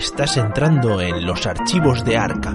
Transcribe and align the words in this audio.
Estás 0.00 0.38
entrando 0.38 0.98
en 1.02 1.26
los 1.26 1.46
archivos 1.46 2.06
de 2.06 2.16
Arkham. 2.16 2.54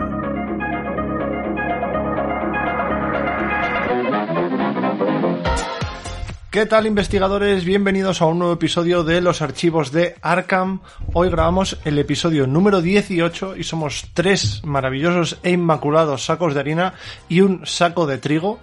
¿Qué 6.49 6.65
tal 6.65 6.87
investigadores? 6.87 7.63
Bienvenidos 7.63 8.23
a 8.23 8.25
un 8.25 8.39
nuevo 8.39 8.55
episodio 8.55 9.03
de 9.03 9.21
los 9.21 9.43
archivos 9.43 9.91
de 9.91 10.15
Arkham. 10.23 10.81
Hoy 11.13 11.29
grabamos 11.29 11.77
el 11.85 11.99
episodio 11.99 12.47
número 12.47 12.81
18 12.81 13.57
y 13.57 13.63
somos 13.63 14.07
tres 14.15 14.63
maravillosos 14.65 15.37
e 15.43 15.51
inmaculados 15.51 16.25
sacos 16.25 16.55
de 16.55 16.61
harina 16.61 16.95
y 17.29 17.41
un 17.41 17.63
saco 17.67 18.07
de 18.07 18.17
trigo. 18.17 18.59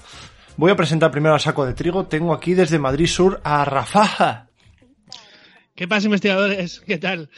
Voy 0.57 0.73
a 0.73 0.77
presentar 0.77 1.13
primero 1.13 1.35
al 1.35 1.41
saco 1.41 1.65
de 1.65 1.75
trigo. 1.75 2.07
Tengo 2.07 2.35
aquí 2.35 2.55
desde 2.55 2.81
Madrid 2.81 3.07
Sur 3.07 3.41
a 3.45 3.65
Rafaja. 3.65 4.49
¿Qué 5.77 5.87
pasa 5.87 6.07
investigadores? 6.07 6.81
¿Qué 6.81 6.99
tal? 6.99 7.31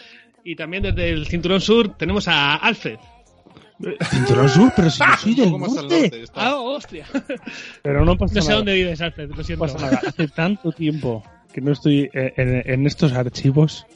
Y 0.45 0.57
también 0.57 0.83
desde 0.83 1.11
el 1.11 1.27
Cinturón 1.27 1.61
Sur 1.61 1.97
tenemos 1.97 2.29
a 2.29 2.57
Alfred. 2.57 2.99
Cinturón 4.11 4.49
Sur, 4.49 4.73
pero 4.77 4.91
si 4.91 4.99
yo 5.01 5.17
soy 5.19 5.35
del 5.35 5.45
Un 5.47 5.53
poco 5.53 5.65
más 5.67 5.77
al 5.79 5.83
norte. 5.89 6.01
norte 6.03 6.23
está. 6.23 6.47
Ah, 6.47 6.57
hostia. 6.61 7.07
Pero 7.83 8.05
no 8.05 8.17
pasa 8.17 8.35
No 8.37 8.41
sé 8.43 8.49
nada. 8.49 8.57
dónde 8.59 8.75
vives, 8.75 9.01
Alfred, 9.01 9.31
lo 9.31 9.37
No 9.37 9.43
siento. 9.45 9.65
pasa 9.65 9.79
nada. 9.79 10.01
Hace 10.07 10.29
tanto 10.29 10.73
tiempo 10.73 11.23
que 11.53 11.61
no 11.61 11.73
estoy 11.73 12.09
en, 12.13 12.63
en 12.71 12.87
estos 12.87 13.13
archivos, 13.13 13.87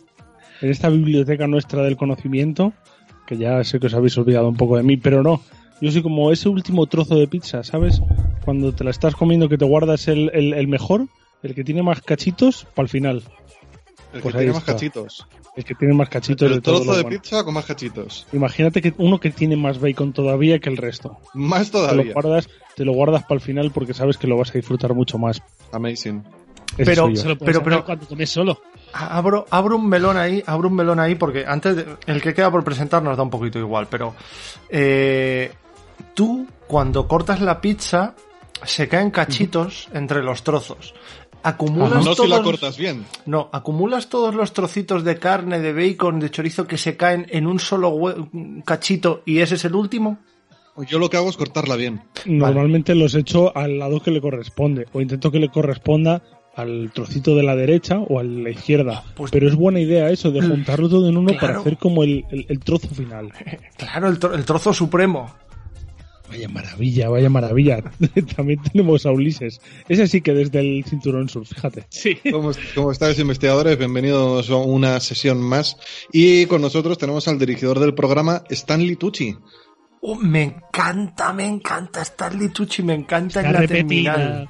en 0.60 0.70
esta 0.70 0.88
biblioteca 0.88 1.46
nuestra 1.46 1.82
del 1.82 1.96
conocimiento, 1.96 2.72
que 3.26 3.36
ya 3.36 3.62
sé 3.64 3.78
que 3.78 3.86
os 3.86 3.94
habéis 3.94 4.16
olvidado 4.18 4.48
un 4.48 4.56
poco 4.56 4.76
de 4.76 4.82
mí, 4.82 4.96
pero 4.96 5.22
no. 5.22 5.42
Yo 5.80 5.92
soy 5.92 6.02
como 6.02 6.32
ese 6.32 6.48
último 6.48 6.86
trozo 6.86 7.16
de 7.16 7.28
pizza, 7.28 7.62
¿sabes? 7.62 8.00
Cuando 8.44 8.72
te 8.74 8.82
la 8.84 8.90
estás 8.90 9.14
comiendo 9.14 9.48
que 9.48 9.58
te 9.58 9.64
guardas 9.64 10.08
el, 10.08 10.30
el- 10.34 10.54
el 10.54 10.66
mejor, 10.66 11.06
el 11.42 11.54
que 11.54 11.62
tiene 11.62 11.82
más 11.84 12.00
cachitos, 12.02 12.66
para 12.74 12.84
el 12.84 12.88
final. 12.90 13.22
El 14.12 14.22
Pues 14.22 14.32
que 14.34 14.38
ahí 14.40 14.44
tiene 14.46 14.52
más 14.54 14.62
está. 14.62 14.72
cachitos. 14.72 15.26
El 15.58 15.64
que 15.64 15.74
tiene 15.74 15.92
más 15.92 16.08
cachitos 16.08 16.48
de 16.48 16.54
El 16.56 16.62
todo 16.62 16.76
trozo 16.76 16.96
de 16.96 17.02
bueno. 17.02 17.20
pizza 17.20 17.42
con 17.42 17.52
más 17.54 17.64
cachitos. 17.64 18.28
Imagínate 18.32 18.80
que 18.80 18.94
uno 18.98 19.18
que 19.18 19.30
tiene 19.30 19.56
más 19.56 19.80
bacon 19.80 20.12
todavía 20.12 20.60
que 20.60 20.68
el 20.70 20.76
resto. 20.76 21.18
Más 21.34 21.72
Te 21.72 21.78
lo 21.78 21.86
todavía. 21.88 22.12
guardas, 22.12 22.48
te 22.76 22.84
lo 22.84 22.92
guardas 22.92 23.22
para 23.24 23.34
el 23.34 23.40
final 23.40 23.72
porque 23.72 23.92
sabes 23.92 24.16
que 24.18 24.28
lo 24.28 24.36
vas 24.36 24.50
a 24.50 24.52
disfrutar 24.52 24.94
mucho 24.94 25.18
más. 25.18 25.42
Amazing. 25.72 26.22
Ese 26.76 26.84
Pero-. 26.84 27.16
Se 27.16 27.26
lo 27.28 27.36
puedes 27.36 27.54
Pero- 27.56 27.64
pero- 27.64 27.84
cuando 27.84 28.06
comes 28.06 28.30
solo. 28.30 28.60
Abro, 28.92 29.46
abro 29.50 29.76
un 29.76 29.88
melón 29.88 30.16
ahí, 30.16 30.42
abro 30.46 30.68
un 30.68 30.76
melón 30.76 31.00
ahí 31.00 31.16
porque 31.16 31.44
antes 31.44 31.74
de- 31.74 31.86
el 32.06 32.22
que 32.22 32.32
queda 32.34 32.52
por 32.52 32.62
presentar 32.62 33.02
nos 33.02 33.16
da 33.16 33.24
un 33.24 33.30
poquito 33.30 33.58
igual, 33.58 33.88
pero 33.90 34.14
eh, 34.70 35.52
tú 36.14 36.46
cuando 36.68 37.08
cortas 37.08 37.40
la 37.40 37.60
pizza 37.60 38.14
se 38.64 38.86
caen 38.88 39.10
cachitos 39.10 39.88
entre 39.92 40.22
los 40.22 40.42
trozos. 40.44 40.94
Acumulas 41.48 42.04
No 42.04 42.10
si 42.12 42.16
todos, 42.16 42.28
la 42.30 42.42
cortas 42.42 42.76
bien. 42.76 43.04
no, 43.26 43.48
acumulas 43.52 44.08
todos 44.08 44.34
los 44.34 44.52
trocitos 44.52 45.04
de 45.04 45.18
carne, 45.18 45.60
de 45.60 45.72
bacon, 45.72 46.20
de 46.20 46.30
chorizo 46.30 46.66
que 46.66 46.76
se 46.76 46.96
caen 46.96 47.26
en 47.30 47.46
un 47.46 47.58
solo 47.58 47.90
hue- 47.90 48.62
cachito 48.64 49.22
y 49.24 49.38
ese 49.38 49.54
es 49.54 49.64
el 49.64 49.74
último. 49.74 50.18
Yo 50.86 50.98
lo 50.98 51.10
que 51.10 51.16
hago 51.16 51.28
es 51.30 51.36
cortarla 51.36 51.74
bien. 51.76 52.02
Normalmente 52.26 52.94
los 52.94 53.14
echo 53.14 53.56
al 53.56 53.78
lado 53.78 54.00
que 54.00 54.10
le 54.12 54.20
corresponde 54.20 54.86
o 54.92 55.00
intento 55.00 55.30
que 55.32 55.40
le 55.40 55.48
corresponda 55.48 56.22
al 56.54 56.90
trocito 56.92 57.34
de 57.34 57.42
la 57.42 57.56
derecha 57.56 57.98
o 57.98 58.18
a 58.20 58.22
la 58.24 58.50
izquierda. 58.50 59.02
Pues- 59.16 59.30
Pero 59.30 59.48
es 59.48 59.54
buena 59.56 59.80
idea 59.80 60.10
eso 60.10 60.30
de 60.30 60.40
juntarlo 60.42 60.88
todo 60.88 61.08
en 61.08 61.16
uno 61.16 61.32
para 61.40 61.58
hacer 61.60 61.78
como 61.78 62.02
el, 62.04 62.24
el- 62.30 62.46
el 62.48 62.60
trozo 62.60 62.88
final. 62.88 63.30
Claro, 63.76 64.08
el, 64.08 64.18
tro- 64.20 64.34
el 64.34 64.44
trozo 64.44 64.72
supremo. 64.74 65.34
Vaya 66.28 66.48
maravilla, 66.48 67.08
vaya 67.08 67.30
maravilla. 67.30 67.82
También 68.36 68.60
tenemos 68.62 69.06
a 69.06 69.12
Ulises. 69.12 69.60
Ese 69.88 70.06
sí 70.06 70.20
que 70.20 70.34
desde 70.34 70.60
el 70.60 70.84
cinturón 70.84 71.28
sur, 71.28 71.46
fíjate. 71.46 71.86
Sí. 71.88 72.18
¿Cómo, 72.30 72.50
cómo 72.74 72.92
estáis, 72.92 73.18
investigadores? 73.18 73.78
Bienvenidos 73.78 74.50
a 74.50 74.56
una 74.56 75.00
sesión 75.00 75.40
más. 75.40 75.76
Y 76.12 76.44
con 76.46 76.60
nosotros 76.60 76.98
tenemos 76.98 77.28
al 77.28 77.38
dirigidor 77.38 77.78
del 77.78 77.94
programa, 77.94 78.44
Stanley 78.50 78.96
Tucci. 78.96 79.36
Oh, 80.00 80.14
me 80.14 80.42
encanta, 80.42 81.32
me 81.32 81.46
encanta 81.46 82.02
Stanley 82.02 82.50
Tucci, 82.50 82.82
me 82.82 82.94
encanta 82.94 83.40
en 83.40 83.52
la 83.52 83.60
repetida. 83.60 84.14
terminal. 84.14 84.48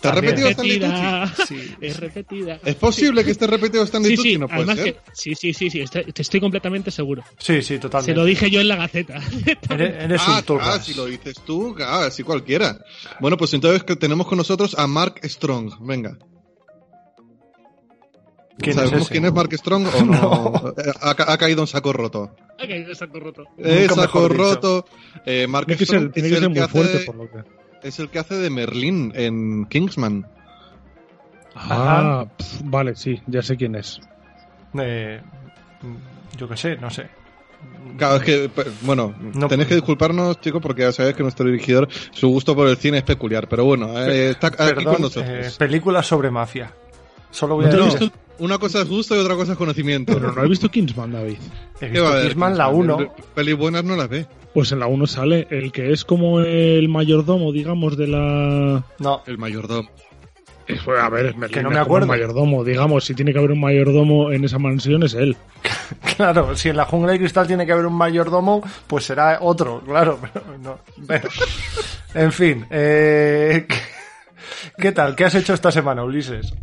¿Te 0.00 0.08
has 0.08 0.14
También. 0.14 0.36
repetido 0.36 0.48
Stanley 0.50 0.80
Tucci? 0.80 1.42
Sí. 1.46 1.74
Es 1.80 2.00
repetida. 2.00 2.60
¿Es 2.64 2.74
posible 2.74 3.24
que 3.24 3.30
esté 3.30 3.46
repetido 3.46 3.82
Stanley 3.84 4.10
Sí, 4.10 4.16
Tucci? 4.16 4.30
sí, 4.32 4.38
no 4.38 4.46
puede 4.46 4.58
además 4.60 4.76
ser. 4.78 4.94
que, 4.94 5.00
sí, 5.14 5.34
sí, 5.34 5.54
sí, 5.54 5.70
sí, 5.70 5.80
estoy, 5.80 6.04
te 6.12 6.22
estoy 6.22 6.40
completamente 6.40 6.90
seguro. 6.90 7.22
Sí, 7.38 7.62
sí, 7.62 7.78
totalmente. 7.78 8.12
Se 8.12 8.16
lo 8.16 8.24
dije 8.24 8.50
yo 8.50 8.60
en 8.60 8.68
la 8.68 8.76
Gaceta. 8.76 9.14
Eres, 9.70 10.04
eres 10.04 10.20
Ah, 10.26 10.36
un 10.38 10.44
turras. 10.44 10.68
ah, 10.68 10.80
si 10.82 10.94
lo 10.94 11.06
dices 11.06 11.36
tú, 11.46 11.74
ah, 11.80 12.04
así 12.06 12.22
cualquiera. 12.22 12.78
Bueno, 13.20 13.36
pues 13.36 13.54
entonces 13.54 13.84
tenemos 13.98 14.26
con 14.26 14.38
nosotros 14.38 14.74
a 14.78 14.86
Mark 14.86 15.20
Strong. 15.24 15.74
Venga. 15.80 16.18
¿Quién 18.58 18.70
es 18.78 18.84
¿Sabemos 18.86 19.08
quién 19.10 19.24
es 19.26 19.32
Mark 19.32 19.52
Strong 19.54 19.86
o 19.86 20.04
no? 20.04 20.74
Ha, 21.02 21.14
ca- 21.14 21.30
ha 21.30 21.36
caído 21.38 21.60
en 21.62 21.66
saco 21.66 21.92
roto. 21.92 22.34
Ok, 22.58 22.70
exacto, 22.70 23.20
roto. 23.20 23.44
Eh, 23.58 23.86
saco 23.94 24.28
roto. 24.28 24.86
Eh, 25.26 25.46
Mark 25.46 25.66
Tiene 25.66 25.78
que 25.78 25.84
Strong 25.84 26.02
ser, 26.04 26.12
tiene 26.12 26.28
es, 26.28 26.32
que 26.34 26.38
ser 26.40 26.44
el 26.44 26.50
muy 26.50 26.60
que 26.60 26.68
fuerte 26.68 26.96
hace, 26.96 27.04
por 27.06 27.16
lo 27.16 27.30
que. 27.30 27.55
Es 27.88 27.98
el 27.98 28.08
que 28.10 28.18
hace 28.18 28.34
de 28.34 28.50
Merlín 28.50 29.12
en 29.14 29.66
Kingsman. 29.66 30.26
Ah, 31.54 32.26
pf, 32.36 32.60
vale, 32.64 32.94
sí, 32.96 33.20
ya 33.26 33.42
sé 33.42 33.56
quién 33.56 33.74
es. 33.76 34.00
Eh, 34.78 35.20
yo 36.36 36.48
qué 36.48 36.56
sé, 36.56 36.76
no 36.76 36.90
sé. 36.90 37.08
Claro, 37.96 38.16
es 38.16 38.22
que, 38.22 38.50
bueno, 38.82 39.14
No. 39.34 39.48
tenéis 39.48 39.68
que 39.68 39.74
disculparnos, 39.76 40.38
chicos, 40.40 40.60
porque 40.60 40.82
ya 40.82 40.92
sabéis 40.92 41.16
que 41.16 41.22
nuestro 41.22 41.46
dirigidor, 41.46 41.88
su 42.12 42.28
gusto 42.28 42.54
por 42.54 42.68
el 42.68 42.76
cine 42.76 42.98
es 42.98 43.04
peculiar. 43.04 43.48
Pero 43.48 43.64
bueno, 43.64 43.98
eh, 43.98 44.30
está 44.30 44.48
aquí 44.48 44.56
Perdón, 44.58 44.84
con 44.84 45.02
nosotros. 45.02 45.24
eh, 45.28 45.50
películas 45.58 46.06
sobre 46.06 46.30
mafia. 46.30 46.72
Solo 47.30 47.54
voy 47.56 47.64
a 47.64 47.68
¿No 47.68 47.74
te 47.74 47.80
has 47.80 47.84
decir. 47.94 48.00
visto- 48.10 48.18
Una 48.38 48.58
cosa 48.58 48.82
es 48.82 48.88
gusto 48.88 49.16
y 49.16 49.18
otra 49.18 49.34
cosa 49.34 49.52
es 49.52 49.58
conocimiento. 49.58 50.12
Pero 50.12 50.30
no 50.30 50.44
he 50.44 50.48
visto 50.48 50.68
Kingsman, 50.68 51.10
David. 51.10 51.38
He 51.80 51.90
¿Qué 51.90 52.00
va 52.00 52.08
a 52.08 52.10
visto 52.10 52.12
haber, 52.12 52.22
Kingsman 52.24 52.58
la 52.58 52.70
Kingsman? 52.70 53.00
1. 53.00 53.14
Pelis 53.34 53.56
buenas 53.56 53.84
no 53.84 53.96
las 53.96 54.08
ve. 54.10 54.26
Pues 54.56 54.72
en 54.72 54.78
la 54.80 54.86
1 54.86 55.06
sale 55.06 55.46
el 55.50 55.70
que 55.70 55.92
es 55.92 56.06
como 56.06 56.40
el 56.40 56.88
mayordomo, 56.88 57.52
digamos, 57.52 57.94
de 57.98 58.06
la... 58.06 58.82
No, 58.98 59.22
El 59.26 59.36
mayordomo. 59.36 59.90
Eh, 60.66 60.78
pues, 60.82 60.98
A 60.98 61.10
ver, 61.10 61.26
es 61.26 61.36
Merlín, 61.36 61.54
Que 61.54 61.62
no 61.62 61.68
es 61.68 61.74
me 61.74 61.80
acuerdo. 61.80 62.06
un 62.06 62.08
mayordomo, 62.08 62.64
digamos, 62.64 63.04
si 63.04 63.14
tiene 63.14 63.34
que 63.34 63.38
haber 63.38 63.50
un 63.52 63.60
mayordomo 63.60 64.32
en 64.32 64.44
esa 64.46 64.58
mansión 64.58 65.02
es 65.02 65.12
él. 65.12 65.36
claro, 66.16 66.56
si 66.56 66.70
en 66.70 66.78
la 66.78 66.86
jungla 66.86 67.12
de 67.12 67.18
cristal 67.18 67.46
tiene 67.46 67.66
que 67.66 67.72
haber 67.72 67.84
un 67.84 67.92
mayordomo, 67.98 68.62
pues 68.86 69.04
será 69.04 69.40
otro, 69.42 69.82
claro. 69.84 70.18
Pero 70.32 70.58
no. 70.62 70.78
Bueno. 70.96 71.28
En 72.14 72.32
fin, 72.32 72.64
eh, 72.70 73.66
¿qué- 73.68 73.76
¿qué 74.78 74.92
tal? 74.92 75.14
¿Qué 75.14 75.26
has 75.26 75.34
hecho 75.34 75.52
esta 75.52 75.70
semana, 75.70 76.02
Ulises? 76.02 76.54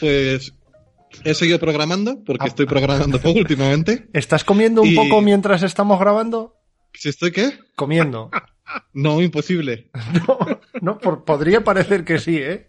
Pues 0.00 0.52
he 1.24 1.32
seguido 1.32 1.58
programando, 1.58 2.22
porque 2.26 2.44
Ah. 2.44 2.48
estoy 2.48 2.66
programando 2.66 3.18
poco 3.20 3.38
últimamente. 3.38 4.08
¿Estás 4.12 4.44
comiendo 4.44 4.82
un 4.82 4.88
Y- 4.88 4.94
poco 4.96 5.22
mientras 5.22 5.62
estamos 5.62 5.98
grabando? 5.98 6.56
¿Si 6.98 7.08
estoy 7.08 7.30
qué? 7.32 7.58
Comiendo. 7.76 8.30
No, 8.92 9.22
imposible. 9.22 9.90
No, 10.28 10.38
no, 10.82 10.98
por- 10.98 11.24
podría 11.24 11.64
parecer 11.64 12.04
que 12.04 12.18
sí, 12.18 12.36
¿eh? 12.36 12.68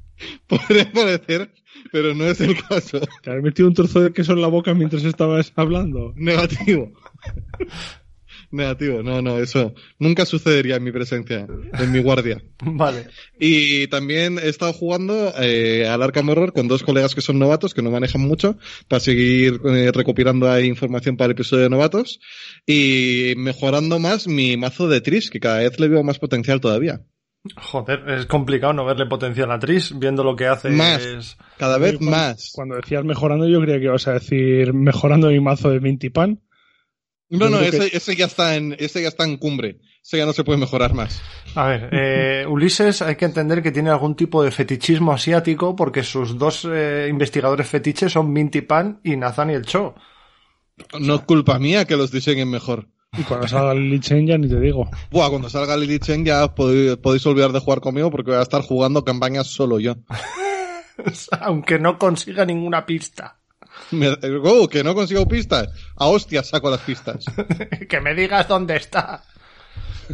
Podría 0.46 0.92
parecer, 0.92 1.50
pero 1.90 2.14
no 2.14 2.24
es 2.24 2.40
el 2.42 2.62
caso. 2.64 3.00
¿Te 3.22 3.30
has 3.30 3.42
metido 3.42 3.66
un 3.68 3.72
trozo 3.74 4.00
de 4.00 4.12
queso 4.12 4.32
en 4.34 4.42
la 4.42 4.48
boca 4.48 4.74
mientras 4.74 5.04
estabas 5.04 5.52
hablando? 5.56 6.12
Negativo. 6.16 6.92
Negativo, 8.50 9.02
no, 9.02 9.20
no, 9.20 9.38
eso 9.38 9.74
nunca 9.98 10.24
sucedería 10.24 10.76
en 10.76 10.84
mi 10.84 10.90
presencia, 10.90 11.46
en 11.78 11.92
mi 11.92 12.00
guardia. 12.00 12.42
Vale. 12.64 13.08
Y 13.38 13.88
también 13.88 14.38
he 14.38 14.48
estado 14.48 14.72
jugando 14.72 15.32
eh, 15.38 15.86
al 15.86 16.02
Arkham 16.02 16.30
Horror 16.30 16.52
con 16.54 16.66
dos 16.66 16.82
colegas 16.82 17.14
que 17.14 17.20
son 17.20 17.38
novatos, 17.38 17.74
que 17.74 17.82
no 17.82 17.90
manejan 17.90 18.22
mucho, 18.22 18.56
para 18.88 19.00
seguir 19.00 19.60
eh, 19.66 19.90
recopilando 19.92 20.50
ahí 20.50 20.66
información 20.66 21.16
para 21.18 21.26
el 21.26 21.32
episodio 21.32 21.64
de 21.64 21.70
novatos 21.70 22.20
y 22.66 23.34
mejorando 23.36 23.98
más 23.98 24.26
mi 24.28 24.56
mazo 24.56 24.88
de 24.88 25.00
Tris, 25.02 25.28
que 25.30 25.40
cada 25.40 25.58
vez 25.58 25.78
le 25.78 25.88
veo 25.88 26.02
más 26.02 26.18
potencial 26.18 26.60
todavía. 26.60 27.02
Joder, 27.54 28.02
es 28.08 28.26
complicado 28.26 28.72
no 28.72 28.84
verle 28.84 29.06
potencial 29.06 29.50
a 29.52 29.58
Tris, 29.58 29.96
viendo 29.98 30.24
lo 30.24 30.34
que 30.36 30.46
hace. 30.46 30.70
Más. 30.70 31.04
es- 31.04 31.36
Cada 31.56 31.78
vez 31.78 31.96
Cuando- 31.96 32.10
más. 32.10 32.50
Cuando 32.54 32.76
decías 32.76 33.04
mejorando, 33.04 33.46
yo 33.48 33.60
creía 33.60 33.78
que 33.78 33.84
ibas 33.84 34.08
a 34.08 34.14
decir 34.14 34.74
mejorando 34.74 35.28
mi 35.28 35.40
mazo 35.40 35.70
de 35.70 35.80
Mintipan. 35.80 36.40
No, 37.30 37.48
no, 37.50 37.58
que- 37.58 37.90
ese, 37.92 38.16
ya 38.16 38.26
está 38.26 38.56
en, 38.56 38.74
ese 38.78 39.02
ya 39.02 39.08
está 39.08 39.24
en 39.24 39.36
cumbre. 39.36 39.80
Ese 40.02 40.16
ya 40.16 40.24
no 40.26 40.32
se 40.32 40.44
puede 40.44 40.58
mejorar 40.58 40.94
más. 40.94 41.20
A 41.54 41.66
ver, 41.66 41.88
eh, 41.92 42.46
Ulises 42.48 43.02
hay 43.02 43.16
que 43.16 43.26
entender 43.26 43.62
que 43.62 43.70
tiene 43.72 43.90
algún 43.90 44.14
tipo 44.16 44.42
de 44.42 44.50
fetichismo 44.50 45.12
asiático 45.12 45.76
porque 45.76 46.02
sus 46.02 46.38
dos 46.38 46.66
eh, 46.70 47.06
investigadores 47.10 47.68
fetiches 47.68 48.12
son 48.12 48.32
Minty 48.32 48.62
Pan 48.62 49.00
y 49.04 49.16
Nathaniel 49.16 49.66
Cho. 49.66 49.94
No 50.98 51.16
es 51.16 51.20
culpa 51.22 51.58
mía 51.58 51.84
que 51.84 51.96
los 51.96 52.10
diseñen 52.10 52.48
mejor. 52.50 52.88
Y 53.18 53.22
cuando 53.22 53.48
salga 53.48 53.74
Lily 53.74 54.00
Chen 54.00 54.26
ya 54.26 54.38
ni 54.38 54.48
te 54.48 54.60
digo. 54.60 54.88
Buah, 55.10 55.30
cuando 55.30 55.48
salga 55.50 55.76
Lily 55.76 55.98
Chen 55.98 56.24
ya 56.24 56.54
podéis 56.54 57.26
olvidar 57.26 57.52
de 57.52 57.58
jugar 57.60 57.80
conmigo 57.80 58.10
porque 58.10 58.30
voy 58.30 58.38
a 58.40 58.42
estar 58.42 58.62
jugando 58.62 59.04
campañas 59.04 59.46
solo 59.48 59.80
yo. 59.80 59.96
Aunque 61.40 61.78
no 61.78 61.98
consiga 61.98 62.44
ninguna 62.44 62.84
pista. 62.86 63.38
Me- 63.90 64.16
oh, 64.44 64.68
que 64.68 64.84
no 64.84 64.94
consigo 64.94 65.26
pistas. 65.26 65.68
A 65.96 66.06
hostias 66.06 66.48
saco 66.48 66.70
las 66.70 66.80
pistas. 66.80 67.24
que 67.88 68.00
me 68.00 68.14
digas 68.14 68.48
dónde 68.48 68.76
está. 68.76 69.24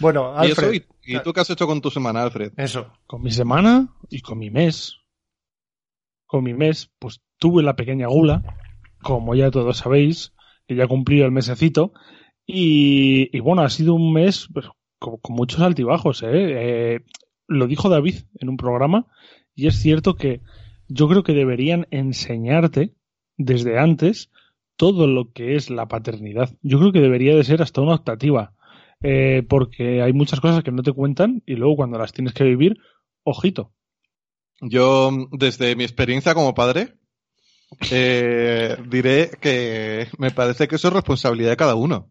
Bueno, 0.00 0.32
¿Y, 0.36 0.46
Alfred. 0.48 0.72
eso? 0.72 0.86
¿Y, 1.04 1.16
y 1.16 1.22
tú 1.22 1.34
qué 1.34 1.40
has 1.40 1.50
hecho 1.50 1.66
con 1.66 1.82
tu 1.82 1.90
semana, 1.90 2.22
Alfred? 2.22 2.52
Eso. 2.56 2.90
Con 3.06 3.22
mi 3.22 3.30
semana 3.30 3.88
y 4.08 4.22
con 4.22 4.38
mi 4.38 4.48
mes. 4.48 4.96
Con 6.24 6.42
mi 6.42 6.54
mes, 6.54 6.90
pues 6.98 7.20
tuve 7.38 7.62
la 7.62 7.76
pequeña 7.76 8.06
gula 8.06 8.42
como 9.02 9.34
ya 9.34 9.50
todos 9.50 9.78
sabéis, 9.78 10.32
que 10.66 10.74
ya 10.74 10.86
cumplió 10.86 11.24
el 11.24 11.32
mesecito. 11.32 11.92
Y, 12.46 13.28
y 13.36 13.40
bueno, 13.40 13.62
ha 13.62 13.70
sido 13.70 13.94
un 13.94 14.12
mes 14.12 14.48
pues, 14.52 14.66
con, 14.98 15.18
con 15.18 15.36
muchos 15.36 15.60
altibajos. 15.60 16.22
¿eh? 16.22 16.28
Eh, 16.32 17.00
lo 17.46 17.66
dijo 17.66 17.88
David 17.88 18.16
en 18.40 18.48
un 18.48 18.56
programa 18.56 19.06
y 19.54 19.66
es 19.66 19.76
cierto 19.78 20.16
que 20.16 20.40
yo 20.88 21.08
creo 21.08 21.22
que 21.22 21.34
deberían 21.34 21.86
enseñarte 21.90 22.94
desde 23.36 23.78
antes 23.78 24.30
todo 24.76 25.06
lo 25.06 25.32
que 25.32 25.56
es 25.56 25.70
la 25.70 25.86
paternidad. 25.86 26.54
Yo 26.62 26.78
creo 26.78 26.92
que 26.92 27.00
debería 27.00 27.34
de 27.34 27.44
ser 27.44 27.62
hasta 27.62 27.80
una 27.80 27.96
optativa, 27.96 28.54
eh, 29.02 29.44
porque 29.48 30.02
hay 30.02 30.12
muchas 30.12 30.40
cosas 30.40 30.62
que 30.62 30.72
no 30.72 30.82
te 30.82 30.92
cuentan 30.92 31.42
y 31.46 31.54
luego 31.54 31.76
cuando 31.76 31.98
las 31.98 32.12
tienes 32.12 32.32
que 32.32 32.44
vivir, 32.44 32.78
ojito. 33.22 33.72
Yo, 34.60 35.10
desde 35.32 35.76
mi 35.76 35.84
experiencia 35.84 36.34
como 36.34 36.54
padre, 36.54 36.94
eh, 37.90 38.76
diré 38.88 39.30
que 39.40 40.08
me 40.18 40.30
parece 40.30 40.66
que 40.66 40.76
eso 40.76 40.88
es 40.88 40.94
responsabilidad 40.94 41.50
de 41.50 41.56
cada 41.56 41.74
uno. 41.74 42.10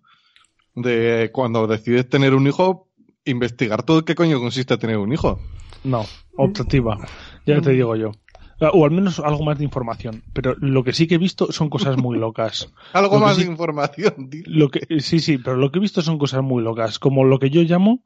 De 0.76 1.32
cuando 1.34 1.68
decides 1.68 2.08
tener 2.08 2.36
un 2.36 2.48
hijo, 2.48 2.90
investigar 3.26 3.84
todo 3.84 4.06
qué 4.06 4.14
coño 4.14 4.40
consiste 4.40 4.78
tener 4.78 4.98
un 4.98 5.12
hijo. 5.12 5.40
No, 5.84 6.06
optativa, 6.38 6.98
ya 7.46 7.62
te 7.62 7.72
digo 7.72 7.96
yo. 7.96 8.12
O 8.60 8.86
al 8.86 8.92
menos 8.92 9.20
algo 9.20 9.44
más 9.44 9.58
de 9.60 9.64
información. 9.64 10.24
Pero 10.34 10.56
lo 10.60 10.84
que 10.84 10.94
sí 10.94 11.08
que 11.08 11.16
he 11.16 11.20
visto 11.20 11.52
son 11.52 11.70
cosas 11.70 11.98
muy 11.98 12.18
locas. 12.20 12.74
Algo 12.94 13.20
más 13.20 13.36
sí- 13.36 13.44
de 13.44 13.52
información, 13.52 14.30
tío. 14.30 14.44
Lo 14.48 14.70
que, 14.70 15.00
sí, 15.00 15.20
sí, 15.20 15.38
pero 15.38 15.58
lo 15.58 15.72
que 15.72 15.78
he 15.80 15.82
visto 15.82 16.02
son 16.02 16.18
cosas 16.18 16.42
muy 16.44 16.64
locas. 16.64 16.98
Como 17.00 17.24
lo 17.24 17.38
que 17.40 17.50
yo 17.52 17.62
llamo, 17.62 18.02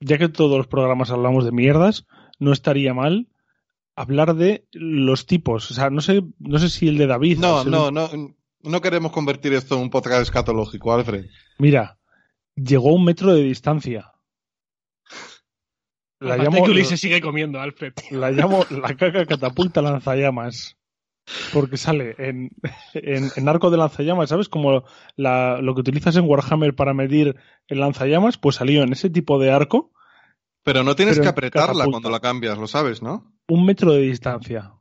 ya 0.00 0.18
que 0.18 0.28
todos 0.28 0.56
los 0.58 0.66
programas 0.66 1.10
hablamos 1.10 1.44
de 1.44 1.52
mierdas, 1.52 2.06
no 2.38 2.52
estaría 2.52 2.92
mal 2.92 3.28
hablar 3.96 4.34
de 4.34 4.66
los 4.72 5.24
tipos. 5.26 5.70
O 5.70 5.74
sea, 5.74 5.88
no 5.88 6.00
sé, 6.00 6.22
no 6.40 6.58
sé 6.58 6.68
si 6.68 6.88
el 6.88 6.98
de 6.98 7.06
David. 7.06 7.38
No, 7.38 7.64
no, 7.64 7.90
no. 7.90 8.08
No 8.62 8.80
queremos 8.80 9.12
convertir 9.12 9.52
esto 9.52 9.76
en 9.76 9.82
un 9.82 9.90
podcast 9.90 10.22
escatológico, 10.22 10.92
Alfred. 10.92 11.26
Mira, 11.58 11.98
llegó 12.56 12.90
a 12.90 12.94
un 12.94 13.04
metro 13.04 13.32
de 13.34 13.42
distancia. 13.42 14.10
La 16.24 16.34
Aparte 16.34 16.50
llamo, 16.50 16.64
que 16.64 16.70
Ulises 16.70 17.00
sigue 17.00 17.20
comiendo, 17.20 17.60
Alfred. 17.60 17.92
la 18.10 18.30
llamo 18.30 18.64
la 18.70 18.94
caca 18.96 19.26
catapulta 19.26 19.82
lanzallamas. 19.82 20.76
Porque 21.52 21.76
sale 21.78 22.14
en, 22.18 22.50
en, 22.94 23.30
en 23.34 23.48
arco 23.48 23.70
de 23.70 23.78
lanzallamas, 23.78 24.28
¿sabes? 24.28 24.48
Como 24.48 24.84
la- 25.16 25.58
lo 25.62 25.74
que 25.74 25.80
utilizas 25.80 26.16
en 26.16 26.24
Warhammer 26.28 26.74
para 26.74 26.92
medir 26.94 27.36
el 27.68 27.80
lanzallamas, 27.80 28.36
pues 28.36 28.56
salió 28.56 28.82
en 28.82 28.92
ese 28.92 29.08
tipo 29.08 29.38
de 29.38 29.50
arco 29.50 29.90
Pero 30.62 30.82
no 30.84 30.94
tienes 30.96 31.14
Pero 31.14 31.22
que 31.24 31.28
apretarla 31.30 31.66
catapulta. 31.66 31.90
cuando 31.90 32.10
la 32.10 32.20
cambias, 32.20 32.58
lo 32.58 32.66
sabes, 32.66 33.02
¿no? 33.02 33.32
un 33.48 33.64
metro 33.66 33.92
de 33.92 34.00
distancia. 34.00 34.72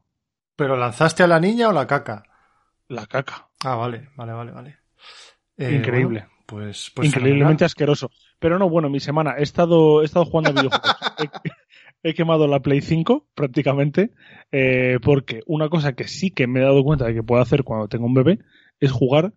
¿Pero 0.56 0.78
lanzaste 0.78 1.24
a 1.24 1.28
la 1.28 1.39
niña 1.39 1.69
o 1.69 1.74
la 1.74 1.88
caca? 1.88 2.24
La 2.88 3.06
caca. 3.07 3.50
Ah, 3.66 3.75
vale, 3.75 4.10
vale, 4.16 4.34
vale, 4.34 4.51
vale. 4.51 4.78
Eh, 5.57 5.75
Increíble. 5.78 6.19
bueno, 6.22 6.32
pues, 6.45 6.92
pues 6.95 7.07
Increíblemente 7.07 7.40
fenomenal. 7.40 7.66
asqueroso. 7.66 8.12
Pero 8.40 8.60
no, 8.60 8.69
bueno, 8.69 8.90
mi 8.90 9.00
semana 9.00 9.36
he 9.38 9.44
estado, 9.44 10.01
he 10.01 10.06
estado 10.06 10.25
jugando 10.25 10.50
a 10.50 10.54
videojuegos. 10.54 10.95
he, 12.04 12.10
he 12.10 12.13
quemado 12.13 12.48
la 12.48 12.62
Play 12.62 12.81
5 12.81 13.28
prácticamente, 13.34 14.12
eh, 14.51 15.00
porque 15.01 15.42
una 15.45 15.69
cosa 15.69 15.94
que 15.94 16.07
sí 16.07 16.31
que 16.31 16.48
me 16.48 16.60
he 16.60 16.63
dado 16.63 16.84
cuenta 16.84 17.06
de 17.06 17.13
que 17.13 17.24
puedo 17.24 17.42
hacer 17.42 17.63
cuando 17.63 17.88
tengo 17.88 18.06
un 18.06 18.13
bebé 18.13 18.40
es 18.80 18.92
jugar 18.92 19.34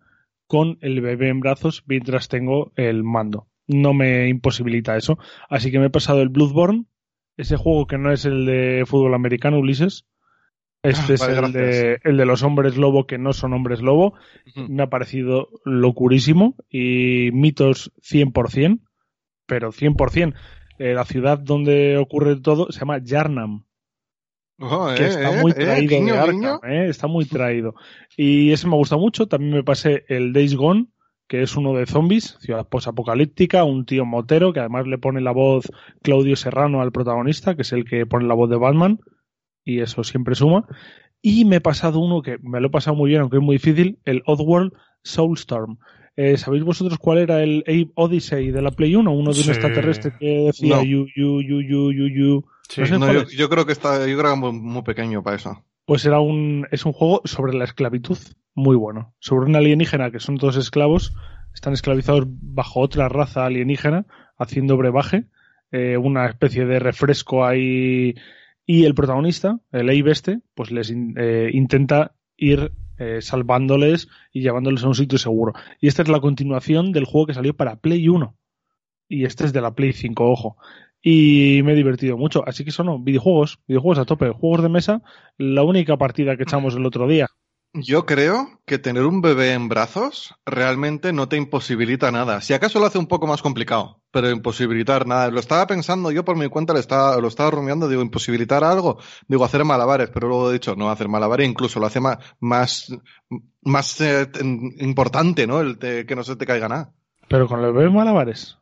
con 0.47 0.77
el 0.81 1.01
bebé 1.01 1.29
en 1.29 1.39
brazos 1.39 1.83
mientras 1.87 2.27
tengo 2.27 2.71
el 2.75 3.03
mando. 3.03 3.47
No 3.67 3.93
me 3.93 4.29
imposibilita 4.29 4.95
eso. 4.95 5.17
Así 5.49 5.71
que 5.71 5.79
me 5.79 5.87
he 5.87 5.89
pasado 5.89 6.21
el 6.21 6.29
Bloodborne, 6.29 6.85
ese 7.35 7.57
juego 7.57 7.85
que 7.85 7.97
no 7.97 8.11
es 8.11 8.25
el 8.25 8.45
de 8.45 8.83
fútbol 8.85 9.13
americano, 9.13 9.59
Ulises. 9.59 10.05
Este 10.89 11.13
Ah, 11.13 11.15
es 11.15 11.19
vale, 11.19 11.47
el, 11.47 11.53
de, 11.53 11.99
el 12.03 12.17
de 12.17 12.25
los 12.25 12.43
hombres 12.43 12.77
lobo 12.77 13.07
que 13.07 13.17
no 13.17 13.33
son 13.33 13.53
hombres 13.53 13.81
lobo. 13.81 14.13
Me 14.55 14.83
ha 14.83 14.89
parecido 14.89 15.49
locurísimo 15.65 16.55
y 16.69 17.29
mitos 17.33 17.91
100%, 18.01 18.79
pero 19.45 19.71
100%. 19.71 20.33
Eh, 20.79 20.93
la 20.93 21.05
ciudad 21.05 21.39
donde 21.39 21.97
ocurre 21.97 22.39
todo 22.39 22.71
se 22.71 22.79
llama 22.79 22.99
Yarnam, 22.99 23.65
que 24.57 25.03
eh, 25.03 25.07
está 25.07 25.37
eh, 25.37 25.41
muy 25.41 25.51
eh, 25.51 25.55
traído 25.55 26.05
de 26.05 26.17
Arkham, 26.17 26.59
está 26.63 27.07
muy 27.07 27.25
traído. 27.25 27.75
Y 28.15 28.51
ese 28.51 28.67
me 28.67 28.75
gusta 28.75 28.97
mucho, 28.97 29.27
también 29.27 29.53
me 29.53 29.63
pasé 29.63 30.05
el 30.07 30.33
Days 30.33 30.55
Gone, 30.55 30.87
que 31.27 31.43
es 31.43 31.55
uno 31.55 31.73
de 31.73 31.85
zombies, 31.85 32.37
ciudad 32.39 32.67
posapocalíptica, 32.67 33.63
un 33.63 33.85
tío 33.85 34.05
motero, 34.05 34.53
que 34.53 34.59
además 34.59 34.87
le 34.87 34.97
pone 34.97 35.21
la 35.21 35.31
voz 35.31 35.71
Claudio 36.01 36.35
Serrano 36.35 36.81
al 36.81 36.91
protagonista, 36.91 37.55
que 37.55 37.61
es 37.61 37.71
el 37.73 37.85
que 37.85 38.05
pone 38.05 38.25
la 38.27 38.33
voz 38.33 38.49
de 38.49 38.57
Batman, 38.57 38.99
y 39.67 39.81
eso 39.81 40.03
siempre 40.03 40.33
suma. 40.35 40.65
Y 41.21 41.45
me 41.45 41.57
he 41.57 41.61
pasado 41.61 41.99
uno 41.99 42.21
que 42.21 42.37
me 42.41 42.59
lo 42.61 42.67
he 42.67 42.71
pasado 42.71 42.95
muy 42.95 43.09
bien, 43.09 43.21
aunque 43.21 43.37
es 43.37 43.43
muy 43.43 43.55
difícil, 43.57 43.99
el 44.05 44.21
Oddworld 44.25 44.71
Soulstorm. 45.03 45.77
Eh, 46.15 46.37
¿Sabéis 46.37 46.63
vosotros 46.63 46.97
cuál 46.97 47.19
era 47.19 47.43
el 47.43 47.59
Ape 47.67 47.91
Odyssey 47.95 48.51
de 48.51 48.61
la 48.61 48.71
Play 48.71 48.95
1? 48.95 49.11
Uno 49.11 49.31
de 49.31 49.37
un 49.37 49.43
Sí. 49.43 49.49
extraterrestre 49.51 50.11
que 50.19 50.45
decía 50.47 50.77
No. 50.77 50.83
you, 50.83 51.05
you, 51.15 51.41
you, 51.41 51.61
you, 51.61 51.91
you, 51.91 52.07
you. 52.07 52.45
Sí. 52.69 52.81
No 52.81 52.87
sé 52.87 52.93
No, 52.93 53.05
cuál 53.05 53.27
yo, 53.27 53.49
creo 53.49 53.65
que 53.65 53.71
está, 53.73 53.99
yo 54.07 54.17
creo 54.17 54.31
que 54.31 54.33
es 54.33 54.39
muy, 54.39 54.51
muy 54.53 54.81
pequeño 54.83 55.21
para 55.21 55.35
eso. 55.35 55.63
Pues 55.85 56.05
era 56.05 56.19
un, 56.19 56.67
es 56.71 56.85
un 56.85 56.93
juego 56.93 57.21
sobre 57.25 57.53
la 57.53 57.65
esclavitud 57.65 58.17
muy 58.55 58.75
bueno. 58.75 59.13
Sobre 59.19 59.45
un 59.45 59.55
alienígena 59.55 60.11
que 60.11 60.19
son 60.19 60.37
todos 60.37 60.57
esclavos, 60.57 61.13
están 61.53 61.73
esclavizados 61.73 62.25
bajo 62.27 62.79
otra 62.81 63.09
raza 63.09 63.45
alienígena, 63.45 64.05
haciendo 64.37 64.75
brebaje, 64.77 65.25
eh, 65.71 65.97
una 65.97 66.25
especie 66.25 66.65
de 66.65 66.79
refresco 66.79 67.45
ahí. 67.45 68.15
Y 68.67 68.83
el 68.85 68.93
protagonista, 68.93 69.59
el 69.71 69.89
Abe 69.89 70.11
este, 70.11 70.41
pues 70.53 70.69
les 70.71 70.91
in- 70.91 71.15
eh, 71.17 71.49
intenta 71.53 72.13
ir 72.35 72.71
eh, 72.99 73.21
salvándoles 73.21 74.09
y 74.31 74.41
llevándoles 74.41 74.83
a 74.83 74.87
un 74.89 74.95
sitio 74.95 75.17
seguro. 75.17 75.53
Y 75.81 75.87
esta 75.87 76.03
es 76.03 76.09
la 76.09 76.19
continuación 76.19 76.91
del 76.91 77.05
juego 77.05 77.27
que 77.27 77.33
salió 77.33 77.55
para 77.55 77.77
Play 77.77 78.09
1. 78.09 78.35
Y 79.07 79.23
este 79.25 79.45
es 79.45 79.53
de 79.53 79.61
la 79.61 79.73
Play 79.73 79.93
5, 79.93 80.29
ojo. 80.29 80.57
Y 81.01 81.61
me 81.63 81.73
he 81.73 81.75
divertido 81.75 82.17
mucho. 82.17 82.43
Así 82.47 82.63
que 82.65 82.71
eso 82.71 82.83
no, 82.83 82.99
videojuegos, 82.99 83.59
videojuegos 83.67 83.99
a 83.99 84.05
tope, 84.05 84.29
juegos 84.31 84.61
de 84.63 84.69
mesa, 84.69 85.01
la 85.37 85.63
única 85.63 85.95
partida 85.97 86.35
que 86.35 86.43
echamos 86.43 86.75
el 86.75 86.85
otro 86.85 87.07
día. 87.07 87.27
Yo 87.73 88.05
creo 88.05 88.59
que 88.65 88.79
tener 88.79 89.03
un 89.03 89.21
bebé 89.21 89.53
en 89.53 89.69
brazos 89.69 90.33
realmente 90.45 91.13
no 91.13 91.29
te 91.29 91.37
imposibilita 91.37 92.11
nada. 92.11 92.41
Si 92.41 92.53
acaso 92.53 92.79
lo 92.79 92.85
hace 92.85 92.97
un 92.97 93.07
poco 93.07 93.27
más 93.27 93.41
complicado, 93.41 94.01
pero 94.11 94.31
imposibilitar 94.31 95.05
nada. 95.05 95.29
Lo 95.29 95.39
estaba 95.39 95.67
pensando 95.67 96.11
yo 96.11 96.25
por 96.25 96.37
mi 96.37 96.47
cuenta, 96.49 96.73
lo 96.73 96.79
estaba, 96.79 97.17
lo 97.17 97.27
estaba 97.27 97.51
rumiando, 97.51 97.87
digo, 97.87 98.01
imposibilitar 98.01 98.63
algo, 98.63 98.99
digo, 99.27 99.45
hacer 99.45 99.63
malabares, 99.63 100.09
pero 100.09 100.27
luego 100.27 100.49
he 100.49 100.53
dicho, 100.53 100.75
no, 100.75 100.89
hacer 100.89 101.07
malabares 101.07 101.47
incluso 101.47 101.79
lo 101.79 101.85
hace 101.85 101.99
más, 101.99 102.17
más, 102.39 102.97
más 103.61 104.01
eh, 104.01 104.27
importante, 104.79 105.45
¿no? 105.45 105.59
El 105.59 105.77
de 105.77 106.05
que 106.05 106.15
no 106.15 106.23
se 106.23 106.35
te 106.35 106.45
caiga 106.45 106.67
nada. 106.67 106.93
Pero 107.27 107.47
con 107.47 107.61
los 107.61 107.75
bebés 107.75 107.93
malabares. 107.93 108.57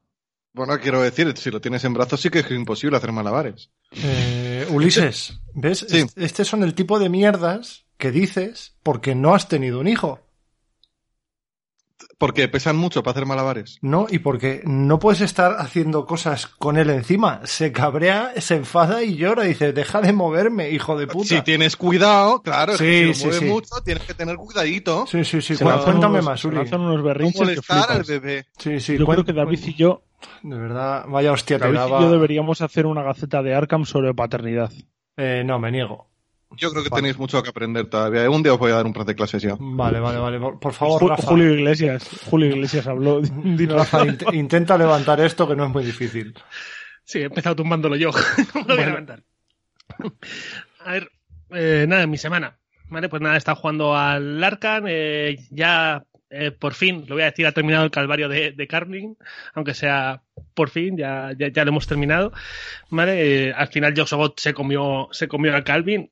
Bueno, 0.54 0.78
quiero 0.80 1.02
decir, 1.02 1.32
si 1.38 1.52
lo 1.52 1.62
tienes 1.62 1.84
en 1.84 1.94
brazos 1.94 2.20
sí 2.20 2.30
que 2.30 2.40
es 2.40 2.52
imposible 2.52 2.98
hacer 2.98 3.12
malabares. 3.12 3.70
Eh, 3.92 4.66
Ulises, 4.70 5.40
¿ves? 5.54 5.86
Sí. 5.88 6.06
Este 6.16 6.46
son 6.46 6.64
el 6.64 6.74
tipo 6.74 6.98
de 6.98 7.10
mierdas 7.10 7.85
que 7.98 8.12
dices 8.12 8.78
porque 8.84 9.16
no 9.16 9.34
has 9.36 9.48
tenido 9.48 9.80
un 9.80 9.88
hijo. 9.88 10.22
Porque 12.18 12.48
pesan 12.48 12.78
mucho 12.78 13.04
para 13.04 13.12
hacer 13.12 13.26
malabares. 13.26 13.78
No, 13.82 14.08
y 14.10 14.20
porque 14.20 14.62
no 14.66 15.00
puedes 15.00 15.20
estar 15.22 15.56
haciendo 15.60 16.06
cosas 16.06 16.48
con 16.48 16.78
él 16.78 16.90
encima. 16.90 17.42
Se 17.44 17.72
cabrea, 17.74 18.32
se 18.38 18.56
enfada 18.56 19.04
y 19.04 19.16
llora. 19.18 19.44
Dice, 19.44 19.74
deja 19.74 20.02
de 20.02 20.14
moverme, 20.14 20.70
hijo 20.72 20.98
de 20.98 21.08
puta. 21.08 21.28
Si 21.28 21.42
tienes 21.42 21.76
cuidado, 21.76 22.42
claro, 22.42 22.78
Sí, 22.78 23.14
si 23.14 23.16
sí, 23.16 23.20
lo 23.26 23.26
mueve 23.32 23.46
sí. 23.46 23.52
mucho, 23.52 23.76
tienes 23.84 24.04
que 24.04 24.14
tener 24.14 24.36
cuidadito. 24.38 25.06
Sí, 25.08 25.24
sí, 25.26 25.42
sí. 25.42 25.56
Lanzan 25.62 25.84
Cuéntame 25.84 26.14
unos- 26.16 26.26
más, 26.26 26.40
se 26.40 26.48
Uli. 26.48 26.58
lanzan 26.58 26.82
unos 26.82 26.98
No 26.98 27.04
berrinches 27.04 27.42
al 27.42 27.56
flipas. 27.56 28.08
bebé. 28.08 28.46
Sí, 28.60 28.80
sí. 28.80 28.98
Yo 28.98 29.06
creo 29.06 29.26
que 29.26 29.34
David 29.34 29.60
y 29.66 29.74
yo, 29.74 30.04
De 30.42 30.58
verdad, 30.58 31.06
vaya 31.08 31.32
hostia 31.34 31.58
te 31.60 31.66
David 31.66 31.78
daba. 31.78 32.00
y 32.00 32.04
yo 32.04 32.12
deberíamos 32.12 32.62
hacer 32.62 32.86
una 32.86 33.04
gaceta 33.04 33.42
de 33.44 33.56
Arkham 33.56 33.86
sobre 33.86 34.14
paternidad. 34.14 34.72
Eh, 35.18 35.44
no, 35.46 35.60
me 35.60 35.72
niego. 35.72 36.10
Yo 36.58 36.72
creo 36.72 36.84
que 36.84 36.90
Vale. 36.90 37.02
tenéis 37.02 37.18
mucho 37.18 37.42
que 37.44 37.50
aprender 37.50 37.86
todavía. 37.88 38.30
Un 38.30 38.44
día 38.44 38.54
os 38.54 38.60
voy 38.60 38.72
a 38.72 38.76
dar 38.76 38.86
un 38.86 38.94
par 38.94 39.06
de 39.06 39.16
clases 39.16 39.42
yo. 39.44 39.58
Vale, 39.60 40.00
vale, 40.00 40.18
vale. 40.20 40.40
Por, 40.40 40.60
por 40.60 40.74
favor, 40.74 41.02
Ju- 41.02 41.10
Rafa. 41.10 41.24
Julio 41.28 41.54
Iglesias, 41.54 42.10
Julio 42.30 42.50
Iglesias 42.50 42.88
habló. 42.88 43.22
Dinos- 43.22 43.78
Rafa, 43.78 44.06
int- 44.06 44.34
intenta 44.34 44.78
levantar 44.78 45.20
esto 45.22 45.48
que 45.48 45.56
no 45.56 45.66
es 45.66 45.72
muy 45.72 45.84
difícil. 45.86 46.34
Sí, 47.04 47.20
he 47.20 47.24
empezado 47.26 47.56
tumbándolo 47.56 47.96
yo. 47.96 48.12
¿Cómo 48.54 48.66
lo 48.68 48.76
voy 48.76 48.84
a 48.84 48.88
levantar? 48.88 49.24
A 50.84 50.92
ver, 50.92 51.12
eh, 51.52 51.86
nada, 51.88 52.04
en 52.04 52.10
mi 52.10 52.18
semana. 52.18 52.58
Vale, 52.90 53.10
pues 53.10 53.22
nada, 53.22 53.38
estado 53.38 53.58
jugando 53.58 53.96
al 53.96 54.44
Arcan. 54.44 54.86
eh, 54.88 55.38
ya 55.50 56.04
eh, 56.30 56.52
por 56.52 56.74
fin, 56.74 57.06
lo 57.08 57.16
voy 57.16 57.22
a 57.24 57.28
decir, 57.32 57.46
ha 57.48 57.52
terminado 57.52 57.86
el 57.86 57.92
calvario 57.92 58.28
de, 58.28 58.52
de 58.52 58.68
Carlin, 58.68 59.16
aunque 59.54 59.74
sea 59.74 60.22
por 60.54 60.70
fin, 60.70 60.98
ya, 60.98 61.32
ya, 61.38 61.48
ya 61.50 61.64
lo 61.64 61.70
hemos 61.70 61.88
terminado. 61.88 62.32
Vale, 62.90 63.48
eh, 63.50 63.54
al 63.56 63.68
final 63.70 63.94
Joxogot 63.96 64.40
se 64.40 64.54
comió, 64.54 65.08
se 65.12 65.28
comió 65.28 65.56
al 65.56 65.64
Calvin. 65.64 66.12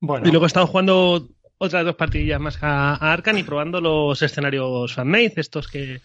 Bueno, 0.00 0.26
Y 0.28 0.30
luego 0.30 0.46
he 0.46 0.48
estado 0.48 0.66
jugando 0.66 1.28
otras 1.58 1.84
dos 1.84 1.96
partidillas 1.96 2.40
más 2.40 2.62
a, 2.62 2.94
a 2.94 3.12
Arcan 3.12 3.36
y 3.38 3.42
probando 3.42 3.80
los 3.80 4.20
escenarios 4.22 4.94
fanmade, 4.94 5.32
estos 5.36 5.66
que, 5.68 6.00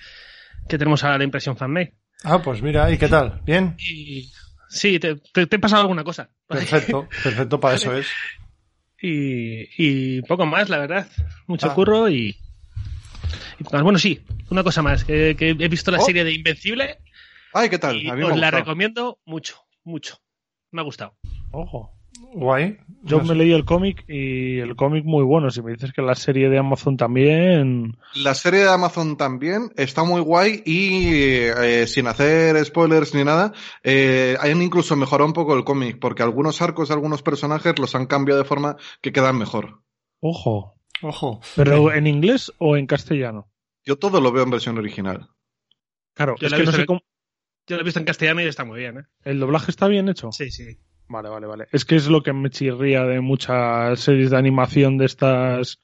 que 0.67 0.77
tenemos 0.77 1.03
ahora 1.03 1.19
la 1.19 1.23
impresión 1.25 1.55
fanmade. 1.57 1.93
ah, 2.23 2.41
pues 2.41 2.61
mira, 2.61 2.89
¿y 2.91 2.97
qué 2.97 3.07
tal? 3.07 3.41
¿Bien? 3.45 3.75
Y 3.77 4.31
sí, 4.69 4.99
te, 4.99 5.15
te- 5.15 5.45
te 5.47 5.55
he 5.55 5.59
pasado 5.59 5.81
alguna 5.83 6.03
cosa. 6.03 6.29
Perfecto, 6.47 7.07
perfecto, 7.23 7.59
para 7.59 7.75
eso 7.75 7.95
es. 7.95 8.07
y, 9.01 9.67
y 9.77 10.21
poco 10.23 10.45
más, 10.45 10.69
la 10.69 10.77
verdad. 10.79 11.07
Mucho 11.47 11.67
Ah. 11.69 11.73
curro 11.75 12.09
y, 12.09 12.35
y 13.59 13.63
poco 13.63 13.75
más. 13.75 13.83
Bueno, 13.83 13.99
sí, 13.99 14.19
una 14.49 14.63
cosa 14.63 14.81
más, 14.81 15.03
que, 15.03 15.35
que 15.35 15.49
he 15.51 15.67
visto 15.67 15.91
la 15.91 15.99
Oh. 15.99 16.05
serie 16.05 16.23
de 16.23 16.31
Invencible 16.33 16.97
Ay, 17.53 17.69
¿qué 17.69 17.77
tal? 17.77 17.95
y 18.01 18.09
A 18.09 18.13
mí 18.15 18.23
me 18.23 18.31
os 18.31 18.39
la 18.39 18.49
recomiendo 18.49 19.19
mucho, 19.25 19.55
mucho. 19.83 20.17
Me 20.71 20.81
ha 20.81 20.83
gustado. 20.83 21.15
Ojo. 21.51 21.91
Guay. 22.33 22.77
Yo 23.03 23.17
No 23.19 23.25
me 23.25 23.35
leí 23.35 23.51
el 23.51 23.65
cómic 23.65 24.03
y 24.07 24.59
el 24.59 24.75
cómic 24.75 25.03
muy 25.05 25.23
bueno. 25.23 25.49
Si 25.49 25.61
me 25.61 25.71
dices 25.73 25.91
que 25.93 26.01
la 26.01 26.15
serie 26.15 26.49
de 26.49 26.57
Amazon 26.57 26.95
también. 26.97 27.97
La 28.15 28.33
serie 28.33 28.61
de 28.61 28.69
Amazon 28.69 29.17
también 29.17 29.71
está 29.75 30.03
muy 30.03 30.21
guay 30.21 30.63
y 30.65 31.09
eh, 31.09 31.85
sin 31.87 32.07
hacer 32.07 32.63
spoilers 32.65 33.13
ni 33.13 33.23
nada, 33.23 33.51
eh, 33.83 34.37
han 34.39 34.61
incluso 34.61 34.95
mejorado 34.95 35.27
un 35.27 35.33
poco 35.33 35.53
el 35.55 35.63
cómic, 35.63 35.99
porque 35.99 36.23
algunos 36.23 36.61
arcos 36.61 36.87
de 36.89 36.93
algunos 36.95 37.21
personajes 37.21 37.77
los 37.77 37.93
han 37.95 38.05
cambiado 38.05 38.41
de 38.41 38.47
forma 38.47 38.77
que 39.01 39.11
quedan 39.11 39.37
mejor. 39.37 39.81
Ojo. 40.21 40.75
Ojo. 41.01 41.41
¿Pero 41.57 41.91
en 41.93 42.07
inglés 42.07 42.53
o 42.57 42.77
en 42.77 42.87
castellano? 42.87 43.49
Yo 43.83 43.97
todo 43.97 44.21
lo 44.21 44.31
veo 44.31 44.43
en 44.43 44.51
versión 44.51 44.77
original. 44.77 45.27
Claro, 46.13 46.35
Yo 46.39 46.47
es 46.47 46.51
la 46.51 46.57
he 46.57 46.59
que 46.61 46.65
no 46.65 46.71
visto 46.71 46.75
sé 46.77 46.81
en- 46.83 46.85
cómo. 46.87 47.01
Yo 47.67 47.75
lo 47.75 47.81
he 47.81 47.85
visto 47.85 47.99
en 47.99 48.05
castellano 48.05 48.41
y 48.41 48.45
está 48.45 48.63
muy 48.63 48.79
bien, 48.79 48.99
¿eh? 48.99 49.03
¿El 49.25 49.39
doblaje 49.39 49.71
está 49.71 49.87
bien 49.89 50.07
hecho? 50.09 50.31
Sí, 50.31 50.49
sí. 50.51 50.77
Vale, 51.13 51.29
vale, 51.29 51.45
vale. 51.45 51.67
Es 51.71 51.85
que 51.85 51.95
es 51.95 52.07
lo 52.07 52.23
que 52.23 52.33
me 52.33 52.49
chirría 52.49 53.03
de 53.03 53.21
muchas 53.21 53.99
series 53.99 54.31
de 54.31 54.37
animación 54.37 54.97
de 54.97 55.05
estas 55.05 55.77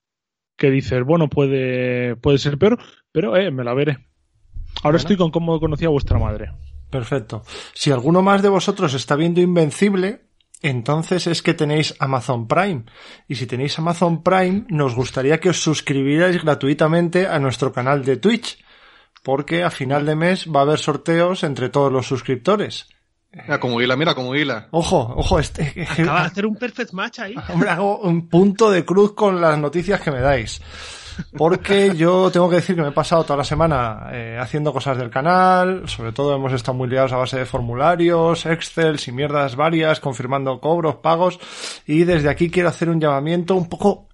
que 0.57 0.71
dices, 0.71 1.03
bueno, 1.03 1.29
puede, 1.29 2.15
puede 2.15 2.39
ser 2.39 2.57
peor, 2.57 2.79
pero 3.11 3.37
eh, 3.37 3.51
me 3.51 3.63
la 3.63 3.75
veré. 3.75 3.91
Ahora 3.91 4.81
Bueno. 4.83 4.97
estoy 4.97 5.17
con 5.17 5.29
cómo 5.29 5.59
conocí 5.59 5.85
a 5.85 5.89
vuestra 5.89 6.17
madre. 6.17 6.51
Perfecto. 6.89 7.43
Si 7.73 7.91
alguno 7.91 8.23
más 8.23 8.41
de 8.41 8.49
vosotros 8.49 8.95
está 8.95 9.15
viendo 9.15 9.39
Invencible, 9.39 10.21
entonces 10.63 11.27
es 11.27 11.43
que 11.43 11.53
tenéis 11.53 11.95
Amazon 11.99 12.47
Prime. 12.47 12.85
Y 13.27 13.35
si 13.35 13.45
tenéis 13.45 13.77
Amazon 13.77 14.23
Prime, 14.23 14.65
nos 14.69 14.95
gustaría 14.95 15.39
que 15.39 15.49
os 15.49 15.61
suscribierais 15.61 16.43
gratuitamente 16.43 17.27
a 17.27 17.37
nuestro 17.37 17.71
canal 17.71 18.03
de 18.03 18.17
Twitch. 18.17 18.57
Porque 19.23 19.63
a 19.63 19.69
final 19.69 20.07
de 20.07 20.15
mes 20.15 20.47
va 20.47 20.61
a 20.61 20.63
haber 20.63 20.79
sorteos 20.79 21.43
entre 21.43 21.69
todos 21.69 21.91
los 21.91 22.07
suscriptores. 22.07 22.87
Mira 23.31 23.59
como 23.59 23.79
hila, 23.79 23.95
mira 23.95 24.15
como 24.15 24.35
hila. 24.35 24.67
Ojo, 24.71 25.13
ojo, 25.15 25.39
este, 25.39 25.85
Acaba 25.87 26.21
de 26.21 26.27
hacer 26.27 26.45
un 26.45 26.55
perfect 26.55 26.93
match 26.93 27.19
ahí. 27.19 27.35
Hombre, 27.49 27.69
hago 27.69 27.99
un 27.99 28.27
punto 28.27 28.71
de 28.71 28.83
cruz 28.83 29.13
con 29.13 29.39
las 29.39 29.57
noticias 29.57 30.01
que 30.01 30.11
me 30.11 30.19
dais. 30.19 30.61
Porque 31.37 31.95
yo 31.95 32.31
tengo 32.31 32.49
que 32.49 32.57
decir 32.57 32.75
que 32.75 32.81
me 32.81 32.89
he 32.89 32.93
pasado 32.93 33.23
toda 33.23 33.37
la 33.37 33.43
semana 33.43 34.09
eh, 34.11 34.37
haciendo 34.39 34.71
cosas 34.71 34.97
del 34.97 35.09
canal, 35.09 35.87
sobre 35.87 36.11
todo 36.11 36.35
hemos 36.35 36.53
estado 36.53 36.77
muy 36.77 36.87
liados 36.87 37.11
a 37.11 37.17
base 37.17 37.37
de 37.37 37.45
formularios, 37.45 38.45
Excel 38.45 38.97
y 39.05 39.11
mierdas 39.11 39.55
varias, 39.55 39.99
confirmando 39.99 40.59
cobros, 40.59 40.95
pagos, 40.95 41.39
y 41.85 42.05
desde 42.05 42.29
aquí 42.29 42.49
quiero 42.49 42.69
hacer 42.69 42.89
un 42.89 43.01
llamamiento 43.01 43.55
un 43.55 43.67
poco, 43.67 44.07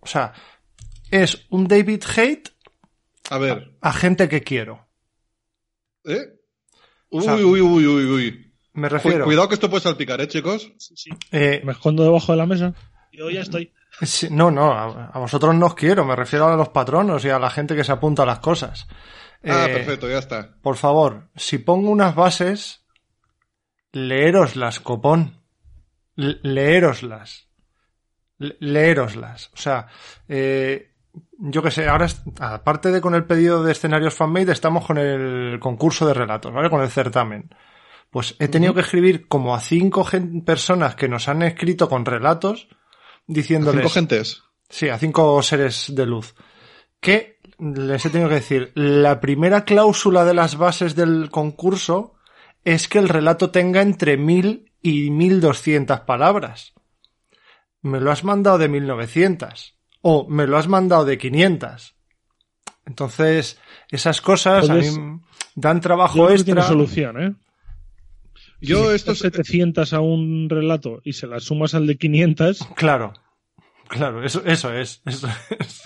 o 0.00 0.06
sea, 0.06 0.32
es 1.10 1.46
un 1.50 1.68
David 1.68 2.02
Hate 2.16 2.50
A 3.30 3.38
ver, 3.38 3.76
a 3.80 3.92
gente 3.92 4.28
que 4.28 4.42
quiero. 4.42 4.88
¿eh? 6.04 6.40
Uy, 7.10 7.20
O 7.20 7.22
sea, 7.22 7.34
uy, 7.34 7.60
uy, 7.60 7.86
uy, 7.86 8.04
uy. 8.04 8.49
Me 8.72 8.88
refiero. 8.88 9.24
Cuidado 9.24 9.48
que 9.48 9.54
esto 9.54 9.68
puede 9.70 9.82
salpicar, 9.82 10.20
¿eh, 10.20 10.28
chicos? 10.28 10.72
Sí, 10.78 10.94
sí. 10.96 11.10
eh, 11.32 11.60
Me 11.64 11.72
escondo 11.72 12.04
debajo 12.04 12.32
de 12.32 12.38
la 12.38 12.46
mesa. 12.46 12.72
Yo 13.12 13.28
ya 13.30 13.40
estoy. 13.40 13.72
Sí, 14.02 14.28
no, 14.30 14.50
no, 14.50 14.72
a, 14.72 15.06
a 15.12 15.18
vosotros 15.18 15.54
no 15.54 15.66
os 15.66 15.74
quiero, 15.74 16.04
me 16.04 16.14
refiero 16.16 16.46
a 16.46 16.56
los 16.56 16.68
patronos 16.68 17.24
y 17.24 17.28
a 17.30 17.38
la 17.38 17.50
gente 17.50 17.74
que 17.74 17.82
se 17.84 17.92
apunta 17.92 18.22
a 18.22 18.26
las 18.26 18.38
cosas. 18.38 18.86
Ah, 19.44 19.66
Eh, 19.68 19.72
perfecto, 19.74 20.08
ya 20.08 20.18
está. 20.18 20.54
Por 20.62 20.76
favor, 20.76 21.28
si 21.34 21.58
pongo 21.58 21.90
unas 21.90 22.14
bases, 22.14 22.84
leéroslas, 23.92 24.80
copón. 24.80 25.40
L- 26.16 26.38
leéroslas. 26.42 27.48
L- 28.38 28.56
leéroslas. 28.60 29.50
O 29.54 29.56
sea, 29.56 29.88
eh, 30.28 30.92
yo 31.38 31.62
que 31.62 31.70
sé, 31.70 31.88
ahora, 31.88 32.06
aparte 32.40 32.90
de 32.92 33.00
con 33.00 33.14
el 33.14 33.24
pedido 33.24 33.62
de 33.64 33.72
escenarios 33.72 34.14
fanmade, 34.14 34.52
estamos 34.52 34.86
con 34.86 34.98
el 34.98 35.58
concurso 35.60 36.06
de 36.06 36.14
relatos, 36.14 36.52
¿vale? 36.52 36.70
Con 36.70 36.80
el 36.82 36.90
certamen. 36.90 37.50
Pues 38.10 38.34
he 38.40 38.48
tenido 38.48 38.74
que 38.74 38.80
escribir 38.80 39.28
como 39.28 39.54
a 39.54 39.60
cinco 39.60 40.06
personas 40.44 40.96
que 40.96 41.08
nos 41.08 41.28
han 41.28 41.42
escrito 41.42 41.88
con 41.88 42.04
relatos 42.04 42.68
diciéndoles... 43.26 43.82
Cinco 43.82 43.94
gentes. 43.94 44.42
Sí, 44.68 44.88
a 44.88 44.98
cinco 44.98 45.40
seres 45.42 45.86
de 45.94 46.06
luz. 46.06 46.34
Que 47.00 47.38
les 47.58 48.04
he 48.04 48.10
tenido 48.10 48.28
que 48.28 48.36
decir, 48.36 48.72
la 48.74 49.20
primera 49.20 49.64
cláusula 49.64 50.24
de 50.24 50.34
las 50.34 50.56
bases 50.56 50.94
del 50.96 51.30
concurso 51.30 52.14
es 52.64 52.88
que 52.88 52.98
el 52.98 53.08
relato 53.08 53.50
tenga 53.50 53.80
entre 53.80 54.16
mil 54.16 54.72
y 54.82 55.10
mil 55.10 55.40
doscientas 55.40 56.00
palabras. 56.00 56.72
Me 57.82 58.00
lo 58.00 58.10
has 58.10 58.24
mandado 58.24 58.58
de 58.58 58.68
mil 58.68 58.86
novecientas. 58.86 59.74
O 60.02 60.26
me 60.28 60.46
lo 60.46 60.56
has 60.56 60.66
mandado 60.66 61.04
de 61.04 61.18
quinientas. 61.18 61.94
Entonces, 62.86 63.58
esas 63.90 64.20
cosas 64.20 64.68
a 64.68 64.74
mí 64.74 64.88
dan 65.54 65.80
trabajo 65.80 66.26
tiene 66.26 66.34
extra. 66.34 66.62
solución, 66.62 67.22
¿eh? 67.22 67.34
Yo 68.60 68.88
si 68.90 68.96
esto 68.96 69.12
esto 69.12 69.24
700 69.30 69.92
a 69.92 70.00
un 70.00 70.48
relato 70.48 71.00
y 71.04 71.12
se 71.14 71.26
las 71.26 71.44
sumas 71.44 71.74
al 71.74 71.86
de 71.86 71.96
500, 71.96 72.66
Claro, 72.76 73.12
claro, 73.88 74.24
eso, 74.24 74.42
eso 74.44 74.72
es. 74.74 75.02
Eso 75.06 75.28
es. 75.58 75.82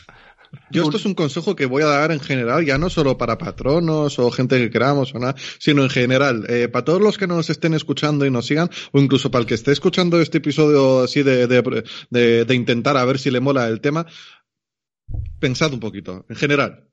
Yo 0.70 0.82
esto 0.84 0.98
es 0.98 1.04
un 1.04 1.14
consejo 1.14 1.56
que 1.56 1.66
voy 1.66 1.82
a 1.82 1.86
dar 1.86 2.12
en 2.12 2.20
general, 2.20 2.64
ya 2.64 2.78
no 2.78 2.88
solo 2.88 3.18
para 3.18 3.38
patronos 3.38 4.20
o 4.20 4.30
gente 4.30 4.56
que 4.58 4.70
queramos 4.70 5.12
o 5.12 5.18
nada, 5.18 5.34
sino 5.58 5.82
en 5.82 5.90
general, 5.90 6.46
eh, 6.48 6.68
para 6.68 6.84
todos 6.84 7.02
los 7.02 7.18
que 7.18 7.26
nos 7.26 7.50
estén 7.50 7.74
escuchando 7.74 8.24
y 8.24 8.30
nos 8.30 8.46
sigan, 8.46 8.70
o 8.92 9.00
incluso 9.00 9.32
para 9.32 9.40
el 9.42 9.46
que 9.48 9.54
esté 9.54 9.72
escuchando 9.72 10.20
este 10.20 10.38
episodio 10.38 11.00
así 11.02 11.24
de, 11.24 11.48
de, 11.48 11.84
de, 12.10 12.44
de 12.44 12.54
intentar 12.54 12.96
a 12.96 13.04
ver 13.04 13.18
si 13.18 13.32
le 13.32 13.40
mola 13.40 13.66
el 13.66 13.80
tema, 13.80 14.06
pensad 15.40 15.72
un 15.72 15.80
poquito, 15.80 16.24
en 16.28 16.36
general. 16.36 16.88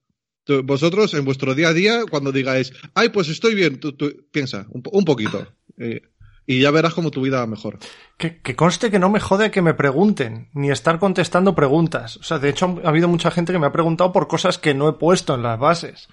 Vosotros 0.63 1.13
en 1.13 1.23
vuestro 1.23 1.53
día 1.53 1.69
a 1.69 1.73
día, 1.73 2.01
cuando 2.09 2.31
digáis, 2.31 2.73
ay, 2.95 3.09
pues 3.09 3.29
estoy 3.29 3.53
bien, 3.53 3.79
tú, 3.79 3.93
tú- 3.93 4.25
piensa 4.31 4.65
un, 4.69 4.81
po- 4.81 4.89
un 4.91 5.05
poquito. 5.05 5.47
Eh, 5.81 6.01
y 6.45 6.59
ya 6.61 6.71
verás 6.71 6.93
cómo 6.93 7.11
tu 7.11 7.21
vida 7.21 7.39
va 7.39 7.47
mejor. 7.47 7.77
Que, 8.17 8.41
que 8.41 8.55
conste 8.55 8.91
que 8.91 8.99
no 8.99 9.09
me 9.09 9.19
jode 9.19 9.51
que 9.51 9.61
me 9.61 9.73
pregunten, 9.73 10.49
ni 10.53 10.69
estar 10.69 10.99
contestando 10.99 11.55
preguntas. 11.55 12.17
O 12.17 12.23
sea, 12.23 12.39
de 12.39 12.49
hecho 12.49 12.79
ha 12.83 12.89
habido 12.89 13.07
mucha 13.07 13.31
gente 13.31 13.53
que 13.53 13.59
me 13.59 13.67
ha 13.67 13.71
preguntado 13.71 14.11
por 14.11 14.27
cosas 14.27 14.57
que 14.57 14.73
no 14.73 14.89
he 14.89 14.93
puesto 14.93 15.35
en 15.35 15.43
las 15.43 15.59
bases. 15.59 16.09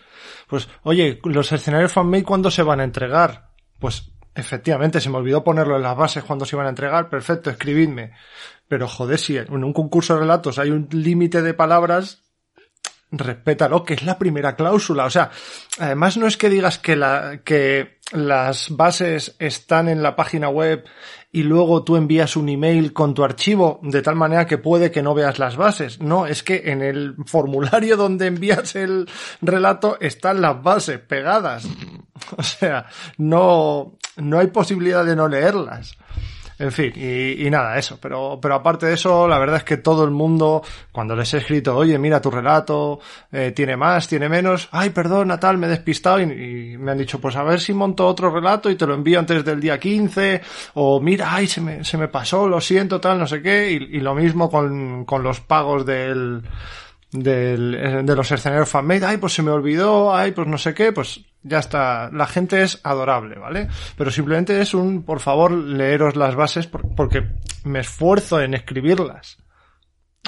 Pues, 0.46 0.68
oye, 0.82 1.20
los 1.24 1.50
escenarios 1.52 1.92
fanmade, 1.92 2.24
¿cuándo 2.24 2.50
se 2.50 2.62
van 2.62 2.80
a 2.80 2.84
entregar? 2.84 3.50
Pues, 3.78 4.12
efectivamente, 4.34 5.00
se 5.00 5.10
me 5.10 5.16
olvidó 5.16 5.42
ponerlo 5.42 5.76
en 5.76 5.82
las 5.82 5.96
bases 5.96 6.24
cuando 6.24 6.44
se 6.44 6.56
iban 6.56 6.66
a 6.66 6.70
entregar. 6.70 7.08
Perfecto, 7.08 7.50
escribidme. 7.50 8.12
Pero, 8.68 8.86
joder, 8.86 9.18
si 9.18 9.38
en 9.38 9.64
un 9.64 9.72
concurso 9.72 10.14
de 10.14 10.20
relatos 10.20 10.58
hay 10.58 10.70
un 10.70 10.88
límite 10.92 11.42
de 11.42 11.54
palabras, 11.54 12.22
respétalo, 13.10 13.84
que 13.84 13.94
es 13.94 14.02
la 14.02 14.18
primera 14.18 14.56
cláusula. 14.56 15.06
O 15.06 15.10
sea, 15.10 15.30
además 15.78 16.16
no 16.16 16.26
es 16.26 16.36
que 16.36 16.50
digas 16.50 16.78
que 16.78 16.96
la, 16.96 17.40
que 17.44 17.97
las 18.12 18.70
bases 18.70 19.36
están 19.38 19.88
en 19.88 20.02
la 20.02 20.16
página 20.16 20.48
web 20.48 20.84
y 21.30 21.42
luego 21.42 21.84
tú 21.84 21.96
envías 21.96 22.36
un 22.36 22.48
email 22.48 22.92
con 22.92 23.12
tu 23.12 23.22
archivo 23.22 23.80
de 23.82 24.00
tal 24.00 24.14
manera 24.14 24.46
que 24.46 24.56
puede 24.56 24.90
que 24.90 25.02
no 25.02 25.14
veas 25.14 25.38
las 25.38 25.56
bases. 25.56 26.00
No, 26.00 26.26
es 26.26 26.42
que 26.42 26.70
en 26.70 26.82
el 26.82 27.16
formulario 27.26 27.96
donde 27.96 28.26
envías 28.26 28.76
el 28.76 29.08
relato 29.42 29.98
están 30.00 30.40
las 30.40 30.62
bases 30.62 30.98
pegadas. 31.00 31.66
O 32.36 32.42
sea, 32.42 32.86
no, 33.16 33.96
no 34.16 34.38
hay 34.40 34.48
posibilidad 34.48 35.04
de 35.04 35.14
no 35.14 35.28
leerlas. 35.28 35.96
En 36.58 36.72
fin, 36.72 36.92
y, 36.96 37.46
y 37.46 37.50
nada, 37.50 37.78
eso. 37.78 37.98
Pero, 38.00 38.38
pero 38.42 38.54
aparte 38.56 38.86
de 38.86 38.94
eso, 38.94 39.28
la 39.28 39.38
verdad 39.38 39.58
es 39.58 39.64
que 39.64 39.76
todo 39.76 40.04
el 40.04 40.10
mundo, 40.10 40.62
cuando 40.90 41.14
les 41.14 41.32
he 41.34 41.38
escrito, 41.38 41.76
oye, 41.76 41.98
mira 41.98 42.20
tu 42.20 42.32
relato, 42.32 42.98
eh, 43.30 43.52
tiene 43.54 43.76
más, 43.76 44.08
tiene 44.08 44.28
menos, 44.28 44.68
ay, 44.72 44.90
perdona, 44.90 45.38
tal, 45.38 45.56
me 45.56 45.68
he 45.68 45.70
despistado, 45.70 46.20
y, 46.20 46.24
y 46.24 46.78
me 46.78 46.90
han 46.90 46.98
dicho, 46.98 47.20
pues 47.20 47.36
a 47.36 47.44
ver 47.44 47.60
si 47.60 47.72
monto 47.72 48.06
otro 48.06 48.30
relato 48.30 48.70
y 48.70 48.74
te 48.74 48.86
lo 48.86 48.94
envío 48.94 49.20
antes 49.20 49.44
del 49.44 49.60
día 49.60 49.78
15, 49.78 50.40
o 50.74 51.00
mira, 51.00 51.32
ay, 51.32 51.46
se 51.46 51.60
me, 51.60 51.84
se 51.84 51.96
me 51.96 52.08
pasó, 52.08 52.48
lo 52.48 52.60
siento, 52.60 53.00
tal, 53.00 53.20
no 53.20 53.26
sé 53.28 53.40
qué, 53.40 53.70
y, 53.70 53.96
y 53.96 54.00
lo 54.00 54.16
mismo 54.16 54.50
con, 54.50 55.04
con 55.04 55.22
los 55.22 55.40
pagos 55.40 55.86
del, 55.86 56.42
del, 57.12 57.74
eh, 57.74 58.02
de 58.02 58.16
los 58.16 58.30
escenarios 58.30 58.68
fanmade, 58.68 59.04
ay, 59.06 59.16
pues 59.16 59.32
se 59.32 59.42
me 59.42 59.50
olvidó, 59.50 60.14
ay, 60.14 60.32
pues 60.32 60.46
no 60.46 60.58
sé 60.58 60.74
qué, 60.74 60.92
pues 60.92 61.20
ya 61.42 61.58
está. 61.58 62.10
La 62.12 62.26
gente 62.26 62.62
es 62.62 62.80
adorable, 62.84 63.38
¿vale? 63.38 63.68
Pero 63.96 64.10
simplemente 64.10 64.60
es 64.60 64.74
un, 64.74 65.02
por 65.02 65.20
favor, 65.20 65.50
leeros 65.52 66.16
las 66.16 66.34
bases 66.34 66.66
por- 66.66 66.94
porque 66.94 67.24
me 67.64 67.80
esfuerzo 67.80 68.40
en 68.40 68.54
escribirlas. 68.54 69.38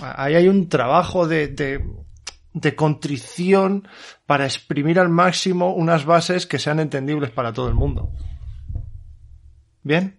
Ahí 0.02 0.34
hay 0.34 0.48
un 0.48 0.68
trabajo 0.68 1.26
de, 1.28 1.48
de, 1.48 1.84
de 2.54 2.74
contrición 2.74 3.86
para 4.24 4.44
exprimir 4.46 4.98
al 4.98 5.08
máximo 5.10 5.74
unas 5.74 6.04
bases 6.06 6.46
que 6.46 6.58
sean 6.58 6.80
entendibles 6.80 7.30
para 7.30 7.52
todo 7.52 7.68
el 7.68 7.74
mundo. 7.74 8.10
¿Bien? 9.82 10.18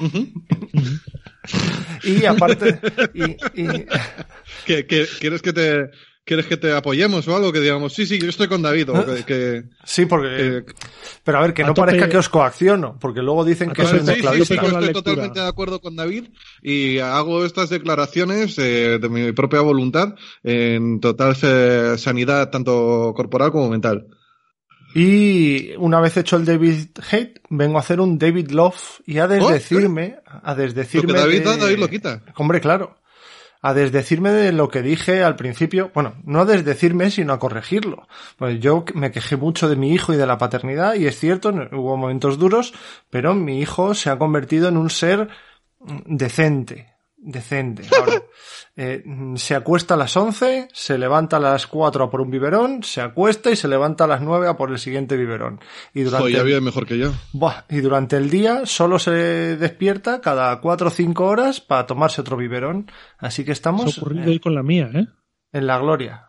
y 2.04 2.24
aparte, 2.24 2.78
y, 3.14 3.22
y- 3.62 3.86
¿Qué- 4.66 4.86
qué- 4.86 5.06
quieres 5.20 5.42
que 5.42 5.52
te, 5.52 5.90
¿Quieres 6.28 6.46
que 6.46 6.56
te 6.56 6.72
apoyemos 6.72 7.28
o 7.28 7.36
algo? 7.36 7.52
Que 7.52 7.60
digamos, 7.60 7.94
sí, 7.94 8.04
sí, 8.04 8.18
yo 8.18 8.28
estoy 8.28 8.48
con 8.48 8.60
David. 8.60 8.88
O 8.90 9.06
que, 9.06 9.22
que- 9.24 9.62
Sí, 9.84 10.06
porque. 10.06 10.64
que- 10.66 10.72
pero 11.22 11.38
a 11.38 11.42
ver, 11.42 11.54
que 11.54 11.62
a 11.62 11.66
no 11.68 11.72
tope- 11.72 11.86
parezca 11.92 12.08
que 12.08 12.18
os 12.18 12.28
coacciono, 12.28 12.98
porque 13.00 13.22
luego 13.22 13.44
dicen 13.44 13.70
que 13.70 13.84
soy 13.86 14.00
sí, 14.00 14.06
sí, 14.06 14.06
sí, 14.06 14.10
mezcladista. 14.22 14.54
yo 14.56 14.60
con 14.60 14.72
la 14.72 14.78
estoy 14.80 14.92
totalmente 14.94 15.38
de 15.38 15.46
acuerdo 15.46 15.80
con 15.80 15.94
David 15.94 16.24
y 16.62 16.98
hago 16.98 17.44
estas 17.44 17.70
declaraciones 17.70 18.58
eh, 18.58 18.98
de 19.00 19.08
mi 19.08 19.30
propia 19.30 19.60
voluntad 19.60 20.16
en 20.42 20.98
total 20.98 21.36
eh, 21.42 21.94
sanidad 21.96 22.50
tanto 22.50 23.12
corporal 23.14 23.52
como 23.52 23.68
mental. 23.70 24.08
Y 24.98 25.74
una 25.76 26.00
vez 26.00 26.16
hecho 26.16 26.36
el 26.36 26.46
David 26.46 26.86
Hate, 27.10 27.40
vengo 27.50 27.76
a 27.76 27.80
hacer 27.80 28.00
un 28.00 28.18
David 28.18 28.50
Love 28.50 29.00
y 29.04 29.18
a 29.18 29.28
desdecirme, 29.28 30.16
a 30.26 30.52
Lo 30.52 30.56
desdecirme. 30.62 31.12
que 31.12 31.18
David 31.18 31.44
de- 31.44 31.56
David 31.58 31.78
lo 31.78 31.88
quita. 31.88 32.22
Hombre, 32.36 32.62
claro. 32.62 32.96
A 33.60 33.74
desdecirme 33.74 34.30
de 34.30 34.52
lo 34.52 34.68
que 34.68 34.80
dije 34.80 35.22
al 35.22 35.36
principio. 35.36 35.90
Bueno, 35.92 36.14
no 36.24 36.40
a 36.40 36.44
desdecirme, 36.46 37.10
sino 37.10 37.34
a 37.34 37.38
corregirlo. 37.38 38.08
Pues 38.38 38.58
yo 38.58 38.84
me 38.94 39.10
quejé 39.10 39.36
mucho 39.36 39.68
de 39.68 39.76
mi 39.76 39.92
hijo 39.92 40.14
y 40.14 40.16
de 40.16 40.26
la 40.26 40.38
paternidad, 40.38 40.94
y 40.94 41.06
es 41.06 41.18
cierto, 41.18 41.50
hubo 41.72 41.96
momentos 41.98 42.38
duros, 42.38 42.72
pero 43.10 43.34
mi 43.34 43.60
hijo 43.60 43.92
se 43.94 44.08
ha 44.08 44.18
convertido 44.18 44.68
en 44.68 44.78
un 44.78 44.88
ser 44.88 45.28
decente. 46.06 46.94
Decente. 47.28 47.82
Ahora, 47.98 48.22
eh, 48.76 49.02
se 49.34 49.56
acuesta 49.56 49.94
a 49.94 49.96
las 49.96 50.16
11, 50.16 50.68
se 50.72 50.96
levanta 50.96 51.38
a 51.38 51.40
las 51.40 51.66
4 51.66 52.04
a 52.04 52.08
por 52.08 52.20
un 52.20 52.30
biberón, 52.30 52.84
se 52.84 53.00
acuesta 53.00 53.50
y 53.50 53.56
se 53.56 53.66
levanta 53.66 54.04
a 54.04 54.06
las 54.06 54.20
9 54.20 54.46
a 54.46 54.56
por 54.56 54.70
el 54.70 54.78
siguiente 54.78 55.16
biberón. 55.16 55.58
Y 55.92 56.02
durante 56.02 56.20
Joder, 56.22 56.34
ya 56.34 56.40
el- 56.42 56.46
vive 56.46 56.60
mejor 56.60 56.86
que 56.86 56.98
yo. 56.98 57.12
Buah, 57.32 57.64
y 57.68 57.80
durante 57.80 58.16
el 58.16 58.30
día 58.30 58.64
solo 58.64 59.00
se 59.00 59.10
despierta 59.10 60.20
cada 60.20 60.60
cuatro 60.60 60.86
o 60.86 60.90
cinco 60.90 61.24
horas 61.26 61.60
para 61.60 61.84
tomarse 61.84 62.20
otro 62.20 62.36
biberón. 62.36 62.88
Así 63.18 63.44
que 63.44 63.50
Eso 63.50 63.58
ha 63.70 63.74
estamos 63.74 63.98
ocurrido 63.98 64.26
eh, 64.26 64.28
hoy 64.28 64.38
con 64.38 64.54
la 64.54 64.62
mía, 64.62 64.88
¿eh? 64.94 65.06
en 65.52 65.66
la 65.66 65.78
gloria. 65.80 66.28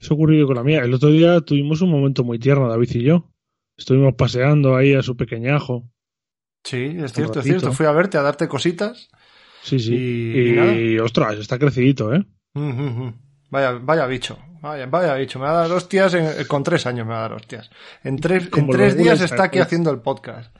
Eso 0.00 0.14
ha 0.14 0.16
ocurrido 0.16 0.48
con 0.48 0.56
la 0.56 0.64
mía. 0.64 0.80
El 0.80 0.92
otro 0.92 1.10
día 1.10 1.40
tuvimos 1.42 1.82
un 1.82 1.92
momento 1.92 2.24
muy 2.24 2.40
tierno, 2.40 2.68
David 2.68 2.90
y 2.96 3.04
yo. 3.04 3.30
Estuvimos 3.76 4.14
paseando 4.14 4.74
ahí 4.74 4.92
a 4.92 5.02
su 5.02 5.16
pequeñajo. 5.16 5.88
Sí, 6.64 6.96
es 6.98 7.12
cierto, 7.12 7.38
es 7.38 7.44
cierto. 7.46 7.72
Fui 7.72 7.86
a 7.86 7.92
verte 7.92 8.18
a 8.18 8.22
darte 8.22 8.48
cositas. 8.48 9.08
Sí, 9.66 9.78
sí. 9.80 9.94
Y- 9.94 10.92
Y, 10.94 10.98
ostras, 11.00 11.38
está 11.38 11.58
crecidito, 11.58 12.14
¿eh? 12.14 12.24
Mm, 12.54 12.60
mm, 12.70 13.02
mm. 13.06 13.14
Vaya, 13.50 13.72
vaya 13.72 14.06
bicho. 14.06 14.38
Vaya, 14.62 14.86
vaya 14.86 15.14
bicho. 15.14 15.38
Me 15.40 15.46
va 15.46 15.50
a 15.58 15.62
dar 15.62 15.72
hostias 15.72 16.14
en- 16.14 16.44
con 16.46 16.62
tres 16.62 16.86
años 16.86 17.06
me 17.06 17.12
va 17.12 17.18
a 17.18 17.22
dar 17.22 17.32
hostias. 17.34 17.68
En 18.04 18.16
tres, 18.18 18.48
en 18.56 18.68
tres 18.68 18.96
días 18.96 19.20
está 19.20 19.44
aquí 19.44 19.56
Airways. 19.58 19.66
haciendo 19.66 19.90
el 19.90 19.98
podcast. 20.00 20.54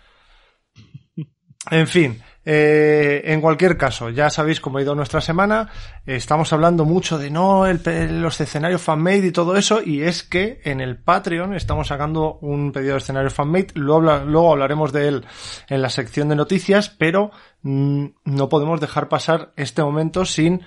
En 1.70 1.86
fin, 1.86 2.20
eh, 2.48 3.22
en 3.24 3.40
cualquier 3.40 3.76
caso, 3.76 4.08
ya 4.08 4.30
sabéis 4.30 4.60
cómo 4.60 4.78
ha 4.78 4.82
ido 4.82 4.94
nuestra 4.94 5.20
semana. 5.20 5.68
Estamos 6.06 6.52
hablando 6.52 6.84
mucho 6.84 7.18
de 7.18 7.28
no, 7.28 7.66
el, 7.66 7.82
los 8.22 8.40
escenarios 8.40 8.80
fanmade 8.80 9.26
y 9.26 9.32
todo 9.32 9.56
eso. 9.56 9.82
Y 9.84 10.02
es 10.02 10.22
que 10.22 10.60
en 10.62 10.80
el 10.80 10.96
Patreon 10.96 11.54
estamos 11.54 11.88
sacando 11.88 12.38
un 12.42 12.70
pedido 12.70 12.92
de 12.92 12.98
escenario 12.98 13.30
fanmade. 13.30 13.72
Luego, 13.74 14.00
luego 14.24 14.52
hablaremos 14.52 14.92
de 14.92 15.08
él 15.08 15.26
en 15.68 15.82
la 15.82 15.90
sección 15.90 16.28
de 16.28 16.36
noticias, 16.36 16.88
pero 16.88 17.32
mm, 17.62 18.06
no 18.26 18.48
podemos 18.48 18.80
dejar 18.80 19.08
pasar 19.08 19.52
este 19.56 19.82
momento 19.82 20.24
sin 20.24 20.62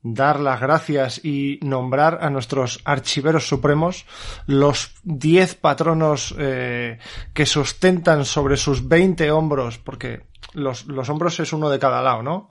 dar 0.00 0.38
las 0.38 0.60
gracias 0.60 1.24
y 1.24 1.58
nombrar 1.62 2.20
a 2.22 2.30
nuestros 2.30 2.80
archiveros 2.84 3.48
supremos, 3.48 4.06
los 4.46 4.92
10 5.02 5.56
patronos 5.56 6.34
eh, 6.38 6.98
que 7.34 7.46
sustentan 7.46 8.24
sobre 8.24 8.56
sus 8.56 8.86
20 8.86 9.30
hombros, 9.32 9.78
porque 9.78 10.27
los, 10.54 10.86
los 10.86 11.08
hombros 11.08 11.38
es 11.40 11.52
uno 11.52 11.68
de 11.70 11.78
cada 11.78 12.02
lado, 12.02 12.22
¿no? 12.22 12.48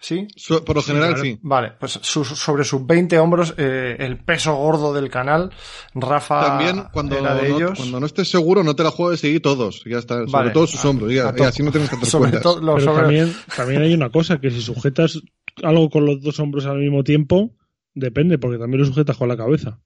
¿Sí? 0.00 0.26
Por 0.66 0.74
lo 0.74 0.82
general, 0.82 1.10
claro. 1.10 1.22
sí. 1.22 1.38
Vale, 1.42 1.72
pues 1.78 1.92
sobre 2.02 2.64
sus 2.64 2.84
20 2.84 3.18
hombros, 3.20 3.54
eh, 3.56 3.94
el 4.00 4.18
peso 4.18 4.52
gordo 4.56 4.92
del 4.92 5.08
canal, 5.08 5.52
Rafa 5.94 6.44
También, 6.44 6.84
cuando 6.92 7.16
era 7.16 7.36
de 7.36 7.48
no, 7.50 7.56
ellos. 7.56 7.72
cuando 7.78 8.00
no 8.00 8.06
estés 8.06 8.28
seguro, 8.28 8.64
no 8.64 8.74
te 8.74 8.82
la 8.82 8.90
juegues 8.90 9.22
y 9.22 9.38
todos. 9.38 9.84
Ya 9.84 9.98
está. 9.98 10.14
Sobre 10.16 10.30
Vale. 10.32 10.50
todo 10.50 10.66
sus 10.66 10.84
A- 10.84 10.88
hombros. 10.88 11.12
Ya, 11.12 11.28
así 11.28 11.62
no 11.62 11.70
tienes 11.70 11.88
que 11.88 11.94
hacer 11.96 12.08
sobre 12.08 12.30
cuentas. 12.30 12.42
todo 12.42 12.60
los 12.60 12.74
Pero 12.80 12.86
sobre- 12.92 13.02
también, 13.02 13.36
también 13.56 13.82
hay 13.82 13.94
una 13.94 14.10
cosa, 14.10 14.40
que 14.40 14.50
si 14.50 14.60
sujetas 14.60 15.20
algo 15.62 15.88
con 15.88 16.04
los 16.04 16.20
dos 16.20 16.40
hombros 16.40 16.66
al 16.66 16.78
mismo 16.78 17.04
tiempo, 17.04 17.54
depende, 17.94 18.38
porque 18.38 18.58
también 18.58 18.80
lo 18.80 18.86
sujetas 18.86 19.16
con 19.16 19.28
la 19.28 19.36
cabeza. 19.36 19.78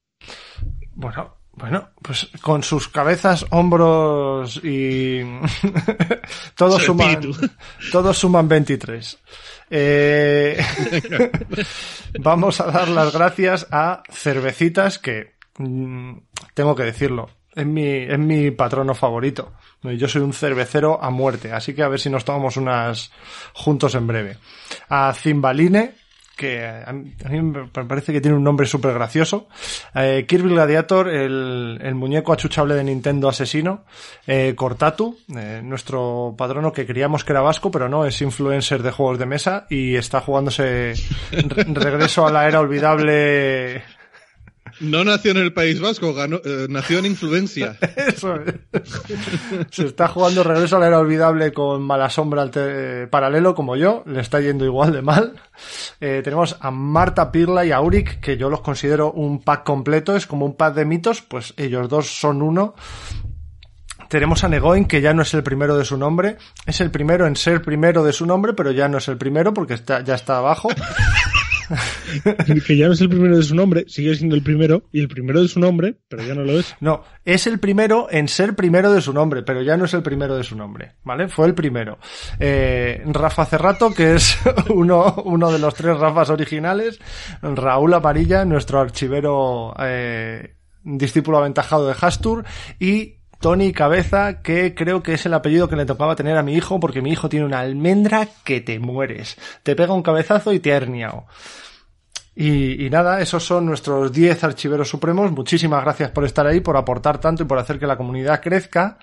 Bueno, 0.95 1.37
bueno, 1.57 1.88
pues 2.03 2.29
con 2.42 2.62
sus 2.62 2.88
cabezas, 2.88 3.47
hombros 3.51 4.61
y 4.62 5.21
todos 6.55 6.81
Su 6.81 6.87
suman, 6.88 7.21
todos 7.90 8.19
suman 8.19 8.47
23. 8.47 9.19
Eh, 9.71 10.62
vamos 12.21 12.61
a 12.61 12.66
dar 12.66 12.88
las 12.88 13.12
gracias 13.12 13.66
a 13.71 14.03
Cervecitas 14.11 14.99
que 14.99 15.37
mm, 15.59 16.19
tengo 16.53 16.77
que 16.77 16.85
decirlo. 16.85 17.31
Es 17.55 17.64
mi, 17.64 17.87
es 17.87 18.19
mi 18.19 18.51
patrono 18.51 18.95
favorito. 18.95 19.55
Yo 19.83 20.09
soy 20.09 20.21
un 20.21 20.35
cervecero 20.35 21.03
a 21.03 21.09
muerte, 21.09 21.53
así 21.53 21.75
que 21.75 21.83
a 21.83 21.88
ver 21.88 21.99
si 21.99 22.11
nos 22.11 22.27
tomamos 22.27 22.59
unas 22.59 23.11
juntos 23.55 23.95
en 23.95 24.07
breve. 24.07 24.37
A 24.90 25.14
Zimbaline, 25.14 25.95
que 26.37 26.64
a 26.64 26.92
mí 26.92 27.40
me 27.40 27.66
parece 27.87 28.12
que 28.12 28.20
tiene 28.20 28.37
un 28.37 28.44
nombre 28.44 28.66
súper 28.66 28.92
gracioso. 28.92 29.49
Eh, 29.94 30.27
Kirby 30.29 30.51
Gladiator, 30.51 31.09
el, 31.09 31.79
el 31.83 31.94
muñeco 31.94 32.33
achuchable 32.33 32.75
de 32.75 32.85
Nintendo 32.85 33.29
asesino. 33.29 33.85
Eh, 34.27 34.53
Cortatu, 34.55 35.18
eh, 35.37 35.61
nuestro 35.64 36.35
patrono 36.37 36.72
que 36.72 36.87
creíamos 36.87 37.25
que 37.25 37.33
era 37.33 37.40
vasco, 37.40 37.70
pero 37.70 37.88
no, 37.88 38.05
es 38.05 38.20
influencer 38.20 38.83
de 38.83 38.90
juegos 38.90 39.18
de 39.18 39.27
mesa 39.27 39.66
y 39.70 39.96
está 39.96 40.20
jugándose 40.20 40.92
re- 41.33 41.64
regreso 41.68 42.27
a 42.27 42.31
la 42.31 42.46
era 42.46 42.61
olvidable. 42.61 43.83
No 44.81 45.05
nació 45.05 45.31
en 45.31 45.39
el 45.39 45.53
País 45.53 45.81
Vasco, 45.81 46.12
ganó- 46.15 46.41
eh, 46.45 46.67
nació 46.69 46.99
en 46.99 47.07
influencia. 47.07 47.77
Se 49.71 49.87
está 49.87 50.09
jugando 50.09 50.43
regreso 50.45 50.77
a 50.77 50.81
la 50.81 50.87
era 50.89 50.99
olvidable 50.99 51.53
con 51.53 51.83
mala 51.83 52.11
sombra 52.11 52.43
alte- 52.43 53.07
paralelo 53.09 53.55
como 53.55 53.77
yo, 53.77 54.03
le 54.07 54.21
está 54.21 54.41
yendo 54.41 54.65
igual 54.65 54.93
de 54.93 55.03
mal. 55.03 55.33
Eh, 56.01 56.21
tenemos 56.23 56.57
a 56.61 56.71
Marta 56.71 57.31
Pirla 57.33 57.65
y 57.65 57.73
a 57.73 57.81
Uric, 57.81 58.21
que 58.21 58.37
yo 58.37 58.51
los 58.51 58.61
considero 58.61 59.12
un 59.12 59.43
pack 59.43 59.65
completo, 59.65 60.15
es 60.17 60.27
como 60.27 60.45
un 60.47 60.57
pack 60.57 60.75
de 60.75 60.85
mitos, 60.85 61.23
pues 61.23 61.55
ellos 61.57 61.89
dos 61.89 62.07
son 62.09 62.43
uno. 62.43 62.75
Tenemos 64.09 64.45
a 64.45 64.49
Negoin, 64.49 64.85
que 64.85 65.01
ya 65.01 65.12
no 65.15 65.23
es 65.23 65.35
el 65.35 65.43
primero 65.43 65.77
de 65.77 65.85
su 65.85 65.97
nombre, 65.97 66.37
es 66.65 66.81
el 66.81 66.93
primero 66.93 67.27
en 67.27 67.35
ser 67.35 67.61
primero 67.62 68.05
de 68.05 68.12
su 68.12 68.25
nombre, 68.25 68.53
pero 68.53 68.71
ya 68.71 68.89
no 68.89 68.99
es 68.99 69.09
el 69.09 69.17
primero 69.17 69.53
porque 69.53 69.75
está, 69.75 70.05
ya 70.05 70.15
está 70.15 70.39
abajo. 70.39 70.69
que 72.66 72.76
ya 72.76 72.87
no 72.87 72.92
es 72.92 73.00
el 73.00 73.09
primero 73.09 73.37
de 73.37 73.42
su 73.42 73.55
nombre, 73.55 73.85
sigue 73.88 74.14
siendo 74.14 74.35
el 74.35 74.42
primero, 74.42 74.85
y 74.92 75.00
el 75.00 75.09
primero 75.09 75.42
de 75.42 75.48
su 75.48 75.61
nombre, 75.61 75.96
pero 76.09 76.22
ya 76.22 76.35
no 76.35 76.42
lo 76.42 76.59
es. 76.59 76.74
No, 76.81 77.02
es 77.24 77.46
el 77.46 77.59
primero 77.59 78.09
en 78.11 78.29
ser 78.29 78.55
primero 78.55 78.92
de 78.92 79.00
su 79.00 79.12
nombre, 79.12 79.42
pero 79.42 79.62
ya 79.62 79.76
no 79.76 79.85
es 79.85 79.94
el 79.94 80.02
primero 80.02 80.37
de 80.37 80.44
su 80.44 80.57
nombre, 80.57 80.94
¿vale? 81.05 81.29
Fue 81.29 81.46
el 81.46 81.55
primero. 81.55 81.98
Eh, 82.38 83.02
Rafa 83.07 83.46
Cerrato, 83.46 83.92
que 83.92 84.14
es 84.14 84.38
uno, 84.70 85.22
uno 85.24 85.52
de 85.52 85.59
los 85.59 85.74
tres 85.74 85.98
Rafas 85.98 86.31
originales. 86.31 86.98
Raúl 87.42 87.94
Amarilla, 87.94 88.44
nuestro 88.44 88.81
archivero 88.81 89.74
eh, 89.79 90.57
discípulo 90.83 91.38
aventajado 91.38 91.87
de 91.87 91.94
Hastur. 92.00 92.44
Y 92.79 93.15
Tony 93.40 93.72
Cabeza, 93.72 94.42
que 94.42 94.75
creo 94.75 95.03
que 95.03 95.14
es 95.14 95.27
el 95.27 95.35
apellido 95.35 95.68
que 95.68 95.77
le 95.77 95.87
tocaba 95.87 96.16
tener 96.16 96.37
a 96.37 96.42
mi 96.42 96.55
hijo, 96.55 96.81
porque 96.81 97.03
mi 97.03 97.11
hijo 97.12 97.29
tiene 97.29 97.46
una 97.46 97.61
almendra 97.61 98.27
que 98.44 98.61
te 98.61 98.79
mueres. 98.79 99.37
Te 99.62 99.77
pega 99.77 99.92
un 99.94 100.03
cabezazo 100.03 100.53
y 100.53 100.61
te 100.61 100.72
ha. 100.75 101.27
Y, 102.35 102.85
y 102.87 102.90
nada, 102.90 103.20
esos 103.20 103.44
son 103.44 103.64
nuestros 103.66 104.12
10 104.12 104.44
archiveros 104.44 104.88
supremos. 104.88 105.33
Muchísimas 105.33 105.83
gracias 105.83 106.11
por 106.11 106.25
estar 106.25 106.46
ahí, 106.46 106.61
por 106.61 106.77
aportar 106.77 107.18
tanto 107.18 107.42
y 107.42 107.46
por 107.46 107.59
hacer 107.59 107.79
que 107.79 107.87
la 107.87 107.96
comunidad 107.96 108.42
crezca. 108.42 108.99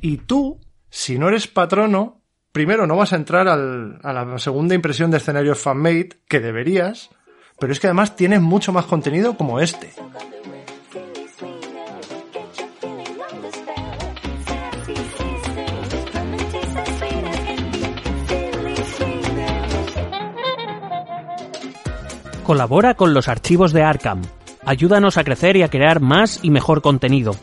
Y 0.00 0.18
tú, 0.18 0.58
si 0.88 1.18
no 1.18 1.28
eres 1.28 1.46
patrono, 1.48 2.22
primero 2.52 2.86
no 2.86 2.96
vas 2.96 3.12
a 3.12 3.16
entrar 3.16 3.46
al- 3.46 3.98
a 4.02 4.12
la 4.12 4.38
segunda 4.38 4.74
impresión 4.74 5.10
de 5.10 5.18
escenarios 5.18 5.58
fanmade, 5.58 6.08
que 6.28 6.40
deberías, 6.40 7.10
pero 7.60 7.72
es 7.72 7.80
que 7.80 7.88
además 7.88 8.16
tienes 8.16 8.40
mucho 8.40 8.72
más 8.72 8.86
contenido 8.86 9.36
como 9.36 9.60
este. 9.60 9.90
Colabora 22.48 22.94
con 22.94 23.12
los 23.12 23.28
archivos 23.28 23.74
de 23.74 23.82
Arkham. 23.82 24.22
Ayúdanos 24.64 25.18
a 25.18 25.22
crecer 25.22 25.58
y 25.58 25.62
a 25.64 25.68
crear 25.68 26.00
más 26.00 26.40
y 26.42 26.48
mejor 26.48 26.80
contenido. 26.80 27.36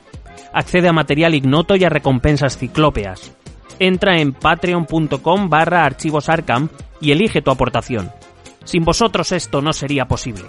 Accede 0.52 0.88
a 0.88 0.94
material 0.94 1.36
ignoto 1.36 1.76
y 1.76 1.84
a 1.84 1.89
recompensas 1.89 2.58
ciclópeas. 2.58 3.32
Entra 3.78 4.18
en 4.20 4.34
patreon.com 4.34 5.48
barra 5.48 5.86
archivos 5.86 6.28
Arkham 6.28 6.70
y 7.00 7.12
elige 7.12 7.44
tu 7.44 7.52
aportación. 7.52 8.12
Sin 8.63 8.84
vosotros 8.84 9.32
esto 9.32 9.62
no 9.62 9.74
sería 9.74 10.08
posible. 10.08 10.46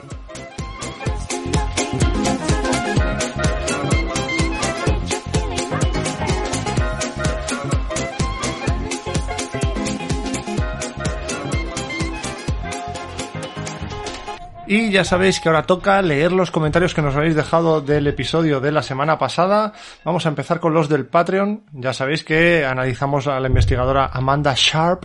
Y 14.68 14.90
ya 14.90 15.04
sabéis 15.04 15.38
que 15.38 15.48
ahora 15.48 15.62
toca 15.62 16.02
leer 16.02 16.32
los 16.32 16.50
comentarios 16.50 16.92
que 16.92 17.00
nos 17.00 17.14
habéis 17.14 17.36
dejado 17.36 17.80
del 17.80 18.08
episodio 18.08 18.60
de 18.60 18.72
la 18.72 18.82
semana 18.82 19.16
pasada. 19.16 19.72
Vamos 20.04 20.26
a 20.26 20.28
empezar 20.28 20.58
con 20.58 20.74
los 20.74 20.88
del 20.88 21.06
Patreon. 21.06 21.66
Ya 21.72 21.92
sabéis 21.92 22.24
que 22.24 22.64
analizamos 22.64 23.28
a 23.28 23.38
la 23.38 23.46
investigadora 23.46 24.10
Amanda 24.12 24.54
Sharp. 24.56 25.04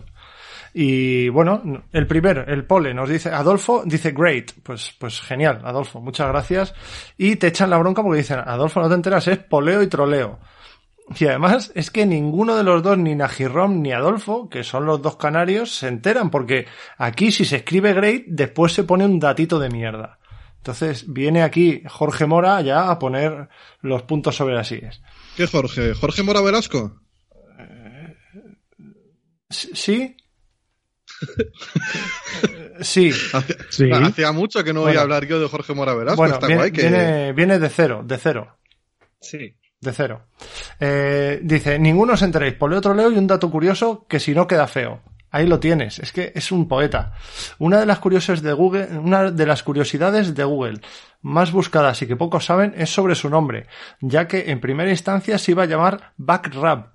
Y 0.74 1.30
bueno, 1.30 1.62
el 1.92 2.08
primero, 2.08 2.44
el 2.48 2.66
pole, 2.66 2.96
nos 2.96 3.08
dice, 3.08 3.30
Adolfo 3.30 3.84
dice 3.86 4.14
great. 4.18 4.52
Pues, 4.64 4.96
pues 4.98 5.22
genial, 5.22 5.62
Adolfo, 5.64 6.02
muchas 6.02 6.28
gracias. 6.30 6.74
Y 7.16 7.36
te 7.36 7.48
echan 7.48 7.70
la 7.70 7.78
bronca 7.78 8.02
porque 8.02 8.18
dicen, 8.18 8.40
Adolfo, 8.40 8.82
no 8.82 8.90
te 8.90 8.96
enteras, 8.96 9.28
es 9.28 9.38
poleo 9.38 9.84
y 9.84 9.88
troleo. 9.88 10.40
Y 11.20 11.26
además 11.26 11.72
es 11.76 11.92
que 11.92 12.06
ninguno 12.06 12.56
de 12.56 12.64
los 12.64 12.82
dos, 12.84 12.98
ni 12.98 13.16
Nagirom 13.16 13.82
ni 13.82 13.92
Adolfo, 13.92 14.48
que 14.50 14.64
son 14.64 14.86
los 14.86 15.02
dos 15.02 15.18
canarios, 15.18 15.76
se 15.76 15.88
enteran, 15.88 16.30
porque 16.30 16.68
aquí 16.98 17.32
si 17.32 17.44
se 17.44 17.58
escribe 17.58 17.94
great, 17.94 18.24
después 18.28 18.72
se 18.74 18.84
pone 18.86 19.04
un 19.06 19.20
datito 19.20 19.60
de 19.60 19.70
mierda. 19.70 20.20
Entonces 20.58 21.12
viene 21.12 21.42
aquí 21.44 21.84
Jorge 21.90 22.28
Mora 22.28 22.62
ya 22.62 22.90
a 22.92 23.00
poner 23.00 23.50
los 23.82 24.04
puntos 24.04 24.36
sobre 24.36 24.54
las 24.56 24.68
sillas. 24.68 25.02
¿Qué 25.36 25.48
Jorge? 25.48 25.94
¿Jorge 25.96 26.24
Mora 26.24 26.40
Velasco? 26.42 27.02
¿Sí? 29.50 30.16
sí. 32.82 33.12
Hacía, 33.34 33.56
Sí. 33.70 33.92
hacía 33.92 34.32
mucho 34.32 34.64
que 34.64 34.74
no 34.74 34.82
voy 34.82 34.96
a 34.96 35.02
hablar 35.02 35.26
yo 35.28 35.40
de 35.40 35.48
Jorge 35.48 35.74
Mora 35.74 35.94
Velasco. 35.94 36.18
Bueno, 36.18 36.36
Está 36.36 36.48
viene, 36.48 36.62
guay 36.62 36.72
que... 36.72 36.82
viene, 36.84 37.34
viene 37.34 37.60
de 37.60 37.70
cero, 37.70 38.02
de 38.06 38.18
cero. 38.18 38.58
Sí. 39.20 39.56
De 39.82 39.92
cero. 39.94 40.28
Eh, 40.80 41.40
dice, 41.42 41.80
ninguno 41.80 42.14
os 42.14 42.22
enteréis. 42.22 42.54
Por 42.54 42.72
otro 42.72 42.94
leo 42.94 43.12
y 43.12 43.18
un 43.18 43.26
dato 43.26 43.50
curioso 43.50 44.06
que 44.08 44.20
si 44.20 44.36
no 44.36 44.46
queda 44.46 44.68
feo. 44.68 45.02
Ahí 45.32 45.48
lo 45.48 45.60
tienes. 45.60 45.98
Es 45.98 46.12
que 46.12 46.32
es 46.36 46.52
un 46.52 46.68
poeta. 46.68 47.14
Una 47.58 47.80
de 47.80 47.88
las 47.88 47.98
curiosidades 47.98 48.44
de 48.44 48.54
Google, 48.54 49.00
una 49.00 49.32
de 49.32 49.46
las 49.48 49.64
curiosidades 49.64 50.36
de 50.36 50.44
Google 50.44 50.82
más 51.24 51.52
buscadas 51.52 52.00
y 52.04 52.08
que 52.08 52.16
pocos 52.16 52.46
saben 52.46 52.76
es 52.78 52.94
sobre 52.94 53.16
su 53.16 53.30
nombre, 53.30 53.66
ya 54.02 54.28
que 54.28 54.52
en 54.52 54.60
primera 54.60 54.92
instancia 54.92 55.40
se 55.40 55.52
iba 55.52 55.64
a 55.64 55.68
llamar 55.68 56.14
Backrab. 56.18 56.92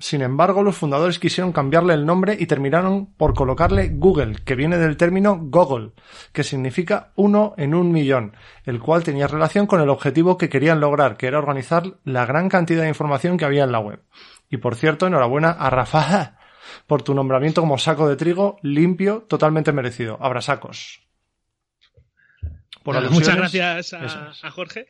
Sin 0.00 0.22
embargo, 0.22 0.62
los 0.62 0.76
fundadores 0.76 1.18
quisieron 1.18 1.52
cambiarle 1.52 1.92
el 1.92 2.06
nombre 2.06 2.36
y 2.38 2.46
terminaron 2.46 3.06
por 3.14 3.34
colocarle 3.34 3.88
Google, 3.88 4.36
que 4.44 4.54
viene 4.54 4.78
del 4.78 4.96
término 4.96 5.40
Gogol, 5.42 5.92
que 6.32 6.44
significa 6.44 7.10
uno 7.16 7.54
en 7.56 7.74
un 7.74 7.90
millón, 7.90 8.36
el 8.64 8.78
cual 8.78 9.02
tenía 9.02 9.26
relación 9.26 9.66
con 9.66 9.80
el 9.80 9.88
objetivo 9.88 10.38
que 10.38 10.48
querían 10.48 10.78
lograr, 10.78 11.16
que 11.16 11.26
era 11.26 11.38
organizar 11.38 11.98
la 12.04 12.26
gran 12.26 12.48
cantidad 12.48 12.82
de 12.82 12.88
información 12.88 13.36
que 13.36 13.44
había 13.44 13.64
en 13.64 13.72
la 13.72 13.80
web. 13.80 14.00
Y 14.48 14.58
por 14.58 14.76
cierto, 14.76 15.08
enhorabuena 15.08 15.50
a 15.50 15.68
Rafa 15.68 16.38
por 16.86 17.02
tu 17.02 17.12
nombramiento 17.12 17.60
como 17.60 17.76
saco 17.76 18.08
de 18.08 18.14
trigo 18.14 18.58
limpio, 18.62 19.26
totalmente 19.28 19.72
merecido. 19.72 20.16
Por 22.84 22.94
Nada, 22.94 23.08
alusiones, 23.08 23.28
muchas 23.28 23.36
gracias 23.36 24.44
a 24.44 24.50
Jorge. 24.52 24.86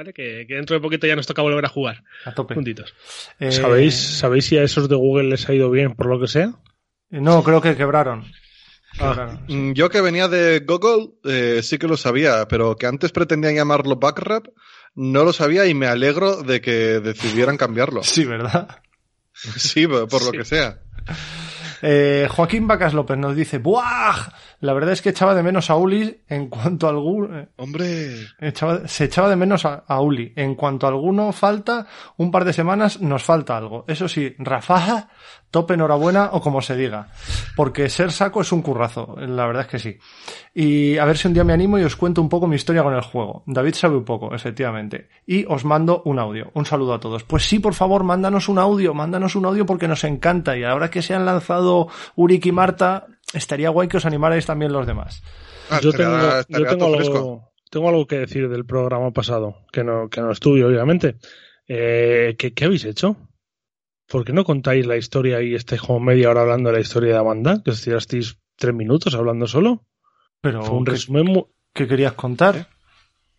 Vale, 0.00 0.14
que, 0.14 0.46
que 0.48 0.54
dentro 0.54 0.72
de 0.74 0.80
poquito 0.80 1.06
ya 1.06 1.14
nos 1.14 1.26
toca 1.26 1.42
volver 1.42 1.62
a 1.62 1.68
jugar. 1.68 2.02
A 2.24 2.32
tope. 2.32 2.54
Eh, 3.38 3.52
¿Sabéis, 3.52 3.94
¿Sabéis 3.96 4.46
si 4.46 4.56
a 4.56 4.62
esos 4.62 4.88
de 4.88 4.96
Google 4.96 5.28
les 5.28 5.46
ha 5.46 5.52
ido 5.52 5.70
bien 5.70 5.94
por 5.94 6.06
lo 6.06 6.18
que 6.18 6.26
sea? 6.26 6.54
No, 7.10 7.42
creo 7.42 7.60
que 7.60 7.76
quebraron. 7.76 8.24
Ah, 8.98 9.36
sí. 9.46 9.54
mm, 9.54 9.72
Yo 9.74 9.90
que 9.90 10.00
venía 10.00 10.26
de 10.26 10.60
Google 10.60 11.10
eh, 11.24 11.60
sí 11.62 11.76
que 11.76 11.86
lo 11.86 11.98
sabía, 11.98 12.48
pero 12.48 12.76
que 12.76 12.86
antes 12.86 13.12
pretendían 13.12 13.54
llamarlo 13.56 13.96
Backrap 13.96 14.46
no 14.94 15.22
lo 15.22 15.34
sabía 15.34 15.66
y 15.66 15.74
me 15.74 15.86
alegro 15.86 16.42
de 16.42 16.62
que 16.62 16.72
decidieran 17.00 17.58
cambiarlo. 17.58 18.00
Sí, 18.02 18.24
¿verdad? 18.24 18.80
Sí, 19.34 19.86
por 19.86 20.08
por 20.08 20.22
lo 20.24 20.30
Sí. 20.30 20.38
que 20.38 20.44
sea. 20.46 20.80
Eh, 21.82 22.28
Joaquín 22.30 22.66
Vacas 22.66 22.94
López 22.94 23.16
nos 23.18 23.34
dice, 23.34 23.58
¡buah! 23.58 24.14
La 24.60 24.72
verdad 24.74 24.92
es 24.92 25.00
que 25.02 25.08
echaba 25.10 25.34
de 25.34 25.42
menos 25.42 25.70
a 25.70 25.76
Uli 25.76 26.20
en 26.28 26.48
cuanto 26.48 26.86
a 26.86 26.90
algún... 26.90 27.34
eh, 27.34 27.48
Hombre, 27.56 28.10
echaba- 28.38 28.86
se 28.86 29.04
echaba 29.04 29.28
de 29.28 29.36
menos 29.36 29.64
a, 29.64 29.84
a 29.86 30.00
Uli. 30.00 30.32
En 30.36 30.54
cuanto 30.54 30.86
a 30.86 30.90
alguno 30.90 31.32
falta, 31.32 31.86
un 32.18 32.30
par 32.30 32.44
de 32.44 32.52
semanas 32.52 33.00
nos 33.00 33.22
falta 33.22 33.56
algo. 33.56 33.84
Eso 33.88 34.08
sí, 34.08 34.34
Rafa, 34.38 35.08
tope 35.50 35.74
enhorabuena 35.74 36.30
o 36.32 36.40
como 36.40 36.60
se 36.62 36.76
diga. 36.76 37.08
Porque 37.56 37.88
ser 37.88 38.12
saco 38.12 38.40
es 38.40 38.52
un 38.52 38.62
currazo, 38.62 39.16
la 39.18 39.46
verdad 39.46 39.62
es 39.62 39.68
que 39.68 39.78
sí. 39.78 39.98
Y 40.54 40.96
a 40.98 41.04
ver 41.04 41.16
si 41.18 41.28
un 41.28 41.34
día 41.34 41.44
me 41.44 41.52
animo 41.52 41.78
y 41.78 41.82
os 41.82 41.96
cuento 41.96 42.20
un 42.22 42.28
poco 42.28 42.46
mi 42.46 42.56
historia 42.56 42.82
con 42.82 42.94
el 42.94 43.00
juego. 43.02 43.42
David 43.46 43.74
sabe 43.74 43.96
un 43.96 44.04
poco, 44.04 44.34
efectivamente. 44.34 45.08
Y 45.26 45.44
os 45.48 45.64
mando 45.64 46.02
un 46.04 46.18
audio. 46.18 46.50
Un 46.54 46.66
saludo 46.66 46.94
a 46.94 47.00
todos. 47.00 47.24
Pues 47.24 47.44
sí, 47.44 47.58
por 47.58 47.74
favor, 47.74 48.04
mándanos 48.04 48.48
un 48.48 48.58
audio, 48.58 48.94
mándanos 48.94 49.34
un 49.36 49.46
audio 49.46 49.66
porque 49.66 49.88
nos 49.88 50.04
encanta. 50.04 50.56
Y 50.56 50.64
ahora 50.64 50.90
que 50.90 51.02
se 51.02 51.14
han 51.14 51.24
lanzado 51.26 51.88
Urik 52.16 52.46
y 52.46 52.52
Marta, 52.52 53.06
estaría 53.34 53.70
guay 53.70 53.88
que 53.88 53.96
os 53.98 54.06
animarais 54.06 54.46
también 54.46 54.72
los 54.72 54.86
demás. 54.86 55.22
ah, 55.70 55.80
yo 55.82 55.90
estaría- 55.90 56.44
tengo, 56.46 56.64
yo 56.64 56.70
tengo 56.76 56.86
algo, 56.96 57.52
tengo 57.70 57.88
algo 57.88 58.06
que 58.06 58.18
decir 58.18 58.48
del 58.48 58.64
programa 58.66 59.10
pasado, 59.12 59.58
que 59.72 59.84
no, 59.84 60.08
que 60.08 60.20
no 60.20 60.30
estuve, 60.32 60.64
obviamente. 60.64 61.16
Eh, 61.68 62.34
¿qué, 62.38 62.52
qué 62.52 62.64
habéis 62.64 62.84
hecho? 62.84 63.16
¿Por 64.10 64.24
qué 64.24 64.32
no 64.32 64.44
contáis 64.44 64.86
la 64.86 64.96
historia 64.96 65.40
y 65.40 65.54
estáis 65.54 65.80
como 65.82 66.00
media 66.00 66.30
hora 66.30 66.42
hablando 66.42 66.68
de 66.70 66.76
la 66.76 66.80
historia 66.82 67.12
de 67.12 67.18
Amanda? 67.18 67.62
Que 67.64 67.70
os 67.70 67.82
tirasteis 67.82 68.38
tres 68.56 68.74
minutos 68.74 69.14
hablando 69.14 69.46
solo. 69.46 69.86
Pero, 70.40 70.62
Fue 70.64 70.76
un 70.76 70.84
¿qué, 70.84 70.90
resumen 70.92 71.24
muy, 71.26 71.44
qué 71.72 71.86
querías 71.86 72.14
contar? 72.14 72.68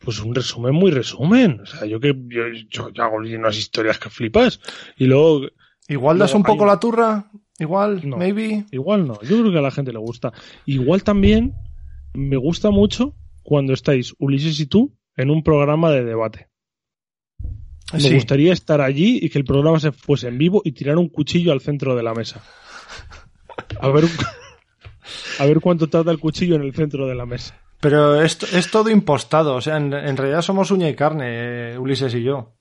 pues 0.04 0.20
un 0.20 0.34
resumen 0.34 0.74
muy 0.74 0.90
resumen. 0.90 1.60
O 1.62 1.66
sea, 1.68 1.86
yo 1.86 2.00
que 2.00 2.16
yo, 2.28 2.44
yo- 2.70 2.90
yo 2.90 3.04
hago 3.04 3.18
unas 3.18 3.56
historias 3.58 4.00
que 4.00 4.10
flipas. 4.10 4.60
Y 4.98 5.06
luego, 5.06 5.42
Igual 5.88 6.18
das 6.20 6.32
Luego 6.32 6.38
un 6.38 6.44
poco 6.44 6.64
hay- 6.64 6.70
la 6.70 6.80
turra, 6.80 7.32
igual, 7.60 8.02
No. 8.08 8.18
maybe. 8.18 8.66
igual 8.72 9.06
no. 9.08 9.22
Yo 9.24 9.40
creo 9.40 9.52
que 9.52 9.58
a 9.58 9.62
la 9.62 9.72
gente 9.72 9.92
le 9.92 10.00
gusta. 10.00 10.32
Igual 10.66 11.04
también 11.04 11.54
me 12.14 12.38
gusta 12.38 12.72
mucho 12.72 13.14
cuando 13.44 13.74
estáis 13.74 14.16
Ulises 14.20 14.60
y 14.62 14.68
tú 14.68 14.96
en 15.18 15.30
un 15.30 15.44
programa 15.44 15.92
de 15.92 16.06
debate. 16.06 16.48
Me 17.94 18.00
Sí. 18.00 18.14
gustaría 18.14 18.54
estar 18.54 18.80
allí 18.82 19.20
y 19.22 19.30
que 19.30 19.38
el 19.40 19.46
programa 19.46 19.80
se 19.80 19.92
fuese 19.92 20.28
en 20.28 20.38
vivo 20.38 20.62
y 20.64 20.72
tirar 20.72 20.98
un 20.98 21.10
cuchillo 21.10 21.52
al 21.52 21.62
centro 21.62 21.96
de 21.96 22.04
la 22.04 22.14
mesa. 22.14 22.42
A 23.80 23.90
ver, 23.90 24.06
a 25.40 25.46
ver 25.46 25.60
cuánto 25.60 25.88
tarda 25.90 26.12
el 26.12 26.20
cuchillo 26.20 26.56
en 26.56 26.62
el 26.64 26.74
centro 26.74 27.08
de 27.08 27.16
la 27.16 27.26
mesa. 27.26 27.58
Pero 27.80 28.22
es, 28.22 28.42
es 28.54 28.70
todo 28.70 28.90
impostado, 28.92 29.56
o 29.56 29.62
sea, 29.62 29.78
en, 29.78 29.92
en 29.94 30.16
realidad 30.16 30.42
somos 30.44 30.70
uña 30.72 30.88
y 30.88 30.96
carne, 30.96 31.74
eh, 31.74 31.78
Ulises 31.80 32.14
y 32.14 32.22
yo. 32.24 32.54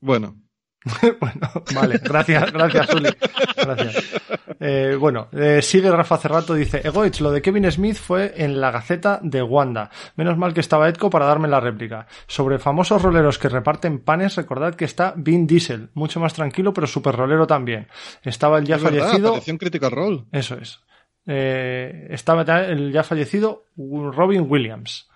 Bueno, 0.00 0.36
bueno, 1.20 1.50
vale, 1.74 1.98
gracias, 2.02 2.52
gracias, 2.52 2.94
Uli. 2.94 3.10
Gracias. 3.56 4.20
Eh, 4.60 4.96
bueno, 4.98 5.28
eh, 5.32 5.62
sigue 5.62 5.90
Rafa 5.90 6.18
Cerrato, 6.18 6.54
dice, 6.54 6.80
Egoich, 6.84 7.20
lo 7.20 7.30
de 7.30 7.40
Kevin 7.40 7.70
Smith 7.70 7.96
fue 7.96 8.34
en 8.36 8.60
la 8.60 8.70
Gaceta 8.70 9.20
de 9.22 9.42
Wanda. 9.42 9.90
Menos 10.16 10.36
mal 10.36 10.52
que 10.52 10.60
estaba 10.60 10.88
Edco 10.88 11.10
para 11.10 11.26
darme 11.26 11.48
la 11.48 11.60
réplica. 11.60 12.06
Sobre 12.26 12.58
famosos 12.58 13.02
roleros 13.02 13.38
que 13.38 13.48
reparten 13.48 14.00
panes, 14.00 14.36
recordad 14.36 14.74
que 14.74 14.84
está 14.84 15.14
Vin 15.16 15.46
Diesel, 15.46 15.90
mucho 15.94 16.20
más 16.20 16.34
tranquilo, 16.34 16.72
pero 16.72 16.86
súper 16.86 17.16
rolero 17.16 17.46
también. 17.46 17.88
Estaba 18.22 18.58
el 18.58 18.66
ya 18.66 18.76
es 18.76 18.82
fallecido... 18.82 19.40
Critical 19.58 19.90
Role. 19.90 20.24
Eso 20.32 20.56
es. 20.56 20.80
Eh, 21.26 22.08
estaba 22.10 22.42
el 22.42 22.92
ya 22.92 23.02
fallecido 23.02 23.64
Robin 23.76 24.46
Williams. 24.48 25.08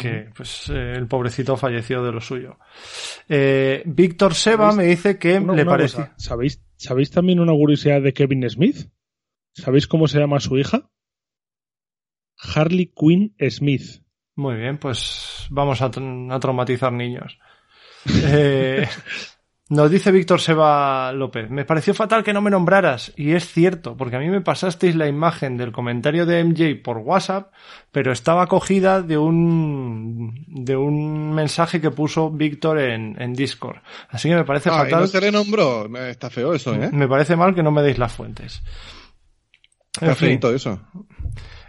Que, 0.00 0.30
pues, 0.36 0.68
eh, 0.70 0.92
el 0.96 1.06
pobrecito 1.06 1.56
falleció 1.56 2.02
de 2.02 2.12
lo 2.12 2.20
suyo. 2.20 2.58
Eh, 3.28 3.82
Víctor 3.86 4.34
Seba 4.34 4.72
me 4.72 4.84
dice 4.84 5.18
que 5.18 5.38
Una- 5.38 5.54
le 5.54 5.62
una 5.62 5.70
parece. 5.72 5.96
cosa, 5.96 6.14
¿sabéis, 6.16 6.62
¿Sabéis 6.76 7.10
también 7.10 7.40
una 7.40 7.52
curiosidad 7.52 8.00
de 8.00 8.12
Kevin 8.14 8.48
Smith? 8.48 8.88
¿Sabéis 9.52 9.86
cómo 9.86 10.08
se 10.08 10.18
llama 10.18 10.40
su 10.40 10.56
hija? 10.58 10.90
Harley 12.38 12.86
Quinn 12.96 13.34
Smith. 13.50 14.02
Muy 14.36 14.56
bien, 14.56 14.78
pues 14.78 15.46
vamos 15.50 15.82
a, 15.82 15.86
a 15.86 16.40
traumatizar 16.40 16.92
niños. 16.92 17.38
Eh, 18.24 18.88
nos 19.70 19.90
dice 19.90 20.12
Víctor 20.12 20.40
Seba 20.40 21.12
López, 21.12 21.48
me 21.48 21.64
pareció 21.64 21.94
fatal 21.94 22.22
que 22.22 22.32
no 22.32 22.42
me 22.42 22.50
nombraras, 22.50 23.12
y 23.16 23.32
es 23.32 23.46
cierto, 23.50 23.96
porque 23.96 24.16
a 24.16 24.18
mí 24.18 24.28
me 24.28 24.40
pasasteis 24.42 24.94
la 24.96 25.06
imagen 25.08 25.56
del 25.56 25.72
comentario 25.72 26.26
de 26.26 26.44
MJ 26.44 26.82
por 26.84 26.98
WhatsApp, 26.98 27.52
pero 27.90 28.12
estaba 28.12 28.46
cogida 28.48 29.00
de 29.00 29.16
un 29.16 30.44
de 30.48 30.76
un 30.76 31.32
mensaje 31.32 31.80
que 31.80 31.90
puso 31.90 32.30
Víctor 32.30 32.78
en, 32.80 33.20
en 33.22 33.32
Discord. 33.32 33.78
Así 34.10 34.28
que 34.28 34.34
me 34.34 34.44
parece 34.44 34.68
Ah, 34.70 34.82
y 34.82 34.84
fatal. 34.90 35.00
no 35.00 35.06
se 35.06 35.20
le 35.20 35.32
nombró. 35.32 35.86
Eh, 35.96 36.10
Está 36.10 36.28
feo 36.30 36.52
eso, 36.52 36.74
¿eh? 36.74 36.90
Me 36.92 37.08
parece 37.08 37.36
mal 37.36 37.54
que 37.54 37.62
no 37.62 37.70
me 37.70 37.82
deis 37.82 37.96
las 37.98 38.12
fuentes. 38.12 38.62
Está 39.92 40.06
En 40.06 40.16
fin. 40.16 40.28
feito 40.28 40.54
eso. 40.54 40.80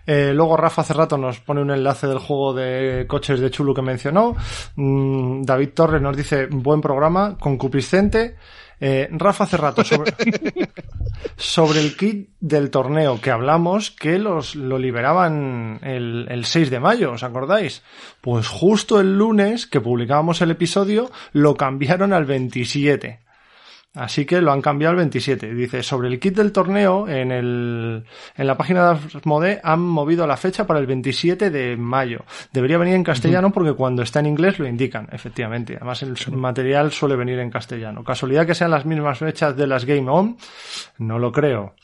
Eh, 0.06 0.32
luego 0.34 0.58
Rafa 0.58 0.82
hace 0.82 0.94
rato 0.94 1.18
nos 1.18 1.40
pone 1.40 1.62
un 1.62 1.72
enlace 1.72 2.08
del 2.08 2.20
juego 2.20 2.54
de 2.54 3.06
coches 3.08 3.40
de 3.40 3.52
Chulu 3.52 3.74
que 3.74 3.82
mencionó. 3.82 4.36
Mm, 4.76 5.44
David 5.44 5.70
Torres 5.74 6.02
nos 6.02 6.18
dice 6.18 6.48
buen 6.48 6.82
programa, 6.82 7.38
concupiscente. 7.40 8.36
Eh, 8.84 9.08
Rafa 9.12 9.44
hace 9.44 9.58
rato 9.58 9.84
sobre, 9.84 10.12
sobre 11.38 11.82
el 11.82 11.96
kit 11.96 12.30
del 12.40 12.72
torneo 12.72 13.22
que 13.22 13.30
hablamos, 13.30 13.92
que 13.92 14.18
los, 14.18 14.56
lo 14.56 14.80
liberaban 14.80 15.80
el, 15.84 16.26
el 16.30 16.46
6 16.46 16.72
de 16.72 16.80
mayo, 16.80 17.12
¿os 17.12 17.22
acordáis? 17.22 17.84
Pues 18.22 18.48
justo 18.48 19.00
el 19.00 19.16
lunes 19.16 19.68
que 19.68 19.82
publicábamos 19.82 20.42
el 20.42 20.50
episodio 20.50 21.12
lo 21.32 21.56
cambiaron 21.56 22.12
al 22.12 22.26
27. 22.26 23.20
Así 23.94 24.26
que 24.26 24.40
lo 24.40 24.54
han 24.54 24.62
cambiado 24.62 24.92
al 24.92 24.98
27. 24.98 25.54
Dice, 25.54 25.84
sobre 25.84 26.08
el 26.08 26.20
kit 26.20 26.36
del 26.36 26.54
torneo, 26.54 27.10
en, 27.10 27.32
el, 27.32 28.06
en 28.38 28.48
la 28.48 28.56
página 28.56 28.94
de 28.94 29.18
Asmode 29.18 29.60
han 29.64 29.82
movido 29.82 30.26
la 30.26 30.38
fecha 30.38 30.66
para 30.66 30.80
el 30.80 30.88
27 30.88 31.50
de 31.50 31.76
mayo. 31.76 32.24
Debería 32.54 32.78
venir 32.78 32.96
en 32.96 33.04
castellano 33.04 33.52
porque 33.52 33.74
cuando 33.74 34.02
está 34.02 34.22
en 34.22 34.28
inglés 34.28 34.60
lo 34.60 34.68
indican, 34.68 35.10
efectivamente. 35.12 35.76
Además 35.76 36.04
el 36.04 36.16
material 36.38 36.92
suele 36.92 37.18
venir 37.18 37.40
en 37.40 37.50
castellano. 37.50 38.04
Casualidad 38.04 38.48
que 38.48 38.56
sean 38.56 38.72
las 38.72 38.86
mismas 38.86 39.20
fechas 39.20 39.58
de 39.58 39.68
las 39.68 39.84
Game 39.84 40.10
On, 40.10 40.38
no 40.98 41.20
lo 41.20 41.34
creo. 41.34 41.76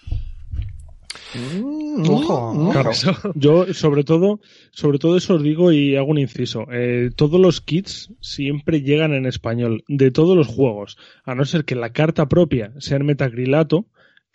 Mm, 1.34 2.10
Ojo, 2.10 2.70
Claro, 2.72 2.92
yo 3.36 3.74
sobre 3.74 4.04
todo, 4.04 4.40
sobre 4.72 5.00
todo 5.00 5.18
eso 5.18 5.36
os 5.36 5.44
digo 5.44 5.72
y 5.72 5.96
hago 5.96 6.08
un 6.12 6.20
inciso. 6.20 6.66
Eh, 6.72 7.10
todos 7.16 7.40
los 7.40 7.62
kits 7.62 8.12
siempre 8.22 8.82
llegan 8.82 9.14
en 9.14 9.26
español, 9.26 9.84
de 9.88 10.12
todos 10.12 10.38
los 10.38 10.48
juegos, 10.48 10.98
a 11.24 11.36
no 11.36 11.46
ser 11.46 11.66
que 11.66 11.76
la 11.76 11.92
carta 11.92 12.28
propia 12.28 12.72
sea 12.80 12.98
en 12.98 13.06
metacrilato, 13.06 13.86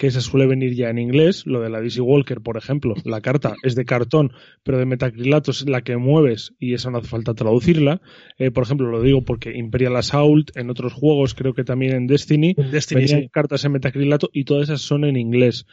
que 0.02 0.08
esa 0.08 0.20
suele 0.20 0.48
venir 0.48 0.74
ya 0.74 0.90
en 0.90 0.98
inglés, 0.98 1.46
lo 1.46 1.60
de 1.60 1.70
la 1.70 1.80
DC 1.80 2.00
Walker, 2.00 2.40
por 2.40 2.56
ejemplo, 2.56 2.96
la 3.04 3.20
carta 3.20 3.54
es 3.62 3.76
de 3.76 3.84
cartón, 3.84 4.32
pero 4.64 4.76
de 4.76 4.84
metacrilato 4.84 5.52
es 5.52 5.68
la 5.68 5.82
que 5.82 5.96
mueves 5.96 6.54
y 6.58 6.74
esa 6.74 6.90
no 6.90 6.98
hace 6.98 7.06
falta 7.06 7.34
traducirla. 7.34 8.02
Eh, 8.36 8.50
por 8.50 8.64
ejemplo, 8.64 8.90
lo 8.90 9.00
digo 9.00 9.22
porque 9.22 9.56
Imperial 9.56 9.94
Assault, 9.94 10.56
en 10.56 10.70
otros 10.70 10.92
juegos, 10.92 11.34
creo 11.34 11.54
que 11.54 11.62
también 11.62 11.94
en 11.94 12.08
Destiny, 12.08 12.54
Destiny, 12.54 13.02
venían 13.02 13.20
sí. 13.20 13.28
cartas 13.28 13.64
en 13.64 13.70
metacrilato 13.70 14.28
y 14.32 14.42
todas 14.42 14.64
esas 14.64 14.80
son 14.80 15.04
en 15.04 15.16
inglés. 15.16 15.66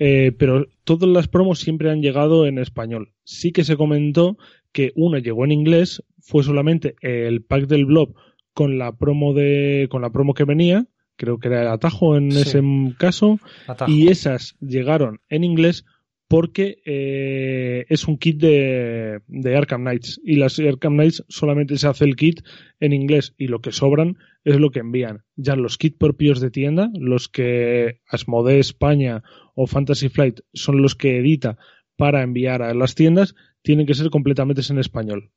Eh, 0.00 0.32
pero 0.36 0.66
todas 0.82 1.08
las 1.08 1.28
promos 1.28 1.60
siempre 1.60 1.88
han 1.88 2.02
llegado 2.02 2.44
en 2.44 2.58
español. 2.58 3.12
Sí 3.22 3.52
que 3.52 3.62
se 3.62 3.76
comentó 3.76 4.36
que 4.72 4.90
una 4.96 5.20
llegó 5.20 5.44
en 5.44 5.52
inglés, 5.52 6.02
fue 6.18 6.42
solamente 6.42 6.96
el 7.02 7.40
pack 7.44 7.68
del 7.68 7.86
blob 7.86 8.16
con 8.52 8.78
la 8.78 8.96
promo 8.96 9.32
de, 9.32 9.86
con 9.88 10.02
la 10.02 10.10
promo 10.10 10.34
que 10.34 10.42
venía, 10.42 10.88
creo 11.16 11.38
que 11.38 11.48
era 11.48 11.62
el 11.62 11.68
atajo 11.68 12.16
en 12.16 12.30
Sí. 12.32 12.40
ese 12.42 12.62
caso, 12.98 13.38
Atajo. 13.66 13.90
y 13.90 14.08
esas 14.08 14.56
llegaron 14.60 15.20
en 15.28 15.44
inglés 15.44 15.84
porque 16.28 16.78
eh, 16.84 17.84
es 17.88 18.08
un 18.08 18.18
kit 18.18 18.40
de, 18.40 19.20
de 19.28 19.56
Arkham 19.56 19.82
Knights 19.82 20.20
y 20.24 20.36
las 20.36 20.58
Arkham 20.58 20.94
Knights 20.94 21.24
solamente 21.28 21.78
se 21.78 21.86
hace 21.86 22.04
el 22.04 22.16
kit 22.16 22.40
en 22.80 22.92
inglés 22.92 23.34
y 23.38 23.46
lo 23.46 23.60
que 23.60 23.70
sobran 23.70 24.16
es 24.42 24.56
lo 24.58 24.70
que 24.70 24.80
envían. 24.80 25.22
Ya 25.36 25.54
los 25.54 25.78
kits 25.78 25.96
propios 25.98 26.40
de 26.40 26.50
tienda, 26.50 26.90
los 26.98 27.28
que 27.28 28.00
Asmodee 28.08 28.58
España 28.58 29.22
o 29.54 29.68
Fantasy 29.68 30.08
Flight 30.08 30.40
son 30.52 30.82
los 30.82 30.96
que 30.96 31.18
edita 31.18 31.58
para 31.96 32.22
enviar 32.22 32.60
a 32.60 32.74
las 32.74 32.94
tiendas, 32.96 33.36
tienen 33.62 33.86
que 33.86 33.94
ser 33.94 34.10
completamente 34.10 34.62
en 34.68 34.78
español. 34.78 35.30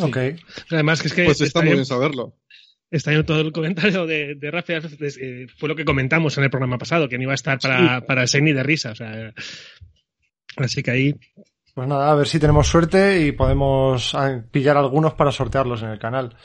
Ok. 0.00 0.16
Además, 0.70 1.02
que 1.02 1.08
es 1.08 1.14
que 1.14 1.24
Pues 1.26 1.40
está 1.42 1.60
muy 1.60 1.72
bien 1.74 1.84
saberlo. 1.84 2.34
Está 2.90 3.12
en 3.12 3.24
todo 3.26 3.40
el 3.40 3.52
comentario 3.52 4.06
de, 4.06 4.34
de 4.36 4.50
Rafa, 4.50 4.74
eh, 4.74 5.46
fue 5.58 5.68
lo 5.68 5.76
que 5.76 5.84
comentamos 5.84 6.36
en 6.38 6.44
el 6.44 6.50
programa 6.50 6.78
pasado, 6.78 7.08
que 7.08 7.16
no 7.16 7.24
iba 7.24 7.32
a 7.32 7.36
estar 7.36 7.58
para, 7.58 8.04
para 8.06 8.22
el 8.22 8.28
Seni 8.28 8.52
de 8.52 8.62
risa. 8.62 8.92
O 8.92 8.94
sea, 8.94 9.32
así 10.56 10.82
que 10.82 10.90
ahí, 10.90 11.14
Pues 11.74 11.88
nada, 11.88 12.10
a 12.10 12.14
ver 12.14 12.28
si 12.28 12.38
tenemos 12.38 12.68
suerte 12.68 13.26
y 13.26 13.32
podemos 13.32 14.14
ah, 14.14 14.44
pillar 14.50 14.76
algunos 14.76 15.14
para 15.14 15.32
sortearlos 15.32 15.82
en 15.82 15.88
el 15.90 15.98
canal. 15.98 16.36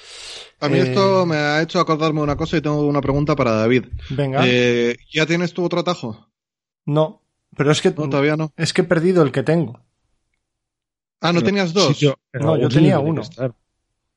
A 0.59 0.67
mí 0.69 0.79
Eh, 0.79 0.81
esto 0.81 1.25
me 1.27 1.35
ha 1.37 1.61
hecho 1.61 1.79
acordarme 1.79 2.19
de 2.19 2.23
una 2.23 2.35
cosa 2.35 2.57
y 2.57 2.61
tengo 2.61 2.81
una 2.87 3.01
pregunta 3.01 3.35
para 3.35 3.51
David. 3.51 3.85
Venga. 4.09 4.41
Eh, 4.45 4.97
¿Ya 5.13 5.25
tienes 5.27 5.53
tu 5.53 5.63
otro 5.63 5.81
atajo? 5.81 6.31
No, 6.85 7.21
pero 7.55 7.71
es 7.71 7.81
que 7.81 7.89
No, 7.91 8.09
todavía 8.09 8.35
no. 8.35 8.51
es 8.57 8.73
que 8.73 8.81
he 8.81 8.85
perdido 8.85 9.21
el 9.21 9.31
que 9.31 9.43
tengo. 9.43 9.79
Ah, 11.21 11.31
¿no 11.33 11.41
tenías 11.43 11.73
dos? 11.73 11.97
Sí, 11.97 12.05
yo- 12.05 12.15
No, 12.33 12.57
yo 12.57 12.69
tenía 12.69 12.97
uno. 12.99 13.21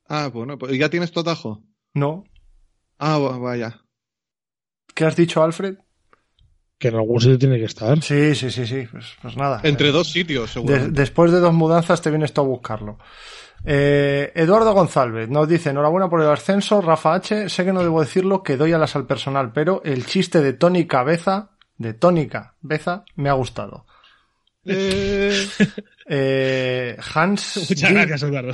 Ah, 0.08 0.28
bueno, 0.32 0.56
pues 0.56 0.78
¿ya 0.78 0.88
tienes 0.88 1.10
tu 1.12 1.20
atajo? 1.20 1.62
No. 1.94 2.24
Ah, 2.98 3.18
va- 3.18 3.38
vaya. 3.38 3.80
¿Qué 4.94 5.04
has 5.04 5.16
dicho, 5.16 5.42
Alfred? 5.42 5.76
Que 6.78 6.88
en 6.88 6.96
algún 6.96 7.20
sitio 7.20 7.38
tiene 7.38 7.58
que 7.58 7.64
estar. 7.66 8.00
Sí, 8.02 8.34
sí, 8.34 8.50
sí, 8.50 8.66
sí. 8.66 8.86
Pues, 8.90 9.16
pues 9.22 9.36
nada. 9.36 9.60
Entre 9.62 9.88
Eh, 9.88 9.92
dos 9.92 10.10
sitios, 10.10 10.50
seguro. 10.52 10.74
de- 10.74 10.88
después 10.90 11.30
de 11.32 11.40
dos 11.40 11.52
mudanzas 11.54 12.02
te 12.02 12.10
vienes 12.10 12.32
tú 12.32 12.40
a 12.40 12.44
buscarlo. 12.44 12.98
Eh, 13.64 14.32
Eduardo 14.34 14.72
González 14.74 15.28
nos 15.28 15.48
dice, 15.48 15.70
enhorabuena 15.70 16.10
por 16.10 16.20
el 16.20 16.28
ascenso, 16.28 16.80
Rafa 16.80 17.14
H, 17.14 17.48
sé 17.48 17.64
que 17.64 17.72
no 17.72 17.82
debo 17.82 18.00
decirlo, 18.00 18.42
que 18.42 18.56
doy 18.56 18.72
alas 18.72 18.96
al 18.96 19.06
personal, 19.06 19.52
pero 19.52 19.80
el 19.84 20.04
chiste 20.06 20.40
de 20.40 20.52
Tony 20.54 20.86
Cabeza, 20.88 21.50
de 21.78 21.94
Tónica 21.94 22.56
Beza, 22.60 23.04
me 23.14 23.28
ha 23.28 23.34
gustado. 23.34 23.86
Eh, 24.64 25.46
Eh, 26.14 26.96
Hans, 27.14 27.56
muchas 27.70 27.90
G- 27.90 27.94
gracias, 27.94 28.22
Eduardo. 28.24 28.52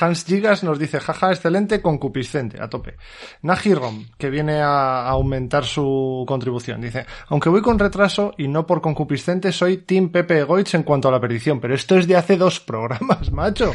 Hans 0.00 0.24
Gigas 0.24 0.62
nos 0.62 0.78
dice, 0.78 1.00
jaja, 1.00 1.32
excelente, 1.32 1.80
concupiscente, 1.80 2.62
a 2.62 2.68
tope. 2.68 2.96
Najirom, 3.42 4.08
que 4.18 4.30
viene 4.30 4.60
a 4.60 5.08
aumentar 5.08 5.64
su 5.64 6.24
contribución, 6.28 6.80
dice, 6.82 7.06
aunque 7.28 7.48
voy 7.48 7.62
con 7.62 7.78
retraso 7.78 8.34
y 8.38 8.46
no 8.46 8.66
por 8.66 8.80
concupiscente, 8.82 9.52
soy 9.52 9.78
Team 9.78 10.10
Pepe 10.10 10.44
Goitz 10.44 10.74
en 10.74 10.82
cuanto 10.84 11.08
a 11.08 11.10
la 11.12 11.20
perdición, 11.20 11.60
pero 11.60 11.74
esto 11.74 11.96
es 11.96 12.06
de 12.06 12.16
hace 12.16 12.36
dos 12.36 12.60
programas, 12.60 13.32
macho. 13.32 13.74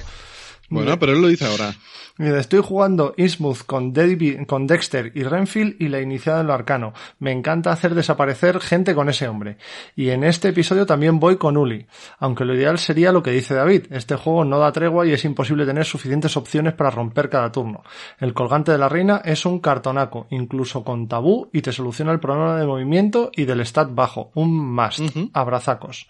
bueno, 0.70 0.98
pero 1.00 1.13
él 1.13 1.22
lo 1.22 1.28
dice 1.28 1.46
ahora. 1.46 1.74
Mira, 2.19 2.39
estoy 2.39 2.62
jugando 2.62 3.13
Innsmouth 3.17 3.63
con, 3.65 3.93
David- 3.93 4.45
con 4.47 4.65
Dexter 4.67 5.12
y 5.15 5.23
Renfield 5.23 5.75
y 5.80 5.88
la 5.89 6.01
iniciada 6.01 6.41
en 6.41 6.47
lo 6.47 6.53
arcano. 6.53 6.93
Me 7.19 7.32
encanta 7.32 7.71
hacer 7.71 7.93
desaparecer 7.95 8.60
gente 8.60 8.95
con 8.95 9.10
ese 9.10 9.27
hombre. 9.27 9.58
Y 9.95 10.10
en 10.10 10.23
este 10.23 10.49
episodio 10.49 10.86
también 10.86 11.19
voy 11.19 11.38
con 11.38 11.58
Uli. 11.58 11.86
Aunque 12.19 12.45
lo 12.45 12.56
ideal 12.56 12.80
sería 12.80 13.12
lo 13.12 13.21
que 13.21 13.32
dice 13.32 13.53
David. 13.53 13.88
Este 13.91 14.15
juego 14.15 14.45
no 14.45 14.60
da 14.60 14.71
tregua 14.71 15.06
y 15.06 15.12
es 15.13 15.25
imposible 15.25 15.65
tener 15.65 15.86
suficientes 15.86 16.36
opciones 16.38 16.73
para 16.73 16.89
romper 16.89 17.30
cada 17.30 17.51
turno. 17.51 17.84
El 18.19 18.34
colgante 18.34 18.71
de 18.71 18.77
la 18.77 18.89
reina 18.89 19.21
es 19.23 19.45
un 19.45 19.60
cartonaco, 19.60 20.27
incluso 20.30 20.84
con 20.84 21.08
tabú, 21.08 21.49
y 21.53 21.62
te 21.62 21.71
soluciona 21.71 22.12
el 22.12 22.19
problema 22.19 22.58
de 22.58 22.65
movimiento 22.65 23.30
y 23.36 23.45
del 23.45 23.62
stat 23.65 23.89
bajo. 23.93 24.32
Un 24.36 24.73
must. 24.73 24.99
Abrazacos. 25.34 26.08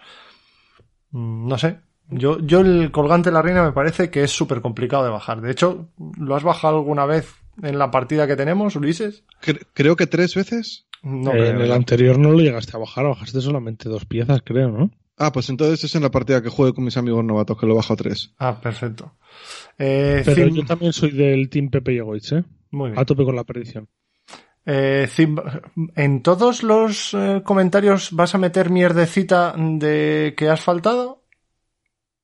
Mm, 1.12 1.48
No 1.48 1.58
sé. 1.58 1.80
Yo, 2.10 2.40
yo 2.40 2.62
el 2.62 2.92
colgante 2.92 3.30
de 3.30 3.34
la 3.34 3.42
reina 3.42 3.64
me 3.64 3.72
parece 3.74 4.10
que 4.10 4.24
es 4.24 4.32
súper 4.32 4.62
complicado 4.62 5.04
de 5.04 5.10
bajar. 5.10 5.42
De 5.42 5.52
hecho, 5.52 5.90
¿lo 6.18 6.36
has 6.36 6.44
bajado 6.44 6.78
alguna 6.78 7.06
vez 7.06 7.34
en 7.62 7.78
la 7.78 7.92
partida 7.92 8.28
que 8.28 8.36
tenemos, 8.36 8.76
Ulises? 8.76 9.24
Cre- 9.42 9.66
creo 9.74 9.96
que 9.96 10.08
tres 10.08 10.34
veces. 10.36 10.86
No 11.04 11.34
Eh, 11.34 11.50
en 11.50 11.62
el 11.62 11.72
anterior 11.72 12.18
no 12.18 12.32
lo 12.32 12.40
llegaste 12.40 12.76
a 12.76 12.80
bajar, 12.80 13.06
bajaste 13.06 13.42
solamente 13.42 13.88
dos 13.90 14.06
piezas, 14.06 14.42
creo, 14.44 14.70
¿no? 14.70 14.92
Ah, 15.18 15.32
pues 15.32 15.50
entonces 15.50 15.84
es 15.84 15.96
en 15.96 16.04
la 16.04 16.12
partida 16.12 16.42
que 16.42 16.50
juego 16.50 16.74
con 16.76 16.84
mis 16.86 16.96
amigos 16.98 17.24
novatos, 17.26 17.58
que 17.60 17.66
lo 17.66 17.76
bajo 17.76 17.94
a 17.94 17.96
tres. 17.96 18.34
Ah, 18.40 18.60
perfecto. 18.62 19.14
Eh, 19.78 20.22
Pero 20.26 20.48
Zim- 20.48 20.56
yo 20.56 20.66
también 20.66 20.94
soy 20.94 21.12
del 21.12 21.50
Team 21.50 21.70
Pepe 21.70 21.94
y 21.94 21.98
Egoitz, 21.98 22.32
¿eh? 22.34 22.44
Muy 22.72 22.92
bien. 22.92 23.00
A 23.00 23.06
tope 23.06 23.26
con 23.26 23.36
la 23.36 23.44
perdición. 23.44 23.88
Eh, 24.66 25.08
Zim- 25.10 25.42
¿En 25.96 26.22
todos 26.24 26.62
los 26.64 27.14
eh, 27.14 27.42
comentarios 27.44 28.12
vas 28.12 28.36
a 28.36 28.38
meter 28.38 28.70
mierdecita 28.70 29.54
de 29.58 30.34
que 30.38 30.50
has 30.50 30.62
faltado? 30.62 31.24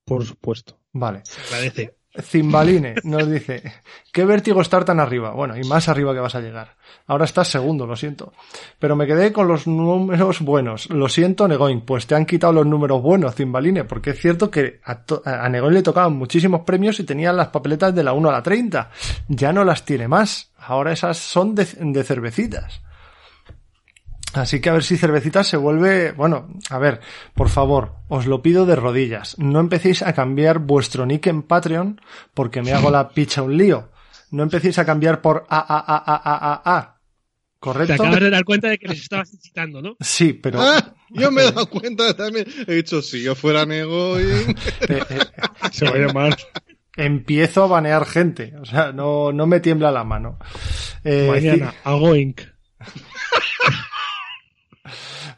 Por 0.05 0.25
supuesto. 0.25 0.77
Vale. 0.91 1.21
Se 1.23 1.41
agradece. 1.41 1.95
Zimbaline 2.21 2.95
nos 3.03 3.27
dice, 3.27 3.63
qué 4.11 4.23
vértigo 4.23 4.61
estar 4.61 4.85
tan 4.85 4.99
arriba. 4.99 5.31
Bueno, 5.31 5.57
y 5.57 5.63
más 5.63 5.89
arriba 5.89 6.13
que 6.13 6.19
vas 6.19 6.35
a 6.35 6.41
llegar. 6.41 6.75
Ahora 7.07 7.25
estás 7.25 7.47
segundo, 7.47 7.87
lo 7.87 7.95
siento. 7.95 8.33
Pero 8.77 8.95
me 8.95 9.07
quedé 9.07 9.33
con 9.33 9.47
los 9.47 9.65
números 9.65 10.41
buenos. 10.41 10.89
Lo 10.91 11.09
siento, 11.09 11.47
Negoin, 11.47 11.81
pues 11.81 12.05
te 12.05 12.13
han 12.13 12.27
quitado 12.27 12.53
los 12.53 12.67
números 12.67 13.01
buenos, 13.01 13.33
Zimbaline, 13.33 13.85
porque 13.85 14.11
es 14.11 14.19
cierto 14.19 14.51
que 14.51 14.79
a, 14.85 15.03
a 15.25 15.49
Negoin 15.49 15.73
le 15.73 15.81
tocaban 15.81 16.13
muchísimos 16.13 16.61
premios 16.61 16.99
y 16.99 17.03
tenían 17.03 17.35
las 17.35 17.47
papeletas 17.47 17.95
de 17.95 18.03
la 18.03 18.13
1 18.13 18.29
a 18.29 18.33
la 18.33 18.43
30. 18.43 18.91
Ya 19.29 19.51
no 19.51 19.63
las 19.63 19.83
tiene 19.83 20.07
más. 20.07 20.51
Ahora 20.57 20.91
esas 20.91 21.17
son 21.17 21.55
de, 21.55 21.65
de 21.65 22.03
cervecitas. 22.03 22.81
Así 24.33 24.59
que 24.61 24.69
a 24.69 24.73
ver 24.73 24.83
si 24.83 24.97
cervecitas 24.97 25.47
se 25.47 25.57
vuelve, 25.57 26.11
bueno, 26.11 26.47
a 26.69 26.77
ver, 26.79 27.01
por 27.35 27.49
favor, 27.49 27.93
os 28.07 28.25
lo 28.25 28.41
pido 28.41 28.65
de 28.65 28.75
rodillas. 28.75 29.37
No 29.37 29.59
empecéis 29.59 30.01
a 30.01 30.13
cambiar 30.13 30.59
vuestro 30.59 31.05
nick 31.05 31.27
en 31.27 31.43
Patreon 31.43 32.01
porque 32.33 32.61
me 32.63 32.73
hago 32.73 32.89
la 32.89 33.09
picha 33.09 33.41
un 33.43 33.55
lío. 33.57 33.91
No 34.31 34.41
empecéis 34.43 34.79
a 34.79 34.85
cambiar 34.85 35.21
por 35.21 35.45
a 35.49 35.57
a 35.59 35.77
a 35.79 35.97
a 35.97 36.15
a 36.15 36.53
a 36.53 36.77
a. 36.77 36.93
Te 36.93 36.99
¿Correcto? 37.59 37.93
acabas 37.93 38.19
de 38.19 38.29
dar 38.29 38.43
cuenta 38.43 38.67
de 38.69 38.77
que 38.77 38.87
les 38.89 38.99
estabas 39.03 39.31
incitando, 39.33 39.81
¿no? 39.81 39.95
Sí, 40.01 40.33
pero 40.33 40.59
Ah, 40.61 40.93
yo 41.11 41.31
me 41.31 41.43
he 41.43 41.45
dado 41.45 41.69
cuenta 41.69 42.13
también. 42.13 42.45
He 42.67 42.73
dicho, 42.75 43.01
si 43.01 43.21
yo 43.23 43.35
fuera 43.35 43.65
nego 43.65 44.19
y... 44.19 44.23
eh, 44.23 45.03
eh, 45.09 45.19
Se 45.71 45.85
va 45.85 45.91
a 45.91 45.97
llamar 45.97 46.37
empiezo 46.97 47.63
a 47.63 47.67
banear 47.67 48.05
gente. 48.05 48.53
O 48.59 48.65
sea, 48.65 48.91
no, 48.91 49.31
no 49.31 49.47
me 49.47 49.59
tiembla 49.61 49.91
la 49.91 50.03
mano. 50.03 50.39
Eh, 51.03 51.27
mañana 51.29 51.73
hago 51.83 52.15
Inc. 52.15 52.41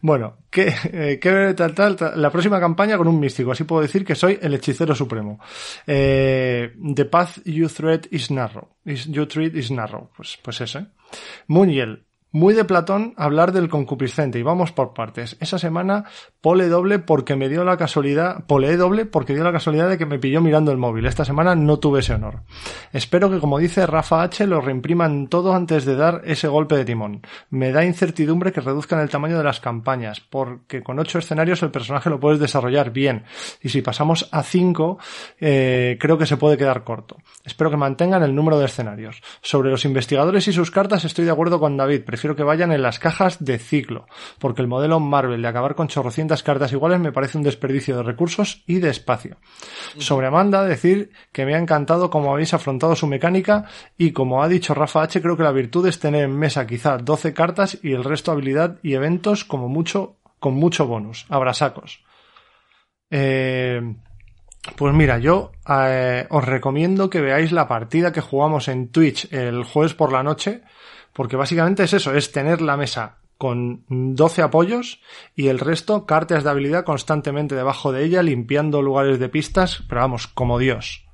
Bueno, 0.05 0.37
¿qué, 0.51 0.71
eh, 0.93 1.19
qué 1.19 1.55
tal, 1.57 1.73
tal, 1.73 1.95
tal? 1.95 2.21
La 2.21 2.29
próxima 2.29 2.59
campaña 2.59 2.95
con 2.95 3.07
un 3.07 3.19
místico, 3.19 3.51
así 3.51 3.63
puedo 3.63 3.81
decir 3.81 4.05
que 4.05 4.13
soy 4.13 4.37
el 4.39 4.53
hechicero 4.53 4.93
supremo. 4.93 5.39
Eh, 5.87 6.75
the 6.93 7.05
path 7.05 7.39
you 7.43 7.67
tread 7.67 8.01
is 8.11 8.29
narrow. 8.29 8.69
Is, 8.85 9.07
you 9.07 9.25
tread 9.25 9.55
is 9.55 9.71
narrow. 9.71 10.11
Pues, 10.15 10.37
pues 10.43 10.61
eso, 10.61 10.77
¿eh? 10.77 10.85
Muniel. 11.47 12.04
Muy 12.35 12.53
de 12.53 12.65
Platón 12.65 13.13
hablar 13.15 13.53
del 13.53 13.69
concupiscente 13.69 14.37
y 14.37 14.43
vamos 14.43 14.73
por 14.73 14.93
partes. 14.93 15.37
Esa 15.39 15.57
semana 15.57 16.03
pole 16.41 16.67
doble 16.67 16.99
porque 16.99 17.37
me 17.37 17.47
dio 17.47 17.63
la 17.63 17.77
casualidad, 17.77 18.43
pole 18.45 18.75
doble 18.75 19.05
porque 19.05 19.33
dio 19.33 19.45
la 19.45 19.53
casualidad 19.53 19.87
de 19.87 19.97
que 19.97 20.05
me 20.05 20.19
pilló 20.19 20.41
mirando 20.41 20.73
el 20.73 20.77
móvil. 20.77 21.05
Esta 21.05 21.23
semana 21.23 21.55
no 21.55 21.79
tuve 21.79 22.01
ese 22.01 22.13
honor. 22.13 22.41
Espero 22.91 23.31
que 23.31 23.39
como 23.39 23.57
dice 23.57 23.87
Rafa 23.87 24.21
H 24.21 24.47
lo 24.47 24.59
reimpriman 24.59 25.27
todo 25.27 25.55
antes 25.55 25.85
de 25.85 25.95
dar 25.95 26.23
ese 26.25 26.49
golpe 26.49 26.75
de 26.75 26.83
timón. 26.83 27.21
Me 27.51 27.71
da 27.71 27.85
incertidumbre 27.85 28.51
que 28.51 28.59
reduzcan 28.59 28.99
el 28.99 29.09
tamaño 29.09 29.37
de 29.37 29.43
las 29.45 29.61
campañas 29.61 30.19
porque 30.19 30.83
con 30.83 30.99
ocho 30.99 31.19
escenarios 31.19 31.63
el 31.63 31.71
personaje 31.71 32.09
lo 32.09 32.19
puedes 32.19 32.41
desarrollar 32.41 32.91
bien 32.91 33.23
y 33.61 33.69
si 33.69 33.81
pasamos 33.81 34.27
a 34.33 34.43
cinco 34.43 34.97
eh, 35.39 35.97
creo 36.01 36.17
que 36.17 36.25
se 36.25 36.35
puede 36.35 36.57
quedar 36.57 36.83
corto. 36.83 37.15
Espero 37.45 37.71
que 37.71 37.77
mantengan 37.77 38.23
el 38.23 38.35
número 38.35 38.59
de 38.59 38.65
escenarios. 38.65 39.21
Sobre 39.41 39.71
los 39.71 39.85
investigadores 39.85 40.49
y 40.49 40.51
sus 40.51 40.69
cartas 40.69 41.05
estoy 41.05 41.23
de 41.23 41.31
acuerdo 41.31 41.61
con 41.61 41.77
David. 41.77 42.03
Que 42.33 42.43
vayan 42.43 42.71
en 42.71 42.81
las 42.81 42.97
cajas 42.97 43.43
de 43.43 43.59
ciclo, 43.59 44.07
porque 44.39 44.61
el 44.61 44.69
modelo 44.69 45.01
Marvel 45.01 45.41
de 45.41 45.47
acabar 45.49 45.75
con 45.75 45.89
chorrocientas 45.89 46.43
cartas 46.43 46.71
iguales 46.71 47.01
me 47.01 47.11
parece 47.11 47.37
un 47.37 47.43
desperdicio 47.43 47.97
de 47.97 48.03
recursos 48.03 48.63
y 48.65 48.79
de 48.79 48.89
espacio. 48.89 49.35
Sobre 49.97 50.27
Amanda, 50.27 50.63
decir 50.63 51.11
que 51.33 51.45
me 51.45 51.55
ha 51.55 51.59
encantado 51.59 52.09
cómo 52.09 52.31
habéis 52.31 52.53
afrontado 52.53 52.95
su 52.95 53.07
mecánica 53.07 53.65
y 53.97 54.11
como 54.11 54.41
ha 54.41 54.47
dicho 54.47 54.73
Rafa 54.73 55.01
H, 55.03 55.21
creo 55.21 55.35
que 55.35 55.43
la 55.43 55.51
virtud 55.51 55.85
es 55.87 55.99
tener 55.99 56.23
en 56.23 56.37
mesa 56.37 56.65
quizá 56.65 56.97
12 56.97 57.33
cartas 57.33 57.77
y 57.83 57.91
el 57.91 58.05
resto 58.05 58.31
habilidad 58.31 58.79
y 58.81 58.93
eventos 58.93 59.43
como 59.43 59.67
mucho, 59.67 60.15
con 60.39 60.53
mucho 60.53 60.87
bonus. 60.87 61.25
Abrasacos. 61.27 62.05
Eh, 63.11 63.81
pues 64.75 64.93
mira, 64.93 65.19
yo 65.19 65.51
eh, 65.69 66.25
os 66.29 66.43
recomiendo 66.43 67.09
que 67.09 67.21
veáis 67.21 67.51
la 67.51 67.67
partida 67.67 68.11
que 68.11 68.21
jugamos 68.21 68.67
en 68.67 68.89
Twitch 68.89 69.31
el 69.31 69.63
jueves 69.63 69.93
por 69.93 70.11
la 70.11 70.23
noche, 70.23 70.63
porque 71.15 71.37
básicamente 71.37 71.83
es 71.83 71.93
eso, 71.93 72.13
es 72.13 72.31
tener 72.31 72.61
la 72.61 72.75
mesa 72.77 73.17
con 73.37 73.83
12 73.89 74.41
apoyos 74.43 75.01
y 75.35 75.47
el 75.47 75.59
resto 75.59 76.05
cartas 76.05 76.43
de 76.43 76.49
habilidad 76.49 76.83
constantemente 76.85 77.55
debajo 77.55 77.91
de 77.91 78.03
ella, 78.03 78.21
limpiando 78.21 78.81
lugares 78.81 79.17
de 79.19 79.29
pistas, 79.29 79.83
pero 79.89 80.01
vamos, 80.01 80.27
como 80.27 80.59
Dios. 80.59 81.05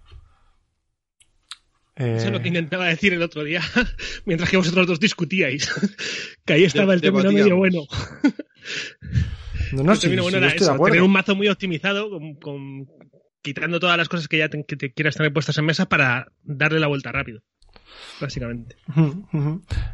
Eh, 1.95 2.15
Eso 2.17 2.27
es 2.27 2.31
lo 2.31 2.41
que 2.41 2.47
intentaba 2.47 2.85
decir 2.87 3.13
el 3.13 3.21
otro 3.21 3.43
día, 3.43 3.61
mientras 4.25 4.49
que 4.49 4.57
vosotros 4.57 4.87
dos 4.87 4.99
discutíais. 4.99 5.69
que 6.45 6.53
ahí 6.53 6.63
estaba 6.63 6.87
De- 6.91 6.95
el 6.95 7.01
término 7.01 7.31
medio 7.31 7.57
bueno. 7.57 7.81
no, 9.73 9.83
no, 9.83 9.91
el 9.91 9.97
sí, 9.97 10.01
término 10.01 10.23
sí, 10.23 10.25
bueno 10.31 10.37
era 10.37 10.55
eso, 10.55 10.77
tener 10.83 11.01
un 11.01 11.11
mazo 11.11 11.35
muy 11.35 11.47
optimizado, 11.47 12.09
con, 12.09 12.35
con- 12.35 12.87
quitando 13.41 13.79
todas 13.79 13.97
las 13.97 14.09
cosas 14.09 14.27
que 14.27 14.37
ya 14.37 14.49
te, 14.49 14.63
que 14.65 14.75
te 14.77 14.93
quieras 14.93 15.15
tener 15.15 15.33
puestas 15.33 15.57
en 15.57 15.65
mesa 15.65 15.87
para 15.87 16.31
darle 16.43 16.79
la 16.79 16.87
vuelta 16.87 17.11
rápido. 17.11 17.41
Básicamente. 18.21 18.75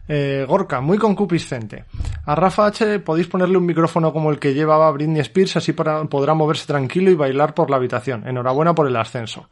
Eh, 0.08 0.46
Gorka, 0.48 0.82
muy 0.82 0.98
concupiscente. 0.98 1.86
A 2.26 2.36
Rafa 2.36 2.68
H 2.68 3.00
podéis 3.00 3.28
ponerle 3.28 3.58
un 3.58 3.66
micrófono 3.66 4.12
como 4.12 4.32
el 4.32 4.40
que 4.40 4.54
llevaba 4.54 4.92
Britney 4.92 5.22
Spears, 5.22 5.58
así 5.58 5.74
para, 5.74 6.04
podrá 6.06 6.34
moverse 6.34 6.68
tranquilo 6.68 7.10
y 7.10 7.16
bailar 7.16 7.54
por 7.54 7.70
la 7.70 7.78
habitación. 7.78 8.28
Enhorabuena 8.28 8.76
por 8.76 8.88
el 8.88 8.96
ascenso. 8.96 9.50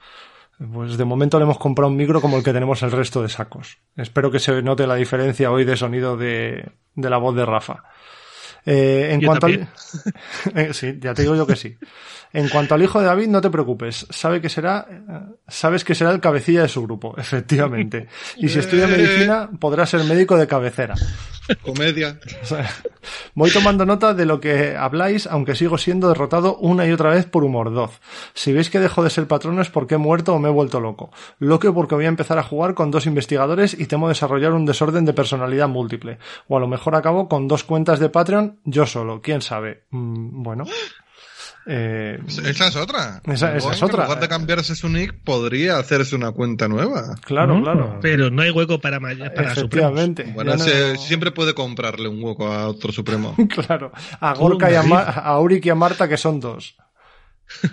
Pues 0.74 0.98
de 0.98 1.06
momento 1.06 1.38
le 1.38 1.44
hemos 1.44 1.58
comprado 1.58 1.90
un 1.90 1.98
micro 1.98 2.22
como 2.22 2.38
el 2.38 2.44
que 2.44 2.54
tenemos 2.54 2.82
el 2.84 2.92
resto 2.92 3.22
de 3.22 3.30
sacos. 3.30 3.78
Espero 3.96 4.32
que 4.32 4.40
se 4.40 4.62
note 4.62 4.88
la 4.88 4.96
diferencia 4.96 5.52
hoy 5.52 5.66
de 5.66 5.76
sonido 5.76 6.16
de, 6.18 6.72
de 6.96 7.10
la 7.10 7.18
voz 7.18 7.36
de 7.36 7.46
Rafa. 7.46 7.84
Eh, 8.66 9.10
en 9.12 9.22
Yo 9.22 9.28
cuanto 9.28 9.46
al... 9.46 9.68
Eh, 10.56 10.74
sí, 10.74 10.98
ya 11.00 11.14
te 11.14 11.22
digo 11.22 11.36
yo 11.36 11.46
que 11.46 11.56
sí. 11.56 11.78
En 12.34 12.50
cuanto 12.50 12.76
al 12.76 12.84
hijo 12.84 13.00
de 13.00 13.06
David, 13.06 13.28
no 13.28 13.42
te 13.42 13.50
preocupes. 13.50 14.08
Sabe 14.10 14.42
que 14.42 14.50
será, 14.50 14.88
eh, 14.90 15.36
sabes 15.48 15.84
que 15.84 15.96
será 15.96 16.12
el 16.12 16.20
cabecilla 16.20 16.64
de 16.64 16.68
su 16.68 16.82
grupo, 16.84 17.16
efectivamente. 17.18 18.08
Y 18.38 18.50
si 18.50 18.60
estudia 18.60 18.88
medicina, 18.88 19.50
podrá 19.60 19.86
ser 19.86 20.04
médico 20.04 20.38
de 20.38 20.48
cabecera. 20.48 20.96
Comedia. 21.62 22.20
Voy 23.36 23.52
tomando 23.52 23.86
nota 23.86 24.14
de 24.14 24.26
lo 24.26 24.40
que 24.40 24.76
habláis, 24.76 25.28
aunque 25.28 25.56
sigo 25.56 25.78
siendo 25.78 26.10
derrotado 26.10 26.58
una 26.58 26.88
y 26.88 26.92
otra 26.92 27.12
vez 27.12 27.26
por 27.26 27.44
humordoz. 27.44 28.02
Si 28.34 28.52
veis 28.52 28.70
que 28.70 28.80
dejo 28.80 29.04
de 29.04 29.12
ser 29.12 29.28
patrono 29.28 29.62
es 29.62 29.70
porque 29.70 29.96
he 29.96 30.00
muerto 30.00 30.34
o 30.34 30.40
me 30.40 30.50
he 30.50 30.52
vuelto 30.52 30.80
loco. 30.80 31.12
Loco 31.38 31.74
porque 31.74 31.96
voy 31.96 32.06
a 32.06 32.10
empezar 32.10 32.40
a 32.40 32.44
jugar 32.44 32.74
con 32.74 32.90
dos 32.90 33.06
investigadores 33.06 33.80
y 33.80 33.86
temo 33.86 34.10
desarrollar 34.10 34.54
un 34.54 34.66
desorden 34.66 35.06
de 35.06 35.14
personalidad 35.14 35.68
múltiple. 35.68 36.18
O 36.48 36.58
a 36.58 36.60
lo 36.60 36.68
mejor 36.68 36.96
acabo 36.96 37.30
con 37.30 37.48
dos 37.48 37.64
cuentas 37.64 38.00
de 38.00 38.10
Patreon 38.10 38.60
yo 38.64 38.86
solo, 38.86 39.22
quién 39.22 39.42
sabe. 39.42 39.84
Mm, 39.92 40.42
bueno. 40.44 40.66
Eh, 41.68 42.20
Esa 42.28 42.68
es 42.68 42.76
otra. 42.76 43.22
Esa- 43.26 43.56
esa 43.56 43.72
es 43.72 43.78
En 43.80 43.86
otra. 43.86 44.04
lugar 44.04 44.20
de 44.20 44.28
cambiarse 44.28 44.76
su 44.76 44.88
nick, 44.88 45.16
podría 45.24 45.78
hacerse 45.80 46.16
una 46.16 46.32
cuenta 46.32 46.68
nueva. 46.68 47.16
claro, 47.26 47.56
Mm. 47.58 47.64
claro. 47.64 48.00
Pero 48.02 48.30
no 48.30 48.44
hay 48.44 48.52
hueco 48.52 48.80
para, 48.80 49.00
para 49.00 49.16
Supremos. 49.16 49.52
Efectivamente. 49.58 50.24
Bueno, 50.36 50.52
no- 50.56 50.64
se- 50.64 50.98
siempre 50.98 51.32
puede 51.32 51.54
comprarle 51.56 52.08
un 52.08 52.24
hueco 52.24 52.48
a 52.52 52.68
otro 52.68 52.92
supremo. 52.92 53.36
Claro. 53.68 53.92
A 54.20 54.34
Gorka 54.36 54.72
y 54.72 54.76
a, 54.76 54.84
Ma- 54.84 55.02
a 55.02 55.40
y 55.50 55.70
a 55.70 55.76
Marta, 55.76 56.08
que 56.08 56.18
son 56.18 56.40
dos. 56.40 56.76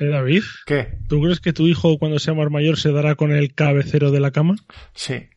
¿Eh, 0.00 0.07
David? 0.07 0.42
¿Qué? 0.66 0.98
¿Tú 1.09 1.20
crees 1.22 1.40
que 1.40 1.52
tu 1.52 1.66
hijo 1.66 1.98
cuando 1.98 2.18
sea 2.18 2.35
más 2.35 2.50
mayor 2.50 2.78
se 2.78 2.92
dará 2.92 3.14
con 3.14 3.31
el 3.33 3.55
cabecero 3.55 4.11
de 4.11 4.20
la 4.20 4.31
cama? 4.31 4.57
Sí. 4.94 5.28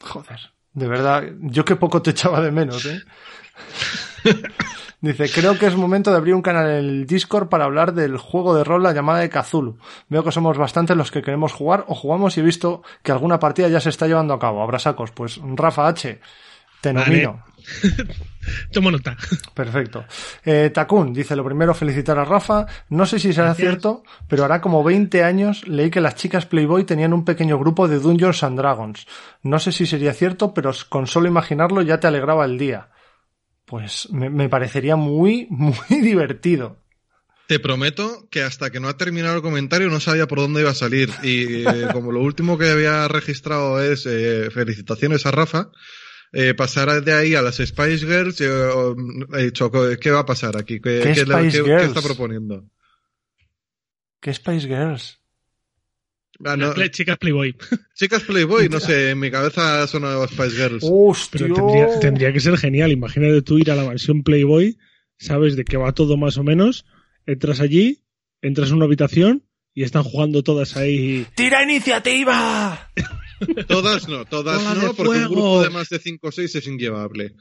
Joder. 0.00 0.40
De 0.72 0.88
verdad, 0.88 1.24
yo 1.40 1.64
que 1.64 1.76
poco 1.76 2.02
te 2.02 2.10
echaba 2.10 2.40
de 2.40 2.50
menos, 2.50 2.84
¿eh? 2.86 3.00
Dice, 5.00 5.28
creo 5.28 5.58
que 5.58 5.66
es 5.66 5.76
momento 5.76 6.10
de 6.10 6.16
abrir 6.16 6.34
un 6.34 6.42
canal 6.42 6.66
en 6.70 6.76
el 6.76 7.06
Discord 7.06 7.48
para 7.48 7.64
hablar 7.64 7.92
del 7.92 8.16
juego 8.16 8.54
de 8.54 8.64
rol 8.64 8.82
La 8.82 8.92
llamada 8.92 9.20
de 9.20 9.28
Cthulhu. 9.28 9.76
Veo 10.08 10.24
que 10.24 10.32
somos 10.32 10.56
bastantes 10.56 10.96
los 10.96 11.10
que 11.10 11.22
queremos 11.22 11.52
jugar 11.52 11.84
o 11.88 11.94
jugamos 11.94 12.36
y 12.36 12.40
he 12.40 12.42
visto 12.42 12.82
que 13.02 13.12
alguna 13.12 13.38
partida 13.38 13.68
ya 13.68 13.80
se 13.80 13.90
está 13.90 14.06
llevando 14.06 14.32
a 14.34 14.38
cabo. 14.38 14.62
Abrasacos, 14.62 15.10
pues 15.10 15.40
Rafa 15.42 15.88
H. 15.88 16.20
Te 16.80 16.92
Vale. 16.92 17.06
nomino. 17.06 17.44
Tomo 18.72 18.90
nota. 18.90 19.16
Perfecto. 19.54 20.04
Eh, 20.44 20.70
Takun 20.72 21.12
dice, 21.14 21.34
lo 21.34 21.44
primero 21.44 21.74
felicitar 21.74 22.18
a 22.18 22.24
Rafa. 22.24 22.66
No 22.90 23.06
sé 23.06 23.18
si 23.18 23.32
será 23.32 23.48
Gracias. 23.48 23.66
cierto, 23.68 24.02
pero 24.28 24.44
hará 24.44 24.60
como 24.60 24.84
20 24.84 25.24
años 25.24 25.66
leí 25.66 25.90
que 25.90 26.00
las 26.02 26.14
chicas 26.14 26.44
Playboy 26.46 26.84
tenían 26.84 27.12
un 27.14 27.24
pequeño 27.24 27.58
grupo 27.58 27.88
de 27.88 27.98
Dungeons 28.00 28.42
and 28.42 28.58
Dragons. 28.58 29.06
No 29.42 29.58
sé 29.58 29.72
si 29.72 29.86
sería 29.86 30.12
cierto, 30.12 30.52
pero 30.52 30.72
con 30.88 31.06
solo 31.06 31.26
imaginarlo 31.28 31.80
ya 31.82 32.00
te 32.00 32.06
alegraba 32.06 32.44
el 32.44 32.58
día. 32.58 32.88
Pues 33.64 34.10
me, 34.10 34.30
me 34.30 34.48
parecería 34.48 34.96
muy, 34.96 35.46
muy 35.50 35.74
divertido. 36.02 36.78
Te 37.46 37.58
prometo 37.58 38.26
que 38.30 38.42
hasta 38.42 38.70
que 38.70 38.80
no 38.80 38.88
ha 38.88 38.96
terminado 38.96 39.36
el 39.36 39.42
comentario 39.42 39.90
no 39.90 40.00
sabía 40.00 40.26
por 40.26 40.38
dónde 40.38 40.62
iba 40.62 40.70
a 40.70 40.74
salir. 40.74 41.10
Y 41.22 41.66
eh, 41.66 41.88
como 41.92 42.10
lo 42.10 42.20
último 42.20 42.56
que 42.56 42.70
había 42.70 43.06
registrado 43.08 43.82
es 43.82 44.06
eh, 44.06 44.50
felicitaciones 44.50 45.26
a 45.26 45.30
Rafa, 45.30 45.70
eh, 46.32 46.54
pasar 46.54 47.02
de 47.02 47.12
ahí 47.12 47.34
a 47.34 47.42
las 47.42 47.56
Spice 47.56 48.06
Girls, 48.06 48.40
oh, 48.40 48.96
he 49.34 49.44
dicho, 49.44 49.70
¿qué 50.00 50.10
va 50.10 50.20
a 50.20 50.26
pasar 50.26 50.56
aquí? 50.56 50.80
¿Qué, 50.80 51.00
¿Qué 51.02 51.10
está 51.10 52.02
proponiendo? 52.02 52.64
¿Qué 54.20 54.32
Spice 54.32 54.66
Girls? 54.66 55.20
Ah, 56.44 56.74
Chicas 56.90 57.18
Playboy. 57.18 57.56
chicas 57.94 58.22
Playboy, 58.22 58.68
no 58.68 58.80
sé, 58.80 59.10
en 59.10 59.18
mi 59.18 59.30
cabeza 59.30 59.86
son 59.86 60.04
Spice 60.28 60.50
Girls. 60.50 60.84
¡Hostia! 60.88 61.38
Pero 61.40 61.54
tendría, 61.54 62.00
tendría 62.00 62.32
que 62.32 62.40
ser 62.40 62.56
genial. 62.56 62.92
Imagínate 62.92 63.42
tú 63.42 63.58
ir 63.58 63.70
a 63.70 63.76
la 63.76 63.84
mansión 63.84 64.22
Playboy, 64.22 64.78
sabes 65.18 65.56
de 65.56 65.64
qué 65.64 65.76
va 65.76 65.92
todo 65.92 66.16
más 66.16 66.36
o 66.36 66.44
menos, 66.44 66.84
entras 67.26 67.60
allí, 67.60 68.04
entras 68.42 68.70
en 68.70 68.76
una 68.76 68.84
habitación 68.84 69.44
y 69.72 69.82
están 69.82 70.04
jugando 70.04 70.42
todas 70.42 70.76
ahí. 70.76 71.26
¡Tira 71.34 71.62
iniciativa! 71.62 72.90
Todas 73.66 74.08
no, 74.08 74.24
todas 74.24 74.62
de 74.62 74.86
no, 74.86 74.94
porque 74.94 75.18
un 75.18 75.24
grupo 75.24 75.62
de 75.62 75.68
más 75.68 75.88
de 75.88 75.98
5 75.98 76.28
o 76.28 76.32
6 76.32 76.54
es 76.54 76.66
inllevable. 76.66 77.34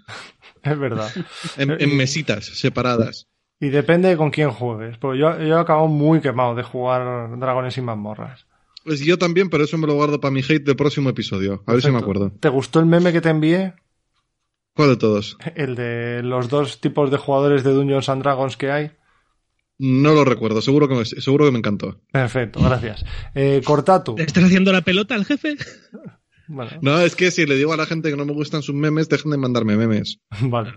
Es 0.61 0.77
verdad. 0.77 1.09
En, 1.55 1.79
en 1.79 1.95
mesitas 1.95 2.45
separadas. 2.45 3.27
Y 3.59 3.69
depende 3.69 4.17
con 4.17 4.31
quién 4.31 4.49
juegues. 4.49 4.97
Porque 4.97 5.19
yo, 5.19 5.39
yo 5.39 5.57
he 5.57 5.59
acabado 5.59 5.87
muy 5.87 6.19
quemado 6.19 6.55
de 6.55 6.63
jugar 6.63 7.37
Dragones 7.37 7.77
y 7.77 7.81
mazmorras. 7.81 8.47
Pues 8.83 8.99
yo 8.99 9.17
también, 9.17 9.49
pero 9.49 9.63
eso 9.63 9.77
me 9.77 9.87
lo 9.87 9.93
guardo 9.93 10.19
para 10.19 10.31
mi 10.31 10.41
hate 10.41 10.63
del 10.65 10.75
próximo 10.75 11.09
episodio. 11.09 11.63
A 11.65 11.73
ver 11.73 11.81
si 11.81 11.91
me 11.91 11.99
acuerdo. 11.99 12.31
¿Te 12.39 12.49
gustó 12.49 12.79
el 12.79 12.85
meme 12.85 13.11
que 13.13 13.21
te 13.21 13.29
envié? 13.29 13.73
¿Cuál 14.75 14.89
de 14.89 14.97
todos? 14.97 15.37
El 15.55 15.75
de 15.75 16.21
los 16.23 16.49
dos 16.49 16.81
tipos 16.81 17.11
de 17.11 17.17
jugadores 17.17 17.63
de 17.63 17.71
Dungeons 17.71 18.09
and 18.09 18.23
Dragons 18.23 18.57
que 18.57 18.71
hay. 18.71 18.91
No 19.77 20.13
lo 20.13 20.23
recuerdo, 20.25 20.61
seguro 20.61 20.87
que 20.87 20.95
me, 20.95 21.05
seguro 21.05 21.45
que 21.45 21.51
me 21.51 21.57
encantó. 21.59 22.01
Perfecto, 22.11 22.61
gracias. 22.61 23.05
Eh, 23.35 23.61
Cortatu. 23.63 24.15
¿Le 24.17 24.23
estás 24.23 24.43
haciendo 24.45 24.71
la 24.71 24.81
pelota 24.81 25.15
al 25.15 25.25
jefe? 25.25 25.55
Bueno, 26.45 26.71
No, 26.81 26.99
es 26.99 27.15
que 27.15 27.31
si 27.31 27.45
le 27.45 27.55
digo 27.55 27.71
a 27.71 27.77
la 27.77 27.85
gente 27.85 28.09
que 28.09 28.17
no 28.17 28.25
me 28.25 28.33
gustan 28.33 28.61
sus 28.61 28.75
memes, 28.75 29.07
dejen 29.07 29.31
de 29.31 29.37
mandarme 29.37 29.77
memes. 29.77 30.19
vale. 30.41 30.73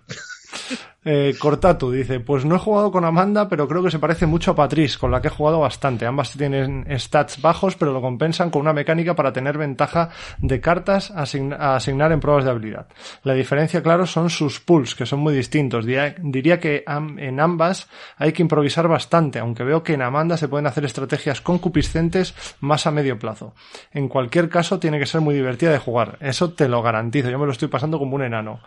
Eh, 1.08 1.36
Cortatu 1.38 1.92
dice, 1.92 2.18
pues 2.18 2.44
no 2.44 2.56
he 2.56 2.58
jugado 2.58 2.90
con 2.90 3.04
Amanda, 3.04 3.48
pero 3.48 3.68
creo 3.68 3.80
que 3.80 3.92
se 3.92 4.00
parece 4.00 4.26
mucho 4.26 4.50
a 4.50 4.54
Patrice, 4.56 4.98
con 4.98 5.12
la 5.12 5.20
que 5.22 5.28
he 5.28 5.30
jugado 5.30 5.60
bastante. 5.60 6.04
Ambas 6.04 6.32
tienen 6.32 6.84
stats 6.98 7.40
bajos, 7.40 7.76
pero 7.76 7.92
lo 7.92 8.00
compensan 8.00 8.50
con 8.50 8.62
una 8.62 8.72
mecánica 8.72 9.14
para 9.14 9.32
tener 9.32 9.56
ventaja 9.56 10.10
de 10.38 10.60
cartas 10.60 11.12
a, 11.12 11.22
asign- 11.22 11.56
a 11.56 11.76
asignar 11.76 12.10
en 12.10 12.18
pruebas 12.18 12.44
de 12.44 12.50
habilidad. 12.50 12.88
La 13.22 13.34
diferencia, 13.34 13.84
claro, 13.84 14.04
son 14.04 14.30
sus 14.30 14.58
pulls, 14.58 14.96
que 14.96 15.06
son 15.06 15.20
muy 15.20 15.32
distintos. 15.32 15.86
Diría, 15.86 16.58
que 16.58 16.82
en 16.86 17.38
ambas 17.38 17.88
hay 18.16 18.32
que 18.32 18.42
improvisar 18.42 18.88
bastante, 18.88 19.38
aunque 19.38 19.62
veo 19.62 19.84
que 19.84 19.92
en 19.92 20.02
Amanda 20.02 20.36
se 20.36 20.48
pueden 20.48 20.66
hacer 20.66 20.84
estrategias 20.84 21.40
concupiscentes 21.40 22.34
más 22.58 22.84
a 22.88 22.90
medio 22.90 23.16
plazo. 23.16 23.54
En 23.92 24.08
cualquier 24.08 24.48
caso, 24.48 24.80
tiene 24.80 24.98
que 24.98 25.06
ser 25.06 25.20
muy 25.20 25.36
divertida 25.36 25.70
de 25.70 25.78
jugar. 25.78 26.18
Eso 26.20 26.52
te 26.52 26.68
lo 26.68 26.82
garantizo. 26.82 27.30
Yo 27.30 27.38
me 27.38 27.46
lo 27.46 27.52
estoy 27.52 27.68
pasando 27.68 28.00
como 28.00 28.16
un 28.16 28.24
enano. 28.24 28.58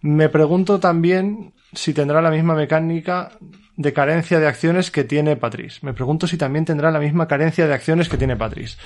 Me 0.00 0.28
pregunto 0.28 0.80
también 0.80 1.52
si 1.76 1.94
tendrá 1.94 2.20
la 2.20 2.30
misma 2.30 2.54
mecánica 2.54 3.32
de 3.76 3.92
carencia 3.92 4.40
de 4.40 4.46
acciones 4.46 4.90
que 4.90 5.04
tiene 5.04 5.36
Patrice. 5.36 5.80
Me 5.82 5.92
pregunto 5.92 6.26
si 6.26 6.36
también 6.36 6.64
tendrá 6.64 6.90
la 6.90 6.98
misma 6.98 7.28
carencia 7.28 7.66
de 7.66 7.74
acciones 7.74 8.08
que 8.08 8.16
tiene 8.16 8.36
Patrice. 8.36 8.78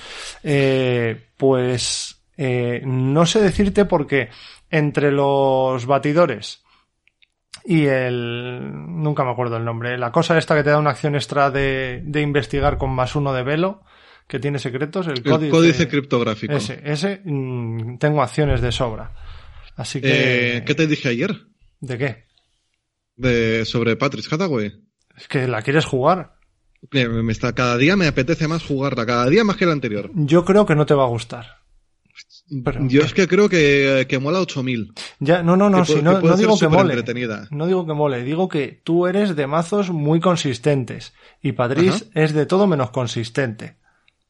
Eh, 0.43 1.29
pues 1.37 2.21
eh, 2.37 2.81
no 2.85 3.25
sé 3.25 3.41
decirte 3.41 3.85
porque 3.85 4.29
entre 4.69 5.11
los 5.11 5.85
batidores 5.85 6.63
y 7.63 7.85
el... 7.85 8.71
nunca 8.71 9.23
me 9.23 9.31
acuerdo 9.31 9.57
el 9.57 9.65
nombre. 9.65 9.97
La 9.97 10.11
cosa 10.11 10.37
esta 10.37 10.55
que 10.55 10.63
te 10.63 10.71
da 10.71 10.79
una 10.79 10.91
acción 10.91 11.15
extra 11.15 11.51
de, 11.51 12.01
de 12.03 12.21
investigar 12.21 12.77
con 12.77 12.89
más 12.91 13.15
uno 13.15 13.33
de 13.33 13.43
velo, 13.43 13.83
que 14.27 14.39
tiene 14.39 14.59
secretos, 14.59 15.07
el 15.07 15.17
El 15.17 15.23
códice, 15.23 15.51
códice 15.51 15.87
criptográfico. 15.87 16.53
Ese, 16.53 16.81
ese 16.83 17.21
mm, 17.23 17.97
tengo 17.97 18.21
acciones 18.21 18.61
de 18.61 18.71
sobra. 18.71 19.11
Así 19.77 20.01
que... 20.01 20.57
Eh, 20.57 20.63
¿Qué 20.65 20.75
te 20.75 20.87
dije 20.87 21.09
ayer? 21.09 21.35
¿De 21.79 21.97
qué? 21.97 22.30
De, 23.15 23.65
sobre 23.65 23.95
Patrick 23.95 24.31
Hathaway. 24.31 24.73
Es 25.15 25.27
que 25.27 25.47
la 25.47 25.61
quieres 25.61 25.85
jugar. 25.85 26.35
Me 26.91 27.31
está, 27.31 27.53
cada 27.53 27.77
día 27.77 27.95
me 27.95 28.07
apetece 28.07 28.47
más 28.47 28.63
jugarla, 28.65 29.05
cada 29.05 29.27
día 29.27 29.43
más 29.43 29.55
que 29.57 29.65
la 29.67 29.73
anterior. 29.73 30.09
Yo 30.15 30.43
creo 30.45 30.65
que 30.65 30.75
no 30.75 30.85
te 30.85 30.93
va 30.95 31.03
a 31.03 31.07
gustar. 31.07 31.61
Pero- 32.63 32.87
Yo 32.87 33.01
es 33.03 33.13
que 33.13 33.27
creo 33.27 33.47
que, 33.49 34.05
que 34.09 34.19
mola 34.19 34.39
8000. 34.41 34.93
Ya, 35.19 35.43
no, 35.43 35.55
no, 35.55 35.69
no, 35.69 35.83
Que 35.83 35.93
si 35.93 36.01
no, 36.01 36.19
que 36.19 36.27
no 36.27 36.35
digo 36.37 36.57
que 36.59 36.67
mole. 36.67 36.93
entretenida. 36.93 37.47
No 37.51 37.67
digo 37.67 37.85
que 37.85 37.93
mole, 37.93 38.23
digo 38.23 38.49
que 38.49 38.81
tú 38.83 39.05
eres 39.07 39.35
de 39.35 39.47
mazos 39.47 39.91
muy 39.91 40.19
consistentes 40.19 41.13
y 41.41 41.51
Patrice 41.53 42.09
es 42.13 42.33
de 42.33 42.45
todo 42.45 42.67
menos 42.67 42.89
consistente. 42.89 43.77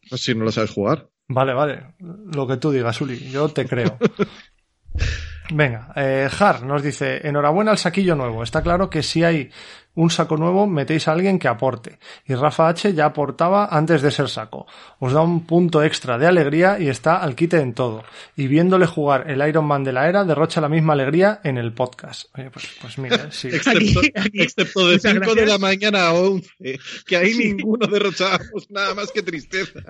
Pues 0.10 0.22
si 0.22 0.36
no 0.36 0.44
lo 0.44 0.52
sabes 0.52 0.72
jugar. 0.72 1.10
Vale, 1.30 1.54
vale, 1.54 1.96
lo 2.00 2.46
que 2.46 2.58
tú 2.58 2.72
digas, 2.72 3.00
Uli, 3.02 3.30
yo 3.32 3.48
te 3.50 3.66
creo. 3.66 3.98
Venga, 5.54 5.92
eh, 5.96 6.30
Har 6.40 6.64
nos 6.64 6.82
dice, 6.82 7.28
enhorabuena 7.28 7.72
al 7.72 7.78
saquillo 7.78 8.16
nuevo. 8.16 8.42
Está 8.44 8.62
claro 8.62 8.90
que 8.90 9.04
si 9.04 9.24
hay 9.24 9.50
un 9.96 10.10
saco 10.10 10.38
nuevo, 10.38 10.66
metéis 10.68 11.10
a 11.10 11.12
alguien 11.12 11.38
que 11.38 11.50
aporte. 11.50 12.00
Y 12.26 12.36
Rafa 12.36 12.70
H 12.70 12.94
ya 12.94 13.06
aportaba 13.08 13.66
antes 13.66 14.02
de 14.02 14.12
ser 14.12 14.30
saco. 14.30 14.66
Os 15.00 15.12
da 15.12 15.20
un 15.20 15.46
punto 15.46 15.84
extra 15.84 16.18
de 16.18 16.26
alegría 16.28 16.80
y 16.80 16.88
está 16.88 17.18
al 17.18 17.36
quite 17.36 17.58
en 17.60 17.74
todo. 17.74 18.06
Y 18.38 18.48
viéndole 18.48 18.86
jugar 18.86 19.30
el 19.30 19.46
Iron 19.46 19.66
Man 19.66 19.84
de 19.84 19.92
la 19.92 20.08
era, 20.08 20.24
derrocha 20.24 20.62
la 20.62 20.70
misma 20.70 20.94
alegría 20.94 21.42
en 21.44 21.58
el 21.58 21.74
podcast. 21.74 22.30
Oye, 22.38 22.50
pues, 22.50 22.70
pues 22.80 22.98
mira, 22.98 23.30
sí. 23.32 23.50
Excepto, 23.50 24.00
Aquí- 24.00 24.12
aquí- 24.16 24.42
excepto 24.42 24.88
de 24.88 24.94
muchas 24.96 25.12
5 25.14 25.36
de 25.36 25.46
la 25.46 25.58
mañana 25.58 26.08
a 26.08 26.14
11, 26.14 26.80
que 27.06 27.18
ahí 27.18 27.34
ninguno 27.36 27.88
derrochábamos 27.88 28.70
nada 28.70 28.96
más 28.96 29.12
que 29.12 29.22
tristeza. 29.22 29.82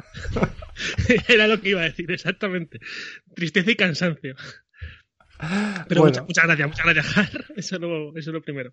Era 1.28 1.48
lo 1.48 1.62
que 1.62 1.70
iba 1.70 1.82
a 1.82 1.86
decir, 1.86 2.12
exactamente. 2.12 2.80
Tristeza 3.36 3.70
y 3.70 3.76
cansancio. 3.76 4.34
Pero 5.88 6.02
Bueno. 6.02 6.24
muchas, 6.24 6.26
muchas 6.28 6.46
gracias, 6.46 6.68
muchas 6.68 6.86
gracias. 6.86 7.48
Eso, 7.56 7.78
lo, 7.80 8.10
eso 8.18 8.30
es 8.30 8.34
lo 8.34 8.42
primero. 8.42 8.72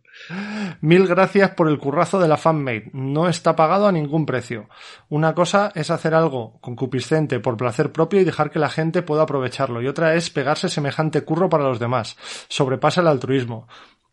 Mil 0.81 1.07
gracias 1.07 1.51
por 1.51 1.69
el 1.69 1.79
currazo 1.79 2.21
de 2.21 2.29
la 2.29 2.37
fanmade. 2.37 2.91
No 2.93 3.29
está 3.29 3.57
pagado 3.57 3.87
a 3.87 3.93
ningún 3.93 4.25
precio. 4.25 4.69
Una 5.09 5.35
cosa 5.35 5.73
es 5.75 5.91
hacer 5.91 6.15
algo 6.15 6.59
concupiscente 6.61 7.41
por 7.41 7.57
placer 7.57 7.93
propio 7.93 8.21
y 8.21 8.25
dejar 8.25 8.51
que 8.51 8.59
la 8.59 8.69
gente 8.71 9.03
pueda 9.03 9.23
aprovecharlo. 9.23 9.83
Y 9.83 9.89
otra 9.89 10.15
es 10.15 10.31
pegarse 10.31 10.69
semejante 10.69 11.23
curro 11.23 11.49
para 11.49 11.65
los 11.65 11.79
demás. 11.79 12.17
Sobrepasa 12.49 13.01
el 13.01 13.09
altruismo. 13.09 13.67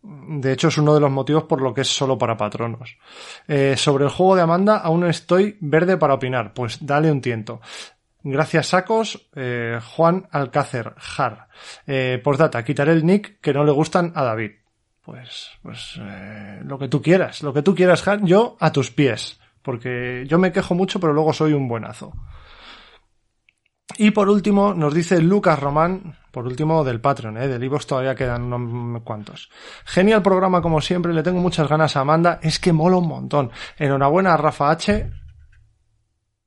De 0.08 0.52
hecho, 0.52 0.68
es 0.68 0.78
uno 0.78 0.94
de 0.94 1.00
los 1.00 1.10
motivos 1.10 1.46
por 1.46 1.62
lo 1.62 1.74
que 1.74 1.82
es 1.82 1.88
solo 1.88 2.16
para 2.18 2.38
patronos. 2.38 2.96
Eh, 3.48 3.74
sobre 3.76 4.04
el 4.04 4.12
juego 4.12 4.36
de 4.36 4.44
Amanda, 4.44 4.78
aún 4.78 5.04
estoy 5.06 5.58
verde 5.62 5.98
para 5.98 6.14
opinar. 6.14 6.54
Pues 6.54 6.86
dale 6.86 7.12
un 7.12 7.22
tiento. 7.22 7.60
Gracias, 8.28 8.70
sacos. 8.70 9.30
Eh, 9.36 9.80
Juan 9.96 10.28
Alcácer, 10.32 10.96
Jar. 10.98 11.48
Eh, 11.86 12.20
postdata, 12.24 12.66
quitaré 12.66 12.94
el 12.94 13.06
nick 13.06 13.40
que 13.40 13.54
no 13.54 13.64
le 13.64 13.72
gustan 13.72 14.14
a 14.16 14.24
David. 14.24 14.52
Pues, 15.04 15.52
pues, 15.62 16.00
eh, 16.02 16.60
lo 16.64 16.80
que 16.80 16.88
tú 16.88 17.04
quieras, 17.04 17.44
lo 17.44 17.54
que 17.54 17.62
tú 17.62 17.76
quieras, 17.76 18.02
Jar. 18.02 18.24
Yo 18.24 18.58
a 18.60 18.72
tus 18.72 18.90
pies. 18.90 19.40
Porque 19.62 20.26
yo 20.28 20.40
me 20.40 20.52
quejo 20.52 20.74
mucho, 20.74 21.00
pero 21.00 21.14
luego 21.14 21.34
soy 21.34 21.54
un 21.54 21.68
buenazo. 21.68 22.14
Y 23.96 24.10
por 24.10 24.28
último, 24.28 24.74
nos 24.74 24.96
dice 24.96 25.22
Lucas 25.22 25.60
Román, 25.60 26.18
por 26.32 26.48
último 26.48 26.84
del 26.84 27.02
Patreon, 27.02 27.38
¿eh? 27.38 27.48
del 27.48 27.64
iVoox 27.64 27.86
todavía 27.86 28.16
quedan 28.16 28.52
unos 28.52 29.04
cuantos. 29.04 29.52
Genial 29.86 30.24
programa 30.24 30.64
como 30.64 30.82
siempre, 30.82 31.14
le 31.14 31.22
tengo 31.22 31.42
muchas 31.42 31.70
ganas 31.70 31.96
a 31.96 32.02
Amanda, 32.02 32.40
es 32.42 32.60
que 32.60 32.74
mola 32.74 32.98
un 32.98 33.08
montón. 33.08 33.52
Enhorabuena 33.78 34.34
a 34.34 34.38
Rafa 34.38 34.72
H. 34.72 35.12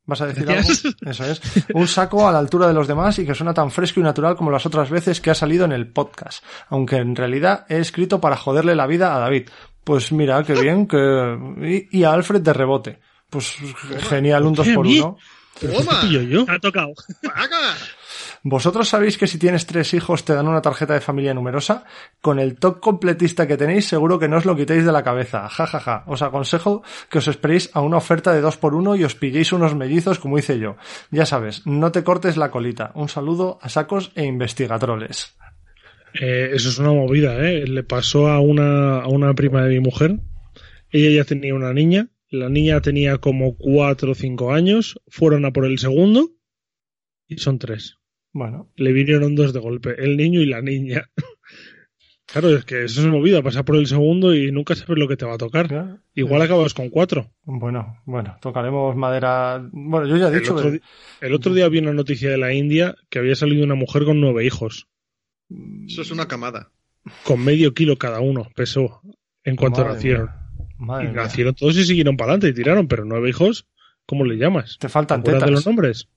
¿Vas 0.09 0.23
a 0.23 0.27
decir 0.27 0.47
Gracias. 0.47 0.87
algo? 0.87 0.97
Eso 1.11 1.25
es. 1.27 1.41
Un 1.75 1.87
saco 1.87 2.27
a 2.27 2.33
la 2.33 2.39
altura 2.39 2.67
de 2.67 2.73
los 2.73 2.89
demás 2.89 3.19
y 3.19 3.27
que 3.27 3.35
suena 3.35 3.53
tan 3.53 3.71
fresco 3.71 4.01
y 4.01 4.03
natural 4.03 4.37
como 4.37 4.51
las 4.51 4.65
otras 4.65 4.89
veces 4.89 5.21
que 5.21 5.31
ha 5.31 5.35
salido 5.35 5.67
en 5.67 5.73
el 5.73 5.87
podcast. 5.87 6.43
Aunque 6.71 6.97
en 6.97 7.15
realidad 7.15 7.67
he 7.69 7.77
escrito 7.79 8.19
para 8.19 8.37
joderle 8.39 8.75
la 8.75 8.87
vida 8.87 9.15
a 9.15 9.19
David. 9.19 9.51
Pues 9.85 10.11
mira, 10.11 10.43
qué 10.45 10.55
bien, 10.55 10.87
que... 10.89 11.87
Y, 11.93 11.99
y 11.99 12.05
a 12.05 12.13
Alfred 12.15 12.41
de 12.41 12.53
rebote. 12.55 13.01
Pues 13.29 13.55
genial, 14.09 14.47
un 14.47 14.55
¿Por 14.55 14.65
2 14.65 14.67
qué 14.67 14.73
a 14.73 14.75
por 14.77 14.87
mí? 14.87 14.99
1 15.01 15.17
¿Pero 15.61 15.73
qué 15.75 15.85
te 15.85 15.95
pillo 16.07 16.23
yo? 16.23 16.45
Te 16.47 16.53
ha 16.53 16.59
tocado. 16.59 16.93
¡Paga! 17.23 17.75
¿Vosotros 18.51 18.89
sabéis 18.89 19.19
que 19.19 19.27
si 19.27 19.39
tienes 19.39 19.67
tres 19.67 19.93
hijos 19.93 20.25
te 20.25 20.33
dan 20.33 20.49
una 20.49 20.63
tarjeta 20.63 20.95
de 20.95 21.03
familia 21.03 21.35
numerosa? 21.35 21.85
Con 22.23 22.39
el 22.39 22.57
top 22.57 22.81
completista 22.81 23.47
que 23.47 23.59
tenéis 23.59 23.87
seguro 23.87 24.19
que 24.19 24.27
no 24.27 24.39
os 24.39 24.47
lo 24.47 24.57
quitéis 24.57 24.87
de 24.87 24.93
la 24.93 25.03
cabeza. 25.03 25.51
Ja, 25.51 25.67
ja, 25.67 25.79
ja. 25.79 26.05
Os 26.07 26.23
aconsejo 26.23 26.83
que 27.11 27.19
os 27.19 27.29
esperéis 27.29 27.71
a 27.75 27.83
una 27.83 27.99
oferta 27.99 28.33
de 28.33 28.41
dos 28.41 28.57
por 28.57 28.75
uno 28.75 28.97
y 28.97 29.05
os 29.05 29.15
pilléis 29.15 29.53
unos 29.53 29.75
mellizos 29.75 30.19
como 30.19 30.39
hice 30.39 30.59
yo. 30.59 30.77
Ya 31.11 31.27
sabes, 31.27 31.67
no 31.67 31.93
te 31.93 32.03
cortes 32.03 32.39
la 32.39 32.51
colita. 32.51 32.91
Un 32.95 33.11
saludo 33.11 33.59
a 33.61 33.69
sacos 33.69 34.13
e 34.15 34.25
investigatroles. 34.25 35.37
Eh, 36.15 36.49
eso 36.55 36.71
es 36.71 36.79
una 36.79 36.93
movida, 36.93 37.37
¿eh? 37.47 37.67
Le 37.67 37.83
pasó 37.83 38.29
a 38.29 38.41
una, 38.41 39.01
a 39.03 39.09
una 39.09 39.35
prima 39.35 39.63
de 39.63 39.75
mi 39.75 39.81
mujer. 39.81 40.21
Ella 40.91 41.11
ya 41.11 41.25
tenía 41.25 41.55
una 41.55 41.75
niña. 41.75 42.09
La 42.31 42.49
niña 42.49 42.81
tenía 42.81 43.19
como 43.19 43.59
cuatro 43.59 44.13
o 44.13 44.15
cinco 44.15 44.55
años. 44.55 44.99
Fueron 45.09 45.45
a 45.45 45.53
por 45.53 45.67
el 45.67 45.79
segundo. 45.79 46.31
Y 47.27 47.37
son 47.37 47.59
tres. 47.59 47.98
Bueno, 48.33 48.71
Le 48.77 48.93
vinieron 48.93 49.35
dos 49.35 49.53
de 49.53 49.61
golpe. 49.61 49.95
El 49.99 50.17
niño 50.17 50.41
y 50.41 50.47
la 50.47 50.61
niña. 50.63 51.11
Claro, 52.31 52.51
es 52.55 52.67
que 52.67 52.85
eso 52.85 53.01
es 53.01 53.07
movida. 53.07 53.41
Pasar 53.41 53.65
por 53.65 53.77
el 53.77 53.87
segundo 53.87 54.35
y 54.35 54.53
nunca 54.53 54.75
sabes 54.75 54.99
lo 54.99 55.09
que 55.09 55.17
te 55.17 55.25
va 55.25 55.37
a 55.37 55.39
tocar. 55.39 55.71
ya. 55.71 55.97
Igual 56.15 56.43
acabas 56.43 56.75
con 56.75 56.91
cuatro. 56.91 57.31
Bueno, 57.45 58.03
bueno, 58.05 58.37
tocaremos 58.43 58.95
madera. 58.97 59.67
Bueno, 59.73 60.07
yo 60.07 60.19
ya 60.19 60.27
he 60.29 60.33
El 60.35 60.41
dicho 60.41 60.53
otro, 60.55 60.67
que- 60.71 60.73
di- 60.77 60.81
el 61.23 61.33
otro 61.33 61.55
día 61.55 61.71
vi 61.71 61.79
una 61.79 61.95
noticia 61.95 62.29
de 62.29 62.37
la 62.37 62.53
India 62.53 62.95
que 63.09 63.19
había 63.19 63.35
salido 63.35 63.65
una 63.65 63.77
mujer 63.77 64.05
con 64.05 64.21
nueve 64.21 64.45
hijos. 64.45 64.89
Eso 65.87 66.03
es 66.03 66.11
una 66.11 66.29
camada. 66.29 66.71
Con 67.25 67.43
medio 67.43 67.73
kilo 67.73 67.97
cada 67.97 68.21
uno 68.21 68.51
pesó 68.55 69.01
en 69.43 69.57
cuanto 69.57 69.81
Madre 69.81 69.95
nacieron. 69.95 70.29
madre 70.77 71.05
Y 71.07 71.13
mía. 71.13 71.23
nacieron 71.23 71.55
todos 71.55 71.79
y 71.79 71.85
siguieron 71.85 72.19
para 72.19 72.33
adelante 72.33 72.49
y 72.51 72.63
tiraron, 72.63 72.89
pero 72.89 73.07
nueve 73.07 73.31
hijos, 73.31 73.67
¿cómo 74.05 74.27
le 74.27 74.37
llamas? 74.37 74.77
Te 74.79 74.89
¿Te 74.89 74.89
faltan 74.91 75.21
acuerdas 75.21 75.41
de 75.41 75.47
tetas. 75.47 75.65
los 75.65 75.67
nombres? 75.67 76.09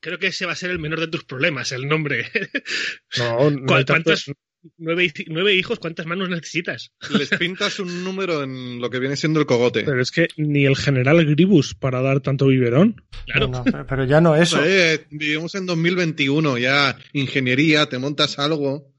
Creo 0.00 0.18
que 0.18 0.28
ese 0.28 0.46
va 0.46 0.52
a 0.52 0.56
ser 0.56 0.70
el 0.70 0.78
menor 0.78 1.00
de 1.00 1.08
tus 1.08 1.24
problemas, 1.24 1.72
el 1.72 1.86
nombre. 1.88 2.26
No, 3.18 3.50
no 3.50 3.60
¿Cuál- 3.66 3.78
hay 3.80 3.84
tanto- 3.84 4.10
cuántos- 4.10 4.32
nueve, 4.78 5.04
hi- 5.06 5.24
nueve 5.28 5.54
hijos, 5.54 5.78
¿cuántas 5.78 6.06
manos 6.06 6.28
necesitas? 6.28 6.92
Les 7.18 7.28
pintas 7.30 7.78
un 7.80 8.04
número 8.04 8.42
en 8.42 8.80
lo 8.80 8.90
que 8.90 8.98
viene 8.98 9.16
siendo 9.16 9.40
el 9.40 9.46
cogote. 9.46 9.82
Pero 9.84 10.00
es 10.00 10.10
que 10.10 10.28
ni 10.36 10.64
el 10.66 10.76
general 10.76 11.24
Gribus 11.24 11.74
para 11.74 12.00
dar 12.02 12.20
tanto 12.20 12.46
biberón. 12.46 13.02
Claro. 13.26 13.48
No, 13.48 13.64
no, 13.64 13.86
pero 13.86 14.04
ya 14.04 14.20
no 14.20 14.36
eso. 14.36 14.60
Eh, 14.64 15.06
vivimos 15.10 15.54
en 15.54 15.66
2021, 15.66 16.58
ya 16.58 16.96
ingeniería, 17.12 17.86
te 17.86 17.98
montas 17.98 18.38
algo. 18.38 18.92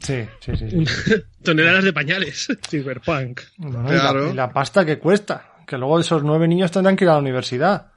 Sí, 0.00 0.24
sí, 0.40 0.52
sí. 0.56 0.70
sí. 0.86 1.14
Toneladas 1.44 1.84
de 1.84 1.92
pañales. 1.92 2.48
Cyberpunk. 2.68 3.40
Bueno, 3.58 3.88
y 3.88 3.94
la- 3.94 4.00
Claro. 4.00 4.30
y 4.32 4.34
la 4.34 4.52
pasta 4.52 4.84
que 4.86 4.98
cuesta. 4.98 5.48
Que 5.66 5.76
luego 5.78 6.00
esos 6.00 6.22
nueve 6.24 6.48
niños 6.48 6.70
tendrán 6.72 6.96
que 6.96 7.04
ir 7.04 7.10
a 7.10 7.14
la 7.14 7.18
universidad. 7.20 7.91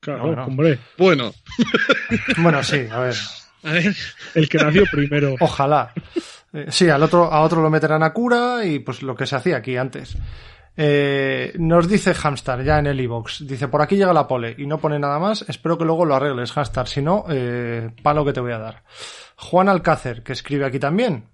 Claro, 0.00 0.26
No, 0.28 0.36
no. 0.36 0.44
hombre. 0.46 0.78
Bueno, 0.98 1.32
Bueno, 2.38 2.62
sí, 2.62 2.86
a 2.90 3.00
ver. 3.00 3.14
A 3.62 3.72
ver, 3.72 3.94
El 4.34 4.48
que 4.48 4.58
nació 4.58 4.84
primero. 4.90 5.34
Ojalá. 5.40 5.92
Eh, 6.52 6.66
sí, 6.70 6.88
al 6.88 7.02
otro, 7.02 7.24
a 7.30 7.42
otro 7.42 7.60
lo 7.62 7.68
meterán 7.70 8.02
a 8.02 8.12
cura 8.12 8.64
y 8.64 8.78
pues 8.78 9.02
lo 9.02 9.14
que 9.14 9.26
se 9.26 9.36
hacía 9.36 9.58
aquí 9.58 9.76
antes. 9.76 10.16
Eh, 10.76 11.52
nos 11.58 11.86
dice 11.88 12.14
Hamstar 12.22 12.64
ya 12.64 12.78
en 12.78 12.86
el 12.86 13.00
iBox. 13.00 13.46
Dice, 13.46 13.68
por 13.68 13.82
aquí 13.82 13.96
llega 13.96 14.12
la 14.14 14.26
pole 14.26 14.54
y 14.56 14.66
no 14.66 14.78
pone 14.78 14.98
nada 14.98 15.18
más. 15.18 15.44
Espero 15.48 15.76
que 15.76 15.84
luego 15.84 16.06
lo 16.06 16.14
arregles, 16.14 16.56
Hamstar. 16.56 16.88
Si 16.88 17.02
no, 17.02 17.26
eh, 17.28 17.90
palo 18.02 18.24
que 18.24 18.32
te 18.32 18.40
voy 18.40 18.52
a 18.52 18.58
dar. 18.58 18.82
Juan 19.36 19.68
Alcácer, 19.68 20.22
que 20.22 20.32
escribe 20.32 20.64
aquí 20.64 20.78
también. 20.78 21.26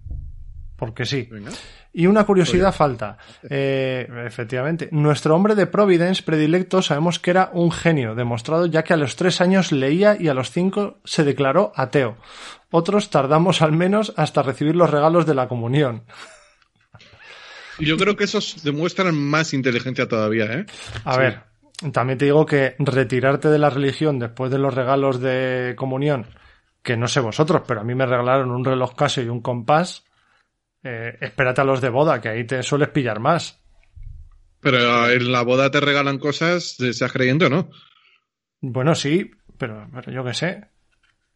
porque 0.76 1.06
sí. 1.06 1.28
Venga. 1.30 1.50
Y 1.98 2.06
una 2.08 2.24
curiosidad 2.24 2.74
falta. 2.74 3.16
Eh, 3.48 4.06
efectivamente, 4.26 4.90
nuestro 4.92 5.34
hombre 5.34 5.54
de 5.54 5.66
Providence 5.66 6.22
predilecto 6.22 6.82
sabemos 6.82 7.18
que 7.18 7.30
era 7.30 7.48
un 7.54 7.72
genio, 7.72 8.14
demostrado 8.14 8.66
ya 8.66 8.84
que 8.84 8.92
a 8.92 8.98
los 8.98 9.16
tres 9.16 9.40
años 9.40 9.72
leía 9.72 10.14
y 10.20 10.28
a 10.28 10.34
los 10.34 10.50
cinco 10.50 10.98
se 11.04 11.24
declaró 11.24 11.72
ateo. 11.74 12.18
Otros 12.70 13.08
tardamos 13.08 13.62
al 13.62 13.72
menos 13.72 14.12
hasta 14.18 14.42
recibir 14.42 14.76
los 14.76 14.90
regalos 14.90 15.24
de 15.24 15.34
la 15.36 15.48
comunión. 15.48 16.04
Yo 17.78 17.96
creo 17.96 18.16
que 18.16 18.24
esos 18.24 18.62
demuestran 18.62 19.14
más 19.14 19.54
inteligencia 19.54 20.06
todavía, 20.08 20.44
¿eh? 20.52 20.66
A 21.04 21.14
Sí. 21.14 21.18
ver, 21.20 21.40
también 21.92 22.18
te 22.18 22.24
digo 22.26 22.46
que 22.46 22.74
retirarte 22.78 23.48
de 23.48 23.58
la 23.58 23.70
religión 23.70 24.18
después 24.18 24.50
de 24.50 24.58
los 24.58 24.74
regalos 24.74 25.20
de 25.20 25.74
comunión, 25.78 26.26
que 26.82 26.96
no 26.96 27.06
sé 27.08 27.20
vosotros, 27.20 27.62
pero 27.66 27.80
a 27.80 27.84
mí 27.84 27.94
me 27.94 28.06
regalaron 28.06 28.50
un 28.50 28.64
reloj 28.64 28.94
Casio 28.94 29.22
y 29.22 29.28
un 29.28 29.42
compás, 29.42 30.04
eh, 30.86 31.18
espérate 31.20 31.60
a 31.60 31.64
los 31.64 31.80
de 31.80 31.88
boda, 31.88 32.20
que 32.20 32.28
ahí 32.28 32.44
te 32.44 32.62
sueles 32.62 32.88
pillar 32.90 33.18
más. 33.20 33.60
Pero 34.60 35.10
en 35.10 35.32
la 35.32 35.42
boda 35.42 35.70
te 35.70 35.80
regalan 35.80 36.18
cosas, 36.18 36.76
seas 36.76 37.12
creyente 37.12 37.46
o 37.46 37.50
no. 37.50 37.70
Bueno, 38.60 38.94
sí, 38.94 39.30
pero, 39.58 39.88
pero 39.92 40.12
yo 40.12 40.24
qué 40.24 40.34
sé. 40.34 40.64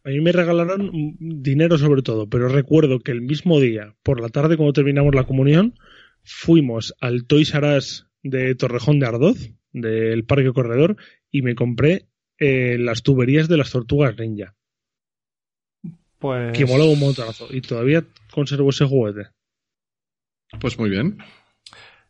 A 0.03 0.09
mí 0.09 0.19
me 0.19 0.31
regalaron 0.31 0.89
dinero 1.19 1.77
sobre 1.77 2.01
todo, 2.01 2.27
pero 2.27 2.47
recuerdo 2.47 2.99
que 2.99 3.11
el 3.11 3.21
mismo 3.21 3.59
día, 3.59 3.95
por 4.03 4.19
la 4.19 4.29
tarde 4.29 4.57
cuando 4.57 4.73
terminamos 4.73 5.13
la 5.13 5.25
comunión, 5.25 5.75
fuimos 6.23 6.95
al 6.99 7.25
Toys 7.25 7.53
R 7.53 7.77
Us 7.77 8.07
de 8.23 8.55
Torrejón 8.55 8.99
de 8.99 9.05
Ardoz, 9.05 9.51
del 9.71 10.25
Parque 10.25 10.51
Corredor, 10.53 10.97
y 11.29 11.43
me 11.43 11.55
compré 11.55 12.07
eh, 12.39 12.77
las 12.79 13.03
tuberías 13.03 13.47
de 13.47 13.57
las 13.57 13.71
tortugas 13.71 14.17
ninja, 14.17 14.55
Pues. 16.17 16.57
que 16.57 16.65
molaba 16.65 16.89
un 16.89 16.99
montonazo. 16.99 17.47
Y 17.51 17.61
todavía 17.61 18.03
conservo 18.31 18.71
ese 18.71 18.85
juguete. 18.85 19.29
Pues 20.59 20.77
muy 20.77 20.89
bien. 20.89 21.17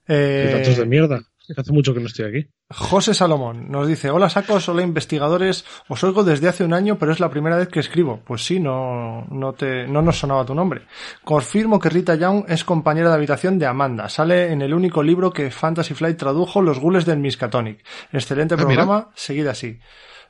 eh, 0.08 0.52
datos 0.54 0.78
de 0.78 0.86
mierda. 0.86 1.22
Hace 1.58 1.74
mucho 1.74 1.94
que 1.94 2.00
no 2.00 2.06
estoy 2.08 2.26
aquí. 2.26 2.50
José 2.70 3.14
Salomón 3.14 3.70
nos 3.70 3.86
dice, 3.86 4.10
hola 4.10 4.30
sacos, 4.30 4.70
hola 4.70 4.84
investigadores, 4.84 5.66
os 5.90 6.02
oigo 6.06 6.24
desde 6.24 6.48
hace 6.48 6.64
un 6.64 6.74
año, 6.74 6.98
pero 6.98 7.12
es 7.12 7.20
la 7.20 7.30
primera 7.30 7.58
vez 7.58 7.68
que 7.68 7.82
escribo. 7.82 8.22
Pues 8.24 8.46
sí, 8.46 8.60
no, 8.62 9.26
no 9.30 9.52
te, 9.54 9.86
no 9.88 10.02
nos 10.02 10.18
sonaba 10.20 10.46
tu 10.46 10.56
nombre. 10.56 10.84
Confirmo 11.26 11.78
que 11.80 11.90
Rita 11.90 12.16
Young 12.16 12.46
es 12.48 12.64
compañera 12.64 13.10
de 13.10 13.16
habitación 13.16 13.60
de 13.60 13.66
Amanda. 13.66 14.08
Sale 14.08 14.52
en 14.54 14.62
el 14.62 14.74
único 14.74 15.04
libro 15.04 15.34
que 15.34 15.52
Fantasy 15.52 15.94
Flight 15.94 16.18
tradujo, 16.18 16.62
Los 16.62 16.80
Gules 16.80 17.06
del 17.06 17.20
Miskatonic. 17.20 17.84
Excelente 18.14 18.54
Ah, 18.54 18.58
programa, 18.58 19.10
seguid 19.16 19.48
así. 19.48 19.80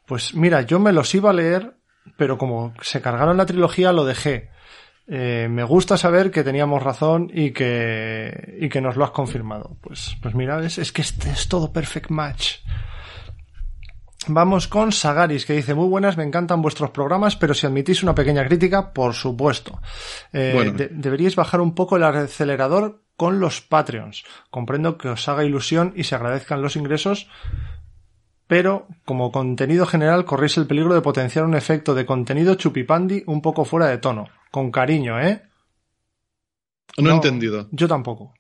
Pues 0.08 0.34
mira, 0.34 0.62
yo 0.62 0.80
me 0.80 0.92
los 0.94 1.14
iba 1.14 1.30
a 1.30 1.34
leer, 1.34 1.76
pero 2.18 2.40
como 2.40 2.74
se 2.82 3.00
cargaron 3.02 3.38
la 3.38 3.46
trilogía, 3.46 3.92
lo 3.92 4.06
dejé. 4.06 4.50
Eh, 5.08 5.48
me 5.50 5.64
gusta 5.64 5.98
saber 5.98 6.32
que 6.32 6.44
teníamos 6.44 6.82
razón 6.82 7.30
y 7.34 7.52
que, 7.52 8.58
y 8.62 8.70
que 8.70 8.82
nos 8.82 8.96
lo 8.96 9.04
has 9.04 9.12
confirmado. 9.12 9.76
Pues, 9.82 10.16
pues 10.22 10.36
mira, 10.36 10.64
es, 10.66 10.78
es 10.78 10.92
que 10.92 11.02
este 11.02 11.30
es 11.32 11.48
todo 11.50 11.74
perfect 11.74 12.10
match. 12.10 12.58
Vamos 14.28 14.68
con 14.68 14.92
Sagaris, 14.92 15.48
que 15.48 15.54
dice, 15.54 15.74
muy 15.74 15.88
buenas, 15.88 16.16
me 16.16 16.24
encantan 16.24 16.62
vuestros 16.62 16.92
programas, 16.92 17.36
pero 17.36 17.56
si 17.56 17.66
admitís 17.66 18.04
una 18.04 18.14
pequeña 18.14 18.46
crítica, 18.46 18.94
por 18.94 19.14
supuesto. 19.16 19.82
Eh, 20.32 20.52
Bueno. 20.54 20.74
de- 20.74 20.90
deberíais 20.90 21.36
bajar 21.36 21.60
un 21.60 21.74
poco 21.74 21.98
el 21.98 22.04
acelerador 22.04 23.02
con 23.18 23.40
los 23.40 23.62
Patreons. 23.62 24.24
Comprendo 24.52 24.98
que 25.00 25.10
os 25.10 25.28
haga 25.28 25.44
ilusión 25.44 25.94
y 25.96 26.04
se 26.04 26.14
agradezcan 26.16 26.62
los 26.62 26.76
ingresos, 26.76 27.28
pero 28.52 28.86
como 29.06 29.32
contenido 29.32 29.86
general 29.86 30.26
corréis 30.26 30.58
el 30.58 30.68
peligro 30.68 30.94
de 30.94 31.00
potenciar 31.00 31.46
un 31.46 31.56
efecto 31.56 31.96
de 31.96 32.06
contenido 32.06 32.56
chupipandi 32.56 33.24
un 33.28 33.42
poco 33.42 33.64
fuera 33.64 33.88
de 33.88 33.98
tono. 33.98 34.28
Con 34.52 34.72
cariño, 34.72 35.22
¿eh? 35.22 35.42
No, 36.98 37.12
he 37.12 37.14
entendido. 37.14 37.70
Yo 37.72 37.88
tampoco. 37.88 38.34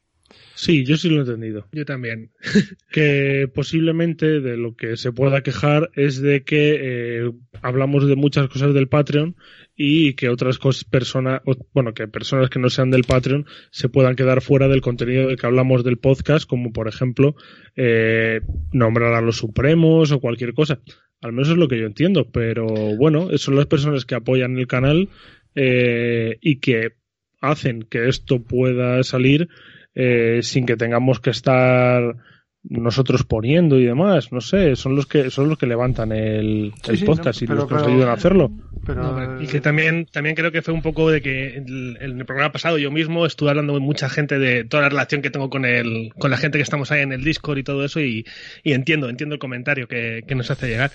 Sí, 0.62 0.86
yo 0.86 0.95
sí 0.95 1.09
lo 1.09 1.16
he 1.16 1.20
entendido. 1.22 1.68
Yo 1.72 1.86
también. 1.86 2.30
que 2.91 3.49
posiblemente 3.51 4.41
de 4.41 4.57
lo 4.57 4.76
que 4.76 4.95
se 4.95 5.12
pueda 5.12 5.41
quejar 5.41 5.89
es 5.95 6.22
de 6.22 6.43
que 6.43 6.78
eh, 6.80 7.32
hablamos 7.64 8.07
de 8.07 8.16
muchas 8.16 8.47
cosas 8.47 8.72
del 8.76 8.88
Patreon 8.88 9.36
y 9.76 10.14
que 10.14 10.30
otras 10.30 10.59
cosas 10.59 10.84
personas 10.84 11.41
bueno 11.74 11.95
que 11.95 12.07
personas 12.07 12.51
que 12.51 12.59
no 12.59 12.70
sean 12.70 12.91
del 12.91 13.05
Patreon 13.05 13.47
se 13.72 13.89
puedan 13.89 14.16
quedar 14.16 14.43
fuera 14.43 14.68
del 14.68 14.82
contenido 14.82 15.30
de 15.30 15.36
que 15.36 15.47
hablamos 15.47 15.84
del 15.84 15.97
podcast 15.97 16.47
como 16.47 16.72
por 16.72 16.88
ejemplo 16.88 17.36
eh, 17.76 18.41
nombrar 18.72 19.16
a 19.16 19.22
los 19.22 19.38
supremos 19.38 20.12
o 20.12 20.20
cualquier 20.20 20.53
cosa 20.53 20.80
al 21.22 21.32
menos 21.32 21.49
es 21.49 21.57
lo 21.57 21.70
que 21.70 21.80
yo 21.80 21.88
entiendo 21.88 22.30
pero 22.30 22.68
bueno 22.97 23.36
son 23.39 23.55
las 23.55 23.66
personas 23.66 24.05
que 24.05 24.14
apoyan 24.14 24.59
el 24.59 24.68
canal 24.68 25.09
eh, 25.55 26.38
y 26.39 26.59
que 26.59 26.91
hacen 27.39 27.82
que 27.82 28.07
esto 28.07 28.43
pueda 28.43 29.01
salir 29.01 29.49
eh, 29.96 30.39
sin 30.44 30.66
que 30.66 30.78
tengamos 30.78 31.20
que 31.20 31.30
estar 31.32 32.16
nosotros 32.64 33.24
poniendo 33.24 33.80
y 33.80 33.86
demás, 33.86 34.32
no 34.32 34.39
sé, 34.39 34.76
son 34.76 34.96
los 34.96 35.08
que 35.08 35.32
son 35.32 35.50
los 35.50 35.58
que 35.58 35.66
levantan 35.66 36.12
el, 36.12 36.72
Sí, 36.84 36.92
el 36.92 36.98
sí, 37.00 37.06
podcast 37.06 37.42
no, 37.42 37.46
y 37.46 37.48
pero- 37.48 37.60
los 37.62 37.68
que 37.70 37.74
nos 37.76 37.88
ayudan 37.88 38.10
a 38.10 38.14
hacerlo. 38.14 38.52
Pero, 38.86 39.42
Y 39.42 39.48
que 39.48 39.62
también, 39.62 40.06
también 40.12 40.36
creo 40.36 40.52
que 40.52 40.62
fue 40.62 40.74
un 40.74 40.82
poco 40.84 41.10
de 41.12 41.22
que 41.22 41.58
el- 41.58 41.98
en 42.00 42.20
el 42.20 42.26
programa 42.26 42.52
pasado 42.52 42.78
yo 42.78 42.92
mismo 42.92 43.26
estuve 43.26 43.50
hablando 43.50 43.74
con 43.74 43.82
mucha 43.84 44.10
gente 44.10 44.38
de 44.39 44.64
toda 44.64 44.84
la 44.84 44.89
relación 44.89 45.22
que 45.24 45.30
tengo 45.32 45.50
con 45.50 45.66
el, 45.66 46.12
con 46.20 46.30
la 46.32 46.38
gente 46.38 46.58
que 46.60 46.64
estamos 46.64 46.92
ahí 46.92 47.02
en 47.02 47.14
el 47.14 47.24
Discord 47.24 47.58
y 47.60 47.64
todo 47.64 47.84
eso 47.84 48.00
y, 48.00 48.26
y 48.64 48.74
entiendo, 48.74 49.10
entiendo 49.10 49.34
el 49.36 49.39
comentario 49.39 49.88
que, 49.88 50.22
que 50.28 50.36
nos 50.36 50.50
hace 50.52 50.68
llegar. 50.68 50.92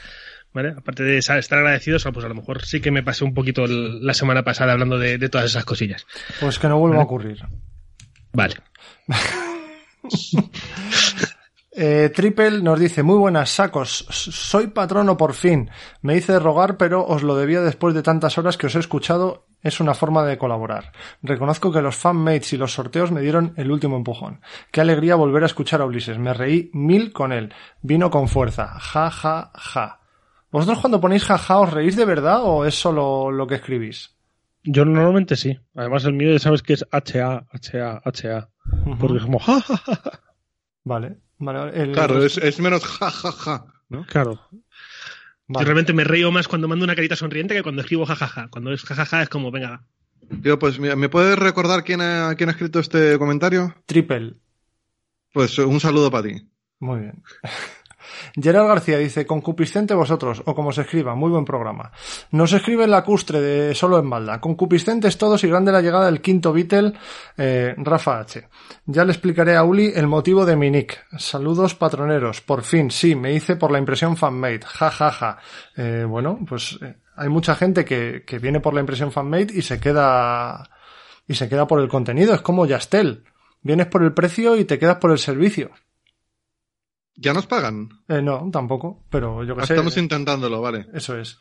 ¿Vale? 0.53 0.71
Aparte 0.71 1.03
de 1.03 1.19
estar 1.19 1.37
agradecidos, 1.59 2.07
pues 2.15 2.25
a 2.25 2.29
lo 2.29 2.35
mejor 2.35 2.65
sí 2.65 2.81
que 2.81 2.91
me 2.91 3.03
pasé 3.03 3.25
un 3.25 3.35
poquito 3.35 3.65
el- 3.65 4.05
la 4.07 4.15
semana 4.15 4.43
pasada 4.43 4.73
hablando 4.73 4.99
de, 4.99 5.19
de 5.19 5.29
todas 5.29 5.47
esas 5.51 5.65
cosillas. 5.65 6.07
pues 6.41 6.59
que 6.61 6.69
no 6.69 6.79
vuelva 6.79 7.01
a 7.01 7.05
ocurrir. 7.05 7.39
Vale. 8.33 8.55
Eh, 11.79 12.09
Triple 12.09 12.63
nos 12.63 12.81
dice, 12.81 13.03
muy 13.03 13.19
buenas 13.19 13.51
sacos, 13.51 14.07
soy 14.09 14.69
patrono 14.69 15.19
por 15.19 15.35
fin. 15.35 15.69
Me 16.01 16.17
hice 16.17 16.39
rogar, 16.39 16.79
pero 16.79 17.07
os 17.07 17.23
lo 17.23 17.37
debía 17.37 17.61
después 17.61 17.95
de 17.95 18.03
tantas 18.03 18.39
horas 18.39 18.57
que 18.57 18.69
os 18.69 18.77
he 18.77 18.79
escuchado. 18.79 19.47
Es 19.63 19.79
una 19.79 19.93
forma 19.93 20.25
de 20.25 20.39
colaborar. 20.39 20.93
Reconozco 21.23 21.71
que 21.71 21.83
los 21.83 21.97
fanmates 21.97 22.55
y 22.55 22.57
los 22.57 22.73
sorteos 22.73 23.13
me 23.13 23.21
dieron 23.21 23.53
el 23.59 23.71
último 23.71 23.97
empujón. 23.97 24.41
Qué 24.73 24.81
alegría 24.81 25.17
volver 25.17 25.43
a 25.43 25.47
escuchar 25.47 25.83
a 25.83 25.85
Ulises. 25.85 26.19
Me 26.19 26.33
reí 26.33 26.71
mil 26.73 27.13
con 27.13 27.31
él. 27.31 27.53
Vino 27.83 28.09
con 28.09 28.29
fuerza. 28.29 28.69
Ja, 28.79 29.11
ja, 29.11 29.51
ja. 29.55 30.01
¿Vosotros 30.51 30.79
cuando 30.79 31.01
ponéis 31.01 31.25
ja, 31.25 31.37
ja 31.37 31.59
os 31.59 31.71
reís 31.71 31.95
de 31.95 32.07
verdad 32.07 32.41
o 32.43 32.65
es 32.65 32.75
solo 32.75 33.31
lo 33.31 33.47
que 33.47 33.57
escribís? 33.57 34.17
Yo 34.63 34.87
normalmente 34.87 35.37
sí. 35.37 35.59
Además 35.75 36.07
el 36.07 36.15
mío 36.15 36.33
ya 36.33 36.39
sabes 36.39 36.63
que 36.63 36.73
es 36.73 36.87
HA, 36.91 37.49
HA, 37.53 38.01
HA. 38.03 38.49
Porque 38.99 39.19
es 39.19 39.23
como 39.25 39.39
ja, 39.39 39.61
ja, 39.61 39.77
ja, 39.77 39.95
ja. 39.97 40.21
Vale. 40.85 41.19
vale, 41.39 41.59
vale. 41.59 41.83
El- 41.83 41.93
Claro, 41.93 42.23
es, 42.25 42.39
es 42.39 42.61
menos 42.61 42.85
ja, 42.85 43.11
ja, 43.11 43.33
ja. 43.33 43.67
¿no? 43.89 44.05
Claro. 44.07 44.41
vale. 45.49 45.61
Yo 45.61 45.65
realmente 45.65 45.93
me 45.93 46.05
río 46.05 46.31
más 46.31 46.49
cuando 46.49 46.69
mando 46.69 46.85
una 46.85 46.95
carita 46.95 47.17
sonriente 47.17 47.55
que 47.55 47.63
cuando 47.63 47.83
escribo 47.83 48.07
jajaja. 48.07 48.49
Cuando 48.49 48.73
es 48.73 48.83
jajaja 48.85 49.23
es 49.23 49.29
como, 49.29 49.51
venga, 49.51 49.85
Tío, 50.43 50.59
pues 50.59 50.79
mira, 50.81 50.97
¿me 50.97 51.09
puedes 51.09 51.39
recordar 51.39 51.85
quién 51.85 52.01
ha, 52.01 52.35
quién 52.37 52.49
ha 52.49 52.53
escrito 52.53 52.81
este 52.81 53.17
comentario? 53.19 53.75
Triple. 53.87 54.35
Pues 55.33 55.57
un 55.59 55.79
saludo 55.81 56.11
para 56.11 56.29
ti. 56.29 56.49
Muy 56.81 57.01
bien. 57.01 57.23
Gerard 58.35 58.67
García 58.67 58.99
dice, 58.99 59.27
concupiscente 59.27 59.95
vosotros, 59.95 60.43
o 60.45 60.55
como 60.55 60.73
se 60.73 60.83
escriba, 60.83 61.15
muy 61.15 61.31
buen 61.31 61.45
programa. 61.45 61.93
Nos 62.31 62.53
escribe 62.53 62.85
el 62.85 62.91
lacustre 62.91 63.41
de 63.41 63.75
Solo 63.75 63.99
en 63.99 64.11
Balda. 64.11 64.41
Concupiscentes 64.41 65.19
todos 65.19 65.43
y 65.45 65.49
grande 65.49 65.73
la 65.73 65.81
llegada 65.81 66.07
del 66.07 66.21
quinto 66.21 66.53
Beatle, 66.53 66.93
eh, 67.37 67.75
Rafa 67.79 68.21
H. 68.21 68.49
Ya 68.87 69.05
le 69.05 69.13
explicaré 69.13 69.57
a 69.57 69.65
Uli 69.65 69.93
el 69.95 70.07
motivo 70.07 70.45
de 70.45 70.57
mi 70.57 70.71
nick. 70.71 71.07
Saludos 71.19 71.75
patroneros. 71.75 72.41
Por 72.41 72.63
fin, 72.63 72.91
sí, 72.91 73.15
me 73.15 73.33
hice 73.33 73.57
por 73.57 73.71
la 73.71 73.79
impresión 73.79 74.17
fanmade. 74.17 74.61
Ja, 74.65 74.91
ja, 74.91 75.11
ja. 75.11 75.39
Eh, 75.77 76.05
bueno, 76.09 76.39
pues 76.49 76.79
eh, 76.83 76.97
hay 77.17 77.29
mucha 77.29 77.55
gente 77.55 77.85
que, 77.85 78.25
que 78.27 78.39
viene 78.39 78.61
por 78.61 78.75
la 78.75 78.81
impresión 78.81 79.13
fanmade 79.13 79.53
y 79.53 79.63
se 79.63 79.81
queda, 79.81 80.69
y 81.27 81.35
se 81.35 81.49
queda 81.49 81.67
por 81.67 81.81
el 81.81 81.89
contenido. 81.89 82.35
Es 82.35 82.43
como 82.43 82.67
Yastel. 82.67 83.25
Vienes 83.63 83.87
por 83.87 84.03
el 84.03 84.13
precio 84.13 84.57
y 84.57 84.65
te 84.65 84.79
quedas 84.79 84.97
por 84.97 85.11
el 85.11 85.19
servicio. 85.19 85.71
¿Ya 87.19 87.33
nos 87.33 87.47
pagan? 87.47 87.89
Eh, 88.09 88.21
no, 88.21 88.51
tampoco, 88.53 89.05
pero 89.09 89.43
yo 89.43 89.57
que 89.57 89.65
sé. 89.65 89.73
Estamos 89.73 89.97
intentándolo, 89.97 90.61
vale. 90.61 90.87
Eso 90.93 91.19
es. 91.19 91.39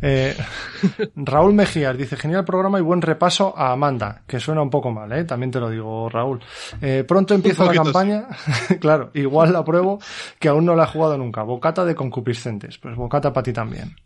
Eh, 0.00 0.36
Raúl 1.16 1.52
Mejías 1.52 1.98
dice, 1.98 2.16
genial 2.16 2.44
programa 2.44 2.78
y 2.78 2.82
buen 2.82 3.02
repaso 3.02 3.52
a 3.58 3.72
Amanda, 3.72 4.22
que 4.24 4.38
suena 4.38 4.62
un 4.62 4.70
poco 4.70 4.92
mal, 4.92 5.10
¿eh? 5.10 5.24
También 5.24 5.50
te 5.50 5.58
lo 5.58 5.68
digo, 5.68 6.08
Raúl. 6.08 6.40
Eh, 6.80 7.04
pronto 7.06 7.34
empieza 7.34 7.64
la 7.64 7.72
campaña. 7.72 8.28
claro, 8.80 9.10
igual 9.14 9.52
la 9.52 9.64
pruebo, 9.64 9.98
que 10.38 10.48
aún 10.48 10.64
no 10.64 10.76
la 10.76 10.84
he 10.84 10.88
jugado 10.88 11.18
nunca. 11.18 11.42
Bocata 11.42 11.84
de 11.84 11.96
concupiscentes. 11.96 12.78
Pues 12.78 12.94
bocata 12.94 13.32
para 13.32 13.42
ti 13.42 13.52
también. 13.52 13.96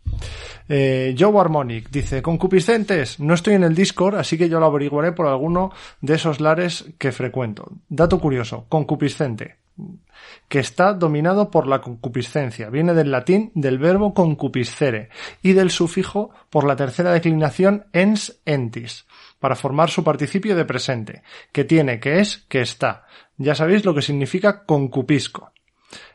Eh, 0.67 1.15
Joe 1.17 1.39
Harmonic 1.39 1.91
dice, 1.91 2.23
concupiscentes, 2.23 3.19
no 3.19 3.35
estoy 3.35 3.53
en 3.53 3.63
el 3.63 3.75
Discord, 3.75 4.15
así 4.15 4.39
que 4.39 4.49
yo 4.49 4.59
lo 4.59 4.65
averiguaré 4.65 5.11
por 5.11 5.27
alguno 5.27 5.71
de 6.01 6.15
esos 6.15 6.39
lares 6.41 6.85
que 6.97 7.11
frecuento. 7.11 7.71
Dato 7.89 8.19
curioso, 8.19 8.65
concupiscente 8.69 9.61
que 10.51 10.59
está 10.59 10.91
dominado 10.91 11.49
por 11.49 11.65
la 11.65 11.79
concupiscencia. 11.79 12.69
Viene 12.69 12.93
del 12.93 13.09
latín 13.09 13.53
del 13.55 13.77
verbo 13.77 14.13
concupiscere 14.13 15.07
y 15.41 15.53
del 15.53 15.71
sufijo 15.71 16.31
por 16.49 16.65
la 16.65 16.75
tercera 16.75 17.13
declinación 17.13 17.85
ens 17.93 18.41
entis. 18.43 19.05
para 19.39 19.55
formar 19.55 19.89
su 19.89 20.03
participio 20.03 20.55
de 20.57 20.65
presente, 20.65 21.23
que 21.53 21.63
tiene, 21.63 22.01
que 22.01 22.19
es, 22.19 22.45
que 22.49 22.59
está. 22.59 23.05
Ya 23.37 23.55
sabéis 23.55 23.85
lo 23.85 23.95
que 23.95 24.01
significa 24.01 24.65
concupisco. 24.65 25.50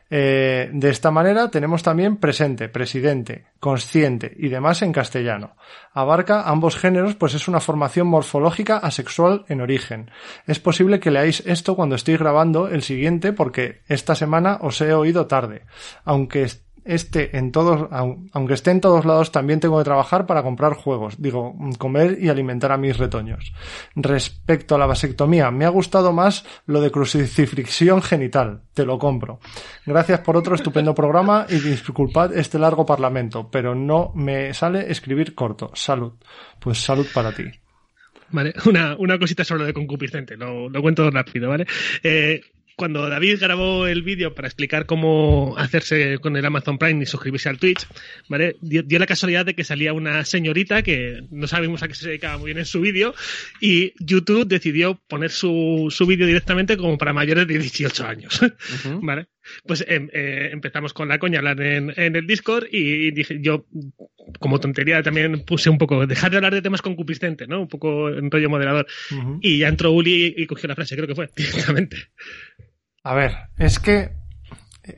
Eh, 0.09 0.69
de 0.71 0.89
esta 0.89 1.11
manera 1.11 1.49
tenemos 1.49 1.83
también 1.83 2.17
presente, 2.17 2.69
presidente, 2.69 3.47
consciente 3.59 4.33
y 4.37 4.49
demás 4.49 4.81
en 4.81 4.93
castellano. 4.93 5.55
Abarca 5.93 6.49
ambos 6.49 6.77
géneros 6.77 7.15
pues 7.15 7.33
es 7.33 7.47
una 7.47 7.59
formación 7.59 8.07
morfológica 8.07 8.77
asexual 8.77 9.45
en 9.49 9.61
origen. 9.61 10.11
Es 10.45 10.59
posible 10.59 10.99
que 10.99 11.11
leáis 11.11 11.43
esto 11.45 11.75
cuando 11.75 11.95
estoy 11.95 12.17
grabando 12.17 12.67
el 12.67 12.83
siguiente 12.83 13.33
porque 13.33 13.81
esta 13.87 14.15
semana 14.15 14.59
os 14.61 14.79
he 14.81 14.93
oído 14.93 15.27
tarde. 15.27 15.63
Aunque 16.05 16.47
este 16.87 17.37
en 17.37 17.51
todos, 17.51 17.89
aunque 17.91 18.53
esté 18.53 18.71
en 18.71 18.81
todos 18.81 19.05
lados, 19.05 19.31
también 19.31 19.59
tengo 19.59 19.77
que 19.77 19.83
trabajar 19.83 20.25
para 20.25 20.43
comprar 20.43 20.73
juegos, 20.73 21.21
digo, 21.21 21.55
comer 21.77 22.17
y 22.21 22.29
alimentar 22.29 22.71
a 22.71 22.77
mis 22.77 22.97
retoños. 22.97 23.53
Respecto 23.95 24.75
a 24.75 24.77
la 24.77 24.85
vasectomía, 24.85 25.51
me 25.51 25.65
ha 25.65 25.69
gustado 25.69 26.13
más 26.13 26.45
lo 26.65 26.81
de 26.81 26.91
crucifixión 26.91 28.01
genital, 28.01 28.61
te 28.73 28.85
lo 28.85 28.97
compro. 28.97 29.39
Gracias 29.85 30.19
por 30.21 30.37
otro 30.37 30.55
estupendo 30.55 30.95
programa 30.95 31.45
y 31.49 31.59
disculpad 31.59 32.35
este 32.37 32.59
largo 32.59 32.85
parlamento, 32.85 33.49
pero 33.51 33.75
no 33.75 34.11
me 34.15 34.53
sale 34.53 34.91
escribir 34.91 35.35
corto. 35.35 35.71
Salud. 35.73 36.13
Pues 36.59 36.79
salud 36.79 37.07
para 37.13 37.31
ti. 37.31 37.43
Vale, 38.29 38.53
una, 38.65 38.95
una 38.97 39.17
cosita 39.19 39.43
sobre 39.43 39.61
lo 39.61 39.65
de 39.67 39.73
concupiscente, 39.73 40.35
lo, 40.37 40.69
lo 40.69 40.81
cuento 40.81 41.09
rápido, 41.09 41.49
¿vale? 41.49 41.65
Eh, 42.03 42.41
cuando 42.77 43.09
David 43.09 43.39
grabó 43.41 43.87
el 43.87 44.03
vídeo 44.03 44.35
para 44.35 44.47
explicar 44.47 44.85
cómo 44.85 45.55
hacerse 45.57 46.19
con 46.19 46.37
el 46.37 46.45
Amazon 46.45 46.77
Prime 46.77 47.01
y 47.01 47.07
suscribirse 47.07 47.49
al 47.49 47.57
Twitch, 47.57 47.87
¿vale? 48.29 48.55
Dio, 48.61 48.99
la 48.99 49.07
casualidad 49.07 49.47
de 49.47 49.55
que 49.55 49.63
salía 49.63 49.93
una 49.93 50.23
señorita 50.23 50.83
que 50.83 51.23
no 51.31 51.47
sabemos 51.47 51.81
a 51.81 51.87
qué 51.87 51.95
se 51.95 52.07
dedicaba 52.07 52.37
muy 52.37 52.49
bien 52.49 52.59
en 52.59 52.65
su 52.65 52.79
vídeo 52.79 53.15
y 53.59 53.93
YouTube 53.99 54.47
decidió 54.47 55.01
poner 55.07 55.31
su, 55.31 55.87
su 55.89 56.05
vídeo 56.05 56.27
directamente 56.27 56.77
como 56.77 56.99
para 56.99 57.13
mayores 57.13 57.47
de 57.47 57.57
18 57.57 58.05
años, 58.05 58.39
¿vale? 59.01 59.27
Pues 59.65 59.83
em, 59.87 60.09
eh, 60.13 60.49
empezamos 60.51 60.93
con 60.93 61.07
la 61.07 61.19
coña 61.19 61.39
hablar 61.39 61.59
en, 61.61 61.93
en, 61.95 62.15
el 62.15 62.27
Discord 62.27 62.67
y 62.71 63.11
dije, 63.11 63.39
yo, 63.41 63.65
como 64.39 64.59
tontería, 64.59 65.01
también 65.03 65.43
puse 65.45 65.69
un 65.69 65.77
poco, 65.77 66.05
dejar 66.05 66.31
de 66.31 66.37
hablar 66.37 66.53
de 66.53 66.61
temas 66.61 66.81
concupiscentes, 66.81 67.47
¿no? 67.47 67.61
Un 67.61 67.67
poco 67.67 68.09
en 68.09 68.29
rollo 68.29 68.49
moderador. 68.49 68.87
Uh 69.11 69.15
-huh. 69.15 69.39
Y 69.41 69.59
ya 69.59 69.67
entró 69.67 69.91
Uli 69.91 70.33
y 70.37 70.45
cogió 70.45 70.67
la 70.67 70.75
frase, 70.75 70.95
creo 70.95 71.07
que 71.07 71.15
fue, 71.15 71.29
directamente. 71.35 71.97
A 73.07 73.15
ver, 73.15 73.37
es 73.57 73.79
que 73.79 74.17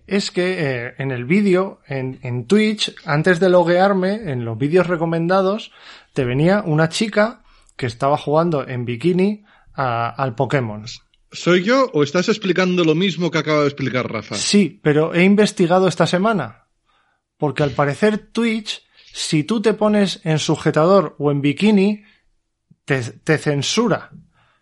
es 0.07 0.31
que 0.31 0.55
eh, 0.57 0.95
en 0.97 1.11
el 1.11 1.25
vídeo, 1.25 1.79
en, 1.85 2.19
en, 2.23 2.47
Twitch, 2.47 2.91
antes 3.05 3.39
de 3.39 3.49
loguearme, 3.49 4.31
en 4.31 4.45
los 4.45 4.57
vídeos 4.57 4.87
recomendados, 4.87 5.71
te 6.13 6.25
venía 6.25 6.63
una 6.65 6.89
chica 6.89 7.43
que 7.75 7.85
estaba 7.85 8.17
jugando 8.17 8.67
en 8.67 8.83
bikini 8.83 9.43
a, 9.75 10.09
al 10.09 10.33
Pokémon. 10.33 10.85
¿Soy 11.31 11.63
yo 11.63 11.91
o 11.93 12.01
estás 12.01 12.29
explicando 12.29 12.83
lo 12.83 12.95
mismo 12.95 13.29
que 13.29 13.37
acaba 13.37 13.61
de 13.61 13.67
explicar 13.67 14.11
Rafa? 14.11 14.33
Sí, 14.33 14.79
pero 14.81 15.13
he 15.13 15.23
investigado 15.23 15.87
esta 15.87 16.07
semana. 16.07 16.65
Porque 17.37 17.61
al 17.61 17.71
parecer 17.71 18.17
Twitch, 18.31 18.83
si 19.13 19.43
tú 19.43 19.61
te 19.61 19.75
pones 19.75 20.19
en 20.23 20.39
sujetador 20.39 21.15
o 21.19 21.29
en 21.29 21.41
bikini, 21.41 22.03
te, 22.85 23.03
te 23.03 23.37
censura. 23.37 24.09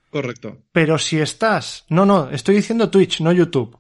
Correcto. 0.10 0.64
Pero 0.72 0.98
si 0.98 1.20
estás. 1.20 1.86
No, 1.90 2.06
no, 2.06 2.30
estoy 2.30 2.56
diciendo 2.56 2.90
Twitch, 2.90 3.22
no 3.22 3.32
YouTube. 3.32 3.78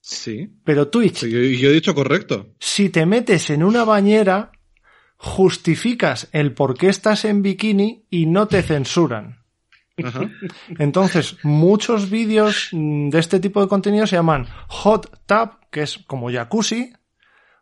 Sí. 0.00 0.50
Pero 0.64 0.88
Twitch. 0.88 1.22
Yo, 1.22 1.38
yo, 1.38 1.70
he 1.70 1.72
dicho 1.72 1.94
correcto. 1.94 2.54
Si 2.58 2.90
te 2.90 3.06
metes 3.06 3.50
en 3.50 3.62
una 3.62 3.84
bañera, 3.84 4.52
justificas 5.16 6.28
el 6.32 6.52
por 6.52 6.76
qué 6.76 6.88
estás 6.88 7.24
en 7.24 7.42
bikini 7.42 8.06
y 8.10 8.26
no 8.26 8.48
te 8.48 8.62
censuran. 8.62 9.42
Ajá. 10.02 10.30
Entonces, 10.78 11.36
muchos 11.44 12.10
vídeos 12.10 12.70
de 12.72 13.18
este 13.18 13.38
tipo 13.38 13.60
de 13.60 13.68
contenido 13.68 14.06
se 14.06 14.16
llaman 14.16 14.46
Hot 14.68 15.20
Tub, 15.26 15.58
que 15.70 15.82
es 15.82 15.98
como 15.98 16.30
jacuzzi, 16.30 16.92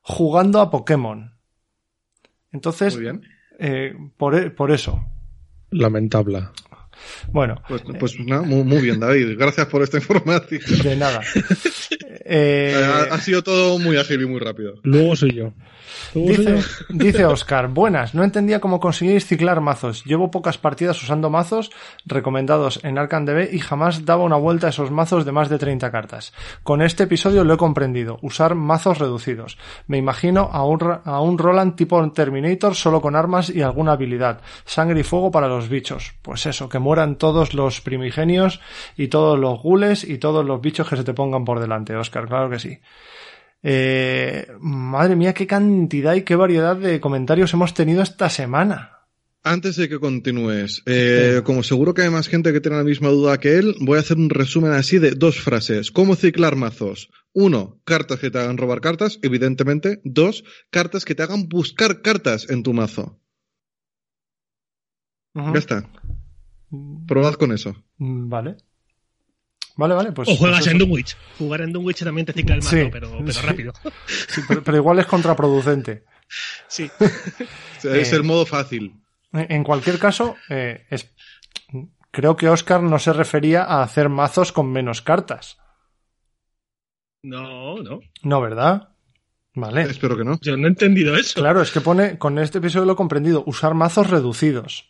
jugando 0.00 0.60
a 0.60 0.70
Pokémon. 0.70 1.34
Entonces, 2.52 2.94
Muy 2.94 3.02
bien. 3.02 3.22
Eh, 3.58 3.94
por, 4.16 4.54
por 4.54 4.70
eso. 4.70 5.04
Lamentable. 5.70 6.48
Bueno. 7.28 7.62
Pues, 7.68 7.82
pues 7.98 8.18
no, 8.18 8.42
muy, 8.44 8.64
muy, 8.64 8.80
bien, 8.82 9.01
David. 9.01 9.36
Gracias 9.38 9.66
por 9.66 9.82
esta 9.82 9.98
información. 9.98 10.61
De 10.82 10.96
nada. 10.96 11.20
eh, 12.24 12.74
ha, 12.76 13.14
ha, 13.14 13.20
sido 13.20 13.42
todo 13.42 13.78
muy 13.78 13.96
ágil 13.96 14.22
y 14.22 14.26
muy 14.26 14.40
rápido. 14.40 14.74
Luego 14.82 15.16
soy 15.16 15.34
yo. 15.34 15.53
Dice, 16.14 16.59
dice 16.88 17.24
Oscar, 17.24 17.68
buenas, 17.68 18.14
no 18.14 18.24
entendía 18.24 18.61
cómo 18.61 18.80
conseguir 18.80 19.22
ciclar 19.22 19.61
mazos. 19.61 20.05
Llevo 20.05 20.30
pocas 20.30 20.59
partidas 20.59 21.03
usando 21.03 21.30
mazos 21.30 21.70
recomendados 22.05 22.80
en 22.82 22.99
Arkham 22.99 23.24
DB 23.24 23.53
y 23.53 23.59
jamás 23.59 24.05
daba 24.05 24.24
una 24.24 24.36
vuelta 24.36 24.66
a 24.66 24.70
esos 24.70 24.91
mazos 24.91 25.24
de 25.24 25.32
más 25.32 25.49
de 25.49 25.59
30 25.59 25.91
cartas. 25.91 26.32
Con 26.62 26.82
este 26.82 27.05
episodio 27.05 27.45
lo 27.45 27.55
he 27.55 27.59
comprendido, 27.59 28.18
usar 28.22 28.55
mazos 28.55 28.99
reducidos. 28.99 29.59
Me 29.86 29.99
imagino 29.99 30.49
a 30.53 30.64
un, 30.64 31.01
a 31.05 31.20
un 31.20 31.38
Roland 31.38 31.76
tipo 31.76 32.01
Terminator 32.12 32.74
solo 32.74 33.01
con 33.01 33.16
armas 33.16 33.51
y 33.51 33.62
alguna 33.62 33.93
habilidad. 33.93 34.41
Sangre 34.64 35.01
y 35.01 35.05
fuego 35.05 35.30
para 35.30 35.49
los 35.49 35.68
bichos. 35.68 36.14
Pues 36.22 36.47
eso, 36.47 36.68
que 36.68 36.78
mueran 36.78 37.16
todos 37.16 37.55
los 37.55 37.80
primigenios 37.80 38.61
y 38.97 39.09
todos 39.09 39.38
los 39.38 39.61
gules 39.62 40.05
y 40.05 40.18
todos 40.18 40.45
los 40.45 40.61
bichos 40.61 40.88
que 40.88 40.97
se 40.97 41.05
te 41.05 41.14
pongan 41.14 41.45
por 41.45 41.61
delante, 41.61 41.95
Oscar, 41.97 42.26
claro 42.26 42.51
que 42.51 42.59
sí. 42.59 42.78
Eh, 43.62 44.46
madre 44.61 45.16
mía, 45.16 45.34
qué 45.34 45.46
cantidad 45.46 46.14
y 46.14 46.22
qué 46.22 46.34
variedad 46.34 46.76
de 46.76 47.00
comentarios 47.00 47.52
hemos 47.52 47.74
tenido 47.74 48.02
esta 48.02 48.30
semana. 48.30 48.96
Antes 49.42 49.76
de 49.76 49.88
que 49.88 49.98
continúes, 49.98 50.82
eh, 50.84 51.36
sí. 51.36 51.42
como 51.42 51.62
seguro 51.62 51.94
que 51.94 52.02
hay 52.02 52.11
más 52.11 52.28
gente 52.28 52.52
que 52.52 52.61
tiene 52.61 52.76
la 52.76 52.84
misma 52.84 53.08
duda 53.08 53.40
que 53.40 53.56
él, 53.56 53.74
voy 53.80 53.96
a 53.96 54.00
hacer 54.00 54.18
un 54.18 54.28
resumen 54.28 54.72
así 54.72 54.98
de 54.98 55.12
dos 55.12 55.40
frases. 55.40 55.90
¿Cómo 55.90 56.14
ciclar 56.14 56.56
mazos? 56.56 57.08
Uno, 57.32 57.80
cartas 57.84 58.18
que 58.18 58.30
te 58.30 58.38
hagan 58.38 58.58
robar 58.58 58.82
cartas, 58.82 59.18
evidentemente. 59.22 60.00
Dos, 60.04 60.44
cartas 60.68 61.06
que 61.06 61.14
te 61.14 61.22
hagan 61.22 61.48
buscar 61.48 62.02
cartas 62.02 62.50
en 62.50 62.62
tu 62.62 62.74
mazo. 62.74 63.18
Uh 65.34 65.40
-huh. 65.40 65.52
Ya 65.54 65.58
está. 65.58 65.90
Probad 67.06 67.34
con 67.34 67.52
eso. 67.52 67.74
Vale. 67.96 68.56
Vale, 69.76 69.94
vale, 69.94 70.12
pues. 70.12 70.28
O 70.28 70.36
juegas 70.36 70.60
pues 70.60 70.72
en 70.72 70.78
Dunwich. 70.78 71.16
Jugar 71.38 71.62
en 71.62 71.72
Dunwich 71.72 72.04
también 72.04 72.26
te 72.26 72.32
cicla 72.32 72.54
el 72.54 72.62
mazo, 72.62 72.76
sí, 72.76 72.88
pero, 72.90 73.10
pero 73.18 73.32
sí. 73.32 73.46
rápido. 73.46 73.72
Sí, 74.06 74.42
pero, 74.46 74.62
pero, 74.62 74.76
igual 74.76 74.98
es 74.98 75.06
contraproducente. 75.06 76.04
Sí. 76.68 76.88
es 77.82 78.12
eh, 78.12 78.16
el 78.16 78.22
modo 78.22 78.46
fácil. 78.46 78.94
En 79.32 79.64
cualquier 79.64 79.98
caso, 79.98 80.36
eh, 80.48 80.86
es, 80.88 81.12
creo 82.12 82.36
que 82.36 82.48
Oscar 82.48 82.84
no 82.84 83.00
se 83.00 83.12
refería 83.12 83.64
a 83.64 83.82
hacer 83.82 84.08
mazos 84.08 84.52
con 84.52 84.70
menos 84.70 85.02
cartas. 85.02 85.58
No, 87.22 87.82
no. 87.82 88.00
No, 88.22 88.40
¿verdad? 88.40 88.90
Vale. 89.54 89.82
Espero 89.82 90.16
que 90.16 90.24
no. 90.24 90.38
Yo 90.40 90.56
no 90.56 90.66
he 90.66 90.70
entendido 90.70 91.16
eso. 91.16 91.40
Claro, 91.40 91.60
es 91.60 91.70
que 91.70 91.80
pone, 91.80 92.18
con 92.18 92.38
este 92.38 92.58
episodio 92.58 92.86
lo 92.86 92.92
he 92.92 92.96
comprendido, 92.96 93.42
usar 93.46 93.74
mazos 93.74 94.08
reducidos. 94.08 94.88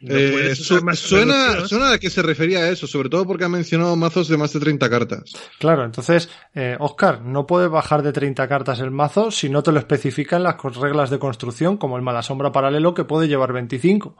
No 0.00 0.16
eh, 0.16 0.56
su, 0.56 0.80
suena, 0.94 1.66
suena 1.66 1.92
a 1.92 1.98
que 1.98 2.08
se 2.08 2.22
refería 2.22 2.60
a 2.60 2.68
eso, 2.70 2.86
sobre 2.86 3.10
todo 3.10 3.26
porque 3.26 3.44
ha 3.44 3.50
mencionado 3.50 3.94
mazos 3.96 4.28
de 4.28 4.38
más 4.38 4.52
de 4.52 4.60
30 4.60 4.88
cartas. 4.88 5.24
Claro, 5.58 5.84
entonces, 5.84 6.30
eh, 6.54 6.76
Oscar, 6.80 7.20
no 7.20 7.46
puedes 7.46 7.70
bajar 7.70 8.02
de 8.02 8.12
30 8.12 8.48
cartas 8.48 8.80
el 8.80 8.90
mazo 8.90 9.30
si 9.30 9.50
no 9.50 9.62
te 9.62 9.72
lo 9.72 9.78
especifican 9.78 10.42
las 10.42 10.56
reglas 10.76 11.10
de 11.10 11.18
construcción, 11.18 11.76
como 11.76 11.96
el 11.96 12.02
mala 12.02 12.22
sombra 12.22 12.50
paralelo 12.50 12.94
que 12.94 13.04
puede 13.04 13.28
llevar 13.28 13.52
25. 13.52 14.16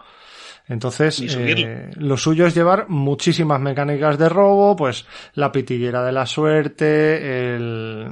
Entonces, 0.68 1.20
eh, 1.26 1.90
lo 1.96 2.16
suyo 2.16 2.46
es 2.46 2.54
llevar 2.54 2.88
muchísimas 2.88 3.60
mecánicas 3.60 4.18
de 4.18 4.28
robo, 4.28 4.76
pues 4.76 5.06
la 5.34 5.50
pitillera 5.50 6.04
de 6.04 6.12
la 6.12 6.26
suerte, 6.26 7.54
el, 7.56 8.08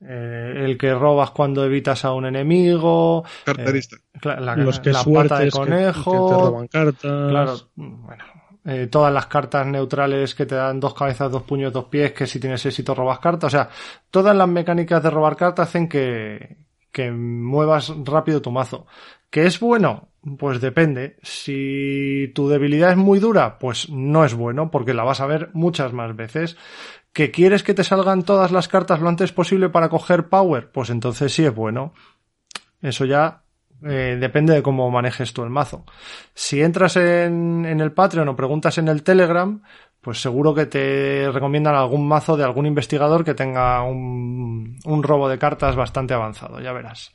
eh, 0.00 0.54
el 0.56 0.78
que 0.78 0.94
robas 0.94 1.30
cuando 1.30 1.64
evitas 1.64 2.04
a 2.04 2.12
un 2.12 2.26
enemigo, 2.26 3.24
carterista, 3.44 3.96
eh, 3.96 4.40
la, 4.40 4.56
los 4.56 4.80
que 4.80 4.92
la 4.92 5.04
pata 5.04 5.40
de 5.40 5.50
conejo, 5.50 6.12
que, 6.12 6.34
que 6.34 6.34
te 6.34 6.42
roban 6.42 6.66
cartas, 6.68 7.00
claro, 7.02 7.56
bueno, 7.76 8.24
eh, 8.64 8.88
todas 8.90 9.12
las 9.12 9.26
cartas 9.26 9.66
neutrales 9.66 10.34
que 10.34 10.46
te 10.46 10.54
dan 10.54 10.80
dos 10.80 10.94
cabezas, 10.94 11.30
dos 11.30 11.42
puños, 11.42 11.72
dos 11.72 11.86
pies, 11.86 12.12
que 12.12 12.26
si 12.26 12.38
tienes 12.40 12.64
éxito 12.66 12.94
robas 12.94 13.18
cartas, 13.18 13.48
o 13.48 13.50
sea, 13.50 13.68
todas 14.10 14.36
las 14.36 14.48
mecánicas 14.48 15.02
de 15.02 15.10
robar 15.10 15.36
cartas 15.36 15.68
hacen 15.68 15.88
que, 15.88 16.56
que 16.92 17.10
muevas 17.10 17.92
rápido 18.04 18.42
tu 18.42 18.50
mazo. 18.50 18.86
¿Que 19.30 19.46
es 19.46 19.60
bueno? 19.60 20.08
Pues 20.38 20.60
depende. 20.60 21.16
Si 21.22 22.30
tu 22.34 22.48
debilidad 22.48 22.90
es 22.90 22.96
muy 22.96 23.20
dura, 23.20 23.58
pues 23.58 23.88
no 23.88 24.24
es 24.24 24.34
bueno, 24.34 24.70
porque 24.70 24.92
la 24.92 25.04
vas 25.04 25.20
a 25.20 25.26
ver 25.26 25.50
muchas 25.52 25.92
más 25.92 26.14
veces. 26.14 26.56
¿Que 27.12 27.30
quieres 27.30 27.62
que 27.62 27.74
te 27.74 27.84
salgan 27.84 28.22
todas 28.22 28.52
las 28.52 28.68
cartas 28.68 29.00
lo 29.00 29.08
antes 29.08 29.32
posible 29.32 29.68
para 29.68 29.88
coger 29.88 30.28
power? 30.28 30.70
Pues 30.70 30.90
entonces 30.90 31.32
sí 31.32 31.44
es 31.44 31.54
bueno. 31.54 31.92
Eso 32.80 33.04
ya 33.04 33.42
eh, 33.82 34.16
depende 34.20 34.54
de 34.54 34.62
cómo 34.62 34.90
manejes 34.90 35.32
tú 35.32 35.42
el 35.42 35.50
mazo. 35.50 35.84
Si 36.34 36.62
entras 36.62 36.96
en, 36.96 37.64
en 37.66 37.80
el 37.80 37.92
Patreon 37.92 38.28
o 38.28 38.36
preguntas 38.36 38.78
en 38.78 38.88
el 38.88 39.02
Telegram, 39.02 39.62
pues 40.00 40.20
seguro 40.20 40.54
que 40.54 40.66
te 40.66 41.30
recomiendan 41.32 41.74
algún 41.74 42.06
mazo 42.06 42.36
de 42.36 42.44
algún 42.44 42.66
investigador 42.66 43.24
que 43.24 43.34
tenga 43.34 43.82
un, 43.82 44.78
un 44.84 45.02
robo 45.02 45.28
de 45.28 45.38
cartas 45.38 45.76
bastante 45.76 46.14
avanzado, 46.14 46.60
ya 46.60 46.72
verás. 46.72 47.12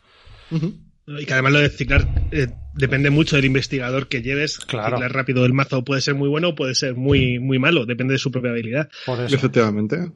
Y 1.08 1.26
que 1.26 1.34
además 1.34 1.54
lo 1.54 1.60
de 1.60 1.70
ciclar 1.70 2.08
eh, 2.32 2.48
depende 2.74 3.10
mucho 3.10 3.36
del 3.36 3.46
investigador 3.46 4.08
que 4.08 4.22
lleves. 4.22 4.58
Claro. 4.60 4.98
Ciclar 4.98 5.14
rápido 5.14 5.46
el 5.46 5.54
mazo 5.54 5.84
puede 5.84 6.02
ser 6.02 6.16
muy 6.16 6.30
bueno 6.30 6.50
o 6.50 6.56
puede 6.56 6.76
ser 6.76 6.96
muy, 6.96 7.40
muy 7.40 7.60
malo, 7.60 7.86
depende 7.86 8.14
de 8.14 8.20
su 8.20 8.32
propia 8.32 8.52
habilidad. 8.52 8.90
Por 9.06 9.20
eso. 9.20 9.36
Efectivamente. 9.36 10.12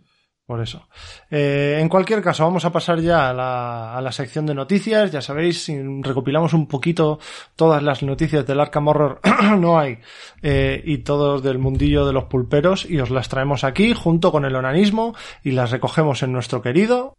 Por 0.49 0.61
eso. 0.61 0.87
Eh, 1.29 1.77
en 1.79 1.87
cualquier 1.87 2.23
caso, 2.23 2.43
vamos 2.43 2.65
a 2.65 2.71
pasar 2.71 2.99
ya 2.99 3.29
a 3.29 3.33
la, 3.35 3.95
a 3.95 4.01
la 4.01 4.11
sección 4.11 4.47
de 4.47 4.55
noticias. 4.55 5.11
Ya 5.11 5.21
sabéis, 5.21 5.63
si 5.63 5.77
recopilamos 6.01 6.53
un 6.53 6.67
poquito 6.67 7.19
todas 7.55 7.83
las 7.83 8.01
noticias 8.01 8.47
del 8.47 8.59
Arkham 8.59 8.87
Horror, 8.87 9.19
no 9.59 9.77
hay, 9.77 9.99
eh, 10.41 10.81
y 10.83 10.97
todos 11.03 11.43
del 11.43 11.59
mundillo 11.59 12.03
de 12.07 12.13
los 12.13 12.23
pulperos, 12.23 12.89
y 12.89 12.99
os 12.99 13.11
las 13.11 13.29
traemos 13.29 13.63
aquí 13.63 13.93
junto 13.93 14.31
con 14.31 14.43
el 14.43 14.55
onanismo 14.55 15.15
y 15.43 15.51
las 15.51 15.69
recogemos 15.69 16.23
en 16.23 16.31
nuestro 16.31 16.63
querido. 16.63 17.15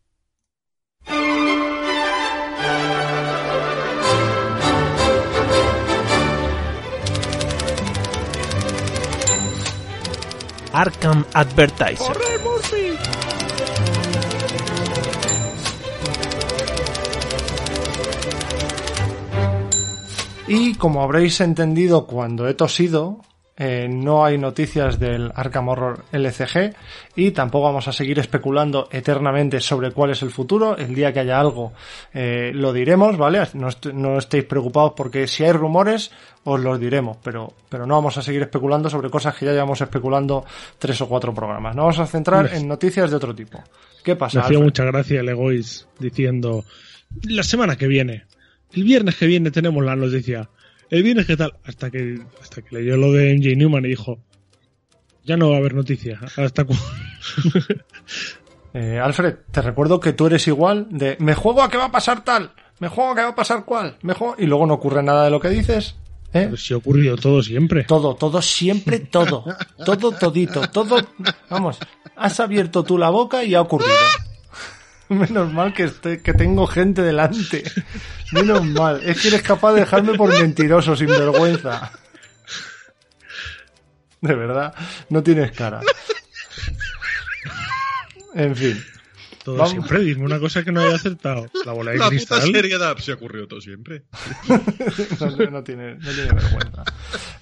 Arkham 10.73 11.25
Advertiser. 11.35 12.17
Y 20.47 20.75
como 20.75 21.03
habréis 21.03 21.41
entendido 21.41 22.07
cuando 22.07 22.49
he 22.49 22.55
tosido, 22.55 23.19
eh, 23.63 23.89
no 23.91 24.25
hay 24.25 24.39
noticias 24.39 24.99
del 24.99 25.31
Arkham 25.35 25.69
Horror 25.69 26.05
LCG 26.13 26.75
y 27.15 27.33
tampoco 27.33 27.67
vamos 27.67 27.87
a 27.89 27.93
seguir 27.93 28.19
especulando 28.19 28.89
eternamente 28.91 29.61
sobre 29.61 29.91
cuál 29.91 30.13
es 30.13 30.23
el 30.23 30.31
futuro. 30.31 30.79
El 30.79 30.95
día 30.95 31.13
que 31.13 31.21
haya 31.21 31.39
algo 31.39 31.75
eh, 32.15 32.53
lo 32.55 32.73
diremos, 32.73 33.19
¿vale? 33.19 33.43
No, 33.53 33.69
est 33.69 33.85
no, 33.93 34.17
estéis 34.17 34.45
preocupados 34.45 34.95
porque 34.97 35.27
si 35.27 35.45
hay 35.45 35.53
rumores 35.53 36.11
os 36.45 36.59
los 36.59 36.81
diremos, 36.81 37.19
pero, 37.23 37.53
pero 37.69 37.85
no 37.85 37.97
vamos 37.97 38.17
a 38.17 38.23
seguir 38.23 38.41
especulando 38.41 38.89
sobre 38.89 39.11
cosas 39.11 39.35
que 39.35 39.45
ya 39.45 39.53
llevamos 39.53 39.79
especulando 39.83 40.47
tres 40.79 40.99
o 41.03 41.07
cuatro 41.07 41.35
programas. 41.35 41.77
Nos 41.77 41.83
vamos 41.83 41.99
a 41.99 42.07
centrar 42.07 42.55
en 42.55 42.67
noticias 42.67 43.11
de 43.11 43.17
otro 43.17 43.35
tipo. 43.35 43.63
¿Qué 44.03 44.17
pasa? 44.17 44.39
Me 44.39 44.45
hacía 44.47 44.59
mucha 44.59 44.85
gracia 44.85 45.21
el 45.21 45.29
Egois 45.29 45.87
diciendo 45.99 46.65
la 47.25 47.43
semana 47.43 47.77
que 47.77 47.89
viene, 47.89 48.25
el 48.73 48.85
viernes 48.85 49.17
que 49.17 49.27
viene 49.27 49.51
tenemos 49.51 49.85
la 49.85 49.97
noticia. 49.97 50.49
El 50.91 51.05
viernes 51.05 51.27
qué 51.27 51.37
tal, 51.37 51.55
hasta 51.65 51.91
que 51.91 52.21
hasta 52.43 52.63
que 52.63 52.77
leyó 52.77 52.97
lo 52.97 53.13
de 53.13 53.35
MJ 53.35 53.57
Newman 53.57 53.85
y 53.85 53.91
dijo, 53.91 54.19
ya 55.25 55.37
no 55.37 55.51
va 55.51 55.57
a 55.57 55.59
haber 55.59 55.75
noticia. 55.75 56.19
Hasta 56.37 56.65
cu 56.65 56.75
eh, 58.75 58.99
Alfred, 58.99 59.37
te 59.53 59.63
recuerdo 59.63 60.01
que 60.01 60.13
tú 60.13 60.27
eres 60.27 60.49
igual 60.49 60.89
de 60.91 61.17
me 61.21 61.35
juego 61.35 61.63
a 61.63 61.71
que 61.71 61.77
va 61.77 61.87
a 61.87 61.93
pasar 61.93 62.25
tal, 62.25 62.53
me 62.81 62.89
juego 62.89 63.13
a 63.13 63.15
que 63.15 63.23
va 63.23 63.29
a 63.29 63.35
pasar 63.37 63.65
cual, 63.65 63.97
me 64.03 64.15
juego 64.15 64.35
y 64.37 64.47
luego 64.47 64.67
no 64.67 64.75
ocurre 64.75 65.03
nada 65.03 65.25
de 65.25 65.31
lo 65.31 65.41
que 65.41 65.51
dices. 65.51 65.97
¿Eh? 66.33 66.45
Pero 66.45 66.57
si 66.57 66.75
ha 66.75 66.77
ocurrido 66.77 67.17
todo 67.17 67.43
siempre. 67.43 67.85
Todo, 67.85 68.15
todo, 68.15 68.41
siempre 68.41 69.01
todo. 69.01 69.45
Todo, 69.85 70.13
todito, 70.13 70.61
todo. 70.71 70.97
Vamos, 71.49 71.79
has 72.17 72.39
abierto 72.39 72.85
tú 72.85 72.99
la 72.99 73.11
boca 73.11 73.45
y 73.45 73.55
ha 73.55 73.61
ocurrido. 73.61 73.95
Menos 75.19 75.53
mal 75.53 75.75
que, 75.75 75.91
que 76.23 76.35
tengo 76.35 76.69
gente 76.69 77.03
delante. 77.03 77.65
Menos 78.31 78.65
mal. 78.65 79.03
Es 79.03 79.21
que 79.21 79.27
eres 79.29 79.43
capaz 79.43 79.73
de 79.73 79.81
dejarme 79.81 80.15
por 80.15 80.31
mentiroso, 80.41 80.95
sin 80.95 81.09
vergüenza. 81.09 81.91
De 84.21 84.35
verdad, 84.37 84.73
no 85.09 85.21
tienes 85.21 85.51
cara. 85.51 85.81
En 88.35 88.55
fin. 88.55 88.81
Todo 89.45 89.57
Vamos. 89.57 89.71
siempre, 89.71 90.01
dime 90.01 90.25
una 90.25 90.39
cosa 90.39 90.63
que 90.63 90.71
no 90.71 90.81
haya 90.81 90.97
acertado. 90.97 91.47
La 91.65 91.73
bola 91.73 91.93
de 91.93 91.99
la 91.99 92.09
cristal. 92.09 92.41
Puta 92.41 92.53
seriedad 92.53 92.97
se 92.99 93.13
ocurrió 93.13 93.49
todo 93.49 93.61
siempre. 93.61 94.03
no, 94.49 95.51
no, 95.51 95.65
tiene, 95.65 95.95
no 95.95 96.11
tiene 96.11 96.33
vergüenza. 96.33 96.85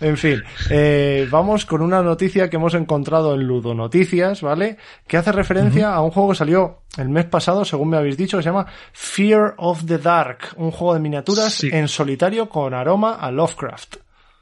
En 0.01 0.17
fin, 0.17 0.43
eh, 0.71 1.27
vamos 1.31 1.67
con 1.67 1.83
una 1.83 2.03
noticia 2.03 2.49
que 2.49 2.57
hemos 2.57 2.75
encontrado 2.75 3.35
en 3.35 3.43
Ludo 3.43 3.75
Noticias, 3.75 4.43
¿vale? 4.43 4.77
Que 5.07 5.17
hace 5.17 5.33
referencia 5.33 5.89
uh 5.89 5.93
-huh. 5.93 5.97
a 5.97 6.01
un 6.03 6.11
juego 6.11 6.31
que 6.31 6.37
salió 6.37 6.83
el 6.97 7.09
mes 7.09 7.25
pasado, 7.25 7.65
según 7.65 7.91
me 7.91 7.97
habéis 7.97 8.17
dicho, 8.17 8.37
que 8.37 8.43
se 8.45 8.49
llama 8.49 8.67
Fear 8.93 9.55
of 9.57 9.85
the 9.87 9.99
Dark, 9.99 10.55
un 10.57 10.71
juego 10.71 10.95
de 10.95 11.01
miniaturas 11.01 11.53
sí. 11.53 11.71
en 11.73 11.89
solitario 11.89 12.49
con 12.49 12.75
aroma 12.75 13.15
a 13.15 13.31
Lovecraft. 13.31 13.97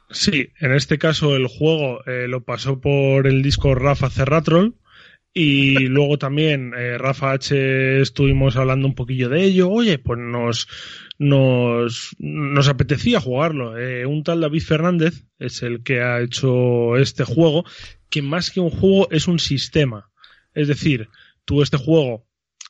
Sí, 0.09 0.49
en 0.59 0.73
este 0.73 0.97
caso 0.97 1.35
el 1.35 1.47
juego 1.47 1.99
eh, 2.05 2.27
lo 2.27 2.41
pasó 2.41 2.79
por 2.79 3.27
el 3.27 3.41
disco 3.43 3.75
Rafa 3.75 4.09
Cerratrol 4.09 4.75
y 5.39 5.85
luego 5.85 6.17
también 6.17 6.73
eh, 6.75 6.97
Rafa 6.97 7.33
H 7.33 8.01
estuvimos 8.01 8.55
hablando 8.55 8.87
un 8.87 8.95
poquillo 8.95 9.29
de 9.29 9.43
ello. 9.43 9.69
Oye, 9.69 9.99
pues 9.99 10.19
nos, 10.19 10.67
nos, 11.19 12.15
nos 12.17 12.67
apetecía 12.67 13.21
jugarlo. 13.21 13.77
Eh, 13.77 14.07
un 14.07 14.23
tal 14.23 14.41
David 14.41 14.63
Fernández 14.63 15.25
es 15.37 15.61
el 15.61 15.83
que 15.83 16.01
ha 16.01 16.21
hecho 16.21 16.97
este 16.97 17.23
juego, 17.23 17.65
que 18.09 18.23
más 18.23 18.49
que 18.49 18.61
un 18.61 18.71
juego 18.71 19.09
es 19.11 19.27
un 19.27 19.37
sistema. 19.37 20.09
Es 20.55 20.67
decir, 20.67 21.07
tú 21.45 21.61
este 21.61 21.77
juego 21.77 22.25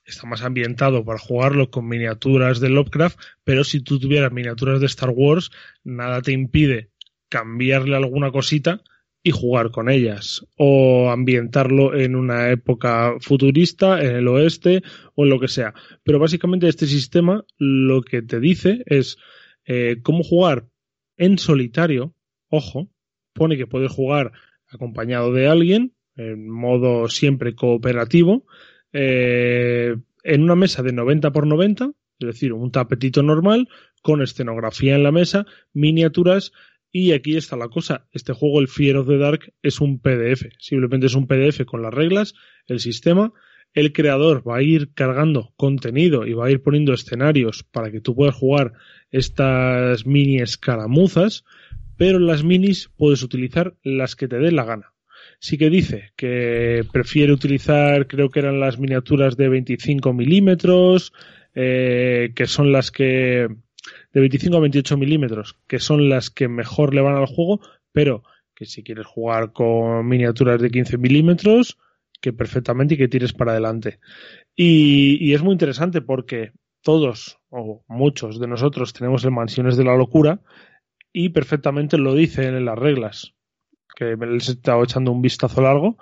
está 0.05 0.27
más 0.27 0.41
ambientado 0.41 1.05
para 1.05 1.19
jugarlo 1.19 1.71
con 1.71 1.87
miniaturas 1.87 2.59
de 2.59 2.67
Lovecraft, 2.67 3.17
pero 3.45 3.63
si 3.63 3.79
tú 3.79 3.97
tuvieras 3.97 4.33
miniaturas 4.33 4.81
de 4.81 4.87
Star 4.87 5.11
Wars, 5.15 5.51
nada 5.85 6.21
te 6.21 6.33
impide 6.33 6.89
cambiarle 7.29 7.95
alguna 7.95 8.29
cosita 8.29 8.81
y 9.27 9.31
jugar 9.31 9.71
con 9.71 9.89
ellas 9.89 10.47
o 10.55 11.09
ambientarlo 11.11 11.93
en 11.93 12.15
una 12.15 12.49
época 12.49 13.15
futurista, 13.19 14.01
en 14.01 14.15
el 14.15 14.27
oeste 14.29 14.83
o 15.15 15.25
en 15.25 15.29
lo 15.31 15.37
que 15.37 15.49
sea. 15.49 15.73
Pero 16.03 16.17
básicamente 16.17 16.69
este 16.69 16.87
sistema 16.87 17.43
lo 17.57 18.03
que 18.03 18.21
te 18.21 18.39
dice 18.39 18.83
es 18.85 19.17
eh, 19.65 19.97
cómo 20.01 20.23
jugar 20.23 20.67
en 21.17 21.39
solitario, 21.39 22.15
ojo, 22.47 22.89
pone 23.33 23.57
que 23.57 23.67
puedes 23.67 23.91
jugar 23.91 24.31
acompañado 24.69 25.33
de 25.33 25.49
alguien, 25.49 25.93
en 26.15 26.47
modo 26.47 27.09
siempre 27.09 27.53
cooperativo, 27.53 28.45
eh, 28.93 29.97
en 30.23 30.41
una 30.41 30.55
mesa 30.55 30.83
de 30.83 30.93
90 30.93 31.31
por 31.33 31.45
90, 31.45 31.91
es 32.19 32.27
decir, 32.27 32.53
un 32.53 32.71
tapetito 32.71 33.23
normal, 33.23 33.67
con 34.01 34.21
escenografía 34.21 34.95
en 34.95 35.03
la 35.03 35.11
mesa, 35.11 35.45
miniaturas 35.73 36.53
y 36.91 37.11
aquí 37.11 37.37
está 37.37 37.55
la 37.57 37.69
cosa. 37.69 38.07
Este 38.11 38.33
juego, 38.33 38.59
el 38.59 38.67
Fear 38.67 38.97
of 38.97 39.07
the 39.07 39.17
Dark, 39.17 39.53
es 39.61 39.81
un 39.81 39.99
PDF. 39.99 40.45
Simplemente 40.59 41.07
es 41.07 41.15
un 41.15 41.27
PDF 41.27 41.65
con 41.65 41.81
las 41.81 41.93
reglas, 41.93 42.33
el 42.67 42.79
sistema. 42.79 43.33
El 43.73 43.93
creador 43.93 44.47
va 44.47 44.57
a 44.57 44.63
ir 44.63 44.93
cargando 44.93 45.53
contenido 45.57 46.25
y 46.25 46.33
va 46.33 46.47
a 46.47 46.51
ir 46.51 46.63
poniendo 46.63 46.93
escenarios 46.93 47.63
para 47.63 47.91
que 47.91 48.01
tú 48.01 48.15
puedas 48.15 48.35
jugar 48.35 48.73
estas 49.11 50.05
mini 50.05 50.37
escaramuzas, 50.37 51.43
pero 51.97 52.19
las 52.19 52.43
minis 52.43 52.89
puedes 52.97 53.23
utilizar 53.23 53.75
las 53.83 54.15
que 54.15 54.27
te 54.27 54.39
dé 54.39 54.51
la 54.51 54.65
gana. 54.65 54.93
Sí 55.39 55.57
que 55.57 55.69
dice 55.69 56.13
que 56.15 56.83
prefiere 56.91 57.31
utilizar, 57.31 58.07
creo 58.07 58.29
que 58.29 58.39
eran 58.39 58.59
las 58.59 58.79
miniaturas 58.79 59.37
de 59.37 59.49
25 59.49 60.13
milímetros, 60.13 61.13
eh, 61.53 62.31
que 62.35 62.47
son 62.47 62.71
las 62.71 62.91
que 62.91 63.47
de 64.13 64.21
25 64.21 64.57
a 64.57 64.61
28 64.61 64.97
milímetros, 64.97 65.57
que 65.67 65.79
son 65.79 66.09
las 66.09 66.29
que 66.29 66.47
mejor 66.47 66.93
le 66.93 67.01
van 67.01 67.15
al 67.15 67.25
juego, 67.25 67.59
pero 67.91 68.23
que 68.55 68.65
si 68.65 68.83
quieres 68.83 69.05
jugar 69.05 69.53
con 69.53 70.07
miniaturas 70.07 70.59
de 70.59 70.71
15 70.71 70.97
milímetros, 70.97 71.77
que 72.21 72.33
perfectamente 72.33 72.95
y 72.95 72.97
que 72.97 73.07
tires 73.07 73.33
para 73.33 73.51
adelante. 73.51 73.99
Y, 74.55 75.33
es 75.33 75.43
muy 75.43 75.53
interesante 75.53 76.01
porque 76.01 76.51
todos 76.81 77.39
o 77.49 77.83
muchos 77.87 78.39
de 78.39 78.47
nosotros 78.47 78.93
tenemos 78.93 79.23
el 79.23 79.31
Mansiones 79.31 79.77
de 79.77 79.83
la 79.83 79.95
Locura 79.95 80.41
y 81.13 81.29
perfectamente 81.29 81.97
lo 81.97 82.15
dice 82.15 82.47
en 82.47 82.65
las 82.65 82.77
reglas, 82.77 83.35
que 83.95 84.11
él 84.11 84.41
se 84.41 84.53
está 84.53 84.81
echando 84.81 85.11
un 85.11 85.21
vistazo 85.21 85.61
largo 85.61 85.97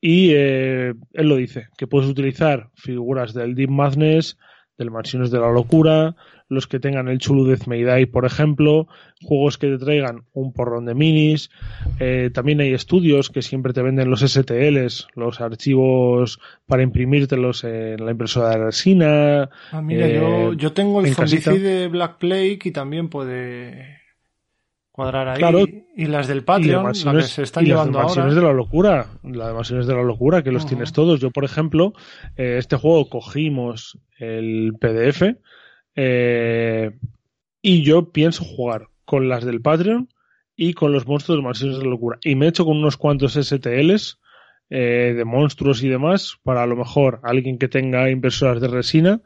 y 0.00 0.30
eh, 0.32 0.94
él 1.12 1.28
lo 1.28 1.36
dice, 1.36 1.68
que 1.76 1.86
puedes 1.86 2.08
utilizar 2.08 2.70
figuras 2.74 3.34
del 3.34 3.54
Deep 3.54 3.70
Madness, 3.70 4.38
del 4.78 4.90
Mansiones 4.90 5.30
de 5.30 5.40
la 5.40 5.50
Locura, 5.50 6.16
los 6.50 6.66
que 6.66 6.80
tengan 6.80 7.08
el 7.08 7.18
Chulu 7.18 7.46
Death 7.46 7.66
May 7.68 7.84
Die, 7.84 8.06
por 8.08 8.26
ejemplo, 8.26 8.88
juegos 9.22 9.56
que 9.56 9.68
te 9.68 9.78
traigan 9.78 10.24
un 10.32 10.52
porrón 10.52 10.84
de 10.84 10.94
minis. 10.94 11.48
Eh, 12.00 12.30
también 12.34 12.60
hay 12.60 12.74
estudios 12.74 13.30
que 13.30 13.40
siempre 13.40 13.72
te 13.72 13.82
venden 13.82 14.10
los 14.10 14.20
STLs, 14.20 15.06
los 15.14 15.40
archivos 15.40 16.40
para 16.66 16.82
imprimírtelos 16.82 17.62
en 17.62 18.04
la 18.04 18.10
impresora 18.10 18.50
de 18.50 18.64
resina. 18.64 19.50
Ah, 19.70 19.80
mira, 19.80 20.08
eh, 20.08 20.14
yo, 20.16 20.52
yo, 20.54 20.72
tengo 20.72 21.00
el 21.00 21.14
Zombicide 21.14 21.60
de 21.60 21.88
Black 21.88 22.18
Plague 22.18 22.58
y 22.64 22.70
también 22.72 23.08
puede 23.08 24.00
cuadrar 24.90 25.28
ahí. 25.28 25.38
Claro. 25.38 25.64
Y 25.96 26.06
las 26.06 26.26
del 26.26 26.42
Patreon, 26.42 26.84
las 26.84 27.04
que 27.04 27.22
se 27.22 27.42
están 27.44 27.64
y 27.64 27.68
llevando 27.68 28.02
las 28.02 28.18
ahora. 28.18 28.34
de 28.34 28.42
la 28.42 28.52
locura, 28.52 29.06
las 29.22 29.68
de 29.68 29.94
la 29.94 30.02
locura, 30.02 30.42
que 30.42 30.50
los 30.50 30.64
uh 30.64 30.66
-huh. 30.66 30.68
tienes 30.70 30.92
todos. 30.92 31.20
Yo, 31.20 31.30
por 31.30 31.44
ejemplo, 31.44 31.92
eh, 32.36 32.56
este 32.58 32.76
juego 32.76 33.08
cogimos 33.08 34.00
el 34.18 34.72
PDF 34.80 35.22
eh, 35.94 36.98
y 37.62 37.82
yo 37.82 38.10
pienso 38.10 38.44
jugar 38.44 38.88
con 39.04 39.28
las 39.28 39.44
del 39.44 39.60
Patreon 39.60 40.08
y 40.56 40.74
con 40.74 40.92
los 40.92 41.06
monstruos 41.06 41.38
de 41.38 41.44
Mansiones 41.44 41.78
de 41.78 41.84
la 41.84 41.90
Locura. 41.90 42.18
Y 42.22 42.34
me 42.34 42.46
he 42.46 42.48
hecho 42.50 42.64
con 42.64 42.76
unos 42.76 42.96
cuantos 42.96 43.34
STLs 43.34 44.18
eh, 44.68 45.14
de 45.16 45.24
monstruos 45.24 45.82
y 45.82 45.88
demás 45.88 46.36
para 46.42 46.62
a 46.62 46.66
lo 46.66 46.76
mejor 46.76 47.20
alguien 47.24 47.58
que 47.58 47.68
tenga 47.68 48.10
impresoras 48.10 48.60
de 48.60 48.68
resina 48.68 49.20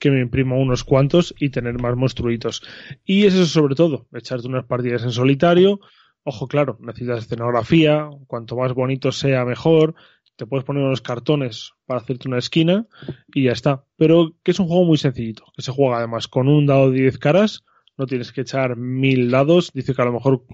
que 0.00 0.10
me 0.10 0.20
imprimo 0.20 0.58
unos 0.58 0.82
cuantos 0.82 1.34
y 1.38 1.50
tener 1.50 1.78
más 1.78 1.94
monstruitos. 1.94 2.62
Y 3.04 3.26
eso 3.26 3.46
sobre 3.46 3.76
todo, 3.76 4.08
echarte 4.12 4.48
unas 4.48 4.64
partidas 4.64 5.04
en 5.04 5.12
solitario. 5.12 5.78
Ojo, 6.24 6.48
claro, 6.48 6.78
necesitas 6.80 7.20
escenografía, 7.20 8.08
cuanto 8.26 8.56
más 8.56 8.72
bonito 8.72 9.12
sea 9.12 9.44
mejor. 9.44 9.94
Te 10.40 10.46
puedes 10.46 10.64
poner 10.64 10.82
unos 10.82 11.02
cartones 11.02 11.74
para 11.84 12.00
hacerte 12.00 12.26
una 12.26 12.38
esquina 12.38 12.86
y 13.34 13.42
ya 13.42 13.52
está. 13.52 13.84
Pero 13.98 14.36
que 14.42 14.52
es 14.52 14.58
un 14.58 14.68
juego 14.68 14.86
muy 14.86 14.96
sencillito, 14.96 15.44
que 15.54 15.60
se 15.60 15.70
juega 15.70 15.98
además 15.98 16.28
con 16.28 16.48
un 16.48 16.64
dado 16.64 16.90
de 16.90 17.02
10 17.02 17.18
caras, 17.18 17.62
no 17.98 18.06
tienes 18.06 18.32
que 18.32 18.40
echar 18.40 18.78
mil 18.78 19.30
dados, 19.30 19.70
dice 19.74 19.94
que 19.94 20.00
a 20.00 20.06
lo 20.06 20.14
mejor 20.14 20.46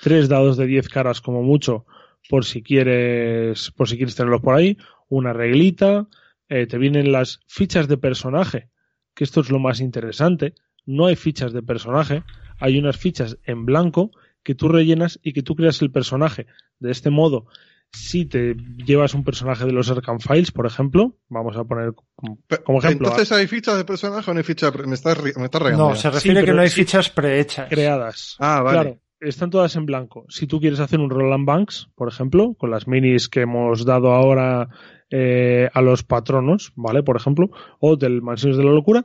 tres 0.00 0.28
dados 0.28 0.56
de 0.56 0.68
10 0.68 0.88
caras 0.88 1.20
como 1.20 1.42
mucho 1.42 1.86
por 2.30 2.44
si 2.44 2.62
quieres 2.62 3.72
por 3.72 3.88
si 3.88 3.96
quieres 3.96 4.14
tenerlos 4.14 4.42
por 4.42 4.54
ahí, 4.54 4.78
una 5.08 5.32
reglita, 5.32 6.06
eh, 6.48 6.68
te 6.68 6.78
vienen 6.78 7.10
las 7.10 7.40
fichas 7.48 7.88
de 7.88 7.96
personaje, 7.96 8.68
que 9.12 9.24
esto 9.24 9.40
es 9.40 9.50
lo 9.50 9.58
más 9.58 9.80
interesante, 9.80 10.54
no 10.86 11.06
hay 11.06 11.16
fichas 11.16 11.52
de 11.52 11.64
personaje, 11.64 12.22
hay 12.60 12.78
unas 12.78 12.96
fichas 12.96 13.38
en 13.42 13.66
blanco 13.66 14.12
que 14.44 14.54
tú 14.54 14.68
rellenas 14.68 15.18
y 15.20 15.32
que 15.32 15.42
tú 15.42 15.56
creas 15.56 15.82
el 15.82 15.90
personaje. 15.90 16.46
De 16.78 16.92
este 16.92 17.10
modo, 17.10 17.46
si 17.92 18.24
te 18.26 18.54
llevas 18.84 19.14
un 19.14 19.24
personaje 19.24 19.64
de 19.66 19.72
los 19.72 19.90
Arkham 19.90 20.18
Files, 20.18 20.50
por 20.50 20.66
ejemplo, 20.66 21.16
vamos 21.28 21.56
a 21.56 21.64
poner 21.64 21.92
como, 21.94 22.38
como 22.64 22.78
ejemplo. 22.78 23.08
Entonces 23.08 23.32
hay 23.32 23.46
fichas 23.46 23.76
de 23.76 23.84
personaje 23.84 24.30
o 24.30 24.34
no 24.34 24.38
hay 24.38 24.44
fichas. 24.44 24.72
Me 24.86 24.94
estás, 24.94 25.22
me 25.22 25.44
estás 25.44 25.62
regando. 25.62 25.88
No, 25.88 25.94
ya. 25.94 26.00
se 26.00 26.10
refiere 26.10 26.40
Sí, 26.40 26.46
que 26.46 26.52
no 26.52 26.62
hay 26.62 26.70
fichas 26.70 27.10
prehechas. 27.10 27.68
creadas. 27.68 28.36
Ah, 28.38 28.62
vale. 28.62 28.80
Claro, 28.80 29.00
están 29.20 29.50
todas 29.50 29.76
en 29.76 29.86
blanco. 29.86 30.24
Si 30.28 30.46
tú 30.46 30.58
quieres 30.60 30.80
hacer 30.80 31.00
un 31.00 31.10
Roland 31.10 31.46
Banks, 31.46 31.90
por 31.94 32.08
ejemplo, 32.08 32.54
con 32.58 32.70
las 32.70 32.88
minis 32.88 33.28
que 33.28 33.42
hemos 33.42 33.84
dado 33.84 34.12
ahora 34.12 34.68
eh, 35.10 35.68
a 35.72 35.80
los 35.82 36.02
patronos, 36.02 36.72
¿vale? 36.74 37.02
Por 37.02 37.16
ejemplo, 37.16 37.50
o 37.78 37.96
del 37.96 38.22
Mansiones 38.22 38.56
de 38.56 38.64
la 38.64 38.72
Locura, 38.72 39.04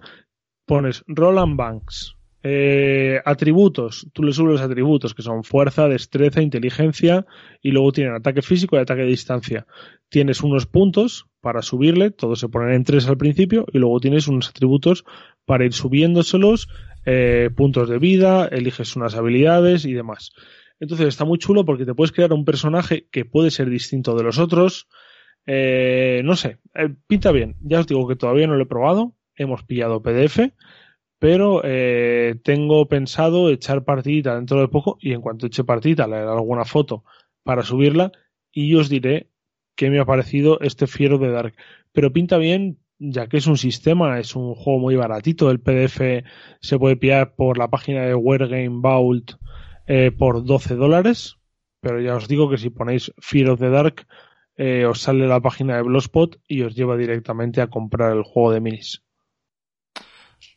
pones 0.65 1.03
Roland 1.07 1.55
Banks. 1.57 2.15
Eh, 2.43 3.19
atributos, 3.25 4.07
tú 4.13 4.23
le 4.23 4.31
subes 4.31 4.53
los 4.53 4.61
atributos 4.61 5.13
que 5.13 5.23
son 5.23 5.43
fuerza, 5.43 5.88
destreza, 5.88 6.41
inteligencia 6.41 7.25
y 7.61 7.71
luego 7.71 7.91
tienen 7.91 8.13
ataque 8.13 8.41
físico 8.41 8.75
y 8.75 8.79
ataque 8.79 9.01
de 9.01 9.07
distancia. 9.07 9.65
Tienes 10.09 10.41
unos 10.41 10.65
puntos 10.65 11.27
para 11.41 11.61
subirle, 11.61 12.11
todos 12.11 12.39
se 12.39 12.49
ponen 12.49 12.73
en 12.73 12.83
tres 12.83 13.07
al 13.07 13.17
principio 13.17 13.65
y 13.73 13.79
luego 13.79 13.99
tienes 13.99 14.27
unos 14.27 14.49
atributos 14.49 15.03
para 15.45 15.65
ir 15.65 15.73
subiéndoselos 15.73 16.67
eh, 17.05 17.49
puntos 17.55 17.89
de 17.89 17.99
vida, 17.99 18.47
eliges 18.47 18.95
unas 18.95 19.15
habilidades 19.15 19.85
y 19.85 19.93
demás. 19.93 20.31
Entonces 20.79 21.07
está 21.07 21.25
muy 21.25 21.39
chulo 21.39 21.65
porque 21.65 21.85
te 21.85 21.95
puedes 21.95 22.11
crear 22.11 22.33
un 22.33 22.45
personaje 22.45 23.07
que 23.11 23.25
puede 23.25 23.49
ser 23.49 23.69
distinto 23.69 24.15
de 24.15 24.23
los 24.23 24.39
otros. 24.39 24.88
Eh, 25.45 26.21
no 26.23 26.35
sé, 26.35 26.59
eh, 26.75 26.93
pinta 27.07 27.31
bien. 27.31 27.55
Ya 27.61 27.79
os 27.79 27.88
digo 27.88 28.07
que 28.07 28.15
todavía 28.15 28.47
no 28.47 28.55
lo 28.55 28.63
he 28.63 28.67
probado. 28.67 29.13
Hemos 29.35 29.63
pillado 29.63 30.01
PDF, 30.01 30.51
pero 31.20 31.61
eh, 31.63 32.36
tengo 32.43 32.88
pensado 32.88 33.49
echar 33.49 33.84
partidita 33.84 34.36
dentro 34.36 34.59
de 34.59 34.68
poco 34.68 34.97
y 35.01 35.13
en 35.13 35.22
cuanto 35.22 35.47
eche 35.47 35.63
partidita 35.63 36.07
le 36.07 36.18
haré 36.18 36.30
alguna 36.30 36.65
foto 36.65 37.03
para 37.43 37.63
subirla 37.63 38.11
y 38.51 38.76
os 38.76 38.89
diré 38.89 39.30
qué 39.76 39.89
me 39.89 39.99
ha 39.99 40.05
parecido 40.05 40.59
este 40.61 40.88
Fiero 40.88 41.18
de 41.18 41.32
Dark. 41.32 41.55
Pero 41.91 42.11
pinta 42.11 42.38
bien, 42.38 42.80
ya 42.99 43.28
que 43.28 43.38
es 43.38 43.47
un 43.47 43.57
sistema, 43.57 44.20
es 44.20 44.36
un 44.36 44.55
juego 44.55 44.80
muy 44.80 44.95
baratito. 44.95 45.49
El 45.49 45.59
PDF 45.59 46.26
se 46.59 46.80
puede 46.80 46.97
pillar 46.97 47.36
por 47.36 47.57
la 47.57 47.70
página 47.70 48.01
de 48.03 48.15
Wargame 48.15 48.82
Vault 48.82 49.34
eh, 49.86 50.11
por 50.11 50.43
12 50.43 50.76
dólares. 50.76 51.38
Pero 51.80 52.01
ya 52.01 52.15
os 52.15 52.28
digo 52.28 52.49
que 52.49 52.57
si 52.57 52.70
ponéis 52.70 53.13
Fear 53.20 53.51
of 53.51 53.59
the 53.59 53.70
Dark, 53.70 54.07
eh, 54.55 54.86
os 54.86 55.01
sale 55.01 55.28
la 55.28 55.39
página 55.39 55.76
de 55.76 55.84
Blogspot 55.84 56.39
y 56.47 56.63
os 56.63 56.76
lleva 56.76 56.97
directamente 56.97 57.61
a 57.61 57.68
comprar 57.68 58.18
el 58.18 58.24
juego 58.24 58.51
de 58.51 58.61
minis. 58.61 59.06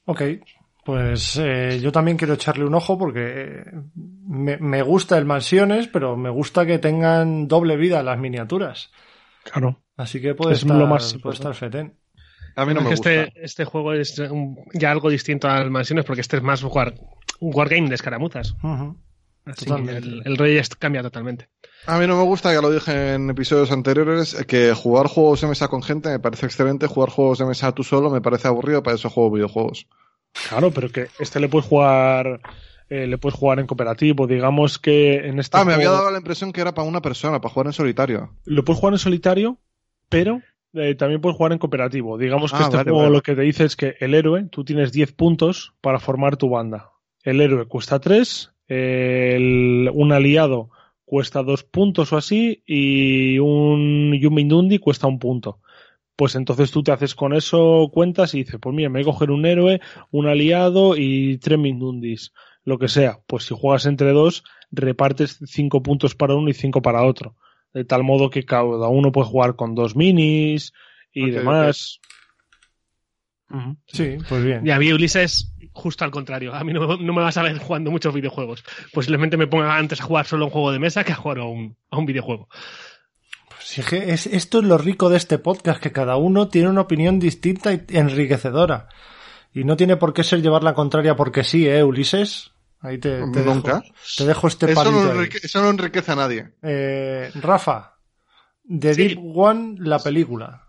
Ok, 0.07 0.23
pues 0.85 1.37
eh, 1.41 1.79
yo 1.81 1.93
también 1.93 2.17
quiero 2.17 2.35
echarle 2.35 2.65
un 2.65 2.75
ojo 2.75 2.99
porque 2.99 3.21
eh, 3.61 3.65
me, 4.27 4.57
me 4.57 4.83
gusta 4.83 5.19
el 5.19 5.25
Mansiones, 5.27 5.89
pero 5.89 6.17
me 6.17 6.31
gusta 6.31 6.67
que 6.67 6.79
tengan 6.79 7.47
doble 7.49 7.77
vida 7.77 8.03
las 8.03 8.19
miniaturas. 8.19 8.91
Claro. 9.45 9.81
Así 9.97 10.21
que 10.21 10.35
puede 10.35 10.55
Es 10.55 10.63
estar, 10.63 10.77
lo 10.77 10.87
más 10.87 11.17
puede 11.23 11.35
estar 11.35 11.55
fetén. 11.55 11.95
A 12.57 12.65
mí 12.67 12.75
no 12.75 12.81
me 12.81 12.93
Es 12.93 13.01
que 13.01 13.19
gusta. 13.19 13.23
este, 13.29 13.45
este 13.45 13.65
juego 13.65 13.93
es 13.93 14.19
un- 14.19 14.59
ya 14.75 14.91
algo 14.91 15.09
distinto 15.11 15.49
al 15.49 15.71
Mansiones 15.71 16.05
porque 16.05 16.23
este 16.23 16.39
es 16.39 16.43
más 16.43 16.63
war, 16.65 16.95
un 17.41 17.55
wargame 17.55 17.89
de 17.89 17.95
escaramuzas. 17.95 18.55
Ujú. 18.63 18.97
Así 19.45 19.65
Totalmente. 19.65 20.07
el, 20.25 20.55
ya 20.55 20.63
cambia 20.79 21.03
totalmente. 21.03 21.49
A 21.87 21.99
mí 21.99 22.07
no 22.07 22.17
me 22.17 22.25
gusta, 22.25 22.53
ya 22.53 22.61
lo 22.61 22.71
dije 22.71 23.15
en 23.15 23.31
episodios 23.31 23.73
anteriores, 23.73 24.35
que 24.47 24.75
jugar 24.75 25.07
juegos 25.07 25.41
de 25.41 25.47
mesa 25.49 25.69
con 25.69 25.83
gente 25.83 26.11
me 26.11 26.19
parece 26.21 26.47
excelente, 26.47 26.87
jugar 26.87 27.09
juegos 27.11 27.39
de 27.39 27.47
mesa 27.47 27.73
tú 27.73 27.83
solo 27.83 28.11
me 28.11 28.21
parece 28.21 28.49
aburrido, 28.49 28.83
para 28.83 28.97
eso 28.97 29.09
juego 29.09 29.31
videojuegos. 29.31 29.87
Claro, 30.49 30.71
pero 30.71 30.91
que 30.91 31.09
este 31.19 31.41
le 31.41 31.49
puedes 31.49 31.67
jugar. 31.67 32.41
eh, 32.91 33.07
le 33.07 33.19
puedes 33.19 33.39
jugar 33.39 33.59
en 33.61 33.67
cooperativo. 33.67 34.27
Digamos 34.27 34.79
que 34.79 35.27
en 35.29 35.39
este 35.39 35.57
Ah, 35.57 35.65
me 35.65 35.73
había 35.75 35.91
dado 35.91 36.11
la 36.11 36.19
impresión 36.19 36.53
que 36.53 36.61
era 36.61 36.75
para 36.75 36.87
una 36.89 37.01
persona, 37.01 37.41
para 37.41 37.53
jugar 37.55 37.67
en 37.69 37.73
solitario. 37.73 38.35
lo 38.45 38.65
puedes 38.65 38.79
jugar 38.81 38.95
en 38.95 38.99
solitario, 38.99 39.59
pero 40.09 40.41
eh, 40.75 40.95
también 40.97 41.21
puedes 41.21 41.37
jugar 41.37 41.53
en 41.53 41.59
cooperativo. 41.59 42.19
Digamos 42.19 42.53
que 42.53 42.59
Ah, 42.59 42.65
este 42.65 42.77
vale, 42.77 42.91
juego 42.91 43.05
vale. 43.05 43.17
lo 43.17 43.23
que 43.23 43.35
te 43.35 43.43
dice 43.43 43.65
es 43.65 43.75
que 43.77 43.97
el 44.01 44.15
héroe, 44.15 44.45
tú 44.51 44.65
tienes 44.65 44.93
10 44.93 45.13
puntos 45.13 45.73
para 45.81 45.99
formar 45.99 46.37
tu 46.37 46.49
banda. 46.51 46.91
El 47.23 47.41
héroe 47.41 47.67
cuesta 47.67 47.99
3, 48.01 48.53
un 48.71 50.13
aliado 50.13 50.71
cuesta 51.05 51.43
2 51.43 51.65
puntos 51.65 52.13
o 52.13 52.17
así, 52.17 52.63
y 52.67 53.39
un 53.39 54.15
Yumindundi 54.15 54.79
cuesta 54.79 55.09
un 55.09 55.19
punto. 55.19 55.59
Pues 56.15 56.35
entonces 56.37 56.71
tú 56.71 56.83
te 56.83 56.93
haces 56.93 57.15
con 57.15 57.33
eso 57.35 57.91
cuentas 57.93 58.35
y 58.35 58.45
dices, 58.45 58.61
pues 58.61 58.75
mira, 58.75 58.89
me 58.91 59.03
voy 59.03 59.11
a 59.11 59.13
coger 59.13 59.31
un 59.31 59.47
héroe, 59.47 59.81
un 60.11 60.27
aliado 60.27 60.97
y 60.97 61.39
tres 61.39 61.59
Mindundis, 61.59 62.33
lo 62.65 62.79
que 62.79 62.89
sea. 62.89 63.21
Pues 63.27 63.45
si 63.45 63.55
juegas 63.59 63.87
entre 63.87 64.13
dos, 64.13 64.45
repartes 64.71 65.41
5 65.45 65.83
puntos 65.83 66.15
para 66.15 66.35
uno 66.35 66.51
y 66.51 66.55
5 66.55 66.83
para 66.83 67.05
otro 67.05 67.35
de 67.73 67.85
tal 67.85 68.03
modo 68.03 68.31
que 68.31 68.45
cada 68.45 68.89
uno 68.89 69.13
puede 69.13 69.29
jugar 69.29 69.57
con 69.57 69.75
dos 69.75 69.97
minis 69.97 70.73
y 71.13 71.31
demás. 71.31 72.01
Sí, 73.87 74.17
pues 74.29 74.45
bien. 74.45 74.67
Y 74.67 74.71
a 74.71 74.79
mí 74.79 74.93
Ulises, 74.93 75.53
justo 75.73 76.05
al 76.05 76.11
contrario. 76.11 76.55
A 76.55 76.63
mí 76.65 76.73
no, 76.73 76.87
me- 76.87 77.05
no 77.05 77.13
me 77.13 77.23
vas 77.23 77.37
a 77.37 77.43
ver 77.43 77.59
jugando 77.59 77.91
muchos 77.91 78.15
videojuegos. 78.15 78.65
Posiblemente 78.93 79.37
me 79.37 79.47
ponga 79.47 79.77
antes 79.77 80.01
a 80.01 80.05
jugar 80.05 80.27
solo 80.27 80.45
un 80.47 80.51
juego 80.51 80.73
de 80.73 80.79
mesa 80.79 81.03
que 81.05 81.13
a 81.13 81.17
jugar 81.17 81.39
a 81.39 81.45
un, 81.45 81.77
a 81.91 81.99
un 81.99 82.07
videojuego. 82.07 82.49
Que 83.89 84.13
es, 84.13 84.27
esto 84.27 84.59
es 84.59 84.65
lo 84.65 84.79
rico 84.79 85.09
de 85.11 85.17
este 85.17 85.39
podcast, 85.39 85.81
que 85.81 85.93
cada 85.93 86.17
uno 86.17 86.49
tiene 86.49 86.69
una 86.69 86.81
opinión 86.81 87.19
distinta 87.21 87.73
y 87.73 87.85
enriquecedora. 87.89 88.89
Y 89.53 89.65
no 89.65 89.77
tiene 89.77 89.97
por 89.97 90.13
qué 90.13 90.25
ser 90.25 90.43
llevar 90.43 90.63
la 90.65 90.75
contraria 90.75 91.15
porque 91.17 91.45
sí, 91.45 91.69
¿eh, 91.69 91.83
Ulises? 91.85 92.53
Ahí 92.81 92.99
te, 92.99 93.19
te 93.33 93.45
Nunca. 93.45 93.75
Dejo, 93.81 93.95
te 94.17 94.27
dejo 94.27 94.49
este 94.49 94.73
Eso 94.73 94.91
no, 94.91 95.23
eso 95.23 95.63
no 95.63 95.71
enriquece 95.71 96.13
a 96.13 96.17
nadie. 96.17 96.51
Eh, 96.63 97.31
Rafa, 97.35 97.97
The 98.67 98.95
Sí. 98.95 99.09
Deep 99.09 99.19
One, 99.37 99.75
la 99.79 99.99
película. 99.99 100.67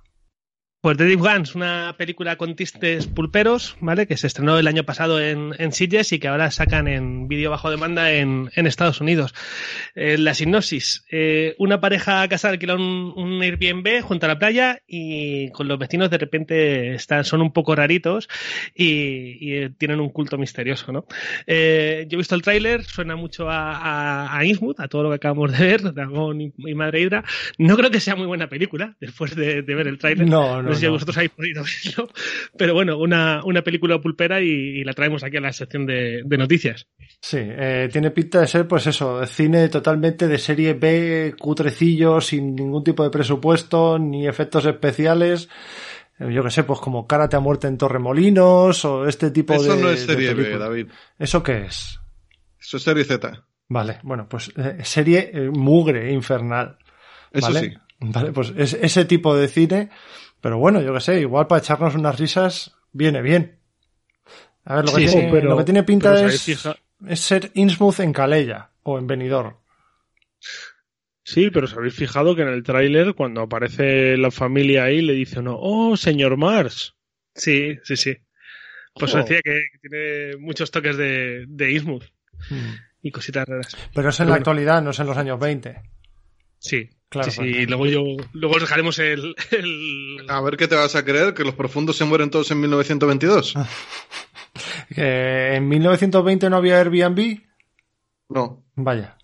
Pues 0.81 0.97
The 0.97 1.03
Deep 1.05 1.19
Guns, 1.19 1.53
una 1.53 1.93
película 1.95 2.37
con 2.37 2.55
tistes 2.55 3.05
pulperos, 3.05 3.77
¿vale? 3.81 4.07
Que 4.07 4.17
se 4.17 4.25
estrenó 4.25 4.57
el 4.57 4.65
año 4.65 4.83
pasado 4.83 5.21
en, 5.21 5.51
en 5.59 5.73
Sitges 5.73 6.11
y 6.11 6.17
que 6.17 6.27
ahora 6.27 6.49
sacan 6.49 6.87
en 6.87 7.27
vídeo 7.27 7.51
bajo 7.51 7.69
demanda 7.69 8.11
en, 8.13 8.49
en 8.55 8.65
Estados 8.65 8.99
Unidos. 8.99 9.35
Eh, 9.93 10.17
la 10.17 10.33
sinopsis. 10.33 11.05
eh, 11.11 11.53
una 11.59 11.79
pareja 11.79 12.27
casada 12.27 12.53
alquila 12.53 12.73
un, 12.73 13.13
un 13.15 13.43
Airbnb 13.43 14.01
junto 14.01 14.25
a 14.25 14.29
la 14.29 14.39
playa 14.39 14.81
y 14.87 15.51
con 15.51 15.67
los 15.67 15.77
vecinos 15.77 16.09
de 16.09 16.17
repente 16.17 16.95
están, 16.95 17.25
son 17.25 17.43
un 17.43 17.53
poco 17.53 17.75
raritos 17.75 18.27
y, 18.73 19.53
eh, 19.53 19.69
tienen 19.77 19.99
un 19.99 20.09
culto 20.09 20.39
misterioso, 20.39 20.91
¿no? 20.91 21.05
Yo 21.45 21.53
he 21.53 22.07
visto 22.09 22.33
el 22.33 22.41
tráiler, 22.41 22.85
suena 22.85 23.15
mucho 23.15 23.47
a, 23.51 23.77
a, 23.77 24.35
a 24.35 24.45
Innsmouth, 24.45 24.79
a 24.79 24.87
todo 24.87 25.03
lo 25.03 25.09
que 25.09 25.15
acabamos 25.17 25.51
de 25.55 25.63
ver, 25.63 25.93
Dragón 25.93 26.41
y, 26.41 26.53
y 26.57 26.73
Madre 26.73 27.01
Hidra. 27.01 27.23
No 27.59 27.77
creo 27.77 27.91
que 27.91 27.99
sea 27.99 28.15
muy 28.15 28.25
buena 28.25 28.49
película 28.49 28.95
después 28.99 29.35
de, 29.35 29.61
de 29.61 29.75
ver 29.75 29.87
el 29.87 29.99
tráiler. 29.99 30.27
No, 30.27 30.63
no, 30.63 30.70
No 30.71 30.75
sé 30.75 30.81
si 30.81 30.85
no. 30.87 30.91
vosotros 30.93 31.17
habéis 31.17 31.31
podido 31.31 31.63
verlo, 31.63 32.09
pero 32.57 32.73
bueno, 32.73 32.97
una, 32.97 33.41
una 33.43 33.61
película 33.61 33.99
pulpera 33.99 34.41
y, 34.41 34.47
y 34.79 34.83
la 34.83 34.93
traemos 34.93 35.23
aquí 35.23 35.37
a 35.37 35.41
la 35.41 35.53
sección 35.53 35.85
de, 35.85 36.21
de 36.25 36.37
noticias. 36.37 36.87
Sí, 37.19 37.37
eh, 37.39 37.89
tiene 37.91 38.11
pinta 38.11 38.41
de 38.41 38.47
ser, 38.47 38.67
pues 38.67 38.87
eso, 38.87 39.25
cine 39.25 39.69
totalmente 39.69 40.27
de 40.27 40.37
serie 40.37 40.73
B, 40.73 41.35
cutrecillo, 41.37 42.19
sin 42.21 42.55
ningún 42.55 42.83
tipo 42.83 43.03
de 43.03 43.09
presupuesto, 43.09 43.99
ni 43.99 44.27
efectos 44.27 44.65
especiales. 44.65 45.49
Eh, 46.19 46.33
Yo 46.33 46.43
que 46.43 46.49
sé, 46.51 46.63
pues 46.63 46.79
como 46.79 47.07
Karate 47.07 47.35
a 47.35 47.39
muerte 47.39 47.67
en 47.67 47.77
Torremolinos, 47.77 48.83
o 48.85 49.07
este 49.07 49.31
tipo 49.31 49.53
Eso 49.53 49.75
de. 49.75 49.81
no 49.81 49.89
es 49.89 50.01
serie 50.01 50.33
B. 50.33 50.57
David. 50.57 50.87
¿Eso 51.19 51.43
qué 51.43 51.65
es? 51.65 51.99
Eso 52.59 52.77
es 52.77 52.83
serie 52.83 53.03
Z. 53.03 53.43
Vale, 53.69 53.99
bueno, 54.03 54.27
pues 54.27 54.51
eh, 54.57 54.79
serie 54.83 55.31
eh, 55.33 55.49
mugre, 55.49 56.11
infernal. 56.11 56.77
Eso 57.31 57.47
¿vale? 57.47 57.59
sí. 57.59 57.73
Vale, 58.03 58.31
pues 58.31 58.51
es 58.57 58.73
ese 58.73 59.05
tipo 59.05 59.35
de 59.35 59.47
cine, 59.47 59.89
pero 60.41 60.57
bueno, 60.57 60.81
yo 60.81 60.93
que 60.93 60.99
sé, 61.01 61.19
igual 61.21 61.47
para 61.47 61.59
echarnos 61.61 61.95
unas 61.95 62.19
risas 62.19 62.75
viene 62.91 63.21
bien. 63.21 63.57
A 64.65 64.75
ver, 64.75 64.85
lo, 64.85 64.93
que, 64.93 65.01
Sí, 65.07 65.13
tiene, 65.13 65.21
sí, 65.23 65.27
pero- 65.31 65.49
lo 65.49 65.57
que 65.57 65.63
tiene 65.63 65.83
pinta 65.83 66.13
pero 66.13 66.27
es, 66.27 66.41
fija- 66.43 66.77
es 67.07 67.19
ser 67.19 67.51
Innsmouth 67.53 67.99
en 67.99 68.13
Calella 68.13 68.69
o 68.83 68.97
en 68.99 69.07
Benidorm. 69.07 69.55
Sí, 71.23 71.49
pero 71.51 71.65
os 71.65 71.73
habéis 71.77 71.93
fijado 71.93 72.35
que 72.35 72.41
en 72.41 72.49
el 72.49 72.63
tráiler, 72.63 73.13
cuando 73.13 73.41
aparece 73.41 74.17
la 74.17 74.31
familia 74.31 74.83
ahí, 74.85 75.01
le 75.01 75.13
dice 75.13 75.39
uno, 75.39 75.55
oh, 75.59 75.95
señor 75.95 76.35
Mars. 76.37 76.95
Sí, 77.35 77.77
sí, 77.83 77.95
sí. 77.95 78.17
Pues 78.93 79.13
Oh. 79.15 79.19
decía 79.19 79.39
que, 79.43 79.61
que 79.71 79.87
tiene 79.87 80.37
muchos 80.37 80.69
toques 80.71 80.97
de, 80.97 81.45
de 81.47 81.71
Innsmouth 81.71 82.03
Mm. 82.49 82.73
y 83.03 83.11
cositas 83.11 83.47
raras. 83.47 83.77
Pero 83.93 84.09
es 84.09 84.19
en 84.19 84.25
Pero 84.25 84.29
la 84.29 84.31
bueno. 84.31 84.35
actualidad, 84.35 84.81
no 84.81 84.89
es 84.89 84.99
en 84.99 85.05
los 85.07 85.17
años 85.17 85.39
20. 85.39 85.79
Sí, 86.57 86.89
Claro, 87.11 87.29
sí, 87.29 87.65
luego 87.65 87.85
yo, 87.87 88.01
luego 88.31 88.55
os 88.55 88.61
dejaremos 88.61 88.97
el, 88.99 89.35
el- 89.51 90.25
A 90.29 90.39
ver 90.41 90.55
qué 90.55 90.67
te 90.69 90.75
vas 90.75 90.95
a 90.95 91.03
creer, 91.03 91.33
que 91.33 91.43
los 91.43 91.53
profundos 91.55 91.97
se 91.97 92.05
mueren 92.05 92.29
todos 92.31 92.49
en 92.51 92.61
1922. 92.61 93.53
Que 94.93 95.55
en 95.55 95.67
1920 95.69 96.49
no 96.49 96.57
había 96.57 96.77
Airbnb. 96.79 97.39
No. 98.29 98.63
Vaya. 98.75 99.17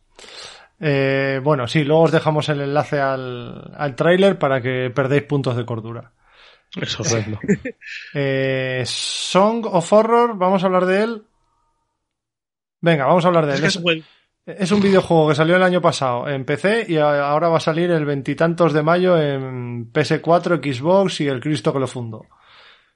Eh, 0.79 1.41
bueno, 1.43 1.67
sí, 1.67 1.83
luego 1.83 2.03
os 2.03 2.11
dejamos 2.11 2.47
el 2.49 2.61
enlace 2.61 2.99
al, 2.99 3.73
al 3.75 3.95
tráiler 3.95 4.38
para 4.39 4.61
que 4.61 4.89
perdáis 4.93 5.23
puntos 5.23 5.57
de 5.57 5.65
cordura. 5.65 6.13
Es 6.75 6.97
horrendo. 6.99 7.39
Eh, 8.13 8.83
Song 8.85 9.65
of 9.65 9.91
Horror, 9.91 10.38
vamos 10.38 10.63
a 10.63 10.67
hablar 10.67 10.85
de 10.85 11.03
él. 11.03 11.23
Venga, 12.81 13.05
vamos 13.05 13.25
a 13.25 13.27
hablar 13.29 13.45
de 13.45 13.53
Es 13.53 13.57
él. 13.57 13.61
que 13.63 13.67
Es, 13.99 14.05
es 14.47 14.71
un 14.71 14.81
videojuego 14.81 15.29
que 15.29 15.35
salió 15.35 15.55
el 15.57 15.63
año 15.63 15.81
pasado 15.81 16.27
en 16.29 16.45
PC 16.45 16.85
y 16.87 16.97
ahora 16.97 17.49
va 17.49 17.57
a 17.57 17.61
salir 17.61 17.91
el 17.91 18.05
veintitantos 18.05 18.73
de 18.73 18.81
mayo 18.83 19.21
en 19.21 19.91
PS4, 19.91 20.59
Xbox 20.73 21.21
y 21.21 21.27
el 21.27 21.39
Cristo 21.41 21.73
que 21.73 21.79
lo 21.79 21.87
fundó. 21.87 22.25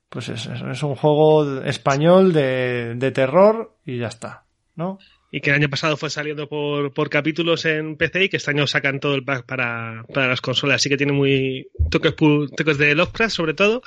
Pues 0.10 0.30
es, 0.30 0.46
es- 0.48 0.84
un 0.84 0.96
juego 0.96 1.62
español 1.64 2.34
de, 2.34 2.96
de 2.96 3.12
terror 3.12 3.78
y 3.86 3.98
ya 4.00 4.08
está, 4.08 4.46
¿no? 4.76 4.98
Y 5.34 5.40
que 5.40 5.50
el 5.52 5.56
año 5.56 5.70
pasado 5.70 5.96
fue 5.96 6.10
saliendo 6.10 6.50
por, 6.50 6.94
por 6.94 7.10
capítulos 7.10 7.64
en 7.64 7.96
PC 7.96 8.26
y 8.26 8.30
que 8.30 8.36
este 8.36 8.52
año 8.52 8.68
sacan 8.68 9.00
todo 9.00 9.16
el 9.16 9.24
pack 9.24 9.46
para, 9.46 10.04
para 10.14 10.28
las 10.28 10.42
consolas. 10.42 10.76
Así 10.76 10.90
que 10.90 10.98
tiene 10.98 11.14
muy 11.14 11.70
toques, 11.90 12.14
toques 12.18 12.78
de 12.78 12.94
Lovecraft, 12.96 13.34
sobre 13.34 13.54
todo. 13.54 13.82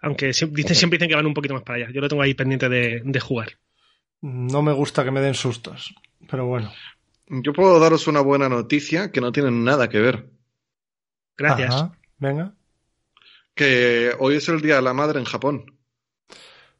Aunque 0.00 0.30
siem- 0.30 0.50
dicen, 0.52 0.74
siempre 0.74 0.96
dicen 0.96 1.10
que 1.10 1.16
van 1.16 1.26
un 1.26 1.34
poquito 1.34 1.52
más 1.52 1.62
para 1.62 1.76
allá. 1.84 1.92
Yo 1.92 2.00
lo 2.00 2.08
tengo 2.08 2.22
ahí 2.22 2.32
pendiente 2.32 2.70
de, 2.70 3.02
de 3.04 3.20
jugar. 3.20 3.48
No 4.22 4.62
me 4.62 4.72
gusta 4.72 5.04
que 5.04 5.10
me 5.10 5.20
den 5.20 5.34
sustos, 5.34 5.94
pero 6.30 6.46
bueno. 6.46 6.72
Yo 7.30 7.52
puedo 7.52 7.78
daros 7.78 8.06
una 8.06 8.20
buena 8.20 8.48
noticia 8.48 9.10
que 9.12 9.20
no 9.20 9.32
tiene 9.32 9.50
nada 9.50 9.88
que 9.88 9.98
ver. 10.00 10.30
Gracias. 11.36 11.74
Ajá, 11.74 11.92
venga. 12.18 12.54
Que 13.54 14.12
hoy 14.18 14.36
es 14.36 14.48
el 14.48 14.60
Día 14.60 14.76
de 14.76 14.82
la 14.82 14.94
Madre 14.94 15.18
en 15.18 15.24
Japón. 15.24 15.78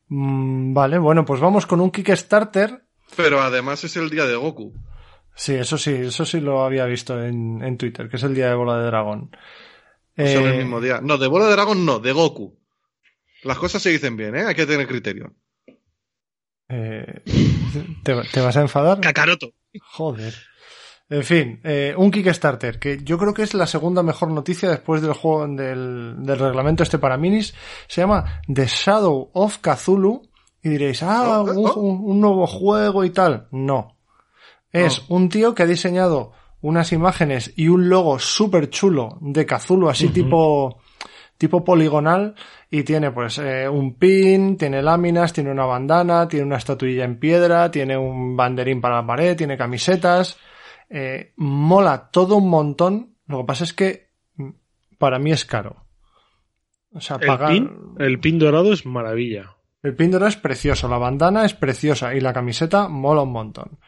Mm, 0.08 0.72
vale, 0.72 0.98
bueno, 0.98 1.24
pues 1.24 1.40
vamos 1.40 1.66
con 1.66 1.80
un 1.80 1.90
Kickstarter. 1.90 2.84
Pero 3.16 3.40
además 3.40 3.82
es 3.84 3.96
el 3.96 4.10
Día 4.10 4.26
de 4.26 4.36
Goku. 4.36 4.74
Sí, 5.34 5.54
eso 5.54 5.78
sí, 5.78 5.92
eso 5.92 6.24
sí 6.24 6.40
lo 6.40 6.64
había 6.64 6.84
visto 6.86 7.22
en, 7.22 7.62
en 7.62 7.76
Twitter, 7.78 8.08
que 8.08 8.16
es 8.16 8.22
el 8.24 8.34
día 8.34 8.48
de 8.48 8.54
bola 8.56 8.78
de 8.78 8.86
dragón. 8.86 9.30
O 10.16 10.26
sea, 10.26 10.40
en 10.40 10.46
Eh, 10.46 10.50
el 10.50 10.58
mismo 10.58 10.80
día. 10.80 11.00
No, 11.00 11.16
de 11.16 11.28
bola 11.28 11.46
de 11.46 11.52
dragón 11.52 11.84
no, 11.86 12.00
de 12.00 12.10
Goku. 12.12 12.58
Las 13.44 13.58
cosas 13.58 13.80
se 13.82 13.90
dicen 13.90 14.16
bien, 14.16 14.34
¿eh? 14.34 14.44
Hay 14.46 14.54
que 14.56 14.66
tener 14.66 14.88
criterio. 14.88 15.32
eh, 16.68 17.22
¿te, 18.02 18.14
te 18.32 18.40
vas 18.40 18.56
a 18.56 18.62
enfadar? 18.62 19.00
Kakaroto. 19.00 19.52
Joder. 19.92 20.34
En 21.10 21.24
fin, 21.24 21.60
eh, 21.64 21.94
un 21.96 22.10
Kickstarter, 22.10 22.78
que 22.78 22.98
yo 23.02 23.16
creo 23.16 23.32
que 23.32 23.42
es 23.42 23.54
la 23.54 23.66
segunda 23.66 24.02
mejor 24.02 24.30
noticia 24.30 24.68
después 24.68 25.00
del 25.00 25.14
juego 25.14 25.46
del, 25.48 26.16
del 26.18 26.38
reglamento 26.38 26.82
este 26.82 26.98
para 26.98 27.16
minis. 27.16 27.54
Se 27.86 28.02
llama 28.02 28.42
The 28.52 28.66
Shadow 28.66 29.30
of 29.32 29.58
Cthulhu. 29.58 30.22
Y 30.62 30.70
diréis, 30.70 31.02
ah, 31.02 31.40
Oh, 31.40 31.44
un, 31.44 31.66
oh. 31.66 31.74
un- 31.80 32.10
un 32.10 32.20
nuevo 32.20 32.46
juego 32.46 33.04
y 33.04 33.10
tal. 33.10 33.48
No. 33.52 33.96
Es 34.70 35.02
un 35.08 35.28
tío 35.30 35.54
que 35.54 35.62
ha 35.62 35.66
diseñado 35.66 36.32
unas 36.60 36.92
imágenes 36.92 37.52
y 37.56 37.68
un 37.68 37.88
logo 37.88 38.18
súper 38.18 38.68
chulo 38.68 39.16
de 39.22 39.46
Cthulhu, 39.46 39.88
así 39.88 40.08
tipo, 40.08 40.82
tipo 41.38 41.64
poligonal, 41.64 42.34
y 42.70 42.82
tiene 42.82 43.12
pues 43.12 43.38
eh, 43.38 43.68
un 43.68 43.94
pin, 43.94 44.56
tiene 44.56 44.82
láminas, 44.82 45.32
tiene 45.32 45.50
una 45.50 45.64
bandana, 45.64 46.28
tiene 46.28 46.44
una 46.44 46.56
estatuilla 46.56 47.04
en 47.04 47.18
piedra, 47.18 47.70
tiene 47.70 47.96
un 47.96 48.36
banderín 48.36 48.80
para 48.80 48.96
la 48.96 49.06
pared, 49.06 49.36
tiene 49.36 49.56
camisetas, 49.56 50.36
eh, 50.90 51.32
mola 51.36 52.10
todo 52.10 52.36
un 52.36 52.50
montón. 52.50 53.14
Lo 53.26 53.38
que 53.38 53.44
pasa 53.44 53.64
es 53.64 53.72
que 53.72 54.10
mm, 54.36 54.50
para 54.98 55.18
mí 55.18 55.30
es 55.30 55.44
caro. 55.44 55.86
O 56.92 57.00
sea, 57.00 57.16
El 57.20 57.26
pagar. 57.26 57.52
pin, 57.52 57.70
el 57.98 58.18
pin 58.18 58.38
dorado 58.38 58.72
es 58.72 58.84
maravilla. 58.84 59.54
El 59.82 59.94
pin 59.94 60.10
dorado 60.10 60.28
es 60.28 60.36
precioso, 60.36 60.88
la 60.88 60.98
bandana 60.98 61.44
es 61.44 61.54
preciosa 61.54 62.14
y 62.14 62.20
la 62.20 62.32
camiseta 62.32 62.88
mola 62.88 63.22
un 63.22 63.32
montón. 63.32 63.78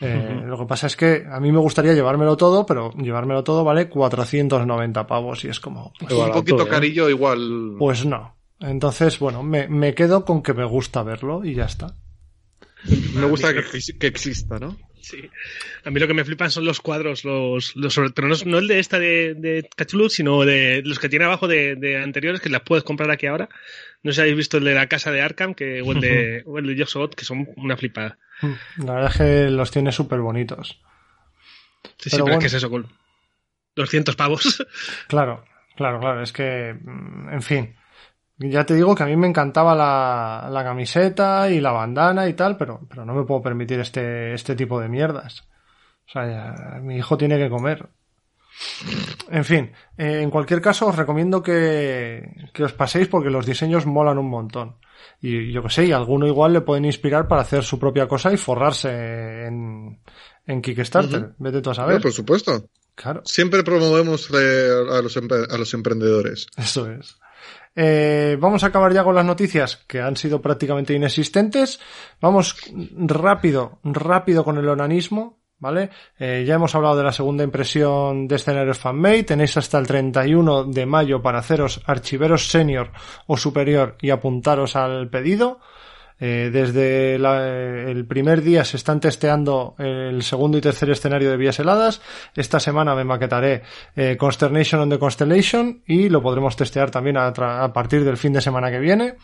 Eh, 0.00 0.42
Lo 0.46 0.58
que 0.58 0.66
pasa 0.66 0.86
es 0.88 0.96
que 0.96 1.24
a 1.30 1.40
mí 1.40 1.50
me 1.52 1.58
gustaría 1.58 1.94
llevármelo 1.94 2.36
todo, 2.36 2.66
pero 2.66 2.92
llevármelo 2.92 3.42
todo 3.44 3.64
vale 3.64 3.88
490 3.88 5.06
pavos 5.06 5.44
y 5.44 5.48
es 5.48 5.58
como, 5.60 5.92
pues, 5.98 6.12
Un 6.12 6.32
poquito 6.32 6.66
¿eh? 6.66 6.68
carillo 6.68 7.08
igual. 7.08 7.76
pues 7.78 8.04
no. 8.04 8.36
Entonces, 8.60 9.18
bueno, 9.18 9.42
me, 9.42 9.68
me 9.68 9.94
quedo 9.94 10.24
con 10.24 10.42
que 10.42 10.52
me 10.54 10.64
gusta 10.64 11.02
verlo 11.02 11.44
y 11.44 11.54
ya 11.54 11.64
está. 11.64 11.94
Me 13.14 13.26
gusta 13.26 13.52
que, 13.52 13.62
que 13.98 14.06
exista, 14.06 14.58
¿no? 14.58 14.76
Sí. 15.00 15.18
A 15.84 15.90
mí 15.90 16.00
lo 16.00 16.06
que 16.08 16.14
me 16.14 16.24
flipan 16.24 16.50
son 16.50 16.64
los 16.64 16.80
cuadros, 16.80 17.24
los, 17.24 17.74
los 17.76 17.94
sobre- 17.94 18.10
pero 18.10 18.28
no, 18.28 18.34
no 18.44 18.58
el 18.58 18.66
de 18.68 18.78
esta 18.80 18.98
de, 18.98 19.34
de 19.34 19.68
Cthulhu, 19.76 20.08
sino 20.08 20.44
de 20.44 20.82
los 20.84 20.98
que 20.98 21.08
tiene 21.08 21.24
abajo 21.26 21.46
de, 21.48 21.76
de 21.76 21.98
anteriores, 22.02 22.40
que 22.40 22.48
las 22.50 22.62
puedes 22.62 22.82
comprar 22.84 23.10
aquí 23.10 23.26
ahora. 23.26 23.48
No 24.02 24.10
sé 24.10 24.16
si 24.16 24.20
habéis 24.22 24.36
visto 24.36 24.58
el 24.58 24.64
de 24.64 24.74
la 24.74 24.88
casa 24.88 25.10
de 25.12 25.20
Arkham 25.22 25.54
que, 25.54 25.80
o 25.82 25.92
el 25.92 26.00
de, 26.00 26.42
o 26.46 26.58
el 26.58 26.66
de 26.66 26.82
Joshua 26.82 27.08
que 27.10 27.24
son 27.24 27.48
una 27.56 27.76
flipada. 27.76 28.18
La 28.78 28.92
verdad 28.94 29.10
es 29.10 29.16
que 29.16 29.50
los 29.50 29.70
tiene 29.70 29.92
súper 29.92 30.20
bonitos. 30.20 30.80
Sí, 31.98 32.10
sí, 32.10 32.10
Pero 32.10 32.24
bueno. 32.24 32.38
es 32.38 32.42
que 32.42 32.46
es 32.48 32.54
eso, 32.54 32.70
con 32.70 32.86
200 33.74 34.16
pavos. 34.16 34.66
Claro, 35.08 35.44
claro, 35.76 36.00
claro. 36.00 36.22
Es 36.22 36.32
que, 36.32 36.74
mm, 36.80 37.28
en 37.32 37.42
fin. 37.42 37.76
Ya 38.38 38.66
te 38.66 38.74
digo 38.74 38.94
que 38.94 39.02
a 39.02 39.06
mí 39.06 39.16
me 39.16 39.26
encantaba 39.28 39.74
la, 39.74 40.48
la 40.50 40.62
camiseta 40.62 41.48
y 41.50 41.60
la 41.60 41.72
bandana 41.72 42.28
y 42.28 42.34
tal, 42.34 42.56
pero, 42.58 42.80
pero 42.88 43.06
no 43.06 43.14
me 43.14 43.24
puedo 43.24 43.40
permitir 43.40 43.80
este, 43.80 44.34
este 44.34 44.54
tipo 44.54 44.78
de 44.78 44.88
mierdas. 44.90 45.48
O 46.06 46.10
sea, 46.12 46.26
ya- 46.28 46.80
mi 46.80 46.96
hijo 46.98 47.16
tiene 47.16 47.38
que 47.38 47.48
comer. 47.48 47.88
En 49.30 49.44
fin, 49.44 49.72
eh, 49.96 50.20
en 50.22 50.30
cualquier 50.30 50.60
caso 50.60 50.86
os 50.86 50.96
recomiendo 50.96 51.42
que, 51.42 52.30
que 52.52 52.64
os 52.64 52.72
paséis 52.72 53.08
porque 53.08 53.30
los 53.30 53.46
diseños 53.46 53.86
molan 53.86 54.18
un 54.18 54.28
montón. 54.30 54.76
Y 55.20 55.52
yo 55.52 55.62
que 55.62 55.70
sé, 55.70 55.86
y 55.86 55.92
alguno 55.92 56.26
igual 56.26 56.52
le 56.52 56.60
pueden 56.60 56.84
inspirar 56.84 57.26
para 57.26 57.42
hacer 57.42 57.64
su 57.64 57.78
propia 57.78 58.06
cosa 58.06 58.32
y 58.32 58.36
forrarse 58.36 59.46
en, 59.46 60.00
en 60.46 60.62
Kickstarter. 60.62 61.34
Vete 61.38 61.62
tú 61.62 61.70
a 61.70 61.74
saber. 61.74 61.96
No, 61.96 62.02
por 62.02 62.12
supuesto. 62.12 62.68
Claro. 62.94 63.22
Siempre 63.24 63.62
promovemos 63.62 64.30
eh, 64.32 64.70
a, 64.90 65.02
los 65.02 65.16
a 65.16 65.58
los 65.58 65.74
emprendedores. 65.74 66.46
Eso 66.56 66.90
es. 66.90 67.18
Eh, 67.78 68.38
vamos 68.40 68.64
a 68.64 68.68
acabar 68.68 68.92
ya 68.94 69.04
con 69.04 69.14
las 69.14 69.24
noticias 69.24 69.76
que 69.86 70.00
han 70.00 70.16
sido 70.16 70.40
prácticamente 70.40 70.94
inexistentes. 70.94 71.78
Vamos 72.20 72.56
rápido, 72.96 73.80
rápido 73.84 74.44
con 74.44 74.56
el 74.56 74.68
onanismo, 74.68 75.38
¿vale? 75.58 75.90
Eh, 76.18 76.44
ya 76.46 76.54
hemos 76.54 76.74
hablado 76.74 76.96
de 76.96 77.04
la 77.04 77.12
segunda 77.12 77.44
impresión 77.44 78.28
de 78.28 78.36
escenarios 78.36 78.78
fanmade. 78.78 79.24
Tenéis 79.24 79.56
hasta 79.56 79.78
el 79.78 79.86
31 79.86 80.64
de 80.64 80.86
mayo 80.86 81.22
para 81.22 81.38
haceros 81.38 81.80
archiveros 81.86 82.48
senior 82.50 82.90
o 83.26 83.36
superior 83.36 83.96
y 84.00 84.10
apuntaros 84.10 84.76
al 84.76 85.08
pedido. 85.08 85.60
Eh, 86.18 86.48
desde 86.50 87.18
la- 87.18 87.46
el 87.46 88.06
primer 88.06 88.40
día 88.40 88.64
se 88.64 88.78
están 88.78 89.00
testeando 89.00 89.74
el 89.78 90.22
segundo 90.22 90.56
y 90.56 90.62
tercer 90.62 90.88
escenario 90.88 91.30
de 91.30 91.36
vías 91.36 91.58
heladas. 91.60 92.00
Esta 92.34 92.58
semana 92.58 92.94
me 92.94 93.04
maquetaré 93.04 93.62
eh, 93.94 94.16
Consternation 94.18 94.80
on 94.80 94.88
the 94.88 94.98
Constellation 94.98 95.82
y 95.86 96.08
lo 96.08 96.22
podremos 96.22 96.56
testear 96.56 96.90
también 96.90 97.18
a 97.18 97.70
partir 97.72 98.02
del 98.02 98.16
fin 98.16 98.32
de 98.32 98.40
semana 98.40 98.70
que 98.70 98.78
viene. 98.78 99.16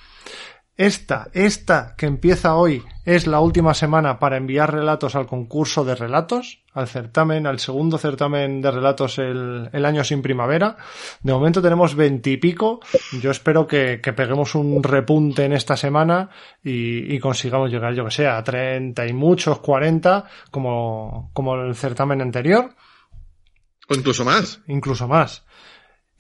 Esta, 0.75 1.29
esta 1.35 1.95
que 1.97 2.07
empieza 2.07 2.57
hoy 2.57 2.83
es 3.05 3.27
la 3.27 3.41
última 3.41 3.75
semana 3.75 4.19
para 4.19 4.39
enviar 4.39 4.73
relatos 4.73 5.15
al 5.15 5.27
concurso 5.27 5.85
de 5.85 5.95
relatos, 5.95 6.63
al 6.73 6.89
certamen, 6.89 7.47
al 7.47 7.59
segundo 7.59 7.99
certamen 7.99 8.63
de 8.63 8.71
relatos 8.71 9.19
el, 9.19 9.69
el 9.71 9.85
año 9.85 10.03
sin 10.03 10.23
primavera. 10.23 10.79
De 11.21 11.33
momento 11.33 11.61
tenemos 11.61 11.95
veintipico. 11.95 12.81
Yo 13.21 13.31
espero 13.31 13.67
que, 13.67 14.01
que 14.03 14.15
peguemos 14.15 14.55
un 14.55 14.83
repunte 14.83 15.45
en 15.45 15.53
esta 15.53 15.77
semana 15.77 16.31
y, 16.65 17.15
y 17.15 17.19
consigamos 17.19 17.71
llegar, 17.71 17.93
yo 17.93 18.07
que 18.07 18.11
sé, 18.11 18.27
a 18.27 18.43
treinta 18.43 19.07
y 19.07 19.13
muchos, 19.13 19.59
cuarenta, 19.59 20.25
como, 20.51 21.31
como 21.35 21.55
el 21.57 21.75
certamen 21.75 22.23
anterior 22.23 22.75
O 23.91 23.95
incluso 23.95 24.25
más. 24.25 24.61
incluso 24.69 25.07
más. 25.07 25.45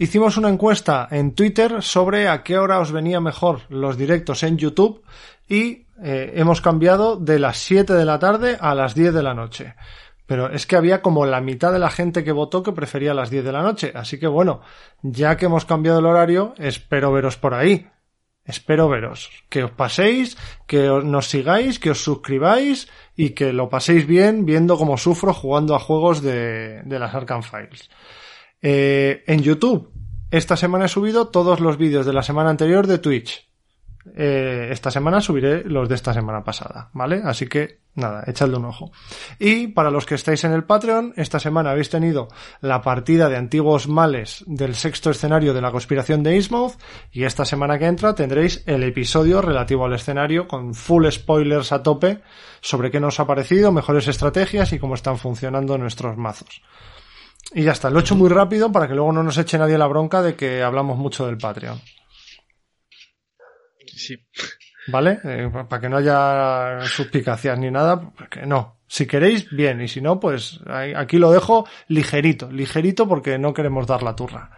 Hicimos 0.03 0.37
una 0.37 0.49
encuesta 0.49 1.07
en 1.13 1.33
Twitter 1.33 1.81
sobre 1.81 2.27
a 2.27 2.43
qué 2.43 2.59
hora 2.59 2.81
os 2.81 2.91
venía 2.91 3.21
mejor 3.21 3.61
los 3.69 3.97
directos 3.97 4.43
en 4.43 4.59
YouTube 4.59 5.05
y 5.49 5.87
eh, 6.03 6.33
hemos 6.35 6.61
cambiado 6.61 7.15
de 7.17 7.39
las 7.39 7.59
7 7.59 7.93
de 7.93 8.05
la 8.05 8.19
tarde 8.19 8.59
a 8.61 8.75
las 8.75 8.97
10 8.97 9.15
de 9.15 9.23
la 9.23 9.33
noche. 9.33 9.77
Pero 10.27 10.51
es 10.51 10.67
que 10.67 10.75
había 10.75 11.03
como 11.03 11.25
la 11.25 11.41
mitad 11.41 11.73
de 11.73 11.79
la 11.79 11.89
gente 11.89 12.25
que 12.25 12.33
votó 12.33 12.65
que 12.65 12.73
prefería 12.73 13.15
las 13.15 13.31
10 13.31 13.45
de 13.45 13.53
la 13.53 13.63
noche. 13.63 13.93
Así 13.95 14.19
que 14.19 14.27
bueno, 14.27 14.63
ya 15.03 15.37
que 15.37 15.45
hemos 15.47 15.67
cambiado 15.67 16.01
el 16.01 16.07
horario, 16.07 16.53
espero 16.59 17.13
veros 17.13 17.37
por 17.37 17.55
ahí. 17.55 17.87
Espero 18.45 18.89
veros. 18.89 19.31
Que 19.49 19.63
os 19.63 19.71
paséis, 19.71 20.37
que 20.67 20.91
os- 20.91 21.05
nos 21.05 21.29
sigáis, 21.29 21.79
que 21.79 21.91
os 21.93 22.03
suscribáis 22.03 22.89
y 23.15 23.31
que 23.31 23.53
lo 23.53 23.69
paséis 23.69 24.05
bien 24.05 24.47
viendo 24.47 24.77
cómo 24.77 24.99
sufro 24.99 25.33
jugando 25.33 25.77
a 25.77 25.79
juegos 25.79 26.23
de, 26.23 26.83
las 26.89 27.15
Arkham 27.15 27.45
Files. 27.45 27.89
Eh, 28.65 29.25
en 29.27 29.43
YouTube, 29.43 29.92
esta 30.33 30.57
semana 30.57 30.87
he 30.87 30.89
subido 30.89 31.29
todos 31.29 31.61
los 31.61 31.77
vídeos 31.77 32.07
de 32.07 32.15
la 32.15 32.23
semana 32.23 32.51
anterior 32.51 32.87
de 32.87 32.99
Twitch. 32.99 33.47
eh, 34.17 34.71
esta 34.73 34.91
semana 34.91 35.21
subiré 35.21 35.63
los 35.63 35.89
de 35.89 35.95
esta 35.95 36.13
semana 36.13 36.43
pasada, 36.43 36.91
¿vale? 36.93 37.21
Así 37.25 37.47
que 37.47 37.83
nada, 37.95 38.25
echadle 38.27 38.57
un 38.57 38.65
ojo. 38.65 38.91
Y 39.39 39.69
para 39.69 39.91
los 39.91 40.07
que 40.07 40.15
estáis 40.15 40.43
en 40.45 40.53
el 40.53 40.65
Patreon, 40.65 41.13
esta 41.17 41.39
semana 41.39 41.71
habéis 41.71 41.91
tenido 41.91 42.29
la 42.61 42.81
partida 42.81 43.29
de 43.29 43.37
antiguos 43.37 43.89
males 43.89 44.43
del 44.47 44.75
sexto 44.75 45.11
escenario 45.11 45.55
de 45.55 45.61
la 45.61 45.71
conspiración 45.71 46.23
de 46.23 46.35
Innsmouth 46.35 46.81
y 47.13 47.25
esta 47.25 47.45
semana 47.45 47.79
que 47.79 47.87
entra 47.87 48.15
tendréis 48.15 48.65
el 48.67 48.83
episodio 48.83 49.43
relativo 49.43 49.85
al 49.85 49.93
escenario 49.93 50.49
con 50.49 50.75
full 50.75 51.07
spoilers 51.11 51.73
a 51.73 51.83
tope 51.83 52.23
sobre 52.61 52.91
qué 52.91 53.01
nos 53.01 53.21
ha 53.21 53.27
parecido, 53.27 53.71
mejores 53.71 54.09
estrategias 54.09 54.73
y 54.73 54.79
cómo 54.79 54.95
están 54.95 55.19
funcionando 55.19 55.77
nuestros 55.79 56.17
mazos. 56.17 56.63
Y 57.55 57.65
ya 57.65 57.73
está, 57.73 57.91
lo 57.91 57.99
he 57.99 58.03
hecho 58.03 58.17
muy 58.17 58.31
rápido 58.31 58.73
para 58.73 58.89
que 58.89 58.95
luego 58.95 59.13
no 59.13 59.23
nos 59.23 59.37
eche 59.37 59.59
nadie 59.59 59.77
la 59.77 59.87
bronca 59.87 60.23
de 60.23 60.35
que 60.35 60.63
hablamos 60.63 60.97
mucho 60.97 61.27
del 61.27 61.39
Patreon. 61.39 61.81
Sí. 63.87 64.17
¿Vale? 64.89 65.21
Eh, 65.25 65.51
para 65.69 65.81
que 65.81 65.89
no 65.89 65.99
haya 65.99 66.81
suspicacias 66.87 67.59
ni 67.59 67.71
nada, 67.71 68.01
porque 68.01 68.47
no. 68.47 68.81
Si 68.89 69.07
queréis, 69.07 69.49
bien, 69.51 69.81
y 69.81 69.89
si 69.89 70.01
no, 70.01 70.19
pues 70.19 70.61
aquí 70.97 71.19
lo 71.19 71.31
dejo 71.31 71.67
ligerito, 71.89 72.51
ligerito 72.51 73.09
porque 73.09 73.39
no 73.39 73.55
queremos 73.55 73.87
dar 73.87 74.03
la 74.03 74.17
turra. 74.17 74.51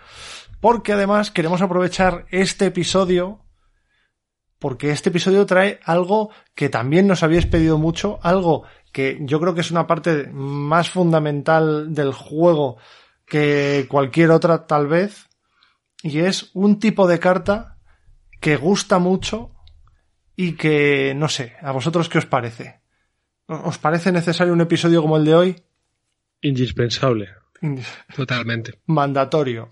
Porque 0.60 0.92
además 0.92 1.30
queremos 1.30 1.62
aprovechar 1.62 2.26
este 2.30 2.66
episodio, 2.66 3.44
porque 4.58 4.90
este 4.90 5.10
episodio 5.10 5.46
trae 5.46 5.78
algo 5.84 6.30
que 6.54 6.68
también 6.68 7.06
nos 7.06 7.22
habíais 7.22 7.46
pedido 7.46 7.78
mucho, 7.78 8.18
algo 8.22 8.64
que 8.94 9.18
yo 9.22 9.40
creo 9.40 9.56
que 9.56 9.60
es 9.60 9.72
una 9.72 9.88
parte 9.88 10.28
más 10.32 10.88
fundamental 10.88 11.92
del 11.92 12.12
juego 12.12 12.76
que 13.26 13.86
cualquier 13.88 14.30
otra 14.30 14.68
tal 14.68 14.86
vez, 14.86 15.28
y 16.00 16.20
es 16.20 16.50
un 16.54 16.78
tipo 16.78 17.08
de 17.08 17.18
carta 17.18 17.76
que 18.40 18.54
gusta 18.56 19.00
mucho 19.00 19.50
y 20.36 20.52
que, 20.52 21.12
no 21.16 21.28
sé, 21.28 21.54
¿a 21.60 21.72
vosotros 21.72 22.08
qué 22.08 22.18
os 22.18 22.26
parece? 22.26 22.82
¿Os 23.46 23.78
parece 23.78 24.12
necesario 24.12 24.52
un 24.52 24.60
episodio 24.60 25.02
como 25.02 25.16
el 25.16 25.24
de 25.24 25.34
hoy? 25.34 25.62
Indispensable. 26.40 27.30
Totalmente. 28.14 28.78
Mandatorio. 28.86 29.70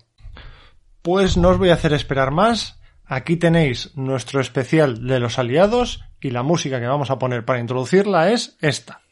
Pues 1.01 1.37
no 1.37 1.49
os 1.49 1.57
voy 1.57 1.69
a 1.69 1.75
hacer 1.75 1.93
esperar 1.93 2.31
más. 2.31 2.81
Aquí 3.05 3.37
tenéis 3.37 3.95
nuestro 3.95 4.41
especial 4.41 5.07
de 5.07 5.19
los 5.21 5.39
aliados 5.39 6.03
y 6.19 6.31
la 6.31 6.43
música 6.43 6.81
que 6.81 6.87
vamos 6.87 7.09
a 7.09 7.19
poner 7.19 7.45
para 7.45 7.61
introducirla 7.61 8.31
es 8.31 8.57
esta. 8.59 9.03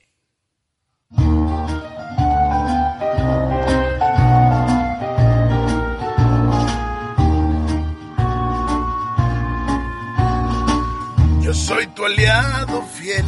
Soy 11.67 11.85
tu 11.87 12.05
aliado 12.05 12.81
fiel. 12.97 13.25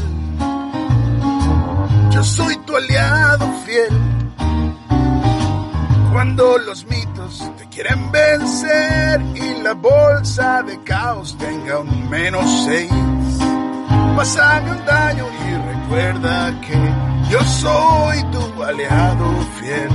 Yo 2.11 2.23
soy 2.23 2.55
tu 2.65 2.75
aliado 2.75 3.45
fiel. 3.65 3.95
Cuando 6.11 6.57
los 6.57 6.85
mitos 6.85 7.43
te 7.57 7.67
quieren 7.69 8.11
vencer 8.11 9.21
y 9.35 9.61
la 9.61 9.73
bolsa 9.73 10.63
de 10.63 10.81
caos 10.83 11.37
tenga 11.37 11.79
un 11.79 12.09
menos 12.09 12.45
seis, 12.65 12.91
a 12.91 14.61
un 14.61 14.85
daño 14.85 15.25
y 15.47 15.53
recuerda 15.71 16.61
que 16.61 16.77
yo 17.29 17.39
soy 17.43 18.23
tu 18.31 18.63
aliado 18.63 19.27
fiel. 19.59 19.89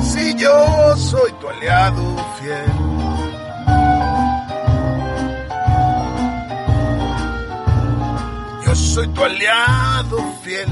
Si 0.00 0.34
yo 0.34 0.96
soy 0.96 1.32
tu 1.40 1.48
aliado 1.48 2.16
fiel. 2.38 2.89
Soy 8.80 9.08
tu 9.08 9.22
aliado 9.24 10.18
fiel. 10.42 10.68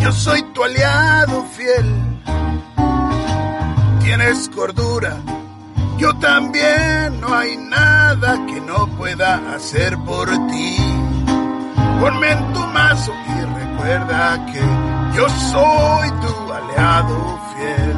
Yo 0.00 0.12
soy 0.12 0.42
tu 0.54 0.62
aliado 0.64 1.44
fiel. 1.56 1.88
Tienes 4.00 4.48
cordura. 4.48 5.16
Yo 5.98 6.14
también. 6.16 7.20
No 7.20 7.34
hay 7.34 7.56
nada 7.56 8.38
que 8.46 8.60
no 8.60 8.86
pueda 8.96 9.54
hacer 9.54 9.98
por 9.98 10.28
ti. 10.48 10.76
Ponme 12.00 12.30
en 12.32 12.52
tu 12.54 12.60
mazo 12.68 13.12
y 13.28 13.40
recuerda 13.60 14.46
que 14.46 14.62
yo 15.16 15.28
soy 15.28 16.10
tu 16.22 16.52
aliado 16.52 17.40
fiel. 17.52 17.96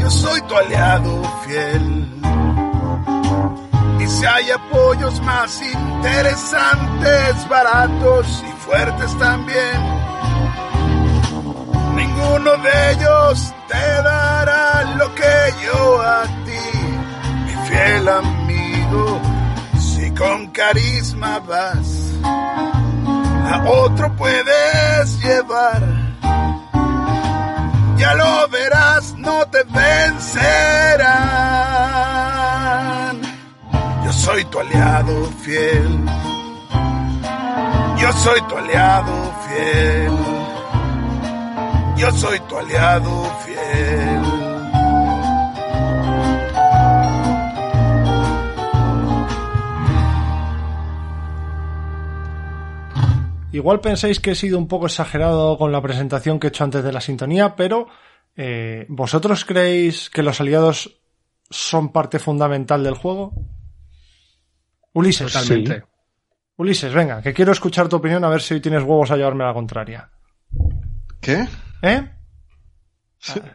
Yo 0.00 0.10
soy 0.10 0.40
tu 0.42 0.54
aliado 0.56 1.22
fiel. 1.46 1.95
Si 4.08 4.24
hay 4.24 4.50
apoyos 4.50 5.20
más 5.22 5.60
interesantes, 5.60 7.48
baratos 7.48 8.44
y 8.48 8.52
fuertes 8.62 9.18
también, 9.18 9.82
ninguno 11.94 12.56
de 12.56 12.92
ellos 12.92 13.52
te 13.68 14.02
dará 14.02 14.94
lo 14.96 15.14
que 15.14 15.54
yo 15.64 16.00
a 16.02 16.22
ti, 16.44 16.60
mi 17.44 17.52
fiel 17.68 18.08
amigo. 18.08 19.20
Si 19.78 20.10
con 20.12 20.46
carisma 20.48 21.40
vas, 21.40 22.12
a 22.24 23.64
otro 23.68 24.14
puedes 24.16 25.22
llevar. 25.22 25.82
Ya 27.96 28.14
lo 28.14 28.48
verás, 28.48 29.14
no 29.16 29.46
te 29.46 29.64
vencerán. 29.64 30.26
Soy 34.24 34.44
tu 34.46 34.58
aliado 34.58 35.24
fiel. 35.42 35.88
Yo 38.00 38.12
soy 38.12 38.40
tu 38.48 38.56
aliado 38.56 39.34
fiel. 39.46 40.12
Yo 41.96 42.10
soy 42.12 42.40
tu 42.40 42.56
aliado 42.56 43.24
fiel. 43.44 44.46
Igual 53.52 53.80
pensáis 53.80 54.20
que 54.20 54.32
he 54.32 54.34
sido 54.34 54.58
un 54.58 54.68
poco 54.68 54.86
exagerado 54.86 55.56
con 55.56 55.72
la 55.72 55.80
presentación 55.80 56.38
que 56.38 56.48
he 56.48 56.50
hecho 56.50 56.64
antes 56.64 56.84
de 56.84 56.92
la 56.92 57.00
sintonía, 57.00 57.56
pero 57.56 57.86
eh, 58.36 58.84
¿vosotros 58.88 59.46
creéis 59.46 60.10
que 60.10 60.22
los 60.22 60.40
aliados 60.42 61.00
son 61.48 61.90
parte 61.90 62.18
fundamental 62.18 62.84
del 62.84 62.94
juego? 62.94 63.32
Ulises. 64.96 65.32
Totalmente. 65.32 65.84
Ulises, 66.56 66.92
venga, 66.94 67.20
que 67.20 67.34
quiero 67.34 67.52
escuchar 67.52 67.88
tu 67.88 67.96
opinión 67.96 68.24
a 68.24 68.28
ver 68.30 68.40
si 68.40 68.54
hoy 68.54 68.60
tienes 68.60 68.82
huevos 68.82 69.10
a 69.10 69.16
llevarme 69.16 69.44
a 69.44 69.48
la 69.48 69.54
contraria. 69.54 70.10
¿Qué? 71.20 71.46
¿Eh? 71.82 72.10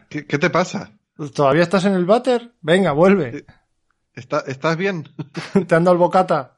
¿Qué, 0.08 0.26
qué 0.26 0.38
te 0.38 0.50
pasa? 0.50 0.92
¿Todavía 1.34 1.62
estás 1.64 1.84
en 1.84 1.94
el 1.94 2.04
váter? 2.04 2.52
Venga, 2.60 2.92
vuelve. 2.92 3.44
¿Está- 4.14 4.44
¿Estás 4.46 4.76
bien? 4.76 5.08
¿Te 5.66 5.74
han 5.74 5.84
dado 5.84 5.92
el 5.94 5.98
bocata? 5.98 6.56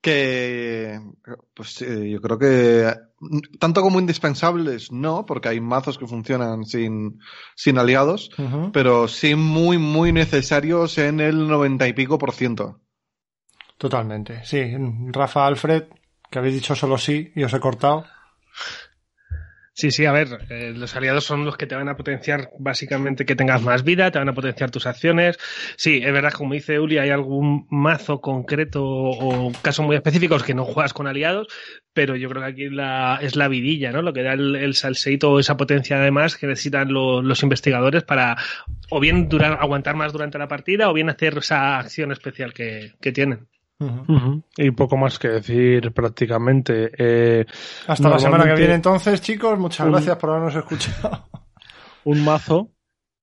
Que, 0.00 0.98
pues 1.54 1.82
eh, 1.82 2.08
yo 2.10 2.20
creo 2.22 2.38
que 2.38 2.94
tanto 3.58 3.82
como 3.82 4.00
indispensables, 4.00 4.90
no, 4.92 5.26
porque 5.26 5.50
hay 5.50 5.60
mazos 5.60 5.98
que 5.98 6.06
funcionan 6.06 6.64
sin, 6.64 7.20
sin 7.54 7.76
aliados, 7.76 8.30
pero 8.72 9.08
sí 9.08 9.34
muy, 9.34 9.76
muy 9.76 10.10
necesarios 10.12 10.96
en 10.96 11.20
el 11.20 11.46
noventa 11.46 11.86
y 11.86 11.92
pico 11.92 12.16
por 12.18 12.32
ciento. 12.32 12.80
Totalmente, 13.80 14.44
sí. 14.44 14.60
Rafa, 15.10 15.46
Alfred, 15.46 15.84
que 16.30 16.38
habéis 16.38 16.54
dicho 16.56 16.74
solo 16.74 16.98
sí 16.98 17.32
y 17.34 17.42
os 17.44 17.54
he 17.54 17.60
cortado. 17.60 18.04
Sí, 19.72 19.90
sí, 19.90 20.04
a 20.04 20.12
ver, 20.12 20.28
eh, 20.50 20.74
los 20.76 20.94
aliados 20.94 21.24
son 21.24 21.46
los 21.46 21.56
que 21.56 21.66
te 21.66 21.74
van 21.74 21.88
a 21.88 21.96
potenciar 21.96 22.50
básicamente 22.58 23.24
que 23.24 23.34
tengas 23.36 23.62
más 23.62 23.82
vida, 23.82 24.10
te 24.10 24.18
van 24.18 24.28
a 24.28 24.34
potenciar 24.34 24.70
tus 24.70 24.84
acciones. 24.86 25.38
Sí, 25.78 26.02
es 26.04 26.12
verdad, 26.12 26.32
como 26.32 26.52
dice 26.52 26.78
Uli, 26.78 26.98
hay 26.98 27.08
algún 27.08 27.66
mazo 27.70 28.20
concreto 28.20 28.82
o 28.84 29.50
casos 29.62 29.86
muy 29.86 29.96
específicos 29.96 30.42
que 30.42 30.52
no 30.52 30.66
juegas 30.66 30.92
con 30.92 31.06
aliados, 31.06 31.46
pero 31.94 32.16
yo 32.16 32.28
creo 32.28 32.42
que 32.42 32.48
aquí 32.48 32.64
es 33.24 33.36
la 33.36 33.48
vidilla, 33.48 33.92
¿no? 33.92 34.02
Lo 34.02 34.12
que 34.12 34.22
da 34.24 34.34
el, 34.34 34.56
el 34.56 34.74
salseito 34.74 35.30
o 35.32 35.40
esa 35.40 35.56
potencia 35.56 35.96
además 35.96 36.36
que 36.36 36.48
necesitan 36.48 36.92
lo- 36.92 37.22
los 37.22 37.42
investigadores 37.42 38.02
para 38.02 38.36
o 38.90 39.00
bien 39.00 39.30
durar, 39.30 39.56
aguantar 39.62 39.96
más 39.96 40.12
durante 40.12 40.36
la 40.36 40.48
partida 40.48 40.90
o 40.90 40.92
bien 40.92 41.08
hacer 41.08 41.38
esa 41.38 41.78
acción 41.78 42.12
especial 42.12 42.52
que, 42.52 42.92
que 43.00 43.12
tienen. 43.12 43.48
Y 44.58 44.70
poco 44.72 44.96
más 44.96 45.18
que 45.18 45.28
decir 45.28 45.92
prácticamente. 45.92 46.90
Eh, 46.98 47.46
Hasta 47.86 48.08
la 48.10 48.18
semana 48.18 48.44
que 48.44 48.54
viene 48.54 48.74
entonces, 48.74 49.20
chicos. 49.22 49.58
Muchas 49.58 49.86
Un- 49.86 49.92
gracias 49.92 50.16
por 50.18 50.30
habernos 50.30 50.54
escuchado. 50.54 51.28
un 52.04 52.24
mazo, 52.24 52.70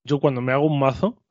yo 0.04 0.20
cuando 0.20 0.42
me 0.42 0.52
hago 0.54 0.66
un 0.66 0.80
mazo, 0.80 1.22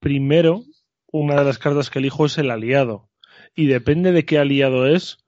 primero 0.00 0.62
una 1.10 1.34
de 1.36 1.44
las 1.44 1.58
cartas 1.58 1.90
que 1.90 1.98
elijo 1.98 2.24
es 2.26 2.38
el 2.38 2.50
aliado. 2.50 3.10
Y 3.54 3.66
depende 3.66 4.12
de 4.12 4.24
qué 4.24 4.38
aliado 4.38 4.86
es, 4.86 5.18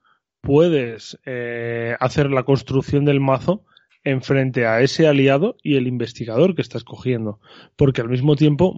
puedes 0.41 1.19
eh, 1.25 1.95
hacer 1.99 2.31
la 2.31 2.43
construcción 2.43 3.05
del 3.05 3.19
mazo 3.19 3.63
en 4.03 4.21
frente 4.23 4.65
a 4.65 4.81
ese 4.81 5.07
aliado 5.07 5.57
y 5.61 5.75
el 5.77 5.87
investigador 5.87 6.55
que 6.55 6.61
estás 6.63 6.83
cogiendo. 6.83 7.39
Porque 7.75 8.01
al 8.01 8.09
mismo 8.09 8.35
tiempo, 8.35 8.75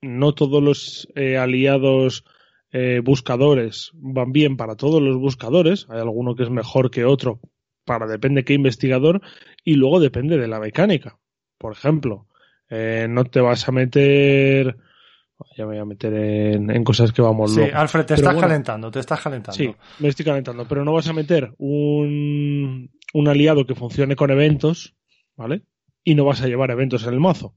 no 0.00 0.32
todos 0.34 0.62
los 0.62 1.08
eh, 1.16 1.36
aliados 1.38 2.24
eh, 2.76 3.00
buscadores 3.04 3.92
van 3.94 4.32
bien 4.32 4.56
para 4.56 4.74
todos 4.74 5.00
los 5.00 5.16
buscadores. 5.16 5.86
Hay 5.90 6.00
alguno 6.00 6.34
que 6.34 6.42
es 6.42 6.50
mejor 6.50 6.90
que 6.90 7.04
otro 7.04 7.40
para 7.84 8.08
depende 8.08 8.44
qué 8.44 8.54
investigador 8.54 9.20
y 9.62 9.74
luego 9.74 10.00
depende 10.00 10.36
de 10.36 10.48
la 10.48 10.58
mecánica. 10.58 11.20
Por 11.56 11.72
ejemplo, 11.72 12.26
eh, 12.68 13.06
no 13.08 13.24
te 13.26 13.40
vas 13.40 13.68
a 13.68 13.72
meter 13.72 14.76
ya 15.56 15.66
me 15.66 15.72
voy 15.74 15.78
a 15.78 15.84
meter 15.84 16.14
en, 16.14 16.68
en 16.70 16.82
cosas 16.82 17.12
que 17.12 17.22
vamos 17.22 17.52
Sí, 17.52 17.60
luego. 17.60 17.76
Alfred, 17.76 18.00
te 18.02 18.06
Pero 18.08 18.16
estás 18.16 18.34
bueno, 18.34 18.48
calentando, 18.48 18.90
te 18.90 18.98
estás 19.00 19.20
calentando. 19.20 19.56
Sí, 19.56 19.72
me 20.00 20.08
estoy 20.08 20.24
calentando, 20.24 20.66
pero 20.66 20.84
no 20.84 20.92
vas 20.92 21.06
a 21.06 21.12
meter 21.12 21.54
un, 21.58 22.90
un 23.12 23.28
aliado 23.28 23.66
que 23.66 23.74
funcione 23.76 24.16
con 24.16 24.30
eventos, 24.30 24.96
¿vale? 25.36 25.62
Y 26.02 26.16
no 26.16 26.24
vas 26.24 26.42
a 26.42 26.48
llevar 26.48 26.70
eventos 26.72 27.06
en 27.06 27.14
el 27.14 27.20
mazo. 27.20 27.56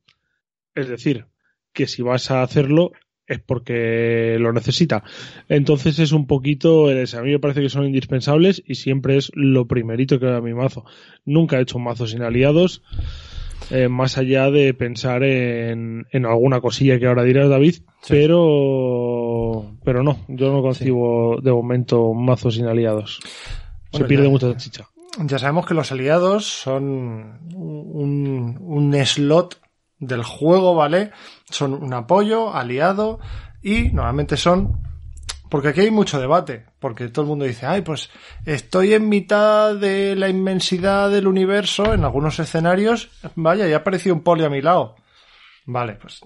Es 0.75 0.87
decir, 0.87 1.25
que 1.73 1.87
si 1.87 2.03
vas 2.03 2.29
a 2.29 2.43
hacerlo 2.43 2.91
es 3.27 3.39
porque 3.39 4.37
lo 4.39 4.53
necesita. 4.53 5.03
Entonces 5.49 5.99
es 5.99 6.11
un 6.13 6.27
poquito, 6.27 6.87
a 6.89 7.21
mí 7.21 7.31
me 7.31 7.39
parece 7.39 7.61
que 7.61 7.69
son 7.69 7.85
indispensables 7.85 8.63
y 8.65 8.75
siempre 8.75 9.17
es 9.17 9.31
lo 9.35 9.67
primerito 9.67 10.19
que 10.19 10.25
va 10.27 10.37
a 10.37 10.41
mi 10.41 10.53
mazo. 10.53 10.85
Nunca 11.25 11.57
he 11.59 11.61
hecho 11.61 11.77
un 11.77 11.83
mazo 11.83 12.07
sin 12.07 12.21
aliados, 12.21 12.81
eh, 13.69 13.89
más 13.89 14.17
allá 14.17 14.49
de 14.49 14.73
pensar 14.73 15.23
en, 15.23 16.07
en 16.11 16.25
alguna 16.25 16.61
cosilla 16.61 16.99
que 16.99 17.07
ahora 17.07 17.23
dirás 17.23 17.49
David, 17.49 17.75
pero 18.07 19.71
pero 19.83 20.03
no, 20.03 20.19
yo 20.27 20.51
no 20.51 20.61
concibo 20.61 21.39
de 21.41 21.51
momento 21.51 22.03
un 22.07 22.25
mazo 22.25 22.51
sin 22.51 22.65
aliados. 22.65 23.19
Se 23.23 23.99
Bueno, 23.99 24.07
pierde 24.07 24.25
ya- 24.25 24.29
mucha 24.29 24.57
chicha. 24.57 24.87
Ya 25.19 25.39
sabemos 25.39 25.65
que 25.65 25.73
los 25.73 25.91
aliados 25.91 26.45
son 26.45 27.39
un, 27.55 28.57
un 28.61 29.05
slot 29.05 29.59
del 29.99 30.23
juego, 30.23 30.75
¿vale? 30.75 31.11
Son 31.49 31.73
un 31.73 31.93
apoyo, 31.93 32.53
aliado, 32.53 33.19
y 33.61 33.89
normalmente 33.89 34.37
son. 34.37 34.81
Porque 35.49 35.69
aquí 35.69 35.79
hay 35.81 35.91
mucho 35.91 36.19
debate, 36.19 36.65
porque 36.79 37.07
todo 37.07 37.23
el 37.23 37.29
mundo 37.29 37.45
dice, 37.45 37.65
ay, 37.65 37.81
pues 37.81 38.09
estoy 38.45 38.93
en 38.93 39.07
mitad 39.07 39.75
de 39.75 40.13
la 40.17 40.27
inmensidad 40.27 41.09
del 41.09 41.25
universo, 41.25 41.93
en 41.93 42.03
algunos 42.03 42.37
escenarios, 42.39 43.09
vaya, 43.35 43.65
ya 43.65 43.77
ha 43.77 43.79
aparecido 43.79 44.13
un 44.15 44.23
poli 44.23 44.43
a 44.43 44.49
mi 44.49 44.61
lado. 44.61 44.95
Vale, 45.65 45.93
pues 45.93 46.21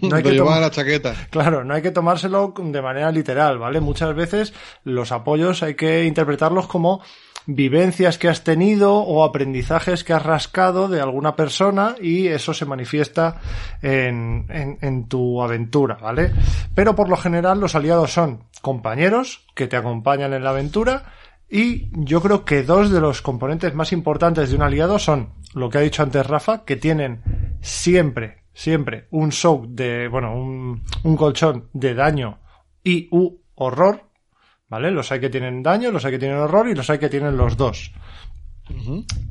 no 0.00 0.14
hay 0.16 0.22
que 0.24 0.32
tomar- 0.36 0.60
la 0.60 0.70
chaqueta. 0.70 1.14
Claro, 1.30 1.64
no 1.64 1.74
hay 1.74 1.82
que 1.82 1.90
tomárselo 1.90 2.54
de 2.56 2.80
manera 2.82 3.10
literal, 3.10 3.58
¿vale? 3.58 3.80
Muchas 3.80 4.14
veces 4.14 4.52
los 4.84 5.10
apoyos 5.10 5.62
hay 5.64 5.74
que 5.74 6.04
interpretarlos 6.04 6.68
como 6.68 7.02
vivencias 7.46 8.18
que 8.18 8.28
has 8.28 8.42
tenido 8.44 8.94
o 8.96 9.24
aprendizajes 9.24 10.02
que 10.04 10.12
has 10.12 10.22
rascado 10.22 10.88
de 10.88 11.00
alguna 11.00 11.36
persona 11.36 11.94
y 12.00 12.28
eso 12.28 12.54
se 12.54 12.64
manifiesta 12.64 13.40
en, 13.82 14.46
en- 14.80 15.08
tu 15.08 15.42
aventura, 15.42 15.96
¿vale? 16.00 16.32
Pero 16.74 16.94
por 16.96 17.08
lo 17.08 17.16
general 17.16 17.60
los 17.60 17.74
aliados 17.74 18.12
son 18.12 18.44
compañeros 18.62 19.44
que 19.54 19.66
te 19.66 19.76
acompañan 19.76 20.32
en 20.32 20.42
la 20.44 20.50
aventura 20.50 21.12
y 21.50 21.88
yo 21.92 22.22
creo 22.22 22.44
que 22.46 22.62
dos 22.62 22.90
de 22.90 23.00
los 23.00 23.20
componentes 23.20 23.74
más 23.74 23.92
importantes 23.92 24.48
de 24.50 24.56
un 24.56 24.62
aliado 24.62 24.98
son 24.98 25.34
lo 25.54 25.68
que 25.68 25.78
ha 25.78 25.82
dicho 25.82 26.02
antes 26.02 26.26
Rafa, 26.26 26.64
que 26.64 26.76
tienen 26.76 27.22
siempre, 27.60 28.44
siempre 28.54 29.06
un 29.10 29.30
soak 29.32 29.66
de, 29.66 30.08
bueno, 30.08 30.34
un, 30.34 30.82
un 31.02 31.16
colchón 31.16 31.68
de 31.74 31.94
daño 31.94 32.38
y 32.82 33.08
u 33.12 33.38
horror, 33.54 34.03
¿vale? 34.74 34.90
Los 34.90 35.12
hay 35.12 35.20
que 35.20 35.30
tienen 35.30 35.62
daño, 35.62 35.92
los 35.92 36.04
hay 36.04 36.10
que 36.10 36.18
tienen 36.18 36.38
horror 36.38 36.68
y 36.68 36.74
los 36.74 36.90
hay 36.90 36.98
que 36.98 37.08
tienen 37.08 37.36
los 37.36 37.56
dos. 37.56 37.92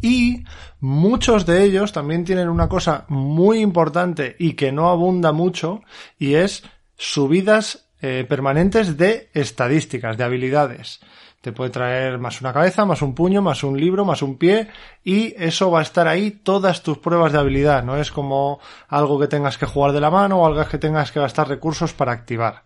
Y 0.02 0.46
muchos 0.80 1.46
de 1.46 1.66
ellos 1.66 1.92
también 1.92 2.24
tienen 2.24 2.48
una 2.48 2.70
cosa 2.70 3.04
muy 3.10 3.60
importante 3.60 4.38
y 4.40 4.54
que 4.54 4.72
no 4.72 4.88
abunda 4.88 5.34
mucho 5.34 5.82
y 6.18 6.36
es 6.36 6.64
subidas 6.96 7.90
eh, 8.02 8.26
permanentes 8.28 8.96
de 8.96 9.32
estadísticas, 9.34 10.16
de 10.18 10.24
habilidades. 10.24 11.02
Te 11.42 11.52
puede 11.52 11.72
traer 11.72 12.20
más 12.20 12.40
una 12.40 12.54
cabeza, 12.54 12.86
más 12.86 13.02
un 13.02 13.14
puño, 13.14 13.42
más 13.42 13.66
un 13.66 13.78
libro, 13.78 14.06
más 14.06 14.22
un 14.22 14.38
pie 14.38 14.70
y 15.04 15.36
eso 15.38 15.70
va 15.70 15.80
a 15.80 15.84
estar 15.84 16.08
ahí 16.08 16.32
todas 16.32 16.84
tus 16.84 17.00
pruebas 17.00 17.34
de 17.34 17.40
habilidad. 17.40 17.84
No 17.84 17.98
es 17.98 18.14
como 18.14 18.62
algo 18.88 19.20
que 19.20 19.28
tengas 19.28 19.58
que 19.58 19.66
jugar 19.66 19.92
de 19.92 20.00
la 20.00 20.10
mano 20.10 20.38
o 20.38 20.46
algo 20.46 20.66
que 20.70 20.78
tengas 20.78 21.12
que 21.12 21.20
gastar 21.20 21.50
recursos 21.50 21.92
para 21.92 22.14
activar. 22.14 22.64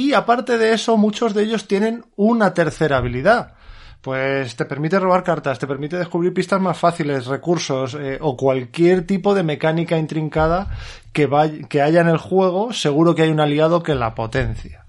Y 0.00 0.14
aparte 0.14 0.56
de 0.56 0.72
eso, 0.72 0.96
muchos 0.96 1.34
de 1.34 1.42
ellos 1.42 1.66
tienen 1.68 2.04
una 2.16 2.54
tercera 2.54 2.96
habilidad. 2.96 3.54
Pues 4.00 4.56
te 4.56 4.64
permite 4.64 4.98
robar 4.98 5.22
cartas, 5.24 5.58
te 5.58 5.66
permite 5.66 5.98
descubrir 5.98 6.32
pistas 6.32 6.58
más 6.58 6.78
fáciles, 6.78 7.26
recursos 7.26 7.94
eh, 7.94 8.16
o 8.22 8.34
cualquier 8.34 9.06
tipo 9.06 9.34
de 9.34 9.42
mecánica 9.42 9.98
intrincada 9.98 10.74
que, 11.12 11.28
vay- 11.28 11.68
que 11.68 11.82
haya 11.82 12.00
en 12.00 12.08
el 12.08 12.16
juego, 12.16 12.72
seguro 12.72 13.14
que 13.14 13.22
hay 13.24 13.28
un 13.30 13.40
aliado 13.40 13.82
que 13.82 13.94
la 13.94 14.14
potencia. 14.14 14.86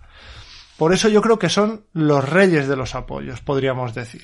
Por 0.78 0.94
eso 0.94 1.10
yo 1.10 1.22
creo 1.22 1.38
que 1.40 1.50
son 1.50 1.86
los 1.92 2.28
reyes 2.30 2.70
de 2.70 2.78
los 2.78 2.96
apoyos, 2.96 3.42
podríamos 3.42 3.94
decir. 3.94 4.24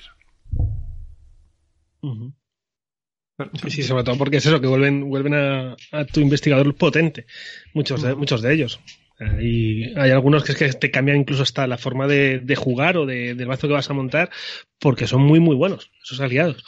Sí, 3.61 3.69
sí, 3.71 3.83
sobre 3.83 4.03
todo 4.05 4.17
porque 4.17 4.37
es 4.37 4.45
eso, 4.45 4.61
que 4.61 4.67
vuelven, 4.67 5.09
vuelven 5.09 5.33
a, 5.35 5.75
a 5.91 6.05
tu 6.05 6.21
investigador 6.21 6.73
potente, 6.75 7.25
muchos 7.73 8.01
de, 8.01 8.15
muchos 8.15 8.41
de 8.41 8.53
ellos. 8.53 8.79
Eh, 9.19 9.43
Y 9.43 9.99
hay 9.99 10.11
algunos 10.11 10.43
que 10.43 10.51
es 10.53 10.57
que 10.57 10.69
te 10.73 10.91
cambian 10.91 11.17
incluso 11.17 11.43
hasta 11.43 11.67
la 11.67 11.77
forma 11.77 12.07
de, 12.07 12.39
de 12.39 12.55
jugar 12.55 12.97
o 12.97 13.05
de, 13.05 13.35
del 13.35 13.47
mazo 13.47 13.67
que 13.67 13.73
vas 13.73 13.89
a 13.89 13.93
montar, 13.93 14.29
porque 14.79 15.07
son 15.07 15.21
muy, 15.21 15.39
muy 15.39 15.55
buenos, 15.55 15.91
esos 16.03 16.19
aliados. 16.19 16.63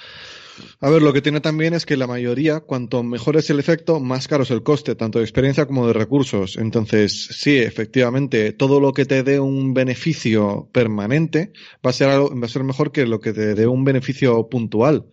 A 0.81 0.89
ver, 0.89 1.01
lo 1.01 1.13
que 1.13 1.21
tiene 1.21 1.39
también 1.39 1.73
es 1.73 1.85
que 1.85 1.95
la 1.95 2.07
mayoría, 2.07 2.59
cuanto 2.61 3.01
mejor 3.03 3.37
es 3.37 3.49
el 3.49 3.59
efecto, 3.59 3.99
más 4.01 4.27
caro 4.27 4.43
es 4.43 4.51
el 4.51 4.61
coste, 4.63 4.95
tanto 4.95 5.19
de 5.19 5.25
experiencia 5.25 5.65
como 5.65 5.87
de 5.87 5.93
recursos. 5.93 6.57
Entonces, 6.57 7.27
sí, 7.31 7.57
efectivamente, 7.57 8.51
todo 8.51 8.79
lo 8.81 8.91
que 8.93 9.05
te 9.05 9.23
dé 9.23 9.39
un 9.39 9.73
beneficio 9.73 10.69
permanente 10.73 11.53
va 11.85 11.91
a 11.91 11.93
ser, 11.93 12.09
algo- 12.09 12.37
va 12.37 12.45
a 12.45 12.49
ser 12.49 12.63
mejor 12.63 12.91
que 12.91 13.05
lo 13.05 13.19
que 13.21 13.31
te 13.31 13.55
dé 13.55 13.67
un 13.67 13.85
beneficio 13.85 14.49
puntual. 14.49 15.05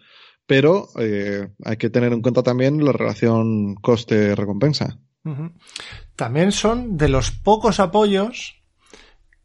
Pero 0.46 0.88
eh, 0.98 1.48
hay 1.64 1.76
que 1.76 1.90
tener 1.90 2.12
en 2.12 2.22
cuenta 2.22 2.42
también 2.42 2.84
la 2.84 2.92
relación 2.92 3.74
coste-recompensa. 3.76 4.98
También 6.16 6.50
son 6.50 6.96
de 6.96 7.08
los 7.08 7.30
pocos 7.30 7.78
apoyos 7.78 8.62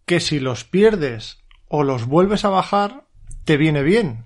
que 0.06 0.19
si 0.19 0.39
los 0.39 0.64
pierdes 0.64 1.43
o 1.68 1.84
los 1.84 2.06
vuelves 2.06 2.45
a 2.45 2.49
bajar, 2.49 3.07
te 3.43 3.57
viene 3.57 3.84
bien. 3.84 4.26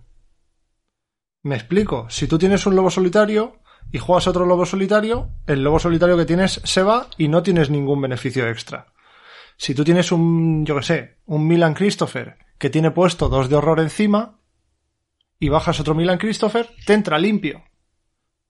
Me 1.42 1.56
explico. 1.56 2.08
Si 2.10 2.28
tú 2.28 2.38
tienes 2.38 2.66
un 2.66 2.76
lobo 2.76 2.90
solitario 2.90 3.60
y 3.92 3.98
juegas 3.98 4.28
otro 4.28 4.46
lobo 4.46 4.66
solitario, 4.66 5.30
el 5.48 5.64
lobo 5.64 5.80
solitario 5.80 6.18
que 6.18 6.26
tienes 6.26 6.62
se 6.64 6.84
va 6.84 7.08
y 7.18 7.28
no 7.28 7.44
tienes 7.44 7.70
ningún 7.70 8.02
beneficio 8.02 8.48
extra. 8.48 8.94
Si 9.58 9.74
tú 9.74 9.84
tienes 9.84 10.12
un, 10.12 10.66
yo 10.66 10.76
que 10.76 10.84
sé, 10.84 11.18
un 11.26 11.48
Milan 11.48 11.74
Christopher 11.74 12.38
que 12.58 12.70
tiene 12.70 12.92
puesto 12.92 13.30
dos 13.30 13.50
de 13.50 13.56
horror 13.56 13.80
encima 13.80 14.40
y 15.40 15.50
bajas 15.50 15.80
otro 15.80 15.96
Milan 15.96 16.18
Christopher, 16.18 16.70
te 16.86 16.94
entra 16.94 17.20
limpio. 17.20 17.64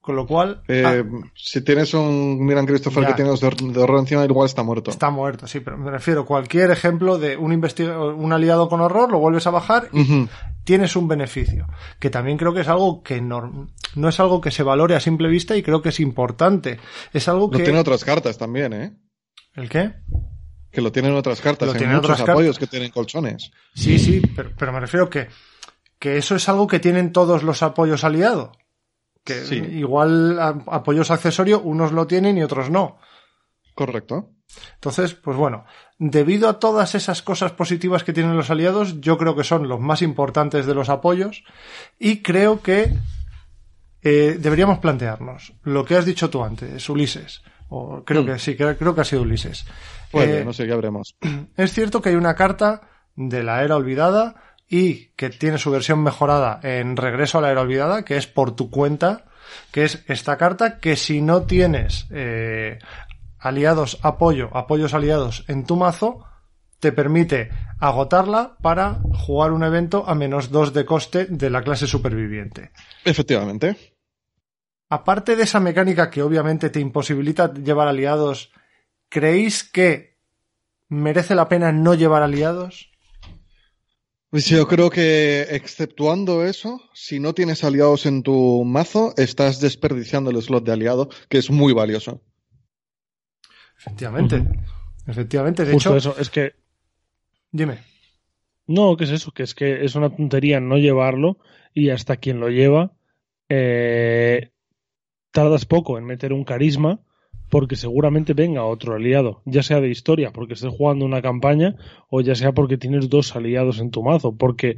Con 0.05 0.15
lo 0.15 0.27
cual, 0.27 0.61
Eh, 0.67 0.83
ah, 0.85 1.03
Si 1.35 1.61
tienes 1.61 1.95
un 1.95 2.45
Miran 2.45 2.67
Christopher 2.67 3.01
Ya. 3.01 3.07
que 3.09 3.13
tiene 3.15 3.31
dos 3.31 3.41
de, 3.41 3.47
hor- 3.47 3.55
de 3.73 3.79
horror 3.79 3.99
encima, 4.01 4.23
igual 4.23 4.45
está 4.45 4.61
muerto. 4.61 4.91
Está 4.91 5.09
muerto, 5.09 5.47
sí, 5.47 5.61
pero 5.61 5.79
me 5.79 5.89
refiero 5.89 6.25
cualquier 6.27 6.69
ejemplo 6.69 7.17
de 7.17 7.35
un 7.37 7.51
un 7.55 8.31
aliado 8.33 8.69
con 8.69 8.81
horror, 8.81 9.11
lo 9.11 9.17
vuelves 9.17 9.47
a 9.47 9.49
bajar 9.49 9.89
y 9.91 10.27
tienes 10.63 10.95
un 10.95 11.07
beneficio. 11.07 11.65
Que 11.99 12.11
también 12.11 12.37
creo 12.37 12.53
que 12.53 12.61
es 12.61 12.67
algo 12.67 13.01
que 13.01 13.19
no, 13.19 13.67
no 13.95 14.09
es 14.09 14.19
algo 14.19 14.41
que 14.41 14.51
se 14.51 14.61
valore 14.61 14.95
a 14.95 14.99
simple 14.99 15.27
vista 15.27 15.55
y 15.57 15.63
creo 15.63 15.81
que 15.81 15.89
es 15.89 15.99
importante. 15.99 16.77
Es 17.11 17.27
algo 17.27 17.49
Lo 17.51 17.57
que. 17.57 17.63
tiene 17.63 17.79
otras 17.79 18.03
cartas 18.05 18.37
también, 18.37 18.73
¿eh? 18.73 18.93
¿El 19.55 19.69
qué? 19.69 19.93
Que 20.71 20.81
lo 20.81 20.91
tienen 20.91 21.15
otras 21.15 21.41
cartas. 21.41 21.65
Lo 21.67 21.71
Hay 21.73 21.79
tienen 21.79 21.95
muchos 21.95 22.11
otras 22.11 22.29
apoyos 22.29 22.59
que 22.59 22.67
tienen 22.67 22.91
colchones. 22.91 23.49
Sí, 23.73 23.97
sí, 23.97 24.21
pero, 24.35 24.51
pero 24.55 24.71
me 24.71 24.81
refiero 24.81 25.09
que, 25.09 25.29
que 25.97 26.17
eso 26.17 26.35
es 26.35 26.47
algo 26.47 26.67
que 26.67 26.79
tienen 26.79 27.11
todos 27.11 27.41
los 27.41 27.63
apoyos 27.63 28.03
aliados. 28.03 28.49
Que 29.25 29.43
Sí. 29.45 29.55
igual 29.55 30.39
apoyos 30.39 31.11
accesorios, 31.11 31.59
unos 31.63 31.91
lo 31.91 32.07
tienen 32.07 32.37
y 32.37 32.43
otros 32.43 32.69
no. 32.69 32.97
Correcto. 33.73 34.29
Entonces, 34.75 35.15
pues 35.15 35.35
bueno, 35.35 35.65
debido 35.99 36.47
a 36.47 36.59
todas 36.59 36.95
esas 36.95 37.21
cosas 37.21 37.51
positivas 37.51 38.03
que 38.05 38.13
tienen 38.13 38.37
los 38.37 38.49
aliados, 38.51 39.01
yo 39.01 39.17
creo 39.17 39.35
que 39.35 39.43
son 39.43 39.67
los 39.67 39.79
más 39.81 40.01
importantes 40.01 40.65
de 40.65 40.75
los 40.75 40.87
apoyos 40.89 41.43
y 41.99 42.21
creo 42.21 42.61
que 42.61 42.93
eh, 44.03 44.37
deberíamos 44.39 44.77
plantearnos 44.79 45.53
lo 45.63 45.83
que 45.83 45.95
has 45.97 46.05
dicho 46.05 46.29
tú 46.29 46.43
antes, 46.43 46.87
Ulises. 46.89 47.41
O 47.69 48.03
creo 48.05 48.21
Mm. 48.21 48.25
que 48.27 48.39
sí, 48.39 48.55
creo, 48.55 48.77
creo 48.77 48.93
que 48.93 49.01
ha 49.01 49.05
sido 49.05 49.23
Ulises. 49.23 49.65
Puede, 50.11 50.41
Eh, 50.41 50.45
no 50.45 50.53
sé, 50.53 50.67
ya 50.67 50.75
veremos. 50.75 51.15
es 51.57 51.73
cierto 51.73 52.01
que 52.01 52.09
hay 52.09 52.15
una 52.15 52.35
carta 52.35 52.81
de 53.15 53.41
la 53.43 53.63
era 53.63 53.75
olvidada 53.75 54.35
y 54.67 55.07
que 55.15 55.29
tiene 55.29 55.57
su 55.57 55.71
versión 55.71 56.01
mejorada 56.01 56.59
en 56.63 56.97
Regreso 56.97 57.37
a 57.37 57.41
la 57.41 57.51
era 57.51 57.61
olvidada, 57.61 58.03
que 58.03 58.17
es 58.17 58.27
por 58.27 58.55
tu 58.55 58.69
cuenta, 58.69 59.25
que 59.71 59.83
es 59.83 60.03
esta 60.07 60.37
carta 60.37 60.79
que 60.79 60.95
si 60.95 61.21
no 61.21 61.43
tienes 61.43 62.07
eh, 62.11 62.79
aliados 63.39 63.99
apoyo, 64.01 64.49
apoyos 64.55 64.93
aliados 64.93 65.45
en 65.47 65.65
tu 65.65 65.75
mazo, 65.75 66.25
te 66.79 66.91
permite 66.91 67.49
agotarla 67.79 68.57
para 68.61 68.99
jugar 69.13 69.51
un 69.51 69.63
evento 69.63 70.03
a 70.07 70.15
menos 70.15 70.51
2 70.51 70.73
de 70.73 70.85
coste 70.85 71.25
de 71.25 71.49
la 71.49 71.61
clase 71.61 71.87
superviviente. 71.87 72.71
Efectivamente. 73.03 73.93
Aparte 74.89 75.35
de 75.35 75.43
esa 75.43 75.59
mecánica 75.59 76.09
que 76.09 76.21
obviamente 76.21 76.69
te 76.69 76.79
imposibilita 76.79 77.53
llevar 77.53 77.87
aliados 77.87 78.51
¿creéis 79.09 79.63
que 79.63 80.19
merece 80.89 81.35
la 81.35 81.47
pena 81.47 81.71
no 81.71 81.93
llevar 81.93 82.23
aliados? 82.23 82.91
Pues 84.35 84.47
yo 84.47 84.67
creo 84.67 84.89
que, 84.89 85.43
exceptuando 85.51 86.43
eso, 86.43 86.81
si 86.93 87.21
no 87.21 87.33
tienes 87.33 87.63
aliados 87.63 88.05
en 88.05 88.21
tu 88.21 88.65
mazo, 88.65 89.13
estás 89.15 89.61
desperdiciando 89.61 90.29
el 90.29 90.41
slot 90.41 90.65
de 90.65 90.73
aliado, 90.73 91.07
que 91.29 91.37
es 91.37 91.49
muy 91.49 91.71
valioso. 91.71 92.21
Efectivamente. 93.79 94.43
Efectivamente. 95.07 95.63
De 95.63 95.71
Justo 95.71 95.91
hecho, 95.91 96.09
eso, 96.09 96.19
es 96.19 96.29
que 96.29 96.53
dime. 97.49 97.77
No, 98.67 98.97
¿qué 98.97 99.05
es 99.05 99.11
eso? 99.11 99.31
Que 99.31 99.43
es 99.43 99.55
que 99.55 99.85
es 99.85 99.95
una 99.95 100.13
tontería 100.13 100.59
no 100.59 100.75
llevarlo 100.75 101.37
y 101.73 101.91
hasta 101.91 102.17
quien 102.17 102.41
lo 102.41 102.49
lleva 102.49 102.91
eh, 103.47 104.49
tardas 105.31 105.63
poco 105.63 105.97
en 105.97 106.03
meter 106.03 106.33
un 106.33 106.43
carisma 106.43 106.99
porque 107.49 107.75
seguramente 107.75 108.33
venga 108.33 108.65
otro 108.65 108.95
aliado, 108.95 109.41
ya 109.45 109.63
sea 109.63 109.81
de 109.81 109.89
historia, 109.89 110.31
porque 110.31 110.53
estés 110.53 110.71
jugando 110.71 111.05
una 111.05 111.21
campaña 111.21 111.75
o 112.09 112.21
ya 112.21 112.35
sea 112.35 112.53
porque 112.53 112.77
tienes 112.77 113.09
dos 113.09 113.35
aliados 113.35 113.79
en 113.79 113.91
tu 113.91 114.03
mazo, 114.03 114.35
porque 114.35 114.77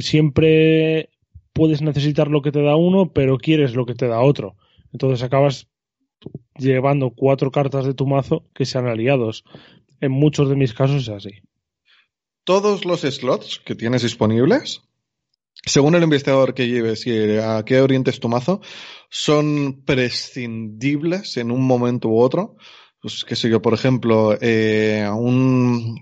siempre 0.00 1.10
puedes 1.52 1.82
necesitar 1.82 2.28
lo 2.28 2.42
que 2.42 2.52
te 2.52 2.62
da 2.62 2.76
uno, 2.76 3.12
pero 3.12 3.38
quieres 3.38 3.74
lo 3.74 3.84
que 3.84 3.94
te 3.94 4.06
da 4.06 4.20
otro. 4.20 4.56
Entonces 4.92 5.22
acabas 5.22 5.68
llevando 6.56 7.10
cuatro 7.10 7.50
cartas 7.50 7.84
de 7.84 7.94
tu 7.94 8.06
mazo 8.06 8.44
que 8.54 8.64
sean 8.64 8.86
aliados. 8.86 9.44
En 10.00 10.12
muchos 10.12 10.48
de 10.48 10.56
mis 10.56 10.74
casos 10.74 11.02
es 11.02 11.08
así. 11.08 11.30
Todos 12.44 12.84
los 12.84 13.00
slots 13.02 13.58
que 13.58 13.74
tienes 13.74 14.02
disponibles, 14.02 14.82
según 15.64 15.94
el 15.94 16.02
investigador 16.02 16.54
que 16.54 16.68
lleves 16.68 17.06
y 17.06 17.36
a 17.38 17.62
qué 17.64 17.80
orientes 17.80 18.20
tu 18.20 18.28
mazo, 18.28 18.60
son 19.10 19.82
prescindibles 19.84 21.36
en 21.36 21.50
un 21.50 21.66
momento 21.66 22.08
u 22.08 22.20
otro. 22.20 22.56
Pues 23.00 23.24
qué 23.24 23.36
sé 23.36 23.48
yo, 23.48 23.62
por 23.62 23.74
ejemplo, 23.74 24.36
eh, 24.40 25.08
un, 25.12 25.94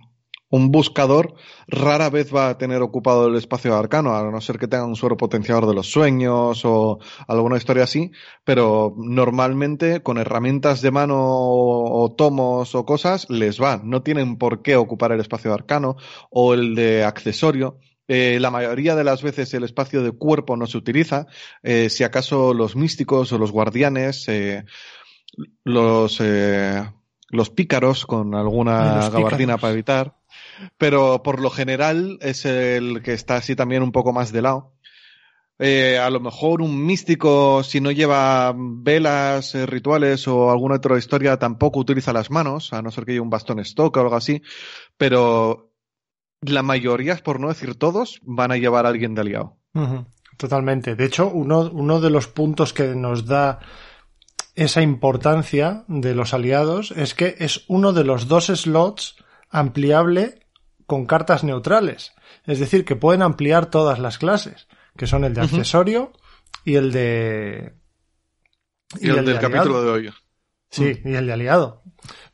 buscador 0.50 1.34
rara 1.66 2.08
vez 2.08 2.34
va 2.34 2.48
a 2.48 2.58
tener 2.58 2.80
ocupado 2.80 3.26
el 3.26 3.36
espacio 3.36 3.76
arcano, 3.76 4.16
a 4.16 4.30
no 4.30 4.40
ser 4.40 4.58
que 4.58 4.68
tenga 4.68 4.86
un 4.86 4.96
suero 4.96 5.16
potenciador 5.18 5.66
de 5.66 5.74
los 5.74 5.90
sueños 5.90 6.64
o 6.64 6.98
alguna 7.28 7.58
historia 7.58 7.84
así, 7.84 8.12
pero 8.44 8.94
normalmente 8.96 10.02
con 10.02 10.16
herramientas 10.16 10.80
de 10.80 10.90
mano 10.90 11.16
o 11.18 12.14
tomos 12.16 12.74
o 12.74 12.86
cosas 12.86 13.28
les 13.28 13.60
va. 13.60 13.80
No 13.84 14.02
tienen 14.02 14.38
por 14.38 14.62
qué 14.62 14.76
ocupar 14.76 15.12
el 15.12 15.20
espacio 15.20 15.52
arcano 15.52 15.96
o 16.30 16.54
el 16.54 16.74
de 16.74 17.04
accesorio. 17.04 17.78
Eh, 18.08 18.38
la 18.40 18.50
mayoría 18.50 18.94
de 18.94 19.04
las 19.04 19.22
veces 19.22 19.52
el 19.54 19.64
espacio 19.64 20.02
de 20.02 20.12
cuerpo 20.12 20.56
no 20.56 20.66
se 20.66 20.78
utiliza. 20.78 21.26
Eh, 21.62 21.90
si 21.90 22.04
acaso 22.04 22.54
los 22.54 22.76
místicos 22.76 23.32
o 23.32 23.38
los 23.38 23.50
guardianes, 23.50 24.28
eh, 24.28 24.64
los, 25.64 26.18
eh, 26.20 26.84
los 27.30 27.50
pícaros 27.50 28.06
con 28.06 28.34
alguna 28.34 29.10
gabardina 29.10 29.58
para 29.58 29.72
evitar. 29.72 30.16
Pero 30.78 31.22
por 31.22 31.40
lo 31.40 31.50
general 31.50 32.18
es 32.20 32.44
el 32.44 33.02
que 33.02 33.12
está 33.12 33.36
así 33.36 33.56
también 33.56 33.82
un 33.82 33.92
poco 33.92 34.12
más 34.12 34.32
de 34.32 34.42
lado. 34.42 34.72
A 35.58 36.10
lo 36.10 36.20
mejor 36.20 36.60
un 36.60 36.84
místico, 36.84 37.62
si 37.62 37.80
no 37.80 37.90
lleva 37.90 38.54
velas, 38.56 39.54
rituales 39.54 40.28
o 40.28 40.50
alguna 40.50 40.76
otra 40.76 40.98
historia, 40.98 41.38
tampoco 41.38 41.80
utiliza 41.80 42.12
las 42.12 42.30
manos, 42.30 42.72
a 42.72 42.82
no 42.82 42.90
ser 42.90 43.04
que 43.04 43.12
lleve 43.12 43.22
un 43.22 43.30
bastón 43.30 43.60
stock 43.60 43.96
o 43.96 44.00
algo 44.00 44.16
así. 44.16 44.42
Pero 44.96 45.65
la 46.48 46.62
mayoría, 46.62 47.16
por 47.16 47.40
no 47.40 47.48
decir 47.48 47.74
todos, 47.74 48.20
van 48.22 48.52
a 48.52 48.56
llevar 48.56 48.86
a 48.86 48.90
alguien 48.90 49.14
de 49.14 49.20
aliado. 49.20 49.58
Totalmente. 50.36 50.96
De 50.96 51.04
hecho, 51.04 51.28
uno, 51.28 51.70
uno 51.72 52.00
de 52.00 52.10
los 52.10 52.28
puntos 52.28 52.72
que 52.72 52.94
nos 52.94 53.26
da 53.26 53.60
esa 54.54 54.82
importancia 54.82 55.84
de 55.86 56.14
los 56.14 56.32
aliados 56.32 56.90
es 56.92 57.14
que 57.14 57.36
es 57.38 57.64
uno 57.68 57.92
de 57.92 58.04
los 58.04 58.26
dos 58.26 58.46
slots 58.46 59.16
ampliable 59.50 60.40
con 60.86 61.06
cartas 61.06 61.44
neutrales. 61.44 62.14
Es 62.44 62.58
decir, 62.58 62.84
que 62.84 62.96
pueden 62.96 63.22
ampliar 63.22 63.66
todas 63.66 63.98
las 63.98 64.18
clases, 64.18 64.68
que 64.96 65.06
son 65.06 65.24
el 65.24 65.34
de 65.34 65.42
accesorio 65.42 66.12
y 66.64 66.76
el 66.76 66.92
de... 66.92 67.74
Y, 69.00 69.08
el, 69.08 69.16
de 69.16 69.22
del 69.22 69.36
aliado. 69.36 69.40
capítulo 69.40 69.82
de 69.82 69.90
hoy. 69.90 70.14
Sí, 70.70 71.00
y 71.04 71.14
el 71.14 71.26
de 71.26 71.32
aliado. 71.32 71.82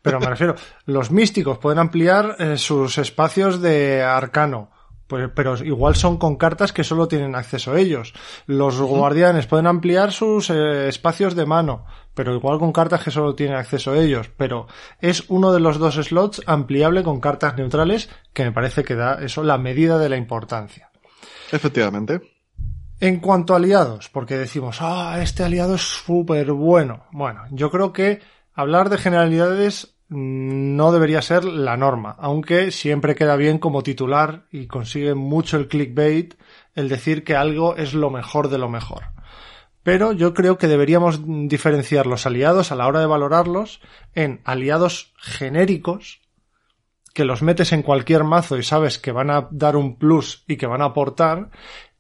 Pero 0.03 0.19
me 0.19 0.27
refiero, 0.27 0.57
los 0.85 1.11
místicos 1.11 1.59
pueden 1.59 1.79
ampliar 1.79 2.37
eh, 2.39 2.59
sus 2.59 2.99
espacios 2.99 3.62
de 3.62 4.03
arcano, 4.03 4.70
pues, 5.07 5.31
pero 5.35 5.57
igual 5.62 5.95
son 5.95 6.16
con 6.16 6.37
cartas 6.37 6.73
que 6.73 6.85
solo 6.85 7.07
tienen 7.07 7.35
acceso 7.35 7.73
a 7.73 7.79
ellos. 7.79 8.15
Los 8.47 8.81
guardianes 8.81 9.47
pueden 9.47 9.66
ampliar 9.66 10.11
sus 10.11 10.51
eh, 10.51 10.89
espacios 10.89 11.37
de 11.37 11.47
mano, 11.47 11.85
pero 12.15 12.35
igual 12.35 12.59
con 12.59 12.73
cartas 12.73 13.05
que 13.05 13.11
solo 13.11 13.35
tienen 13.35 13.57
acceso 13.57 13.93
a 13.93 13.99
ellos. 13.99 14.31
Pero 14.37 14.66
es 15.01 15.24
uno 15.29 15.53
de 15.53 15.61
los 15.61 15.79
dos 15.79 15.97
slots 15.97 16.43
ampliable 16.47 17.03
con 17.03 17.20
cartas 17.20 17.57
neutrales 17.57 18.09
que 18.33 18.45
me 18.45 18.53
parece 18.53 18.85
que 18.85 18.95
da 18.95 19.23
eso 19.23 19.43
la 19.43 19.59
medida 19.59 19.99
de 19.99 20.09
la 20.09 20.16
importancia. 20.16 20.91
Efectivamente. 21.53 22.23
En 22.99 23.20
cuanto 23.20 23.53
a 23.53 23.57
aliados, 23.57 24.09
porque 24.09 24.39
decimos, 24.39 24.79
ah, 24.81 25.19
este 25.20 25.45
aliado 25.45 25.74
es 25.74 25.83
súper 25.83 26.53
bueno. 26.53 27.05
Bueno, 27.12 27.43
yo 27.51 27.70
creo 27.70 27.93
que 27.93 28.20
hablar 28.55 28.89
de 28.89 28.99
generalidades 28.99 29.95
no 30.09 30.93
debería 30.93 31.23
ser 31.23 31.45
la 31.45 31.77
norma, 31.77 32.16
aunque 32.19 32.70
siempre 32.70 33.15
queda 33.15 33.37
bien 33.37 33.59
como 33.59 33.83
titular 33.83 34.47
y 34.51 34.66
consigue 34.66 35.15
mucho 35.15 35.57
el 35.57 35.69
clickbait 35.69 36.35
el 36.74 36.89
decir 36.89 37.24
que 37.24 37.35
algo 37.35 37.77
es 37.77 37.95
lo 37.95 38.11
mejor 38.11 38.49
de 38.49 38.59
lo 38.59 38.69
mejor. 38.69 39.05
Pero 39.83 40.12
yo 40.12 40.35
creo 40.35 40.59
que 40.59 40.69
deberíamos 40.69 41.20
diferenciar 41.49 42.07
los 42.07 42.27
aliados 42.27 42.70
a 42.70 42.77
la 42.77 42.87
hora 42.87 43.01
de 43.01 43.07
valorarlos 43.07 43.81
en 44.15 44.41
aliados 44.45 45.12
genéricos, 45.16 46.20
que 47.15 47.24
los 47.24 47.43
metes 47.43 47.73
en 47.73 47.83
cualquier 47.83 48.24
mazo 48.24 48.59
y 48.59 48.62
sabes 48.62 48.99
que 48.99 49.12
van 49.12 49.31
a 49.31 49.49
dar 49.51 49.77
un 49.77 49.97
plus 49.97 50.45
y 50.47 50.57
que 50.57 50.66
van 50.66 50.83
a 50.83 50.87
aportar, 50.87 51.51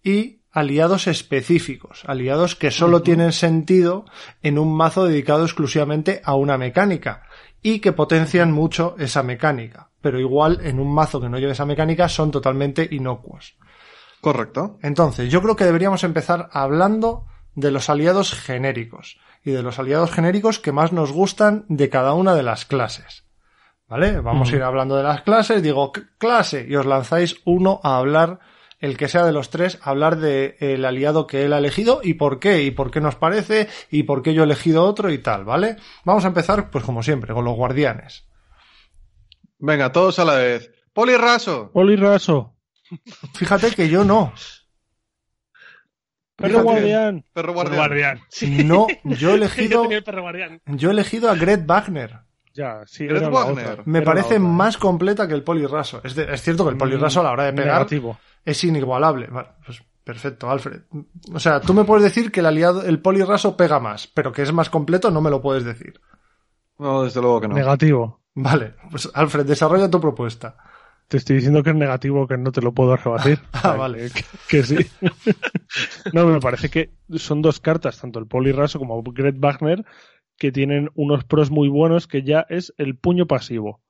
y 0.02 0.41
aliados 0.52 1.06
específicos, 1.06 2.02
aliados 2.06 2.54
que 2.56 2.70
solo 2.70 3.02
tienen 3.02 3.32
sentido 3.32 4.04
en 4.42 4.58
un 4.58 4.74
mazo 4.76 5.06
dedicado 5.06 5.44
exclusivamente 5.44 6.20
a 6.24 6.34
una 6.34 6.58
mecánica 6.58 7.22
y 7.62 7.78
que 7.80 7.92
potencian 7.92 8.52
mucho 8.52 8.94
esa 8.98 9.22
mecánica, 9.22 9.90
pero 10.00 10.20
igual 10.20 10.60
en 10.62 10.78
un 10.78 10.92
mazo 10.92 11.20
que 11.20 11.28
no 11.28 11.38
lleve 11.38 11.52
esa 11.52 11.64
mecánica 11.64 12.08
son 12.08 12.30
totalmente 12.30 12.86
inocuos. 12.90 13.56
Correcto. 14.20 14.78
Entonces, 14.82 15.30
yo 15.32 15.42
creo 15.42 15.56
que 15.56 15.64
deberíamos 15.64 16.04
empezar 16.04 16.48
hablando 16.52 17.24
de 17.54 17.70
los 17.70 17.90
aliados 17.90 18.32
genéricos 18.32 19.18
y 19.44 19.50
de 19.50 19.62
los 19.62 19.78
aliados 19.78 20.10
genéricos 20.12 20.58
que 20.58 20.72
más 20.72 20.92
nos 20.92 21.12
gustan 21.12 21.64
de 21.68 21.88
cada 21.88 22.12
una 22.14 22.34
de 22.34 22.42
las 22.42 22.64
clases. 22.64 23.24
¿Vale? 23.88 24.20
Vamos 24.20 24.50
a 24.50 24.56
ir 24.56 24.62
hablando 24.62 24.96
de 24.96 25.02
las 25.02 25.22
clases, 25.22 25.62
digo 25.62 25.92
"C- 25.94 26.02
clase 26.16 26.64
y 26.66 26.76
os 26.76 26.86
lanzáis 26.86 27.36
uno 27.44 27.78
a 27.82 27.98
hablar, 27.98 28.38
el 28.82 28.98
que 28.98 29.08
sea 29.08 29.24
de 29.24 29.32
los 29.32 29.48
tres, 29.48 29.78
hablar 29.82 30.16
del 30.16 30.56
el 30.60 30.84
aliado 30.84 31.26
que 31.26 31.44
él 31.46 31.54
ha 31.54 31.58
elegido 31.58 32.00
y 32.02 32.14
por 32.14 32.38
qué, 32.38 32.62
y 32.64 32.70
por 32.70 32.90
qué 32.90 33.00
nos 33.00 33.14
parece, 33.16 33.68
y 33.90 34.02
por 34.02 34.22
qué 34.22 34.34
yo 34.34 34.42
he 34.42 34.44
elegido 34.44 34.84
otro 34.84 35.10
y 35.10 35.18
tal, 35.18 35.44
¿vale? 35.46 35.76
Vamos 36.04 36.24
a 36.24 36.28
empezar, 36.28 36.68
pues 36.70 36.84
como 36.84 37.02
siempre, 37.02 37.32
con 37.32 37.44
los 37.46 37.54
guardianes. 37.56 38.28
Venga, 39.58 39.90
todos 39.92 40.18
a 40.18 40.24
la 40.26 40.34
vez. 40.34 40.70
Polirraso. 40.92 41.70
Oli 41.72 41.96
Raso, 41.96 42.54
Fíjate 43.34 43.70
que 43.70 43.88
yo 43.88 44.04
no. 44.04 44.34
perro 46.36 46.48
Fíjate. 46.50 46.62
guardián. 46.64 47.24
Perro 47.32 47.54
Perro 47.54 47.74
guardián. 47.76 48.20
Sí. 48.28 48.64
No, 48.64 48.86
yo 49.04 49.30
he 49.30 49.34
elegido, 49.36 49.82
tenía 49.82 49.98
el 49.98 50.04
perro 50.04 50.22
guardián. 50.22 50.60
yo 50.66 50.88
he 50.90 50.92
elegido 50.92 51.30
a 51.30 51.34
Gret 51.36 51.64
Wagner. 51.66 52.18
Ya, 52.54 52.82
sí, 52.84 53.06
Gret 53.06 53.30
Wagner. 53.30 53.66
otra. 53.70 53.82
Me 53.86 54.02
parece 54.02 54.34
otra. 54.34 54.38
más 54.40 54.76
completa 54.76 55.26
que 55.26 55.34
el 55.34 55.42
polirraso. 55.42 56.00
Es, 56.04 56.14
de- 56.14 56.34
es 56.34 56.42
cierto 56.42 56.64
que 56.64 56.70
el 56.72 56.76
polirraso 56.76 57.20
a 57.20 57.22
la 57.22 57.30
hora 57.32 57.44
de 57.44 57.52
pegar 57.54 57.74
Negativo. 57.76 58.18
Es 58.44 58.64
inigualable. 58.64 59.26
Vale, 59.28 59.48
pues 59.64 59.82
perfecto, 60.04 60.50
Alfred. 60.50 60.82
O 61.32 61.38
sea, 61.38 61.60
tú 61.60 61.74
me 61.74 61.84
puedes 61.84 62.04
decir 62.04 62.30
que 62.30 62.40
el 62.40 62.46
aliado, 62.46 62.82
el 62.82 63.00
polirraso 63.00 63.56
pega 63.56 63.80
más, 63.80 64.06
pero 64.06 64.32
que 64.32 64.42
es 64.42 64.52
más 64.52 64.70
completo 64.70 65.10
no 65.10 65.20
me 65.20 65.30
lo 65.30 65.40
puedes 65.40 65.64
decir. 65.64 66.00
No, 66.78 67.04
desde 67.04 67.20
luego 67.20 67.40
que 67.40 67.48
no. 67.48 67.54
Negativo. 67.54 68.20
Vale, 68.34 68.74
pues 68.90 69.10
Alfred, 69.14 69.46
desarrolla 69.46 69.90
tu 69.90 70.00
propuesta. 70.00 70.56
Te 71.08 71.18
estoy 71.18 71.36
diciendo 71.36 71.62
que 71.62 71.70
es 71.70 71.76
negativo, 71.76 72.26
que 72.26 72.38
no 72.38 72.52
te 72.52 72.62
lo 72.62 72.72
puedo 72.72 72.96
rebatir. 72.96 73.38
Ah, 73.52 73.74
vale. 73.74 74.10
Que, 74.10 74.24
que 74.48 74.62
sí. 74.62 74.76
no, 76.14 76.26
me 76.26 76.40
parece 76.40 76.70
que 76.70 76.94
son 77.16 77.42
dos 77.42 77.60
cartas, 77.60 78.00
tanto 78.00 78.18
el 78.18 78.26
Polirraso 78.26 78.78
como 78.78 79.02
Gret 79.02 79.36
Wagner, 79.38 79.84
que 80.38 80.50
tienen 80.50 80.90
unos 80.94 81.24
pros 81.24 81.50
muy 81.50 81.68
buenos, 81.68 82.06
que 82.06 82.22
ya 82.22 82.46
es 82.48 82.72
el 82.78 82.96
puño 82.96 83.26
pasivo. 83.26 83.81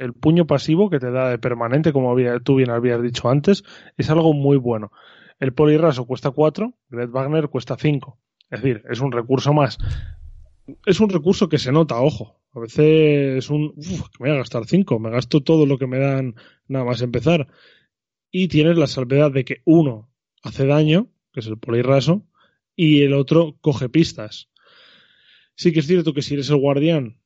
El 0.00 0.14
puño 0.14 0.46
pasivo 0.46 0.88
que 0.88 0.98
te 0.98 1.10
da 1.10 1.28
de 1.28 1.38
permanente, 1.38 1.92
como 1.92 2.16
tú 2.42 2.54
bien 2.54 2.70
habías 2.70 3.02
dicho 3.02 3.28
antes, 3.28 3.64
es 3.98 4.08
algo 4.08 4.32
muy 4.32 4.56
bueno. 4.56 4.92
El 5.38 5.52
Polirraso 5.52 6.06
cuesta 6.06 6.30
4, 6.30 6.72
Gret 6.88 7.10
Wagner 7.10 7.48
cuesta 7.48 7.76
5. 7.76 8.18
Es 8.50 8.62
decir, 8.62 8.82
es 8.88 9.00
un 9.00 9.12
recurso 9.12 9.52
más. 9.52 9.76
Es 10.86 11.00
un 11.00 11.10
recurso 11.10 11.50
que 11.50 11.58
se 11.58 11.70
nota, 11.70 12.00
ojo. 12.00 12.40
A 12.54 12.60
veces 12.60 13.44
es 13.44 13.50
un. 13.50 13.74
Uf, 13.76 14.08
me 14.18 14.30
voy 14.30 14.30
a 14.30 14.38
gastar 14.38 14.64
5. 14.64 14.98
Me 14.98 15.10
gasto 15.10 15.42
todo 15.42 15.66
lo 15.66 15.76
que 15.76 15.86
me 15.86 15.98
dan 15.98 16.34
nada 16.66 16.86
más 16.86 17.02
empezar. 17.02 17.48
Y 18.30 18.48
tienes 18.48 18.78
la 18.78 18.86
salvedad 18.86 19.30
de 19.30 19.44
que 19.44 19.60
uno 19.66 20.08
hace 20.42 20.64
daño, 20.64 21.08
que 21.34 21.40
es 21.40 21.46
el 21.46 21.58
polirraso, 21.58 22.24
y 22.74 23.02
el 23.02 23.12
otro 23.12 23.58
coge 23.60 23.90
pistas. 23.90 24.48
Sí 25.56 25.74
que 25.74 25.80
es 25.80 25.86
cierto 25.86 26.14
que 26.14 26.22
si 26.22 26.32
eres 26.32 26.48
el 26.48 26.56
guardián 26.56 27.19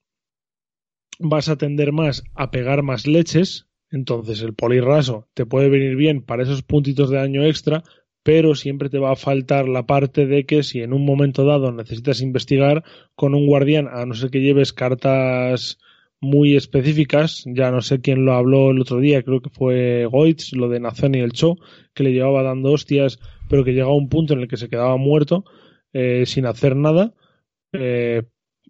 vas 1.18 1.48
a 1.48 1.56
tender 1.56 1.92
más 1.92 2.24
a 2.34 2.50
pegar 2.50 2.82
más 2.82 3.06
leches, 3.06 3.66
entonces 3.90 4.42
el 4.42 4.54
polirraso 4.54 5.28
te 5.34 5.46
puede 5.46 5.68
venir 5.68 5.96
bien 5.96 6.22
para 6.22 6.42
esos 6.42 6.62
puntitos 6.62 7.10
de 7.10 7.18
daño 7.18 7.44
extra, 7.44 7.84
pero 8.22 8.54
siempre 8.54 8.88
te 8.88 8.98
va 8.98 9.12
a 9.12 9.16
faltar 9.16 9.68
la 9.68 9.86
parte 9.86 10.26
de 10.26 10.46
que 10.46 10.62
si 10.62 10.80
en 10.80 10.92
un 10.92 11.04
momento 11.04 11.44
dado 11.44 11.70
necesitas 11.72 12.20
investigar 12.20 12.82
con 13.14 13.34
un 13.34 13.46
guardián, 13.46 13.88
a 13.88 14.06
no 14.06 14.14
ser 14.14 14.30
que 14.30 14.40
lleves 14.40 14.72
cartas 14.72 15.78
muy 16.20 16.56
específicas, 16.56 17.44
ya 17.46 17.70
no 17.70 17.82
sé 17.82 18.00
quién 18.00 18.24
lo 18.24 18.32
habló 18.32 18.70
el 18.70 18.80
otro 18.80 18.98
día, 18.98 19.22
creo 19.22 19.40
que 19.40 19.50
fue 19.50 20.06
Goitz, 20.06 20.54
lo 20.54 20.68
de 20.68 20.80
Nathaniel 20.80 21.32
Cho, 21.32 21.56
que 21.92 22.02
le 22.02 22.12
llevaba 22.12 22.42
dando 22.42 22.72
hostias, 22.72 23.20
pero 23.48 23.62
que 23.62 23.72
llegaba 23.72 23.92
a 23.92 23.96
un 23.96 24.08
punto 24.08 24.32
en 24.32 24.40
el 24.40 24.48
que 24.48 24.56
se 24.56 24.70
quedaba 24.70 24.96
muerto 24.96 25.44
eh, 25.92 26.24
sin 26.26 26.46
hacer 26.46 26.76
nada. 26.76 27.12
Eh, 27.72 28.22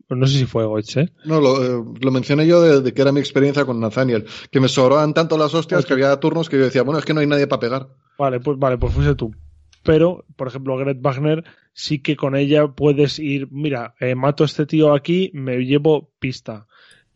no 0.09 0.27
sé 0.27 0.39
si 0.39 0.45
fue 0.47 0.65
Goitz, 0.65 0.97
¿eh? 0.97 1.11
No, 1.25 1.41
lo, 1.41 1.65
eh, 1.65 1.85
lo 2.01 2.11
mencioné 2.11 2.47
yo 2.47 2.61
de, 2.61 2.81
de 2.81 2.93
que 2.93 3.03
era 3.03 3.13
mi 3.13 3.21
experiencia 3.21 3.65
con 3.65 3.81
Nathaniel, 3.81 4.27
que 4.51 4.61
me 4.61 4.69
sobraban 4.69 5.15
tanto 5.15 5.39
las 5.39 5.55
hostias 5.55 5.87
que 5.87 5.93
había 5.95 6.19
turnos 6.21 6.49
que 6.49 6.59
yo 6.59 6.65
decía, 6.65 6.83
bueno, 6.83 6.99
es 6.99 7.05
que 7.05 7.15
no 7.15 7.21
hay 7.21 7.27
nadie 7.27 7.47
para 7.47 7.61
pegar. 7.61 7.89
Vale, 8.19 8.41
pues 8.41 8.59
vale, 8.59 8.79
pues 8.79 8.93
fuese 8.93 9.15
tú. 9.15 9.35
Pero, 9.83 10.25
por 10.37 10.49
ejemplo, 10.49 10.77
Gret 10.77 10.99
Wagner 11.01 11.45
sí 11.73 12.01
que 12.01 12.17
con 12.17 12.35
ella 12.37 12.69
puedes 12.69 13.19
ir, 13.19 13.49
mira, 13.51 13.95
eh, 14.01 14.15
mato 14.15 14.43
a 14.43 14.47
este 14.47 14.67
tío 14.67 14.95
aquí, 14.95 15.31
me 15.35 15.59
llevo 15.59 16.11
pista. 16.19 16.67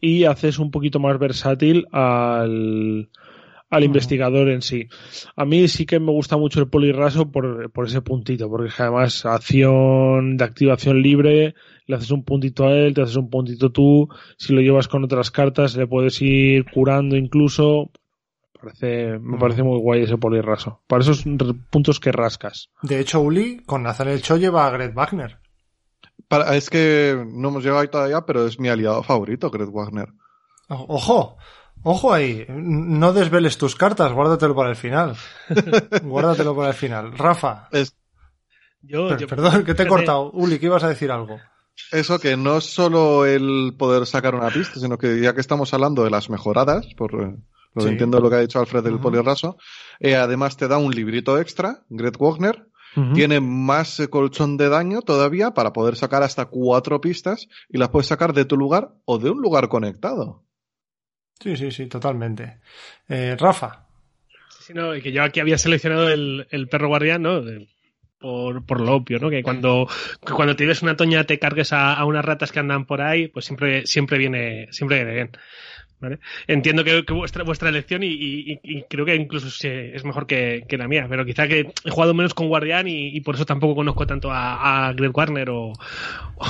Y 0.00 0.24
haces 0.24 0.58
un 0.58 0.70
poquito 0.70 1.00
más 1.00 1.18
versátil 1.18 1.86
al, 1.92 3.08
al 3.70 3.84
investigador 3.84 4.48
en 4.50 4.62
sí. 4.62 4.86
A 5.34 5.44
mí 5.44 5.66
sí 5.66 5.86
que 5.86 5.98
me 5.98 6.12
gusta 6.12 6.36
mucho 6.36 6.60
el 6.60 6.68
polirraso 6.68 7.32
por, 7.32 7.70
por 7.72 7.86
ese 7.86 8.02
puntito, 8.02 8.48
porque 8.48 8.70
además 8.78 9.24
acción 9.24 10.36
de 10.36 10.44
activación 10.44 11.02
libre, 11.02 11.54
le 11.88 11.96
haces 11.96 12.12
un 12.12 12.22
puntito 12.22 12.64
a 12.66 12.70
él, 12.72 12.94
te 12.94 13.02
haces 13.02 13.16
un 13.16 13.28
puntito 13.30 13.72
tú, 13.72 14.08
si 14.36 14.52
lo 14.52 14.60
llevas 14.60 14.86
con 14.86 15.02
otras 15.02 15.30
cartas 15.32 15.74
le 15.74 15.86
puedes 15.88 16.22
ir 16.22 16.64
curando 16.70 17.16
incluso. 17.16 17.90
Parece, 18.60 19.18
me 19.20 19.38
parece 19.38 19.62
muy 19.62 19.78
guay 19.80 20.02
ese 20.02 20.18
polirraso. 20.18 20.82
Para 20.86 21.02
esos 21.02 21.24
puntos 21.70 21.98
que 22.00 22.12
rascas. 22.12 22.70
De 22.82 22.98
hecho, 23.00 23.20
Uli 23.20 23.62
con 23.64 23.84
Nathaniel 23.84 24.20
Cho 24.20 24.36
lleva 24.36 24.66
a 24.66 24.70
Gret 24.70 24.94
Wagner. 24.94 25.38
Para- 26.28 26.54
es 26.56 26.68
que 26.68 27.16
no 27.32 27.48
hemos 27.48 27.62
llegado 27.62 27.80
ahí 27.80 27.88
todavía, 27.88 28.20
pero 28.22 28.46
es 28.46 28.58
mi 28.60 28.68
aliado 28.68 29.02
favorito, 29.02 29.50
Gret 29.50 29.70
Wagner. 29.70 30.08
O- 30.68 30.86
Ojo, 30.96 31.36
ojo 31.84 32.12
ahí. 32.12 32.44
No 32.48 33.12
desveles 33.12 33.56
tus 33.58 33.76
cartas, 33.76 34.12
guárdatelo 34.12 34.54
para 34.56 34.70
el 34.70 34.76
final. 34.76 35.14
guárdatelo 36.02 36.54
para 36.56 36.68
el 36.68 36.74
final. 36.74 37.16
Rafa, 37.16 37.68
Es 37.72 37.96
Yo, 38.82 39.08
per- 39.08 39.18
yo- 39.20 39.26
perdón, 39.28 39.64
que 39.64 39.74
te 39.74 39.84
he 39.84 39.86
cortado. 39.86 40.30
Uli, 40.32 40.58
que 40.58 40.66
ibas 40.66 40.82
a 40.82 40.88
decir 40.88 41.10
algo. 41.12 41.38
Eso 41.92 42.18
que 42.18 42.36
no 42.36 42.58
es 42.58 42.64
solo 42.64 43.24
el 43.26 43.74
poder 43.78 44.06
sacar 44.06 44.34
una 44.34 44.50
pista, 44.50 44.78
sino 44.80 44.98
que 44.98 45.20
ya 45.20 45.34
que 45.34 45.40
estamos 45.40 45.72
hablando 45.74 46.04
de 46.04 46.10
las 46.10 46.30
mejoradas, 46.30 46.86
por 46.96 47.14
eh, 47.14 47.36
lo 47.74 47.82
Sí. 47.82 47.88
entiendo 47.88 48.20
lo 48.20 48.28
que 48.30 48.36
ha 48.36 48.40
dicho 48.40 48.58
Alfred 48.60 48.82
del 48.82 48.98
polirraso, 49.00 49.56
eh, 50.00 50.16
además 50.16 50.56
te 50.56 50.68
da 50.68 50.78
un 50.78 50.90
librito 50.92 51.38
extra, 51.38 51.82
Gret 51.88 52.16
Wagner, 52.18 52.66
tiene 53.14 53.38
más 53.40 54.00
eh, 54.00 54.08
colchón 54.08 54.56
de 54.56 54.68
daño 54.68 55.02
todavía 55.02 55.52
para 55.52 55.72
poder 55.72 55.94
sacar 55.94 56.24
hasta 56.24 56.46
cuatro 56.46 57.00
pistas 57.00 57.46
y 57.68 57.78
las 57.78 57.90
puedes 57.90 58.08
sacar 58.08 58.32
de 58.32 58.44
tu 58.44 58.56
lugar 58.56 58.90
o 59.04 59.18
de 59.18 59.30
un 59.30 59.40
lugar 59.40 59.68
conectado. 59.68 60.42
Sí, 61.38 61.56
sí, 61.56 61.70
sí, 61.70 61.86
totalmente. 61.86 62.58
Eh, 63.08 63.36
Rafa, 63.38 63.84
Sí, 64.60 64.74
no, 64.74 64.94
y 64.96 65.00
que 65.00 65.12
yo 65.12 65.22
aquí 65.22 65.38
había 65.40 65.56
seleccionado 65.58 66.08
el, 66.10 66.46
el 66.50 66.68
perro 66.68 66.88
guardián, 66.88 67.22
¿no? 67.22 67.40
Por, 68.18 68.64
por 68.66 68.80
lo 68.80 68.94
obvio, 68.96 69.18
¿no? 69.20 69.30
Que 69.30 69.42
cuando, 69.44 69.86
que 70.26 70.32
cuando 70.32 70.56
tienes 70.56 70.82
una 70.82 70.96
toña 70.96 71.22
te 71.24 71.38
cargues 71.38 71.72
a, 71.72 71.94
a 71.94 72.04
unas 72.04 72.24
ratas 72.24 72.50
que 72.50 72.58
andan 72.58 72.84
por 72.84 73.00
ahí, 73.00 73.28
pues 73.28 73.44
siempre, 73.44 73.86
siempre 73.86 74.18
viene, 74.18 74.66
siempre 74.72 74.96
viene 74.96 75.14
bien. 75.14 75.30
¿vale? 76.00 76.18
Entiendo 76.46 76.82
que, 76.84 77.04
que 77.04 77.12
vuestra, 77.12 77.42
vuestra 77.44 77.68
elección 77.68 78.02
y, 78.04 78.06
y- 78.08 78.60
y 78.62 78.82
creo 78.88 79.04
que 79.04 79.14
incluso 79.16 79.48
es 79.68 80.04
mejor 80.04 80.26
que, 80.26 80.64
que 80.68 80.76
la 80.78 80.86
mía, 80.88 81.06
pero 81.08 81.24
quizá 81.24 81.46
que 81.48 81.72
he 81.84 81.90
jugado 81.90 82.14
menos 82.14 82.34
con 82.34 82.48
Guardián 82.48 82.86
y, 82.88 83.08
y 83.16 83.20
por 83.20 83.34
eso 83.36 83.46
tampoco 83.46 83.74
conozco 83.76 84.06
tanto 84.06 84.30
a, 84.32 84.88
a 84.88 84.92
Greg 84.94 85.16
Warner 85.16 85.50
o, 85.50 85.72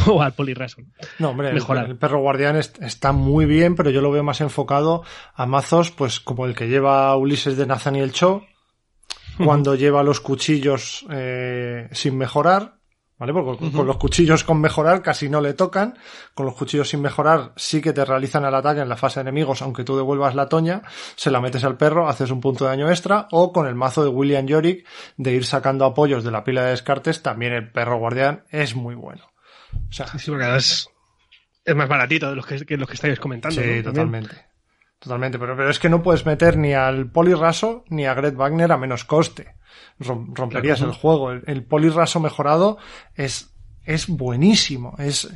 o 0.07 0.23
al 0.23 0.33
Polirrason. 0.33 0.87
No, 1.19 1.31
hombre, 1.31 1.49
el, 1.51 1.57
el 1.91 1.97
perro 1.97 2.21
guardián 2.21 2.57
est- 2.57 2.83
está 2.83 3.13
muy 3.13 3.45
bien, 3.47 3.75
pero 3.75 3.89
yo 3.91 4.01
lo 4.03 4.11
veo 4.11 4.23
más 4.23 4.41
enfocado 4.43 5.03
a 5.35 5.47
mazos, 5.47 5.91
pues 5.91 6.21
como 6.21 6.45
el 6.47 6.55
que 6.55 6.69
lleva 6.69 7.17
Ulises 7.17 7.57
de 7.57 7.67
Nathaniel 7.67 8.13
Cho, 8.13 8.45
cuando 9.45 9.75
lleva 9.75 10.03
los 10.03 10.21
cuchillos 10.21 11.05
eh, 11.11 11.89
sin 11.93 12.17
mejorar, 12.19 12.79
¿vale? 13.19 13.33
Porque 13.33 13.59
con- 13.59 13.73
con 13.73 13.87
los 13.87 13.97
cuchillos 13.97 14.45
con 14.45 14.61
mejorar 14.61 15.03
casi 15.03 15.29
no 15.29 15.41
le 15.41 15.55
tocan, 15.55 15.99
con 16.35 16.47
los 16.47 16.55
cuchillos 16.55 16.89
sin 16.89 17.01
mejorar 17.01 17.53
sí 17.57 17.81
que 17.81 17.93
te 17.93 18.05
realizan 18.05 18.45
el 18.45 18.55
ataque 18.55 18.81
en 18.81 18.89
la 18.89 18.97
fase 18.97 19.21
de 19.21 19.23
enemigos, 19.23 19.61
aunque 19.63 19.85
tú 19.85 19.97
devuelvas 19.97 20.35
la 20.35 20.49
toña, 20.49 20.83
se 21.17 21.31
la 21.31 21.41
metes 21.41 21.65
al 21.65 21.77
perro, 21.77 22.09
haces 22.09 22.31
un 22.31 22.41
punto 22.41 22.65
de 22.65 22.71
daño 22.71 22.89
extra, 22.91 23.27
o 23.33 23.53
con 23.53 23.67
el 23.67 23.75
mazo 23.75 24.03
de 24.05 24.09
William 24.11 24.47
Yorick 24.47 24.87
de 25.17 25.33
ir 25.33 25.45
sacando 25.45 25.85
apoyos 25.85 26.23
de 26.25 26.31
la 26.31 26.45
pila 26.45 26.63
de 26.65 26.71
descartes, 26.71 27.23
también 27.23 27.53
el 27.53 27.71
perro 27.73 27.99
guardián 27.99 28.45
es 28.51 28.75
muy 28.77 28.95
bueno. 28.95 29.25
O 29.89 29.93
sea, 29.93 30.07
Sí, 30.07 30.31
porque 30.31 30.45
además 30.45 30.89
es 31.65 31.77
más 31.77 31.89
baratito 31.89 32.31
de 32.31 32.37
los 32.37 32.47
que, 32.47 32.65
que 32.65 32.77
los 32.79 32.89
que 32.89 32.95
estáis 32.95 33.19
comentando. 33.21 33.61
Sí, 33.61 33.83
totalmente. 33.83 34.48
Totalmente, 34.99 35.39
pero, 35.39 35.57
pero 35.57 35.71
es 35.71 35.79
que 35.79 35.89
no 35.89 36.03
puedes 36.03 36.27
meter 36.27 36.57
ni 36.57 36.75
al 36.75 37.11
polirraso 37.11 37.85
ni 37.89 38.07
a 38.07 38.15
Gret 38.15 38.35
Wagner 38.35 38.73
a 38.73 38.79
menos 38.79 39.05
coste. 39.05 39.55
Rom- 40.01 40.35
romperías 40.35 40.79
Claro. 40.79 40.93
el 40.93 40.99
juego. 40.99 41.31
El, 41.33 41.45
el 41.47 41.65
polirraso 41.65 42.19
mejorado 42.21 42.79
es, 43.15 43.55
es 43.85 44.09
buenísimo. 44.09 44.97
Es, 44.99 45.27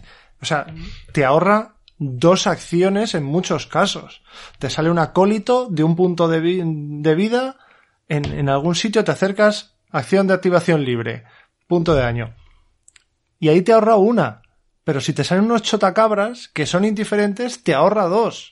o 0.41 0.45
sea, 0.45 0.67
te 1.13 1.25
ahorra 1.25 1.77
dos 1.99 2.49
acciones 2.49 3.15
en 3.15 3.23
muchos 3.25 3.67
casos. 3.69 4.23
Te 4.59 4.69
sale 4.71 4.91
un 4.91 4.99
acólito 4.99 5.69
de 5.71 5.85
un 5.85 5.95
punto 5.95 6.27
de, 6.27 6.41
vi- 6.41 6.63
de 6.65 7.15
vida, 7.15 7.57
en, 8.09 8.25
en 8.25 8.49
algún 8.49 8.75
sitio 8.75 9.05
te 9.05 9.13
acercas, 9.13 9.77
acción 9.91 10.27
de 10.27 10.35
activación 10.35 10.85
libre, 10.85 11.23
punto 11.69 11.95
de 11.95 12.03
daño. 12.03 12.35
Y 13.39 13.49
ahí 13.49 13.63
te 13.63 13.73
ahorra 13.73 13.95
una. 13.95 14.43
Pero 14.83 15.01
si 15.01 15.13
te 15.13 15.23
salen 15.23 15.45
unos 15.45 15.63
chotacabras 15.63 16.49
que 16.49 16.67
son 16.67 16.85
indiferentes, 16.85 17.63
te 17.63 17.75
ahorra 17.75 18.07
dos. 18.07 18.51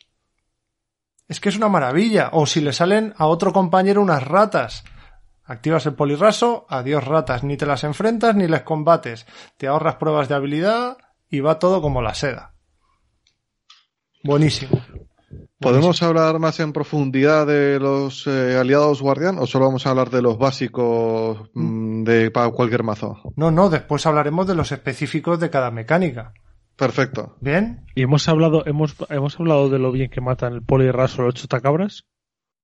Es 1.31 1.39
que 1.39 1.49
es 1.49 1.57
una 1.57 1.69
maravilla. 1.69 2.31
O 2.33 2.45
si 2.45 2.61
le 2.61 2.73
salen 2.73 3.15
a 3.17 3.29
otro 3.29 3.53
compañero 3.53 4.03
unas 4.03 4.27
ratas. 4.27 4.83
Activas 5.45 5.87
el 5.87 5.95
polirraso, 5.95 6.67
adiós 6.69 7.05
ratas, 7.05 7.45
ni 7.45 7.57
te 7.57 7.67
las 7.67 7.85
enfrentas 7.85 8.35
ni 8.35 8.49
les 8.49 8.63
combates. 8.63 9.27
Te 9.57 9.69
ahorras 9.69 9.95
pruebas 9.95 10.29
de 10.29 10.35
habilidad 10.35 10.99
y 11.31 11.39
va 11.39 11.61
todo 11.61 11.81
como 11.81 12.03
la 12.03 12.15
seda. 12.15 12.55
Buenísimo. 14.25 14.83
¿Podemos 15.61 16.03
hablar 16.03 16.41
más 16.41 16.59
en 16.59 16.73
profundidad 16.73 17.47
de 17.47 17.79
los 17.79 18.27
eh, 18.27 18.57
aliados 18.59 19.01
guardián 19.01 19.39
o 19.39 19.47
solo 19.47 19.67
vamos 19.67 19.87
a 19.87 19.91
hablar 19.91 20.11
de 20.11 20.23
los 20.23 20.37
básicos 20.37 21.49
mm, 21.55 22.03
de 22.03 22.31
para 22.33 22.51
cualquier 22.51 22.83
mazo? 22.83 23.21
No, 23.37 23.53
no, 23.53 23.71
después 23.71 24.05
hablaremos 24.05 24.49
de 24.49 24.57
los 24.57 24.73
específicos 24.73 25.39
de 25.39 25.51
cada 25.51 25.71
mecánica. 25.71 26.33
Perfecto. 26.81 27.37
¿Bien? 27.41 27.85
Y 27.95 28.03
hemos 28.03 28.27
hablado, 28.29 28.65
hemos, 28.67 28.97
hemos 29.11 29.39
hablado 29.39 29.69
de 29.69 29.79
lo 29.79 29.93
bien 29.93 30.09
que 30.11 30.21
matan 30.23 30.55
el 30.55 30.63
polirraso 30.63 31.21
los 31.23 31.35
chotacabras. 31.35 32.07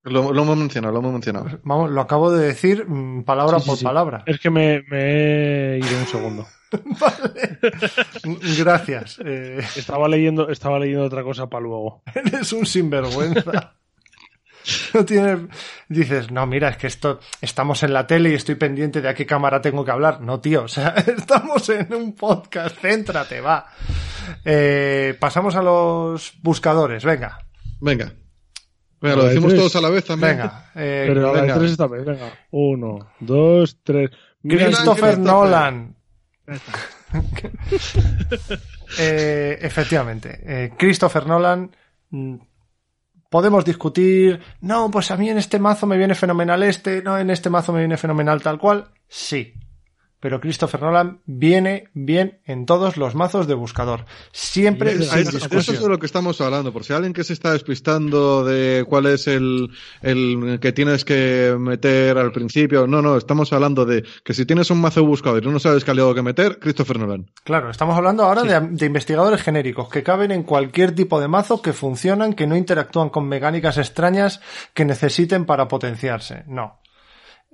Lo, 0.03 0.33
lo 0.33 0.41
hemos 0.41 0.57
mencionado, 0.57 0.91
lo 0.93 0.99
hemos 0.99 1.13
mencionado. 1.13 1.59
Vamos, 1.63 1.91
lo 1.91 2.01
acabo 2.01 2.31
de 2.31 2.47
decir 2.47 2.85
mm, 2.87 3.23
palabra 3.25 3.59
Sí, 3.59 3.63
sí, 3.65 3.69
por 3.69 3.77
sí. 3.77 3.85
palabra. 3.85 4.23
Es 4.25 4.39
que 4.39 4.49
me, 4.49 4.81
me 4.89 5.75
he 5.75 5.77
ido 5.77 5.99
un 5.99 6.07
segundo. 6.07 6.47
Gracias. 8.57 9.19
Eh, 9.23 9.59
Estaba 9.75 10.07
leyendo, 10.07 10.49
estaba 10.49 10.79
leyendo 10.79 11.05
otra 11.05 11.23
cosa 11.23 11.47
para 11.47 11.61
luego. 11.63 12.01
Eres 12.15 12.51
un 12.53 12.65
sinvergüenza. 12.65 13.76
No 14.93 15.05
tienes... 15.05 15.39
Dices, 15.89 16.31
no, 16.31 16.45
mira, 16.45 16.69
es 16.69 16.77
que 16.77 16.87
esto, 16.87 17.19
estamos 17.41 17.83
en 17.83 17.93
la 17.93 18.05
tele 18.07 18.31
y 18.31 18.33
estoy 18.33 18.55
pendiente 18.55 19.01
de 19.01 19.09
a 19.09 19.13
qué 19.13 19.25
cámara 19.25 19.61
tengo 19.61 19.85
que 19.85 19.91
hablar. 19.91 20.21
No, 20.21 20.39
tío, 20.39 20.63
o 20.65 20.67
sea, 20.67 20.89
estamos 20.89 21.69
en 21.69 21.93
un 21.93 22.13
podcast, 22.13 22.77
céntrate, 22.77 23.41
va. 23.41 23.67
Eh, 24.43 25.15
pasamos 25.19 25.55
a 25.55 25.61
los 25.61 26.33
buscadores, 26.41 27.03
venga, 27.05 27.39
Venga. 27.79 28.11
Venga, 28.99 29.15
lo 29.15 29.25
decimos 29.25 29.53
todos 29.53 29.75
a 29.75 29.81
la 29.81 29.89
vez 29.89 30.05
también. 30.05 30.37
venga. 30.37 30.71
Eh, 30.73 31.05
Pero 31.07 31.31
venga. 31.31 31.53
tres 31.59 31.71
esta 31.71 31.85
vez, 31.85 32.03
venga. 32.03 32.31
Uno, 32.49 33.11
dos, 33.19 33.77
tres. 33.83 34.09
Christopher 34.41 34.73
Christopher. 34.73 35.19
Nolan. 35.19 35.95
Eh, 38.99 39.59
efectivamente, 39.61 40.39
eh, 40.45 40.71
Christopher 40.77 41.27
Nolan. 41.27 41.69
Podemos 43.29 43.65
discutir, 43.65 44.39
no, 44.61 44.89
pues 44.89 45.11
a 45.11 45.17
mí 45.17 45.29
en 45.29 45.37
este 45.37 45.59
mazo 45.59 45.85
me 45.85 45.97
viene 45.97 46.15
fenomenal 46.15 46.63
este, 46.63 47.01
no, 47.01 47.17
en 47.17 47.29
este 47.29 47.49
mazo 47.49 47.73
me 47.73 47.79
viene 47.79 47.97
fenomenal 47.97 48.41
tal 48.41 48.57
cual. 48.57 48.89
Sí, 49.07 49.53
pero 50.19 50.39
Christopher 50.41 50.81
Nolan 50.81 51.21
viene 51.25 51.89
bien 51.93 52.39
en 52.45 52.65
todos 52.65 52.97
los 52.97 53.13
mazos 53.15 53.47
de 53.47 53.53
buscador. 53.53 54.05
Siempre 54.31 54.91
es- 54.93 55.09
sin 55.09 55.19
es- 55.19 55.27
Eso 55.27 55.37
es 55.37 55.43
discusión. 55.43 55.83
de 55.83 55.89
lo 55.89 55.99
que 55.99 56.05
estamos 56.07 56.41
hablando. 56.41 56.73
Por 56.73 56.83
si 56.83 56.93
alguien 56.93 57.13
que 57.13 57.23
se 57.23 57.33
está 57.33 57.53
despistando 57.53 58.43
de 58.43 58.83
cuál 58.87 59.05
es 59.05 59.27
el, 59.27 59.69
el 60.01 60.59
que 60.59 60.71
tienes 60.71 61.05
que 61.05 61.55
meter 61.59 62.17
al 62.17 62.31
principio. 62.31 62.87
No, 62.87 63.01
no, 63.01 63.17
estamos 63.17 63.53
hablando 63.53 63.85
de 63.85 64.03
que 64.23 64.33
si 64.33 64.45
tienes 64.45 64.71
un 64.71 64.81
mazo 64.81 65.01
de 65.01 65.05
buscador 65.07 65.43
y 65.43 65.47
no 65.47 65.59
sabes 65.59 65.83
qué 65.83 65.91
aliado 65.91 66.15
que 66.15 66.21
meter, 66.23 66.57
Christopher 66.59 66.99
Nolan. 66.99 67.29
Claro, 67.43 67.69
estamos 67.69 67.95
hablando 67.95 68.23
ahora 68.23 68.43
de, 68.43 68.59
de 68.71 68.85
investigadores 68.85 69.41
genéricos 69.41 69.89
que 69.89 70.03
caben 70.03 70.31
en 70.31 70.43
cualquier 70.43 70.93
tipo 70.95 71.21
de 71.21 71.27
mazo, 71.27 71.61
que 71.61 71.73
funcionan, 71.73 72.33
que 72.33 72.47
no 72.47 72.55
interactúan 72.55 73.09
con 73.09 73.27
mecánicas 73.27 73.77
extrañas 73.77 74.41
que 74.73 74.85
necesiten 74.85 75.45
para 75.45 75.67
potenciarse. 75.67 76.43
No. 76.47 76.79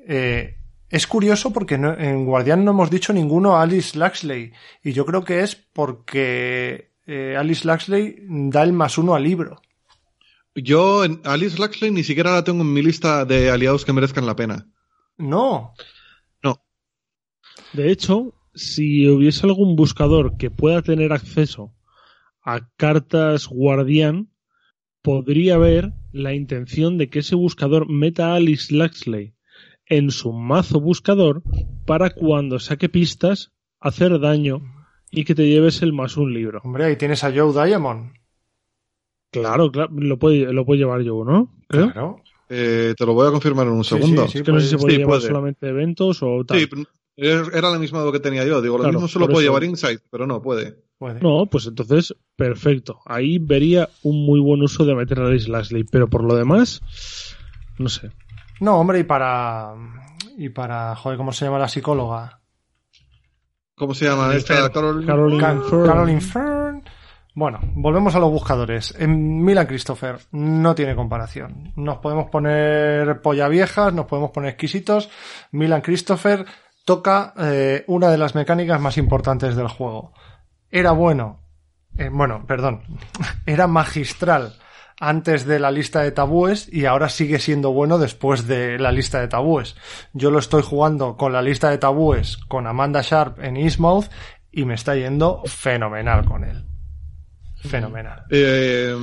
Eh, 0.08 0.58
es 0.94 1.08
curioso 1.08 1.52
porque 1.52 1.78
no- 1.78 1.98
en 1.98 2.26
Guardián 2.26 2.64
no 2.64 2.72
hemos 2.72 2.90
dicho 2.90 3.12
ninguno 3.14 3.56
a 3.56 3.64
Alice 3.64 3.98
Laxley. 3.98 4.52
Y 4.84 4.94
yo 4.94 5.06
creo 5.06 5.24
que 5.24 5.42
es 5.42 5.56
porque 5.56 6.92
eh, 7.06 7.36
Alice 7.38 7.68
Laxley 7.68 8.18
da 8.28 8.64
el 8.64 8.74
más 8.74 8.98
uno 8.98 9.16
al 9.16 9.24
libro. 9.24 9.62
Yo, 10.56 11.04
en 11.04 11.20
Alice 11.26 11.58
Laxley 11.60 11.90
ni 11.92 12.04
siquiera 12.04 12.32
la 12.32 12.44
tengo 12.44 12.62
en 12.62 12.72
mi 12.74 12.82
lista 12.84 13.26
de 13.26 13.50
aliados 13.50 13.86
que 13.86 13.94
merezcan 13.94 14.26
la 14.26 14.36
pena. 14.36 14.68
No. 15.18 15.74
De 17.74 17.92
hecho, 17.92 18.34
si 18.54 19.08
hubiese 19.10 19.46
algún 19.48 19.76
buscador 19.76 20.38
que 20.38 20.52
pueda 20.52 20.82
tener 20.84 21.12
acceso 21.12 21.74
a 22.44 22.70
cartas 22.78 23.48
guardián, 23.48 24.30
podría 25.02 25.56
haber 25.56 25.92
la 26.12 26.34
intención 26.34 26.98
de 26.98 27.10
que 27.10 27.20
ese 27.20 27.36
buscador 27.36 27.90
meta 27.90 28.32
a 28.32 28.36
Alice 28.36 28.74
Laxley 28.74 29.34
en 29.88 30.12
su 30.12 30.32
mazo 30.34 30.80
buscador 30.80 31.42
para 31.86 32.10
cuando 32.12 32.60
saque 32.60 32.90
pistas 32.90 33.52
hacer 33.80 34.20
daño 34.20 34.62
y 35.12 35.26
que 35.26 35.36
te 35.36 35.48
lleves 35.48 35.82
el 35.82 35.94
más 35.94 36.18
un 36.18 36.34
libro. 36.34 36.62
Hombre, 36.64 36.86
ahí 36.86 36.96
tienes 36.96 37.24
a 37.24 37.32
Joe 37.34 37.52
Diamond. 37.68 38.14
Claro, 39.32 39.72
claro, 39.72 39.92
lo 39.96 40.18
puede, 40.20 40.54
lo 40.54 40.66
puede 40.66 40.80
llevar 40.80 41.02
yo, 41.02 41.24
¿no? 41.26 41.54
Creo. 41.68 41.92
Claro. 41.92 42.18
Eh, 42.50 42.94
te 42.98 43.06
lo 43.06 43.14
voy 43.14 43.28
a 43.28 43.32
confirmar 43.32 43.66
en 43.68 43.74
un 43.74 43.84
Sí, 43.84 43.96
segundo. 43.96 44.28
sí, 44.28 44.38
Es 44.40 44.44
que 44.44 44.52
no 44.52 44.60
sé 44.60 44.66
si 44.68 44.72
se 44.72 44.78
puede 44.78 44.94
sí, 44.94 44.98
llevar 45.00 45.18
puede. 45.18 45.28
solamente 45.28 45.68
eventos 45.68 46.20
o 46.22 46.44
tal. 46.46 46.60
Sí, 46.60 46.68
era 47.16 47.72
la 47.72 47.80
misma 47.80 48.10
que 48.12 48.20
tenía 48.20 48.46
yo. 48.46 48.62
Digo, 48.62 48.78
lo 48.78 48.84
Claro, 48.84 48.94
mismo 49.00 49.08
solo 49.08 49.26
puede 49.28 49.40
eso. 49.46 49.52
llevar 49.52 49.64
Insight, 49.64 50.02
pero 50.12 50.28
no 50.28 50.42
puede. 50.42 50.78
Puede. 51.00 51.20
No, 51.22 51.48
pues 51.48 51.66
entonces, 51.66 52.16
perfecto. 52.36 53.00
Ahí 53.06 53.40
vería 53.40 53.90
un 54.04 54.24
muy 54.26 54.40
buen 54.40 54.62
uso 54.62 54.86
de 54.86 54.94
meter 54.96 55.20
a 55.20 55.28
Alice 55.28 55.50
Laxley, 55.50 55.84
pero 55.84 56.08
por 56.10 56.24
lo 56.24 56.36
demás, 56.36 56.82
no 57.80 57.90
sé. 57.90 58.12
No, 58.64 58.80
hombre, 58.80 59.00
y 59.00 59.04
para. 59.04 59.74
Y 60.38 60.50
para. 60.50 60.96
Joder, 60.96 61.18
¿cómo 61.18 61.34
se 61.34 61.46
llama 61.46 61.60
la 61.60 61.68
psicóloga? 61.68 62.40
¿Cómo 63.76 63.94
se 63.94 64.06
llama 64.06 64.34
esta? 64.34 64.72
Carol- 64.72 65.06
Caroline 65.06 65.42
Ca- 65.42 65.62
Fern. 65.70 65.86
Caroline 65.86 66.22
Fern. 66.22 66.84
Bueno, 67.36 67.60
volvemos 67.76 68.16
a 68.16 68.20
los 68.20 68.32
buscadores. 68.32 68.96
En 68.98 69.44
Milan 69.44 69.66
Christopher 69.66 70.18
no 70.32 70.76
tiene 70.76 70.96
comparación. 70.96 71.74
Nos 71.76 71.98
podemos 71.98 72.30
poner 72.30 73.22
polla 73.22 73.48
viejas, 73.48 73.92
nos 73.94 74.06
podemos 74.06 74.32
poner 74.32 74.52
exquisitos. 74.52 75.10
Milan 75.52 75.82
Christopher 75.82 76.46
toca 76.86 77.34
eh, 77.38 77.84
una 77.88 78.10
de 78.12 78.18
las 78.20 78.36
mecánicas 78.36 78.80
más 78.80 78.98
importantes 78.98 79.56
del 79.56 79.68
juego. 79.68 80.14
Era 80.70 80.92
bueno, 80.92 81.40
eh, 81.98 82.10
bueno, 82.12 82.46
perdón, 82.48 82.84
era 83.48 83.66
magistral 83.68 84.54
antes 85.04 85.46
de 85.46 85.60
la 85.60 85.70
lista 85.70 86.02
de 86.02 86.12
tabúes 86.12 86.70
y 86.72 86.86
ahora 86.86 87.10
sigue 87.10 87.40
siendo 87.40 87.72
bueno 87.72 87.98
después 87.98 88.48
de 88.48 88.80
la 88.80 88.92
lista 88.92 89.20
de 89.20 89.28
tabúes. 89.28 89.76
Yo 90.14 90.32
lo 90.32 90.40
estoy 90.40 90.64
jugando 90.64 91.18
con 91.18 91.34
la 91.34 91.42
lista 91.42 91.70
de 91.70 91.78
tabúes 91.78 92.38
con 92.48 92.68
Amanda 92.68 93.02
Sharp 93.02 93.40
en 93.44 93.58
Eastmouth 93.58 94.06
y 94.50 94.64
me 94.64 94.76
está 94.76 94.96
yendo 94.96 95.42
fenomenal 95.46 96.24
con 96.24 96.46
él. 96.46 96.66
Fenomenal. 97.58 98.24
Eh, 98.30 98.96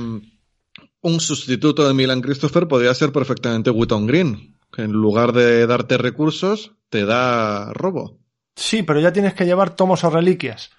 un 1.01 1.19
sustituto 1.19 1.87
de 1.87 1.93
Milan 1.93 2.21
Christopher 2.21 2.67
podría 2.67 2.95
ser 2.95 3.11
perfectamente 3.11 3.69
Witton 3.69 4.07
Green, 4.07 4.59
que 4.71 4.81
en 4.81 4.93
lugar 4.93 5.33
de 5.33 5.67
darte 5.67 5.99
recursos, 5.99 6.71
te 6.89 7.05
da 7.05 7.73
robo. 7.73 8.19
Sí, 8.55 8.81
pero 8.81 8.99
ya 8.99 9.13
tienes 9.13 9.35
que 9.35 9.45
llevar 9.45 9.75
tomos 9.75 10.03
o 10.03 10.09
reliquias. 10.09 10.71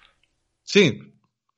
Sí. 0.63 1.12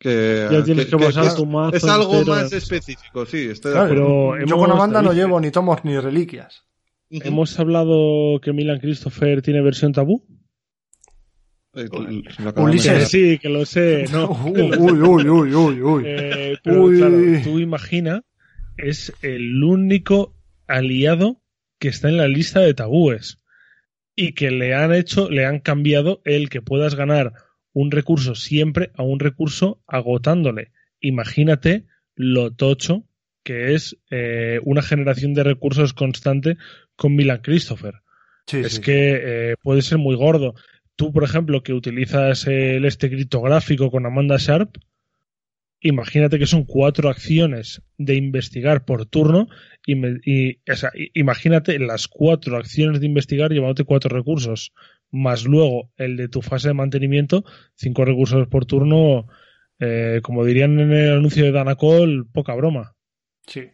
Que, 0.06 0.48
Ya 0.52 0.64
tienes 0.64 0.86
que 0.86 0.96
es, 1.04 1.36
tu 1.36 1.48
mazo 1.48 1.76
es 1.76 1.84
algo 1.84 2.20
entero 2.20 2.36
más 2.36 2.54
específico, 2.54 3.26
sí. 3.26 3.48
Estoy 3.50 3.72
Claro. 3.72 3.90
Pero 3.90 4.46
yo 4.46 4.56
con 4.56 4.72
Amanda 4.72 5.02
no 5.02 5.14
llevo 5.14 5.42
ni 5.42 5.50
tomos 5.50 5.84
ni 5.84 5.98
reliquias. 5.98 6.64
¿Hemos 7.10 7.60
hablado 7.60 8.40
que 8.40 8.54
Milan 8.54 8.80
Christopher 8.80 9.42
tiene 9.42 9.64
versión 9.64 9.94
tabú? 9.94 10.24
Eh, 11.74 11.90
Ulises. 12.56 13.00
Que 13.00 13.06
sí, 13.08 13.40
que 13.40 13.50
lo 13.50 13.66
sé. 13.66 14.06
No. 14.12 14.30
Uy, 14.46 14.62
uy, 14.78 15.28
uy, 15.28 15.56
uy, 15.56 15.82
uy. 15.82 16.04
Eh, 16.08 16.58
pero 16.64 16.84
Uy. 16.84 16.98
claro, 17.00 17.18
tú 17.44 17.58
imagina, 17.58 18.22
es 18.78 19.12
el 19.24 19.64
único 19.64 20.36
aliado 20.68 21.42
que 21.80 21.88
está 21.88 22.10
en 22.10 22.18
la 22.18 22.28
lista 22.28 22.60
de 22.60 22.76
tabúes 22.76 23.40
y 24.16 24.34
que 24.34 24.52
le 24.52 24.76
han 24.76 24.94
hecho, 24.94 25.32
le 25.32 25.48
han 25.48 25.60
cambiado 25.62 26.22
el 26.26 26.50
que 26.50 26.62
puedas 26.62 26.94
ganar 26.94 27.34
un 27.76 27.92
recurso 27.92 28.34
siempre 28.36 28.90
a 28.96 29.04
un 29.04 29.20
recurso 29.20 29.82
agotándole. 29.86 30.72
Imagínate 31.02 31.86
lo 32.16 32.52
tocho 32.52 33.04
que 33.44 33.76
es 33.76 33.98
eh, 34.10 34.60
una 34.64 34.82
generación 34.82 35.34
de 35.36 35.44
recursos 35.44 35.94
constante 35.94 36.58
con 36.96 37.16
Milan 37.16 37.42
Christopher. 37.44 37.96
Sí, 38.48 38.58
es 38.58 38.76
sí, 38.76 38.82
que 38.82 39.20
eh, 39.52 39.56
puede 39.62 39.82
ser 39.84 39.98
muy 40.00 40.16
gordo. 40.16 40.56
Tú, 40.96 41.12
por 41.12 41.24
ejemplo, 41.24 41.62
que 41.62 41.74
utilizas 41.74 42.48
el 42.48 42.86
este 42.86 43.10
criptográfico 43.10 43.92
con 43.92 44.06
Amanda 44.06 44.38
Sharp, 44.40 44.78
imagínate 45.82 46.40
que 46.40 46.46
son 46.48 46.64
cuatro 46.64 47.10
acciones 47.10 47.82
de 47.98 48.16
investigar 48.16 48.86
por 48.86 49.06
turno 49.06 49.48
y, 49.86 49.96
me- 49.96 50.20
y, 50.26 50.60
o 50.72 50.76
sea, 50.76 50.92
i- 50.96 51.12
imagínate 51.14 51.78
las 51.80 52.08
cuatro 52.08 52.58
acciones 52.58 53.00
de 53.02 53.06
investigar 53.06 53.52
llevándote 53.52 53.84
cuatro 53.84 54.10
recursos, 54.16 54.72
más 55.16 55.46
luego 55.46 55.92
el 55.98 56.18
de 56.18 56.28
tu 56.28 56.42
fase 56.42 56.68
de 56.70 56.74
mantenimiento, 56.76 57.44
cinco 57.76 58.06
recursos 58.06 58.48
por 58.48 58.66
turno, 58.66 59.28
eh, 59.80 60.20
como 60.24 60.46
dirían 60.46 60.80
en 60.80 60.92
el 60.92 61.14
anuncio 61.18 61.44
de 61.46 61.52
Danacol, 61.52 62.28
poca 62.32 62.54
broma. 62.56 62.96
sí. 63.48 63.70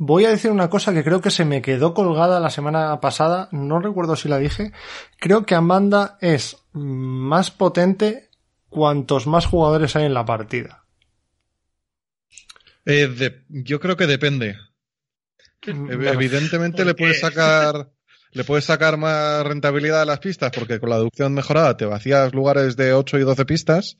Voy 0.00 0.24
a 0.26 0.30
decir 0.30 0.52
una 0.52 0.70
cosa 0.70 0.94
que 0.94 1.02
creo 1.02 1.20
que 1.20 1.32
se 1.32 1.44
me 1.44 1.60
quedó 1.60 1.92
colgada 1.92 2.38
la 2.38 2.50
semana 2.50 3.00
pasada, 3.00 3.48
no 3.50 3.80
recuerdo 3.80 4.14
si 4.14 4.28
la 4.28 4.38
dije. 4.38 4.70
Creo 5.18 5.44
que 5.44 5.56
Amanda 5.56 6.18
es 6.20 6.56
más 6.72 7.50
potente 7.50 8.28
cuantos 8.68 9.26
más 9.26 9.46
jugadores 9.46 9.96
hay 9.96 10.04
en 10.04 10.14
la 10.14 10.24
partida. 10.24 10.84
Eh, 12.84 13.08
de- 13.08 13.44
yo 13.48 13.80
creo 13.80 13.96
que 13.96 14.06
depende. 14.06 14.56
Ev- 15.62 16.12
Evidentemente 16.12 16.84
le 16.84 16.94
puedes 16.94 17.18
sacar 17.20 17.90
le 18.32 18.44
puedes 18.44 18.64
sacar 18.64 18.96
más 18.96 19.44
rentabilidad 19.44 20.02
a 20.02 20.06
las 20.06 20.20
pistas 20.20 20.50
porque 20.54 20.80
con 20.80 20.90
la 20.90 20.96
deducción 20.96 21.34
mejorada 21.34 21.76
te 21.76 21.86
vacías 21.86 22.34
lugares 22.34 22.76
de 22.76 22.92
8 22.92 23.18
y 23.18 23.22
12 23.22 23.44
pistas, 23.44 23.98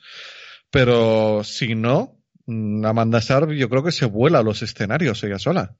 pero 0.70 1.42
si 1.44 1.74
no, 1.74 2.16
mm, 2.46 2.84
Amanda 2.84 3.20
Sharp 3.20 3.50
yo 3.52 3.68
creo 3.68 3.82
que 3.82 3.92
se 3.92 4.06
vuela 4.06 4.40
a 4.40 4.42
los 4.42 4.62
escenarios 4.62 5.22
ella 5.24 5.38
sola. 5.38 5.76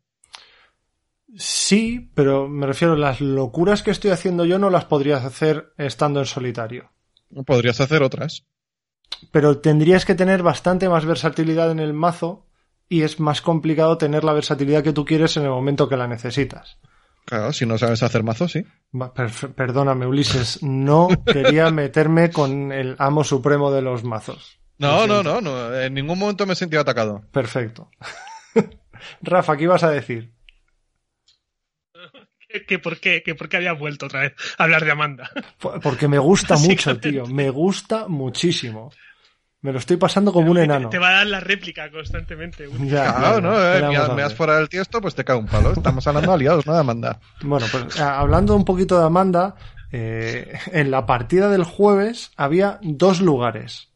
Sí, 1.37 2.11
pero 2.15 2.49
me 2.49 2.67
refiero, 2.67 2.97
las 2.97 3.21
locuras 3.21 3.83
que 3.83 3.91
estoy 3.91 4.11
haciendo 4.11 4.45
yo 4.45 4.59
no 4.59 4.71
las 4.71 4.87
podrías 4.87 5.25
hacer 5.25 5.73
estando 5.77 6.21
en 6.21 6.27
solitario. 6.27 6.91
Podrías 7.47 7.81
hacer 7.81 8.03
otras. 8.03 8.47
Pero 9.31 9.59
tendrías 9.59 10.05
que 10.05 10.15
tener 10.15 10.43
bastante 10.43 10.89
más 10.89 11.05
versatilidad 11.05 11.71
en 11.71 11.81
el 11.81 11.93
mazo 11.93 12.47
y 12.89 13.03
es 13.03 13.21
más 13.21 13.43
complicado 13.43 13.99
tener 13.99 14.25
la 14.25 14.33
versatilidad 14.33 14.83
que 14.83 14.93
tú 14.93 15.05
quieres 15.05 15.37
en 15.37 15.45
el 15.45 15.51
momento 15.51 15.89
que 15.89 15.97
la 15.97 16.09
necesitas. 16.09 16.79
Claro, 17.29 17.53
si 17.53 17.67
no 17.67 17.77
sabes 17.77 18.03
hacer 18.03 18.23
mazos, 18.23 18.53
sí. 18.53 18.65
Perdóname, 19.55 20.07
Ulises, 20.07 20.63
no 20.63 21.09
quería 21.27 21.71
meterme 21.71 22.31
con 22.31 22.73
el 22.73 22.97
amo 22.99 23.23
supremo 23.23 23.71
de 23.71 23.83
los 23.83 24.03
mazos. 24.03 24.59
No, 24.79 25.07
no, 25.07 25.23
no, 25.23 25.41
no. 25.43 25.75
En 25.79 25.93
ningún 25.93 26.19
momento 26.19 26.47
me 26.47 26.55
he 26.55 26.57
sentido 26.57 26.81
atacado. 26.81 27.23
Perfecto. 27.33 27.91
Rafa, 29.23 29.57
¿qué 29.59 29.65
ibas 29.65 29.83
a 29.83 29.91
decir? 29.91 30.33
¿Que, 32.67 32.79
por 32.79 32.99
qué? 32.99 33.23
¿Que 33.23 33.35
por 33.35 33.49
qué 33.51 33.59
había 33.59 33.73
vuelto 33.75 34.07
otra 34.07 34.21
vez 34.21 34.33
a 34.57 34.65
hablar 34.65 34.85
de 34.85 34.91
Amanda? 34.93 35.31
Por- 35.59 35.81
Porque 35.81 36.09
me 36.09 36.19
gusta 36.19 36.57
mucho, 36.57 36.99
tío. 36.99 37.27
Me 37.27 37.51
gusta 37.51 38.09
muchísimo. 38.09 38.91
Me 39.61 39.73
lo 39.73 39.79
estoy 39.79 39.97
pasando 39.97 40.33
como 40.33 40.51
un 40.53 40.59
enano. 40.59 40.89
Te 40.89 40.99
va 40.99 41.09
a 41.09 41.13
dar 41.15 41.27
la 41.27 41.41
réplica 41.41 41.91
constantemente. 41.91 42.69
Ya, 42.85 43.15
Claro, 43.17 43.41
no, 43.41 43.55
ya. 43.55 43.89
¿Qué 43.91 44.13
eh, 44.13 44.15
me, 44.15 44.23
has 44.23 44.35
fuera 44.35 44.57
del 44.57 44.69
tiesto, 44.69 45.01
pues 45.01 45.17
te 45.17 45.25
cae 45.25 45.37
un 45.37 45.47
palo. 45.47 45.73
Estamos 45.73 46.07
hablando 46.07 46.31
de 46.31 46.35
aliados, 46.35 46.67
no 46.67 46.75
de 46.75 46.79
Amanda. 46.79 47.19
Bueno, 47.43 47.67
pues 47.71 48.01
hablando 48.01 48.55
un 48.55 48.65
poquito 48.65 48.99
de 48.99 49.07
Amanda, 49.07 49.57
eh, 49.91 50.59
en 50.73 50.93
la 50.93 51.07
partida 51.07 51.49
del 51.49 51.65
jueves 51.65 52.31
había 52.37 52.79
dos 52.83 53.21
lugares. 53.21 53.93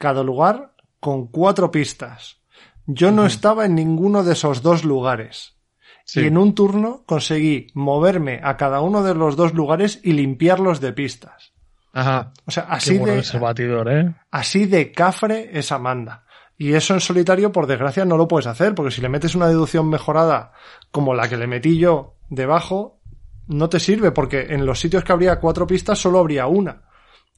Cada 0.00 0.24
lugar 0.24 0.72
con 0.98 1.28
cuatro 1.28 1.70
pistas. 1.70 2.42
Yo 2.86 3.12
no 3.12 3.26
estaba 3.26 3.64
en 3.64 3.76
ninguno 3.76 4.24
de 4.24 4.32
esos 4.32 4.62
dos 4.62 4.84
lugares. 4.84 5.56
Sí. 6.04 6.20
Y 6.20 6.26
en 6.26 6.36
un 6.36 6.54
turno 6.54 7.04
conseguí 7.06 7.68
moverme 7.74 8.40
a 8.42 8.56
cada 8.56 8.80
uno 8.80 9.04
de 9.04 9.14
los 9.14 9.36
dos 9.36 9.54
lugares 9.54 10.00
y 10.02 10.12
limpiarlos 10.12 10.80
de 10.80 10.92
pistas. 10.92 11.55
Ajá. 11.96 12.32
O 12.44 12.50
sea, 12.50 12.64
así 12.64 12.98
bueno 12.98 13.14
de, 13.14 13.38
batidor, 13.38 13.90
¿eh? 13.90 14.14
así 14.30 14.66
de 14.66 14.92
cafre 14.92 15.50
es 15.58 15.72
Amanda. 15.72 16.24
Y 16.58 16.72
eso 16.74 16.94
en 16.94 17.00
solitario, 17.00 17.52
por 17.52 17.66
desgracia, 17.66 18.04
no 18.04 18.16
lo 18.16 18.28
puedes 18.28 18.46
hacer, 18.46 18.74
porque 18.74 18.90
si 18.90 19.00
le 19.00 19.08
metes 19.08 19.34
una 19.34 19.48
deducción 19.48 19.88
mejorada 19.88 20.52
como 20.90 21.14
la 21.14 21.28
que 21.28 21.36
le 21.36 21.46
metí 21.46 21.78
yo 21.78 22.14
debajo, 22.28 23.00
no 23.46 23.68
te 23.68 23.80
sirve, 23.80 24.10
porque 24.10 24.46
en 24.50 24.66
los 24.66 24.78
sitios 24.80 25.04
que 25.04 25.12
habría 25.12 25.38
cuatro 25.40 25.66
pistas 25.66 25.98
solo 25.98 26.18
habría 26.18 26.46
una. 26.46 26.82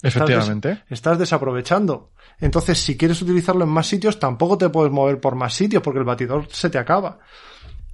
Estás 0.02 0.14
Efectivamente. 0.16 0.68
des- 0.68 0.78
estás 0.90 1.18
desaprovechando. 1.18 2.12
Entonces, 2.40 2.78
si 2.78 2.96
quieres 2.96 3.20
utilizarlo 3.22 3.64
en 3.64 3.70
más 3.70 3.86
sitios, 3.88 4.18
tampoco 4.20 4.56
te 4.58 4.68
puedes 4.68 4.92
mover 4.92 5.20
por 5.20 5.34
más 5.34 5.52
sitios, 5.54 5.82
porque 5.82 5.98
el 5.98 6.04
batidor 6.04 6.46
se 6.50 6.70
te 6.70 6.78
acaba. 6.78 7.18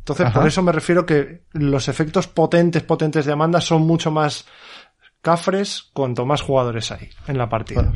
Entonces, 0.00 0.26
Ajá. 0.26 0.38
por 0.40 0.46
eso 0.48 0.62
me 0.62 0.72
refiero 0.72 1.06
que 1.06 1.44
los 1.52 1.88
efectos 1.88 2.26
potentes, 2.28 2.82
potentes 2.82 3.24
de 3.24 3.32
Amanda 3.32 3.62
son 3.62 3.82
mucho 3.86 4.10
más 4.10 4.44
cafres 5.24 5.90
cuanto 5.94 6.26
más 6.26 6.42
jugadores 6.42 6.92
hay 6.92 7.08
en 7.26 7.38
la 7.38 7.48
partida. 7.48 7.92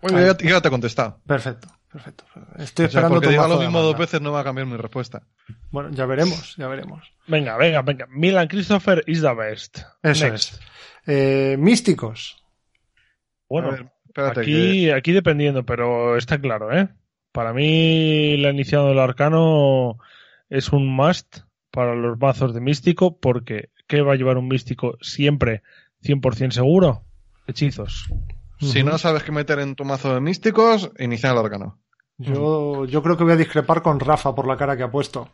Bueno, 0.00 0.20
ya, 0.20 0.36
ya 0.38 0.60
te 0.60 0.68
he 0.68 0.70
contestado. 0.70 1.20
Perfecto, 1.26 1.68
perfecto. 1.92 2.24
Estoy 2.56 2.86
O 2.86 2.88
sea, 2.88 3.00
esperando 3.00 3.16
porque 3.16 3.28
diga 3.30 3.48
lo 3.48 3.58
mismo 3.58 3.80
dos 3.82 3.98
veces 3.98 4.20
no 4.20 4.30
va 4.32 4.40
a 4.40 4.44
cambiar 4.44 4.66
mi 4.66 4.76
respuesta. 4.76 5.22
Bueno, 5.70 5.90
ya 5.90 6.06
veremos, 6.06 6.54
ya 6.56 6.68
veremos. 6.68 7.12
Venga, 7.26 7.56
venga, 7.56 7.82
venga. 7.82 8.06
Milan 8.08 8.46
Christopher 8.46 9.02
is 9.06 9.20
the 9.20 9.34
best. 9.34 9.80
Eso 10.02 10.28
Next. 10.28 10.52
es. 10.54 10.60
Eh, 11.06 11.56
místicos. 11.58 12.36
Bueno, 13.48 13.68
A 13.68 13.70
ver, 13.72 13.86
espérate 14.06 14.40
aquí, 14.40 14.90
aquí 14.90 15.12
dependiendo, 15.12 15.64
pero 15.66 16.16
está 16.16 16.40
claro, 16.40 16.72
¿eh? 16.76 16.88
Para 17.32 17.52
mí, 17.52 18.36
la 18.38 18.50
iniciado 18.50 18.88
del 18.88 18.98
arcano 19.00 19.98
es 20.48 20.70
un 20.72 20.86
must 20.88 21.40
para 21.70 21.94
los 21.94 22.18
mazos 22.18 22.54
de 22.54 22.60
místico, 22.60 23.18
porque 23.18 23.70
¿qué 23.86 24.02
va 24.02 24.12
a 24.12 24.16
llevar 24.16 24.38
un 24.38 24.48
místico 24.48 24.96
siempre 25.00 25.62
100% 26.02 26.50
seguro? 26.50 27.02
Hechizos. 27.46 28.10
Si 28.60 28.82
no 28.82 28.98
sabes 28.98 29.22
qué 29.22 29.32
meter 29.32 29.58
en 29.58 29.74
tu 29.74 29.84
mazo 29.84 30.14
de 30.14 30.20
místicos, 30.20 30.90
inicia 30.98 31.30
el 31.30 31.38
órgano. 31.38 31.78
Yo, 32.18 32.86
yo 32.86 33.02
creo 33.02 33.16
que 33.16 33.24
voy 33.24 33.34
a 33.34 33.36
discrepar 33.36 33.82
con 33.82 34.00
Rafa 34.00 34.34
por 34.34 34.46
la 34.46 34.56
cara 34.56 34.76
que 34.76 34.82
ha 34.82 34.90
puesto. 34.90 35.28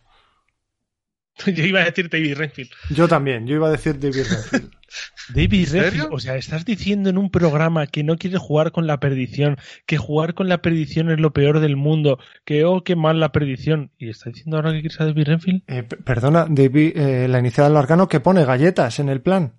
Yo 1.47 1.65
iba 1.65 1.81
a 1.81 1.85
decir 1.85 2.09
David 2.11 2.37
Renfield. 2.37 2.71
Yo 2.91 3.09
también, 3.09 3.47
yo 3.47 3.55
iba 3.57 3.69
a 3.69 3.71
decir 3.71 3.99
David 3.99 4.27
Redfield. 4.29 4.71
David 5.35 5.67
serio? 5.67 5.83
Redfield, 5.91 6.09
o 6.13 6.19
sea, 6.21 6.37
estás 6.37 6.65
diciendo 6.67 7.09
en 7.09 7.17
un 7.17 7.31
programa 7.31 7.87
que 7.87 8.05
no 8.05 8.17
quieres 8.19 8.41
jugar 8.41 8.73
con 8.73 8.87
la 8.87 9.01
perdición, 9.01 9.57
que 9.87 9.97
jugar 9.97 10.35
con 10.35 10.49
la 10.51 10.59
perdición 10.61 11.11
es 11.11 11.19
lo 11.19 11.33
peor 11.33 11.61
del 11.61 11.77
mundo, 11.77 12.19
que 12.45 12.65
oh, 12.65 12.85
qué 12.85 12.97
mal 12.97 13.19
la 13.19 13.33
perdición. 13.33 13.91
¿Y 13.97 14.11
está 14.11 14.29
diciendo 14.31 14.57
ahora 14.57 14.73
que 14.73 14.81
quieres 14.81 15.01
a 15.01 15.07
David 15.07 15.27
Renfield? 15.27 15.63
Eh, 15.69 15.83
perdona, 15.85 16.47
David, 16.49 16.93
eh, 16.97 17.29
la 17.29 17.39
iniciada 17.39 17.71
del 17.71 17.79
arcano 17.79 18.09
que 18.09 18.21
pone 18.21 18.45
galletas 18.45 18.99
en 18.99 19.09
el 19.09 19.23
plan. 19.23 19.55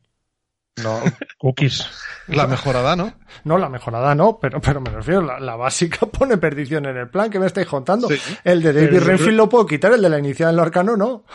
No, 0.84 1.02
cookies. 1.40 1.88
La 2.28 2.46
mejorada, 2.48 2.96
¿no? 2.96 3.14
No, 3.44 3.58
la 3.58 3.70
mejorada 3.70 4.14
no, 4.16 4.38
pero, 4.40 4.62
pero 4.62 4.80
me 4.82 4.92
refiero, 4.92 5.22
la, 5.22 5.40
la 5.40 5.56
básica 5.56 6.06
pone 6.06 6.38
perdición 6.38 6.86
en 6.86 6.98
el 6.98 7.10
plan, 7.10 7.32
que 7.32 7.40
me 7.40 7.48
estáis 7.48 7.68
contando? 7.68 8.08
Sí. 8.08 8.16
El 8.44 8.62
de 8.62 8.74
David 8.74 8.90
Pero- 8.92 9.06
Renfield 9.06 9.38
lo 9.38 9.50
puedo 9.50 9.66
quitar, 9.66 9.94
el 9.94 10.02
de 10.02 10.10
la 10.10 10.20
iniciada 10.20 10.52
del 10.52 10.60
arcano 10.60 10.96
no. 10.96 11.26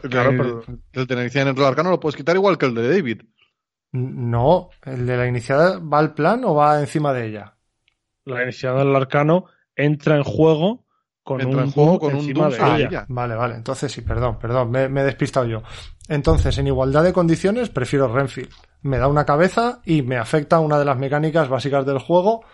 Claro, 0.00 0.30
el, 0.30 0.36
pero- 0.36 0.64
el 0.92 1.06
de 1.06 1.14
la 1.14 1.20
iniciativa 1.22 1.50
en 1.50 1.56
el 1.58 1.64
arcano 1.64 1.90
lo 1.90 2.00
puedes 2.00 2.16
quitar 2.16 2.36
igual 2.36 2.58
que 2.58 2.66
el 2.66 2.74
de 2.74 2.88
David. 2.94 3.22
No, 3.92 4.70
el 4.84 5.06
de 5.06 5.16
la 5.16 5.26
iniciada 5.26 5.78
va 5.78 5.98
al 5.98 6.14
plan 6.14 6.44
o 6.44 6.54
va 6.54 6.80
encima 6.80 7.12
de 7.12 7.26
ella. 7.26 7.56
La 8.24 8.42
iniciada 8.42 8.78
del 8.84 8.94
arcano 8.96 9.46
entra 9.76 10.16
en 10.16 10.22
juego 10.24 10.86
con 11.22 11.40
Entra 11.40 11.58
un 11.58 11.64
en 11.64 11.70
juego 11.72 11.98
con 11.98 12.14
un 12.14 12.20
encima 12.20 12.48
de 12.48 12.56
ella. 12.56 12.76
ella. 12.88 13.06
Vale, 13.08 13.34
vale, 13.34 13.54
entonces 13.54 13.92
sí, 13.92 14.00
perdón, 14.00 14.38
perdón, 14.38 14.70
me, 14.70 14.88
me 14.88 15.02
he 15.02 15.04
despistado 15.04 15.46
yo. 15.46 15.62
Entonces, 16.08 16.56
en 16.58 16.66
igualdad 16.66 17.04
de 17.04 17.12
condiciones, 17.12 17.68
prefiero 17.68 18.12
Renfield. 18.12 18.50
Me 18.82 18.98
da 18.98 19.06
una 19.08 19.24
cabeza 19.24 19.80
y 19.84 20.02
me 20.02 20.16
afecta 20.16 20.58
una 20.58 20.78
de 20.78 20.84
las 20.84 20.98
mecánicas 20.98 21.48
básicas 21.48 21.86
del 21.86 21.98
juego, 21.98 22.44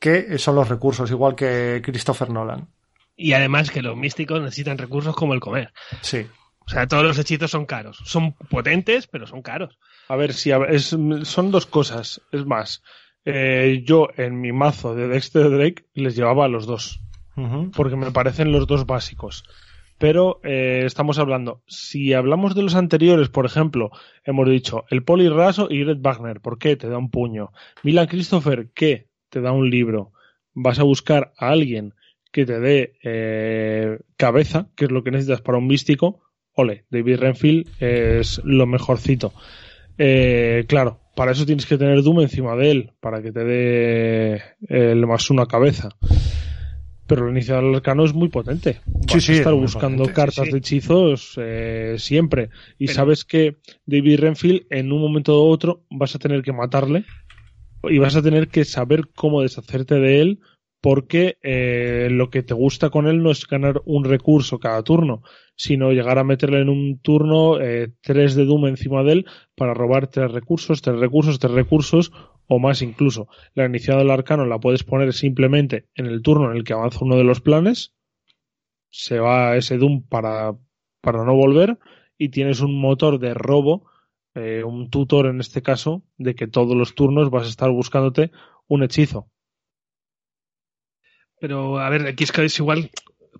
que 0.00 0.36
son 0.38 0.56
los 0.56 0.68
recursos, 0.68 1.10
igual 1.10 1.36
que 1.36 1.80
Christopher 1.84 2.30
Nolan. 2.30 2.68
Y 3.14 3.34
además 3.34 3.70
que 3.70 3.82
los 3.82 3.96
místicos 3.96 4.40
necesitan 4.40 4.78
recursos 4.78 5.14
como 5.14 5.34
el 5.34 5.38
comer. 5.40 5.72
Sí. 6.00 6.26
O 6.66 6.70
sea, 6.70 6.86
todos 6.86 7.04
los 7.04 7.18
hechizos 7.18 7.50
son 7.50 7.66
caros. 7.66 7.98
Son 8.04 8.32
potentes, 8.32 9.06
pero 9.06 9.26
son 9.26 9.42
caros. 9.42 9.78
A 10.08 10.16
ver, 10.16 10.32
si 10.32 10.50
es, 10.50 10.96
son 11.22 11.50
dos 11.50 11.66
cosas. 11.66 12.20
Es 12.32 12.46
más, 12.46 12.82
eh, 13.24 13.82
yo 13.84 14.08
en 14.16 14.40
mi 14.40 14.52
mazo 14.52 14.94
de 14.94 15.08
Dexter 15.08 15.50
Drake 15.50 15.84
les 15.94 16.16
llevaba 16.16 16.44
a 16.44 16.48
los 16.48 16.66
dos, 16.66 17.00
porque 17.74 17.96
me 17.96 18.10
parecen 18.10 18.52
los 18.52 18.66
dos 18.66 18.86
básicos. 18.86 19.44
Pero 19.98 20.40
eh, 20.42 20.82
estamos 20.84 21.20
hablando, 21.20 21.62
si 21.66 22.12
hablamos 22.12 22.56
de 22.56 22.62
los 22.62 22.74
anteriores, 22.74 23.28
por 23.28 23.46
ejemplo, 23.46 23.92
hemos 24.24 24.48
dicho 24.48 24.84
el 24.90 25.04
Poli 25.04 25.28
Raso 25.28 25.68
y 25.70 25.84
Red 25.84 25.98
Wagner, 26.00 26.40
¿por 26.40 26.58
qué? 26.58 26.74
Te 26.74 26.88
da 26.88 26.98
un 26.98 27.08
puño. 27.08 27.52
Milan 27.84 28.08
Christopher, 28.08 28.70
¿qué? 28.74 29.06
Te 29.28 29.40
da 29.40 29.52
un 29.52 29.70
libro. 29.70 30.12
Vas 30.54 30.80
a 30.80 30.82
buscar 30.82 31.32
a 31.38 31.50
alguien 31.50 31.94
que 32.32 32.44
te 32.44 32.58
dé 32.58 32.98
eh, 33.04 34.00
cabeza, 34.16 34.68
que 34.74 34.86
es 34.86 34.90
lo 34.90 35.04
que 35.04 35.12
necesitas 35.12 35.40
para 35.40 35.58
un 35.58 35.68
místico. 35.68 36.20
Ole, 36.54 36.84
David 36.90 37.16
Renfield 37.18 37.66
es 37.80 38.40
lo 38.44 38.66
mejorcito. 38.66 39.32
Eh, 39.98 40.64
claro, 40.68 41.00
para 41.14 41.32
eso 41.32 41.46
tienes 41.46 41.66
que 41.66 41.78
tener 41.78 42.02
Doom 42.02 42.20
encima 42.20 42.56
de 42.56 42.70
él, 42.70 42.90
para 43.00 43.22
que 43.22 43.32
te 43.32 43.44
dé 43.44 44.42
el 44.68 45.06
más 45.06 45.30
una 45.30 45.46
cabeza. 45.46 45.90
Pero 47.06 47.26
el 47.26 47.32
iniciador 47.32 47.64
del 47.64 47.74
arcano 47.76 48.04
es 48.04 48.14
muy 48.14 48.28
potente. 48.28 48.80
Vas 48.86 49.12
Sí, 49.12 49.20
sí, 49.20 49.32
a 49.32 49.36
estar 49.36 49.54
es 49.54 49.60
buscando 49.60 49.98
potente, 50.04 50.14
cartas 50.14 50.46
sí. 50.46 50.52
de 50.52 50.58
hechizos 50.58 51.34
eh, 51.36 51.94
siempre. 51.98 52.48
Y 52.78 52.86
Pero- 52.86 52.96
sabes 52.96 53.24
que 53.24 53.56
David 53.86 54.20
Renfield 54.20 54.62
en 54.70 54.92
un 54.92 55.00
momento 55.00 55.44
u 55.44 55.48
otro 55.50 55.84
vas 55.90 56.14
a 56.14 56.18
tener 56.18 56.42
que 56.42 56.52
matarle 56.52 57.04
y 57.84 57.98
vas 57.98 58.14
a 58.16 58.22
tener 58.22 58.48
que 58.48 58.64
saber 58.64 59.08
cómo 59.14 59.42
deshacerte 59.42 59.96
de 59.96 60.20
él 60.20 60.38
porque 60.80 61.36
eh, 61.42 62.08
lo 62.10 62.30
que 62.30 62.42
te 62.42 62.54
gusta 62.54 62.90
con 62.90 63.06
él 63.08 63.22
no 63.22 63.30
es 63.30 63.46
ganar 63.46 63.82
un 63.84 64.04
recurso 64.04 64.58
cada 64.58 64.82
turno, 64.82 65.22
sino 65.54 65.92
llegar 65.92 66.18
a 66.18 66.24
meterle 66.24 66.60
en 66.60 66.68
un 66.68 66.98
turno 66.98 67.60
eh, 67.60 67.92
tres 68.00 68.34
de 68.34 68.44
Doom 68.44 68.66
encima 68.66 69.02
de 69.02 69.12
él 69.12 69.26
para 69.54 69.74
robar 69.74 70.08
tres 70.08 70.30
recursos, 70.32 70.82
tres 70.82 70.98
recursos, 70.98 71.38
tres 71.38 71.52
recursos 71.52 72.12
o 72.48 72.58
más 72.58 72.82
incluso. 72.82 73.28
La 73.54 73.66
iniciada 73.66 74.00
del 74.00 74.10
arcano 74.10 74.46
la 74.46 74.58
puedes 74.58 74.84
poner 74.84 75.12
simplemente 75.12 75.88
en 75.94 76.06
el 76.06 76.22
turno 76.22 76.50
en 76.50 76.56
el 76.56 76.64
que 76.64 76.72
avanza 76.72 77.04
uno 77.04 77.16
de 77.16 77.24
los 77.24 77.40
planes, 77.40 77.94
se 78.90 79.18
va 79.18 79.56
ese 79.56 79.78
Doom 79.78 80.02
para, 80.06 80.56
para 81.00 81.24
no 81.24 81.34
volver 81.34 81.78
y 82.18 82.28
tienes 82.28 82.60
un 82.60 82.78
motor 82.80 83.18
de 83.18 83.34
robo, 83.34 83.90
eh, 84.34 84.62
un 84.64 84.90
tutor 84.90 85.26
en 85.26 85.40
este 85.40 85.62
caso, 85.62 86.02
de 86.18 86.34
que 86.34 86.46
todos 86.46 86.76
los 86.76 86.94
turnos 86.94 87.30
vas 87.30 87.46
a 87.46 87.50
estar 87.50 87.70
buscándote 87.70 88.30
un 88.68 88.82
hechizo. 88.82 89.28
Pero, 91.40 91.78
a 91.78 91.90
ver, 91.90 92.06
aquí 92.06 92.22
es 92.24 92.30
que 92.30 92.44
es 92.44 92.58
igual, 92.58 92.90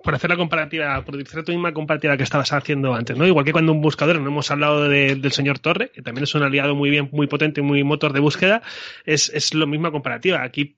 por 0.02 0.14
hacer 0.14 0.30
la 0.30 0.36
comparativa, 0.36 1.02
por 1.04 1.14
utilizar 1.14 1.44
tu 1.44 1.52
misma 1.52 1.72
comparativa 1.72 2.16
que 2.16 2.22
estabas 2.22 2.52
haciendo 2.52 2.94
antes, 2.94 3.16
¿no? 3.16 3.26
Igual 3.26 3.44
que 3.44 3.52
cuando 3.52 3.72
un 3.72 3.80
buscador, 3.80 4.20
no 4.20 4.28
hemos 4.28 4.50
hablado 4.50 4.88
de- 4.88 5.14
del 5.16 5.32
señor 5.32 5.58
Torre, 5.58 5.90
que 5.92 6.02
también 6.02 6.24
es 6.24 6.34
un 6.34 6.42
aliado 6.42 6.74
muy 6.74 6.90
bien, 6.90 7.08
muy 7.12 7.26
potente, 7.26 7.62
muy 7.62 7.84
motor 7.84 8.12
de 8.12 8.20
búsqueda, 8.20 8.62
es, 9.04 9.30
es 9.34 9.54
la 9.54 9.66
misma 9.66 9.90
comparativa. 9.90 10.42
Aquí 10.42 10.76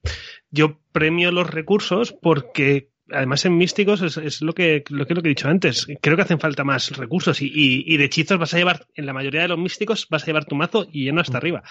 yo 0.51 0.81
premio 0.93 1.31
los 1.33 1.49
recursos 1.49 2.13
porque 2.13 2.93
Además, 3.13 3.45
en 3.45 3.59
místicos 3.59 4.01
es, 4.01 4.17
es 4.17 4.41
lo, 4.41 4.55
que, 4.55 4.83
lo 4.89 5.05
que 5.07 5.13
lo 5.15 5.21
que 5.21 5.29
he 5.29 5.35
dicho 5.35 5.47
antes. 5.47 5.87
Creo 6.01 6.17
que 6.17 6.23
hacen 6.23 6.41
falta 6.41 6.65
más 6.65 6.97
recursos 6.97 7.43
y, 7.43 7.49
y- 7.55 7.85
y 7.87 7.99
de 7.99 8.05
hechizos 8.07 8.39
vas 8.39 8.55
a 8.55 8.57
llevar, 8.57 8.87
en 8.95 9.05
la 9.05 9.13
mayoría 9.13 9.43
de 9.43 9.49
los 9.49 9.59
místicos, 9.59 10.07
vas 10.09 10.23
a 10.23 10.27
llevar 10.27 10.47
tu 10.47 10.55
mazo 10.55 10.87
y 10.91 11.05
lleno 11.05 11.21
hasta 11.21 11.37
arriba. 11.37 11.63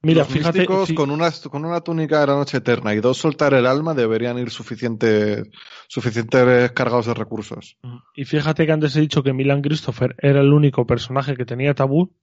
Mira, 0.00 0.20
Los 0.20 0.28
fíjate, 0.28 0.58
místicos 0.60 0.92
con, 0.92 1.10
una, 1.10 1.30
con 1.50 1.64
una 1.64 1.80
túnica 1.80 2.20
de 2.20 2.28
la 2.28 2.34
noche 2.36 2.58
eterna 2.58 2.94
y 2.94 3.00
dos 3.00 3.18
soltar 3.18 3.52
el 3.54 3.66
alma 3.66 3.94
deberían 3.94 4.38
ir 4.38 4.50
suficientes 4.50 5.42
suficientes 5.88 6.70
cargados 6.72 7.06
de 7.06 7.14
recursos. 7.14 7.76
y 8.14 8.24
fíjate 8.24 8.64
que 8.64 8.72
antes 8.72 8.94
he 8.94 9.00
dicho 9.00 9.22
que 9.24 9.32
Milan 9.32 9.60
Christopher 9.60 10.14
era 10.18 10.40
el 10.40 10.52
único 10.52 10.86
personaje 10.86 11.36
que 11.36 11.44
tenía 11.44 11.74
tabú, 11.74 12.14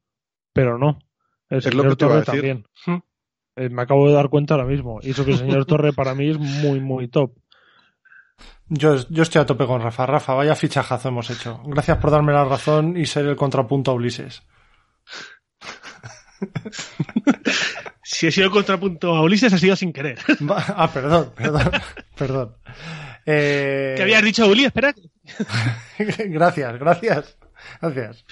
pero 0.54 0.78
no. 0.78 1.00
El 1.50 1.62
Es 1.66 1.74
lo 1.74 1.84
señor 1.84 1.90
que 1.90 1.96
te 1.98 2.06
iba 2.06 2.18
a 2.18 2.24
Torre 2.24 2.38
decir. 2.38 2.42
también. 2.42 2.68
Hmm. 2.86 3.00
Eh, 3.58 3.70
me 3.70 3.82
acabo 3.82 4.08
de 4.08 4.14
dar 4.14 4.30
cuenta 4.30 4.54
ahora 4.54 4.66
mismo. 4.68 5.00
Y 5.02 5.12
eso 5.12 5.26
que 5.26 5.32
el 5.32 5.38
señor 5.38 5.66
Torre 5.66 5.92
para 5.94 6.16
mí 6.16 6.30
es 6.30 6.38
muy, 6.40 6.80
muy 6.80 7.08
top. 7.10 7.34
Yo, 8.68 8.96
yo 9.10 9.24
estoy 9.24 9.42
a 9.42 9.46
tope 9.46 9.66
con 9.66 9.82
Rafa. 9.82 10.06
Rafa, 10.06 10.34
vaya 10.34 10.56
fichajazo 10.56 11.10
hemos 11.10 11.30
hecho. 11.30 11.62
Gracias 11.66 11.98
por 11.98 12.10
darme 12.12 12.34
la 12.34 12.46
razón 12.46 12.98
y 12.98 13.06
ser 13.06 13.26
el 13.28 13.36
contrapunto 13.36 13.92
a 13.92 13.94
Ulises. 13.94 14.44
Si 18.04 18.28
he 18.28 18.32
sido 18.32 18.48
el 18.48 18.52
contrapunto 18.52 19.16
a 19.16 19.22
Ulises, 19.22 19.52
ha 19.52 19.58
sido 19.58 19.76
sin 19.76 19.92
querer. 19.92 20.20
Ah, 20.50 20.92
perdón, 20.94 21.32
perdón, 21.36 21.72
perdón. 22.16 22.56
Eh, 23.26 23.96
¿Qué 23.98 24.04
habías 24.04 24.24
dicho, 24.24 24.48
Uli? 24.48 24.66
Espera. 24.66 24.94
gracias, 25.98 26.80
gracias, 26.80 27.38
gracias. 27.82 28.26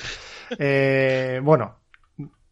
Eh, 0.60 1.42
bueno, 1.44 1.80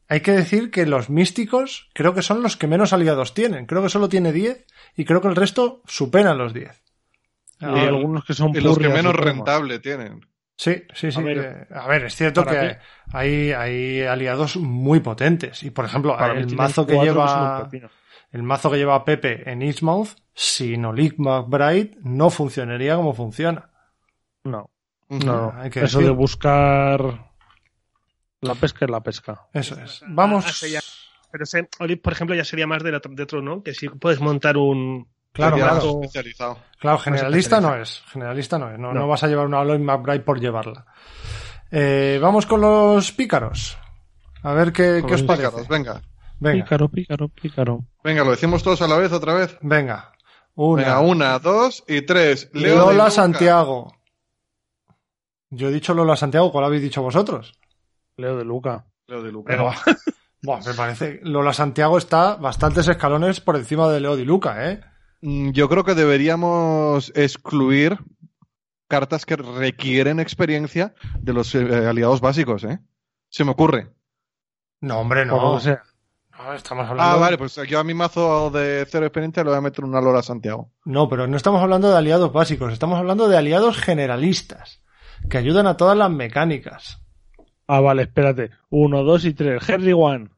hay 0.08 0.22
que 0.22 0.32
decir 0.32 0.72
que 0.72 0.86
los 0.86 1.10
místicos 1.10 1.90
creo 1.94 2.14
que 2.14 2.22
son 2.22 2.42
los 2.42 2.58
que 2.58 2.68
menos 2.68 2.94
aliados 2.94 3.34
tienen. 3.34 3.66
Creo 3.66 3.84
que 3.84 3.90
solo 3.90 4.10
tiene 4.10 4.34
10 4.34 4.66
y 4.98 5.06
creo 5.06 5.22
que 5.22 5.28
el 5.28 5.36
resto 5.36 5.84
superan 5.86 6.38
los 6.38 6.54
10. 6.54 6.82
Hay 7.60 7.88
algunos 7.88 8.26
que 8.26 8.34
son 8.34 8.56
Y 8.56 8.60
los 8.60 8.80
que 8.80 8.90
menos 8.90 9.16
rentable 9.16 9.80
tienen. 9.80 10.26
Sí, 10.57 10.84
sí, 10.94 11.11
sí. 11.11 11.19
A 11.19 11.23
ver, 11.23 11.38
eh, 11.72 11.73
a 11.76 11.88
ver, 11.88 12.03
es 12.06 12.15
cierto 12.15 12.45
que 12.45 12.78
hay, 13.14 13.52
hay 13.52 14.02
aliados 14.03 14.57
muy 14.57 14.99
potentes. 14.99 15.64
Y 15.64 15.72
por 15.72 15.86
ejemplo, 15.86 16.15
Para 16.15 16.34
el 16.34 16.56
mazo 16.56 16.86
que 16.86 16.94
lleva 16.99 17.69
el 18.32 18.44
mazo 18.44 18.72
que 18.72 18.78
lleva 18.78 19.03
Pepe 19.03 19.49
en 19.49 19.61
Eastmouth, 19.61 20.10
sin 20.34 20.86
Olik 20.86 21.15
McBride, 21.18 21.98
no 22.03 22.30
funcionaría 22.30 22.95
como 22.95 23.14
funciona. 23.14 23.69
No, 24.44 24.69
no, 25.10 25.18
no. 25.19 25.53
Hay 25.57 25.69
que 25.69 25.82
Eso 25.84 25.99
decir- 25.99 26.06
de 26.11 26.15
buscar 26.15 27.32
la 28.41 28.56
pesca 28.56 28.86
es 28.86 28.91
la 28.91 29.02
pesca. 29.02 29.48
Eso 29.53 29.80
es. 29.82 30.02
Ah, 30.03 30.07
Vamos. 30.10 30.61
ya- 30.61 30.80
Pero 31.32 31.44
ese, 31.45 31.64
por 32.02 32.14
ejemplo, 32.14 32.36
ya 32.36 32.44
sería 32.44 32.68
más 32.68 32.84
de, 32.84 32.94
otro- 32.95 33.14
de 33.14 33.23
otro, 33.23 33.41
¿no? 33.41 33.64
Que 33.64 33.73
si 33.73 33.88
puedes 33.90 34.19
montar 34.19 34.57
un... 34.57 35.07
Claro, 35.34 35.56
claro. 35.58 36.02
especializado. 36.02 36.58
Claro, 36.80 36.98
generalista 36.99 37.58
especializa. 37.58 37.62
no 37.78 37.82
es. 37.82 38.03
Generalista 38.12 38.60
no 38.60 38.70
es. 38.72 38.80
No, 38.80 38.94
No. 38.94 38.99
no 39.02 39.08
vas 39.08 39.24
a 39.24 39.28
llevar 39.28 39.45
una 39.45 39.60
Aloy 39.62 39.80
McBride 39.80 40.20
por 40.22 40.40
llevarla. 40.40 40.86
Eh, 41.72 42.20
vamos 42.22 42.45
con 42.45 42.60
los 42.62 43.12
pícaros. 43.14 43.78
A 44.44 44.53
ver 44.53 44.74
qué, 44.74 45.03
qué 45.08 45.14
os 45.14 45.24
parece. 45.24 45.48
pícaros, 45.48 45.68
venga. 45.68 46.02
Venga, 46.40 46.64
Pícaro, 46.64 46.90
pícaro, 46.90 47.28
pícaro. 47.30 47.80
Venga, 48.03 48.24
lo 48.24 48.32
decimos 48.32 48.64
todos 48.64 48.82
a 48.82 48.88
la 48.88 48.98
vez, 48.98 49.12
otra 49.12 49.34
vez. 49.36 49.58
venga. 49.62 50.12
Una. 50.56 50.84
Venga, 50.84 50.99
una, 50.99 51.40
dos 51.40 51.84
y 51.88 52.02
tres. 52.02 52.49
Leo 52.53 52.88
de 52.90 52.94
Lola. 52.95 53.10
Santiago. 53.12 53.95
Yo 55.49 55.70
he 55.70 55.72
dicho 55.72 55.94
Lola 55.94 56.16
Santiago, 56.16 56.52
¿cuál 56.52 56.66
habéis 56.66 56.82
dicho 56.82 57.02
vosotros? 57.02 57.53
Leo 58.18 58.38
de 58.38 58.44
Luca. 58.44 58.86
Leo 59.08 59.22
de 59.22 59.32
Luca. 59.32 59.52
Pero, 59.53 59.72
buah, 60.44 60.60
me 60.66 60.74
parece. 60.74 61.20
Lola 61.24 61.53
Santiago 61.53 61.98
está 61.98 62.36
bastantes 62.36 62.88
escalones 62.88 63.40
por 63.40 63.56
encima 63.56 63.88
de 63.90 63.99
Leo 64.02 64.16
Di 64.16 64.26
Luca, 64.26 64.70
¿eh? 64.72 64.82
Mm, 65.22 65.52
Yo 65.52 65.69
creo 65.69 65.84
que 65.84 65.95
deberíamos 65.95 67.11
excluir 67.15 67.98
cartas 68.88 69.26
que 69.26 69.35
requieren 69.38 70.19
experiencia 70.19 70.93
de 71.19 71.34
los 71.34 71.56
eh, 71.56 71.88
aliados 71.88 72.19
básicos, 72.22 72.64
¿eh? 72.64 72.80
Se 73.30 73.43
me 73.45 73.52
ocurre. 73.52 73.89
No, 74.81 74.99
hombre, 74.99 75.26
no. 75.26 75.56
que 75.56 75.61
sea. 75.64 75.84
No, 76.38 76.53
estamos 76.53 76.89
hablando. 76.89 77.03
Ah, 77.14 77.18
vale, 77.18 77.38
pues 77.38 77.56
yo 77.68 77.80
a 77.80 77.84
mi 77.84 77.93
mazo 77.93 78.49
de 78.49 78.85
cero 78.89 79.06
experiencia 79.06 79.43
le 79.43 79.49
voy 79.52 79.57
a 79.60 79.61
meter 79.61 79.85
una 79.85 80.02
Lola 80.02 80.23
Santiago. 80.23 80.72
No, 80.85 81.07
pero 81.07 81.27
no 81.27 81.38
estamos 81.38 81.61
hablando 81.61 81.89
de 81.91 81.98
aliados 81.98 82.34
básicos, 82.34 82.73
estamos 82.73 82.98
hablando 82.98 83.30
de 83.30 83.38
aliados 83.38 83.77
generalistas, 83.77 84.81
que 85.30 85.38
ayudan 85.38 85.68
a 85.68 85.77
todas 85.77 85.95
las 85.95 86.10
mecánicas. 86.10 86.99
Ah, 87.68 87.80
vale, 87.80 88.03
espérate. 88.03 88.49
Uno, 88.69 89.03
dos 89.03 89.23
y 89.23 89.34
tres. 89.34 89.69
Henry 89.69 89.93
One. 89.93 90.30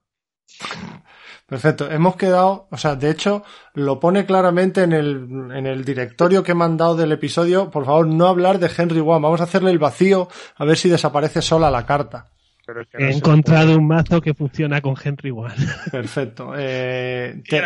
Perfecto, 1.54 1.92
hemos 1.92 2.16
quedado, 2.16 2.68
o 2.72 2.78
sea, 2.78 2.96
de 2.96 3.12
hecho, 3.12 3.44
lo 3.76 4.00
pone 4.00 4.26
claramente 4.26 4.82
en 4.82 4.92
el, 4.92 5.52
en 5.54 5.68
el 5.68 5.86
directorio 5.86 6.42
que 6.42 6.54
he 6.54 6.56
mandado 6.56 6.96
del 6.96 7.12
episodio, 7.12 7.70
por 7.70 7.86
favor, 7.86 8.08
no 8.08 8.26
hablar 8.26 8.58
de 8.58 8.72
Henry 8.76 9.02
One, 9.02 9.22
vamos 9.22 9.40
a 9.40 9.44
hacerle 9.44 9.70
el 9.70 9.78
vacío, 9.78 10.28
a 10.56 10.66
ver 10.66 10.78
si 10.78 10.90
desaparece 10.90 11.44
sola 11.44 11.70
la 11.70 11.86
carta. 11.86 12.32
Pero 12.66 12.82
es 12.82 12.88
que 12.88 12.98
no 12.98 13.06
He 13.06 13.14
encontrado 13.14 13.78
un 13.78 13.86
mazo 13.86 14.20
que 14.20 14.34
funciona 14.34 14.82
con 14.82 14.96
Henry 15.00 15.30
One. 15.30 15.54
Perfecto. 15.92 16.54
Eh, 16.58 17.44
te, 17.48 17.60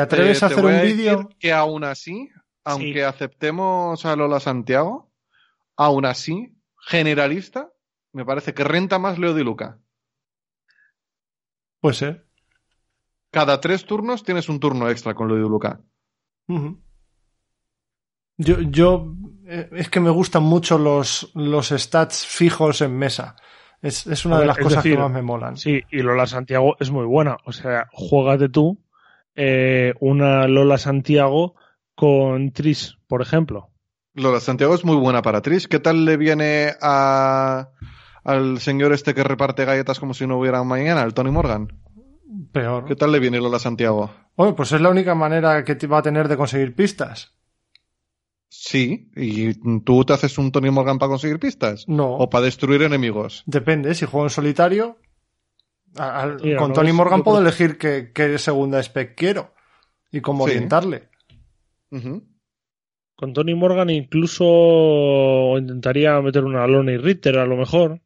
atreves 0.00 0.42
Eh, 0.42 0.44
a 0.44 0.48
te 0.48 0.54
hacer 0.54 0.64
voy 0.64 0.74
un 0.74 0.82
vídeo? 0.82 1.28
Que 1.38 1.52
aún 1.52 1.84
así, 1.84 2.28
aunque 2.64 3.04
aceptemos 3.04 4.04
a 4.04 4.16
Lola 4.16 4.40
Santiago, 4.40 5.12
aún 5.76 6.06
así, 6.06 6.56
generalista, 6.88 7.70
me 8.12 8.24
parece 8.24 8.52
que 8.52 8.64
renta 8.64 8.98
más 8.98 9.20
Leo 9.20 9.32
de 9.32 9.44
Luca. 9.44 9.78
Puede 11.80 11.94
ser. 11.94 12.31
Cada 13.32 13.60
tres 13.60 13.86
turnos 13.86 14.22
tienes 14.22 14.48
un 14.50 14.60
turno 14.60 14.90
extra 14.90 15.14
con 15.14 15.26
Leo 15.26 15.38
de 15.38 15.48
Luca. 15.48 15.80
Ujú. 16.48 16.78
Yo, 18.36 18.60
yo 18.60 19.14
eh, 19.46 19.70
es 19.72 19.88
que 19.88 20.00
me 20.00 20.10
gustan 20.10 20.42
mucho 20.42 20.76
los, 20.76 21.32
los 21.34 21.70
stats 21.70 22.26
fijos 22.26 22.82
en 22.82 22.96
mesa. 22.96 23.36
Es, 23.80 24.06
es 24.06 24.26
una 24.26 24.38
de 24.38 24.46
las 24.46 24.58
cosas 24.58 24.84
decir, 24.84 24.96
que 24.96 25.02
más 25.02 25.10
me 25.10 25.22
molan. 25.22 25.56
Sí, 25.56 25.80
y 25.90 26.02
Lola 26.02 26.26
Santiago 26.26 26.76
es 26.78 26.90
muy 26.90 27.06
buena. 27.06 27.38
O 27.46 27.52
sea, 27.52 27.88
juégate 27.90 28.50
tú 28.50 28.78
eh, 29.34 29.94
una 30.00 30.46
Lola 30.46 30.76
Santiago 30.76 31.54
con 31.94 32.52
Tris, 32.52 32.98
por 33.06 33.22
ejemplo. 33.22 33.70
Lola 34.14 34.40
Santiago 34.40 34.74
es 34.74 34.84
muy 34.84 34.96
buena 34.96 35.22
para 35.22 35.40
Tris. 35.40 35.68
¿Qué 35.68 35.80
tal 35.80 36.04
le 36.04 36.18
viene 36.18 36.74
a, 36.82 37.70
al 38.24 38.60
señor 38.60 38.92
este 38.92 39.14
que 39.14 39.24
reparte 39.24 39.64
galletas 39.64 39.98
como 39.98 40.12
si 40.12 40.26
no 40.26 40.38
hubiera 40.38 40.62
mañana, 40.64 41.02
el 41.02 41.14
Tony 41.14 41.30
Morgan? 41.30 41.81
Peor. 42.52 42.84
¿Qué 42.86 42.96
tal 42.96 43.12
le 43.12 43.18
viene 43.18 43.40
Lola 43.40 43.58
Santiago? 43.58 44.10
Bueno, 44.36 44.54
pues 44.56 44.72
es 44.72 44.80
la 44.80 44.88
única 44.90 45.14
manera 45.14 45.64
que 45.64 45.74
te 45.74 45.86
va 45.86 45.98
a 45.98 46.02
tener 46.02 46.28
de 46.28 46.36
conseguir 46.36 46.74
pistas. 46.74 47.34
Sí, 48.48 49.10
y 49.16 49.54
tú 49.80 50.04
te 50.04 50.12
haces 50.12 50.36
un 50.38 50.52
Tony 50.52 50.70
Morgan 50.70 50.98
para 50.98 51.10
conseguir 51.10 51.38
pistas. 51.38 51.88
No. 51.88 52.14
O 52.16 52.28
para 52.30 52.44
destruir 52.44 52.82
enemigos. 52.82 53.42
Depende, 53.46 53.94
si 53.94 54.06
juego 54.06 54.26
en 54.26 54.30
solitario. 54.30 54.98
al- 55.96 56.38
con 56.56 56.68
no, 56.68 56.72
Tony 56.74 56.92
Morgan 56.92 57.22
puedo 57.22 57.38
elegir 57.40 57.76
qué, 57.78 58.12
qué 58.14 58.38
segunda 58.38 58.78
spec 58.82 59.14
quiero 59.14 59.52
y 60.10 60.20
cómo 60.22 60.46
Sí. 60.46 60.52
orientarle. 60.52 61.08
Con 63.14 63.32
Tony 63.34 63.54
Morgan 63.54 63.90
incluso 63.90 65.54
intentaría 65.58 66.20
meter 66.20 66.44
una 66.44 66.66
Lonely 66.66 66.96
Ritter 66.98 67.38
a 67.38 67.46
lo 67.46 67.56
mejor, 67.56 68.00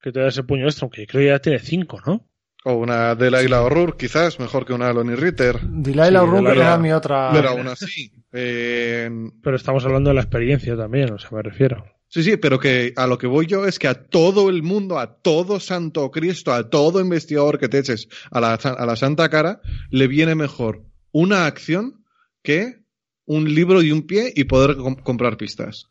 que 0.00 0.10
te 0.12 0.20
da 0.20 0.28
ese 0.28 0.42
puño 0.42 0.64
extra, 0.66 0.86
aunque 0.86 1.06
creo 1.06 1.20
que 1.22 1.26
ya 1.28 1.38
tiene 1.38 1.58
cinco, 1.58 2.00
¿no? 2.06 2.27
O 2.70 2.74
una 2.74 3.14
Delilah 3.14 3.62
O'Rourke, 3.62 4.06
quizás, 4.06 4.38
mejor 4.38 4.66
que 4.66 4.72
una 4.74 4.92
Lonnie 4.92 5.16
Ritter. 5.16 5.58
Delilah 5.62 6.08
Sí, 6.08 6.16
O'Rourke 6.16 6.48
Delilah. 6.50 6.66
era 6.66 6.78
mi 6.78 6.92
otra. 6.92 7.30
Pero 7.32 7.48
aún 7.50 7.66
así. 7.68 8.12
eh, 8.32 9.10
Pero 9.42 9.56
estamos 9.56 9.84
hablando 9.86 10.10
de 10.10 10.14
la 10.14 10.20
experiencia 10.20 10.76
también, 10.76 11.12
o 11.12 11.18
sea, 11.18 11.30
me 11.32 11.42
refiero. 11.42 11.84
sí, 12.08 12.22
sí, 12.22 12.36
pero 12.36 12.58
que 12.58 12.92
a 12.96 13.06
lo 13.06 13.16
que 13.16 13.26
voy 13.26 13.46
yo 13.46 13.64
es 13.66 13.78
que 13.78 13.88
a 13.88 13.94
todo 14.08 14.50
el 14.50 14.62
mundo, 14.62 14.98
a 14.98 15.14
todo 15.20 15.60
santo 15.60 16.10
Cristo, 16.10 16.52
a 16.52 16.68
todo 16.68 17.00
investigador 17.00 17.58
que 17.58 17.68
te 17.68 17.78
eches 17.78 18.08
a 18.30 18.40
la, 18.40 18.54
a 18.54 18.84
la 18.86 18.96
santa 18.96 19.28
cara, 19.30 19.60
le 19.90 20.06
viene 20.06 20.34
mejor 20.34 20.84
una 21.10 21.46
acción 21.46 22.04
que 22.42 22.82
un 23.24 23.54
libro 23.54 23.80
y 23.82 23.92
un 23.92 24.06
pie 24.06 24.32
y 24.34 24.44
poder 24.44 24.76
com- 24.76 24.96
comprar 24.96 25.36
pistas. 25.38 25.90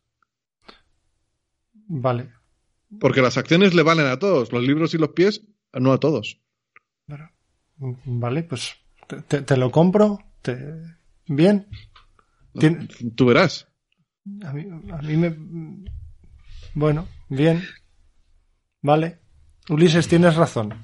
Vale. 1.87 2.31
Porque 2.99 3.21
las 3.21 3.37
acciones 3.37 3.73
le 3.73 3.83
valen 3.83 4.05
a 4.07 4.17
todos, 4.19 4.51
los 4.51 4.63
libros 4.63 4.93
y 4.93 4.97
los 4.97 5.09
pies 5.09 5.41
no 5.73 5.91
a 5.93 5.99
todos. 5.99 6.39
Vale, 8.05 8.43
pues 8.43 8.75
te, 9.27 9.57
lo 9.57 9.71
compro. 9.71 10.19
Te... 10.41 10.57
Bien. 11.27 11.67
Tien- 12.53 12.87
Tú 13.15 13.25
verás. 13.25 13.67
A 14.43 14.51
mí, 14.53 14.65
a 14.91 14.97
mí 15.01 15.17
me. 15.17 15.35
Bueno, 16.73 17.07
bien. 17.29 17.63
Vale. 18.81 19.19
Ulises, 19.69 20.07
tienes 20.07 20.35
razón. 20.35 20.83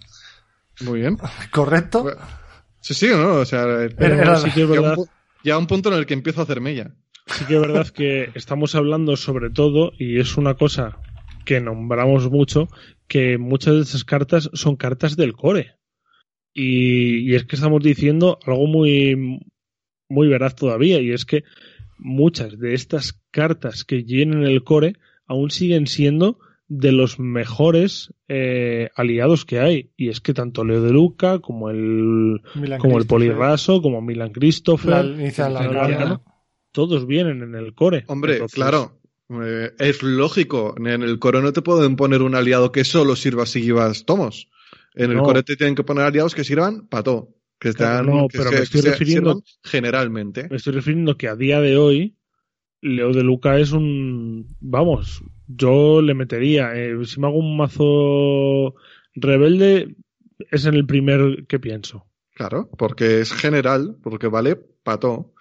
Muy 0.82 1.02
bien. 1.02 1.18
¿Correcto? 1.52 2.04
Bueno, 2.04 2.22
Sí, 2.80 2.94
sí, 2.94 3.08
¿no? 3.08 3.36
O 3.36 3.46
sea, 3.46 3.64
era- 3.64 4.36
sí 4.38 4.52
que 4.52 4.66
verdad, 4.66 4.98
un 5.58 5.68
punto 5.68 5.90
en 5.92 5.96
el 6.00 6.06
que 6.06 6.14
empiezo 6.14 6.42
a 6.42 6.44
hacer 6.44 6.60
mella. 6.60 6.94
sí 7.28 7.46
que 7.46 7.56
es 7.56 7.62
verdad 7.62 7.88
que 7.88 8.30
estamos 8.36 8.76
hablando 8.76 9.16
sobre 9.16 9.50
todo, 9.50 9.94
y 9.98 10.20
es 10.20 10.36
una 10.38 10.56
cosa 10.56 10.98
que 11.46 11.62
nombramos 11.62 12.30
mucho, 12.30 12.68
que 13.08 13.38
muchas 13.38 13.76
de 13.76 13.82
esas 13.82 14.04
cartas 14.04 14.50
son 14.54 14.76
cartas 14.76 15.16
del 15.16 15.34
core. 15.34 15.78
Y, 16.54 17.32
y 17.32 17.36
es 17.36 17.46
que 17.46 17.56
estamos 17.56 17.84
diciendo 17.84 18.40
algo 18.46 18.68
muy, 18.68 19.40
muy 20.10 20.28
veraz 20.28 20.56
todavía, 20.56 21.02
y 21.02 21.12
es 21.12 21.26
que 21.26 21.44
muchas 21.98 22.60
de 22.60 22.74
estas 22.74 23.20
cartas 23.32 23.84
que 23.84 24.04
llenan 24.04 24.44
el 24.44 24.64
core 24.64 24.96
aún 25.26 25.50
siguen 25.52 25.88
siendo 25.88 26.40
de 26.68 26.92
los 26.92 27.20
mejores 27.20 28.14
eh, 28.28 28.90
aliados 28.96 29.46
que 29.46 29.60
hay. 29.60 29.92
Y 29.96 30.10
es 30.10 30.22
que 30.22 30.34
tanto 30.34 30.64
Leo 30.64 30.82
de 30.82 30.92
Luca 30.92 31.40
como 31.40 31.70
el, 31.70 32.42
Milan 32.56 32.80
como 32.80 32.98
el 32.98 33.06
Christopher. 33.06 33.08
Polirraso, 33.08 33.82
como 33.82 34.02
Milan 34.02 34.32
Christopher, 34.32 35.06
La 35.06 35.50
la 35.50 36.22
todos 36.72 37.06
vienen 37.06 37.44
en 37.44 37.56
el 37.56 37.76
core. 37.76 38.04
Hombre, 38.08 38.34
Entonces, 38.34 38.56
claro. 38.56 39.00
eh, 39.30 39.72
es 39.78 40.02
lógico. 40.02 40.74
En 40.78 41.04
el 41.04 41.20
core 41.20 41.42
no 41.42 41.54
te 41.54 41.62
pueden 41.62 41.96
poner 41.96 42.24
un 42.24 42.34
aliado 42.34 42.72
que 42.72 42.84
solo 42.84 43.16
sirva 43.16 43.46
si 43.46 43.62
llevas 43.62 44.06
tomos. 44.06 44.50
En 44.96 45.12
el 45.12 45.18
No. 45.18 45.24
core 45.24 45.44
te 45.44 45.56
tienen 45.56 45.76
que 45.76 45.84
poner 45.84 46.06
aliados 46.06 46.36
que 46.36 46.44
sirvan 46.44 46.88
para 46.88 47.04
todo. 47.04 47.30
Que, 47.60 47.72
Claro, 47.74 48.02
están, 48.02 48.06
no, 48.18 48.28
que 48.28 48.38
pero 48.38 48.50
se- 48.50 48.56
me 48.58 48.62
estoy 48.64 48.82
que 48.82 48.90
refiriendo- 48.92 49.44
generalmente. 49.64 50.48
Me 50.50 50.58
estoy 50.58 50.74
refiriendo 50.74 51.18
que 51.18 51.28
a 51.30 51.36
día 51.36 51.62
de 51.62 51.78
hoy, 51.78 52.18
Leo 52.82 53.14
de 53.14 53.24
Luca 53.24 53.58
es 53.58 53.72
un. 53.72 54.56
Vamos, 54.60 55.24
yo 55.48 56.02
le 56.02 56.14
metería. 56.14 56.74
eh, 56.76 56.94
si 57.06 57.20
me 57.22 57.28
hago 57.28 57.38
un 57.38 57.56
mazo 57.56 58.76
rebelde, 59.16 59.96
es 60.52 60.66
en 60.66 60.74
el 60.74 60.86
primer 60.86 61.46
que 61.48 61.60
pienso. 61.60 62.06
Claro, 62.36 62.70
porque 62.78 63.22
es 63.22 63.32
general, 63.32 63.96
porque 64.04 64.28
vale 64.28 64.56
para 64.56 65.00
todo. 65.00 65.34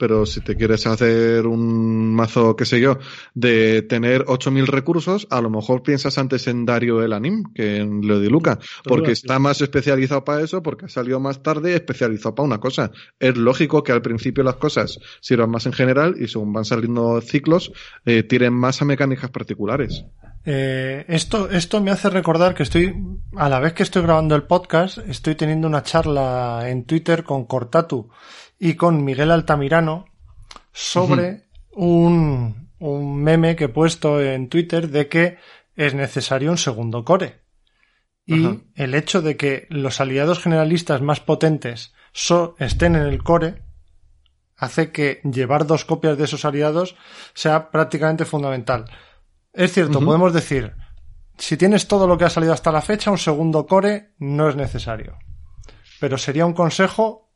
Pero 0.00 0.24
si 0.24 0.40
te 0.40 0.56
quieres 0.56 0.86
hacer 0.86 1.46
un 1.46 2.14
mazo, 2.14 2.56
qué 2.56 2.64
sé 2.64 2.80
yo, 2.80 2.98
de 3.34 3.82
tener 3.82 4.24
8000 4.26 4.66
recursos, 4.66 5.26
a 5.28 5.42
lo 5.42 5.50
mejor 5.50 5.82
piensas 5.82 6.16
antes 6.16 6.46
en 6.46 6.64
Dario 6.64 7.02
el 7.02 7.12
Anim 7.12 7.44
que 7.54 7.76
en 7.76 8.00
Leo 8.00 8.18
de 8.18 8.30
Luca, 8.30 8.58
porque 8.84 9.12
está 9.12 9.38
más 9.38 9.60
especializado 9.60 10.24
para 10.24 10.42
eso, 10.42 10.62
porque 10.62 10.86
ha 10.86 10.88
salido 10.88 11.20
más 11.20 11.42
tarde 11.42 11.76
especializado 11.76 12.34
para 12.34 12.46
una 12.46 12.58
cosa. 12.58 12.90
Es 13.18 13.36
lógico 13.36 13.84
que 13.84 13.92
al 13.92 14.00
principio 14.00 14.42
las 14.42 14.56
cosas 14.56 14.98
sirvan 15.20 15.50
más 15.50 15.66
en 15.66 15.74
general 15.74 16.14
y 16.18 16.28
según 16.28 16.54
van 16.54 16.64
saliendo 16.64 17.20
ciclos, 17.20 17.70
eh, 18.06 18.22
tiren 18.22 18.54
más 18.54 18.80
a 18.80 18.86
mecánicas 18.86 19.30
particulares. 19.30 20.06
Eh, 20.46 21.04
esto, 21.08 21.50
esto 21.50 21.82
me 21.82 21.90
hace 21.90 22.08
recordar 22.08 22.54
que 22.54 22.62
estoy, 22.62 22.94
a 23.36 23.50
la 23.50 23.60
vez 23.60 23.74
que 23.74 23.82
estoy 23.82 24.00
grabando 24.00 24.34
el 24.34 24.44
podcast, 24.44 24.96
estoy 24.96 25.34
teniendo 25.34 25.68
una 25.68 25.82
charla 25.82 26.70
en 26.70 26.84
Twitter 26.84 27.22
con 27.22 27.44
Cortatu 27.44 28.08
y 28.60 28.74
con 28.74 29.02
Miguel 29.04 29.30
Altamirano 29.32 30.04
sobre 30.70 31.48
un, 31.72 32.70
un 32.78 33.16
meme 33.16 33.56
que 33.56 33.64
he 33.64 33.68
puesto 33.68 34.20
en 34.20 34.48
Twitter 34.48 34.88
de 34.90 35.08
que 35.08 35.38
es 35.74 35.94
necesario 35.94 36.50
un 36.50 36.58
segundo 36.58 37.04
core. 37.04 37.40
Y 38.26 38.46
Ajá. 38.46 38.56
el 38.76 38.94
hecho 38.94 39.22
de 39.22 39.36
que 39.36 39.66
los 39.70 40.00
aliados 40.00 40.38
generalistas 40.38 41.00
más 41.00 41.20
potentes 41.20 41.94
so- 42.12 42.54
estén 42.58 42.94
en 42.94 43.02
el 43.02 43.22
core 43.22 43.62
hace 44.56 44.92
que 44.92 45.20
llevar 45.24 45.66
dos 45.66 45.86
copias 45.86 46.18
de 46.18 46.24
esos 46.24 46.44
aliados 46.44 46.94
sea 47.32 47.70
prácticamente 47.70 48.26
fundamental. 48.26 48.84
Es 49.54 49.72
cierto, 49.72 50.04
podemos 50.04 50.34
decir, 50.34 50.74
si 51.38 51.56
tienes 51.56 51.88
todo 51.88 52.06
lo 52.06 52.18
que 52.18 52.26
ha 52.26 52.30
salido 52.30 52.52
hasta 52.52 52.70
la 52.70 52.82
fecha, 52.82 53.10
un 53.10 53.16
segundo 53.18 53.66
core 53.66 54.12
no 54.18 54.50
es 54.50 54.54
necesario. 54.56 55.16
Pero 55.98 56.18
sería 56.18 56.44
un 56.44 56.52
consejo 56.52 57.29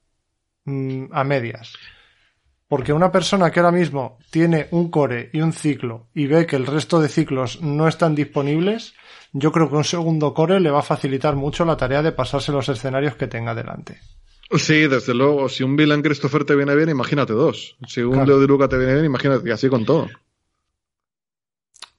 mm, 0.65 1.07
a 1.13 1.25
medias. 1.25 1.73
Porque 2.69 2.93
una 2.93 3.13
persona 3.13 3.51
que 3.51 3.61
ahora 3.61 3.73
mismo 3.73 4.19
tiene 4.31 4.69
un 4.71 4.91
core 4.91 5.31
y 5.33 5.41
un 5.41 5.53
ciclo 5.53 6.09
y 6.15 6.27
ve 6.27 6.47
que 6.47 6.57
el 6.57 6.67
resto 6.67 7.01
de 7.01 7.09
ciclos 7.09 7.61
no 7.63 7.87
están 7.89 8.15
disponibles, 8.15 8.95
yo 9.33 9.53
creo 9.53 9.69
que 9.69 9.77
un 9.77 9.85
segundo 9.85 10.33
core 10.35 10.61
le 10.61 10.71
va 10.71 10.79
a 10.81 10.83
facilitar 10.83 11.37
mucho 11.37 11.65
la 11.65 11.77
tarea 11.77 12.03
de 12.03 12.13
pasarse 12.13 12.53
los 12.53 12.69
escenarios 12.69 13.17
que 13.17 13.27
tenga 13.29 13.55
delante. 13.55 14.01
Sí, 14.57 14.87
desde 14.89 15.15
luego. 15.15 15.49
Si 15.49 15.63
un 15.63 15.77
Villain 15.77 16.03
Christopher 16.03 16.45
te 16.45 16.55
viene 16.57 16.75
bien, 16.75 16.89
imagínate 16.89 17.33
dos. 17.33 17.77
Si 17.87 18.01
un 18.01 18.13
Claro. 18.13 18.27
Leo 18.27 18.41
de 18.41 18.47
Luca 18.47 18.69
te 18.69 18.77
viene 18.79 18.95
bien, 18.95 19.05
imagínate 19.07 19.49
y 19.49 19.53
así 19.53 19.69
con 19.69 19.85
todo. 19.85 20.09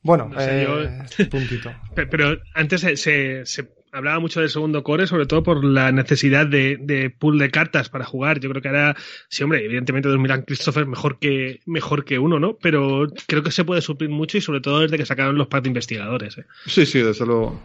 Bueno, 0.01 0.29
No 0.29 0.39
sé, 0.39 0.63
eh, 0.63 1.03
yo- 1.17 1.29
puntito. 1.29 1.73
Pe- 1.95 2.05
Pero 2.07 2.37
antes 2.53 2.81
se, 2.81 2.95
se- 2.97 3.45
se 3.45 3.63
hablaba 3.95 4.19
mucho 4.19 4.41
del 4.41 4.49
segundo 4.49 4.83
core, 4.83 5.07
sobre 5.07 5.25
todo 5.25 5.41
por 5.41 5.63
la 5.63 5.91
necesidad 5.91 6.45
de, 6.45 6.77
de 6.79 7.09
pool 7.09 7.39
de 7.39 7.49
cartas 7.49 7.89
para 7.89 8.05
jugar. 8.05 8.39
Yo 8.39 8.49
creo 8.49 8.61
que 8.61 8.67
ahora, 8.67 8.95
sí, 9.29 9.43
hombre, 9.43 9.63
evidentemente 9.63 10.09
dos 10.09 10.19
Milan 10.19 10.43
Christopher 10.43 10.85
mejor 10.85 11.17
que, 11.17 11.61
mejor 11.65 12.03
que 12.03 12.19
uno, 12.19 12.39
¿no? 12.39 12.57
Pero 12.57 13.07
creo 13.27 13.41
que 13.41 13.51
se 13.51 13.63
puede 13.63 13.81
suplir 13.81 14.09
mucho 14.09 14.37
y 14.37 14.41
sobre 14.41 14.59
todo 14.59 14.81
desde 14.81 14.97
que 14.97 15.05
sacaron 15.05 15.37
los 15.37 15.47
packs 15.47 15.63
de 15.63 15.69
investigadores. 15.69 16.37
¿eh? 16.37 16.45
Sí, 16.65 16.85
sí, 16.85 16.99
desde 16.99 17.25
luego. 17.25 17.59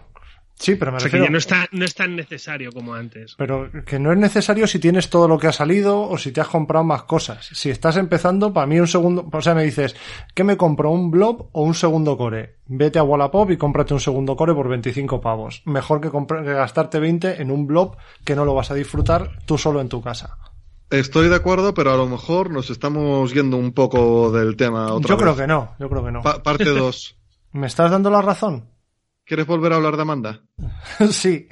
Sí, 0.60 0.74
pero 0.74 0.90
me 0.92 0.98
O 0.98 1.00
sea 1.00 1.10
que 1.10 1.18
ya 1.18 1.30
no, 1.30 1.38
está, 1.38 1.66
no 1.72 1.86
es 1.86 1.94
tan 1.94 2.14
necesario 2.14 2.70
como 2.70 2.92
antes. 2.92 3.34
Pero 3.38 3.70
que 3.86 3.98
no 3.98 4.12
es 4.12 4.18
necesario 4.18 4.66
si 4.66 4.78
tienes 4.78 5.08
todo 5.08 5.26
lo 5.26 5.38
que 5.38 5.46
ha 5.46 5.52
salido 5.52 6.02
o 6.02 6.18
si 6.18 6.32
te 6.32 6.42
has 6.42 6.48
comprado 6.48 6.84
más 6.84 7.04
cosas. 7.04 7.48
Si 7.54 7.70
estás 7.70 7.96
empezando, 7.96 8.52
para 8.52 8.66
mí 8.66 8.78
un 8.78 8.86
segundo, 8.86 9.26
o 9.32 9.40
sea, 9.40 9.54
me 9.54 9.64
dices, 9.64 9.96
¿qué 10.34 10.44
me 10.44 10.58
compro? 10.58 10.90
¿Un 10.90 11.10
blob 11.10 11.48
o 11.52 11.62
un 11.62 11.72
segundo 11.72 12.18
core? 12.18 12.56
Vete 12.66 12.98
a 12.98 13.02
Wallapop 13.02 13.50
y 13.50 13.56
cómprate 13.56 13.94
un 13.94 14.00
segundo 14.00 14.36
core 14.36 14.52
por 14.52 14.68
25 14.68 15.18
pavos. 15.22 15.62
Mejor 15.64 16.02
que, 16.02 16.10
comprar- 16.10 16.44
que 16.44 16.52
gastarte 16.52 17.00
20 17.00 17.40
en 17.40 17.50
un 17.50 17.66
blob 17.66 17.96
que 18.26 18.36
no 18.36 18.44
lo 18.44 18.52
vas 18.52 18.70
a 18.70 18.74
disfrutar 18.74 19.38
tú 19.46 19.56
solo 19.56 19.80
en 19.80 19.88
tu 19.88 20.02
casa. 20.02 20.36
Estoy 20.90 21.30
de 21.30 21.36
acuerdo, 21.36 21.72
pero 21.72 21.92
a 21.92 21.96
lo 21.96 22.06
mejor 22.06 22.50
nos 22.50 22.68
estamos 22.68 23.32
yendo 23.32 23.56
un 23.56 23.72
poco 23.72 24.30
del 24.30 24.56
tema 24.56 24.92
otra 24.92 25.08
Yo 25.08 25.16
vez. 25.16 25.22
creo 25.22 25.36
que 25.36 25.46
no, 25.46 25.74
yo 25.80 25.88
creo 25.88 26.04
que 26.04 26.12
no. 26.12 26.20
Pa- 26.20 26.42
parte 26.42 26.66
2. 26.66 27.16
¿Me 27.52 27.66
estás 27.66 27.90
dando 27.90 28.10
la 28.10 28.20
razón? 28.20 28.66
¿Quieres 29.30 29.46
volver 29.46 29.72
a 29.72 29.76
hablar 29.76 29.94
de 29.94 30.02
Amanda? 30.02 30.40
sí. 31.12 31.46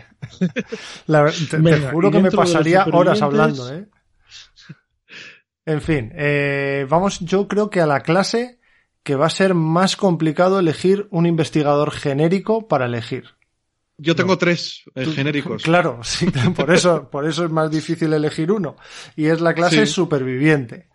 La 1.06 1.30
te, 1.30 1.80
juro 1.92 2.10
que 2.10 2.18
me 2.18 2.32
pasaría 2.32 2.84
horas 2.92 3.22
hablando, 3.22 3.72
¿eh? 3.72 3.86
En 5.64 5.80
fin, 5.80 6.10
eh, 6.16 6.88
vamos, 6.90 7.20
yo 7.20 7.46
creo 7.46 7.70
que 7.70 7.80
a 7.80 7.86
la 7.86 8.00
clase 8.00 8.58
que 9.04 9.14
va 9.14 9.26
a 9.26 9.30
ser 9.30 9.54
más 9.54 9.94
complicado 9.94 10.58
elegir 10.58 11.06
un 11.12 11.24
investigador 11.26 11.92
genérico 11.92 12.66
para 12.66 12.86
elegir. 12.86 13.26
Yo 13.96 14.16
tengo 14.16 14.36
tres 14.38 14.82
eh, 14.96 15.04
Tú- 15.04 15.12
genéricos. 15.12 15.62
Claro, 15.62 16.00
sí, 16.02 16.26
por 16.56 16.72
eso, 16.72 17.08
por 17.08 17.28
eso 17.28 17.44
es 17.44 17.50
más 17.52 17.70
difícil 17.70 18.12
elegir 18.12 18.50
uno. 18.50 18.74
Y 19.14 19.26
es 19.26 19.40
la 19.40 19.54
clase 19.54 19.86
Sí. 19.86 19.92
superviviente. 19.92 20.88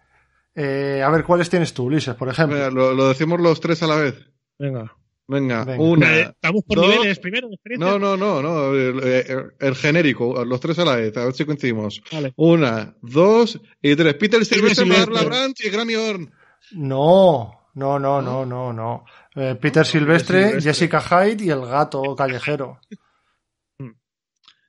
Eh, 0.53 1.01
a 1.01 1.09
ver, 1.09 1.23
¿cuáles 1.23 1.49
tienes 1.49 1.73
tú, 1.73 1.85
Ulises, 1.85 2.15
por 2.15 2.27
ejemplo? 2.27 2.57
Venga, 2.57 2.69
lo, 2.71 2.93
lo 2.93 3.07
decimos 3.07 3.39
los 3.39 3.61
tres 3.61 3.81
a 3.83 3.87
la 3.87 3.95
vez. 3.95 4.15
Venga. 4.59 4.93
Venga, 5.27 5.63
Venga. 5.63 5.81
una. 5.83 6.35
Vamos 6.41 6.63
por 6.67 6.77
dos- 6.77 6.89
niveles 6.95 7.19
primero, 7.19 7.47
de 7.47 7.55
experiencia. 7.55 7.91
No, 7.91 7.97
no, 7.97 8.17
no, 8.17 8.41
no. 8.41 8.73
El, 8.75 9.01
el- 9.03 9.43
el 9.59 9.75
genérico, 9.75 10.43
los 10.43 10.59
tres 10.59 10.77
a 10.79 10.85
la 10.85 10.97
vez, 10.97 11.15
a 11.15 11.25
ver 11.25 11.33
si 11.33 11.45
coincidimos. 11.45 12.01
Vale. 12.11 12.33
Una, 12.35 12.95
dos 13.01 13.59
y 13.81 13.95
tres. 13.95 14.15
Peter 14.15 14.43
Silvestre, 14.43 14.85
Branch 14.85 15.59
y 15.63 15.69
Grammy 15.69 15.95
Horn. 15.95 16.31
No, 16.73 17.69
no, 17.75 17.99
no, 17.99 18.21
no, 18.21 18.45
no, 18.45 18.73
no. 18.73 19.05
Eh, 19.35 19.55
Peter 19.59 19.85
Silvestre, 19.85 20.43
Silvestre. 20.47 20.61
Jessica 20.73 21.01
Hyde 21.01 21.45
y 21.45 21.49
el 21.49 21.61
gato 21.61 22.15
callejero. 22.15 22.79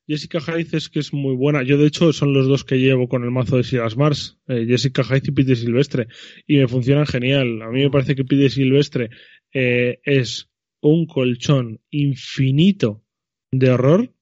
Jessica 0.07 0.39
Hyde 0.39 0.77
es 0.77 0.91
que 0.91 0.99
es 1.01 1.15
muy 1.15 1.35
buena. 1.35 1.63
Yo, 1.63 1.79
de 1.79 1.87
hecho, 1.87 2.13
son 2.13 2.35
los 2.35 2.47
dos 2.47 2.63
que 2.63 2.77
llevo 2.77 3.09
con 3.09 3.25
el 3.25 3.31
mazo 3.31 3.57
de 3.57 3.65
Silas 3.65 3.97
Mars. 3.97 4.39
eh, 4.49 4.67
Jessica 4.69 5.03
Hyde 5.03 5.23
y 5.29 5.31
Peter 5.31 5.57
Silvestre. 5.57 6.09
Y 6.47 6.59
me 6.59 6.69
funcionan 6.69 7.07
genial. 7.07 7.63
A 7.63 7.71
mí 7.71 7.83
me 7.83 7.91
parece 7.91 8.15
que 8.15 8.23
Peter 8.25 8.51
Silvestre 8.51 9.09
eh, 9.55 10.01
es 10.05 10.51
un 10.81 11.07
colchón 11.07 11.81
infinito 11.91 13.03
de 13.51 13.71
horror. 13.71 14.13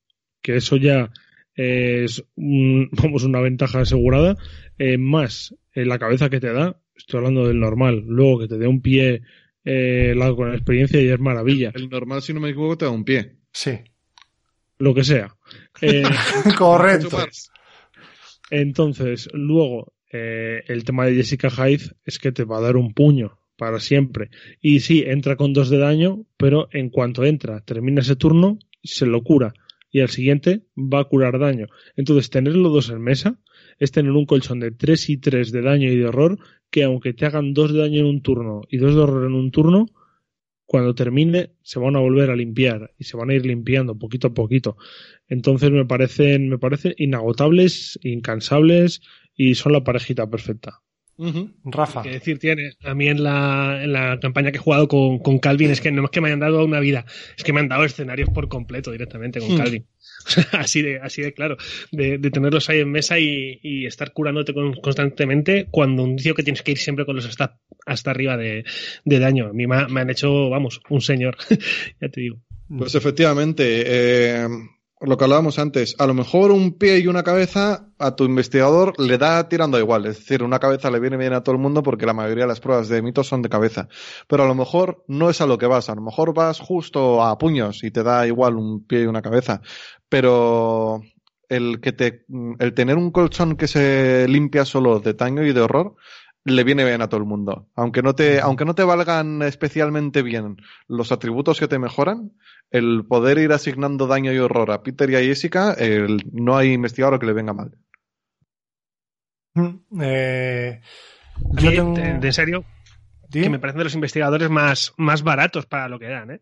Que 0.43 0.57
eso 0.57 0.77
ya 0.77 1.11
es 1.55 2.25
un- 2.37 2.89
vamos, 2.93 3.25
una 3.25 3.41
ventaja 3.41 3.81
asegurada. 3.81 4.37
eh, 4.79 4.99
más 4.99 5.55
eh, 5.75 5.85
la 5.85 5.99
cabeza 5.99 6.31
que 6.31 6.39
te 6.41 6.53
da. 6.53 6.81
Estoy 6.97 7.19
hablando 7.19 7.49
del 7.49 7.59
normal. 7.59 8.05
Luego 8.07 8.41
que 8.41 8.49
te 8.49 8.59
dé 8.59 8.67
un 8.67 8.81
pie 8.83 9.23
eh, 9.65 10.13
largo 10.17 10.37
con 10.37 10.53
experiencia 10.53 11.01
y 11.01 11.09
es 11.09 11.19
maravilla. 11.21 11.73
El 11.75 11.89
normal, 11.89 12.21
si 12.23 12.33
no 12.35 12.41
me 12.41 12.51
equivoco, 12.51 12.77
te 12.79 12.85
da 12.85 12.91
un 12.91 13.05
pie. 13.05 13.37
Sí, 13.53 13.73
Lo 14.79 14.93
que 14.95 15.05
sea. 15.05 15.35
Eh, 15.81 16.03
correcto. 16.59 17.17
Entonces, 18.51 19.29
luego, 19.33 19.95
eh, 20.13 20.63
el 20.67 20.85
tema 20.85 21.07
de 21.07 21.15
Jessica 21.15 21.49
Hyde 21.51 21.95
es 22.05 22.19
que 22.19 22.33
te 22.33 22.45
va 22.45 22.59
a 22.59 22.63
dar 22.63 22.77
un 22.77 22.93
puño 22.93 23.39
para 23.57 23.81
siempre. 23.81 24.31
Y 24.61 24.81
sí, 24.81 25.05
entra 25.07 25.37
con 25.37 25.53
dos 25.53 25.71
de 25.71 25.79
daño, 25.79 26.27
pero 26.37 26.69
en 26.73 26.91
cuanto 26.91 27.25
entra, 27.25 27.61
termina 27.61 28.01
ese 28.01 28.17
turno, 28.17 28.59
se 28.83 29.07
lo 29.07 29.23
cura. 29.23 29.53
Y 29.91 30.01
al 30.01 30.09
siguiente 30.09 30.63
va 30.77 31.01
a 31.01 31.05
curar 31.05 31.39
daño. 31.39 31.67
Entonces, 31.97 32.31
tener 32.31 32.57
los 32.57 32.73
dos 32.73 32.91
en 32.91 33.03
mesa 33.03 33.39
es 33.79 33.93
tener 33.93 34.13
un 34.13 34.27
colchón 34.27 34.61
de 34.61 34.71
3 34.71 35.11
y 35.11 35.17
3 35.19 35.53
de 35.53 35.63
daño 35.63 35.91
y 35.91 35.97
de 35.97 36.07
horror, 36.07 36.39
que 36.71 36.85
aunque 36.85 37.13
te 37.13 37.27
hagan 37.27 37.53
dos 37.53 37.73
de 37.73 37.81
daño 37.81 38.01
en 38.01 38.07
un 38.07 38.23
turno 38.23 38.63
y 38.71 38.79
dos 38.79 38.95
de 38.95 39.01
horror 39.03 39.27
en 39.27 39.35
un 39.35 39.51
turno, 39.51 39.87
cuando 40.73 40.95
termine 40.95 41.51
se 41.63 41.79
van 41.79 41.97
a 41.97 42.01
volver 42.01 42.31
a 42.31 42.37
limpiar 42.37 42.95
y 42.99 43.05
se 43.05 43.19
van 43.19 43.29
a 43.29 43.35
ir 43.35 43.45
limpiando 43.45 43.99
poquito 43.99 44.29
a 44.29 44.35
poquito. 44.35 44.79
Entonces 45.29 45.71
me 45.71 45.85
parecen, 45.85 46.49
me 46.49 46.59
parecen 46.59 46.95
inagotables, 46.97 47.99
incansables 48.03 49.03
y 49.35 49.55
son 49.55 49.73
la 49.73 49.85
parejita 49.85 50.31
perfecta. 50.31 50.81
Rafa. 51.65 52.03
que 52.03 52.11
decir 52.11 52.39
tiene. 52.39 52.73
A 52.85 52.95
mí 52.95 53.09
en 53.09 53.23
la, 53.23 53.81
en 53.83 53.93
la 53.93 54.19
campaña 54.21 54.51
que 54.51 54.57
he 54.59 54.61
jugado 54.61 54.89
con, 54.89 55.19
con 55.19 55.39
Calvin 55.39 55.71
es 55.71 55.81
que 55.81 55.91
no 55.93 56.05
es 56.05 56.11
que 56.11 56.21
me 56.21 56.29
hayan 56.29 56.41
dado 56.41 56.65
una 56.65 56.81
vida, 56.81 57.05
es 57.37 57.45
que 57.45 57.53
me 57.53 57.61
han 57.61 57.69
dado 57.69 57.85
escenarios 57.85 58.29
por 58.31 58.49
completo 58.49 58.91
directamente 58.93 59.41
con 59.41 59.55
Hmm. 59.55 59.59
Calvin. 59.59 59.87
así 60.53 60.83
de, 60.83 60.99
así 61.01 61.23
de 61.23 61.33
claro. 61.33 61.57
De, 61.91 62.19
de 62.19 62.31
tenerlos 62.31 62.69
ahí 62.71 62.81
en 62.81 62.91
mesa 62.91 63.19
y, 63.19 63.59
y 63.63 63.87
estar 63.87 64.13
curándote 64.13 64.55
con- 64.55 64.75
constantemente 64.75 65.67
cuando 65.71 66.05
un 66.05 66.17
tío 66.17 66.35
que 66.35 66.43
tienes 66.45 66.63
que 66.63 66.73
ir 66.73 66.79
siempre 66.79 67.05
con 67.05 67.17
los 67.17 67.25
stats 67.25 67.59
hasta 67.87 68.11
arriba 68.13 68.37
de, 68.37 68.65
de 69.05 69.19
daño. 69.19 69.47
A 69.49 69.53
mí 69.53 69.67
me 69.67 70.01
han 70.01 70.11
hecho, 70.11 70.49
vamos, 70.51 70.81
un 70.91 71.01
señor. 71.01 71.37
ya 72.01 72.09
te 72.09 72.21
digo. 72.21 72.37
Pues 72.79 72.95
efectivamente, 72.95 73.83
eh, 73.87 74.47
lo 75.05 75.17
que 75.17 75.25
hablábamos 75.25 75.59
antes, 75.59 75.97
a 75.99 76.07
lo 76.07 76.15
mejor 76.15 76.53
un 76.53 76.79
pie 76.79 76.99
y 76.99 77.07
una 77.07 77.23
cabeza 77.23 77.89
a 77.99 78.15
tu 78.15 78.25
investigador 78.25 78.99
le 79.01 79.19
da 79.19 79.49
tirando 79.49 79.79
igual, 79.79 80.07
es 80.07 80.19
decir, 80.19 80.43
una 80.43 80.59
cabeza 80.59 80.91
le 80.91 81.01
viene 81.01 81.17
bien 81.17 81.33
a 81.33 81.43
todo 81.43 81.55
el 81.55 81.61
mundo 81.61 81.83
porque 81.83 82.07
la 82.07 82.13
mayoría 82.13 82.45
de 82.45 82.49
las 82.49 82.61
pruebas 82.61 82.89
de 82.89 83.03
mitos 83.03 83.27
son 83.27 83.43
de 83.43 83.49
cabeza, 83.49 83.89
pero 84.29 84.45
a 84.45 84.47
lo 84.47 84.55
mejor 84.55 85.05
no 85.09 85.31
es 85.31 85.41
a 85.41 85.47
lo 85.47 85.59
que 85.59 85.67
vas, 85.67 85.89
a 85.89 85.95
lo 85.95 86.03
mejor 86.03 86.35
vas 86.35 86.61
justo 86.61 87.23
a 87.23 87.37
puños 87.37 87.83
y 87.85 87.91
te 87.91 88.03
da 88.03 88.27
igual 88.27 88.57
un 88.57 88.87
pie 88.87 89.03
y 89.03 89.07
una 89.07 89.23
cabeza, 89.23 89.61
pero 90.09 91.03
el 91.49 91.81
que 91.81 91.93
te, 91.93 92.25
el 92.61 92.73
tener 92.73 92.97
un 92.97 93.11
colchón 93.11 93.57
que 93.57 93.69
se 93.69 94.27
limpia 94.29 94.65
solo 94.65 95.01
de 95.01 95.15
daño 95.15 95.45
y 95.45 95.53
de 95.53 95.61
horror 95.61 95.97
le 96.45 96.65
viene 96.65 96.85
bien 96.85 97.03
a 97.03 97.09
todo 97.09 97.21
el 97.21 97.27
mundo. 97.27 97.69
Aunque 97.77 98.03
no 98.03 98.15
te, 98.15 98.41
aunque 98.41 98.65
no 98.65 98.75
te 98.75 98.83
valgan 98.85 99.43
especialmente 99.43 100.23
bien 100.23 100.57
los 100.89 101.13
atributos 101.13 101.59
que 101.61 101.69
te 101.69 101.79
mejoran, 101.79 102.33
el 102.71 103.05
poder 103.07 103.39
ir 103.39 103.53
asignando 103.53 104.07
daño 104.07 104.33
y 104.33 104.39
horror 104.39 104.71
a 104.73 104.83
Peter 104.83 105.09
y 105.11 105.17
a 105.17 105.21
Jessica, 105.21 105.73
el- 105.75 106.25
no 106.33 106.57
hay 106.57 106.73
investigador 106.73 107.19
que 107.21 107.27
le 107.27 107.33
venga 107.33 107.53
mal. 107.53 107.77
Eh, 110.01 110.81
Yo 111.53 111.71
mí, 111.71 111.77
tengo- 111.77 111.95
de, 111.95 112.19
de 112.19 112.33
serio, 112.33 112.65
que 113.31 113.49
me 113.51 113.59
parecen 113.59 113.79
de 113.79 113.85
los 113.85 113.95
investigadores 113.95 114.51
más, 114.51 114.95
más 114.97 115.23
baratos 115.23 115.67
para 115.67 115.89
lo 115.89 115.99
que 115.99 116.09
dan, 116.09 116.31
¿eh? 116.31 116.41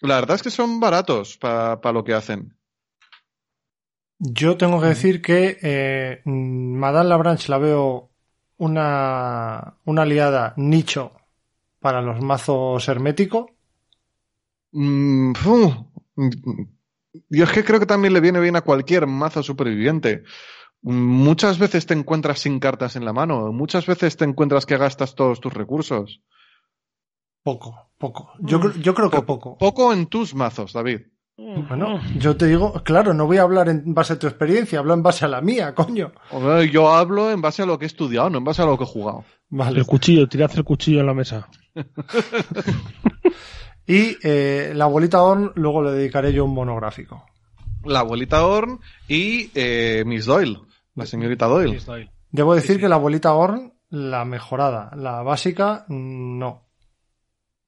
La 0.00 0.16
verdad 0.16 0.36
es 0.36 0.42
que 0.42 0.50
son 0.50 0.80
baratos 0.80 1.36
para 1.38 1.92
lo 1.92 2.04
que 2.04 2.14
hacen. 2.14 2.54
Yo 4.20 4.56
tengo 4.56 4.80
que 4.80 4.88
decir 4.88 5.22
que 5.22 5.58
eh, 5.62 6.22
mm, 6.24 6.76
Madame 6.78 7.08
Labranche 7.08 7.48
la 7.50 7.58
veo 7.58 8.10
una, 8.58 9.74
una 9.84 10.02
aliada 10.02 10.54
nicho 10.56 11.12
para 11.80 12.02
los 12.02 12.20
mazos 12.20 12.86
herméticos. 12.88 13.46
Mm. 14.72 15.32
Yo 17.30 17.44
es 17.44 17.52
que 17.52 17.64
creo 17.64 17.80
que 17.80 17.86
también 17.86 18.12
le 18.12 18.20
viene 18.20 18.40
bien 18.40 18.56
a 18.56 18.62
cualquier 18.62 19.06
mazo 19.06 19.42
superviviente. 19.42 20.24
Muchas 20.82 21.58
veces 21.58 21.86
te 21.86 21.94
encuentras 21.94 22.40
sin 22.40 22.60
cartas 22.60 22.94
en 22.96 23.04
la 23.04 23.12
mano, 23.12 23.52
muchas 23.52 23.86
veces 23.86 24.16
te 24.16 24.24
encuentras 24.24 24.66
que 24.66 24.76
gastas 24.76 25.14
todos 25.14 25.40
tus 25.40 25.52
recursos. 25.52 26.22
Poco, 27.42 27.90
poco. 27.96 28.32
Yo, 28.40 28.72
yo 28.74 28.94
creo 28.94 29.10
que 29.10 29.22
poco. 29.22 29.56
Poco 29.58 29.92
en 29.92 30.06
tus 30.06 30.34
mazos, 30.34 30.72
David. 30.72 31.00
Bueno, 31.38 32.00
yo 32.18 32.36
te 32.36 32.46
digo, 32.46 32.72
claro, 32.82 33.14
no 33.14 33.24
voy 33.26 33.36
a 33.36 33.42
hablar 33.42 33.68
en 33.68 33.94
base 33.94 34.14
a 34.14 34.18
tu 34.18 34.26
experiencia, 34.26 34.80
hablo 34.80 34.92
en 34.92 35.04
base 35.04 35.24
a 35.24 35.28
la 35.28 35.40
mía, 35.40 35.72
coño. 35.72 36.10
Hombre, 36.32 36.68
Yo 36.68 36.90
hablo 36.90 37.30
en 37.30 37.40
base 37.40 37.62
a 37.62 37.66
lo 37.66 37.78
que 37.78 37.84
he 37.84 37.86
estudiado, 37.86 38.28
no 38.28 38.38
en 38.38 38.44
base 38.44 38.62
a 38.62 38.66
lo 38.66 38.76
que 38.76 38.82
he 38.82 38.88
jugado. 38.88 39.24
Vale. 39.48 39.78
El 39.78 39.86
cuchillo, 39.86 40.28
tirad 40.28 40.50
el 40.56 40.64
cuchillo 40.64 41.00
en 41.00 41.06
la 41.06 41.14
mesa. 41.14 41.48
Y 43.88 44.18
eh, 44.22 44.72
la 44.74 44.84
abuelita 44.84 45.22
Orn, 45.22 45.52
luego 45.54 45.82
le 45.82 45.92
dedicaré 45.92 46.30
yo 46.34 46.44
un 46.44 46.52
monográfico. 46.52 47.24
La 47.84 48.00
abuelita 48.00 48.44
Orn 48.44 48.80
y 49.08 49.50
eh, 49.54 50.04
Miss 50.04 50.26
Doyle, 50.26 50.58
la 50.94 51.06
señorita 51.06 51.46
Doyle. 51.46 51.80
Debo 52.30 52.54
decir 52.54 52.78
que 52.78 52.88
la 52.90 52.96
abuelita 52.96 53.32
Orn, 53.32 53.72
la 53.88 54.26
mejorada, 54.26 54.90
la 54.94 55.22
básica, 55.22 55.86
mm, 55.88 56.38
no. 56.38 56.67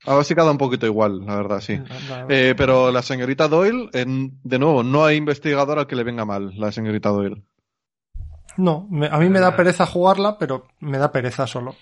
A 0.06 0.14
ver 0.14 0.24
si 0.24 0.34
queda 0.34 0.50
un 0.50 0.58
poquito 0.58 0.86
igual, 0.86 1.24
la 1.26 1.36
verdad, 1.36 1.60
sí. 1.60 1.76
La- 2.08 2.26
Eh, 2.28 2.54
pero 2.56 2.90
la 2.90 3.02
señorita 3.02 3.48
Doyle, 3.48 3.90
en- 3.92 4.40
de 4.42 4.58
nuevo, 4.58 4.82
no 4.82 5.04
hay 5.04 5.16
investigador 5.16 5.78
al 5.78 5.86
que 5.86 5.96
le 5.96 6.04
venga 6.04 6.24
mal, 6.24 6.52
la 6.58 6.72
señorita 6.72 7.10
Doyle. 7.10 7.42
No, 8.56 8.88
me- 8.90 9.06
a 9.08 9.18
mí 9.18 9.28
me 9.28 9.40
da 9.40 9.54
pereza 9.56 9.86
jugarla, 9.86 10.38
pero 10.38 10.66
me 10.80 10.98
da 10.98 11.12
pereza 11.12 11.46
solo. 11.46 11.76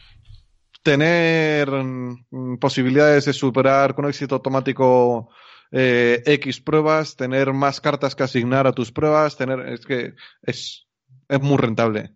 Tener 0.82 1.70
mm, 1.70 2.58
posibilidades 2.58 3.24
de 3.24 3.32
superar 3.32 3.94
con 3.94 4.06
éxito 4.06 4.36
automático 4.36 5.30
eh, 5.70 6.22
X 6.24 6.60
pruebas, 6.60 7.14
tener 7.16 7.52
más 7.52 7.80
cartas 7.80 8.14
que 8.14 8.22
asignar 8.22 8.66
a 8.66 8.72
tus 8.72 8.90
pruebas, 8.90 9.36
tener. 9.36 9.60
Es 9.68 9.84
que 9.84 10.14
es, 10.42 10.86
es 11.28 11.40
muy 11.42 11.56
rentable. 11.58 12.14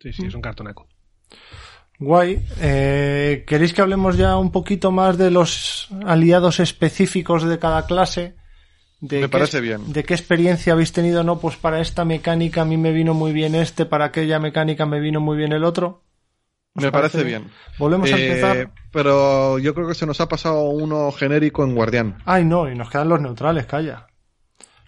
Sí, 0.00 0.12
sí, 0.12 0.26
es 0.26 0.34
un 0.34 0.40
cartonaco. 0.40 0.88
Guay. 2.04 2.44
Eh, 2.60 3.44
¿Queréis 3.46 3.72
que 3.72 3.82
hablemos 3.82 4.16
ya 4.16 4.36
un 4.36 4.50
poquito 4.50 4.90
más 4.90 5.16
de 5.18 5.30
los 5.30 5.88
aliados 6.04 6.60
específicos 6.60 7.44
de 7.44 7.58
cada 7.58 7.86
clase? 7.86 8.34
De 9.00 9.16
Me 9.16 9.22
qué 9.22 9.28
parece 9.28 9.60
bien. 9.60 9.92
¿De 9.92 10.04
qué 10.04 10.14
experiencia 10.14 10.72
habéis 10.72 10.92
tenido? 10.92 11.24
No, 11.24 11.38
pues 11.40 11.56
para 11.56 11.80
esta 11.80 12.04
mecánica 12.04 12.62
a 12.62 12.64
mí 12.64 12.76
me 12.76 12.92
vino 12.92 13.14
muy 13.14 13.32
bien 13.32 13.54
este, 13.54 13.84
para 13.86 14.06
aquella 14.06 14.38
mecánica 14.38 14.86
me 14.86 15.00
vino 15.00 15.20
muy 15.20 15.36
bien 15.36 15.52
el 15.52 15.64
otro. 15.64 16.04
¿Os 16.74 16.84
Me 16.84 16.90
parece 16.92 17.22
bien. 17.24 17.50
Volvemos 17.78 18.10
a 18.12 18.16
Eh, 18.16 18.26
empezar. 18.28 18.70
Pero 18.92 19.58
yo 19.58 19.74
creo 19.74 19.88
que 19.88 19.94
se 19.94 20.06
nos 20.06 20.20
ha 20.20 20.28
pasado 20.28 20.62
uno 20.70 21.10
genérico 21.12 21.64
en 21.64 21.74
Guardián. 21.74 22.18
Ay, 22.24 22.44
no, 22.44 22.70
y 22.70 22.74
nos 22.74 22.88
quedan 22.90 23.08
los 23.10 23.20
neutrales, 23.20 23.66
calla. 23.66 24.06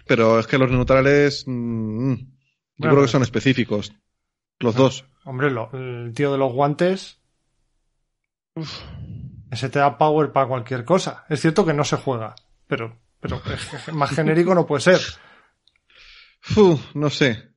Pero 0.07 0.39
es 0.39 0.47
que 0.47 0.59
los 0.59 0.71
neutrales. 0.71 1.45
mm, 1.47 2.13
yo 2.15 2.25
Bueno, 2.79 2.95
creo 2.95 3.03
que 3.07 3.11
son 3.13 3.23
específicos. 3.23 3.93
Los 4.65 4.75
dos. 4.75 5.05
Hombre, 5.25 5.51
lo- 5.51 5.71
el 5.73 6.13
tío 6.15 6.33
de 6.33 6.39
los 6.39 6.53
guantes. 6.53 7.21
Ese 9.51 9.69
te 9.69 9.79
da 9.79 9.97
power 9.99 10.33
para 10.33 10.49
cualquier 10.49 10.85
cosa. 10.85 11.25
Es 11.29 11.41
cierto 11.41 11.65
que 11.65 11.73
no 11.75 11.85
se 11.85 11.97
juega, 11.97 12.35
pero, 12.67 12.99
pero 13.21 13.41
es 13.53 13.85
que 13.85 13.93
más 13.93 14.11
genérico 14.11 14.55
no 14.55 14.67
puede 14.67 14.81
ser. 14.83 15.01
Fu, 16.41 16.79
no 16.95 17.11
sé. 17.11 17.51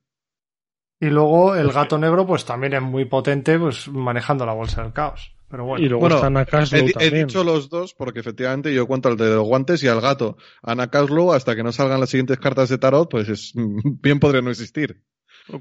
Y 0.99 1.07
luego 1.07 1.55
el 1.55 1.71
gato 1.71 1.97
negro, 1.97 2.25
pues 2.25 2.45
también 2.45 2.73
es 2.73 2.81
muy 2.81 3.05
potente, 3.05 3.59
pues 3.59 3.87
manejando 3.87 4.45
la 4.45 4.53
bolsa 4.53 4.81
del 4.83 4.93
caos. 4.93 5.33
Pero 5.49 5.65
bueno. 5.65 5.85
Y 5.85 5.87
luego 5.89 6.01
Bueno, 6.09 6.41
está 6.41 6.77
He, 6.77 6.91
he 6.99 7.11
dicho 7.11 7.43
los 7.43 7.69
dos 7.69 7.93
porque 7.93 8.19
efectivamente 8.19 8.73
yo 8.73 8.85
cuento 8.87 9.07
al 9.09 9.15
de 9.17 9.29
los 9.35 9.45
guantes 9.47 9.81
y 9.83 9.87
al 9.87 10.01
gato. 10.01 10.37
Ana 10.61 10.89
Caslow, 10.89 11.33
hasta 11.33 11.55
que 11.55 11.63
no 11.63 11.71
salgan 11.71 11.99
las 11.99 12.09
siguientes 12.09 12.39
cartas 12.39 12.69
de 12.69 12.77
tarot, 12.77 13.09
pues 13.09 13.29
es, 13.29 13.53
bien 13.55 14.19
podría 14.19 14.41
no 14.41 14.49
existir. 14.49 15.03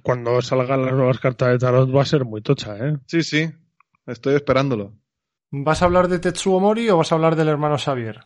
Cuando 0.02 0.40
salgan 0.42 0.84
las 0.84 0.92
nuevas 0.94 1.18
cartas 1.18 1.48
de 1.50 1.58
tarot 1.58 1.94
va 1.94 2.02
a 2.02 2.06
ser 2.06 2.24
muy 2.24 2.42
tocha, 2.42 2.76
¿eh? 2.78 2.96
Sí, 3.06 3.22
sí. 3.22 3.48
Estoy 4.06 4.34
esperándolo. 4.34 4.94
¿Vas 5.50 5.82
a 5.82 5.84
hablar 5.84 6.08
de 6.08 6.18
Tetsuo 6.18 6.58
Mori 6.60 6.88
o 6.90 6.96
vas 6.96 7.12
a 7.12 7.14
hablar 7.14 7.36
del 7.36 7.48
hermano 7.48 7.78
Xavier? 7.78 8.24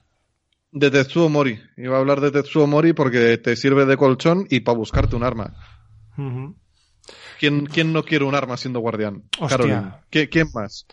De 0.72 0.90
Tetsuo 0.90 1.28
Mori. 1.28 1.60
Iba 1.76 1.96
a 1.96 2.00
hablar 2.00 2.20
de 2.20 2.30
Tetsuo 2.30 2.66
Mori 2.66 2.92
porque 2.92 3.36
te 3.38 3.56
sirve 3.56 3.84
de 3.86 3.96
colchón 3.96 4.46
y 4.48 4.60
para 4.60 4.78
buscarte 4.78 5.16
un 5.16 5.22
arma. 5.24 5.54
¿Quién, 7.38 7.66
quién 7.66 7.92
no 7.92 8.04
quiere 8.04 8.24
un 8.24 8.34
arma 8.34 8.56
siendo 8.56 8.80
guardián? 8.80 9.24
¿Qui- 10.10 10.28
¿Quién 10.30 10.48
más? 10.54 10.86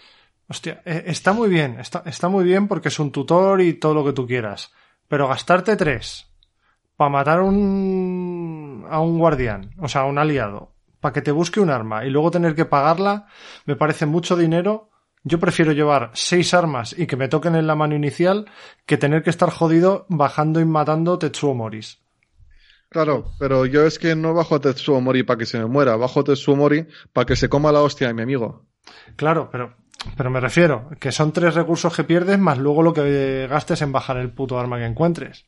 Hostia, 0.48 0.81
eh, 0.85 1.03
está 1.07 1.34
muy 1.34 1.49
bien, 1.49 1.80
está, 1.80 2.03
está 2.06 2.30
muy 2.30 2.45
bien 2.45 2.68
porque 2.69 2.88
es 2.88 2.99
un 2.99 3.11
tutor 3.11 3.61
y 3.61 3.73
todo 3.73 3.94
lo 3.94 4.06
que 4.06 4.14
tú 4.14 4.26
quieras. 4.26 4.72
Pero 5.10 5.27
gastarte 5.27 5.76
tres 5.76 6.27
para 6.98 7.10
matar 7.10 7.41
un, 7.41 8.86
a 8.90 8.99
un 8.99 9.18
guardián, 9.19 9.72
o 9.80 9.88
sea, 9.88 10.02
a 10.02 10.06
un 10.06 10.18
aliado, 10.18 10.74
para 10.99 11.14
que 11.14 11.22
te 11.22 11.32
busque 11.32 11.60
un 11.60 11.69
arma 11.69 12.06
y 12.06 12.10
luego 12.10 12.32
tener 12.32 12.56
que 12.56 12.65
pagarla, 12.65 13.28
me 13.65 13.76
parece 13.76 14.06
mucho 14.06 14.36
dinero. 14.36 14.90
Yo 15.24 15.40
prefiero 15.40 15.72
llevar 15.74 16.11
seis 16.14 16.53
armas 16.53 16.95
y 16.98 17.06
que 17.06 17.18
me 17.18 17.28
toquen 17.28 17.56
en 17.56 17.68
la 17.68 17.76
mano 17.76 17.95
inicial 17.95 18.49
que 18.86 18.98
tener 18.98 19.24
que 19.24 19.30
estar 19.30 19.49
jodido 19.49 20.06
bajando 20.10 20.60
y 20.60 20.65
matando 20.65 21.19
Tetsuo 21.19 21.53
Moris. 21.53 21.99
Claro, 22.90 23.26
pero 23.38 23.65
yo 23.65 23.86
es 23.86 23.99
que 23.99 24.15
no 24.15 24.34
bajo 24.34 24.56
a 24.56 24.61
Tetsuo 24.61 25.02
Mori 25.02 25.24
para 25.24 25.38
que 25.38 25.45
se 25.45 25.60
me 25.60 25.65
muera, 25.65 25.98
bajo 25.98 26.22
a 26.22 26.24
Tetsuo 26.24 26.56
Mori 26.56 26.88
para 27.11 27.26
que 27.26 27.36
se 27.36 27.49
coma 27.49 27.72
la 27.72 27.82
hostia 27.82 28.07
de 28.07 28.14
mi 28.14 28.22
amigo. 28.22 28.65
Claro, 29.18 29.49
pero, 29.52 29.76
pero 30.15 30.30
me 30.30 30.40
refiero 30.40 30.90
que 30.99 31.11
son 31.11 31.34
tres 31.34 31.53
recursos 31.56 31.94
que 31.94 32.06
pierdes 32.06 32.40
más 32.40 32.57
luego 32.57 32.84
lo 32.84 32.94
que 32.94 33.48
gastes 33.49 33.82
en 33.82 33.91
bajar 33.91 34.18
el 34.18 34.32
puto 34.32 34.57
arma 34.57 34.78
que 34.78 34.86
encuentres. 34.86 35.45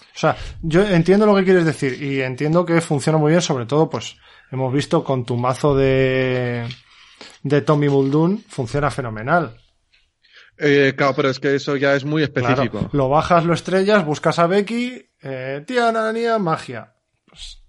O 0.00 0.18
sea, 0.18 0.36
yo 0.62 0.86
entiendo 0.86 1.26
lo 1.26 1.34
que 1.36 1.44
quieres 1.44 1.64
decir 1.64 2.02
y 2.02 2.20
entiendo 2.20 2.64
que 2.64 2.80
funciona 2.80 3.18
muy 3.18 3.30
bien, 3.30 3.42
sobre 3.42 3.66
todo, 3.66 3.88
pues, 3.88 4.16
hemos 4.50 4.72
visto 4.72 5.04
con 5.04 5.24
tu 5.24 5.36
mazo 5.36 5.76
de, 5.76 6.66
de 7.42 7.60
Tommy 7.62 7.88
Muldoon, 7.88 8.44
funciona 8.48 8.90
fenomenal. 8.90 9.56
Eh, 10.56 10.94
claro, 10.96 11.14
pero 11.16 11.30
es 11.30 11.40
que 11.40 11.54
eso 11.54 11.76
ya 11.76 11.94
es 11.94 12.04
muy 12.04 12.22
específico. 12.22 12.78
Claro, 12.78 12.90
lo 12.92 13.08
bajas, 13.08 13.44
lo 13.44 13.54
estrellas, 13.54 14.04
buscas 14.04 14.38
a 14.38 14.46
Becky, 14.46 15.10
eh, 15.22 15.64
tía 15.66 15.88
Anania, 15.88 16.38
magia. 16.38 16.94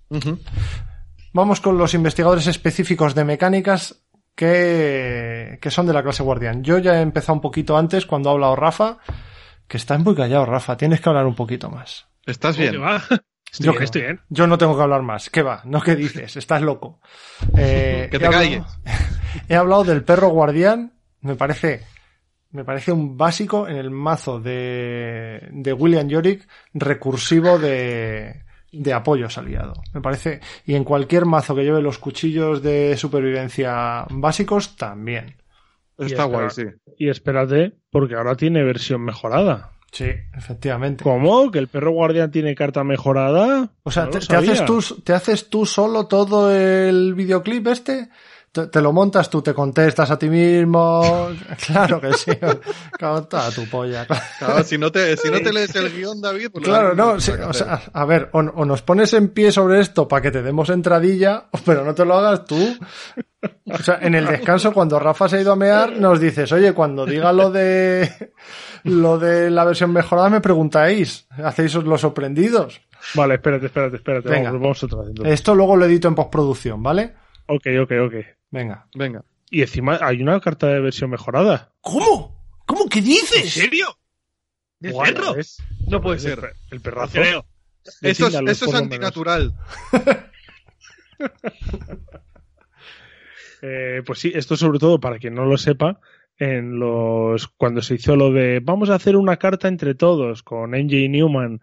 Ujú. 0.10 0.40
Vamos 1.34 1.60
con 1.62 1.78
los 1.78 1.94
investigadores 1.94 2.48
específicos 2.48 3.16
de 3.16 3.26
mecánicas 3.26 4.04
que, 4.36 5.58
que 5.62 5.72
son 5.72 5.88
de 5.88 5.94
la 5.94 6.04
clase 6.04 6.24
guardián. 6.24 6.64
Yo 6.64 6.78
ya 6.78 7.00
he 7.00 7.02
empezado 7.02 7.34
un 7.34 7.42
poquito 7.42 7.76
antes 7.76 8.06
cuando 8.06 8.30
ha 8.30 8.34
hablado 8.34 8.56
Rafa, 8.56 9.00
que 9.68 9.78
estás 9.78 10.00
muy 10.00 10.16
callado, 10.16 10.46
Rafa, 10.46 10.78
tienes 10.78 11.02
que 11.02 11.10
hablar 11.10 11.26
un 11.26 11.36
poquito 11.36 11.70
más. 11.70 12.06
¿Estás 12.26 12.56
¿Cómo 12.56 12.62
bien? 12.62 12.72
que 12.74 12.78
va? 12.80 12.98
Estoy 13.52 13.66
Yo 13.68 13.72
bien, 13.72 13.78
que- 13.80 13.84
estoy 13.86 14.02
bien. 14.02 14.20
Yo 14.30 14.48
no 14.48 14.58
tengo 14.58 14.76
que 14.76 14.84
hablar 14.84 15.02
más. 15.02 15.30
¿Qué 15.30 15.42
va? 15.42 15.62
¿No 15.66 15.82
qué 15.82 15.96
dices? 15.96 16.36
Estás 16.36 16.62
loco. 16.62 17.00
Eh, 17.58 18.08
Que 18.12 18.18
he 18.18 18.20
te 18.20 18.26
hablado- 18.26 18.44
calles. 18.44 18.64
He 19.50 19.56
hablado 19.56 19.84
del 19.84 20.04
perro 20.04 20.30
guardián. 20.30 20.94
Me 21.22 21.36
parece, 21.36 21.82
me 22.52 22.64
parece 22.64 22.92
un 22.92 23.18
básico 23.18 23.68
en 23.68 23.78
el 23.78 23.90
mazo 23.92 24.40
de, 24.40 25.48
de 25.52 25.74
William 25.74 26.08
Yorick 26.08 26.48
recursivo 26.74 27.58
de, 27.60 28.44
de 28.72 28.94
apoyos 28.94 29.38
aliado. 29.38 29.74
Me 29.94 30.02
parece, 30.02 30.40
y 30.66 30.76
en 30.76 30.84
cualquier 30.84 31.26
mazo 31.26 31.56
que 31.56 31.64
lleve 31.64 31.82
los 31.82 31.98
cuchillos 31.98 32.62
de 32.62 32.96
supervivencia 32.98 34.06
básicos 34.10 34.76
también. 34.78 35.36
Está 35.98 36.26
guay, 36.26 36.50
sí. 36.50 36.64
Y 36.98 37.10
espérate, 37.10 37.74
porque 37.90 38.16
ahora 38.16 38.36
tiene 38.36 38.64
versión 38.64 39.02
mejorada. 39.02 39.72
Sí, 39.96 40.12
efectivamente. 40.36 41.06
¿Cómo? 41.06 41.50
¿Que 41.52 41.60
el 41.60 41.70
perro 41.70 41.92
guardián 41.92 42.30
tiene 42.30 42.54
carta 42.54 42.84
mejorada? 42.84 43.70
O 43.84 43.92
sea, 43.92 44.04
No 44.04 44.10
te, 44.10 44.36
haces 44.36 44.66
tú, 44.66 44.82
¿te 45.02 45.14
haces 45.14 45.50
tú 45.50 45.66
solo 45.66 46.08
todo 46.08 46.54
el 46.54 47.14
videoclip 47.14 47.66
este? 47.68 48.10
Te, 48.56 48.68
te 48.68 48.82
lo 48.82 48.94
montas 48.94 49.30
tú, 49.30 49.42
te 49.42 49.54
contestas 49.54 50.10
a 50.12 50.18
ti 50.18 50.30
mismo. 50.30 51.28
Claro 51.66 52.00
que 52.00 52.14
sí. 52.14 52.32
Canta 52.98 53.52
tu 53.52 53.68
polla. 53.70 54.08
Claro, 54.40 54.64
si 54.64 54.78
no 54.78 54.90
te, 54.94 55.18
si 55.18 55.30
no 55.30 55.42
te 55.42 55.52
lees 55.52 55.76
el 55.76 55.92
guion, 55.92 56.22
David, 56.22 56.52
pues 56.54 56.64
Claro, 56.64 56.96
no, 56.96 57.20
sí, 57.20 57.32
para 57.32 57.50
o 57.50 57.54
sea, 57.54 57.82
a 57.92 58.06
ver, 58.06 58.30
o, 58.32 58.40
o 58.40 58.64
nos 58.64 58.82
pones 58.82 59.12
en 59.14 59.28
pie 59.30 59.52
sobre 59.52 59.82
esto 59.82 60.08
para 60.08 60.22
que 60.22 60.32
te 60.32 60.42
demos 60.42 60.70
entradilla, 60.70 61.48
pero 61.66 61.84
no 61.84 61.94
te 61.94 62.06
lo 62.06 62.14
hagas 62.16 62.46
tú. 62.46 62.78
O 63.74 63.78
sea, 63.80 64.00
en 64.02 64.16
el 64.16 64.26
descanso, 64.26 64.74
cuando 64.74 65.00
Rafa 65.00 65.28
se 65.28 65.36
ha 65.36 65.42
ido 65.42 65.52
a 65.52 65.58
mear, 65.58 65.92
nos 65.92 66.22
dices, 66.22 66.50
oye, 66.54 66.72
cuando 66.72 67.06
diga 67.06 67.34
lo 67.34 67.52
de 67.52 68.10
lo 68.86 69.20
de 69.20 69.52
la 69.52 69.66
versión 69.66 69.92
mejorada, 69.92 70.30
me 70.30 70.40
preguntáis, 70.40 71.28
hacéis 71.44 71.76
los 71.76 72.00
sorprendidos. 72.00 72.80
Vale, 73.16 73.36
espérate, 73.36 73.66
espérate, 73.66 73.98
espérate. 73.98 74.30
Venga. 74.30 74.52
Vamos, 74.52 74.62
vamos 74.62 74.84
otra 74.84 75.00
vez. 75.02 75.34
Esto 75.34 75.56
luego 75.56 75.76
lo 75.76 75.86
edito 75.86 76.08
en 76.08 76.16
postproducción, 76.16 76.82
¿vale? 76.82 77.16
Ok, 77.48 77.68
ok, 77.84 77.92
ok. 78.08 78.14
Venga. 78.56 78.88
Venga. 78.96 79.24
Y 79.52 79.62
encima 79.62 80.00
hay 80.02 80.22
una 80.22 80.40
carta 80.40 80.68
de 80.68 80.80
versión 80.80 81.10
mejorada. 81.10 81.74
¿Cómo? 81.82 82.42
¿Cómo 82.66 82.88
que 82.88 83.00
¿En 83.00 83.06
dices? 83.06 83.52
serio? 83.54 83.88
¿De 84.80 84.92
perro? 84.94 85.36
No 85.88 86.02
puede 86.02 86.20
ser. 86.20 86.40
per- 86.40 86.56
El 86.72 86.78
No 86.78 86.84
perrazo. 86.84 87.12
creo. 87.14 87.46
Eso 88.02 88.28
es, 88.28 88.34
eso 88.34 88.66
es 88.66 88.74
antinatural. 88.74 89.54
Eh, 93.62 94.04
pues 94.06 94.20
sí, 94.20 94.32
esto 94.36 94.56
sobre 94.58 94.80
todo 94.80 95.00
para 95.00 95.18
quien 95.18 95.34
no 95.34 95.46
lo 95.46 95.58
sepa, 95.58 96.00
en 96.38 96.78
los 96.78 97.48
cuando 97.48 97.82
se 97.82 97.96
hizo 97.96 98.16
lo 98.16 98.32
de 98.32 98.60
vamos 98.62 98.90
a 98.90 98.96
hacer 98.96 99.16
una 99.16 99.38
carta 99.38 99.68
entre 99.68 99.96
todos 99.96 100.44
con 100.44 100.72
NJ 100.72 101.10
Newman 101.10 101.62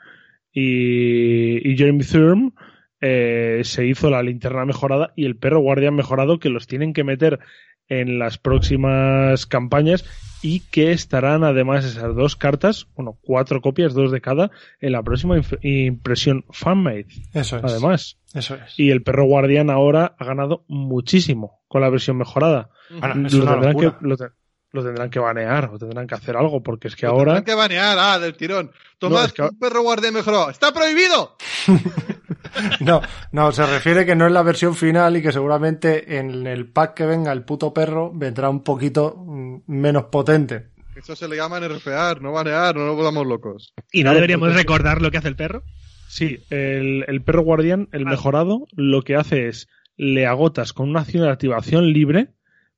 y, 0.53 1.71
y 1.71 1.77
Jeremy 1.77 2.03
Thurm, 2.03 2.55
eh, 3.03 3.61
se 3.65 3.85
hizo 3.87 4.09
la 4.09 4.23
linterna 4.23 4.65
mejorada 4.65 5.13
y 5.17 5.27
el 5.27 5.37
perro 5.37 5.61
guardián 5.61 5.95
mejorado 5.95 6.39
que 6.39 6.49
los 6.49 6.67
tienen 6.67 6.95
que 6.95 7.05
meter 7.05 7.41
en 7.89 8.19
las 8.19 8.39
próximas 8.39 9.45
campañas 9.45 10.05
y 10.41 10.61
que 10.71 10.93
estarán 10.93 11.45
además 11.45 11.85
esas 11.85 12.15
dos 12.15 12.37
cartas, 12.37 12.87
bueno, 12.97 13.19
cuatro 13.21 13.61
copias, 13.61 13.93
dos 13.93 14.11
de 14.11 14.21
cada, 14.21 14.51
en 14.81 14.93
la 14.93 15.03
próxima 15.03 15.37
impresión 15.63 16.45
fanmade, 16.51 17.07
Eso 17.35 17.59
es. 17.59 17.65
además. 17.65 18.19
Eso 18.35 18.55
es. 18.55 18.79
Y 18.79 18.91
el 18.91 19.03
perro 19.03 19.25
guardián 19.25 19.69
ahora 19.69 20.15
ha 20.19 20.25
ganado 20.25 20.65
muchísimo 20.69 21.61
con 21.69 21.83
la 21.83 21.91
versión 21.91 22.17
mejorada. 22.17 22.71
Bueno, 22.89 23.27
es 23.27 23.35
lo, 23.35 23.43
una 23.43 23.53
tendrán 23.61 23.77
que, 23.79 23.93
lo, 24.07 24.17
te- 24.17 24.31
lo 24.71 24.83
tendrán 24.85 25.11
que 25.11 25.19
banear 25.19 25.71
o 25.73 25.79
tendrán 25.79 26.07
que 26.07 26.15
hacer 26.15 26.37
algo, 26.37 26.63
porque 26.63 26.89
es 26.89 26.97
que 26.97 27.07
Lo 27.07 27.13
ahora. 27.13 27.35
tendrán 27.35 27.45
que 27.45 27.55
banear, 27.55 27.99
ah, 28.01 28.19
del 28.19 28.35
tirón. 28.35 28.71
Tomás, 28.99 29.21
No, 29.21 29.27
es 29.27 29.33
que- 29.35 29.43
un 29.43 29.59
perro 29.59 29.83
guardián 29.83 30.15
mejorado. 30.15 30.51
¡Está 30.51 30.73
prohibido! 30.73 31.37
No, 32.81 33.01
no, 33.33 33.53
se 33.53 33.65
refiere 33.67 34.05
que 34.07 34.15
no 34.15 34.27
es 34.27 34.33
la 34.33 34.43
versión 34.43 34.75
final 34.75 35.17
y 35.17 35.23
que 35.23 35.33
seguramente 35.33 36.19
en 36.19 36.47
el 36.47 36.71
pack 36.71 36.95
que 36.95 37.07
venga 37.07 37.33
el 37.33 37.45
puto 37.45 37.73
perro 37.73 38.11
vendrá 38.15 38.49
un 38.51 38.63
poquito 38.63 39.15
mm, 39.17 39.63
menos 39.67 40.05
potente. 40.05 40.69
Eso 40.97 41.17
se 41.17 41.27
le 41.29 41.37
llama 41.37 41.59
nerfear, 41.61 42.21
no 42.21 42.33
banear, 42.33 42.77
no 42.77 42.85
nos 42.87 42.97
volvamos 42.97 43.27
locos. 43.27 43.73
¿Y 43.93 44.05
no 44.05 44.13
deberíamos 44.15 44.49
porque- 44.49 44.59
recordar 44.63 45.01
lo 45.01 45.11
que 45.11 45.19
hace 45.19 45.29
el 45.29 45.37
perro? 45.37 45.63
Sí, 46.09 46.41
el, 46.51 47.05
el 47.09 47.23
perro 47.23 47.41
guardián, 47.43 47.89
el 47.93 48.07
Ah. 48.07 48.11
mejorado, 48.11 48.67
lo 48.77 49.03
que 49.03 49.17
hace 49.17 49.49
es 49.49 49.69
le 49.97 50.27
agotas 50.27 50.73
con 50.75 50.91
una 50.91 51.01
acción 51.01 51.23
de 51.23 51.31
activación 51.31 51.93
libre 51.93 52.29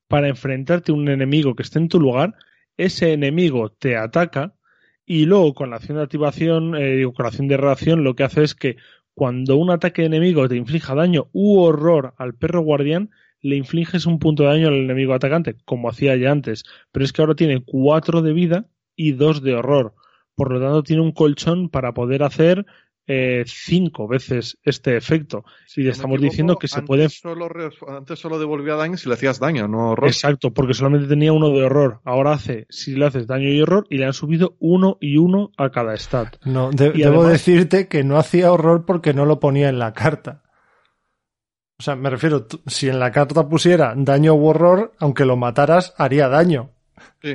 para 0.09 0.29
enfrentarte 0.29 0.93
a 0.93 0.95
un 0.95 1.09
enemigo 1.09 1.55
que 1.57 1.63
esté 1.65 1.79
en 1.81 1.89
tu 1.89 1.99
lugar. 1.99 2.35
Ese 2.77 3.13
enemigo 3.13 3.71
te 3.71 3.97
ataca 3.97 4.55
y 5.07 5.27
luego 5.27 5.55
con 5.55 5.71
la 5.71 5.77
acción 5.77 5.97
de 5.99 6.05
activación, 6.05 6.77
eh, 6.77 6.97
digo, 6.97 7.13
con 7.13 7.25
la 7.25 7.29
acción 7.29 7.49
de 7.49 7.57
reacción, 7.57 8.05
lo 8.05 8.15
que 8.15 8.23
hace 8.25 8.45
es 8.45 8.55
que 8.55 8.77
cuando 9.15 9.57
un 9.57 9.71
ataque 9.71 10.05
enemigo 10.05 10.49
te 10.49 10.57
inflija 10.57 10.95
daño 10.95 11.29
u 11.33 11.61
horror 11.61 12.15
al 12.19 12.35
perro 12.35 12.63
guardián, 12.63 13.11
le 13.41 13.57
infliges 13.57 14.07
un 14.07 14.19
punto 14.19 14.43
de 14.43 14.49
daño 14.51 14.69
al 14.69 14.75
enemigo 14.75 15.15
atacante, 15.15 15.57
como 15.65 15.89
hacía 15.89 16.17
ya 16.17 16.31
antes. 16.31 16.65
Pero 16.91 17.05
es 17.05 17.13
que 17.13 17.23
ahora 17.23 17.35
tiene 17.35 17.63
cuatro 17.65 18.23
de 18.23 18.33
vida 18.33 18.67
y 18.97 19.13
dos 19.13 19.43
de 19.43 19.55
horror. 19.55 19.95
Por 20.35 20.51
lo 20.51 20.61
tanto, 20.61 20.83
tiene 20.83 21.03
un 21.03 21.13
colchón 21.13 21.69
para 21.69 21.95
poder 21.95 22.23
hacer 22.23 22.67
eh, 23.07 23.45
cinco 23.47 24.09
veces 24.09 24.59
este 24.63 24.97
efecto. 24.97 25.45
y 25.77 25.81
le 25.81 25.85
no 25.85 25.89
me 25.89 25.91
estamos 25.93 26.15
equivoco, 26.17 26.31
diciendo 26.31 26.57
que 26.59 26.69
se 26.69 26.77
antes 26.79 26.87
puede. 26.87 27.09
Solo 27.11 27.49
re- 27.49 27.71
antes 27.89 28.19
solo 28.19 28.39
devolvía 28.39 28.75
daño 28.77 28.97
si 28.97 29.09
le 29.09 29.15
hacías 29.15 29.39
daño, 29.39 29.69
no 29.69 29.91
horror. 29.91 30.09
Exacto, 30.09 30.53
porque 30.55 30.73
solamente 30.75 31.07
tenía 31.09 31.33
uno 31.33 31.51
de 31.51 31.65
horror. 31.65 32.01
Ahora 32.05 32.33
hace, 32.33 32.67
si 32.71 32.95
le 32.97 33.07
haces 33.07 33.27
daño 33.27 33.49
y 33.49 33.61
horror, 33.61 33.87
y 33.91 33.99
le 33.99 34.07
han 34.07 34.13
subido 34.15 34.57
uno 34.59 34.97
y 35.01 35.19
uno 35.19 35.51
a 35.59 35.71
cada 35.71 35.95
stat. 35.97 36.37
No, 36.47 36.71
de- 36.71 36.93
Y 36.95 37.03
debo 37.03 37.21
además- 37.21 37.33
decirte 37.33 37.89
que 37.89 38.05
no 38.05 38.17
hacía 38.17 38.51
horror 38.53 38.85
porque 38.87 39.13
no 39.13 39.27
lo 39.27 39.39
ponía 39.41 39.69
en 39.69 39.79
la 39.79 39.93
carta. 39.93 40.43
O 41.79 41.83
sea, 41.83 41.97
me 41.97 42.09
refiero, 42.09 42.47
si 42.67 42.89
en 42.89 43.01
la 43.01 43.11
carta 43.11 43.49
pusiera 43.49 43.95
daño 43.97 44.33
u 44.35 44.47
horror, 44.47 44.93
aunque 45.01 45.25
lo 45.25 45.37
mataras, 45.37 45.93
haría 45.99 46.29
daño. 46.29 46.71
Sí. 47.21 47.35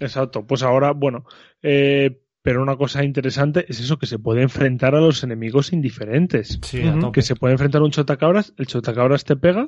Exacto, 0.00 0.46
pues 0.46 0.62
ahora, 0.62 0.92
bueno, 0.92 1.24
eh, 1.62 2.20
pero 2.48 2.62
una 2.62 2.78
cosa 2.78 3.04
interesante 3.04 3.66
es 3.68 3.78
eso, 3.78 3.98
que 3.98 4.06
se 4.06 4.18
puede 4.18 4.40
enfrentar 4.40 4.94
a 4.94 5.02
los 5.02 5.22
enemigos 5.22 5.70
indiferentes. 5.74 6.58
Sí, 6.62 6.82
que 7.12 7.20
se 7.20 7.36
puede 7.36 7.52
enfrentar 7.52 7.82
a 7.82 7.84
un 7.84 7.90
chotacabras, 7.90 8.54
el 8.56 8.66
chotacabras 8.66 9.26
te 9.26 9.36
pega 9.36 9.66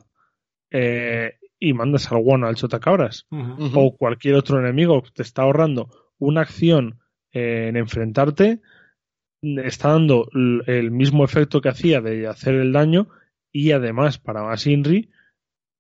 eh, 0.71 1.35
y 1.59 1.75
mandas 1.75 2.11
al 2.11 2.23
guano 2.23 2.47
al 2.47 2.55
chotacabras. 2.55 3.27
Ujú. 3.31 3.69
o 3.79 3.97
cualquier 3.99 4.37
otro 4.37 4.59
enemigo 4.59 5.03
que 5.03 5.11
te 5.11 5.21
está 5.21 5.43
ahorrando 5.43 5.91
una 6.17 6.41
acción 6.41 7.01
eh, 7.35 7.67
en 7.69 7.77
enfrentarte, 7.77 8.63
está 9.43 9.91
dando 9.91 10.31
el 10.33 10.91
mismo 10.91 11.23
efecto 11.23 11.61
que 11.61 11.69
hacía 11.69 12.01
de 12.01 12.29
hacer 12.29 12.55
el 12.55 12.73
daño 12.73 13.09
y 13.53 13.73
además 13.73 14.17
para 14.17 14.43
más 14.43 14.67
Inri 14.67 15.11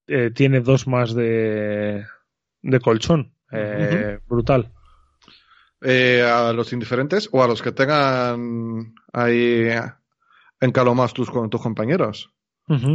eh, 0.07 0.33
tiene 0.35 0.61
dos 0.61 0.87
más 0.87 1.15
de, 1.15 2.05
de 2.61 2.81
colchón. 2.81 3.33
Eh, 3.53 4.19
Brutal. 4.29 4.75
Eh, 5.83 6.23
a 6.23 6.53
los 6.53 6.73
indiferentes 6.75 7.29
o 7.33 7.43
a 7.43 7.47
los 7.49 7.63
que 7.63 7.73
tengan 7.73 8.95
ahí 9.13 9.67
encalomados 10.61 11.15
tus, 11.15 11.31
con 11.31 11.49
tus 11.49 11.61
compañeros. 11.63 12.31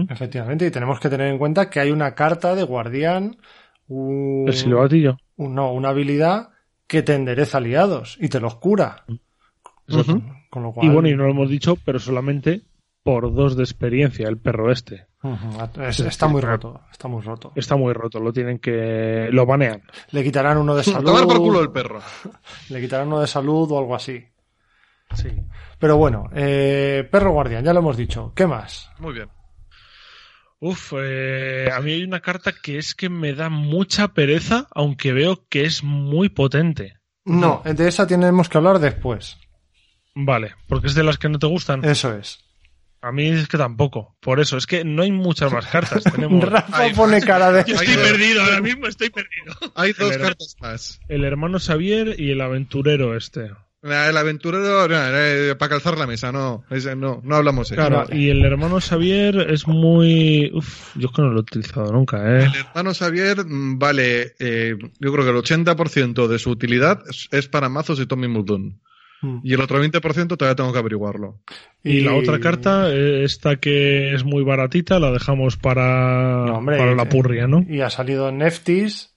Efectivamente, 0.10 0.68
y 0.68 0.72
tenemos 0.72 0.99
que 0.99 1.10
tener 1.10 1.28
en 1.28 1.38
cuenta 1.38 1.70
que 1.70 1.80
hay 1.82 1.91
una 1.91 2.16
carta 2.16 2.56
de 2.56 2.64
guardián, 2.64 3.38
un- 3.88 4.45
El 4.48 4.53
silbatillo. 4.53 5.18
un- 5.36 5.56
no, 5.56 5.74
una 5.74 5.90
habilidad 5.90 6.49
que 6.88 7.02
te 7.02 7.14
endereza 7.16 7.57
aliados 7.57 8.18
y 8.22 8.30
te 8.30 8.40
los 8.40 8.56
cura. 8.56 9.03
Exacto. 9.88 10.22
Con 10.49 10.64
lo 10.64 10.72
cual, 10.72 10.88
Y 10.88 10.90
bueno, 10.94 11.10
y 11.10 11.16
no 11.16 11.24
lo 11.26 11.32
hemos 11.32 11.49
dicho, 11.49 11.76
pero 11.84 11.99
solamente 11.99 12.62
por 13.03 13.34
dos 13.34 13.57
de 13.57 13.64
experiencia, 13.64 14.28
el 14.30 14.38
perro 14.38 14.72
este. 14.72 15.07
Es- 15.81 15.99
está 15.99 16.27
muy 16.27 16.41
roto, 16.41 16.81
está 16.91 17.07
muy 17.07 17.22
roto. 17.22 17.52
Está 17.56 17.76
muy 17.76 17.93
roto, 17.93 18.19
lo 18.19 18.31
tienen 18.34 18.60
que. 18.60 19.27
lo 19.31 19.45
banean. 19.45 19.81
Le 20.11 20.23
quitarán 20.23 20.57
uno 20.57 20.76
de 20.76 20.81
A 20.95 21.02
tomar 21.02 21.23
por 21.26 21.38
culo 21.38 21.60
el 21.60 21.65
salud, 21.65 21.73
perro. 21.73 22.02
le 22.69 22.81
quitarán 22.81 23.07
uno 23.07 23.22
de 23.22 23.27
salud 23.27 23.72
o 23.72 23.80
algo 23.80 23.95
así. 23.95 24.23
Sí. 25.15 25.30
Pero 25.80 25.97
bueno, 25.97 26.30
eh, 26.34 27.07
perro 27.11 27.31
guardián, 27.31 27.64
ya 27.64 27.73
lo 27.73 27.80
hemos 27.80 27.97
dicho. 27.97 28.34
¿Qué 28.35 28.47
más? 28.47 28.89
Muy 28.99 29.14
bien. 29.14 29.30
Uf, 30.60 30.93
eh, 30.97 31.69
a 31.72 31.80
mí 31.81 31.91
hay 31.91 32.03
una 32.03 32.22
carta 32.22 32.53
que 32.61 32.77
es 32.77 32.95
que 32.95 33.10
me 33.10 33.34
da 33.34 33.49
mucha 33.49 34.10
pereza, 34.10 34.68
aunque 34.73 35.14
veo 35.14 35.45
que 35.47 35.65
es 35.65 35.84
muy 35.84 36.30
potente. 36.30 36.97
No, 37.26 37.61
de 37.65 37.88
esa 37.88 38.07
tenemos 38.07 38.49
que 38.49 38.57
hablar 38.57 38.80
después. 38.80 39.38
Vale, 40.15 40.56
porque 40.68 40.88
es 40.88 40.95
de 40.95 41.03
las 41.03 41.18
que 41.18 41.27
no 41.27 41.39
te 41.39 41.47
gustan. 41.47 41.84
Eso 41.84 42.15
es. 42.15 42.44
A 43.06 43.11
mí 43.11 43.27
es 43.27 43.48
que 43.48 43.60
tampoco. 43.60 44.18
Por 44.19 44.40
eso, 44.40 44.57
es 44.57 44.65
que 44.65 44.84
no 44.84 45.03
hay 45.03 45.11
muchas 45.11 45.53
más 45.53 45.68
cartas. 45.68 46.03
Tenemos 46.11 46.44
Rafa 46.44 46.90
pone 46.95 47.22
cara 47.22 47.52
de... 47.52 47.64
Yo 47.68 47.76
estoy 47.76 47.98
perdido, 47.98 48.41
ahora 48.41 48.61
mismo 48.61 48.88
estoy 48.88 49.11
perdido. 49.11 49.53
Hay 49.76 49.94
dos 49.94 50.18
cartas 50.18 50.56
más. 50.60 50.99
el 51.07 51.23
hermano 51.23 51.60
Xavier 51.60 52.19
y 52.19 52.32
el 52.32 52.41
aventurero 52.41 53.15
este. 53.15 53.52
El 53.84 54.18
aventurero, 54.18 54.88
no, 54.88 54.95
eh, 54.98 55.53
para 55.53 55.69
calzar 55.69 55.99
la 55.99 56.07
mesa, 56.07 56.32
no, 56.32 56.64
ese 56.72 56.95
no, 56.95 57.22
no 57.23 57.36
hablamos 57.36 57.69
de 57.69 57.76
eso. 57.76 57.88
Claro, 57.88 58.07
y 58.11 58.30
el 58.30 58.44
hermano 58.44 58.82
Xavier 58.82 59.52
es 59.52 59.68
muy... 59.68 60.49
Uf, 60.56 60.95
yo 60.95 61.10
es 61.10 61.15
que 61.15 61.22
no 61.22 61.30
lo 61.30 61.38
he 61.38 61.41
utilizado 61.41 61.91
nunca, 61.91 62.18
¿eh? 62.18 62.45
El 62.45 62.56
hermano 62.56 62.95
Xavier 62.95 63.45
mm, 63.45 63.77
vale, 63.77 64.34
eh, 64.40 64.76
yo 64.99 65.14
creo 65.14 65.23
que 65.23 65.30
el 65.30 65.38
80% 65.68 66.26
de 66.26 66.40
su 66.40 66.49
utilidad 66.49 67.03
es, 67.07 67.27
es 67.30 67.48
para 67.48 67.69
mazos 67.69 67.99
y 67.99 68.07
Tommy 68.07 68.27
Muldoon. 68.27 68.82
Mm. 69.22 69.40
Y 69.44 69.54
el 69.54 69.62
otro 69.62 69.82
20% 69.84 70.38
todavía 70.38 70.56
tengo 70.56 70.72
que 70.74 70.80
averiguarlo. 70.80 71.40
Y, 71.84 72.02
la 72.02 72.16
otra 72.16 72.40
carta, 72.40 72.90
eh, 72.92 73.24
esta 73.24 73.56
que 73.58 74.14
es 74.14 74.24
muy 74.24 74.44
baratita, 74.44 75.00
la 75.00 75.12
dejamos 75.12 75.58
para, 75.58 76.46
No, 76.46 76.58
hombre, 76.58 76.78
para 76.78 76.92
y- 76.92 76.96
la 76.96 77.10
purria, 77.10 77.48
¿no? 77.48 77.64
Y 77.68 77.82
ha 77.82 77.90
salido 77.90 78.32
Neftis, 78.32 79.14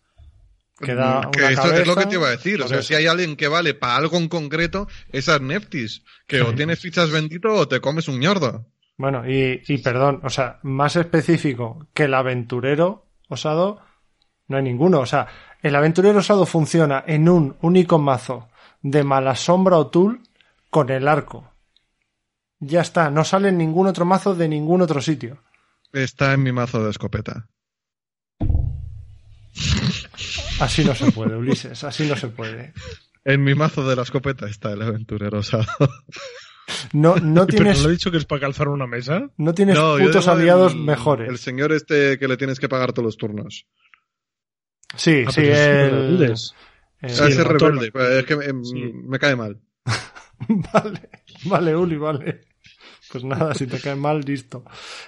que 0.81 0.95
da 0.95 1.23
Mm, 1.27 1.31
que 1.33 1.41
una 1.41 1.51
esto 1.51 1.63
cabeza. 1.63 1.81
es 1.83 1.87
lo 1.89 1.97
que 1.97 2.07
te 2.07 2.15
iba 2.15 2.29
a 2.29 2.31
decir. 2.31 2.63
O 2.63 2.69
sea, 2.69 2.79
eso. 2.79 2.89
si 2.89 2.95
hay 2.95 3.07
alguien 3.07 3.37
que 3.37 3.49
vale 3.49 3.75
para 3.75 3.97
algo 3.97 4.17
en 4.17 4.29
concreto, 4.29 4.87
esas 5.11 5.41
Neftis. 5.41 6.05
Que 6.27 6.43
o 6.43 6.55
tienes 6.55 6.79
fichas 6.79 7.11
bendito 7.11 7.49
o 7.53 7.67
te 7.67 7.81
comes 7.81 8.07
un 8.09 8.21
ñordo. 8.21 8.67
Bueno, 8.97 9.29
y, 9.29 9.63
y 9.67 9.79
perdón, 9.79 10.21
o 10.25 10.31
sea, 10.31 10.59
más 10.63 10.97
específico 10.97 11.87
que 11.95 12.05
el 12.05 12.15
aventurero 12.15 13.07
osado, 13.29 13.81
no 14.49 14.57
hay 14.57 14.63
ninguno. 14.63 15.01
O 15.01 15.07
sea, 15.07 15.27
el 15.63 15.75
aventurero 15.75 16.19
osado 16.19 16.47
funciona 16.47 17.03
en 17.07 17.29
un 17.29 17.57
único 17.61 17.99
mazo 17.99 18.49
de 18.83 19.05
mala 19.05 19.35
sombra 19.37 19.77
o 19.79 19.89
tul 19.89 20.21
con 20.71 20.91
el 20.91 21.09
arco. 21.09 21.53
Ya 22.61 22.81
está, 22.81 23.11
no 23.11 23.25
sale 23.25 23.49
en 23.51 23.59
ningún 23.59 23.87
otro 23.87 24.05
mazo 24.05 24.35
de 24.35 24.49
ningún 24.49 24.83
otro 24.83 25.01
sitio. 25.01 25.39
Está 25.93 26.33
en 26.33 26.43
mi 26.43 26.53
mazo 26.53 26.83
de 26.85 26.91
escopeta. 26.91 27.49
Así 30.61 30.85
no 30.85 30.95
se 30.95 31.11
puede, 31.13 31.37
Ulises, 31.37 31.85
así 31.85 32.07
no 32.07 32.17
se 32.17 32.29
puede. 32.29 32.73
En 33.25 33.43
mi 33.45 33.55
mazo 33.55 33.89
de 33.89 33.95
la 33.97 34.03
escopeta 34.03 34.47
está 34.47 34.73
el 34.73 34.83
aventurero 34.83 35.39
osado. 35.39 35.67
No, 36.93 37.17
no 37.17 37.47
Pero 37.47 37.59
tienes, 37.59 37.79
no 37.79 37.85
le 37.85 37.89
he 37.91 37.97
dicho 37.97 38.11
que 38.11 38.17
es 38.19 38.25
para 38.25 38.41
calzar 38.43 38.69
una 38.69 38.87
mesa. 38.87 39.31
no 39.37 39.55
tienes 39.55 39.77
No, 39.77 39.97
putos 39.99 40.27
aliados 40.29 40.73
el- 40.73 40.81
mejores. 40.81 41.29
El 41.29 41.39
señor 41.39 41.73
este 41.73 42.19
que 42.19 42.29
le 42.29 42.37
tienes 42.37 42.59
que 42.59 42.69
pagar 42.69 42.93
todos 42.93 43.05
los 43.07 43.17
turnos. 43.17 43.67
Sí, 44.97 45.25
Ah, 45.27 45.31
sí, 45.33 45.41
pero 45.43 45.53
es 45.55 45.59
el, 45.61 46.35
el- 47.03 47.11
Sí, 47.11 47.23
Ah, 47.39 47.45
ratón. 47.45 47.79
rebelde. 47.81 48.19
Es 48.21 48.25
que 48.27 48.37
me, 48.37 48.45
Sí. 48.65 48.93
me 48.95 49.19
cae 49.19 49.37
mal. 49.37 49.59
Vale, 50.73 51.01
vale, 51.47 51.75
Uli, 51.77 51.97
vale. 51.97 52.43
Pues 53.11 53.25
nada, 53.25 53.55
si 53.55 53.67
te 53.67 53.81
cae 53.81 53.97
mal, 53.97 54.21
listo. 54.21 54.65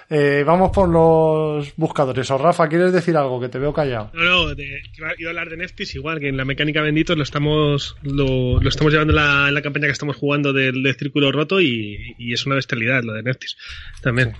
Eh, 0.09 0.43
vamos 0.45 0.71
por 0.71 0.89
los 0.89 1.73
buscadores. 1.77 2.29
O 2.31 2.37
Rafa, 2.37 2.67
¿quieres 2.67 2.91
decir 2.91 3.15
algo? 3.15 3.39
Que 3.39 3.47
te 3.47 3.59
veo 3.59 3.71
callado. 3.71 4.09
No, 4.13 4.23
no, 4.23 4.55
de, 4.55 4.81
iba 4.97 5.11
iba 5.19 5.29
a 5.29 5.31
hablar 5.31 5.49
de 5.49 5.57
Neftis 5.57 5.93
igual, 5.95 6.19
que 6.19 6.27
en 6.29 6.35
la 6.37 6.43
mecánica 6.45 6.81
benditos 6.81 7.15
lo 7.15 7.21
estamos 7.23 7.95
lo, 8.01 8.59
lo 8.59 8.67
estamos 8.69 8.91
llevando 8.91 9.11
en 9.13 9.17
la, 9.17 9.47
en 9.49 9.53
la 9.53 9.61
campaña 9.61 9.85
que 9.85 9.91
estamos 9.93 10.15
jugando 10.17 10.51
del, 10.51 10.81
del 10.83 10.95
círculo 10.95 11.31
roto 11.31 11.61
y, 11.61 12.15
y 12.17 12.33
es 12.33 12.45
una 12.47 12.55
bestialidad 12.55 13.03
lo 13.03 13.13
de 13.13 13.23
Neftis 13.23 13.55
también. 14.01 14.33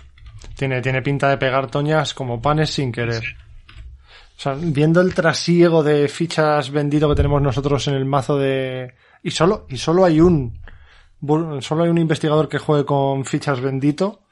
Tiene, 0.57 0.82
tiene 0.82 1.02
pinta 1.03 1.30
de 1.30 1.38
pegar 1.38 1.69
toñas 1.69 2.14
como 2.15 2.41
panes 2.41 2.72
sin 2.72 2.91
querer. 2.91 3.22
O 4.41 4.43
sea, 4.43 4.55
viendo 4.55 5.01
el 5.01 5.13
trasiego 5.13 5.84
de 5.84 6.07
fichas 6.07 6.72
vendido 6.72 7.07
que 7.07 7.13
tenemos 7.13 7.43
nosotros 7.43 7.88
en 7.88 7.93
el 7.93 8.05
mazo 8.05 8.39
de... 8.39 8.91
Y 9.22 9.30
solo, 9.30 9.68
y 9.69 9.77
solo 9.77 10.03
hay 10.03 10.19
un... 10.19 10.59
Solo 11.59 11.84
hay 11.84 11.91
un 11.91 11.99
investigador 11.99 12.49
que 12.49 12.57
juegue 12.57 12.84
con 12.84 13.23
fichas 13.23 13.61
bendito. 13.61 14.23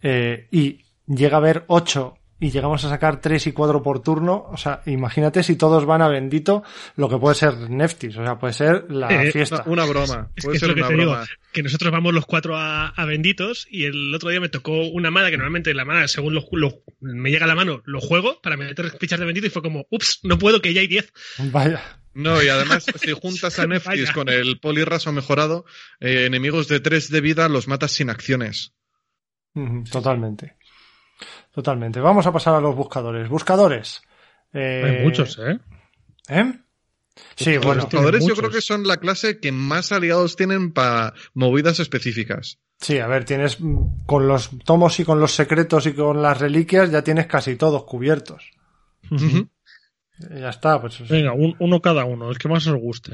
eh, 0.00 0.46
y 0.52 0.84
llega 1.08 1.38
a 1.38 1.38
haber 1.38 1.64
ocho 1.66 2.14
y 2.40 2.50
llegamos 2.50 2.84
a 2.84 2.88
sacar 2.88 3.20
tres 3.20 3.46
y 3.46 3.52
cuatro 3.52 3.82
por 3.82 4.02
turno. 4.02 4.46
O 4.50 4.56
sea, 4.56 4.82
imagínate 4.86 5.42
si 5.42 5.56
todos 5.56 5.86
van 5.86 6.02
a 6.02 6.08
bendito, 6.08 6.62
lo 6.96 7.08
que 7.08 7.16
puede 7.16 7.34
ser 7.36 7.70
Neftis. 7.70 8.16
O 8.18 8.24
sea, 8.24 8.38
puede 8.38 8.52
ser 8.52 8.86
la 8.90 9.24
Eh, 9.24 9.32
fiesta. 9.32 9.62
Una 9.66 9.84
broma. 9.86 10.30
Es 10.36 10.44
Puede 10.44 10.52
que 10.52 10.56
es 10.56 10.60
ser 10.60 10.68
lo 10.70 10.74
que 10.74 10.80
una 10.82 10.88
te 10.88 10.94
digo, 10.96 11.16
que 11.52 11.62
nosotros 11.62 11.92
vamos 11.92 12.12
los 12.12 12.26
cuatro 12.26 12.56
a, 12.56 12.88
a 12.88 13.04
benditos 13.04 13.66
y 13.70 13.84
el 13.84 14.12
otro 14.14 14.30
día 14.30 14.40
me 14.40 14.48
tocó 14.48 14.72
una 14.88 15.10
mala 15.10 15.30
que 15.30 15.36
normalmente 15.36 15.72
la 15.74 15.84
mala, 15.84 16.08
según 16.08 16.34
lo, 16.34 16.44
lo- 16.52 16.82
me 17.00 17.30
llega 17.30 17.44
a 17.44 17.48
la 17.48 17.54
mano, 17.54 17.82
lo 17.86 18.00
juego 18.00 18.40
para 18.42 18.56
meter 18.56 18.90
fichas 18.98 19.20
de 19.20 19.26
bendito 19.26 19.46
y 19.46 19.50
fue 19.50 19.62
como, 19.62 19.86
ups, 19.90 20.20
no 20.24 20.38
puedo, 20.38 20.60
que 20.60 20.74
ya 20.74 20.80
hay 20.80 20.86
10. 20.88 21.12
Vaya. 21.52 21.82
No, 22.14 22.40
y 22.42 22.48
además, 22.48 22.84
si 22.96 23.10
juntas 23.12 23.58
a 23.58 23.66
Neftis 23.68 24.10
con 24.12 24.28
el 24.28 24.58
polirraso 24.60 25.12
mejorado, 25.12 25.64
eh, 26.00 26.26
enemigos 26.26 26.68
de 26.68 26.78
3 26.80 27.10
de 27.10 27.20
vida 27.20 27.48
los 27.48 27.66
matas 27.68 27.92
sin 27.92 28.10
acciones. 28.10 28.72
Totalmente. 29.90 30.56
Totalmente. 31.54 32.00
Vamos 32.00 32.26
a 32.26 32.32
pasar 32.32 32.54
a 32.54 32.60
los 32.60 32.74
buscadores. 32.74 33.28
Buscadores. 33.28 34.02
Eh, 34.52 34.96
Hay 34.98 35.04
muchos, 35.04 35.38
¿eh? 35.38 35.58
¿Eh? 36.28 36.52
Sí, 37.36 37.54
Los 37.54 37.64
bueno. 37.64 37.82
buscadores 37.82 38.26
yo 38.26 38.34
creo 38.34 38.50
que 38.50 38.60
son 38.60 38.86
la 38.86 38.96
clase 38.96 39.38
que 39.38 39.52
más 39.52 39.92
aliados 39.92 40.34
tienen 40.36 40.72
para 40.72 41.14
movidas 41.32 41.78
específicas. 41.78 42.58
Sí, 42.80 42.98
a 42.98 43.06
ver, 43.06 43.24
tienes 43.24 43.60
mm, 43.60 44.04
con 44.04 44.26
los 44.26 44.50
tomos 44.64 44.98
y 44.98 45.04
con 45.04 45.20
los 45.20 45.32
secretos 45.32 45.86
y 45.86 45.92
con 45.94 46.20
las 46.22 46.40
reliquias 46.40 46.90
ya 46.90 47.02
tienes 47.02 47.26
casi 47.26 47.54
todos 47.56 47.84
cubiertos. 47.84 48.50
Y 49.10 49.46
Ya 50.40 50.48
está, 50.50 50.80
pues. 50.80 51.08
Venga, 51.08 51.32
un- 51.32 51.54
uno 51.60 51.80
cada 51.80 52.04
uno, 52.04 52.30
el 52.30 52.38
que 52.38 52.48
más 52.48 52.66
os 52.66 52.76
guste. 52.80 53.12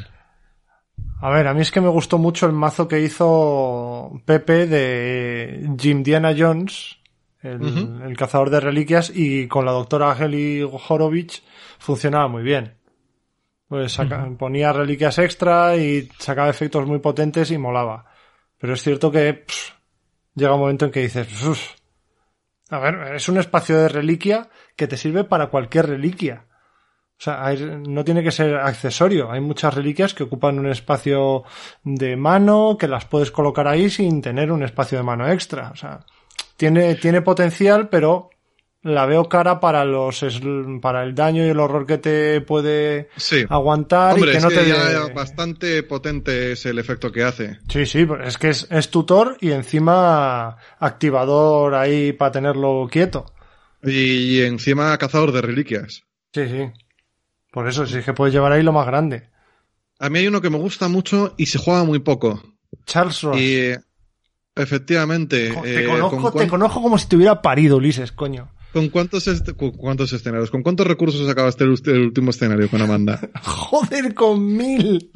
A 1.20 1.30
ver, 1.30 1.46
a 1.46 1.52
mí 1.54 1.60
es 1.60 1.70
que 1.70 1.80
me 1.82 1.88
gustó 1.88 2.16
mucho 2.18 2.46
el 2.46 2.52
mazo 2.52 2.88
que 2.88 3.00
hizo 3.00 4.22
Pepe 4.24 4.66
de 4.66 5.68
Jim 5.78 6.02
Diana 6.02 6.34
Jones, 6.36 6.96
el, 7.42 8.16
cazador 8.16 8.50
de 8.50 8.60
reliquias, 8.60 9.10
y 9.14 9.48
con 9.48 9.64
la 9.64 9.72
doctora 9.72 10.10
Angeli 10.10 10.62
Horovich 10.62 11.42
funcionaba 11.78 12.28
muy 12.28 12.42
bien. 12.42 12.76
Pues 13.68 13.92
saca- 13.92 14.28
ponía 14.38 14.72
reliquias 14.72 15.18
extra 15.18 15.76
y 15.76 16.08
sacaba 16.18 16.50
efectos 16.50 16.86
muy 16.86 16.98
potentes 16.98 17.50
y 17.50 17.58
molaba. 17.58 18.04
Pero 18.58 18.74
es 18.74 18.82
cierto 18.82 19.10
que 19.10 19.32
pff, 19.34 19.70
llega 20.34 20.54
un 20.54 20.60
momento 20.60 20.86
en 20.86 20.90
que 20.90 21.00
dices, 21.02 21.42
"Uf". 21.44 21.74
a 22.70 22.78
ver, 22.78 23.14
es 23.14 23.28
un 23.28 23.38
espacio 23.38 23.76
de 23.78 23.88
reliquia 23.88 24.48
que 24.76 24.86
te 24.88 24.96
sirve 24.96 25.24
para 25.24 25.48
cualquier 25.48 25.86
reliquia. 25.88 26.46
O 27.18 27.22
sea, 27.22 27.44
hay- 27.44 27.80
no 27.86 28.02
tiene 28.04 28.22
que 28.22 28.30
ser 28.32 28.56
accesorio. 28.56 29.30
Hay 29.30 29.40
muchas 29.40 29.74
reliquias 29.74 30.14
que 30.14 30.22
ocupan 30.24 30.58
un 30.58 30.66
espacio 30.68 31.44
de 31.84 32.16
mano, 32.16 32.76
que 32.78 32.88
las 32.88 33.04
puedes 33.04 33.30
colocar 33.30 33.68
ahí 33.68 33.88
sin 33.90 34.20
tener 34.22 34.50
un 34.50 34.62
espacio 34.62 34.98
de 34.98 35.04
mano 35.04 35.30
extra. 35.30 35.70
O 35.70 35.76
sea, 35.76 36.00
tiene, 36.60 36.94
tiene 36.96 37.22
potencial, 37.22 37.88
pero 37.88 38.28
la 38.82 39.06
veo 39.06 39.30
cara 39.30 39.60
para 39.60 39.86
los 39.86 40.22
para 40.82 41.04
el 41.04 41.14
daño 41.14 41.42
y 41.46 41.48
el 41.48 41.58
horror 41.58 41.86
que 41.86 41.96
te 41.96 42.42
puede 42.42 43.08
Sí. 43.16 43.46
aguantar 43.48 44.12
Hombre, 44.12 44.28
y 44.28 44.32
que 44.32 44.36
es 44.38 44.44
no 44.44 44.50
que 44.50 44.56
te 44.56 44.68
ya 44.68 45.06
bastante 45.14 45.82
potente 45.84 46.52
es 46.52 46.66
el 46.66 46.78
efecto 46.78 47.10
que 47.10 47.24
hace. 47.24 47.58
Sí, 47.70 47.86
sí, 47.86 48.06
es 48.24 48.36
que 48.36 48.50
es, 48.50 48.68
es 48.70 48.90
tutor 48.90 49.38
y 49.40 49.52
encima 49.52 50.58
activador 50.78 51.74
ahí 51.76 52.12
para 52.12 52.32
tenerlo 52.32 52.86
quieto. 52.90 53.24
Y, 53.82 54.36
y 54.36 54.42
encima 54.42 54.98
cazador 54.98 55.32
de 55.32 55.40
reliquias. 55.40 56.02
Sí, 56.34 56.46
sí. 56.46 56.70
Por 57.50 57.68
eso, 57.68 57.86
sí 57.86 58.00
que 58.02 58.12
puedes 58.12 58.34
llevar 58.34 58.52
ahí 58.52 58.62
lo 58.62 58.72
más 58.72 58.86
grande. 58.86 59.30
A 59.98 60.10
mí 60.10 60.18
hay 60.18 60.26
uno 60.26 60.42
que 60.42 60.50
me 60.50 60.58
gusta 60.58 60.88
mucho 60.88 61.34
y 61.38 61.46
se 61.46 61.58
juega 61.58 61.84
muy 61.84 62.00
poco. 62.00 62.42
Charles 62.84 63.22
Ross. 63.22 63.40
Y 63.40 63.72
efectivamente. 64.56 65.52
Co- 65.54 65.62
te, 65.62 65.84
eh, 65.84 65.86
conozco, 65.86 66.20
¿con, 66.32 66.42
te 66.42 66.48
conozco 66.48 66.82
como 66.82 66.98
si 66.98 67.08
te 67.08 67.16
hubiera 67.16 67.40
parido, 67.42 67.76
Ulises, 67.76 68.12
coño. 68.12 68.52
con 68.72 68.88
cuántos, 68.88 69.24
cu- 69.56 69.72
cuántos 69.76 70.12
escenarios? 70.12 70.50
¿Con 70.50 70.62
cuántos 70.62 70.86
recursos 70.86 71.28
acabaste 71.28 71.64
el, 71.64 71.74
el 71.86 72.00
último 72.02 72.30
escenario 72.30 72.68
con 72.70 72.80
Amanda? 72.82 73.20
Joder, 73.42 74.14
con 74.14 74.44
mil. 74.56 75.10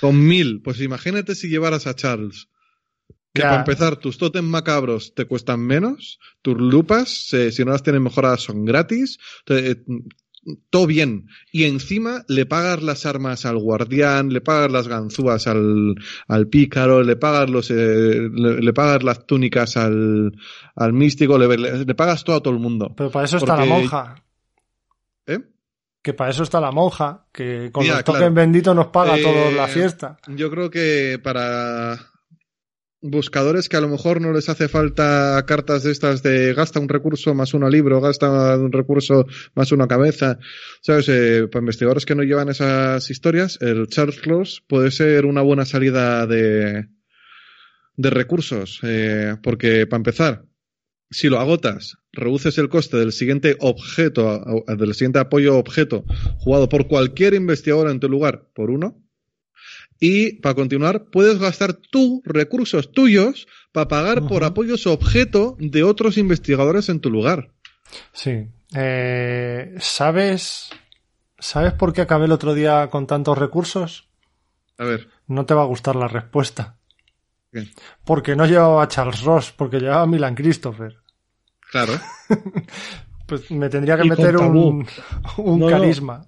con 0.00 0.26
mil. 0.26 0.60
Pues 0.62 0.80
imagínate 0.80 1.34
si 1.34 1.48
llevaras 1.48 1.86
a 1.86 1.94
Charles. 1.94 2.48
Que 3.34 3.40
Ya. 3.40 3.48
para 3.48 3.60
empezar, 3.60 3.96
tus 3.96 4.18
totem 4.18 4.44
macabros 4.44 5.14
te 5.14 5.24
cuestan 5.24 5.60
menos, 5.60 6.18
tus 6.42 6.54
lupas, 6.58 7.32
eh, 7.32 7.50
si 7.50 7.64
no 7.64 7.70
las 7.72 7.82
tienes 7.82 8.02
mejoradas, 8.02 8.42
son 8.42 8.66
gratis. 8.66 9.18
te- 9.46 9.70
eh, 9.70 9.76
todo 10.70 10.86
bien. 10.86 11.28
Y 11.52 11.64
encima 11.64 12.24
le 12.28 12.46
pagas 12.46 12.82
las 12.82 13.06
armas 13.06 13.46
al 13.46 13.58
guardián, 13.58 14.30
le 14.32 14.40
pagas 14.40 14.70
las 14.72 14.88
ganzúas 14.88 15.46
al, 15.46 15.94
al 16.28 16.48
pícaro, 16.48 17.02
le 17.02 17.16
pagas 17.16 17.48
los, 17.48 17.70
eh, 17.70 18.28
le, 18.32 18.60
le 18.60 18.72
pagas 18.72 19.02
las 19.04 19.26
túnicas 19.26 19.76
al, 19.76 20.32
al 20.74 20.92
místico, 20.92 21.38
le, 21.38 21.56
le- 21.56 21.84
le 21.84 21.94
pagas 21.94 22.24
todo 22.24 22.36
a 22.36 22.40
todo 22.42 22.54
el 22.54 22.60
mundo. 22.60 22.92
Pero 22.96 23.10
para 23.10 23.24
eso 23.26 23.36
está 23.36 23.56
la 23.56 23.64
monja. 23.64 24.14
¿Eh? 25.26 25.38
Que 26.02 26.14
para 26.14 26.30
eso 26.30 26.42
está 26.42 26.60
la 26.60 26.72
monja. 26.72 27.26
Que 27.32 27.70
con 27.72 27.84
Ya, 27.86 27.94
los 27.94 28.04
tokens 28.04 28.18
claro. 28.22 28.34
benditos 28.34 28.74
nos 28.74 28.88
paga 28.88 29.16
Eh, 29.18 29.22
todos 29.22 29.52
la 29.54 29.68
fiesta. 29.68 30.16
Yo 30.26 30.50
creo 30.50 30.68
que 30.70 31.20
para 31.22 31.96
buscadores 33.02 33.68
que 33.68 33.76
a 33.76 33.80
lo 33.80 33.88
mejor 33.88 34.20
no 34.20 34.32
les 34.32 34.48
hace 34.48 34.68
falta 34.68 35.44
cartas 35.46 35.82
de 35.82 35.90
estas 35.90 36.22
de 36.22 36.54
gasta 36.54 36.78
un 36.78 36.88
recurso 36.88 37.34
más 37.34 37.52
uno 37.52 37.68
libro, 37.68 38.00
gasta 38.00 38.56
un 38.56 38.70
recurso 38.70 39.26
más 39.54 39.72
una 39.72 39.88
cabeza, 39.88 40.38
¿sabes? 40.80 41.08
Eh, 41.08 41.48
para 41.50 41.62
investigadores 41.62 42.06
que 42.06 42.14
no 42.14 42.22
llevan 42.22 42.48
esas 42.48 43.10
historias, 43.10 43.58
el 43.60 43.88
Charles 43.88 44.62
puede 44.66 44.92
ser 44.92 45.26
una 45.26 45.42
buena 45.42 45.64
salida 45.64 46.26
de, 46.28 46.86
de 47.96 48.10
recursos, 48.10 48.78
eh, 48.84 49.36
porque 49.42 49.86
para 49.88 49.98
empezar, 49.98 50.44
si 51.10 51.28
lo 51.28 51.40
agotas, 51.40 51.98
reduces 52.12 52.56
el 52.58 52.68
coste 52.68 52.96
del 52.98 53.12
siguiente 53.12 53.56
objeto, 53.58 54.64
del 54.66 54.94
siguiente 54.94 55.18
apoyo 55.18 55.58
objeto 55.58 56.04
jugado 56.38 56.68
por 56.68 56.86
cualquier 56.86 57.34
investigador 57.34 57.90
en 57.90 57.98
tu 58.00 58.08
lugar 58.08 58.48
por 58.54 58.70
uno. 58.70 59.01
Y 60.04 60.32
para 60.40 60.56
continuar, 60.56 61.04
puedes 61.12 61.38
gastar 61.38 61.74
tú 61.74 62.22
recursos 62.24 62.90
tuyos 62.90 63.46
para 63.70 63.86
pagar 63.86 64.26
por 64.26 64.42
apoyos 64.42 64.88
objeto 64.88 65.56
de 65.60 65.84
otros 65.84 66.18
investigadores 66.18 66.88
en 66.88 66.98
tu 66.98 67.08
lugar. 67.08 67.52
Sí. 68.12 68.48
Eh, 68.74 69.76
¿Sabes? 69.78 70.70
¿Sabes 71.38 71.74
por 71.74 71.92
qué 71.92 72.00
acabé 72.00 72.24
el 72.24 72.32
otro 72.32 72.52
día 72.52 72.90
con 72.90 73.06
tantos 73.06 73.38
recursos? 73.38 74.08
A 74.76 74.86
ver, 74.86 75.06
No 75.28 75.46
te 75.46 75.54
va 75.54 75.62
a 75.62 75.66
gustar 75.66 75.94
la 75.94 76.08
respuesta. 76.08 76.78
¿Qué? 77.52 77.68
Porque 78.04 78.34
no 78.34 78.46
llevaba 78.46 78.82
a 78.82 78.88
Charles 78.88 79.22
Ross, 79.22 79.52
porque 79.56 79.78
llevaba 79.78 80.02
a 80.02 80.06
Milan 80.06 80.34
Christopher. 80.34 80.96
claro. 81.70 81.92
Pues 83.24 83.50
me 83.50 83.70
tendría 83.70 83.96
que 83.96 84.04
Y 84.04 84.10
meter 84.10 84.36
un, 84.36 84.86
un 85.38 85.58
No, 85.60 85.70
no. 85.70 86.26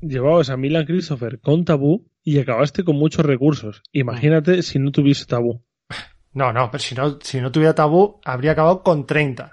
Llevabas 0.00 0.50
a 0.50 0.56
Milan 0.56 0.86
Christopher 0.86 1.40
con 1.40 1.64
tabú 1.64 2.10
y 2.22 2.38
acabaste 2.38 2.84
con 2.84 2.96
muchos 2.96 3.24
recursos. 3.24 3.82
Imagínate 3.92 4.62
si 4.62 4.78
no 4.78 4.92
tuviese 4.92 5.26
tabú. 5.26 5.62
No, 6.32 6.52
no, 6.52 6.70
pero 6.70 6.82
si 6.82 6.94
no, 6.94 7.18
si 7.20 7.40
no 7.40 7.50
tuviera 7.50 7.74
tabú, 7.74 8.20
habría 8.24 8.52
acabado 8.52 8.82
con 8.82 9.06
30. 9.06 9.52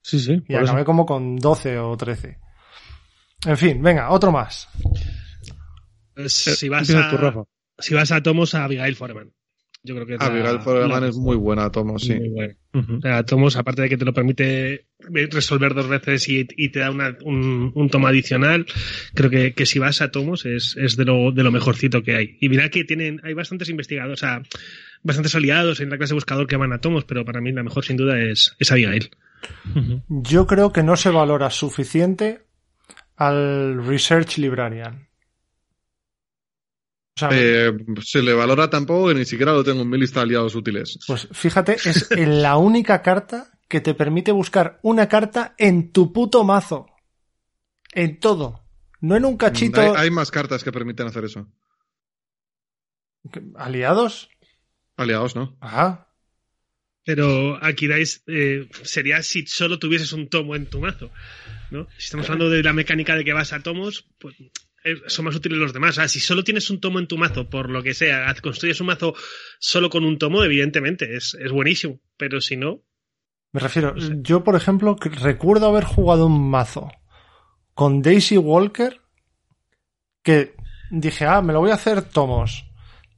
Sí, 0.00 0.20
sí. 0.20 0.42
Y 0.46 0.54
eso. 0.54 0.62
acabé 0.62 0.84
como 0.84 1.04
con 1.04 1.36
12 1.36 1.78
o 1.78 1.96
13. 1.96 2.38
En 3.44 3.56
fin, 3.56 3.82
venga, 3.82 4.10
otro 4.10 4.30
más. 4.30 4.68
Pues, 6.14 6.32
si, 6.32 6.68
vas 6.68 6.88
a, 6.90 7.10
tú, 7.10 7.16
Rafa. 7.16 7.42
si 7.78 7.94
vas 7.94 8.10
a 8.12 8.22
Tomos, 8.22 8.54
a 8.54 8.64
Abigail 8.64 8.96
Foreman. 8.96 9.32
Yo 9.86 9.94
creo 9.94 10.06
que 10.06 10.14
es 10.14 10.20
la- 10.20 10.26
Abigail 10.26 10.60
Foreman 10.60 11.00
la- 11.02 11.08
es 11.08 11.16
muy 11.16 11.36
buena, 11.36 11.70
Tomo, 11.70 11.98
sí. 11.98 12.14
muy 12.14 12.28
buena. 12.28 12.54
Ujú. 12.74 12.96
O 12.96 13.00
sea, 13.00 13.22
Tomos, 13.24 13.56
aparte 13.56 13.82
de 13.82 13.88
que 13.88 13.96
te 13.96 14.04
lo 14.04 14.12
permite 14.12 14.84
resolver 15.00 15.72
dos 15.72 15.88
veces 15.88 16.28
y, 16.28 16.46
y 16.56 16.68
te 16.70 16.80
da 16.80 16.90
una- 16.90 17.16
un, 17.24 17.72
un 17.74 17.88
tomo 17.88 18.06
adicional, 18.08 18.66
creo 19.14 19.30
que, 19.30 19.54
que 19.54 19.64
si 19.64 19.78
vas 19.78 20.02
a 20.02 20.10
Tomos 20.10 20.44
es, 20.44 20.76
es 20.76 20.96
de, 20.96 21.04
lo, 21.06 21.32
de 21.32 21.42
lo 21.42 21.50
mejorcito 21.52 22.02
que 22.02 22.16
hay. 22.16 22.36
Y 22.40 22.48
mira 22.50 22.68
que 22.68 22.84
tienen, 22.84 23.20
hay 23.24 23.32
bastantes 23.32 23.68
investigadores, 23.70 24.22
o 24.22 24.26
sea, 24.26 24.42
bastantes 25.02 25.34
aliados 25.34 25.80
en 25.80 25.88
la 25.90 25.96
clase 25.98 26.12
buscador 26.14 26.46
que 26.46 26.56
van 26.56 26.72
a 26.72 26.80
Tomos, 26.80 27.04
pero 27.04 27.24
para 27.24 27.40
mí 27.40 27.52
la 27.52 27.62
mejor 27.62 27.84
sin 27.84 27.96
duda 27.96 28.18
es, 28.20 28.54
es 28.58 28.72
Abigail. 28.72 29.08
Yo 30.08 30.46
creo 30.46 30.72
que 30.72 30.82
no 30.82 30.96
se 30.96 31.10
valora 31.10 31.50
suficiente 31.50 32.40
al 33.16 33.86
Research 33.86 34.38
Librarian. 34.38 35.06
O 37.16 37.18
sea, 37.18 37.30
Eh, 37.32 37.72
se 38.02 38.22
le 38.22 38.34
valora 38.34 38.68
tampoco 38.68 39.08
que 39.08 39.14
ni 39.14 39.24
siquiera 39.24 39.52
lo 39.52 39.64
tengo 39.64 39.82
en 39.82 39.88
mi 39.88 39.98
lista 39.98 40.20
de 40.20 40.24
aliados 40.24 40.54
útiles. 40.54 40.98
pues 41.06 41.28
fíjate, 41.32 41.74
es 41.74 42.10
la 42.16 42.56
única 42.58 43.00
carta 43.00 43.50
que 43.68 43.80
te 43.80 43.94
permite 43.94 44.32
buscar 44.32 44.78
una 44.82 45.08
carta 45.08 45.54
en 45.58 45.92
tu 45.92 46.12
puto 46.12 46.44
mazo. 46.44 46.86
En 47.92 48.20
todo. 48.20 48.64
No 49.00 49.16
en 49.16 49.24
un 49.24 49.36
cachito. 49.36 49.80
Hay, 49.80 50.04
hay 50.04 50.10
más 50.10 50.30
cartas 50.30 50.62
que 50.62 50.72
permiten 50.72 51.06
hacer 51.06 51.24
eso. 51.24 51.48
¿Aliados? 53.56 54.28
Aliados, 54.96 55.36
¿no? 55.36 55.56
Ah, 55.60 56.08
Pero 57.04 57.58
aquí 57.62 57.86
dais, 57.86 58.22
eh, 58.26 58.68
sería 58.82 59.22
si 59.22 59.46
solo 59.46 59.78
tuvieses 59.78 60.12
un 60.12 60.28
tomo 60.28 60.54
en 60.56 60.66
tu 60.66 60.80
mazo. 60.80 61.10
¿no? 61.70 61.86
Si 61.98 62.04
estamos 62.04 62.26
hablando 62.28 62.50
de 62.50 62.62
la 62.62 62.72
mecánica 62.72 63.14
de 63.16 63.24
que 63.24 63.32
vas 63.32 63.52
a 63.52 63.60
tomos, 63.62 64.06
pues 64.18 64.34
eh, 64.40 64.50
son 65.06 65.24
más 65.24 65.34
útiles 65.34 65.58
los 65.58 65.72
demás. 65.72 65.90
O 65.90 66.00
sea, 66.00 66.08
si 66.08 66.20
solo 66.20 66.44
tienes 66.44 66.70
un 66.70 66.80
tomo 66.80 66.98
en 66.98 67.06
tu 67.06 67.18
mazo, 67.18 67.48
por 67.48 67.70
lo 67.70 67.82
que 67.82 67.94
sea, 67.94 68.34
construyes 68.42 68.80
un 68.80 68.88
mazo 68.88 69.14
solo 69.58 69.90
con 69.90 70.04
un 70.04 70.18
tomo, 70.18 70.42
evidentemente, 70.42 71.16
es, 71.16 71.34
es 71.34 71.52
buenísimo. 71.52 72.00
Pero 72.16 72.40
si 72.40 72.56
no, 72.56 72.82
me 73.56 73.60
refiero. 73.60 73.94
Yo, 73.96 74.44
por 74.44 74.54
ejemplo, 74.54 74.96
recuerdo 75.00 75.68
haber 75.68 75.84
jugado 75.84 76.26
un 76.26 76.50
mazo 76.50 76.90
con 77.72 78.02
Daisy 78.02 78.36
Walker 78.36 79.00
que 80.22 80.54
dije, 80.90 81.24
ah, 81.24 81.40
me 81.40 81.54
lo 81.54 81.60
voy 81.60 81.70
a 81.70 81.74
hacer 81.76 82.02
tomos. 82.02 82.70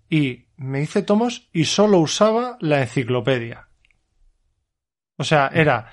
Y 0.09 0.47
me 0.57 0.81
hice 0.81 1.03
tomos 1.03 1.49
y 1.53 1.65
solo 1.65 1.99
usaba 1.99 2.57
la 2.61 2.83
enciclopedia. 2.83 3.69
O 5.17 5.25
sea, 5.25 5.51
era 5.53 5.91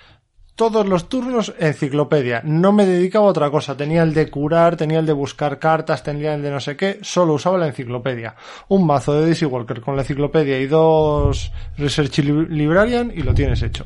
todos 0.56 0.88
los 0.88 1.10
turnos 1.10 1.54
enciclopedia. 1.60 2.42
No 2.46 2.72
me 2.72 2.86
dedicaba 2.86 3.26
a 3.28 3.30
otra 3.30 3.50
cosa. 3.52 3.76
Tenía 3.76 4.04
el 4.04 4.14
de 4.14 4.30
curar, 4.30 4.78
tenía 4.78 5.00
el 5.00 5.06
de 5.06 5.14
buscar 5.14 5.60
cartas, 5.60 6.04
tenía 6.04 6.34
el 6.34 6.42
de 6.42 6.52
no 6.52 6.60
sé 6.60 6.76
qué. 6.78 7.00
Solo 7.02 7.34
usaba 7.34 7.58
la 7.58 7.68
enciclopedia. 7.68 8.36
Un 8.70 8.86
mazo 8.88 9.14
de 9.14 9.22
Daisy 9.26 9.46
Walker 9.46 9.82
con 9.82 9.96
la 9.96 10.04
enciclopedia 10.04 10.60
y 10.60 10.68
dos 10.68 11.52
Research 11.78 12.20
Lib- 12.20 12.48
Librarian 12.50 13.12
y 13.14 13.22
lo 13.24 13.34
tienes 13.34 13.62
hecho. 13.62 13.86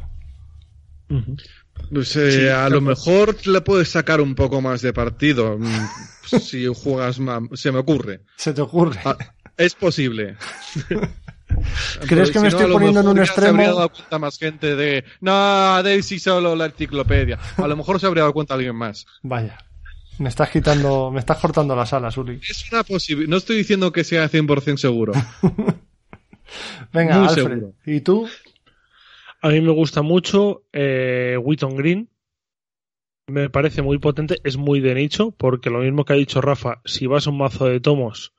Pues, 1.91 2.15
eh, 2.17 2.51
a 2.51 2.69
lo 2.69 2.81
mejor 2.81 3.35
le 3.47 3.61
puedes 3.61 3.89
sacar 3.89 4.21
un 4.21 4.35
poco 4.35 4.61
más 4.61 4.81
de 4.81 4.93
partido 4.93 5.57
mm, 5.57 5.87
si 6.39 6.67
juegas 6.67 7.19
más. 7.19 7.41
Se 7.53 7.71
me 7.71 7.79
ocurre. 7.79 8.21
Se 8.35 8.53
te 8.53 8.61
ocurre. 8.61 8.99
Ah, 9.05 9.17
es 9.57 9.73
posible. 9.75 10.35
¿Crees 12.07 12.31
que 12.31 12.39
me 12.39 12.47
estoy 12.49 12.65
a 12.65 12.67
lo 12.67 12.73
poniendo 12.73 12.99
en 13.01 13.05
mejor 13.05 13.19
un 13.19 13.25
ya 13.25 13.33
Se 13.33 13.39
habría 13.41 13.51
extremo? 13.63 13.77
dado 13.77 13.89
cuenta 13.89 14.19
más 14.19 14.37
gente 14.37 14.75
de. 14.75 15.03
No, 15.21 15.83
Daisy 15.83 16.19
solo 16.19 16.55
la 16.55 16.65
enciclopedia. 16.67 17.37
A 17.57 17.67
lo 17.67 17.75
mejor 17.77 17.99
se 17.99 18.07
habría 18.07 18.21
dado 18.23 18.33
cuenta 18.33 18.53
alguien 18.55 18.75
más. 18.75 19.05
Vaya. 19.23 19.57
Me 20.17 20.27
estás 20.29 20.49
quitando, 20.49 21.11
me 21.11 21.19
estás 21.21 21.37
cortando 21.37 21.75
las 21.75 21.93
alas, 21.93 22.17
Uri. 22.17 22.39
Es 22.49 22.69
una 22.71 22.83
posibilidad. 22.83 23.29
No 23.29 23.37
estoy 23.37 23.57
diciendo 23.57 23.91
que 23.93 24.03
sea 24.03 24.29
100% 24.29 24.75
seguro. 24.77 25.13
Venga, 26.93 27.17
Muy 27.19 27.27
Alfred. 27.27 27.43
seguro. 27.43 27.73
¿Y 27.85 28.01
tú? 28.01 28.27
A 29.41 29.49
mí 29.49 29.61
me 29.61 29.71
gusta 29.71 30.01
mucho 30.01 30.63
eh, 30.73 31.37
Wheaton 31.41 31.75
Green. 31.75 32.09
Me 33.27 33.49
parece 33.49 33.81
muy 33.83 33.99
potente, 33.99 34.39
es 34.43 34.57
muy 34.57 34.79
de 34.79 34.95
nicho, 34.95 35.31
porque 35.31 35.69
lo 35.69 35.79
mismo 35.79 36.03
que 36.03 36.13
ha 36.13 36.15
dicho 36.15 36.41
Rafa, 36.41 36.81
si 36.83 37.05
vas 37.05 37.27
a 37.27 37.29
un 37.29 37.37
mazo 37.37 37.67
de 37.67 37.79
tomos, 37.79 38.33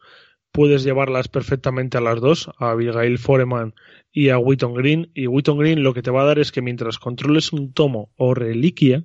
puedes 0.52 0.84
llevarlas 0.84 1.28
perfectamente 1.28 1.98
a 1.98 2.00
las 2.00 2.20
dos, 2.20 2.50
a 2.58 2.70
Abigail 2.70 3.18
Foreman 3.18 3.74
y 4.12 4.28
a 4.30 4.38
Wheaton 4.38 4.74
Green. 4.74 5.10
Y 5.14 5.26
Wheaton 5.26 5.58
Green 5.58 5.82
lo 5.82 5.94
que 5.94 6.02
te 6.02 6.10
va 6.10 6.22
a 6.22 6.26
dar 6.26 6.38
es 6.38 6.52
que 6.52 6.62
mientras 6.62 6.98
controles 6.98 7.52
un 7.52 7.72
tomo 7.72 8.10
o 8.16 8.34
reliquia, 8.34 9.04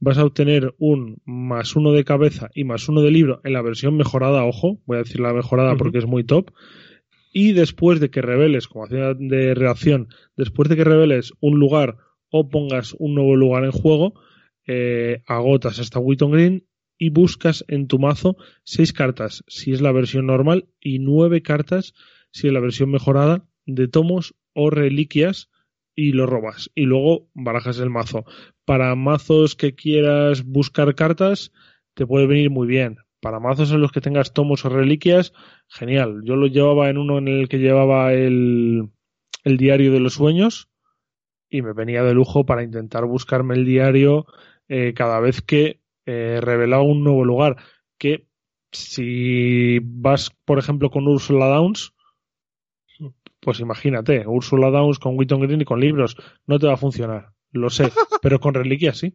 vas 0.00 0.18
a 0.18 0.24
obtener 0.24 0.74
un 0.78 1.18
más 1.24 1.76
uno 1.76 1.92
de 1.92 2.04
cabeza 2.04 2.50
y 2.54 2.64
más 2.64 2.88
uno 2.88 3.00
de 3.00 3.10
libro 3.10 3.40
en 3.44 3.52
la 3.52 3.62
versión 3.62 3.96
mejorada, 3.96 4.44
ojo, 4.44 4.80
voy 4.86 4.96
a 4.96 5.02
decir 5.02 5.20
la 5.20 5.32
mejorada 5.32 5.76
porque 5.76 5.98
es 5.98 6.06
muy 6.06 6.24
top. 6.24 6.50
Y 7.32 7.52
después 7.52 7.98
de 7.98 8.10
que 8.10 8.22
reveles, 8.22 8.68
como 8.68 8.84
acción 8.84 9.28
de 9.28 9.54
reacción, 9.54 10.08
después 10.36 10.68
de 10.68 10.76
que 10.76 10.84
reveles 10.84 11.32
un 11.40 11.58
lugar 11.58 11.96
o 12.30 12.48
pongas 12.48 12.94
un 12.98 13.14
nuevo 13.14 13.34
lugar 13.34 13.64
en 13.64 13.72
juego, 13.72 14.14
eh, 14.66 15.22
agotas 15.26 15.78
hasta 15.80 15.98
Wheaton 15.98 16.30
Green 16.30 16.64
y 16.98 17.10
buscas 17.10 17.64
en 17.68 17.86
tu 17.86 17.98
mazo 17.98 18.36
seis 18.62 18.92
cartas 18.92 19.44
si 19.48 19.72
es 19.72 19.80
la 19.80 19.92
versión 19.92 20.26
normal 20.26 20.68
y 20.80 20.98
nueve 20.98 21.42
cartas 21.42 21.94
si 22.30 22.48
es 22.48 22.52
la 22.52 22.60
versión 22.60 22.90
mejorada 22.90 23.46
de 23.66 23.88
tomos 23.88 24.34
o 24.52 24.70
reliquias 24.70 25.50
y 25.94 26.12
lo 26.12 26.26
robas 26.26 26.70
y 26.74 26.82
luego 26.82 27.28
barajas 27.34 27.78
el 27.78 27.90
mazo. 27.90 28.24
Para 28.64 28.94
mazos 28.94 29.54
que 29.54 29.74
quieras 29.74 30.44
buscar 30.44 30.94
cartas 30.94 31.52
te 31.94 32.06
puede 32.06 32.26
venir 32.26 32.50
muy 32.50 32.66
bien. 32.66 32.98
Para 33.20 33.40
mazos 33.40 33.70
en 33.72 33.80
los 33.80 33.92
que 33.92 34.00
tengas 34.00 34.32
tomos 34.32 34.64
o 34.64 34.68
reliquias, 34.68 35.32
genial. 35.68 36.22
Yo 36.24 36.36
lo 36.36 36.46
llevaba 36.46 36.90
en 36.90 36.98
uno 36.98 37.18
en 37.18 37.28
el 37.28 37.48
que 37.48 37.58
llevaba 37.58 38.12
el, 38.12 38.90
el 39.44 39.56
diario 39.56 39.92
de 39.92 40.00
los 40.00 40.14
sueños 40.14 40.68
y 41.48 41.62
me 41.62 41.72
venía 41.72 42.02
de 42.02 42.14
lujo 42.14 42.44
para 42.44 42.64
intentar 42.64 43.04
buscarme 43.06 43.54
el 43.54 43.64
diario 43.64 44.26
eh, 44.68 44.92
cada 44.94 45.20
vez 45.20 45.40
que 45.40 45.80
eh, 46.06 46.40
revelaba 46.40 46.82
un 46.82 47.04
nuevo 47.04 47.24
lugar. 47.24 47.56
Que 47.98 48.26
si 48.72 49.78
vas, 49.82 50.30
por 50.44 50.58
ejemplo, 50.58 50.90
con 50.90 51.06
Ursula 51.06 51.46
Downs, 51.46 51.94
pues 53.40 53.60
imagínate, 53.60 54.26
Ursula 54.26 54.70
Downs 54.70 54.98
con 54.98 55.16
Wheaton 55.16 55.40
Green 55.40 55.60
y 55.60 55.64
con 55.64 55.80
libros, 55.80 56.16
no 56.46 56.58
te 56.58 56.66
va 56.66 56.74
a 56.74 56.78
funcionar. 56.78 57.32
Lo 57.52 57.70
sé, 57.70 57.90
pero 58.22 58.40
con 58.40 58.54
reliquias 58.54 58.98
sí. 58.98 59.14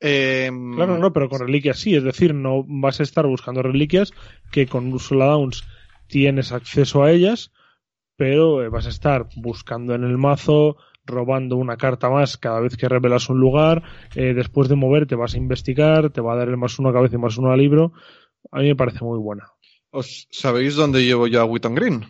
Eh, 0.00 0.50
Claro, 0.74 0.98
no, 0.98 1.12
pero 1.12 1.28
con 1.28 1.40
reliquias 1.40 1.78
sí. 1.78 1.94
Es 1.94 2.04
decir, 2.04 2.34
no 2.34 2.64
vas 2.66 3.00
a 3.00 3.04
estar 3.04 3.26
buscando 3.26 3.62
reliquias 3.62 4.12
que 4.50 4.66
con 4.66 4.92
Ursula 4.92 5.26
Downs 5.26 5.64
tienes 6.08 6.52
acceso 6.52 7.02
a 7.02 7.12
ellas, 7.12 7.52
pero 8.16 8.62
eh, 8.62 8.68
vas 8.68 8.86
a 8.86 8.90
estar 8.90 9.28
buscando 9.36 9.94
en 9.94 10.04
el 10.04 10.18
mazo, 10.18 10.76
robando 11.04 11.56
una 11.56 11.76
carta 11.76 12.08
más 12.10 12.36
cada 12.36 12.60
vez 12.60 12.76
que 12.76 12.88
revelas 12.88 13.28
un 13.28 13.38
lugar. 13.38 13.82
eh, 14.14 14.34
después 14.34 14.68
de 14.68 14.76
moverte 14.76 15.14
vas 15.14 15.34
a 15.34 15.38
investigar, 15.38 16.10
te 16.10 16.20
va 16.20 16.34
a 16.34 16.36
dar 16.36 16.48
el 16.48 16.56
más 16.56 16.78
uno 16.78 16.88
a 16.88 16.92
cabeza 16.92 17.16
y 17.16 17.18
más 17.18 17.36
uno 17.38 17.50
al 17.52 17.58
libro. 17.58 17.92
A 18.50 18.60
mí 18.60 18.68
me 18.68 18.76
parece 18.76 19.04
muy 19.04 19.18
buena. 19.18 19.44
¿Os 19.90 20.26
sabéis 20.30 20.74
dónde 20.74 21.04
llevo 21.04 21.26
yo 21.26 21.40
a 21.40 21.44
Wheaton 21.44 21.74
Green? 21.74 22.04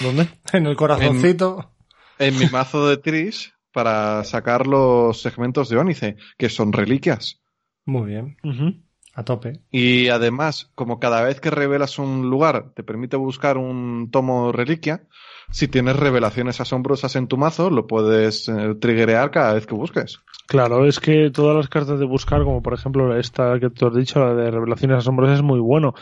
¿Dónde? 0.00 0.28
En 0.52 0.66
el 0.66 0.76
corazoncito. 0.76 1.72
En 2.18 2.38
mi 2.38 2.46
mazo 2.46 2.88
de 2.88 2.96
Tris 2.98 3.52
para 3.72 4.22
sacar 4.24 4.66
los 4.66 5.20
segmentos 5.20 5.68
de 5.68 5.78
Ónice, 5.78 6.16
que 6.36 6.48
son 6.48 6.72
reliquias. 6.72 7.40
Muy 7.84 8.10
bien. 8.10 8.36
A 9.14 9.24
tope. 9.24 9.60
Y 9.70 10.08
además, 10.08 10.70
como 10.74 11.00
cada 11.00 11.22
vez 11.22 11.40
que 11.40 11.50
revelas 11.50 11.98
un 11.98 12.30
lugar 12.30 12.72
te 12.74 12.82
permite 12.82 13.16
buscar 13.16 13.58
un 13.58 14.10
tomo 14.10 14.52
reliquia, 14.52 15.06
si 15.52 15.68
tienes 15.68 15.96
revelaciones 15.96 16.60
asombrosas 16.60 17.14
en 17.16 17.28
tu 17.28 17.36
mazo, 17.36 17.70
lo 17.70 17.86
puedes 17.86 18.48
eh, 18.48 18.74
triggerear 18.80 19.30
cada 19.30 19.54
vez 19.54 19.66
que 19.66 19.74
busques. 19.74 20.18
Claro, 20.48 20.84
es 20.86 21.00
que 21.00 21.30
todas 21.30 21.56
las 21.56 21.68
cartas 21.68 21.98
de 21.98 22.04
buscar, 22.04 22.42
como 22.44 22.62
por 22.62 22.74
ejemplo 22.74 23.16
esta 23.16 23.58
que 23.60 23.70
te 23.70 23.86
has 23.86 23.94
dicho, 23.94 24.18
la 24.20 24.34
de 24.34 24.50
revelaciones 24.50 24.98
asombrosas, 24.98 25.36
es 25.36 25.42
muy 25.42 25.60
bueno. 25.60 25.94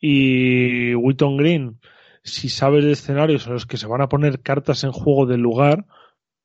Y 0.00 0.94
Wheaton 0.94 1.36
Green, 1.36 1.80
si 2.22 2.48
sabes 2.48 2.84
de 2.84 2.92
escenarios 2.92 3.46
en 3.46 3.54
los 3.54 3.66
que 3.66 3.76
se 3.76 3.86
van 3.86 4.00
a 4.00 4.08
poner 4.08 4.40
cartas 4.40 4.84
en 4.84 4.92
juego 4.92 5.26
del 5.26 5.40
lugar, 5.40 5.84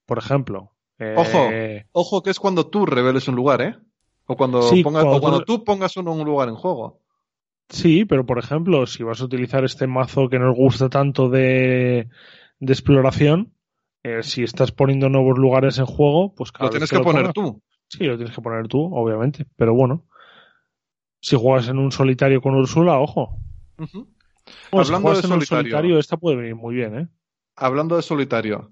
por 0.06 0.18
ejemplo. 0.18 0.72
eh, 1.00 1.16
Ojo. 1.18 1.50
Ojo 1.94 2.24
que 2.24 2.32
es 2.32 2.40
cuando 2.40 2.68
tú 2.68 2.86
reveles 2.86 3.28
un 3.28 3.36
lugar, 3.36 3.62
¿eh? 3.62 3.76
O 4.26 4.36
cuando, 4.36 4.62
Sí, 4.64 4.84
pongas, 4.84 5.04
cuando 5.04 5.18
o 5.18 5.22
cuando 5.22 5.40
tú- 5.44 5.58
tú 5.60 5.64
pongas 5.64 5.96
uno 5.98 6.14
un 6.14 6.26
lugar 6.26 6.50
en 6.50 6.56
juego. 6.56 7.00
Sí, 7.70 8.06
pero 8.06 8.26
por 8.26 8.40
ejemplo, 8.40 8.86
si 8.88 9.04
vas 9.04 9.22
a 9.22 9.26
utilizar 9.26 9.64
este 9.64 9.88
mazo 9.88 10.30
que 10.30 10.38
nos 10.40 10.56
gusta 10.56 10.90
tanto 10.90 11.30
de, 11.30 12.10
de 12.66 12.74
exploración, 12.74 13.54
eh, 14.04 14.24
si 14.24 14.44
estás 14.44 14.72
poniendo 14.72 15.10
nuevos 15.10 15.38
lugares 15.38 15.78
en 15.80 15.86
juego, 15.86 16.34
pues 16.36 16.52
cada 16.52 16.66
Lo 16.66 16.72
tienes 16.72 16.90
que, 16.90 17.00
poner 17.00 17.24
pongas- 17.24 17.34
tú. 17.34 17.62
Sí, 17.90 18.04
lo 18.06 18.16
tienes 18.18 18.36
que 18.36 18.42
poner 18.42 18.68
tú, 18.68 18.90
obviamente. 18.96 19.46
Pero 19.56 19.74
bueno, 19.74 20.06
si 21.22 21.36
juegas 21.38 21.68
en 21.68 21.78
un 21.78 21.92
solitario 21.92 22.42
con 22.42 22.56
Úrsula, 22.56 23.00
ojo. 23.00 23.38
Bueno, 23.78 23.88
si 23.98 24.78
Hablando 24.78 25.00
juegas 25.08 25.22
de 25.22 25.28
en 25.28 25.34
un 25.34 25.40
solitario. 25.40 25.62
solitario, 25.72 26.00
esta 26.00 26.18
puede 26.18 26.38
venir 26.38 26.56
muy 26.56 26.76
bien, 26.76 26.98
¿eh? 26.98 27.08
Hablando 27.56 27.96
de 27.96 28.02
solitario, 28.02 28.72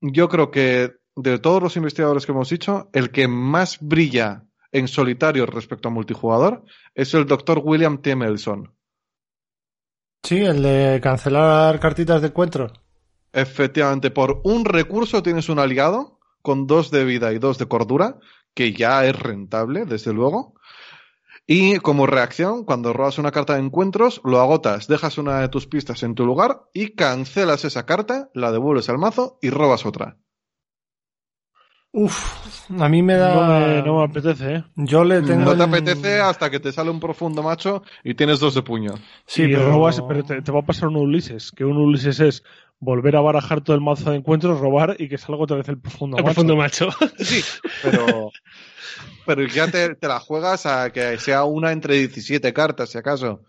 yo 0.00 0.28
creo 0.28 0.50
que 0.50 0.92
de 1.16 1.38
todos 1.38 1.62
los 1.62 1.76
investigadores 1.76 2.26
que 2.26 2.32
hemos 2.32 2.50
dicho, 2.50 2.88
el 2.92 3.10
que 3.10 3.28
más 3.28 3.78
brilla 3.80 4.44
en 4.72 4.88
solitario 4.88 5.46
respecto 5.46 5.88
a 5.88 5.92
multijugador 5.92 6.64
es 6.94 7.14
el 7.14 7.26
doctor 7.26 7.60
William 7.62 8.02
T. 8.02 8.16
Melson. 8.16 8.74
Sí, 10.24 10.38
el 10.38 10.62
de 10.62 11.00
cancelar 11.02 11.78
cartitas 11.80 12.22
de 12.22 12.28
encuentro. 12.28 12.72
Efectivamente, 13.34 14.10
por 14.10 14.40
un 14.44 14.64
recurso 14.64 15.22
tienes 15.22 15.50
un 15.50 15.58
aliado 15.58 16.18
con 16.40 16.66
dos 16.66 16.90
de 16.90 17.04
vida 17.04 17.32
y 17.32 17.38
dos 17.38 17.58
de 17.58 17.68
cordura, 17.68 18.16
que 18.54 18.72
ya 18.72 19.04
es 19.04 19.18
rentable, 19.18 19.84
desde 19.84 20.14
luego. 20.14 20.54
Y 21.46 21.76
como 21.80 22.06
reacción, 22.06 22.64
cuando 22.64 22.94
robas 22.94 23.18
una 23.18 23.32
carta 23.32 23.54
de 23.54 23.60
encuentros, 23.60 24.22
lo 24.24 24.40
agotas, 24.40 24.86
dejas 24.86 25.18
una 25.18 25.40
de 25.40 25.50
tus 25.50 25.66
pistas 25.66 26.02
en 26.02 26.14
tu 26.14 26.24
lugar 26.24 26.62
y 26.72 26.94
cancelas 26.94 27.66
esa 27.66 27.84
carta, 27.84 28.30
la 28.32 28.50
devuelves 28.50 28.88
al 28.88 28.96
mazo 28.96 29.38
y 29.42 29.50
robas 29.50 29.84
otra. 29.84 30.16
Uf, 31.96 32.70
a 32.76 32.88
mí 32.88 33.02
me 33.02 33.14
No 33.14 33.20
da... 33.20 33.58
me, 33.60 33.82
no 33.82 33.98
me 33.98 34.04
apetece, 34.04 34.54
¿eh? 34.56 34.64
Yo 34.74 35.04
le 35.04 35.22
tengo... 35.22 35.44
No 35.44 35.56
te 35.56 35.62
apetece 35.62 36.18
hasta 36.20 36.50
que 36.50 36.58
te 36.58 36.72
sale 36.72 36.90
un 36.90 36.98
profundo 36.98 37.40
macho 37.40 37.84
y 38.02 38.14
tienes 38.14 38.40
dos 38.40 38.54
de 38.54 38.62
puño. 38.62 38.94
Sí, 39.26 39.44
y 39.44 39.52
pero... 39.52 39.70
robas, 39.70 40.02
pero 40.08 40.24
te, 40.24 40.42
te 40.42 40.50
va 40.50 40.58
a 40.58 40.66
pasar 40.66 40.88
un 40.88 40.96
Ulises, 40.96 41.52
que 41.52 41.64
un 41.64 41.76
Ulises 41.76 42.18
es 42.18 42.42
volver 42.80 43.14
a 43.14 43.20
barajar 43.20 43.60
todo 43.60 43.76
el 43.76 43.82
mazo 43.82 44.10
de 44.10 44.16
encuentros, 44.16 44.58
robar 44.58 44.96
y 44.98 45.08
que 45.08 45.18
salga 45.18 45.44
otra 45.44 45.56
vez 45.56 45.68
el 45.68 45.78
profundo. 45.78 46.16
El 46.16 46.24
macho. 46.24 46.34
profundo 46.34 46.56
macho. 46.56 46.88
sí. 47.18 47.44
Pero, 47.82 48.30
pero 49.24 49.46
ya 49.46 49.70
te, 49.70 49.94
te 49.94 50.08
la 50.08 50.18
juegas 50.18 50.66
a 50.66 50.90
que 50.90 51.16
sea 51.18 51.44
una 51.44 51.70
entre 51.70 51.94
17 51.94 52.52
cartas, 52.52 52.90
si 52.90 52.98
acaso. 52.98 53.44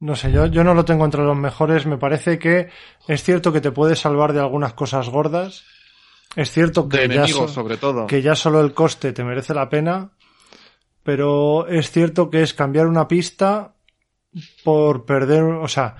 No 0.00 0.16
sé, 0.16 0.32
yo, 0.32 0.46
yo 0.46 0.64
no 0.64 0.74
lo 0.74 0.84
tengo 0.84 1.04
entre 1.04 1.22
los 1.22 1.36
mejores. 1.36 1.86
Me 1.86 1.98
parece 1.98 2.38
que 2.40 2.68
es 3.06 3.22
cierto 3.22 3.52
que 3.52 3.60
te 3.60 3.70
puede 3.70 3.94
salvar 3.94 4.32
de 4.32 4.40
algunas 4.40 4.74
cosas 4.74 5.08
gordas. 5.08 5.64
Es 6.36 6.50
cierto 6.50 6.88
que, 6.88 6.98
De 6.98 7.04
enemigos, 7.04 7.52
sobre 7.52 7.76
todo. 7.76 8.06
que 8.06 8.22
ya 8.22 8.34
solo 8.34 8.60
el 8.60 8.74
coste 8.74 9.12
te 9.12 9.24
merece 9.24 9.54
la 9.54 9.68
pena. 9.68 10.12
Pero 11.02 11.66
es 11.66 11.90
cierto 11.90 12.30
que 12.30 12.42
es 12.42 12.54
cambiar 12.54 12.86
una 12.86 13.06
pista 13.06 13.74
por 14.64 15.04
perder, 15.04 15.42
o 15.42 15.68
sea, 15.68 15.96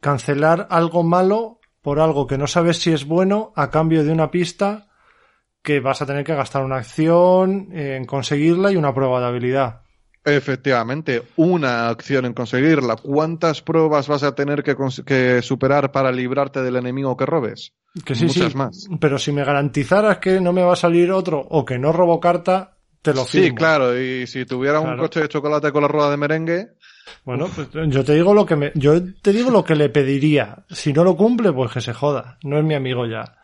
cancelar 0.00 0.68
algo 0.70 1.02
malo 1.02 1.60
por 1.80 2.00
algo 2.00 2.26
que 2.26 2.36
no 2.36 2.46
sabes 2.46 2.78
si 2.78 2.92
es 2.92 3.06
bueno 3.06 3.52
a 3.56 3.70
cambio 3.70 4.04
de 4.04 4.12
una 4.12 4.30
pista 4.30 4.88
que 5.62 5.80
vas 5.80 6.02
a 6.02 6.06
tener 6.06 6.24
que 6.24 6.34
gastar 6.34 6.64
una 6.64 6.76
acción 6.76 7.68
en 7.72 8.04
conseguirla 8.04 8.70
y 8.70 8.76
una 8.76 8.94
prueba 8.94 9.20
de 9.20 9.26
habilidad. 9.26 9.85
Efectivamente, 10.26 11.22
una 11.36 11.88
acción 11.88 12.24
en 12.26 12.34
conseguirla. 12.34 12.96
¿Cuántas 12.96 13.62
pruebas 13.62 14.08
vas 14.08 14.24
a 14.24 14.34
tener 14.34 14.64
que, 14.64 15.40
superar 15.40 15.92
para 15.92 16.10
librarte 16.10 16.62
del 16.62 16.74
enemigo 16.74 17.16
que 17.16 17.24
robes? 17.24 17.74
Que 18.04 18.16
sí, 18.16 18.24
Muchas 18.26 18.50
sí. 18.50 18.58
más. 18.58 18.88
Pero 19.00 19.20
si 19.20 19.30
me 19.30 19.44
garantizaras 19.44 20.18
que 20.18 20.40
no 20.40 20.52
me 20.52 20.62
va 20.62 20.72
a 20.72 20.76
salir 20.76 21.12
otro 21.12 21.38
o 21.38 21.64
que 21.64 21.78
no 21.78 21.92
robo 21.92 22.18
carta, 22.18 22.76
te 23.02 23.14
lo 23.14 23.24
firmo. 23.24 23.46
Sí, 23.46 23.54
claro, 23.54 23.96
y 23.96 24.26
si 24.26 24.44
tuviera 24.44 24.80
un 24.80 24.98
coche 24.98 25.20
de 25.20 25.28
chocolate 25.28 25.70
con 25.70 25.82
la 25.82 25.88
rueda 25.88 26.10
de 26.10 26.16
merengue, 26.16 26.68
Bueno, 27.24 27.48
pues 27.54 27.68
yo 27.88 28.04
te 28.04 28.14
digo 28.14 28.34
lo 28.34 28.44
que 28.44 28.56
me, 28.56 28.72
yo 28.74 29.00
te 29.22 29.32
digo 29.32 29.52
lo 29.52 29.64
que 29.64 29.76
le 29.76 29.90
pediría. 29.90 30.64
Si 30.68 30.92
no 30.92 31.04
lo 31.04 31.16
cumple, 31.16 31.52
pues 31.52 31.70
que 31.70 31.80
se 31.80 31.92
joda. 31.92 32.36
No 32.42 32.58
es 32.58 32.64
mi 32.64 32.74
amigo 32.74 33.06
ya. 33.06 33.36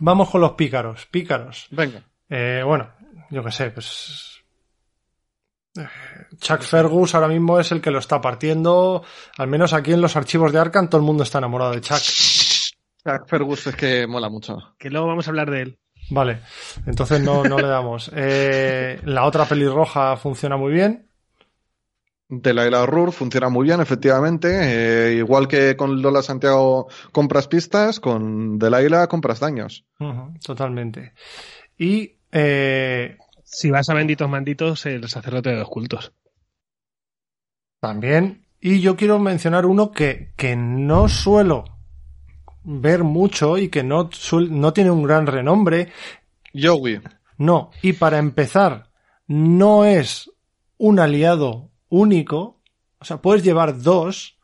Vamos 0.00 0.30
con 0.30 0.40
los 0.40 0.52
pícaros. 0.52 1.04
Pícaros. 1.10 1.66
venga. 1.70 2.00
Eh, 2.30 2.62
bueno, 2.64 2.88
yo 3.30 3.44
qué 3.44 3.50
sé, 3.52 3.70
pues. 3.70 4.35
Chuck 6.38 6.62
Fergus 6.62 7.14
ahora 7.14 7.28
mismo 7.28 7.58
es 7.58 7.72
el 7.72 7.80
que 7.80 7.90
lo 7.90 7.98
está 7.98 8.20
partiendo. 8.20 9.04
Al 9.38 9.48
menos 9.48 9.72
aquí 9.72 9.92
en 9.92 10.00
los 10.00 10.16
archivos 10.16 10.52
de 10.52 10.58
Arkham 10.58 10.88
todo 10.88 11.00
el 11.00 11.06
mundo 11.06 11.22
está 11.22 11.38
enamorado 11.38 11.72
de 11.72 11.80
Chuck. 11.80 12.02
Jack 13.04 13.28
Fergus 13.28 13.68
es 13.68 13.76
que 13.76 14.06
mola 14.06 14.28
mucho. 14.28 14.74
Que 14.78 14.90
luego 14.90 15.06
vamos 15.06 15.26
a 15.26 15.30
hablar 15.30 15.50
de 15.50 15.62
él. 15.62 15.78
Vale, 16.10 16.40
entonces 16.86 17.20
no, 17.20 17.44
no 17.44 17.58
le 17.58 17.68
damos. 17.68 18.10
Eh, 18.16 19.00
la 19.04 19.24
otra 19.24 19.44
pelirroja 19.44 20.16
funciona 20.16 20.56
muy 20.56 20.72
bien. 20.72 21.08
De 22.28 22.52
la 22.52 22.64
Isla 22.64 22.86
Rur 22.86 23.12
funciona 23.12 23.48
muy 23.48 23.66
bien, 23.66 23.80
efectivamente. 23.80 24.48
Eh, 24.50 25.14
igual 25.14 25.46
que 25.46 25.76
con 25.76 26.02
Lola 26.02 26.22
Santiago 26.22 26.88
compras 27.12 27.46
pistas, 27.46 28.00
con 28.00 28.58
Delaila 28.58 29.06
compras 29.06 29.38
daños. 29.38 29.84
Totalmente. 30.44 31.12
Y 31.78 32.16
eh, 32.32 33.16
Si 33.58 33.70
vas 33.70 33.88
a 33.88 33.94
benditos 33.94 34.28
manditos, 34.28 34.84
el 34.84 35.08
sacerdote 35.08 35.48
de 35.50 35.56
los 35.56 35.68
cultos. 35.70 36.12
también, 37.80 38.46
y 38.60 38.80
yo 38.80 38.96
quiero 38.96 39.18
mencionar 39.18 39.64
uno 39.64 39.92
que, 39.92 40.34
que 40.36 40.56
no 40.56 41.08
suelo 41.08 41.64
ver 42.64 43.02
mucho 43.02 43.56
y 43.56 43.70
que 43.70 43.82
no, 43.82 44.10
suel- 44.10 44.50
no 44.50 44.74
tiene 44.74 44.90
un 44.90 45.04
gran 45.04 45.26
renombre. 45.26 45.90
Yowie. 46.52 47.00
No, 47.38 47.70
y 47.82 47.94
para 47.94 48.18
empezar, 48.18 48.90
no 49.26 49.84
es 49.86 50.30
un 50.76 50.98
aliado 50.98 51.70
único. 51.88 52.60
O 52.98 53.04
sea, 53.06 53.22
puedes 53.22 53.42
llevar 53.42 53.80
dos, 53.80 54.38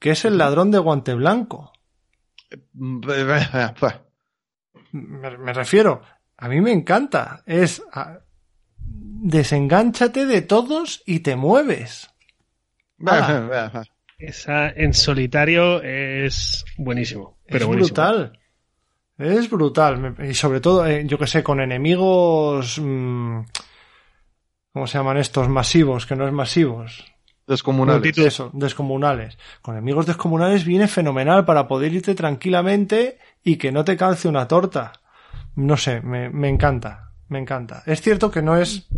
que 0.00 0.10
es 0.10 0.24
el 0.24 0.36
ladrón 0.38 0.72
de 0.72 0.78
guante 0.78 1.14
blanco. 1.14 1.72
Me, 4.92 5.36
me 5.36 5.52
refiero, 5.52 6.00
a 6.36 6.48
mí 6.48 6.60
me 6.60 6.72
encanta. 6.72 7.42
Es 7.46 7.82
a- 7.92 8.20
desengánchate 9.20 10.26
de 10.26 10.42
todos 10.42 11.02
y 11.06 11.20
te 11.20 11.36
mueves. 11.36 12.10
Esa 14.18 14.70
en 14.70 14.94
solitario 14.94 15.80
es 15.82 16.64
buenísimo. 16.76 17.38
Pero 17.46 17.58
es 17.58 17.66
buenísimo. 17.66 17.94
brutal. 17.94 18.38
Es 19.16 19.50
brutal. 19.50 20.16
Y 20.28 20.34
sobre 20.34 20.60
todo, 20.60 20.86
eh, 20.86 21.04
yo 21.06 21.18
que 21.18 21.26
sé, 21.26 21.42
con 21.42 21.60
enemigos. 21.60 22.78
mm, 22.80 23.40
¿Cómo 24.72 24.86
se 24.86 24.98
llaman 24.98 25.18
estos? 25.18 25.48
Masivos, 25.48 26.06
que 26.06 26.16
no 26.16 26.26
es 26.26 26.32
masivos. 26.32 27.04
Descomunales. 27.46 28.18
Eso, 28.18 28.50
descomunales. 28.52 29.38
Con 29.62 29.74
enemigos 29.74 30.06
descomunales 30.06 30.64
viene 30.64 30.86
fenomenal 30.86 31.44
para 31.44 31.66
poder 31.66 31.94
irte 31.94 32.14
tranquilamente 32.14 33.18
y 33.42 33.56
que 33.56 33.72
no 33.72 33.84
te 33.84 33.96
calce 33.96 34.28
una 34.28 34.46
torta. 34.46 34.92
No 35.54 35.76
sé, 35.76 36.00
me, 36.00 36.28
me 36.28 36.48
encanta. 36.48 37.07
Me 37.28 37.38
encanta. 37.38 37.82
Es 37.86 38.00
cierto 38.00 38.30
que 38.30 38.42
no 38.42 38.56
es. 38.56 38.88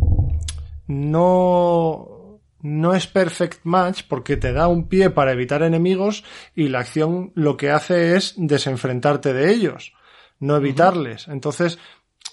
No. 0.87 2.39
No 2.63 2.93
es 2.93 3.07
perfect 3.07 3.61
match 3.63 4.03
porque 4.07 4.37
te 4.37 4.53
da 4.53 4.67
un 4.67 4.87
pie 4.87 5.09
para 5.09 5.31
evitar 5.31 5.63
enemigos 5.63 6.23
y 6.55 6.67
la 6.67 6.79
acción 6.79 7.31
lo 7.33 7.57
que 7.57 7.71
hace 7.71 8.15
es 8.15 8.35
desenfrentarte 8.37 9.33
de 9.33 9.51
ellos, 9.51 9.93
no 10.39 10.57
evitarles. 10.57 11.27
Entonces, 11.27 11.79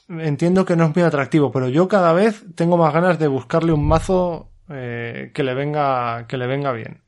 entiendo 0.06 0.66
que 0.66 0.76
no 0.76 0.84
es 0.84 0.94
muy 0.94 1.02
atractivo, 1.02 1.50
pero 1.50 1.70
yo 1.70 1.88
cada 1.88 2.12
vez 2.12 2.44
tengo 2.54 2.76
más 2.76 2.92
ganas 2.92 3.18
de 3.18 3.26
buscarle 3.26 3.72
un 3.72 3.88
mazo 3.88 4.50
eh, 4.68 5.30
que 5.32 5.42
le 5.42 5.54
venga 5.54 6.26
que 6.26 6.36
le 6.36 6.46
venga 6.46 6.72
bien. 6.72 7.02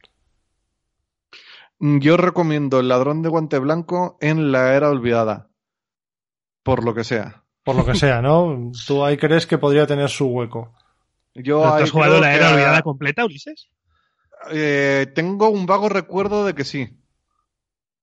Yo 1.79 2.17
recomiendo 2.17 2.81
el 2.81 2.89
ladrón 2.89 3.23
de 3.23 3.29
guante 3.29 3.59
blanco 3.59 4.19
en 4.21 4.53
la 4.53 4.75
era 4.75 4.91
olvidada. 4.91 5.51
Por 6.63 6.85
lo 6.85 6.95
que 6.95 7.05
sea. 7.05 7.45
Por 7.65 7.77
lo 7.77 7.85
que 7.85 7.95
sea, 7.95 8.23
¿no? 8.23 8.71
Tú 8.87 9.05
ahí 9.05 9.17
crees 9.17 9.47
que 9.47 9.59
podría 9.59 9.87
tener 9.87 10.09
su 10.09 10.27
hueco. 10.27 10.75
Yo 11.35 11.61
¿No 11.63 11.75
has 11.75 11.91
jugado 11.91 12.21
la 12.21 12.31
que, 12.31 12.37
era 12.37 12.51
olvidada 12.51 12.83
completa, 12.83 13.25
Ulises? 13.25 13.69
eh, 14.53 15.07
tengo 15.15 15.49
un 15.51 15.67
vago 15.67 15.89
recuerdo 15.89 16.45
de 16.45 16.55
que 16.55 16.65
sí. 16.65 16.89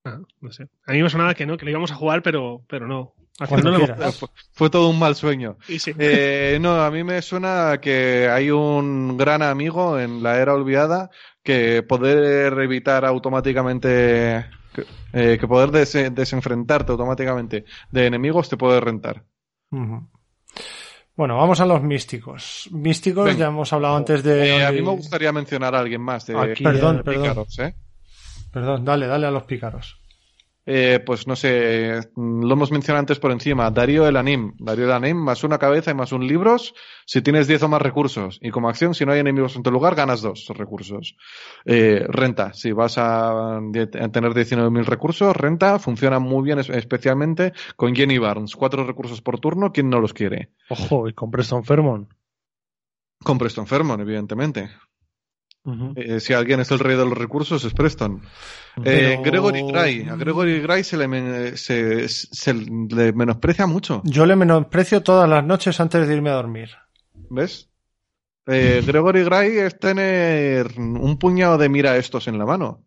Ah, 0.05 0.19
no 0.39 0.51
sé. 0.51 0.67
A 0.85 0.93
mí 0.93 1.03
me 1.03 1.09
sonaba 1.09 1.33
que 1.33 1.45
no, 1.45 1.57
que 1.57 1.65
lo 1.65 1.71
íbamos 1.71 1.91
a 1.91 1.95
jugar, 1.95 2.21
pero, 2.21 2.63
pero 2.69 2.87
no. 2.87 3.13
Cuando 3.49 3.69
lo 3.71 3.85
Fue, 3.85 4.29
fue 4.53 4.69
todo 4.69 4.89
un 4.89 4.97
mal 4.97 5.15
sueño. 5.15 5.57
sí. 5.67 5.93
Eh, 5.99 6.57
no, 6.59 6.81
a 6.81 6.89
mí 6.89 7.03
me 7.03 7.21
suena 7.21 7.77
que 7.79 8.27
hay 8.29 8.49
un 8.49 9.15
gran 9.17 9.43
amigo 9.43 9.99
en 9.99 10.23
la 10.23 10.39
era 10.39 10.53
olvidada 10.55 11.09
que 11.43 11.83
poder 11.83 12.53
evitar 12.59 13.05
automáticamente, 13.05 14.45
que, 14.73 14.85
eh, 15.13 15.37
que 15.39 15.47
poder 15.47 15.69
des- 15.71 16.15
desenfrentarte 16.15 16.91
automáticamente 16.93 17.65
de 17.91 18.05
enemigos 18.07 18.49
te 18.49 18.57
puede 18.57 18.79
rentar. 18.79 19.23
Bueno, 19.69 21.35
vamos 21.35 21.59
a 21.59 21.65
los 21.65 21.81
místicos. 21.81 22.69
Místicos, 22.71 23.25
Venga. 23.25 23.39
ya 23.39 23.47
hemos 23.47 23.71
hablado 23.73 23.95
antes 23.95 24.23
de... 24.23 24.57
Eh, 24.57 24.65
a 24.65 24.71
mí 24.71 24.81
me 24.81 24.91
gustaría 24.91 25.31
mencionar 25.31 25.73
a 25.75 25.79
alguien 25.79 26.01
más 26.01 26.25
de 26.27 26.37
Aquí, 26.39 26.63
Perdón, 26.63 27.01
perdón. 27.03 27.23
Pícaros, 27.23 27.59
¿eh? 27.59 27.75
Perdón, 28.51 28.85
dale, 28.85 29.07
dale 29.07 29.27
a 29.27 29.31
los 29.31 29.43
pícaros. 29.43 29.99
Eh, 30.69 30.99
pues 31.05 31.25
no 31.27 31.37
sé, 31.37 32.01
lo 32.17 32.53
hemos 32.53 32.71
mencionado 32.73 32.99
antes 32.99 33.19
por 33.19 33.31
encima. 33.31 33.71
Darío 33.71 34.05
el 34.05 34.17
Anim. 34.17 34.53
Darío 34.59 34.83
el 34.83 34.91
Anim, 34.91 35.15
más 35.15 35.45
una 35.45 35.57
cabeza 35.57 35.91
y 35.91 35.93
más 35.93 36.11
un 36.11 36.27
libros 36.27 36.75
si 37.05 37.21
tienes 37.21 37.47
10 37.47 37.63
o 37.63 37.69
más 37.69 37.81
recursos. 37.81 38.37
Y 38.41 38.49
como 38.51 38.67
acción, 38.67 38.93
si 38.93 39.05
no 39.05 39.13
hay 39.13 39.19
enemigos 39.21 39.55
en 39.55 39.63
tu 39.63 39.71
lugar, 39.71 39.95
ganas 39.95 40.21
dos 40.21 40.45
recursos. 40.49 41.15
Eh, 41.63 42.05
renta. 42.09 42.51
Si 42.53 42.73
vas 42.73 42.97
a, 42.97 43.59
de- 43.71 43.89
a 43.97 44.09
tener 44.09 44.33
19.000 44.33 44.85
recursos, 44.85 45.33
renta 45.35 45.79
funciona 45.79 46.19
muy 46.19 46.43
bien, 46.43 46.59
es- 46.59 46.69
especialmente 46.69 47.53
con 47.77 47.95
Jenny 47.95 48.17
Barnes. 48.17 48.55
Cuatro 48.57 48.85
recursos 48.85 49.21
por 49.21 49.39
turno, 49.39 49.71
¿quién 49.71 49.89
no 49.89 50.01
los 50.01 50.13
quiere? 50.13 50.51
Ojo, 50.69 51.07
y 51.07 51.13
con 51.13 51.31
Preston 51.31 51.63
Fairmont. 51.63 52.09
Con 53.23 53.37
Preston 53.37 53.67
Fairmont, 53.67 54.01
evidentemente. 54.01 54.69
Eh, 55.95 56.19
si 56.21 56.33
alguien 56.33 56.59
es 56.61 56.71
el 56.71 56.79
rey 56.79 56.95
de 56.95 57.03
los 57.05 57.17
recursos, 57.17 57.63
es 57.65 57.73
Preston. 57.73 58.21
Eh, 58.77 59.19
Pero- 59.19 59.21
Gregory 59.23 59.63
Gray. 59.69 60.07
A 60.09 60.15
Gregory 60.15 60.61
Gray 60.61 60.83
se 60.83 60.95
le, 60.97 61.07
men- 61.07 61.57
se- 61.57 62.07
se 62.07 62.53
le 62.53 63.11
menosprecia 63.13 63.65
mucho. 63.67 64.01
Yo 64.05 64.25
le 64.25 64.35
menosprecio 64.37 65.03
todas 65.03 65.27
las 65.29 65.43
noches 65.43 65.79
antes 65.79 66.07
de 66.07 66.15
irme 66.15 66.29
a 66.29 66.35
dormir. 66.35 66.69
¿Ves? 67.29 67.69
Eh, 68.45 68.81
Gregory 68.85 69.23
Gray 69.25 69.57
es 69.57 69.77
tener 69.77 70.71
un 70.77 71.17
puñado 71.19 71.57
de 71.57 71.67
mira 71.67 71.97
estos 71.97 72.29
en 72.29 72.37
la 72.37 72.45
mano. 72.45 72.85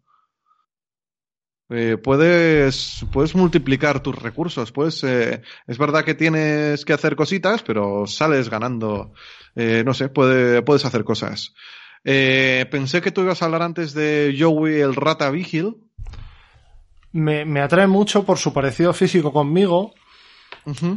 Eh, 1.72 1.98
puedes, 2.02 3.04
puedes 3.12 3.34
multiplicar 3.36 4.02
tus 4.02 4.16
recursos. 4.16 4.72
Puedes, 4.72 5.04
eh, 5.04 5.42
es 5.68 5.78
verdad 5.78 6.04
que 6.04 6.14
tienes 6.14 6.84
que 6.84 6.92
hacer 6.92 7.14
cositas, 7.14 7.62
pero 7.62 8.06
sales 8.06 8.48
ganando. 8.50 9.12
Eh, 9.54 9.82
no 9.86 9.94
sé, 9.94 10.08
puede, 10.08 10.62
puedes 10.62 10.84
hacer 10.84 11.04
cosas. 11.04 11.54
Eh, 12.04 12.66
pensé 12.70 13.00
que 13.02 13.10
tú 13.10 13.20
ibas 13.22 13.42
a 13.42 13.44
hablar 13.46 13.62
antes 13.62 13.92
de 13.94 14.34
Joey 14.38 14.80
el 14.80 14.94
Rata 14.94 15.30
Vigil. 15.30 15.76
Me, 17.12 17.44
me 17.44 17.60
atrae 17.60 17.86
mucho 17.86 18.24
por 18.24 18.38
su 18.38 18.52
parecido 18.52 18.92
físico 18.92 19.32
conmigo. 19.32 19.94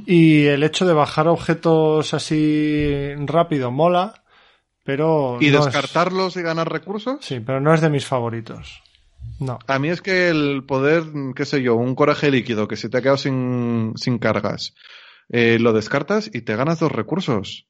Y 0.05 0.45
el 0.45 0.63
hecho 0.63 0.85
de 0.85 0.93
bajar 0.93 1.27
objetos 1.27 2.13
así 2.13 3.13
rápido 3.25 3.71
mola, 3.71 4.23
pero. 4.83 5.37
¿Y 5.41 5.49
no 5.49 5.59
es- 5.59 5.65
descartarlos 5.65 6.35
y 6.37 6.41
ganar 6.41 6.71
recursos? 6.71 7.17
Sí, 7.25 7.39
pero 7.39 7.59
no 7.61 7.73
es 7.73 7.81
de 7.81 7.89
mis 7.89 8.05
favoritos. 8.05 8.81
No. 9.39 9.57
A 9.67 9.79
mí 9.79 9.89
es 9.89 10.01
que 10.01 10.29
el 10.29 10.63
poder, 10.67 11.03
qué 11.35 11.45
sé 11.45 11.61
yo, 11.63 11.75
un 11.75 11.95
coraje 11.95 12.29
líquido 12.29 12.67
que 12.67 12.75
se 12.75 12.89
te 12.89 12.97
ha 12.97 13.01
quedado 13.01 13.17
sin, 13.17 13.93
sin 13.95 14.19
cargas, 14.19 14.75
eh, 15.29 15.57
lo 15.59 15.71
descartas 15.73 16.29
y 16.33 16.41
te 16.41 16.55
ganas 16.55 16.79
dos 16.79 16.91
recursos. 16.91 17.67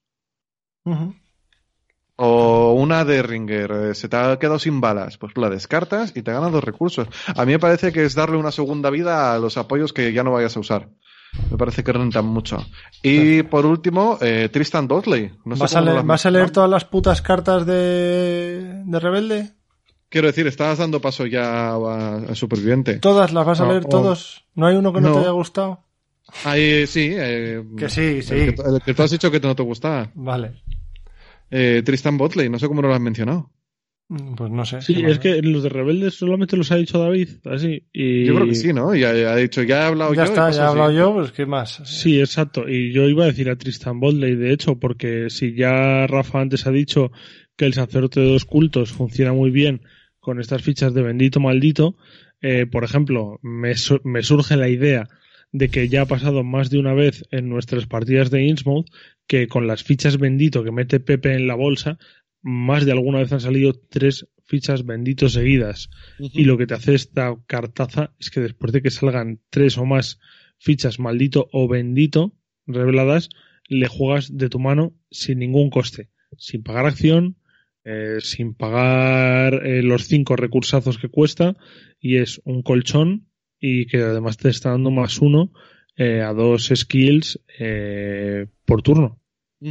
O 2.15 2.73
una 2.73 3.06
de 3.06 3.23
Ringer, 3.23 3.72
eh, 3.72 3.95
se 3.95 4.07
te 4.07 4.15
ha 4.18 4.38
quedado 4.38 4.60
sin 4.60 4.80
balas, 4.80 5.18
pues 5.18 5.34
la 5.35 5.49
descartas 5.49 6.14
y 6.15 6.22
te 6.22 6.31
ganas 6.31 6.52
dos 6.52 6.64
recursos. 6.64 7.07
A 7.35 7.44
mí 7.45 7.53
me 7.53 7.60
parece 7.60 7.91
que 7.91 8.06
es 8.06 8.14
darle 8.14 8.38
una 8.38 8.52
segunda 8.52 8.90
vida 8.91 9.34
a 9.34 9.40
los 9.40 9.57
apoyos 9.57 9.94
que 9.94 10.14
ya 10.14 10.23
no 10.23 10.31
vayas 10.31 10.56
a 10.56 10.60
usar. 10.60 10.90
Me 11.49 11.57
parece 11.57 11.84
que 11.84 11.91
rentan 11.91 12.26
mucho. 12.26 12.64
Y 13.02 13.41
por 13.41 13.65
último, 13.65 14.19
eh, 14.22 14.49
Tristan 14.53 14.88
Dudley. 14.88 15.31
No 15.45 15.56
¿Vas, 15.56 15.76
a 15.76 15.81
leer, 15.81 16.03
vas 16.03 16.26
a 16.27 16.45
todas 16.52 16.69
las 16.69 16.85
putas 16.85 17.23
cartas 17.23 17.65
de, 17.65 18.84
de 18.85 18.99
Rebelde? 18.99 19.49
Quiero 20.10 20.27
decir, 20.27 20.45
estabas 20.45 20.77
dando 20.77 21.02
paso 21.02 21.26
ya 21.26 21.69
a, 21.72 22.15
a 22.30 22.35
Superviviente. 22.35 22.99
¿Todas 22.99 23.34
las 23.34 23.44
vas 23.48 23.60
a 23.60 23.64
No, 23.64 23.72
leer 23.72 23.85
o- 23.88 23.90
todos? 23.90 24.45
¿No 24.53 24.68
hay 24.68 24.76
uno 24.76 24.94
que 24.94 25.02
no, 25.02 25.07
No. 25.07 25.14
te 25.15 25.19
haya 25.22 25.31
gustado? 25.31 25.80
Ahí 26.45 26.85
sí. 26.85 27.10
eh, 27.11 27.64
Que 27.76 27.90
sí, 27.90 28.22
sí. 28.22 28.35
El 28.35 28.56
que, 28.56 28.61
el 28.61 28.81
que 28.84 28.94
tú 28.94 29.02
has 29.02 29.10
dicho 29.10 29.31
que 29.31 29.40
no 29.40 29.56
te 29.56 29.64
gustaba. 29.64 30.11
Vale. 30.14 30.61
Eh, 31.55 31.84
Tristan 31.85 32.17
Botley, 32.17 32.49
no 32.49 32.57
sé 32.57 32.67
cómo 32.67 32.81
no 32.81 32.88
lo 32.88 32.95
has 32.95 33.01
mencionado. 33.01 33.51
Mm, 34.09 34.34
Pues 34.35 34.51
no 34.51 34.65
sé. 34.65 34.81
Sí, 34.81 35.03
es 35.05 35.19
que 35.19 35.41
los 35.41 35.61
de 35.63 35.69
Rebeldes 35.69 36.15
solamente 36.15 36.57
los 36.57 36.71
ha 36.71 36.75
dicho 36.77 36.97
David, 36.99 37.30
así. 37.45 37.88
Y... 37.93 38.25
Yo 38.25 38.35
creo 38.35 38.47
que 38.47 38.55
sí, 38.55 38.73
¿no? 38.73 38.93
Ya, 38.95 39.13
ya 39.13 39.34
ha 39.34 39.35
dicho, 39.35 39.61
ya 39.63 39.84
he 39.84 39.85
hablado 39.85 40.13
Ya 40.13 40.23
yo. 40.25 40.31
y 40.31 40.34
está, 40.34 40.49
ya 40.51 40.63
he 40.63 40.67
hablado 40.67 40.91
yo, 40.91 41.13
pues 41.13 41.31
¿qué 41.31 41.45
más? 41.45 41.81
Sí, 41.85 42.19
exacto. 42.19 42.67
Y 42.67 42.91
yo 42.91 43.03
iba 43.07 43.23
a 43.23 43.27
decir 43.27 43.49
a 43.49 43.55
Tristan 43.55 43.99
Bodley, 43.99 44.35
de 44.35 44.51
hecho, 44.51 44.80
porque 44.80 45.30
si 45.30 45.53
ya 45.55 46.07
Rafa 46.07 46.41
antes 46.41 46.65
ha 46.67 46.71
dicho 46.71 47.11
que 47.55 47.65
el 47.65 47.73
sacerdote 47.73 48.19
de 48.19 48.31
dos 48.31 48.45
cultos 48.45 48.91
funciona 48.91 49.31
muy 49.31 49.51
bien 49.51 49.81
con 50.19 50.39
estas 50.39 50.63
fichas 50.63 50.93
de 50.93 51.03
bendito 51.03 51.39
maldito, 51.39 51.95
eh, 52.41 52.65
por 52.65 52.84
ejemplo, 52.84 53.39
me, 53.43 53.75
su- 53.75 54.01
me 54.03 54.23
surge 54.23 54.57
la 54.57 54.69
idea 54.69 55.07
de 55.51 55.69
que 55.69 55.88
ya 55.88 56.01
ha 56.01 56.05
pasado 56.07 56.43
más 56.43 56.71
de 56.71 56.80
una 56.80 56.93
vez 56.95 57.23
en 57.30 57.47
nuestras 57.47 57.85
partidas 57.85 58.31
de 58.31 58.41
Innsmouth 58.43 58.88
que 59.27 59.47
con 59.47 59.67
las 59.67 59.83
fichas 59.83 60.17
bendito 60.17 60.63
que 60.63 60.71
mete 60.71 60.99
Pepe 60.99 61.33
en 61.33 61.47
la 61.47 61.55
bolsa, 61.55 61.97
más 62.41 62.85
de 62.85 62.91
alguna 62.91 63.19
vez 63.19 63.31
han 63.31 63.39
salido 63.39 63.73
tres 63.73 64.27
fichas 64.43 64.85
bendito 64.85 65.29
seguidas. 65.29 65.89
Y 66.19 66.43
lo 66.43 66.57
que 66.57 66.67
te 66.67 66.73
hace 66.73 66.93
esta 66.93 67.35
cartaza 67.47 68.13
es 68.19 68.29
que 68.29 68.41
después 68.41 68.73
de 68.73 68.81
que 68.81 68.91
salgan 68.91 69.39
tres 69.49 69.77
o 69.77 69.85
más 69.85 70.19
fichas 70.57 70.99
maldito 70.99 71.49
o 71.51 71.67
bendito 71.67 72.35
reveladas, 72.67 73.29
le 73.67 73.87
juegas 73.87 74.37
de 74.37 74.49
tu 74.49 74.59
mano 74.59 74.93
sin 75.09 75.39
ningún 75.39 75.69
coste, 75.69 76.09
sin 76.37 76.63
pagar 76.63 76.85
acción, 76.85 77.37
eh, 77.85 78.17
sin 78.19 78.53
pagar 78.53 79.65
eh, 79.65 79.81
los 79.83 80.07
cinco 80.07 80.35
recursazos 80.35 80.97
que 80.97 81.09
cuesta, 81.09 81.55
y 81.99 82.17
es 82.17 82.41
un 82.45 82.61
colchón 82.61 83.27
y 83.59 83.85
que 83.87 83.97
además 83.97 84.37
te 84.37 84.49
está 84.49 84.71
dando 84.71 84.91
más 84.91 85.19
uno 85.19 85.51
eh, 85.95 86.21
a 86.21 86.33
dos 86.33 86.71
skills 86.73 87.39
eh, 87.59 88.47
por 88.65 88.81
turno, 88.81 89.19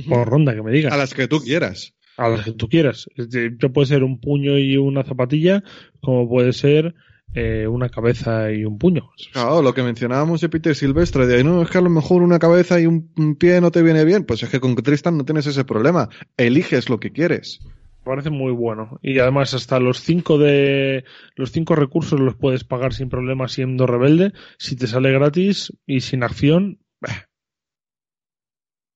por 0.08 0.28
ronda, 0.28 0.54
que 0.54 0.62
me 0.62 0.72
digas 0.72 0.92
A 0.92 0.96
las 0.96 1.14
que 1.14 1.28
tú 1.28 1.40
quieras. 1.40 1.94
a 2.16 2.28
las 2.28 2.44
que 2.44 2.52
tú 2.52 2.68
quieras. 2.68 3.08
Te 3.30 3.68
puede 3.68 3.86
ser 3.86 4.02
un 4.04 4.20
puño 4.20 4.58
y 4.58 4.76
una 4.76 5.04
zapatilla, 5.04 5.62
como 6.00 6.28
puede 6.28 6.52
ser 6.52 6.94
eh, 7.34 7.66
una 7.66 7.88
cabeza 7.88 8.52
y 8.52 8.64
un 8.64 8.78
puño. 8.78 9.10
Claro, 9.32 9.62
lo 9.62 9.72
que 9.74 9.82
mencionábamos 9.82 10.40
de 10.42 10.48
Peter 10.50 10.74
Silvestre, 10.74 11.26
de 11.26 11.42
no, 11.42 11.62
es 11.62 11.70
que 11.70 11.78
a 11.78 11.82
lo 11.82 11.90
mejor 11.90 12.22
una 12.22 12.38
cabeza 12.38 12.78
y 12.80 12.86
un, 12.86 13.10
un 13.16 13.36
pie 13.36 13.60
no 13.60 13.70
te 13.70 13.82
viene 13.82 14.04
bien. 14.04 14.24
Pues 14.24 14.42
es 14.42 14.50
que 14.50 14.60
con 14.60 14.74
Tristan 14.76 15.16
no 15.16 15.24
tienes 15.24 15.46
ese 15.46 15.64
problema. 15.64 16.08
Eliges 16.36 16.88
lo 16.90 17.00
que 17.00 17.10
quieres. 17.10 17.60
Me 18.04 18.10
parece 18.10 18.30
muy 18.30 18.50
bueno. 18.50 18.98
Y 19.00 19.20
además 19.20 19.54
hasta 19.54 19.78
los 19.78 20.00
cinco 20.00 20.36
de 20.36 21.04
los 21.36 21.52
cinco 21.52 21.76
recursos 21.76 22.18
los 22.18 22.34
puedes 22.34 22.64
pagar 22.64 22.94
sin 22.94 23.08
problema 23.08 23.46
siendo 23.46 23.86
rebelde. 23.86 24.32
Si 24.58 24.74
te 24.74 24.88
sale 24.88 25.12
gratis 25.12 25.72
y 25.86 26.00
sin 26.00 26.24
acción, 26.24 26.80
bah, 27.00 27.28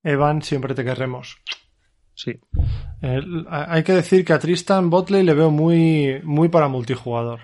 Evan, 0.02 0.42
siempre 0.42 0.74
te 0.74 0.84
querremos. 0.84 1.36
sí. 2.14 2.40
Eh, 3.02 3.20
hay 3.48 3.84
que 3.84 3.92
decir 3.92 4.24
que 4.24 4.32
a 4.32 4.38
Tristan 4.38 4.90
Botley 4.90 5.22
le 5.22 5.34
veo 5.34 5.50
muy, 5.50 6.20
muy 6.24 6.48
para 6.48 6.66
multijugador. 6.66 7.40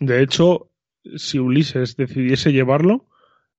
De 0.00 0.22
hecho, 0.22 0.70
si 1.16 1.38
Ulises 1.38 1.96
decidiese 1.96 2.52
llevarlo 2.52 3.06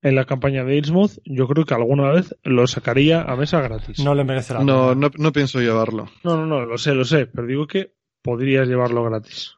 en 0.06 0.16
la 0.16 0.26
campaña 0.26 0.64
de 0.64 0.78
Innsmouth, 0.78 1.14
yo 1.26 1.48
creo 1.48 1.66
que 1.66 1.74
alguna 1.74 2.12
vez 2.12 2.36
lo 2.44 2.68
sacaría 2.68 3.22
a 3.24 3.36
mesa 3.36 3.60
gratis. 3.62 4.00
No 4.04 4.14
le 4.14 4.24
merece 4.24 4.54
la 4.54 4.60
No, 4.64 4.90
pena. 4.90 4.96
no, 5.02 5.12
no 5.18 5.32
pienso 5.32 5.60
llevarlo. 5.60 6.10
no, 6.24 6.38
no, 6.38 6.46
no, 6.46 6.66
lo 6.66 6.78
sé, 6.78 6.94
lo 6.94 7.04
sé, 7.06 7.26
pero 7.26 7.48
digo 7.48 7.66
que 7.66 7.94
podrías 8.22 8.68
llevarlo 8.68 9.04
gratis. 9.04 9.58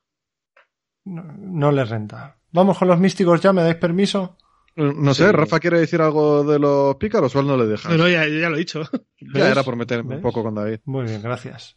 No, 1.05 1.23
no 1.37 1.71
le 1.71 1.83
renta. 1.85 2.37
Vamos 2.51 2.77
con 2.77 2.87
los 2.87 2.99
místicos 2.99 3.41
ya, 3.41 3.51
¿me 3.53 3.61
dais 3.61 3.75
permiso? 3.75 4.37
No 4.77 5.13
sé, 5.13 5.31
Rafa 5.31 5.59
quiere 5.59 5.79
decir 5.79 6.01
algo 6.01 6.43
de 6.43 6.59
los 6.59 6.95
pícaros 6.97 7.35
o 7.35 7.39
él 7.39 7.47
no 7.47 7.57
le 7.57 7.65
dejas. 7.65 7.91
No, 7.91 7.97
no, 7.97 8.07
ya, 8.09 8.27
ya 8.27 8.47
lo 8.49 8.55
he 8.55 8.59
dicho. 8.59 8.83
ya 9.33 9.49
era 9.49 9.63
por 9.63 9.75
meterme 9.75 10.09
¿Ves? 10.11 10.17
un 10.17 10.21
poco 10.21 10.43
con 10.43 10.53
David. 10.55 10.79
Muy 10.85 11.05
bien, 11.05 11.21
gracias. 11.21 11.75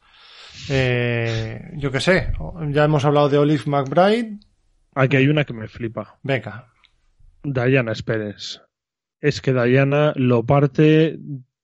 Eh, 0.69 1.71
yo 1.77 1.91
qué 1.91 2.01
sé, 2.01 2.33
ya 2.71 2.85
hemos 2.85 3.05
hablado 3.05 3.29
de 3.29 3.39
Olive 3.39 3.63
McBride. 3.67 4.39
Aquí 4.95 5.17
hay 5.17 5.29
una 5.29 5.45
que 5.45 5.55
me 5.55 5.67
flipa. 5.69 6.19
Venga, 6.23 6.67
Diana 7.43 7.95
Spence. 7.95 8.61
Es 9.21 9.41
que 9.41 9.53
Diana 9.53 10.13
lo 10.17 10.45
parte, 10.45 11.19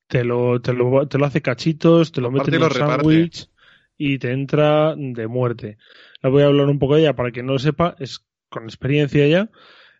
te 0.06 0.24
lo, 0.24 0.60
te 0.60 0.72
lo, 0.72 1.08
te 1.08 1.18
lo 1.18 1.26
hace 1.26 1.42
cachitos, 1.42 2.12
te 2.12 2.20
lo, 2.20 2.30
Lo 2.30 2.38
mete 2.38 2.54
en 2.54 2.62
un 2.62 2.70
sándwich 2.70 3.48
y 3.96 4.18
te 4.18 4.32
entra 4.32 4.94
de 4.96 5.26
muerte. 5.26 5.78
La 6.20 6.30
voy 6.30 6.42
a 6.42 6.46
hablar 6.46 6.66
un 6.66 6.78
poco 6.78 6.96
de 6.96 7.02
ella 7.02 7.16
para 7.16 7.30
quien 7.30 7.46
no 7.46 7.54
lo 7.54 7.58
sepa, 7.58 7.96
es 7.98 8.24
con 8.48 8.64
experiencia 8.64 9.26
ya. 9.26 9.50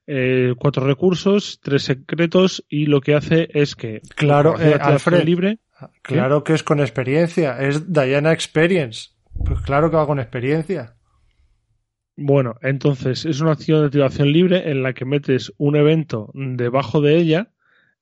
Eh, 0.09 0.55
cuatro 0.57 0.86
recursos, 0.86 1.59
tres 1.61 1.82
secretos 1.82 2.65
y 2.69 2.86
lo 2.86 3.01
que 3.01 3.15
hace 3.15 3.48
es 3.53 3.74
que 3.74 4.03
Claro, 4.15 4.55
eh, 4.61 4.78
Alfred. 4.81 5.24
libre 5.24 5.59
claro 6.03 6.44
que 6.44 6.55
es 6.55 6.62
con 6.62 6.81
experiencia, 6.81 7.59
es 7.61 7.93
Diana 7.93 8.32
Experience. 8.32 9.11
Pues 9.44 9.61
claro 9.61 9.90
que 9.90 9.97
va 9.97 10.07
con 10.07 10.20
experiencia. 10.20 10.95
Bueno, 12.16 12.56
entonces 12.62 13.26
es 13.26 13.43
una 13.43 13.52
acción 13.52 13.80
de 13.80 13.86
activación 13.86 14.32
libre 14.32 14.70
en 14.70 14.82
la 14.82 14.94
que 14.94 15.05
metes 15.05 15.52
un 15.59 15.76
evento 15.76 16.30
debajo 16.34 17.02
de 17.02 17.18
ella 17.18 17.52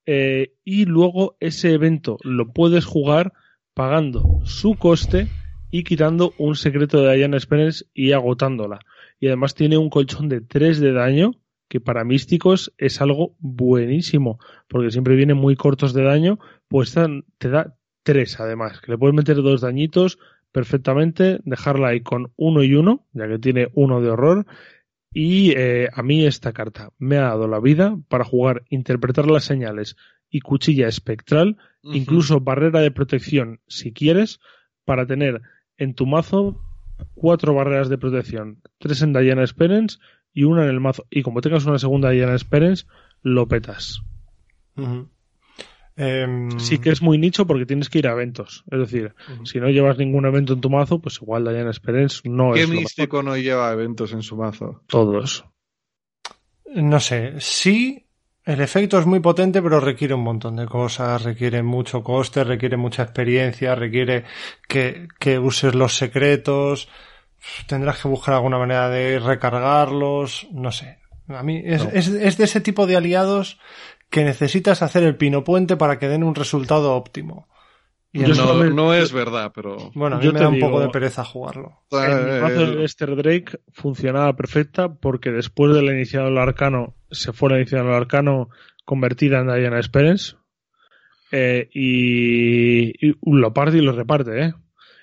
eh, 0.06 0.54
y 0.62 0.84
luego 0.84 1.36
ese 1.40 1.72
evento 1.72 2.18
lo 2.22 2.52
puedes 2.52 2.84
jugar 2.84 3.32
pagando 3.74 4.40
su 4.44 4.76
coste 4.76 5.26
y 5.72 5.82
quitando 5.82 6.32
un 6.38 6.54
secreto 6.54 7.02
de 7.02 7.16
Diana 7.16 7.40
Spence 7.40 7.86
y 7.92 8.12
agotándola. 8.12 8.78
Y 9.18 9.26
además 9.26 9.56
tiene 9.56 9.78
un 9.78 9.90
colchón 9.90 10.28
de 10.28 10.40
3 10.40 10.78
de 10.78 10.92
daño 10.92 11.32
que 11.66 11.80
para 11.80 12.04
místicos 12.04 12.72
es 12.78 13.00
algo 13.00 13.34
buenísimo 13.40 14.38
porque 14.68 14.92
siempre 14.92 15.16
vienen 15.16 15.38
muy 15.38 15.56
cortos 15.56 15.92
de 15.92 16.04
daño, 16.04 16.38
pues 16.68 16.94
te 17.38 17.48
da 17.48 17.76
3 18.04 18.38
además, 18.38 18.80
que 18.80 18.92
le 18.92 18.98
puedes 18.98 19.16
meter 19.16 19.36
dos 19.36 19.62
dañitos 19.62 20.18
perfectamente, 20.54 21.40
dejarla 21.44 21.88
ahí 21.88 22.00
con 22.00 22.32
uno 22.36 22.62
y 22.62 22.76
uno, 22.76 23.04
ya 23.12 23.26
que 23.26 23.40
tiene 23.40 23.70
uno 23.74 24.00
de 24.00 24.10
horror. 24.10 24.46
Y 25.12 25.50
eh, 25.56 25.88
a 25.92 26.02
mí 26.04 26.24
esta 26.24 26.52
carta 26.52 26.90
me 26.96 27.16
ha 27.16 27.22
dado 27.22 27.48
la 27.48 27.58
vida 27.58 27.98
para 28.08 28.24
jugar 28.24 28.62
interpretar 28.70 29.28
las 29.28 29.42
señales 29.42 29.96
y 30.30 30.40
cuchilla 30.40 30.86
espectral, 30.86 31.56
incluso 31.82 32.38
barrera 32.38 32.80
de 32.80 32.92
protección 32.92 33.60
si 33.66 33.92
quieres, 33.92 34.38
para 34.84 35.06
tener 35.06 35.42
en 35.76 35.94
tu 35.94 36.06
mazo 36.06 36.60
cuatro 37.14 37.52
barreras 37.52 37.88
de 37.88 37.98
protección, 37.98 38.62
tres 38.78 39.02
en 39.02 39.12
Diana 39.12 39.42
Experience 39.42 39.98
y 40.32 40.44
una 40.44 40.62
en 40.62 40.70
el 40.70 40.78
mazo. 40.78 41.04
Y 41.10 41.22
como 41.22 41.40
tengas 41.40 41.66
una 41.66 41.80
segunda 41.80 42.10
Diana 42.10 42.32
Experience, 42.32 42.86
lo 43.22 43.48
petas. 43.48 44.02
Em, 45.96 46.58
Sí 46.58 46.78
que 46.78 46.90
es 46.90 47.02
muy 47.02 47.18
nicho 47.18 47.46
porque 47.46 47.66
tienes 47.66 47.88
que 47.88 47.98
ir 48.00 48.08
a 48.08 48.12
eventos. 48.12 48.64
Es 48.70 48.78
decir, 48.80 49.14
si 49.44 49.60
no 49.60 49.68
llevas 49.68 49.96
ningún 49.98 50.26
evento 50.26 50.52
en 50.54 50.60
tu 50.60 50.68
mazo, 50.70 51.00
pues 51.00 51.18
igual 51.22 51.44
Diana 51.44 51.70
Experience 51.70 52.20
no 52.24 52.52
¿Qué 52.52 52.62
es 52.62 52.68
mejor. 52.68 52.82
místico 52.82 53.22
no 53.22 53.36
lleva 53.36 53.72
eventos 53.72 54.12
en 54.12 54.22
su 54.22 54.36
mazo? 54.36 54.82
Todos. 54.88 55.44
No 56.74 56.98
sé, 56.98 57.34
sí, 57.38 58.06
el 58.44 58.60
efecto 58.60 58.98
es 58.98 59.06
muy 59.06 59.20
potente, 59.20 59.62
pero 59.62 59.78
requiere 59.78 60.14
un 60.14 60.24
montón 60.24 60.56
de 60.56 60.66
cosas, 60.66 61.22
requiere 61.22 61.62
mucho 61.62 62.02
coste, 62.02 62.42
requiere 62.42 62.76
mucha 62.76 63.04
experiencia, 63.04 63.74
requiere 63.76 64.24
que, 64.66 65.06
que 65.20 65.38
uses 65.38 65.74
los 65.76 65.96
secretos, 65.96 66.88
tendrás 67.68 68.02
que 68.02 68.08
buscar 68.08 68.34
alguna 68.34 68.58
manera 68.58 68.88
de 68.88 69.20
recargarlos, 69.20 70.48
no 70.52 70.72
sé. 70.72 70.98
A 71.28 71.42
mí 71.42 71.62
es, 71.64 71.84
No. 71.84 71.90
es, 71.92 72.08
es 72.08 72.36
de 72.36 72.44
ese 72.44 72.60
tipo 72.60 72.86
de 72.86 72.96
aliados 72.96 73.58
que 74.14 74.22
necesitas 74.24 74.80
hacer 74.80 75.02
el 75.02 75.16
pino 75.16 75.42
puente 75.42 75.76
para 75.76 75.98
que 75.98 76.06
den 76.08 76.22
un 76.22 76.36
resultado 76.36 76.94
óptimo. 76.94 77.48
Y 78.12 78.20
no, 78.20 78.94
es 78.94 79.12
verdad, 79.12 79.50
pero. 79.52 79.90
bueno, 79.96 80.14
a 80.14 80.18
mí 80.20 80.24
yo 80.24 80.32
me 80.32 80.38
da 80.38 80.48
un 80.48 80.54
digo- 80.54 80.68
poco 80.68 80.80
de 80.82 80.88
pereza 80.90 81.24
jugarlo. 81.24 81.80
En 81.90 82.24
mi 82.24 82.30
Eh, 82.36 82.40
mazo 82.40 82.60
eh, 82.62 82.66
de 82.66 82.74
Lester 82.76 83.16
Drake 83.16 83.58
funcionaba 83.72 84.36
perfecta 84.36 84.88
porque 84.94 85.32
después 85.32 85.74
del 85.74 85.86
iniciado 85.86 86.26
del 86.26 86.38
arcano 86.38 86.94
se 87.10 87.32
fue 87.32 87.50
el 87.50 87.56
iniciado 87.62 87.86
del 87.86 87.94
arcano 87.96 88.50
convertida 88.84 89.40
en 89.40 89.48
Diana 89.48 89.78
Experience. 89.78 90.36
Eh, 91.32 91.68
y, 91.74 92.90
y 93.10 93.16
lo 93.24 93.52
parte 93.52 93.78
y 93.78 93.80
lo 93.80 93.90
reparte, 93.90 94.44
¿eh? 94.44 94.54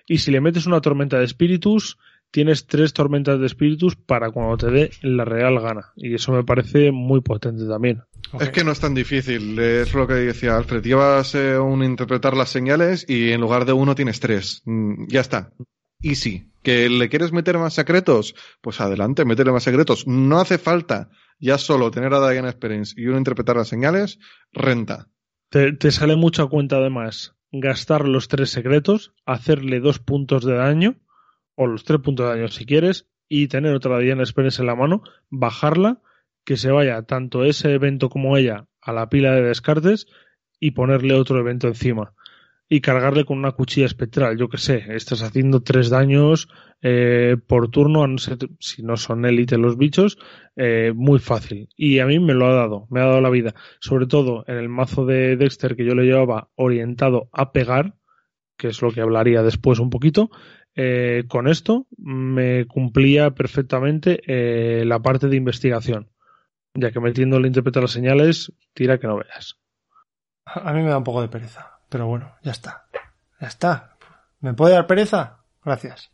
Y 0.08 0.20
si 0.20 0.32
le 0.32 0.40
metes 0.40 0.66
una 0.66 0.80
tormenta 0.80 1.20
de 1.20 1.26
espíritus, 1.26 1.98
tienes 2.32 2.66
tres 2.66 2.94
tormentas 2.94 3.40
de 3.40 3.46
espíritus 3.46 3.96
para 3.96 4.32
cuando 4.32 4.58
te 4.58 4.72
dé 4.72 4.92
la 5.02 5.26
real 5.26 5.60
gana. 5.60 5.92
Y 5.96 6.16
eso 6.16 6.32
me 6.32 6.44
parece 6.44 6.92
muy 6.92 7.22
potente 7.22 7.68
también. 7.68 8.04
Es 8.40 8.50
que 8.50 8.64
no 8.64 8.72
es 8.72 8.80
tan 8.80 8.94
difícil, 8.94 9.60
es 9.60 9.94
lo 9.94 10.08
que 10.08 10.14
decía 10.14 10.56
Alfred. 10.56 10.84
Llevas 10.84 11.36
eh, 11.36 11.58
un 11.58 11.84
interpretar 11.84 12.36
las 12.36 12.50
señales 12.50 13.06
y 13.08 13.32
en 13.32 13.42
lugar 13.42 13.66
de 13.66 13.74
uno 13.74 13.94
tienes 13.94 14.20
tres. 14.20 14.62
Mm, 14.66 15.08
ya 15.08 15.22
está. 15.22 15.52
Easy. 16.02 16.50
¿Que 16.64 16.90
le 16.90 17.10
quieres 17.10 17.32
meter 17.32 17.58
más 17.58 17.74
secretos? 17.74 18.36
Pues 18.62 18.80
adelante, 18.82 19.26
métele 19.26 19.52
más 19.52 19.64
secretos. 19.64 20.08
No 20.08 20.40
hace 20.40 20.58
falta 20.58 21.10
ya 21.40 21.58
solo 21.58 21.92
tener 21.92 22.14
a 22.14 22.30
Diana 22.30 22.50
Experience 22.50 22.94
y 22.96 23.08
uno 23.08 23.18
interpretar 23.18 23.56
las 23.56 23.68
señales, 23.68 24.20
renta. 24.52 25.10
Te, 25.50 25.74
te 25.74 25.92
sale 25.92 26.16
mucho 26.16 26.44
a 26.44 26.50
cuenta 26.50 26.78
además 26.78 27.36
gastar 27.52 28.08
los 28.08 28.28
tres 28.28 28.50
secretos, 28.50 29.14
hacerle 29.26 29.80
dos 29.80 30.00
puntos 30.00 30.46
de 30.46 30.56
daño, 30.56 30.96
o 31.56 31.68
los 31.68 31.84
tres 31.84 32.02
puntos 32.02 32.26
de 32.26 32.38
daño 32.38 32.48
si 32.48 32.66
quieres, 32.66 33.08
y 33.28 33.48
tener 33.48 33.74
otra 33.74 33.98
Diana 34.00 34.24
Experience 34.24 34.62
en 34.62 34.68
la 34.68 34.76
mano, 34.76 35.04
bajarla, 35.30 36.02
que 36.44 36.58
se 36.58 36.72
vaya 36.72 37.02
tanto 37.04 37.44
ese 37.44 37.74
evento 37.74 38.10
como 38.10 38.36
ella 38.38 38.68
a 38.82 38.94
la 38.94 39.10
pila 39.10 39.34
de 39.34 39.44
descartes 39.44 40.08
y 40.60 40.72
ponerle 40.72 41.14
otro 41.14 41.40
evento 41.40 41.68
encima. 41.68 42.14
Y 42.68 42.80
cargarle 42.80 43.26
con 43.26 43.38
una 43.38 43.52
cuchilla 43.52 43.86
espectral, 43.86 44.38
yo 44.38 44.48
que 44.48 44.58
sé, 44.58 44.86
estás 44.90 45.24
haciendo 45.24 45.62
tres 45.62 45.90
daños 45.90 46.48
eh, 46.82 47.36
por 47.46 47.70
turno, 47.70 48.04
a 48.04 48.08
no 48.08 48.18
ser 48.18 48.38
si 48.60 48.82
no 48.82 48.96
son 48.96 49.26
élite 49.26 49.58
los 49.58 49.78
bichos, 49.78 50.18
eh, 50.56 50.94
muy 50.96 51.20
fácil. 51.20 51.68
Y 51.76 52.00
a 52.00 52.06
mí 52.06 52.20
me 52.20 52.34
lo 52.34 52.48
ha 52.48 52.54
dado, 52.54 52.88
me 52.90 53.02
ha 53.02 53.06
dado 53.06 53.20
la 53.20 53.30
vida. 53.30 53.56
Sobre 53.82 54.08
todo 54.08 54.46
en 54.48 54.56
el 54.56 54.70
mazo 54.70 55.06
de 55.06 55.36
Dexter 55.36 55.76
que 55.76 55.86
yo 55.86 55.96
le 55.96 56.06
llevaba 56.06 56.50
orientado 56.56 57.30
a 57.34 57.52
pegar, 57.52 57.96
que 58.58 58.70
es 58.70 58.82
lo 58.82 58.92
que 58.92 59.02
hablaría 59.02 59.44
después 59.44 59.80
un 59.80 59.90
poquito, 59.90 60.30
eh, 60.76 61.26
con 61.28 61.48
esto 61.48 61.88
me 61.98 62.66
cumplía 62.66 63.32
perfectamente 63.32 64.22
eh, 64.26 64.86
la 64.86 65.00
parte 65.00 65.28
de 65.28 65.36
investigación. 65.36 66.10
Ya 66.74 66.92
que 66.92 67.00
metiendo 67.00 67.38
el 67.38 67.46
interpretar 67.46 67.84
las 67.84 67.92
señales, 67.92 68.54
tira 68.74 68.98
que 68.98 69.08
no 69.08 69.18
veas. 69.18 69.58
A 70.46 70.74
mí 70.74 70.82
me 70.82 70.90
da 70.90 70.98
un 70.98 71.04
poco 71.04 71.22
de 71.22 71.28
pereza, 71.28 71.80
pero 71.90 72.08
bueno, 72.08 72.34
ya 72.44 72.52
está. 72.52 72.86
Ya 73.40 73.48
está. 73.48 73.98
¿Me 74.40 74.54
puede 74.54 74.74
dar 74.74 74.88
pereza? 74.88 75.44
Gracias. 75.64 76.12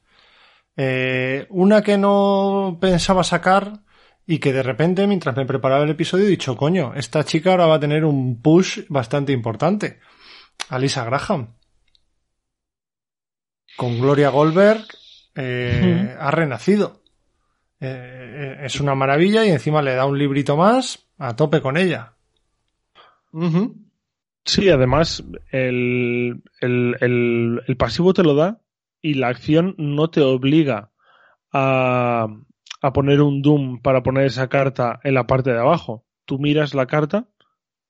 Eh, 0.75 1.47
una 1.49 1.81
que 1.81 1.97
no 1.97 2.77
pensaba 2.81 3.23
sacar 3.23 3.81
y 4.25 4.39
que 4.39 4.53
de 4.53 4.63
repente, 4.63 5.07
mientras 5.07 5.35
me 5.35 5.45
preparaba 5.45 5.83
el 5.83 5.89
episodio, 5.89 6.25
he 6.25 6.29
dicho, 6.29 6.57
coño, 6.57 6.93
esta 6.95 7.23
chica 7.23 7.51
ahora 7.51 7.67
va 7.67 7.75
a 7.75 7.79
tener 7.79 8.03
un 8.05 8.41
push 8.41 8.81
bastante 8.89 9.31
importante. 9.31 9.99
Alisa 10.69 11.05
Graham. 11.05 11.56
Con 13.77 14.01
Gloria 14.01 14.29
Goldberg 14.29 14.83
eh, 15.35 16.15
ha 16.19 16.31
renacido. 16.31 17.01
Eh, 17.79 18.57
es 18.63 18.79
una 18.81 18.95
maravilla 18.95 19.45
y 19.45 19.51
encima 19.51 19.81
le 19.83 19.93
da 19.93 20.05
un 20.05 20.17
librito 20.17 20.57
más 20.57 21.07
a 21.19 21.35
tope 21.35 21.61
con 21.61 21.77
ella. 21.77 22.13
Sí, 24.43 24.69
además, 24.69 25.23
el, 25.51 26.41
el, 26.59 26.95
el, 27.01 27.61
el 27.67 27.77
pasivo 27.77 28.13
te 28.13 28.23
lo 28.23 28.33
da 28.33 28.61
y 29.01 29.13
la 29.13 29.27
acción 29.27 29.75
no 29.77 30.09
te 30.09 30.21
obliga 30.21 30.91
a, 31.53 32.27
a 32.81 32.93
poner 32.93 33.21
un 33.21 33.41
Doom 33.41 33.81
para 33.81 34.01
poner 34.01 34.25
esa 34.25 34.47
carta 34.47 34.99
en 35.03 35.13
la 35.13 35.27
parte 35.27 35.51
de 35.51 35.59
abajo. 35.59 36.03
Tú 36.25 36.39
miras 36.39 36.73
la 36.73 36.87
carta 36.87 37.27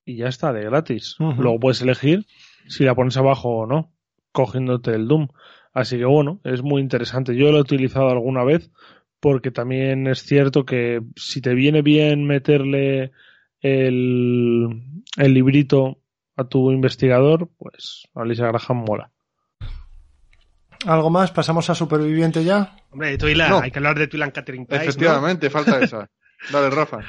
y 0.03 0.17
ya 0.17 0.27
está, 0.27 0.51
de 0.51 0.63
gratis. 0.63 1.15
Luego 1.19 1.59
puedes 1.59 1.81
elegir 1.81 2.25
si 2.67 2.83
la 2.83 2.95
pones 2.95 3.15
abajo 3.15 3.59
o 3.59 3.65
no, 3.65 3.93
cogiéndote 4.33 4.91
el 4.91 5.07
Doom. 5.07 5.29
Así 5.77 5.95
que 5.99 6.05
bueno, 6.05 6.39
es 6.43 6.63
muy 6.63 6.81
interesante. 6.81 7.35
Yo 7.35 7.51
lo 7.51 7.59
he 7.59 7.61
utilizado 7.61 8.09
alguna 8.09 8.43
vez 8.43 8.71
porque 9.19 9.51
también 9.51 10.07
es 10.07 10.23
cierto 10.23 10.65
que 10.65 11.01
si 11.15 11.39
te 11.39 11.53
viene 11.53 11.83
bien 11.83 12.25
meterle 12.25 13.11
el, 13.61 14.81
el 15.17 15.33
librito 15.35 15.99
a 16.35 16.45
tu 16.45 16.71
investigador, 16.71 17.49
pues 17.59 18.07
Alisa 18.15 18.47
Graham 18.47 18.85
mola. 18.87 19.11
¿Algo 20.87 21.11
más? 21.11 21.29
¿Pasamos 21.31 21.69
a 21.69 21.75
Superviviente 21.75 22.43
ya? 22.43 22.75
Hombre, 22.89 23.15
Twilan, 23.19 23.49
No. 23.51 23.59
hay 23.59 23.69
que 23.69 23.77
hablar 23.77 23.99
de 23.99 24.07
Twilan 24.07 24.31
Catering 24.31 24.65
Price. 24.65 24.83
Efectivamente, 24.83 25.51
falta 25.51 25.79
esa. 25.79 26.09
Dale, 26.51 26.71
Rafa. 26.71 27.01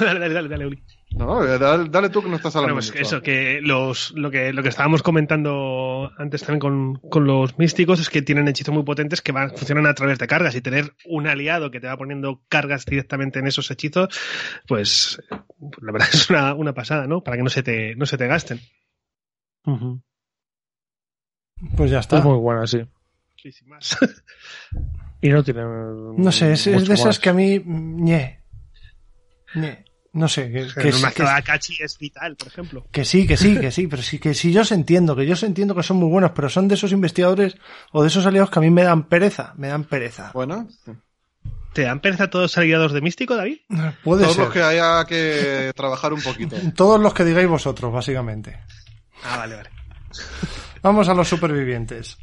dale, 0.00 0.18
dale, 0.18 0.34
dale, 0.34 0.48
dale, 0.48 0.66
Uli. 0.66 0.82
No, 1.12 1.42
eh, 1.44 1.58
dale, 1.58 1.88
dale 1.88 2.10
tú 2.10 2.20
que 2.22 2.28
no 2.28 2.36
estás 2.36 2.52
Bueno, 2.54 2.68
hablando. 2.70 2.80
pues 2.80 2.90
mucho. 2.90 3.00
eso, 3.16 3.22
que 3.22 3.60
los, 3.62 4.12
lo 4.16 4.30
que 4.30 4.52
lo 4.52 4.62
que 4.62 4.68
estábamos 4.68 5.02
comentando 5.02 6.10
antes 6.18 6.42
también 6.42 6.58
con, 6.60 6.94
con 7.08 7.26
los 7.26 7.58
místicos 7.58 8.00
es 8.00 8.10
que 8.10 8.20
tienen 8.22 8.48
hechizos 8.48 8.74
muy 8.74 8.82
potentes 8.82 9.22
que 9.22 9.32
van, 9.32 9.50
funcionan 9.50 9.86
a 9.86 9.94
través 9.94 10.18
de 10.18 10.26
cargas 10.26 10.54
y 10.56 10.60
tener 10.60 10.94
un 11.06 11.26
aliado 11.26 11.70
que 11.70 11.80
te 11.80 11.86
va 11.86 11.96
poniendo 11.96 12.42
cargas 12.48 12.84
directamente 12.84 13.38
en 13.38 13.46
esos 13.46 13.70
hechizos, 13.70 14.08
pues, 14.66 15.22
pues 15.28 15.82
la 15.82 15.92
verdad 15.92 16.08
es 16.12 16.28
una, 16.28 16.54
una 16.54 16.74
pasada, 16.74 17.06
¿no? 17.06 17.22
Para 17.22 17.36
que 17.38 17.42
no 17.44 17.50
se 17.50 17.62
te, 17.62 17.94
no 17.96 18.04
se 18.04 18.18
te 18.18 18.26
gasten. 18.26 18.60
Pues 21.76 21.90
ya 21.90 22.00
está. 22.00 22.18
Es 22.18 22.24
muy 22.24 22.38
buena, 22.38 22.66
sí. 22.66 22.82
Sí, 23.36 23.52
sin 23.52 23.68
más. 23.68 23.96
Y 25.22 25.30
no 25.30 25.42
tiene. 25.42 25.62
No 25.62 26.30
sé, 26.30 26.52
es, 26.52 26.66
es 26.66 26.86
de 26.86 26.92
esas 26.94 27.06
más. 27.06 27.18
que 27.18 27.30
a 27.30 27.32
mí. 27.32 27.58
ñe. 27.64 28.44
ñe. 29.54 29.85
No 30.16 30.28
sé, 30.28 30.50
que, 30.50 30.66
que, 30.82 30.88
es- 30.88 31.00
mazo 31.02 31.14
que 31.14 31.22
de 31.22 31.28
es- 31.28 31.34
Akachi 31.34 31.76
es 31.82 31.98
vital, 31.98 32.36
por 32.36 32.48
ejemplo. 32.48 32.86
que 32.90 33.04
sí, 33.04 33.26
que 33.26 33.36
sí, 33.36 33.58
que 33.60 33.70
sí, 33.70 33.86
pero 33.86 34.02
sí, 34.02 34.18
que 34.18 34.32
sí 34.34 34.50
yo 34.52 34.62
os 34.62 34.72
entiendo, 34.72 35.14
que 35.14 35.26
yo 35.26 35.34
os 35.34 35.42
entiendo 35.42 35.74
que 35.74 35.82
son 35.82 35.98
muy 35.98 36.08
buenos, 36.08 36.30
pero 36.34 36.48
son 36.48 36.68
de 36.68 36.74
esos 36.74 36.90
investigadores 36.92 37.56
o 37.92 38.02
de 38.02 38.08
esos 38.08 38.24
aliados 38.26 38.50
que 38.50 38.58
a 38.58 38.62
mí 38.62 38.70
me 38.70 38.82
dan 38.82 39.04
pereza, 39.08 39.52
me 39.56 39.68
dan 39.68 39.84
pereza. 39.84 40.30
Bueno, 40.34 40.68
¿Te 41.74 41.82
dan 41.82 42.00
pereza 42.00 42.30
todos 42.30 42.44
los 42.44 42.56
aliados 42.58 42.92
de 42.94 43.02
místico, 43.02 43.36
David? 43.36 43.58
Puede 44.02 44.22
todos 44.22 44.36
ser. 44.36 44.44
los 44.44 44.52
que 44.54 44.62
haya 44.62 45.04
que 45.04 45.72
trabajar 45.76 46.14
un 46.14 46.22
poquito. 46.22 46.56
Todos 46.74 46.98
los 46.98 47.12
que 47.12 47.22
digáis 47.24 47.46
vosotros, 47.48 47.92
básicamente. 47.92 48.58
Ah, 49.22 49.36
vale, 49.36 49.56
vale. 49.56 49.70
Vamos 50.80 51.06
a 51.10 51.14
los 51.14 51.28
supervivientes. 51.28 52.16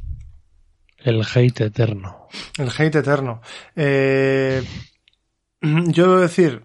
El 0.98 1.22
hate 1.22 1.60
eterno. 1.66 2.26
El 2.58 2.68
hate 2.76 2.96
eterno. 2.96 3.40
Eh, 3.76 4.64
yo 5.60 6.02
debo 6.08 6.20
decir, 6.20 6.64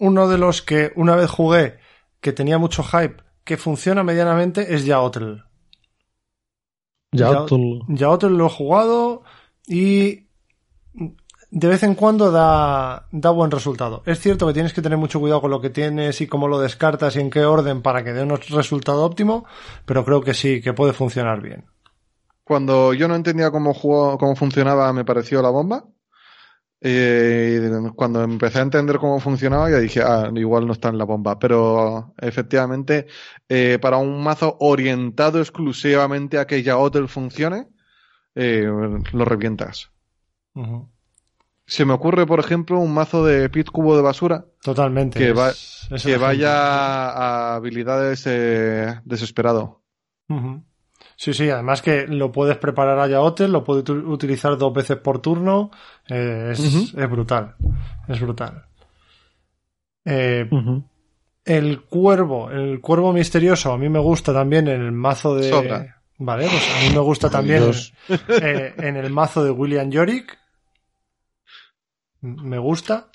uno 0.00 0.28
de 0.28 0.38
los 0.38 0.62
que 0.62 0.92
una 0.96 1.14
vez 1.14 1.30
jugué 1.30 1.78
que 2.20 2.32
tenía 2.32 2.58
mucho 2.58 2.82
hype, 2.82 3.22
que 3.44 3.56
funciona 3.56 4.02
medianamente, 4.02 4.74
es 4.74 4.84
Yaotl. 4.84 5.44
Yaotl. 7.12 7.80
Yaotl 7.88 8.26
lo 8.28 8.46
he 8.46 8.50
jugado 8.50 9.22
y 9.66 10.26
de 11.50 11.68
vez 11.68 11.82
en 11.82 11.94
cuando 11.94 12.30
da, 12.30 13.06
da 13.10 13.30
buen 13.30 13.50
resultado. 13.50 14.02
Es 14.06 14.20
cierto 14.20 14.46
que 14.46 14.52
tienes 14.52 14.72
que 14.72 14.82
tener 14.82 14.98
mucho 14.98 15.20
cuidado 15.20 15.40
con 15.40 15.50
lo 15.50 15.60
que 15.60 15.70
tienes 15.70 16.20
y 16.20 16.26
cómo 16.26 16.48
lo 16.48 16.60
descartas 16.60 17.16
y 17.16 17.20
en 17.20 17.30
qué 17.30 17.44
orden 17.44 17.82
para 17.82 18.04
que 18.04 18.12
dé 18.12 18.22
un 18.22 18.36
resultado 18.36 19.04
óptimo, 19.04 19.44
pero 19.84 20.04
creo 20.04 20.20
que 20.20 20.34
sí, 20.34 20.60
que 20.60 20.72
puede 20.72 20.92
funcionar 20.92 21.40
bien. 21.40 21.64
Cuando 22.44 22.94
yo 22.94 23.08
no 23.08 23.14
entendía 23.16 23.50
cómo, 23.50 23.74
jugó, 23.74 24.16
cómo 24.18 24.34
funcionaba, 24.34 24.92
me 24.92 25.04
pareció 25.04 25.42
la 25.42 25.50
bomba. 25.50 25.84
Eh, 26.82 27.70
cuando 27.94 28.22
empecé 28.22 28.58
a 28.58 28.62
entender 28.62 28.98
cómo 28.98 29.20
funcionaba, 29.20 29.70
ya 29.70 29.78
dije, 29.78 30.00
ah, 30.02 30.30
igual 30.34 30.66
no 30.66 30.72
está 30.72 30.88
en 30.88 30.98
la 30.98 31.04
bomba. 31.04 31.38
Pero 31.38 32.14
efectivamente, 32.18 33.06
eh, 33.48 33.78
para 33.80 33.98
un 33.98 34.22
mazo 34.22 34.56
orientado 34.60 35.40
exclusivamente 35.40 36.38
a 36.38 36.46
que 36.46 36.62
ya 36.62 36.78
hotel 36.78 37.08
funcione, 37.08 37.68
eh, 38.34 38.62
lo 39.12 39.24
revientas. 39.24 39.90
Se 41.66 41.84
me 41.84 41.92
ocurre, 41.92 42.26
por 42.26 42.40
ejemplo, 42.40 42.78
un 42.80 42.92
mazo 42.92 43.24
de 43.24 43.48
pit 43.48 43.68
cubo 43.70 43.94
de 43.96 44.02
basura 44.02 44.44
Totalmente. 44.62 45.18
Que 45.18 45.32
va- 45.32 45.50
es- 45.50 45.88
vaya 46.18 46.50
a 47.10 47.54
habilidades 47.54 48.24
eh, 48.26 49.00
desesperado. 49.04 49.82
Sí, 51.20 51.34
sí, 51.34 51.50
además 51.50 51.82
que 51.82 52.06
lo 52.06 52.32
puedes 52.32 52.56
preparar 52.56 52.98
a 52.98 53.06
Yaotel, 53.06 53.52
lo 53.52 53.62
puedes 53.62 53.86
utilizar 53.90 54.56
dos 54.56 54.72
veces 54.72 54.96
por 54.96 55.18
turno, 55.20 55.70
eh, 56.08 56.48
es, 56.52 56.94
brutal, 57.10 57.56
es 58.08 58.18
brutal. 58.22 58.64
Eh, 60.02 60.48
el 61.44 61.82
cuervo, 61.82 62.50
el 62.50 62.80
cuervo 62.80 63.12
misterioso, 63.12 63.70
a 63.70 63.76
mí 63.76 63.90
me 63.90 63.98
gusta 63.98 64.32
también 64.32 64.66
en 64.68 64.80
el 64.80 64.92
mazo 64.92 65.34
de... 65.34 65.50
Sobra. 65.50 66.00
Vale, 66.16 66.44
pues 66.48 66.74
a 66.74 66.88
mí 66.88 66.94
me 66.94 67.00
gusta 67.00 67.28
también 67.28 67.64
eh, 68.08 68.72
en 68.78 68.96
el 68.96 69.10
mazo 69.12 69.44
de 69.44 69.50
William 69.50 69.90
Yorick. 69.90 70.38
Me 72.22 72.56
gusta. 72.56 73.10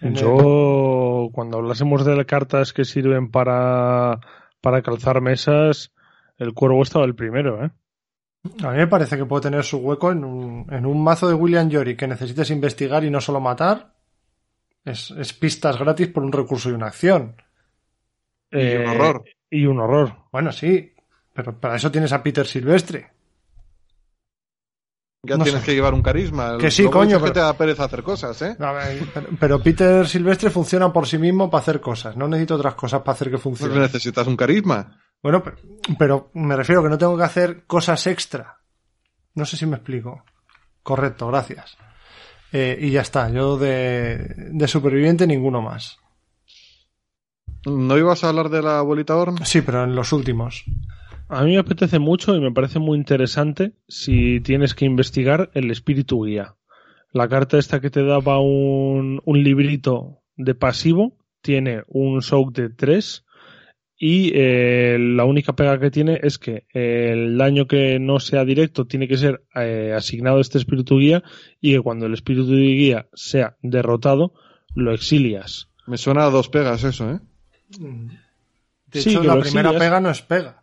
En 0.00 0.16
el- 0.16 0.20
Yo, 0.20 1.28
cuando 1.32 1.58
hablásemos 1.58 2.04
de 2.04 2.26
cartas 2.26 2.72
que 2.72 2.84
sirven 2.84 3.30
para, 3.30 4.18
para 4.60 4.82
calzar 4.82 5.20
mesas, 5.20 5.92
el 6.40 6.52
cuervo 6.54 6.82
estaba 6.82 7.04
el 7.04 7.14
primero, 7.14 7.64
¿eh? 7.64 7.70
A 8.64 8.70
mí 8.70 8.78
me 8.78 8.86
parece 8.86 9.16
que 9.18 9.26
puede 9.26 9.42
tener 9.42 9.62
su 9.62 9.76
hueco 9.78 10.10
en 10.10 10.24
un, 10.24 10.66
en 10.72 10.86
un 10.86 11.04
mazo 11.04 11.28
de 11.28 11.34
William 11.34 11.68
Yorick 11.68 11.98
que 11.98 12.08
necesites 12.08 12.50
investigar 12.50 13.04
y 13.04 13.10
no 13.10 13.20
solo 13.20 13.38
matar. 13.38 13.94
Es, 14.84 15.10
es 15.12 15.32
pistas 15.34 15.78
gratis 15.78 16.08
por 16.08 16.22
un 16.24 16.32
recurso 16.32 16.70
y 16.70 16.72
una 16.72 16.86
acción. 16.86 17.36
Y 18.50 18.56
un 18.56 18.62
Eh, 18.62 18.88
horror. 18.88 19.24
Y 19.50 19.66
un 19.66 19.78
horror. 19.78 20.16
Bueno, 20.32 20.50
sí, 20.52 20.94
pero 21.34 21.60
para 21.60 21.76
eso 21.76 21.90
tienes 21.90 22.12
a 22.12 22.22
Peter 22.22 22.46
Silvestre. 22.46 23.10
Ya 25.22 25.36
no 25.36 25.44
tienes 25.44 25.60
sé. 25.60 25.66
que 25.66 25.74
llevar 25.74 25.92
un 25.92 26.00
carisma. 26.00 26.56
Que 26.56 26.70
sí, 26.70 26.82
Luego 26.84 27.00
coño, 27.00 27.22
que 27.22 27.30
te 27.32 27.40
da 27.40 27.52
pereza 27.52 27.84
hacer 27.84 28.02
cosas, 28.02 28.40
¿eh? 28.40 28.56
A 28.58 28.72
ver, 28.72 29.02
pero, 29.12 29.26
pero 29.38 29.62
Peter 29.62 30.08
Silvestre 30.08 30.48
funciona 30.48 30.90
por 30.90 31.06
sí 31.06 31.18
mismo 31.18 31.50
para 31.50 31.60
hacer 31.60 31.78
cosas. 31.82 32.16
No 32.16 32.26
necesito 32.26 32.54
otras 32.54 32.74
cosas 32.74 33.02
para 33.02 33.12
hacer 33.12 33.26
que 33.28 33.32
Pues 33.32 33.42
funcione. 33.42 33.78
necesitas 33.80 34.26
un 34.26 34.36
carisma. 34.36 34.98
Bueno, 35.22 35.42
pe- 35.42 35.52
pero 35.98 36.30
me 36.34 36.56
refiero 36.56 36.82
que 36.82 36.88
no 36.88 36.98
tengo 36.98 37.16
que 37.16 37.24
hacer 37.24 37.64
cosas 37.66 38.06
extra. 38.06 38.56
No 39.34 39.44
sé 39.44 39.56
si 39.56 39.66
me 39.66 39.76
explico. 39.76 40.24
Correcto, 40.82 41.28
gracias. 41.28 41.76
Eh, 42.52 42.78
y 42.80 42.90
ya 42.90 43.02
está, 43.02 43.28
yo 43.30 43.56
de, 43.58 44.18
de 44.52 44.68
superviviente 44.68 45.26
ninguno 45.26 45.62
más. 45.62 45.98
¿No 47.66 47.98
ibas 47.98 48.24
a 48.24 48.30
hablar 48.30 48.48
de 48.48 48.62
la 48.62 48.78
abuelita 48.78 49.16
Orm? 49.16 49.36
Sí, 49.44 49.60
pero 49.60 49.84
en 49.84 49.94
los 49.94 50.12
últimos. 50.12 50.64
A 51.28 51.44
mí 51.44 51.52
me 51.52 51.58
apetece 51.58 51.98
mucho 51.98 52.34
y 52.34 52.40
me 52.40 52.50
parece 52.52 52.78
muy 52.78 52.96
interesante 52.98 53.72
si 53.86 54.40
tienes 54.40 54.74
que 54.74 54.84
investigar 54.86 55.50
el 55.54 55.70
espíritu 55.70 56.24
guía. 56.24 56.56
La 57.12 57.28
carta 57.28 57.58
esta 57.58 57.80
que 57.80 57.90
te 57.90 58.02
daba 58.04 58.40
un, 58.40 59.20
un 59.24 59.42
librito 59.44 60.22
de 60.36 60.54
pasivo 60.54 61.18
tiene 61.42 61.82
un 61.86 62.22
soak 62.22 62.52
de 62.52 62.70
3 62.70 63.24
y 64.02 64.32
eh, 64.34 64.96
la 64.98 65.26
única 65.26 65.52
pega 65.52 65.78
que 65.78 65.90
tiene 65.90 66.18
es 66.22 66.38
que 66.38 66.64
el 66.72 67.36
daño 67.36 67.66
que 67.66 67.98
no 68.00 68.18
sea 68.18 68.46
directo 68.46 68.86
tiene 68.86 69.06
que 69.06 69.18
ser 69.18 69.44
eh, 69.54 69.92
asignado 69.94 70.38
a 70.38 70.40
este 70.40 70.56
espíritu 70.56 70.98
guía 70.98 71.22
y 71.60 71.74
que 71.74 71.80
cuando 71.82 72.06
el 72.06 72.14
espíritu 72.14 72.50
guía 72.52 73.08
sea 73.12 73.56
derrotado 73.60 74.32
lo 74.74 74.94
exilias. 74.94 75.68
Me 75.86 75.98
suena 75.98 76.24
a 76.24 76.30
dos 76.30 76.48
pegas 76.48 76.82
eso, 76.84 77.10
¿eh? 77.10 77.20
De 78.86 79.00
Sí, 79.02 79.10
hecho, 79.10 79.22
la 79.22 79.38
primera 79.38 79.68
exilias. 79.70 79.74
pega 79.90 80.00
no 80.00 80.10
es 80.10 80.22
pega. 80.22 80.62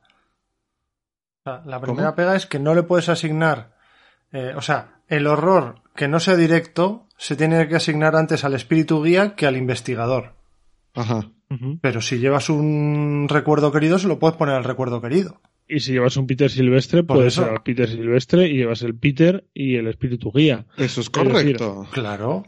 O 1.46 1.50
sea, 1.50 1.62
la 1.66 1.80
primera 1.80 2.08
¿Cómo? 2.08 2.16
pega 2.16 2.36
es 2.36 2.46
que 2.48 2.58
no 2.60 2.74
le 2.74 2.84
puedes 2.84 3.08
asignar. 3.10 3.76
eh, 4.32 4.54
o 4.56 4.62
sea, 4.62 5.02
el 5.08 5.28
horror 5.28 5.84
que 5.96 6.08
no 6.08 6.20
sea 6.20 6.36
directo 6.36 7.08
se 7.18 7.36
tiene 7.36 7.68
que 7.68 7.76
asignar 7.76 8.16
antes 8.16 8.44
al 8.44 8.56
espíritu 8.56 9.04
guía 9.04 9.36
que 9.36 9.46
al 9.46 9.58
investigador. 9.58 10.37
Ajá. 10.98 11.32
Pero 11.82 12.02
si 12.02 12.18
llevas 12.18 12.50
un 12.50 13.28
recuerdo 13.30 13.72
querido, 13.72 13.98
se 14.00 14.08
lo 14.08 14.20
puedes 14.20 14.36
poner 14.36 14.56
al 14.56 14.64
recuerdo 14.66 15.02
querido. 15.02 15.40
Y 15.70 15.80
si 15.80 15.94
llevas 15.94 16.18
un 16.18 16.28
Peter 16.28 16.50
Silvestre, 16.50 17.04
Por 17.04 17.18
puede 17.18 17.30
eso. 17.30 17.44
ser 17.44 17.52
al 17.54 17.64
Peter 17.64 17.88
Silvestre 17.90 18.48
y 18.50 18.54
llevas 18.58 18.82
el 18.82 18.96
Peter 18.96 19.46
y 19.54 19.76
el 19.76 19.88
espíritu 19.88 20.32
guía. 20.32 20.66
Eso 20.78 21.02
es 21.02 21.10
decir, 21.12 21.12
correcto. 21.12 21.88
Claro. 21.92 22.46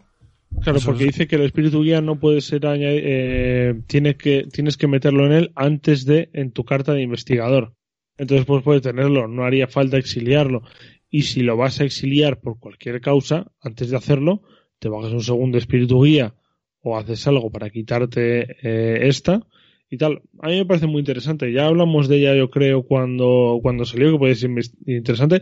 Claro, 0.63 0.79
Eso 0.79 0.87
porque 0.87 1.03
es- 1.05 1.11
dice 1.13 1.27
que 1.27 1.35
el 1.35 1.43
espíritu 1.43 1.83
guía 1.83 2.01
no 2.01 2.19
puede 2.19 2.41
ser 2.41 2.61
añadi- 2.63 3.01
eh, 3.03 3.81
tiene 3.87 4.15
que, 4.17 4.47
tienes 4.51 4.77
que 4.77 4.87
meterlo 4.87 5.25
en 5.27 5.31
él 5.33 5.51
antes 5.55 6.05
de 6.05 6.29
en 6.33 6.51
tu 6.51 6.65
carta 6.65 6.93
de 6.93 7.01
investigador. 7.03 7.73
Entonces, 8.17 8.45
pues 8.45 8.63
puede 8.63 8.81
tenerlo, 8.81 9.27
no 9.27 9.43
haría 9.45 9.67
falta 9.67 9.97
exiliarlo. 9.97 10.63
Y 11.09 11.21
si 11.23 11.41
lo 11.41 11.55
vas 11.55 11.79
a 11.79 11.85
exiliar 11.85 12.39
por 12.41 12.59
cualquier 12.59 12.99
causa, 12.99 13.51
antes 13.61 13.89
de 13.91 13.97
hacerlo, 13.97 14.41
te 14.79 14.89
bajas 14.89 15.11
un 15.13 15.23
segundo 15.23 15.57
espíritu 15.57 16.03
guía 16.03 16.33
o 16.81 16.97
haces 16.97 17.25
algo 17.27 17.51
para 17.51 17.69
quitarte 17.69 18.55
eh, 18.63 19.07
esta 19.07 19.45
y 19.89 19.97
tal. 19.97 20.21
A 20.41 20.49
mí 20.49 20.57
me 20.57 20.65
parece 20.65 20.87
muy 20.87 20.99
interesante. 20.99 21.51
Ya 21.51 21.65
hablamos 21.67 22.07
de 22.07 22.17
ella, 22.17 22.35
yo 22.35 22.49
creo, 22.49 22.83
cuando, 22.83 23.59
cuando 23.61 23.85
salió, 23.85 24.11
que 24.11 24.17
puede 24.19 24.35
ser 24.35 24.51
interesante. 24.85 25.41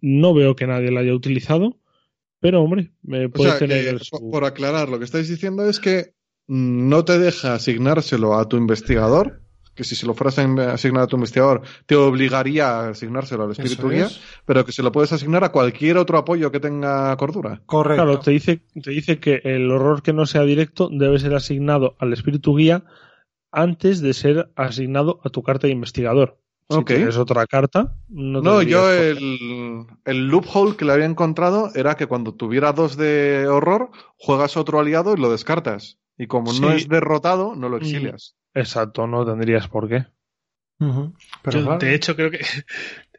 No 0.00 0.34
veo 0.34 0.56
que 0.56 0.66
nadie 0.66 0.90
la 0.90 1.00
haya 1.00 1.14
utilizado, 1.14 1.78
pero 2.40 2.62
hombre, 2.62 2.92
me 3.02 3.26
O 3.26 3.30
puede 3.30 3.50
sea, 3.50 3.58
tener 3.58 3.84
que, 3.84 3.90
el 3.90 4.00
su- 4.00 4.30
por- 4.30 4.44
aclarar, 4.44 4.88
lo 4.88 4.98
que 4.98 5.04
estáis 5.04 5.28
diciendo 5.28 5.68
es 5.68 5.78
que 5.80 6.14
no 6.48 7.04
te 7.04 7.18
deja 7.18 7.54
asignárselo 7.54 8.34
a 8.34 8.48
tu 8.48 8.56
investigador, 8.56 9.42
que 9.76 9.84
si 9.84 9.94
se 9.94 10.06
lo 10.06 10.14
fueras 10.14 10.38
a 10.38 10.72
asignar 10.72 11.02
a 11.02 11.06
tu 11.06 11.16
investigador, 11.16 11.62
te 11.84 11.94
obligaría 11.94 12.68
a 12.68 12.88
asignárselo 12.88 13.44
al 13.44 13.52
espíritu 13.52 13.90
guía, 13.90 14.06
es. 14.06 14.20
pero 14.44 14.64
que 14.64 14.72
se 14.72 14.82
lo 14.82 14.90
puedes 14.90 15.12
asignar 15.12 15.44
a 15.44 15.52
cualquier 15.52 15.98
otro 15.98 16.18
apoyo 16.18 16.50
que 16.50 16.58
tenga 16.58 17.14
cordura. 17.16 17.60
Correcto. 17.66 18.02
Claro, 18.02 18.18
te 18.18 18.30
dice, 18.30 18.62
te 18.82 18.90
dice 18.90 19.20
que 19.20 19.42
el 19.44 19.70
horror 19.70 20.02
que 20.02 20.14
no 20.14 20.26
sea 20.26 20.42
directo 20.42 20.88
debe 20.90 21.18
ser 21.18 21.34
asignado 21.34 21.94
al 21.98 22.12
espíritu 22.12 22.56
guía 22.56 22.84
antes 23.52 24.00
de 24.00 24.14
ser 24.14 24.50
asignado 24.56 25.20
a 25.22 25.28
tu 25.28 25.42
carta 25.42 25.66
de 25.66 25.74
investigador. 25.74 26.38
Si 26.68 26.78
Ok. 26.78 26.86
tienes 26.86 27.16
otra 27.16 27.46
carta, 27.46 27.96
no, 28.08 28.60
yo 28.60 28.92
el, 28.92 29.86
el 30.04 30.28
loophole 30.28 30.76
que 30.76 30.84
le 30.84 30.92
había 30.92 31.04
encontrado 31.04 31.70
era 31.74 31.94
que 31.94 32.06
cuando 32.06 32.34
tuviera 32.34 32.72
dos 32.72 32.96
de 32.96 33.46
horror, 33.46 33.90
juegas 34.16 34.56
otro 34.56 34.80
aliado 34.80 35.14
y 35.14 35.20
lo 35.20 35.30
descartas. 35.30 35.98
Y 36.18 36.26
como 36.26 36.52
no 36.52 36.72
es 36.72 36.88
derrotado, 36.88 37.54
no 37.54 37.68
lo 37.68 37.76
exilias. 37.76 38.36
Exacto, 38.54 39.06
no 39.06 39.24
tendrías 39.24 39.68
por 39.68 39.88
qué. 39.88 40.06
Ujú. 40.80 41.14
Pero 41.42 41.58
Yo, 41.58 41.64
claro, 41.64 41.78
de 41.78 41.94
hecho, 41.94 42.16
creo 42.16 42.30
que. 42.30 42.40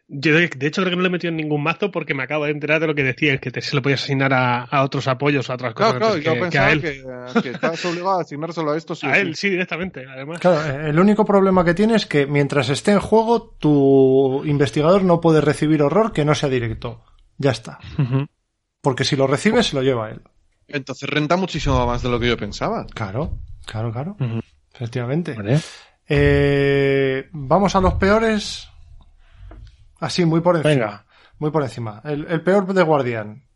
Yo, 0.10 0.34
de 0.36 0.48
de 0.48 0.68
hecho, 0.68 0.82
creo 0.82 0.92
que 0.92 0.96
no 0.96 1.02
lo 1.02 1.10
he 1.10 1.12
metido 1.12 1.32
en 1.32 1.38
ningún 1.38 1.62
mazo 1.62 1.92
porque 1.92 2.14
me 2.14 2.24
acabo 2.24 2.46
de 2.46 2.52
enterar 2.52 2.80
de 2.80 2.88
lo 2.88 2.96
que 2.96 3.04
decía, 3.04 3.38
que 3.40 3.52
te, 3.52 3.62
se 3.62 3.76
lo 3.76 3.82
podías 3.82 4.04
asignar 4.04 4.34
a, 4.34 4.64
a 4.64 4.84
otros 4.84 5.06
apoyos 5.10 5.50
o 5.50 5.52
a 5.52 5.56
otras 5.56 5.74
cosas. 5.74 5.98
Claro, 5.98 6.18
yo 6.18 6.32
que, 6.32 6.38
que 6.38 6.42
pensaba 6.44 6.68
a 6.68 6.72
él. 6.72 6.82
que, 6.82 7.42
que 7.42 7.50
estás 7.50 7.84
obligado 7.84 8.20
a 8.20 8.22
asignárselo 8.22 8.72
a 8.72 8.78
esto 8.78 8.96
sí 8.96 9.06
a 9.06 9.16
sí. 9.16 9.20
él, 9.20 9.36
sí, 9.36 9.50
directamente, 9.50 10.06
además. 10.10 10.40
Claro, 10.40 10.66
eh, 10.66 10.90
el 10.92 11.00
único 11.00 11.26
problema 11.26 11.66
que 11.66 11.74
tiene 11.74 11.96
es 11.96 12.06
que 12.06 12.26
mientras 12.26 12.70
esté 12.70 12.92
en 12.92 13.00
juego, 13.00 13.56
tu 13.60 14.46
investigador 14.46 15.04
no 15.04 15.20
puede 15.20 15.42
recibir 15.42 15.82
horror 15.82 16.14
que 16.14 16.24
no 16.24 16.34
sea 16.36 16.48
directo. 16.48 17.04
Ya 17.38 17.52
está. 17.52 17.80
Porque 18.82 19.04
si 19.04 19.18
lo 19.18 19.28
recibe, 19.28 19.62
se 19.62 19.76
lo 19.76 19.84
lleva 19.84 20.10
él. 20.10 20.22
Entonces 20.70 21.10
renta 21.10 21.36
muchísimo 21.36 21.86
más 21.86 22.02
de 22.02 22.10
lo 22.10 22.20
que 22.20 22.28
yo 22.30 22.38
pensaba. 22.38 22.86
Claro, 22.88 23.40
claro, 23.66 23.92
claro. 23.92 24.16
Efectivamente. 24.74 25.34
Vale. 25.34 25.60
Eh, 26.08 27.28
vamos 27.34 27.76
a 27.76 27.82
los 27.82 27.96
peores. 27.96 28.70
Así, 30.00 30.26
muy 30.26 30.42
por 30.42 30.56
encima. 30.58 30.70
Venga. 30.74 31.06
Muy 31.40 31.52
por 31.52 31.64
encima. 31.64 32.02
El, 32.04 32.26
el 32.30 32.42
peor 32.42 32.74
de 32.74 32.84
Guardián. 32.84 33.48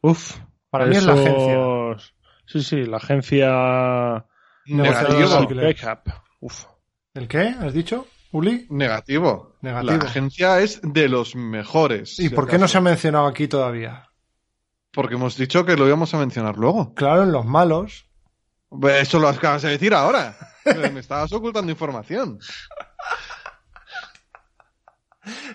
Uf. 0.00 0.38
Para 0.70 0.86
mí 0.86 0.96
es 0.96 1.04
la 1.04 1.12
agencia. 1.12 2.12
Sí, 2.46 2.62
sí, 2.62 2.84
la 2.84 2.96
agencia. 2.96 4.26
Negociador 4.66 5.48
de 5.48 5.54
Negativo. 5.54 6.14
Uf. 6.40 6.64
¿El 7.14 7.28
qué? 7.28 7.54
¿Has 7.60 7.74
dicho? 7.74 8.06
¿Uli? 8.32 8.66
Negativo. 8.70 9.56
Negativo. 9.60 9.92
La 9.98 10.04
agencia 10.04 10.60
es 10.60 10.80
de 10.82 11.08
los 11.08 11.36
mejores. 11.36 12.18
¿Y 12.18 12.28
si 12.28 12.34
por 12.34 12.48
qué 12.48 12.58
no 12.58 12.66
se 12.66 12.78
ha 12.78 12.80
mencionado 12.80 13.26
aquí 13.26 13.46
todavía? 13.46 14.08
Porque 14.90 15.14
hemos 15.14 15.36
dicho 15.36 15.64
que 15.64 15.76
lo 15.76 15.86
íbamos 15.86 16.12
a 16.14 16.18
mencionar 16.18 16.56
luego. 16.56 16.94
Claro, 16.94 17.22
en 17.22 17.32
los 17.32 17.44
malos. 17.44 18.06
Eso 18.82 19.18
lo 19.18 19.28
acabas 19.28 19.62
de 19.62 19.70
decir 19.70 19.92
ahora. 19.94 20.34
Me 20.92 21.00
estabas 21.00 21.32
ocultando 21.32 21.70
información. 21.70 22.38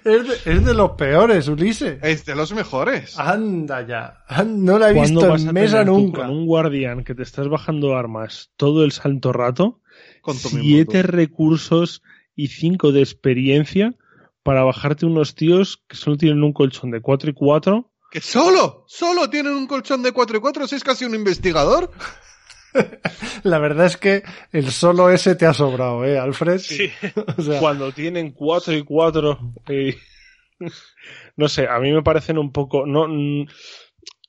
Es 0.06 0.28
de, 0.28 0.54
es 0.54 0.66
de 0.66 0.74
los 0.74 0.92
peores, 0.92 1.48
Ulises. 1.50 2.00
Es 2.02 2.24
de 2.26 2.36
los 2.36 2.54
mejores. 2.54 3.20
Anda 3.20 3.86
ya. 3.86 4.24
No 4.46 4.80
la 4.80 4.92
he 4.92 4.94
¿Cuándo 4.96 5.34
visto 5.34 5.50
en 5.50 5.54
mesa 5.54 5.84
nunca. 5.84 6.22
con 6.22 6.30
un 6.30 6.46
guardián 6.46 7.04
que 7.04 7.14
te 7.16 7.24
estás 7.24 7.50
bajando 7.50 7.98
armas 7.98 8.52
todo 8.56 8.86
el 8.86 8.92
santo 8.94 9.34
rato? 9.34 9.82
Con 10.22 10.36
siete 10.36 11.04
recursos 11.04 12.02
y 12.36 12.48
cinco 12.48 12.92
de 12.92 13.02
experiencia 13.02 13.96
para 14.44 14.64
bajarte 14.64 15.06
unos 15.06 15.36
tíos 15.36 15.84
que 15.88 15.98
solo 15.98 16.16
tienen 16.18 16.44
un 16.44 16.54
colchón 16.54 16.92
de 16.92 17.02
4 17.02 17.32
y 17.32 17.34
4. 17.34 17.92
Que 18.10 18.22
solo, 18.22 18.86
solo 18.88 19.30
tienen 19.30 19.52
un 19.54 19.68
colchón 19.68 20.02
de 20.04 20.14
4 20.14 20.38
y 20.38 20.40
4, 20.40 20.68
si 20.68 20.76
es 20.76 20.84
casi 20.86 21.04
un 21.04 21.14
investigador. 21.16 21.92
La 23.44 23.60
verdad 23.60 23.86
es 23.86 23.98
que 23.98 24.24
el 24.52 24.72
solo 24.72 25.10
ese 25.10 25.36
te 25.36 25.46
ha 25.46 25.54
sobrado, 25.54 26.04
¿eh, 26.06 26.18
Alfred? 26.20 26.60
Sí. 26.60 26.90
O 27.38 27.42
sea, 27.42 27.60
Cuando 27.60 27.92
tienen 27.92 28.32
4 28.32 28.74
y 28.74 28.84
4. 28.84 29.40
no 31.38 31.48
sé, 31.48 31.68
a 31.68 31.80
mí 31.80 31.92
me 31.92 32.04
parecen 32.04 32.38
un 32.38 32.52
poco. 32.52 32.86
No, 32.86 33.08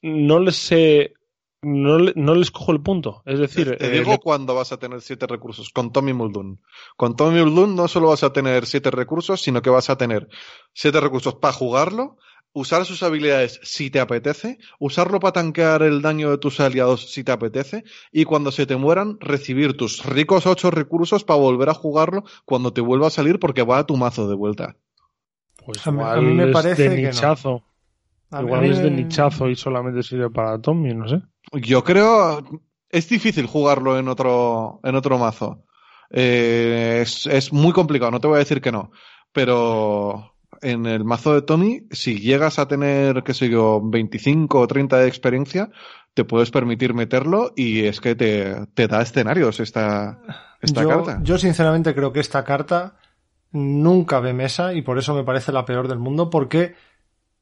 no 0.03 0.39
les 0.41 0.57
sé. 0.57 1.15
No, 1.61 1.99
no 2.15 2.35
les 2.37 2.53
cojo 2.53 2.71
el 2.71 2.81
punto. 2.83 3.23
Es 3.27 3.41
decir, 3.41 3.77
Te 3.77 3.87
eh, 3.87 3.91
digo 3.91 4.13
le- 4.13 4.19
cuándo 4.19 4.55
vas 4.55 4.71
a 4.71 4.79
tener 4.79 5.01
7 5.01 5.27
recursos. 5.27 5.71
Con 5.71 5.93
Tommy 5.93 6.13
Muldoon. 6.13 6.61
Con 6.97 7.17
Tommy 7.17 7.41
Muldoon 7.43 7.75
no 7.75 7.89
solo 7.89 8.09
vas 8.09 8.23
a 8.23 8.33
tener 8.33 8.65
7 8.65 8.93
recursos, 8.93 9.41
sino 9.43 9.61
que 9.61 9.71
vas 9.71 9.91
a 9.91 9.99
tener 9.99 10.29
7 10.75 11.01
recursos 11.01 11.35
para 11.35 11.53
jugarlo, 11.53 12.17
usar 12.59 12.85
sus 12.85 13.03
habilidades 13.03 13.61
si 13.63 13.91
te 13.91 14.01
apetece, 14.01 14.59
usarlo 14.79 15.21
para 15.21 15.33
tanquear 15.33 15.83
el 15.83 16.03
daño 16.03 16.31
de 16.31 16.39
tus 16.39 16.61
aliados 16.61 17.11
si 17.13 17.25
te 17.25 17.33
apetece, 17.33 17.85
y 18.13 18.25
cuando 18.25 18.51
se 18.53 18.67
te 18.67 18.77
mueran, 18.77 19.19
recibir 19.21 19.77
tus 19.77 20.05
ricos 20.05 20.47
8 20.47 20.71
recursos 20.71 21.25
para 21.25 21.41
volver 21.41 21.69
a 21.69 21.75
jugarlo 21.75 22.25
cuando 22.45 22.73
te 22.73 22.81
vuelva 22.81 23.07
a 23.09 23.11
salir 23.11 23.39
porque 23.39 23.63
va 23.63 23.79
a 23.79 23.87
tu 23.87 23.97
mazo 23.97 24.29
de 24.29 24.35
vuelta. 24.35 24.77
pues 25.65 25.87
A 25.87 25.91
igual 25.91 26.19
a 26.19 26.21
mí 26.23 26.35
me 26.35 26.47
es 26.47 26.53
parece 26.53 26.83
de 26.91 26.97
que 26.97 27.03
no. 27.03 27.11
nichazo. 27.11 27.63
mí- 28.31 28.39
Igual 28.41 28.59
a 28.59 28.63
mí 28.63 28.69
es 28.71 28.83
de 28.83 28.91
nichazo 28.91 29.49
y 29.49 29.57
solamente 29.57 30.03
sirve 30.03 30.31
para 30.31 30.61
Tommy, 30.61 30.95
no 30.95 31.09
sé. 31.09 31.23
Yo 31.53 31.83
creo 31.85 32.45
es 32.91 33.09
difícil 33.09 33.47
jugarlo 33.47 33.99
en 33.99 34.09
otro 34.09 34.81
en 34.83 34.95
otro 34.97 35.19
mazo. 35.19 35.65
Eh, 36.11 37.01
es, 37.03 37.27
es 37.27 37.53
muy 37.53 37.73
complicado, 37.73 38.11
no 38.11 38.21
te 38.21 38.29
voy 38.29 38.37
a 38.37 38.39
decir 38.41 38.61
que 38.63 38.73
no, 38.73 38.91
pero 39.33 40.35
en 40.63 40.87
el 40.87 41.05
mazo 41.05 41.35
de 41.35 41.43
Tommy, 41.43 41.87
si 41.91 42.21
llegas 42.21 42.59
a 42.59 42.69
tener, 42.69 43.23
qué 43.23 43.35
sé 43.35 43.49
yo, 43.49 43.81
25 43.83 44.61
o 44.61 44.67
30 44.67 44.99
de 44.99 45.09
experiencia, 45.09 45.71
te 46.15 46.25
puedes 46.25 46.51
permitir 46.51 46.95
meterlo 46.95 47.53
y 47.55 47.85
es 47.85 48.01
que 48.01 48.15
te, 48.15 48.67
te 48.75 48.89
da 48.89 49.03
escenarios 49.03 49.61
esta, 49.61 50.21
esta 50.61 50.83
yo, 50.83 50.89
carta. 50.89 51.21
yo 51.23 51.39
sinceramente 51.39 51.95
creo 51.95 52.13
que 52.13 52.21
esta 52.21 52.45
carta 52.45 52.97
nunca 53.53 54.21
ve 54.21 54.33
mesa 54.33 54.75
y 54.75 54.83
por 54.83 54.99
eso 54.99 55.15
me 55.15 55.25
parece 55.25 55.53
la 55.53 55.65
peor 55.65 55.89
del 55.89 55.99
mundo 55.99 56.29
porque 56.31 56.75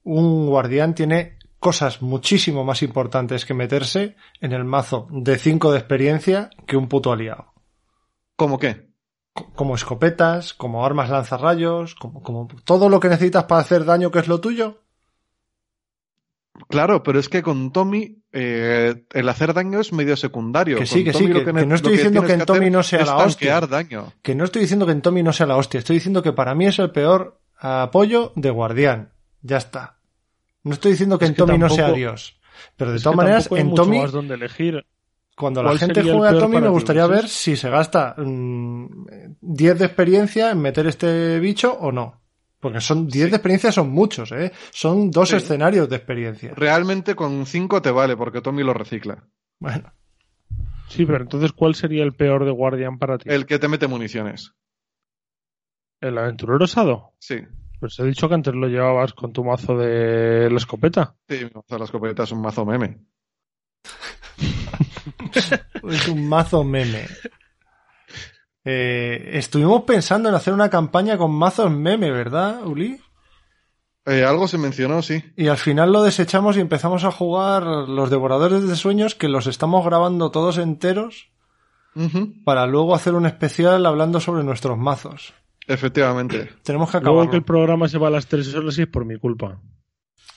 un 0.03 0.47
guardián 0.47 0.95
tiene 0.95 1.39
cosas 1.59 2.03
muchísimo 2.03 2.65
más 2.65 2.83
importantes 2.83 3.45
que 3.45 3.55
meterse 3.55 4.17
en 4.41 4.53
el 4.53 4.65
mazo 4.65 5.09
de 5.11 5.39
5 5.39 5.73
de 5.73 5.79
experiencia 5.79 6.51
que 6.67 6.77
un 6.77 6.89
puto 6.89 7.13
aliado. 7.13 7.55
¿Cómo 8.37 8.59
qué? 8.59 8.86
Co- 9.37 9.53
Como 9.55 9.75
escopetas, 9.75 10.55
como 10.55 10.85
armas 10.87 11.11
lanzarrayos, 11.11 11.95
como, 11.95 12.23
como 12.23 12.49
todo 12.65 12.89
lo 12.89 12.99
que 13.01 13.09
necesitas 13.11 13.45
para 13.45 13.61
hacer 13.61 13.85
daño 13.85 14.11
que 14.11 14.21
es 14.21 14.29
lo 14.29 14.41
tuyo. 14.41 14.83
Claro, 16.71 17.03
pero 17.03 17.19
es 17.21 17.29
que 17.29 17.43
con 17.43 17.71
Tommy 17.71 18.23
eh, 18.33 19.05
el 19.13 19.29
hacer 19.29 19.53
daño 19.53 19.79
es 19.79 19.93
medio 19.93 20.17
secundario. 20.17 20.79
Que 20.79 20.87
sí, 20.87 21.05
Con 21.05 21.05
que 21.05 21.13
sí, 21.13 21.25
Tommy 21.29 21.35
que- 21.35 21.45
que 21.53 21.67
no 21.67 21.75
estoy 21.75 21.93
diciendo 21.93 22.23
que 22.23 22.33
en 22.33 22.47
Tommy 22.47 22.71
no 22.71 22.83
sea 22.83 23.05
la 23.05 23.17
hostia. 23.19 23.61
daño. 23.61 24.13
Que 24.23 24.35
no 24.35 24.45
estoy 24.45 24.63
diciendo 24.63 24.87
que 24.87 24.93
en 24.93 25.03
Tommy 25.03 25.23
no 25.23 25.33
sea 25.35 25.47
la 25.47 25.57
hostia, 25.57 25.79
estoy 25.79 25.97
diciendo 25.97 26.23
que 26.23 26.33
para 26.33 26.55
mí 26.55 26.67
es 26.67 26.79
el 26.79 26.91
peor 26.91 27.39
apoyo 27.59 28.33
de 28.37 28.51
guardián. 28.51 29.13
Ya 29.43 29.59
está. 29.59 29.99
No 30.63 30.73
estoy 30.73 30.93
diciendo 30.93 31.19
que 31.19 31.27
Es 31.27 31.31
en 31.31 31.35
que 31.35 31.39
Tommy 31.43 31.59
no 31.59 31.69
sea 31.69 31.93
Dios. 31.93 32.41
Pero 32.77 32.93
de 32.93 33.01
todas 33.01 33.17
maneras, 33.17 33.49
en 33.53 33.67
mucho 33.67 33.83
Tommy, 33.83 33.99
más 34.01 34.13
donde 34.13 34.35
elegir. 34.35 34.87
Cuando 35.37 35.63
la 35.63 35.69
¿Cuál 35.71 35.79
gente 35.79 36.03
juega 36.03 36.31
a 36.31 36.39
Tommy, 36.39 36.61
me 36.61 36.69
gustaría 36.69 37.07
ver 37.07 37.29
si 37.29 37.57
se 37.57 37.69
gasta 37.71 38.15
mm, 38.17 38.87
10 39.41 39.79
de 39.79 39.85
experiencia 39.85 40.51
en 40.51 40.61
meter 40.61 40.87
este 40.87 41.39
bicho 41.39 41.73
o 41.73 41.93
no. 41.93 42.23
Porque 42.59 42.81
son 42.81 43.07
10 43.07 43.31
de 43.31 43.37
experiencia 43.37 43.71
son 43.71 43.91
muchos, 43.91 44.33
¿eh? 44.33 44.51
Son 44.71 45.11
dos 45.11 45.29
Sí. 45.29 45.37
escenarios 45.37 45.89
de 45.89 45.97
experiencia. 45.97 46.53
Realmente 46.57 47.15
con 47.15 47.45
5 47.47 47.83
te 47.83 47.91
vale 47.91 48.17
porque 48.17 48.41
Tommy 48.41 48.65
lo 48.65 48.73
recicla. 48.75 49.25
Bueno, 49.61 49.93
Sí, 50.89 51.05
pero 51.05 51.23
entonces, 51.23 51.53
¿cuál 51.53 51.75
sería 51.75 52.05
el 52.05 52.15
peor 52.15 52.45
de 52.45 52.53
Guardian 52.53 52.99
para 52.99 53.19
ti? 53.19 53.29
El 53.29 53.45
que 53.45 53.59
te 53.59 53.67
mete 53.69 53.89
municiones. 53.89 54.55
¿El 56.01 56.17
aventurero 56.19 56.65
osado? 56.65 57.13
Sí. 57.19 57.41
Pues 57.81 57.99
he 57.99 58.05
dicho 58.05 58.29
que 58.29 58.35
antes 58.35 58.55
lo 58.55 58.69
llevabas 58.69 59.13
con 59.13 59.33
tu 59.33 59.45
mazo 59.45 59.77
de 59.77 60.49
la 60.49 60.57
escopeta. 60.57 61.15
Sí, 61.29 61.39
mi 61.45 61.51
mazo 61.55 61.67
de 61.75 61.79
la 61.79 61.85
escopeta 61.85 62.23
es 62.23 62.33
un 62.33 62.41
mazo 62.41 62.65
meme. 62.65 62.99
es 65.91 66.09
un 66.09 66.29
mazo 66.29 66.65
meme. 66.65 67.07
Eh, 68.65 69.31
estuvimos 69.35 69.83
pensando 69.83 70.29
en 70.29 70.35
hacer 70.35 70.53
una 70.53 70.69
campaña 70.71 71.17
con 71.17 71.33
mazos 71.33 71.71
meme, 71.71 72.11
¿verdad, 72.11 72.65
Uli? 72.67 73.01
Eh, 74.07 74.25
algo 74.25 74.49
se 74.49 74.59
mencionó, 74.59 75.03
sí. 75.03 75.23
Y 75.37 75.49
al 75.49 75.57
final 75.57 75.93
lo 75.93 76.03
desechamos 76.03 76.57
y 76.57 76.61
empezamos 76.61 77.05
a 77.05 77.11
jugar 77.11 77.65
los 77.65 78.11
devoradores 78.11 78.67
de 78.69 78.77
sueños 78.77 79.15
que 79.15 79.29
los 79.29 79.47
estamos 79.47 79.85
grabando 79.85 80.31
todos 80.31 80.59
enteros 80.59 81.31
para 82.45 82.67
luego 82.67 82.95
hacer 82.95 83.15
un 83.15 83.25
especial 83.25 83.87
hablando 83.87 84.21
sobre 84.21 84.45
nuestros 84.45 84.77
mazos. 84.77 85.33
Efectivamente. 85.67 86.51
Tenemos 86.63 86.91
que 86.91 87.01
Luego 87.01 87.21
acabar. 87.21 87.31
que 87.31 87.37
el 87.37 87.43
programa 87.43 87.89
se 87.89 87.99
va 87.99 88.09
a 88.09 88.11
las 88.11 88.27
3 88.27 88.55
horas 88.55 88.79
y 88.79 88.83
es 88.83 88.89
por 88.89 89.05
mi 89.05 89.17
culpa. 89.19 89.61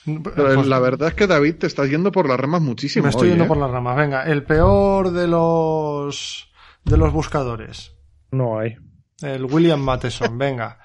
Pero 0.04 0.62
la 0.62 0.78
verdad 0.78 1.08
es 1.08 1.14
que 1.14 1.26
David 1.26 1.56
te 1.56 1.66
estás 1.66 1.88
yendo 1.90 2.10
por 2.10 2.28
las 2.28 2.40
ramas 2.40 2.62
muchísimo. 2.62 3.04
Me 3.04 3.10
estoy 3.10 3.24
hoy, 3.24 3.28
yendo 3.30 3.44
¿eh? 3.44 3.48
por 3.48 3.58
las 3.58 3.70
ramas. 3.70 3.96
Venga, 3.96 4.24
el 4.24 4.42
peor 4.44 5.10
de 5.10 5.28
los 5.28 6.50
de 6.84 6.96
los 6.96 7.12
buscadores. 7.12 7.92
No 8.30 8.58
hay. 8.58 8.76
El 9.22 9.44
William 9.44 9.80
Matheson, 9.80 10.38
venga. 10.38 10.78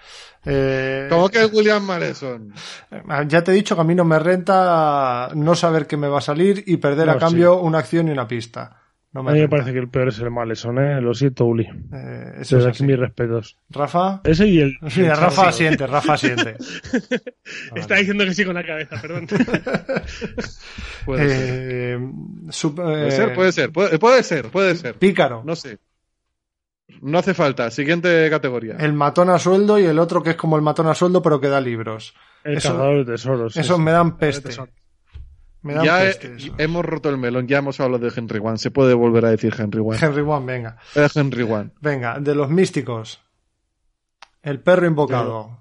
Eh, 0.45 1.07
¿Cómo 1.09 1.29
que 1.29 1.43
es 1.43 1.51
William 1.51 1.83
Mareson? 1.83 2.53
ya 3.27 3.43
te 3.43 3.51
he 3.51 3.55
dicho 3.55 3.73
que 3.73 3.81
a 3.81 3.85
mí 3.85 3.95
no 3.95 4.05
me 4.05 4.19
renta 4.19 5.29
no 5.33 5.55
saber 5.55 5.87
qué 5.87 5.97
me 5.97 6.07
va 6.07 6.19
a 6.19 6.21
salir 6.21 6.63
y 6.67 6.77
perder 6.77 7.07
No, 7.07 7.13
a 7.13 7.17
cambio 7.17 7.59
una 7.59 7.79
acción 7.79 8.07
y 8.09 8.11
una 8.11 8.27
pista. 8.27 8.84
No 9.15 9.21
A 9.29 9.31
mí 9.31 9.39
me 9.39 9.47
parece 9.47 9.71
que 9.71 9.79
el 9.79 9.87
peor 9.87 10.09
es 10.09 10.19
el 10.19 10.29
Maleson, 10.29 10.77
¿eh? 10.77 10.99
Lo 10.99 11.13
siento, 11.13 11.45
Uli. 11.45 11.63
Eh, 11.63 12.31
eso 12.33 12.41
es 12.41 12.49
Desde 12.49 12.69
así. 12.69 12.83
aquí 12.83 12.91
mis 12.91 12.99
respetos. 12.99 13.57
Rafa. 13.69 14.19
Ese 14.25 14.45
y 14.45 14.59
el... 14.59 14.77
El 14.97 15.15
Rafa 15.15 15.47
asiente, 15.47 15.87
Rafa 15.87 16.13
asiente. 16.15 16.57
Está 17.75 17.95
diciendo 17.95 18.25
que 18.25 18.33
sí 18.33 18.43
con 18.43 18.55
la 18.55 18.65
cabeza, 18.65 18.99
perdón. 19.01 19.25
Puede 21.05 21.29
ser. 21.29 21.53
Eh, 21.93 21.97
sup- 22.49 22.75
Puede 22.75 23.07
eh, 23.07 23.11
ser, 23.11 23.33
puede 23.33 23.51
ser, 23.53 23.71
puede, 23.71 23.99
puede 23.99 24.23
ser, 24.23 24.49
puede 24.49 24.75
ser. 24.75 24.95
Pícaro. 24.95 25.43
No 25.45 25.55
sé. 25.55 25.77
No 27.01 27.17
hace 27.19 27.33
falta. 27.33 27.71
Siguiente 27.71 28.29
categoría. 28.29 28.75
El 28.79 28.91
matón 28.91 29.29
a 29.29 29.39
sueldo 29.39 29.79
y 29.79 29.85
el 29.85 29.97
otro 29.97 30.21
que 30.23 30.31
es 30.31 30.35
como 30.35 30.57
el 30.57 30.61
matón 30.61 30.87
a 30.87 30.93
sueldo 30.93 31.21
pero 31.21 31.39
que 31.39 31.47
da 31.47 31.61
libros. 31.61 32.13
El 32.43 32.57
Eso- 32.57 32.69
cazador 32.73 33.05
de 33.05 33.13
tesoros. 33.13 33.55
Esos 33.55 33.79
me 33.79 33.91
dan 33.91 34.17
peste. 34.17 34.51
Me 35.65 35.73
Ya 35.83 35.99
peste. 35.99 36.27
he- 36.27 36.35
eso. 36.35 36.53
hemos 36.59 36.85
roto 36.85 37.09
el 37.09 37.17
melón, 37.17 37.47
ya 37.47 37.57
hemos 37.57 37.79
hablado 37.79 38.07
de 38.07 38.13
Henry 38.15 38.39
One. 38.39 38.57
Se 38.59 38.69
puede 38.71 38.93
volver 38.93 39.25
a 39.25 39.31
decir 39.31 39.53
Henry 39.57 39.79
One. 39.81 39.97
Henry 39.99 40.21
One, 40.21 40.45
venga. 40.45 40.77
Eh, 40.95 41.07
Henry 41.13 41.41
One. 41.43 41.71
Venga, 41.81 42.19
de 42.19 42.35
los 42.35 42.49
místicos. 42.49 43.19
El 44.43 44.59
perro 44.59 44.85
invocado. 44.85 45.57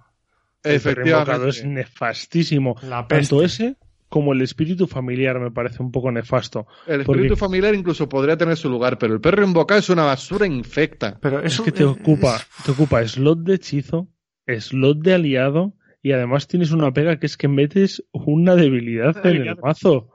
El 0.63 0.81
perro 0.81 1.07
invocado 1.07 1.49
es 1.49 1.65
nefastísimo. 1.65 2.77
La 2.83 3.09
peste. 3.09 3.31
Tanto 3.31 3.43
ese 3.45 3.77
como 4.11 4.33
el 4.33 4.43
espíritu 4.43 4.87
familiar 4.87 5.41
me 5.41 5.51
parece 5.51 5.83
un 5.83 5.91
poco 5.91 6.13
nefasto. 6.13 6.67
El 6.87 7.05
Porque- 7.05 7.23
espíritu 7.23 7.37
familiar 7.37 7.75
incluso 7.75 8.09
podría 8.09 8.37
tener 8.37 8.57
su 8.57 8.69
lugar, 8.71 8.99
pero 8.99 9.15
el 9.15 9.21
perro 9.21 9.43
invocado 9.45 9.81
es 9.81 9.89
una 9.91 10.05
basura 10.05 10.47
infecta. 10.47 11.19
Pero 11.21 11.41
Es 11.41 11.61
que 11.61 11.73
te 11.73 11.85
ocupa, 11.85 12.39
te 12.65 12.71
ocupa 12.73 13.03
slot 13.09 13.41
de 13.41 13.55
hechizo, 13.55 14.09
slot 14.47 14.99
de 14.99 15.15
aliado 15.15 15.73
y 16.05 16.13
además 16.13 16.47
tienes 16.47 16.71
una 16.71 16.93
pega 16.93 17.19
que 17.19 17.27
es 17.27 17.37
que 17.37 17.49
metes 17.49 18.05
una 18.13 18.55
debilidad 18.55 19.27
en 19.27 19.37
el 19.49 19.57
mazo. 19.57 20.11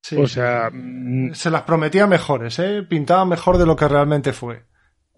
sí. 0.00 0.16
O 0.16 0.26
sea, 0.26 0.70
mm, 0.72 1.34
se 1.34 1.50
las 1.50 1.62
prometía 1.62 2.06
mejores, 2.06 2.58
¿eh? 2.60 2.82
Pintaba 2.88 3.24
mejor 3.26 3.58
de 3.58 3.66
lo 3.66 3.76
que 3.76 3.88
realmente 3.88 4.32
fue. 4.32 4.64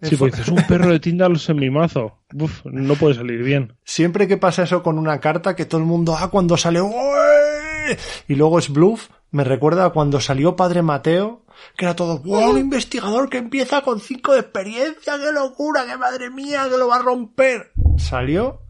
si 0.02 0.16
Fue- 0.16 0.28
pues 0.30 0.40
dices 0.40 0.52
un 0.52 0.66
perro 0.66 0.90
de 0.90 0.98
Tíndalos 1.00 1.48
en 1.50 1.56
mi 1.56 1.70
mazo, 1.70 2.18
uf, 2.34 2.64
no 2.66 2.94
puede 2.94 3.14
salir 3.14 3.42
bien. 3.42 3.76
Siempre 3.84 4.26
que 4.28 4.36
pasa 4.36 4.64
eso 4.64 4.82
con 4.82 4.98
una 4.98 5.20
carta, 5.20 5.54
que 5.56 5.64
todo 5.66 5.80
el 5.80 5.86
mundo, 5.86 6.14
ah, 6.18 6.28
cuando 6.30 6.56
sale, 6.56 6.80
"Ué", 6.82 7.96
y 8.28 8.34
luego 8.34 8.58
es 8.58 8.70
bluff, 8.70 9.08
me 9.30 9.44
recuerda 9.44 9.84
a 9.86 9.90
cuando 9.90 10.20
salió 10.20 10.56
Padre 10.56 10.82
Mateo, 10.82 11.44
que 11.76 11.84
era 11.84 11.94
todo, 11.96 12.18
¡wow! 12.20 12.50
Un 12.50 12.58
investigador 12.58 13.28
que 13.30 13.38
empieza 13.38 13.82
con 13.82 14.00
cinco 14.00 14.32
de 14.34 14.40
experiencia, 14.40 15.14
qué 15.18 15.32
locura, 15.32 15.84
qué 15.86 15.96
madre 15.96 16.30
mía, 16.30 16.64
que 16.70 16.76
lo 16.78 16.88
va 16.88 16.96
a 16.96 17.02
romper. 17.02 17.72
Salió 17.98 18.60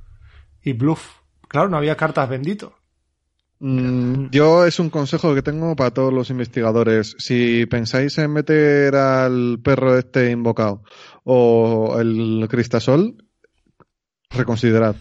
y 0.62 0.72
bluff. 0.74 1.20
Claro, 1.54 1.68
no 1.68 1.76
había 1.76 1.96
cartas 1.96 2.28
bendito. 2.28 2.74
Mm, 3.60 4.26
yo 4.32 4.66
es 4.66 4.80
un 4.80 4.90
consejo 4.90 5.36
que 5.36 5.42
tengo 5.42 5.76
para 5.76 5.92
todos 5.92 6.12
los 6.12 6.28
investigadores. 6.28 7.14
Si 7.20 7.64
pensáis 7.66 8.18
en 8.18 8.32
meter 8.32 8.96
al 8.96 9.60
perro 9.62 9.96
este 9.96 10.32
invocado 10.32 10.82
o 11.22 11.96
el 12.00 12.44
cristasol, 12.50 13.24
reconsiderad. 14.30 14.96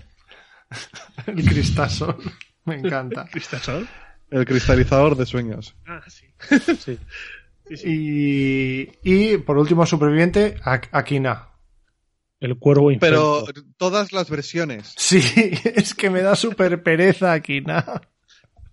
El 1.26 1.44
cristasol. 1.44 2.18
Me 2.66 2.76
encanta. 2.76 3.26
¿Cristasol? 3.32 3.88
El 4.30 4.46
cristalizador 4.46 5.18
de 5.18 5.26
sueños. 5.26 5.76
Ah, 5.88 6.04
sí. 6.08 6.28
Sí. 6.80 7.00
Sí, 7.68 7.78
sí. 7.78 7.88
Y, 9.04 9.32
y 9.34 9.38
por 9.40 9.58
último, 9.58 9.88
superviviente, 9.88 10.60
Ak- 10.64 10.90
Akina. 10.92 11.48
El 12.44 12.58
cuervo 12.58 12.92
Pero 13.00 13.40
infecto. 13.40 13.62
todas 13.78 14.12
las 14.12 14.30
versiones. 14.30 14.94
Sí, 14.98 15.22
es 15.64 15.94
que 15.94 16.10
me 16.10 16.22
da 16.22 16.36
súper 16.36 16.84
pereza 16.84 17.32
Akina. 17.32 18.02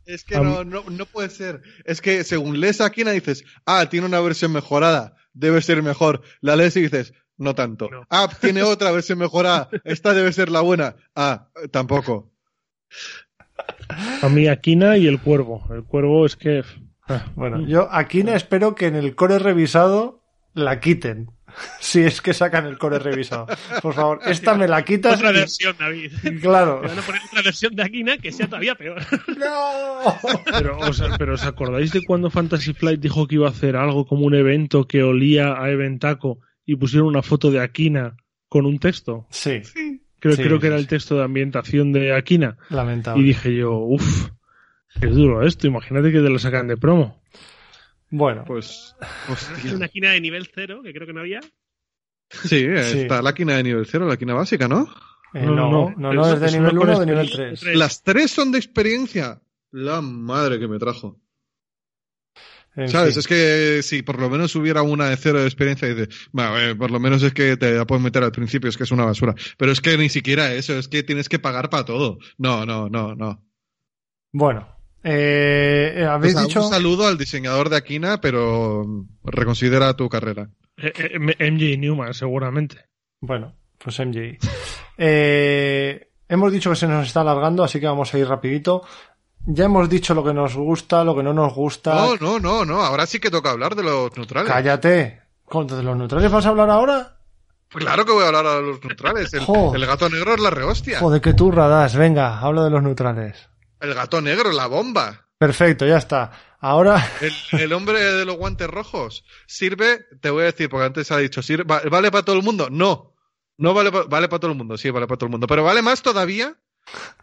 Es 0.05 0.25
que 0.25 0.35
no, 0.41 0.65
no, 0.65 0.83
no 0.91 1.07
puede 1.07 1.31
ser. 1.31 1.63
Es 1.85 2.01
que 2.01 2.25
según 2.25 2.59
lees 2.59 2.81
aquí 2.81 3.05
dices, 3.05 3.45
ah, 3.67 3.87
tiene 3.89 4.07
una 4.07 4.19
versión 4.19 4.51
mejorada, 4.53 5.15
debe 5.35 5.63
ser 5.63 5.85
mejor. 5.85 6.23
La 6.41 6.57
lees 6.57 6.77
y 6.77 6.81
dices, 6.81 7.15
no 7.37 7.55
tanto. 7.55 7.89
No. 7.89 8.05
Ah, 8.11 8.29
tiene 8.41 8.65
otra 8.65 8.91
versión 8.91 9.21
mejorada, 9.21 9.69
esta 9.85 10.15
debe 10.15 10.33
ser 10.33 10.49
la 10.51 10.63
buena. 10.63 10.97
Ah, 11.15 11.49
tampoco. 11.71 12.33
A 14.21 14.29
mí 14.29 14.49
Aquina 14.49 14.97
y 14.97 15.07
el 15.07 15.21
cuervo. 15.21 15.65
El 15.73 15.85
cuervo 15.85 16.27
es 16.27 16.35
que... 16.35 16.65
ah, 17.09 17.27
Bueno, 17.37 17.65
yo 17.69 17.89
Akina 17.93 18.35
espero 18.35 18.75
que 18.75 18.87
en 18.89 18.97
el 18.97 19.15
core 19.15 19.39
revisado 19.39 20.25
la 20.55 20.81
quiten. 20.81 21.31
Si 21.81 22.01
es 22.01 22.21
que 22.21 22.33
sacan 22.35 22.67
el 22.67 22.79
core 22.79 22.99
revisado. 22.99 23.47
Por 23.83 23.95
favor, 23.95 24.21
esta 24.27 24.55
me 24.55 24.69
la 24.69 24.85
quitas. 24.85 25.17
Otra 25.17 25.31
y- 25.31 25.35
versión, 25.35 25.77
David. 25.79 26.13
claro. 26.41 26.81
Te 26.83 26.89
van 26.89 26.99
a 26.99 27.03
poner 27.03 27.21
otra 27.29 27.43
versión 27.43 27.75
de 27.75 27.83
Aquina 27.83 28.19
que 28.19 28.33
sea 28.33 28.47
todavía 28.47 28.75
peor. 28.75 29.01
¡No! 29.39 30.17
Pero, 30.59 30.79
os, 30.79 31.03
pero 31.19 31.35
¿os 31.35 31.45
acordáis 31.45 31.93
de 31.93 32.05
cuando 32.05 32.31
Fantasy 32.31 32.73
Flight 32.73 33.01
dijo 33.01 33.27
que 33.27 33.37
iba 33.37 33.47
a 33.47 33.51
hacer 33.51 33.77
algo 33.77 34.07
como 34.07 34.25
un 34.27 34.35
evento 34.35 34.87
que 34.87 35.03
olía 35.03 35.55
a 35.61 35.71
Eventaco 35.71 36.39
y 36.67 36.77
pusieron 36.77 37.09
una 37.09 37.23
foto 37.23 37.51
de 37.51 37.61
Aquina 37.61 38.17
con 38.49 38.67
un 38.67 38.79
texto? 38.79 39.27
Sí, 39.31 39.61
Creo, 40.19 40.37
Sí, 40.37 40.43
creo 40.43 40.57
sí, 40.57 40.61
que 40.61 40.67
era 40.67 40.77
sí. 40.77 40.83
el 40.83 40.89
texto 40.89 41.17
de 41.17 41.25
ambientación 41.25 41.93
de 41.93 42.15
Aquina. 42.15 42.59
lamentable. 42.69 43.23
Y 43.23 43.27
dije 43.29 43.55
yo, 43.57 43.73
uff, 43.79 44.29
es 45.01 45.15
duro 45.15 45.47
esto. 45.47 45.67
Imagínate 45.67 46.13
que 46.13 46.19
te 46.21 46.29
lo 46.29 46.39
sacan 46.39 46.69
de 46.69 46.77
promo. 46.77 47.23
Bueno, 48.11 48.45
Pues, 48.47 48.95
Una 49.75 49.87
Aquina 49.87 50.11
de 50.13 50.21
nivel 50.21 50.49
cero, 50.53 50.81
que 50.83 50.93
creo 50.93 51.07
que 51.07 51.13
no 51.13 51.21
había. 51.21 51.41
sí, 52.31 52.49
Sí. 52.49 52.67
está 53.01 53.23
la 53.23 53.35
quina 53.35 53.57
de 53.57 53.63
nivel 53.63 53.87
cero, 53.87 54.07
la 54.07 54.17
quina 54.17 54.35
básica, 54.35 54.67
¿no? 54.69 54.89
Eh, 55.33 55.47
No, 55.47 55.55
no, 55.55 55.71
no, 55.71 55.71
no, 55.71 55.95
no. 55.97 56.13
no, 56.13 56.33
Es- 56.35 56.41
de 56.41 56.47
es 56.47 56.53
nivel 56.55 56.73
uno 56.73 56.81
con 56.81 56.89
1 56.91 56.97
o 56.97 57.01
de 57.01 57.07
nivel 57.07 57.27
experiencia. 57.27 57.67
3. 57.67 57.79
Las 57.79 58.03
tres 58.03 58.31
son 58.33 58.51
de 58.53 58.59
experiencia. 58.59 59.41
La 59.71 60.01
madre 60.01 60.59
que 60.59 60.67
me 60.67 60.79
trajo. 60.79 61.21
En 62.77 62.89
¿Sabes? 62.89 63.15
fin. 63.15 63.21
Es 63.21 63.27
que 63.29 63.83
si 63.83 64.03
por 64.03 64.21
lo 64.21 64.31
menos 64.31 64.55
hubiera 64.57 64.83
una 64.83 65.09
de 65.11 65.17
cero 65.17 65.41
de 65.41 65.47
experiencia, 65.47 65.89
dices, 65.89 66.09
bueno, 66.33 66.59
eh, 66.59 66.75
por 66.77 66.91
lo 66.91 66.99
menos 67.01 67.23
es 67.23 67.33
que 67.35 67.57
te 67.57 67.75
la 67.75 67.85
puedes 67.87 68.03
meter 68.03 68.23
al 68.23 68.33
principio, 68.33 68.69
es 68.71 68.77
que 68.77 68.85
es 68.85 68.91
una 68.93 69.05
basura. 69.05 69.35
Pero 69.59 69.71
es 69.73 69.81
que 69.81 69.97
ni 69.99 70.09
siquiera 70.09 70.53
eso, 70.55 70.75
es 70.79 70.89
que 70.89 71.03
tienes 71.03 71.29
que 71.29 71.39
pagar 71.41 71.69
para 71.71 71.85
todo. 71.85 72.19
No, 72.39 72.65
no, 72.67 72.89
no, 72.89 73.15
no. 73.15 73.45
Bueno, 74.33 74.69
eh, 75.03 76.05
O 76.07 76.11
habéis 76.11 76.35
sea, 76.35 76.43
dicho... 76.43 76.65
Un 76.65 76.71
saludo 76.71 77.07
al 77.07 77.19
diseñador 77.19 77.69
de 77.69 77.77
Aquina, 77.77 78.21
pero 78.21 79.07
reconsidera 79.25 79.95
tu 79.95 80.09
carrera. 80.09 80.51
Eh, 80.77 80.93
eh, 80.97 81.51
MJ 81.51 81.79
Newman, 81.79 82.15
seguramente. 82.15 82.87
Bueno, 83.21 83.55
pues 83.79 83.99
MJ. 83.99 84.39
Eh, 84.97 86.11
hemos 86.29 86.53
dicho 86.53 86.71
que 86.71 86.77
se 86.77 86.87
nos 86.87 87.07
está 87.07 87.21
alargando, 87.21 87.65
así 87.65 87.81
que 87.81 87.87
vamos 87.87 88.13
a 88.13 88.19
ir 88.19 88.29
rapidito. 88.29 88.83
Ya 89.47 89.65
hemos 89.65 89.89
dicho 89.89 90.15
lo 90.15 90.23
que 90.23 90.35
nos 90.35 90.55
gusta, 90.55 91.05
lo 91.05 91.17
que 91.17 91.23
no 91.23 91.33
nos 91.33 91.55
gusta. 91.55 91.95
No, 91.95 92.17
no, 92.17 92.39
no, 92.39 92.65
no. 92.65 92.83
Ahora 92.83 93.07
sí 93.07 93.19
que 93.19 93.31
toca 93.31 93.51
hablar 93.51 93.75
de 93.75 93.83
los 93.83 94.15
neutrales. 94.17 94.51
Cállate. 94.51 95.23
¿Contra 95.45 95.79
de 95.79 95.83
los 95.83 95.97
neutrales 95.97 96.31
vas 96.31 96.47
a 96.47 96.51
hablar 96.51 96.71
ahora? 96.71 97.17
Pues 97.71 97.85
claro 97.85 98.05
que 98.05 98.13
voy 98.13 98.25
a 98.25 98.29
hablar 98.29 98.45
de 98.45 98.63
los 98.63 98.85
neutrales. 98.85 99.33
El, 99.33 99.87
gato 99.87 100.09
negro 100.09 100.35
es 100.35 100.41
la 100.41 100.51
rehostia. 100.51 100.99
Joder, 100.99 101.21
que 101.21 101.35
tú 101.35 101.51
radas. 101.51 101.97
Venga, 101.97 102.41
hablo 102.41 102.65
de 102.65 102.71
los 102.71 102.83
neutrales. 102.83 103.49
El 103.81 103.95
gato 103.95 104.21
negro, 104.21 104.53
la 104.53 104.67
bomba. 104.67 105.27
Perfecto, 105.39 105.87
ya 105.87 105.97
está. 105.99 106.31
Ahora, 106.61 107.03
El, 107.21 107.61
el 107.61 107.73
hombre 107.73 108.01
de 108.01 108.25
los 108.27 108.37
guantes 108.37 108.69
rojos. 108.69 109.25
Sirve, 109.47 110.05
te 110.21 110.29
voy 110.31 110.43
a 110.43 110.47
decir, 110.47 110.69
porque 110.69 110.87
antes 110.87 111.11
ha 111.11 111.19
dicho, 111.19 111.41
sirve, 111.43 111.65
va- 111.65 111.83
¿vale 111.91 112.11
para 112.11 112.25
todo 112.25 112.37
el 112.37 112.43
mundo? 112.43 112.69
No. 112.71 113.15
No 113.57 113.75
vale, 113.75 113.91
pa- 113.93 114.05
vale 114.05 114.29
para 114.29 114.41
todo 114.41 114.51
el 114.53 114.57
mundo, 114.59 114.77
sí, 114.79 114.91
vale 114.91 115.07
para 115.07 115.19
todo 115.19 115.27
el 115.27 115.31
mundo. 115.33 115.47
Pero 115.47 115.65
vale 115.65 115.83
más 115.83 116.03
todavía 116.03 116.57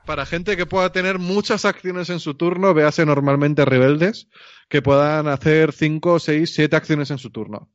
para 0.05 0.25
gente 0.25 0.55
que 0.55 0.65
pueda 0.65 0.91
tener 0.91 1.19
muchas 1.19 1.65
acciones 1.65 2.09
en 2.09 2.19
su 2.19 2.35
turno, 2.35 2.73
véase 2.73 3.05
normalmente 3.05 3.65
rebeldes, 3.65 4.27
que 4.69 4.81
puedan 4.81 5.27
hacer 5.27 5.71
5, 5.73 6.19
6, 6.19 6.53
7 6.53 6.75
acciones 6.75 7.11
en 7.11 7.17
su 7.17 7.31
turno. 7.31 7.69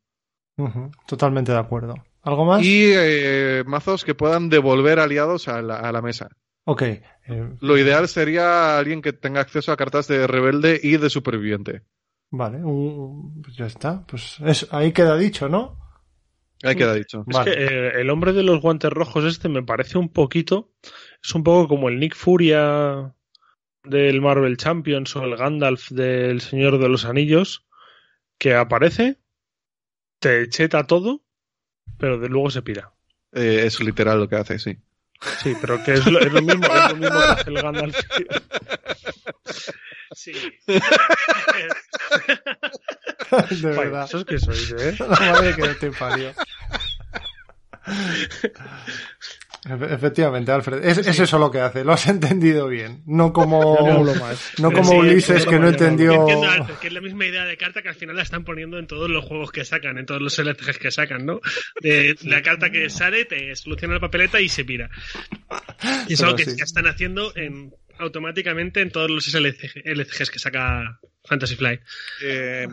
Totalmente 1.06 1.52
de 1.52 1.58
acuerdo. 1.58 1.94
¿Algo 2.22 2.44
más? 2.44 2.62
Y 2.62 2.92
eh, 2.94 3.64
mazos 3.66 4.04
que 4.04 4.14
puedan 4.14 4.48
devolver 4.48 5.00
aliados 5.00 5.48
a 5.48 5.60
la, 5.60 5.76
a 5.76 5.90
la 5.92 6.00
mesa. 6.02 6.28
Ok. 6.64 6.82
eh, 6.82 7.02
Lo 7.60 7.76
ideal 7.78 8.08
sería 8.08 8.78
alguien 8.78 9.02
que 9.02 9.12
tenga 9.12 9.40
acceso 9.40 9.72
a 9.72 9.76
cartas 9.76 10.06
de 10.08 10.26
rebelde 10.26 10.80
y 10.82 10.96
de 10.96 11.10
superviviente. 11.10 11.82
vale, 12.30 12.58
un- 12.64 13.42
pues 13.42 13.56
ya 13.56 13.66
está. 13.66 14.06
Pues 14.06 14.38
es, 14.44 14.66
ahí 14.72 14.92
queda 14.92 15.16
dicho, 15.16 15.48
¿no? 15.48 15.78
Ahí 16.62 16.76
queda 16.76 16.94
dicho. 16.94 17.24
Es 17.28 17.36
Vale. 17.36 17.50
que 17.54 17.64
eh, 17.64 18.00
el 18.00 18.08
hombre 18.10 18.32
de 18.32 18.42
los 18.44 18.60
guantes 18.60 18.90
rojos 18.90 19.24
este 19.24 19.48
me 19.48 19.62
parece 19.64 19.98
un 19.98 20.08
poquito, 20.08 20.72
es 21.22 21.34
un 21.34 21.42
poco 21.42 21.66
como 21.68 21.88
el 21.88 21.98
Nick 21.98 22.14
Furia 22.14 23.14
del 23.84 24.20
Marvel 24.20 24.56
Champions 24.56 25.14
o 25.16 25.24
el 25.24 25.36
Gandalf 25.36 25.90
del 25.90 26.40
Señor 26.40 26.78
de 26.78 26.88
los 26.88 27.04
Anillos, 27.04 27.66
que 28.38 28.54
aparece, 28.54 29.18
te 30.20 30.48
cheta 30.48 30.86
todo, 30.86 31.22
pero 31.98 32.18
de 32.18 32.28
luego 32.28 32.48
se 32.50 32.62
pira. 32.62 32.92
Eh, 33.32 33.62
es 33.66 33.80
literal 33.80 34.20
lo 34.20 34.28
que 34.28 34.36
hace, 34.36 34.58
sí. 34.60 34.78
Sí, 35.42 35.56
pero 35.60 35.82
que 35.84 35.92
es 35.94 36.06
lo, 36.06 36.18
es 36.20 36.32
lo 36.32 36.42
mismo, 36.42 36.66
es 36.66 36.90
lo 36.90 36.96
mismo 36.96 37.18
que 37.20 37.26
hace 37.26 37.50
el 37.50 37.62
Gandalf. 37.62 37.96
Sí. 40.14 40.32
de 43.50 43.68
verdad. 43.68 44.04
Eso 44.04 44.18
es 44.18 44.24
que 44.24 44.38
sois, 44.38 44.72
¿eh? 44.72 44.96
La 44.98 45.06
madre 45.08 45.54
que 45.54 45.68
te 45.74 45.90
parió. 45.90 46.32
Efe- 49.64 49.94
Efectivamente, 49.94 50.50
Alfred. 50.50 50.84
Es, 50.84 50.98
es 50.98 51.18
eso 51.20 51.38
lo 51.38 51.50
que 51.50 51.60
hace. 51.60 51.84
Lo 51.84 51.92
has 51.92 52.06
entendido 52.08 52.66
bien. 52.68 53.02
No 53.06 53.32
como, 53.32 53.76
no 54.58 54.72
como 54.72 54.84
Sí, 54.90 54.96
Ulises 54.96 55.42
sí, 55.44 55.48
que 55.48 55.58
no 55.58 55.68
entendió. 55.68 56.12
Entiendo, 56.14 56.50
Alfred, 56.50 56.74
que 56.76 56.86
es 56.88 56.92
la 56.92 57.00
misma 57.00 57.26
idea 57.26 57.44
de 57.44 57.56
carta 57.56 57.80
que 57.82 57.88
al 57.88 57.94
final 57.94 58.16
la 58.16 58.22
están 58.22 58.44
poniendo 58.44 58.78
en 58.78 58.86
todos 58.88 59.08
los 59.08 59.24
juegos 59.24 59.52
que 59.52 59.64
sacan, 59.64 59.98
en 59.98 60.06
todos 60.06 60.20
los 60.20 60.36
LCGs 60.38 60.78
que 60.78 60.90
sacan, 60.90 61.24
¿no? 61.24 61.40
De 61.80 62.16
la 62.24 62.42
carta 62.42 62.70
que 62.70 62.90
sale, 62.90 63.24
te 63.24 63.54
soluciona 63.54 63.94
la 63.94 64.00
papeleta 64.00 64.40
y 64.40 64.48
se 64.48 64.64
pira. 64.64 64.90
Y 66.08 66.14
es 66.14 66.18
Pero 66.20 66.30
algo 66.30 66.36
que 66.36 66.44
sí. 66.50 66.56
ya 66.58 66.64
están 66.64 66.86
haciendo 66.86 67.32
en, 67.36 67.72
automáticamente 67.98 68.80
en 68.80 68.90
todos 68.90 69.10
los 69.10 69.32
LCG 69.32 69.82
LCGs 69.84 70.30
que 70.30 70.38
saca 70.40 70.98
Fantasy 71.24 71.56
Flight. 71.56 71.80
Eh, 72.22 72.66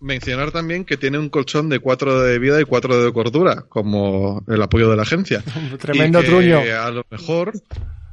mencionar 0.00 0.52
también 0.52 0.84
que 0.84 0.96
tiene 0.96 1.18
un 1.18 1.28
colchón 1.28 1.68
de 1.68 1.80
4 1.80 2.22
de 2.22 2.38
vida 2.38 2.60
y 2.60 2.64
4 2.64 3.04
de 3.04 3.12
cordura, 3.12 3.62
como 3.68 4.44
el 4.48 4.62
apoyo 4.62 4.88
de 4.90 4.96
la 4.96 5.02
agencia. 5.02 5.42
Tremendo 5.80 6.20
Y 6.20 6.22
que 6.22 6.28
truño. 6.28 6.58
A 6.58 6.90
lo 6.90 7.04
mejor 7.10 7.52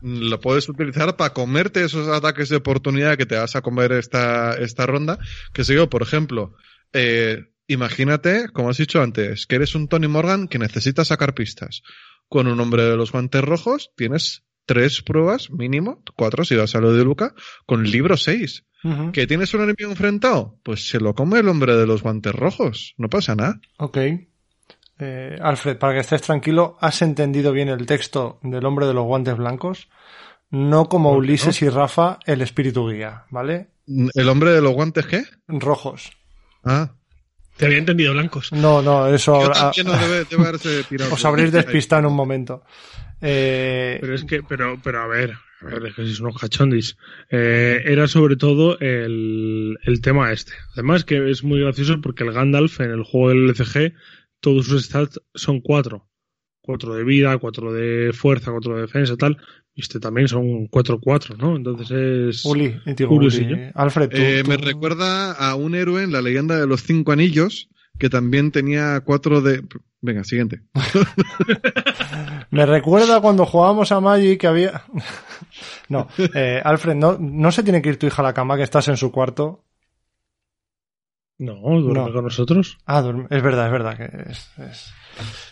lo 0.01 0.39
puedes 0.41 0.67
utilizar 0.67 1.15
para 1.15 1.33
comerte 1.33 1.83
esos 1.83 2.07
ataques 2.09 2.49
de 2.49 2.57
oportunidad 2.57 3.17
que 3.17 3.25
te 3.25 3.37
vas 3.37 3.55
a 3.55 3.61
comer 3.61 3.93
esta, 3.93 4.53
esta 4.55 4.85
ronda. 4.85 5.19
Que 5.53 5.63
sé 5.63 5.75
yo, 5.75 5.89
por 5.89 6.01
ejemplo, 6.01 6.55
eh, 6.91 7.45
imagínate, 7.67 8.49
como 8.49 8.69
has 8.69 8.77
dicho 8.77 9.01
antes, 9.01 9.45
que 9.45 9.55
eres 9.55 9.75
un 9.75 9.87
Tony 9.87 10.07
Morgan 10.07 10.47
que 10.47 10.59
necesita 10.59 11.05
sacar 11.05 11.33
pistas. 11.33 11.83
Con 12.27 12.47
un 12.47 12.59
hombre 12.59 12.83
de 12.83 12.97
los 12.97 13.11
guantes 13.11 13.43
rojos 13.43 13.91
tienes 13.95 14.43
tres 14.65 15.01
pruebas 15.01 15.49
mínimo, 15.51 16.01
cuatro 16.15 16.45
si 16.45 16.55
vas 16.55 16.75
a 16.75 16.79
lo 16.79 16.93
de 16.93 17.03
Luca, 17.03 17.33
con 17.65 17.83
libro 17.83 18.17
6. 18.17 18.65
Ujú. 18.83 19.11
¿Que 19.11 19.27
tienes 19.27 19.53
un 19.53 19.61
enemigo 19.61 19.89
enfrentado? 19.89 20.59
Pues 20.63 20.89
se 20.89 20.99
lo 20.99 21.15
come 21.15 21.39
el 21.39 21.47
hombre 21.47 21.75
de 21.75 21.87
los 21.87 22.03
guantes 22.03 22.33
rojos. 22.33 22.95
No 22.97 23.09
pasa 23.09 23.35
nada. 23.35 23.59
Ok. 23.77 23.97
Eh, 24.99 25.37
Alfred, 25.41 25.77
para 25.77 25.93
que 25.93 25.99
estés 25.99 26.21
tranquilo, 26.21 26.77
¿has 26.79 27.01
entendido 27.01 27.51
bien 27.51 27.69
el 27.69 27.85
texto 27.85 28.39
del 28.43 28.65
hombre 28.65 28.85
de 28.85 28.93
los 28.93 29.05
guantes 29.05 29.37
blancos? 29.37 29.89
No 30.49 30.87
como 30.87 31.13
Ulises 31.13 31.61
y 31.61 31.69
Rafa, 31.69 32.19
el 32.25 32.41
espíritu 32.41 32.87
guía, 32.87 33.25
¿vale? 33.31 33.69
¿El 33.87 34.29
hombre 34.29 34.51
de 34.51 34.61
los 34.61 34.73
guantes 34.73 35.07
qué? 35.07 35.23
Rojos. 35.47 36.11
Ah. 36.63 36.91
Te 37.57 37.65
había 37.65 37.79
entendido 37.79 38.13
blancos. 38.13 38.51
No, 38.51 38.81
no, 38.81 39.07
eso 39.07 39.41
Yo 39.41 39.51
también 39.51 39.87
no 39.87 39.93
debe, 39.93 40.25
debe 40.25 40.43
haberse 40.43 40.83
pirado. 40.83 41.13
os 41.13 41.25
habréis 41.25 41.51
despistado 41.51 42.01
en 42.01 42.05
un 42.07 42.15
momento. 42.15 42.63
Eh, 43.25 43.97
Pero 44.01 44.13
es 44.15 44.23
que, 44.25 44.43
pero, 44.43 44.79
pero 44.83 44.99
a 45.01 45.07
ver, 45.07 45.33
a 45.61 45.65
ver, 45.65 45.85
es 45.87 45.95
que 45.95 46.03
sois 46.03 46.19
unos 46.19 46.37
cachondis. 46.39 46.97
Eh, 47.29 47.81
era 47.85 48.07
sobre 48.07 48.35
todo 48.35 48.77
el, 48.79 49.77
el 49.83 50.01
tema 50.01 50.31
este. 50.31 50.51
Además 50.73 51.05
que 51.05 51.29
es 51.31 51.43
muy 51.43 51.61
gracioso 51.61 52.01
porque 52.01 52.23
el 52.25 52.33
Gandalf 52.33 52.81
en 52.81 52.91
el 52.91 53.03
juego 53.03 53.29
del 53.29 53.45
LCG, 53.49 53.93
todos 54.41 54.65
sus 54.67 54.85
stats 54.85 55.21
son 55.33 55.61
cuatro. 55.61 56.09
Cuatro 56.61 56.95
de 56.95 57.03
vida, 57.03 57.37
cuatro 57.39 57.73
de 57.73 58.11
fuerza, 58.13 58.51
cuatro 58.51 58.75
de 58.75 58.81
defensa, 58.81 59.15
tal. 59.17 59.37
Y 59.75 59.81
este 59.81 59.99
también 59.99 60.27
son 60.27 60.67
cuatro 60.67 60.99
cuatro, 61.01 61.35
¿no? 61.37 61.55
Entonces 61.55 61.89
es... 61.91 62.45
Uli, 62.45 62.75
curiosillo. 63.07 63.55
Uli, 63.55 63.71
Alfred, 63.73 64.09
tú, 64.09 64.17
Eh, 64.17 64.41
tú- 64.43 64.49
Me 64.49 64.57
recuerda 64.57 65.31
a 65.31 65.55
un 65.55 65.75
héroe 65.75 66.03
en 66.03 66.11
la 66.11 66.21
leyenda 66.21 66.59
de 66.59 66.67
los 66.67 66.83
cinco 66.83 67.11
anillos 67.11 67.69
que 67.97 68.09
también 68.09 68.51
tenía 68.51 69.01
cuatro 69.01 69.41
de. 69.41 69.63
Venga, 70.01 70.23
siguiente. 70.23 70.61
Me 72.51 72.65
recuerda 72.65 73.21
cuando 73.21 73.45
jugábamos 73.45 73.91
a 73.91 73.99
Magic 73.99 74.39
que 74.41 74.47
había. 74.47 74.83
no, 75.89 76.07
eh, 76.33 76.61
Alfred, 76.63 76.95
no, 76.95 77.17
no 77.19 77.51
se 77.51 77.63
tiene 77.63 77.81
que 77.81 77.89
ir 77.89 77.99
tu 77.99 78.07
hija 78.07 78.21
a 78.21 78.25
la 78.25 78.33
cama, 78.33 78.57
que 78.57 78.63
estás 78.63 78.87
en 78.87 78.97
su 78.97 79.11
cuarto. 79.11 79.63
No, 81.39 81.55
duerme 81.81 81.93
No. 82.07 82.13
con 82.13 82.23
nosotros. 82.25 82.77
Ah, 82.85 83.01
duerme- 83.01 83.27
es 83.29 83.41
verdad, 83.41 83.65
es 83.67 83.71
verdad. 83.71 83.97
que 83.97 84.31
es, 84.31 84.49
es- 84.59 84.93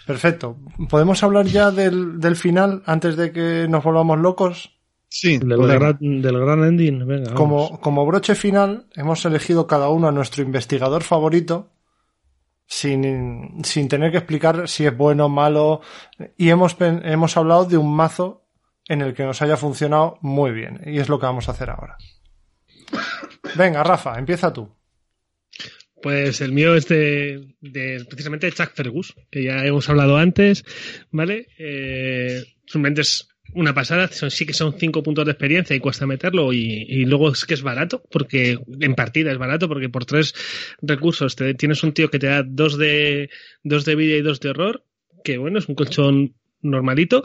Perfecto. 0.05 0.57
¿Podemos 0.89 1.21
hablar 1.23 1.45
ya 1.45 1.71
del, 1.71 2.19
del 2.19 2.35
final 2.35 2.81
antes 2.85 3.15
de 3.15 3.31
que 3.31 3.67
nos 3.69 3.83
volvamos 3.83 4.19
locos? 4.19 4.77
Sí, 5.07 5.37
Del, 5.39 5.61
gran, 5.67 5.97
del 5.99 6.39
gran 6.39 6.63
ending, 6.63 7.05
venga. 7.05 7.33
Como, 7.33 7.79
como 7.81 8.05
broche 8.05 8.33
final, 8.33 8.87
hemos 8.95 9.25
elegido 9.25 9.67
cada 9.67 9.89
uno 9.89 10.07
a 10.07 10.11
nuestro 10.11 10.41
investigador 10.41 11.03
favorito, 11.03 11.69
sin, 12.71 13.61
sin 13.65 13.89
tener 13.89 14.11
que 14.11 14.17
explicar 14.17 14.69
si 14.69 14.85
es 14.85 14.95
bueno 14.95 15.25
o 15.25 15.29
malo, 15.29 15.81
y 16.37 16.49
hemos, 16.49 16.77
hemos 16.79 17.35
hablado 17.35 17.65
de 17.65 17.75
un 17.75 17.93
mazo 17.93 18.47
en 18.87 19.01
el 19.01 19.13
que 19.13 19.23
nos 19.23 19.41
haya 19.41 19.57
funcionado 19.57 20.17
muy 20.21 20.51
bien, 20.51 20.79
y 20.85 20.99
es 20.99 21.09
lo 21.09 21.19
que 21.19 21.25
vamos 21.25 21.49
a 21.49 21.51
hacer 21.51 21.69
ahora. 21.69 21.97
Venga, 23.55 23.83
Rafa, 23.83 24.17
empieza 24.17 24.53
tú. 24.53 24.73
Pues 26.01 26.39
el 26.39 26.53
mío 26.53 26.73
es 26.73 26.87
de, 26.87 27.55
de 27.59 28.05
precisamente 28.09 28.51
Chuck 28.53 28.71
Fergus, 28.73 29.15
que 29.29 29.43
ya 29.43 29.65
hemos 29.65 29.89
hablado 29.89 30.15
antes, 30.15 30.63
¿vale? 31.11 31.47
Eh, 31.59 32.41
simplemente 32.65 33.01
es 33.01 33.27
una 33.53 33.73
pasada, 33.73 34.07
sí 34.09 34.45
que 34.45 34.53
son 34.53 34.77
cinco 34.77 35.03
puntos 35.03 35.25
de 35.25 35.31
experiencia 35.31 35.75
y 35.75 35.79
cuesta 35.79 36.07
meterlo 36.07 36.53
y, 36.53 36.85
y 36.87 37.05
luego 37.05 37.31
es 37.31 37.45
que 37.45 37.53
es 37.53 37.61
barato, 37.61 38.03
porque 38.11 38.59
en 38.79 38.95
partida 38.95 39.31
es 39.31 39.37
barato, 39.37 39.67
porque 39.67 39.89
por 39.89 40.05
tres 40.05 40.33
recursos 40.81 41.35
te, 41.35 41.53
tienes 41.53 41.83
un 41.83 41.93
tío 41.93 42.09
que 42.09 42.19
te 42.19 42.27
da 42.27 42.43
dos 42.43 42.77
de, 42.77 43.29
dos 43.63 43.85
de 43.85 43.95
vida 43.95 44.15
y 44.15 44.21
dos 44.21 44.39
de 44.39 44.49
horror, 44.49 44.85
que 45.23 45.37
bueno, 45.37 45.59
es 45.59 45.67
un 45.67 45.75
colchón 45.75 46.35
normalito, 46.61 47.23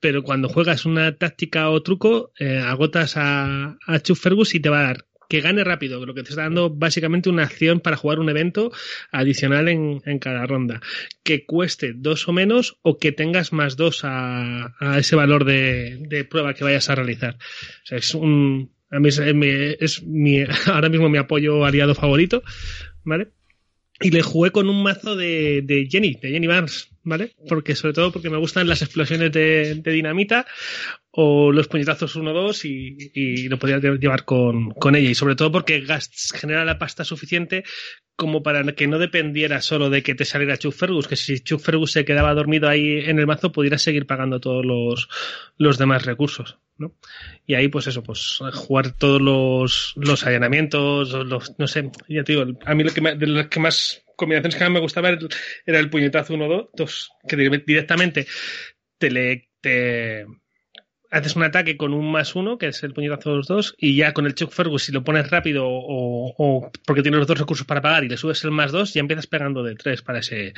pero 0.00 0.22
cuando 0.22 0.48
juegas 0.48 0.86
una 0.86 1.16
táctica 1.16 1.70
o 1.70 1.82
truco, 1.82 2.32
eh, 2.38 2.58
agotas 2.58 3.16
a, 3.16 3.76
a 3.86 3.96
y 3.96 4.60
te 4.60 4.68
va 4.68 4.80
a 4.80 4.84
dar 4.84 5.06
que 5.28 5.40
gane 5.40 5.64
rápido, 5.64 6.04
lo 6.04 6.14
que 6.14 6.22
te 6.22 6.30
está 6.30 6.42
dando 6.42 6.70
básicamente 6.70 7.28
una 7.28 7.44
acción 7.44 7.80
para 7.80 7.96
jugar 7.96 8.18
un 8.18 8.28
evento 8.28 8.72
adicional 9.10 9.68
en, 9.68 10.02
en 10.04 10.18
cada 10.18 10.46
ronda. 10.46 10.80
Que 11.22 11.44
cueste 11.44 11.92
dos 11.94 12.28
o 12.28 12.32
menos 12.32 12.78
o 12.82 12.98
que 12.98 13.12
tengas 13.12 13.52
más 13.52 13.76
dos 13.76 14.00
a, 14.04 14.74
a 14.78 14.98
ese 14.98 15.16
valor 15.16 15.44
de, 15.44 15.98
de 16.00 16.24
prueba 16.24 16.54
que 16.54 16.64
vayas 16.64 16.88
a 16.90 16.94
realizar. 16.94 17.34
O 17.34 17.86
sea, 17.86 17.98
es 17.98 18.14
un, 18.14 18.70
a 18.90 19.00
mí 19.00 19.08
es, 19.08 20.02
mi, 20.02 20.44
ahora 20.66 20.88
mismo 20.88 21.08
mi 21.08 21.18
apoyo 21.18 21.64
aliado 21.64 21.94
favorito, 21.94 22.42
¿vale? 23.04 23.28
Y 24.00 24.10
le 24.10 24.20
jugué 24.20 24.50
con 24.50 24.68
un 24.68 24.82
mazo 24.82 25.16
de, 25.16 25.62
de 25.62 25.88
Jenny, 25.90 26.18
de 26.20 26.30
Jenny 26.30 26.46
Barnes, 26.46 26.90
¿vale? 27.02 27.34
Porque 27.48 27.74
sobre 27.74 27.94
todo 27.94 28.12
porque 28.12 28.28
me 28.28 28.36
gustan 28.36 28.68
las 28.68 28.82
explosiones 28.82 29.32
de, 29.32 29.76
de 29.76 29.90
dinamita 29.90 30.46
o 31.18 31.50
los 31.50 31.66
puñetazos 31.66 32.14
1-2 32.16 32.64
y, 32.66 33.10
y, 33.14 33.48
lo 33.48 33.58
podía 33.58 33.78
llevar 33.78 34.26
con, 34.26 34.70
con, 34.72 34.94
ella. 34.96 35.08
Y 35.08 35.14
sobre 35.14 35.34
todo 35.34 35.50
porque 35.50 35.80
Gast 35.80 36.36
genera 36.36 36.64
la 36.66 36.78
pasta 36.78 37.04
suficiente 37.04 37.64
como 38.16 38.42
para 38.42 38.62
que 38.74 38.86
no 38.86 38.98
dependiera 38.98 39.62
solo 39.62 39.88
de 39.88 40.02
que 40.02 40.14
te 40.14 40.26
saliera 40.26 40.58
Chuck 40.58 40.74
Fergus, 40.74 41.08
que 41.08 41.16
si 41.16 41.40
Chuck 41.40 41.60
Fergus 41.60 41.92
se 41.92 42.04
quedaba 42.04 42.34
dormido 42.34 42.68
ahí 42.68 43.00
en 43.00 43.18
el 43.18 43.26
mazo, 43.26 43.50
pudieras 43.50 43.80
seguir 43.80 44.06
pagando 44.06 44.40
todos 44.40 44.64
los, 44.64 45.08
los 45.56 45.78
demás 45.78 46.04
recursos. 46.04 46.58
¿no? 46.76 46.94
Y 47.46 47.54
ahí, 47.54 47.68
pues 47.68 47.86
eso, 47.86 48.02
pues 48.02 48.38
jugar 48.52 48.92
todos 48.92 49.20
los, 49.20 49.94
los 49.96 50.26
allanamientos, 50.26 51.12
los, 51.12 51.58
no 51.58 51.66
sé, 51.66 51.90
ya 52.08 52.24
te 52.24 52.32
digo, 52.32 52.58
a 52.66 52.74
mí 52.74 52.84
lo 52.84 52.92
que 52.92 53.00
me, 53.00 53.14
de 53.14 53.26
las 53.26 53.48
que 53.48 53.60
más 53.60 54.02
combinaciones 54.16 54.56
que 54.56 54.64
más 54.64 54.72
me 54.72 54.80
gustaba 54.80 55.16
era 55.64 55.78
el 55.78 55.88
puñetazo 55.88 56.34
1-2, 56.34 57.08
que 57.26 57.36
directamente 57.36 58.26
te 58.98 59.10
le, 59.10 59.48
te, 59.62 60.26
haces 61.10 61.36
un 61.36 61.44
ataque 61.44 61.76
con 61.76 61.92
un 61.94 62.10
más 62.10 62.34
uno, 62.34 62.58
que 62.58 62.68
es 62.68 62.82
el 62.82 62.92
puñetazo 62.92 63.30
de 63.30 63.36
los 63.36 63.46
dos, 63.46 63.74
y 63.78 63.96
ya 63.96 64.12
con 64.12 64.26
el 64.26 64.34
Chuck 64.34 64.50
Fergus, 64.50 64.84
si 64.84 64.92
lo 64.92 65.04
pones 65.04 65.30
rápido 65.30 65.66
o, 65.66 66.34
o, 66.36 66.70
porque 66.86 67.02
tienes 67.02 67.18
los 67.18 67.26
dos 67.26 67.38
recursos 67.38 67.66
para 67.66 67.80
pagar 67.80 68.04
y 68.04 68.08
le 68.08 68.16
subes 68.16 68.42
el 68.44 68.50
más 68.50 68.72
dos, 68.72 68.94
ya 68.94 69.00
empiezas 69.00 69.26
pegando 69.26 69.62
de 69.62 69.74
tres 69.74 70.02
para 70.02 70.18
ese, 70.18 70.54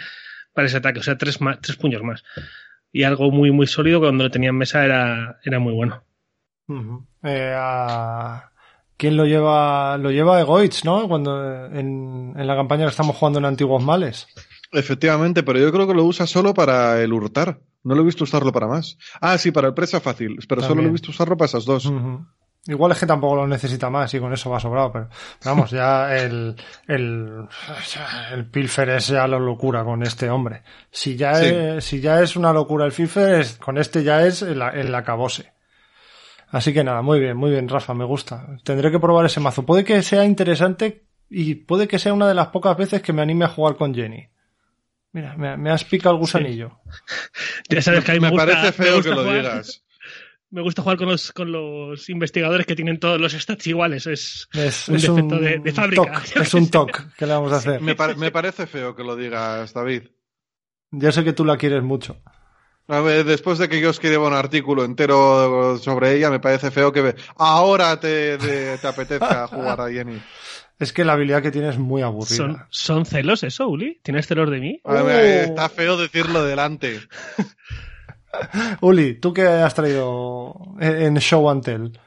para 0.54 0.66
ese 0.66 0.78
ataque, 0.78 1.00
o 1.00 1.02
sea, 1.02 1.16
tres, 1.18 1.40
más, 1.40 1.60
tres 1.60 1.76
puños 1.76 2.02
más. 2.02 2.24
Y 2.92 3.02
algo 3.02 3.30
muy, 3.30 3.50
muy 3.50 3.66
sólido 3.66 4.00
que 4.00 4.06
cuando 4.06 4.24
lo 4.24 4.30
tenía 4.30 4.50
en 4.50 4.56
mesa 4.56 4.84
era, 4.84 5.38
era 5.44 5.58
muy 5.58 5.74
bueno. 5.74 6.02
Uh 6.68 6.74
-huh. 6.74 7.06
eh, 7.24 7.54
a... 7.54 8.50
¿Quién 8.96 9.16
lo 9.16 9.26
lleva? 9.26 9.96
Lo 9.96 10.10
lleva 10.10 10.40
Egoitz, 10.40 10.84
¿no? 10.84 11.06
Cuando 11.06 11.66
en, 11.66 12.34
en 12.36 12.46
la 12.46 12.56
campaña 12.56 12.84
que 12.84 12.90
estamos 12.90 13.14
jugando 13.14 13.38
en 13.38 13.44
Antiguos 13.44 13.80
Males. 13.80 14.26
Efectivamente, 14.72 15.44
pero 15.44 15.60
yo 15.60 15.70
creo 15.70 15.86
que 15.86 15.94
lo 15.94 16.02
usa 16.04 16.26
solo 16.26 16.52
para 16.52 17.00
el 17.00 17.12
hurtar. 17.12 17.60
No 17.84 17.94
lo 17.94 18.02
he 18.02 18.04
visto 18.04 18.24
usarlo 18.24 18.52
para 18.52 18.66
más. 18.66 18.98
Ah, 19.20 19.38
sí, 19.38 19.50
para 19.50 19.68
el 19.68 19.74
presa 19.74 20.00
fácil, 20.00 20.36
pero 20.48 20.60
También. 20.60 20.68
solo 20.68 20.82
lo 20.82 20.88
he 20.88 20.92
visto 20.92 21.10
usarlo 21.10 21.36
para 21.36 21.46
esas 21.46 21.64
dos. 21.64 21.86
Uh 21.86 21.92
-huh. 21.92 22.26
Igual 22.66 22.92
es 22.92 22.98
que 22.98 23.06
tampoco 23.06 23.36
lo 23.36 23.46
necesita 23.46 23.88
más 23.88 24.12
y 24.12 24.18
con 24.20 24.32
eso 24.32 24.50
va 24.50 24.60
sobrado, 24.60 24.92
pero, 24.92 25.08
pero 25.38 25.54
vamos, 25.54 25.70
ya 25.70 26.14
el, 26.14 26.54
el, 26.86 27.48
el 28.32 28.46
Pilfer 28.50 28.90
es 28.90 29.08
ya 29.08 29.26
la 29.26 29.38
locura 29.38 29.84
con 29.84 30.02
este 30.02 30.28
hombre. 30.28 30.62
Si 30.90 31.16
ya, 31.16 31.36
sí. 31.36 31.46
es, 31.46 31.84
si 31.84 32.00
ya 32.00 32.20
es 32.20 32.36
una 32.36 32.52
locura 32.52 32.84
el 32.84 32.92
Pilfer, 32.92 33.40
es, 33.40 33.56
con 33.56 33.78
este 33.78 34.02
ya 34.02 34.26
es 34.26 34.42
el, 34.42 34.60
el 34.60 34.94
acabose. 34.94 35.52
Así 36.50 36.74
que 36.74 36.84
nada, 36.84 37.00
muy 37.00 37.20
bien, 37.20 37.36
muy 37.36 37.50
bien, 37.50 37.68
Rafa, 37.68 37.94
me 37.94 38.04
gusta. 38.04 38.46
Tendré 38.64 38.90
que 38.90 38.98
probar 38.98 39.24
ese 39.26 39.40
mazo. 39.40 39.64
Puede 39.64 39.84
que 39.84 40.02
sea 40.02 40.24
interesante 40.24 41.04
y 41.30 41.54
puede 41.54 41.88
que 41.88 41.98
sea 41.98 42.12
una 42.12 42.26
de 42.28 42.34
las 42.34 42.48
pocas 42.48 42.76
veces 42.76 43.00
que 43.02 43.12
me 43.12 43.22
anime 43.22 43.44
a 43.46 43.48
jugar 43.48 43.76
con 43.76 43.94
Jenny. 43.94 44.28
Mira, 45.12 45.36
me, 45.36 45.56
me 45.56 45.70
has 45.70 45.84
picado 45.84 46.14
el 46.14 46.20
gusanillo. 46.20 46.80
Sí. 46.84 46.90
Ya 47.70 47.82
sabes 47.82 48.04
que 48.04 48.12
a 48.12 48.14
mí 48.14 48.20
me, 48.20 48.28
me 48.28 48.32
gusta, 48.32 48.46
parece 48.46 48.72
feo 48.72 48.96
me 48.96 49.02
que 49.02 49.08
lo 49.10 49.22
jugar, 49.22 49.36
digas. 49.36 49.84
Me 50.50 50.62
gusta 50.62 50.82
jugar 50.82 50.96
con 50.96 51.08
los, 51.08 51.32
con 51.32 51.52
los 51.52 52.08
investigadores 52.08 52.66
que 52.66 52.74
tienen 52.74 52.98
todos 52.98 53.20
los 53.20 53.32
stats 53.32 53.66
iguales. 53.66 54.06
Es, 54.06 54.48
es 54.52 54.88
un 54.88 54.96
es 54.96 55.02
defecto 55.02 55.34
un 55.36 55.42
de, 55.42 55.58
de, 55.58 55.72
fábrica. 55.72 56.22
Toc, 56.22 56.36
es 56.36 56.54
un 56.54 56.70
toque 56.70 57.00
que 57.16 57.26
le 57.26 57.32
vamos 57.34 57.52
a 57.52 57.56
hacer. 57.56 57.80
Me, 57.82 57.94
par 57.94 58.16
me, 58.16 58.30
parece 58.30 58.66
feo 58.66 58.96
que 58.96 59.04
lo 59.04 59.16
digas, 59.16 59.74
David. 59.74 60.04
Yo 60.90 61.12
sé 61.12 61.24
que 61.24 61.34
tú 61.34 61.44
la 61.44 61.58
quieres 61.58 61.82
mucho. 61.82 62.22
A 62.86 63.00
ver, 63.00 63.26
después 63.26 63.58
de 63.58 63.68
que 63.68 63.80
yo 63.80 63.90
escriba 63.90 64.26
un 64.26 64.32
artículo 64.32 64.82
entero 64.82 65.76
sobre 65.76 66.16
ella, 66.16 66.30
me 66.30 66.40
parece 66.40 66.70
feo 66.70 66.90
que 66.90 67.14
ahora 67.36 68.00
te, 68.00 68.38
te, 68.38 68.78
te 68.78 68.86
apetezca 68.86 69.46
jugar 69.48 69.78
a 69.82 69.90
Jenny. 69.90 70.18
Es 70.78 70.92
que 70.92 71.04
la 71.04 71.14
habilidad 71.14 71.42
que 71.42 71.50
tiene 71.50 71.68
es 71.68 71.78
muy 71.78 72.02
aburrida. 72.02 72.36
¿Son, 72.36 72.58
son 72.70 73.06
celos 73.06 73.42
eso, 73.42 73.68
Uli? 73.68 74.00
¿Tienes 74.02 74.26
celos 74.26 74.50
de 74.50 74.60
mí? 74.60 74.80
Ver, 74.84 75.02
oh. 75.02 75.50
Está 75.50 75.68
feo 75.68 75.96
decirlo 75.96 76.44
delante. 76.44 77.00
Uli, 78.80 79.14
¿tú 79.14 79.32
qué 79.32 79.42
has 79.42 79.74
traído 79.74 80.54
en 80.80 81.16
Show 81.16 81.50
and 81.50 81.64
Tell? 81.64 81.98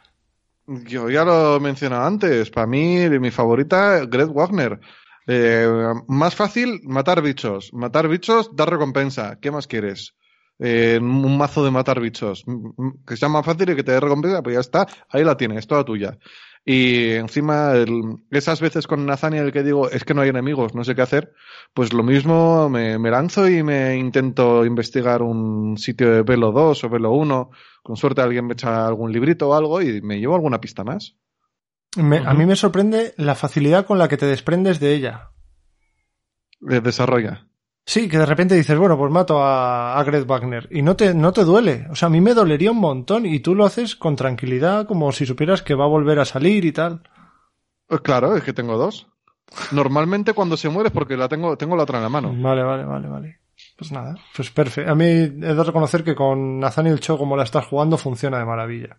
Yo 0.67 1.09
ya 1.09 1.25
lo 1.25 1.58
he 1.58 1.59
mencionado 1.59 2.06
antes. 2.06 2.50
Para 2.50 2.67
mí, 2.67 3.09
mi 3.09 3.32
favorita, 3.32 4.06
Greg 4.06 4.30
Wagner. 4.30 4.80
Eh, 5.27 5.67
más 6.08 6.35
fácil, 6.35 6.80
matar 6.83 7.22
bichos. 7.22 7.74
Matar 7.74 8.08
bichos, 8.08 8.56
dar 8.56 8.69
recompensa. 8.69 9.38
¿Qué 9.41 9.51
más 9.51 9.67
quieres? 9.67 10.16
Eh, 10.59 11.00
un 11.01 11.38
mazo 11.38 11.66
de 11.66 11.72
matar 11.72 12.00
bichos. 12.00 12.45
Que 13.06 13.17
sea 13.17 13.27
más 13.27 13.45
fácil 13.45 13.69
y 13.69 13.75
que 13.75 13.83
te 13.83 13.91
dé 13.91 14.00
recompensa, 14.00 14.41
pues 14.41 14.53
ya 14.53 14.61
está. 14.61 14.88
Ahí 15.09 15.24
la 15.24 15.35
tienes, 15.35 15.67
toda 15.67 15.83
tuya. 15.83 16.17
Y 16.64 17.14
encima, 17.14 17.73
el, 17.73 18.17
esas 18.30 18.61
veces 18.61 18.85
con 18.85 19.06
Nathaniel 19.06 19.51
que 19.51 19.64
digo, 19.64 19.90
es 19.90 20.03
que 20.03 20.14
no 20.14 20.22
hay 20.22 20.30
enemigos, 20.30 20.75
no 20.75 20.83
sé 20.83 20.93
qué 20.93 21.01
hacer, 21.01 21.33
pues 21.73 21.91
lo 21.91 22.03
mismo 22.03 22.69
me, 22.69 22.99
me 22.99 23.09
lanzo 23.09 23.49
y 23.49 23.64
me 23.64 23.98
intento 23.98 24.64
investigar 24.64 25.23
un 25.23 25.77
sitio 25.77 26.11
de 26.11 26.22
velo 26.22 26.51
2 26.51 26.83
o 26.83 26.90
velo 26.90 27.11
1. 27.14 27.49
Con 27.81 27.95
suerte 27.95 28.22
alguien 28.22 28.45
me 28.45 28.53
echa 28.53 28.85
algún 28.85 29.11
librito 29.11 29.49
o 29.49 29.53
algo 29.56 29.81
y 29.81 30.01
me 30.01 30.19
llevo 30.19 30.35
alguna 30.35 30.61
pista 30.61 30.83
más. 30.83 31.17
Me, 31.98 32.19
uh 32.19 32.23
-huh. 32.23 32.27
A 32.30 32.33
mí 32.35 32.45
me 32.45 32.56
sorprende 32.56 33.14
la 33.17 33.33
facilidad 33.35 33.85
con 33.85 33.98
la 33.98 34.07
que 34.07 34.17
te 34.17 34.27
desprendes 34.27 34.80
de 34.80 34.93
ella. 34.93 35.31
Eh, 36.69 36.80
desarrolla. 36.80 37.48
Sí, 37.85 38.08
que 38.08 38.19
de 38.19 38.26
repente 38.26 38.56
dices, 38.56 38.77
bueno, 38.77 38.98
pues 38.98 39.11
mato 39.11 39.42
a, 39.43 40.00
a 40.00 40.03
Greg 40.03 40.26
Wagner 40.26 40.68
y 40.72 40.82
no 40.82 40.95
te, 40.95 41.14
no 41.14 41.34
te 41.34 41.43
duele. 41.43 41.88
O 41.90 41.95
sea, 41.95 42.08
a 42.08 42.10
mí 42.11 42.22
me 42.22 42.34
dolería 42.34 42.72
un 42.72 42.80
montón 42.80 43.26
y 43.26 43.40
tú 43.40 43.56
lo 43.56 43.66
haces 43.66 43.95
con 43.95 44.16
tranquilidad, 44.16 44.85
como 44.85 45.11
si 45.11 45.26
supieras 45.26 45.61
que 45.61 45.76
va 45.76 45.85
a 45.85 45.90
volver 45.90 46.19
a 46.19 46.26
salir 46.26 46.64
y 46.64 46.72
tal. 46.72 47.01
Pues 47.88 48.01
claro, 48.01 48.35
es 48.35 48.43
que 48.43 48.53
tengo 48.53 48.77
dos. 48.77 49.08
Normalmente 49.72 50.34
cuando 50.34 50.56
se 50.56 50.69
muere 50.69 50.88
es 50.88 50.93
porque 50.93 51.18
la 51.18 51.27
tengo, 51.27 51.58
tengo 51.58 51.76
la 51.76 51.84
otra 51.84 51.98
en 51.98 52.03
la 52.03 52.10
mano. 52.10 52.34
Vale, 52.38 52.64
vale, 52.64 52.85
vale, 52.85 53.08
vale. 53.10 53.40
Pues 53.77 53.92
nada, 53.92 54.16
pues 54.35 54.50
perfecto. 54.51 54.90
A 54.92 54.95
mí 54.95 55.06
he 55.06 55.30
de 55.30 55.64
reconocer 55.64 56.03
que 56.03 56.16
con 56.16 56.60
Nathaniel 56.60 57.00
Cho, 57.00 57.18
como 57.18 57.35
la 57.35 57.43
estás 57.43 57.66
jugando, 57.66 57.98
funciona 57.98 58.40
de 58.40 58.45
maravilla. 58.45 58.98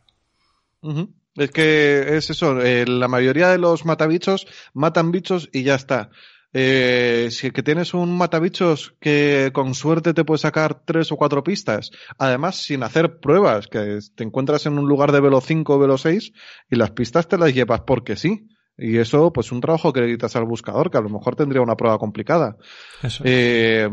Uh 0.82 0.90
-huh. 0.92 1.08
Es 1.36 1.50
que 1.50 2.16
es 2.16 2.28
eso, 2.28 2.60
eh, 2.60 2.84
la 2.86 3.08
mayoría 3.08 3.48
de 3.48 3.58
los 3.58 3.86
matabichos 3.86 4.46
matan 4.74 5.12
bichos 5.12 5.48
y 5.52 5.62
ya 5.62 5.76
está. 5.76 6.10
Eh, 6.54 7.28
si 7.30 7.50
que 7.50 7.62
tienes 7.62 7.94
un 7.94 8.16
matabichos 8.16 8.94
que 9.00 9.50
con 9.54 9.74
suerte 9.74 10.12
te 10.12 10.24
puede 10.24 10.38
sacar 10.38 10.82
tres 10.84 11.10
o 11.10 11.16
cuatro 11.16 11.42
pistas, 11.42 11.90
además 12.18 12.56
sin 12.56 12.82
hacer 12.82 13.20
pruebas, 13.20 13.68
que 13.68 14.00
te 14.14 14.24
encuentras 14.24 14.66
en 14.66 14.78
un 14.78 14.86
lugar 14.86 15.12
de 15.12 15.20
velo 15.20 15.40
5 15.40 15.74
o 15.74 15.78
velo 15.78 15.96
6 15.96 16.32
y 16.70 16.76
las 16.76 16.90
pistas 16.90 17.26
te 17.26 17.38
las 17.38 17.54
llevas 17.54 17.80
porque 17.86 18.16
sí. 18.16 18.48
Y 18.76 18.98
eso, 18.98 19.32
pues 19.32 19.52
un 19.52 19.60
trabajo 19.60 19.92
que 19.92 20.00
le 20.00 20.12
quitas 20.12 20.34
al 20.36 20.44
buscador, 20.44 20.90
que 20.90 20.98
a 20.98 21.02
lo 21.02 21.10
mejor 21.10 21.36
tendría 21.36 21.62
una 21.62 21.76
prueba 21.76 21.98
complicada. 21.98 22.56
Eso. 23.02 23.22
Eh, 23.26 23.88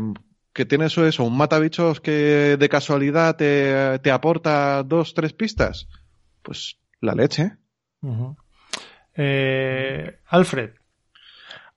que 0.52 0.64
tienes 0.64 0.92
eso, 0.92 1.06
eso, 1.06 1.24
un 1.24 1.36
matabichos 1.36 2.00
que 2.00 2.56
de 2.58 2.68
casualidad 2.68 3.36
te, 3.36 3.98
te 4.00 4.10
aporta 4.10 4.82
dos, 4.82 5.14
tres 5.14 5.32
pistas. 5.32 5.86
Pues 6.42 6.78
la 7.00 7.14
leche. 7.14 7.52
Uh 8.02 8.08
-huh. 8.08 8.36
eh, 9.14 10.18
Alfred, 10.26 10.70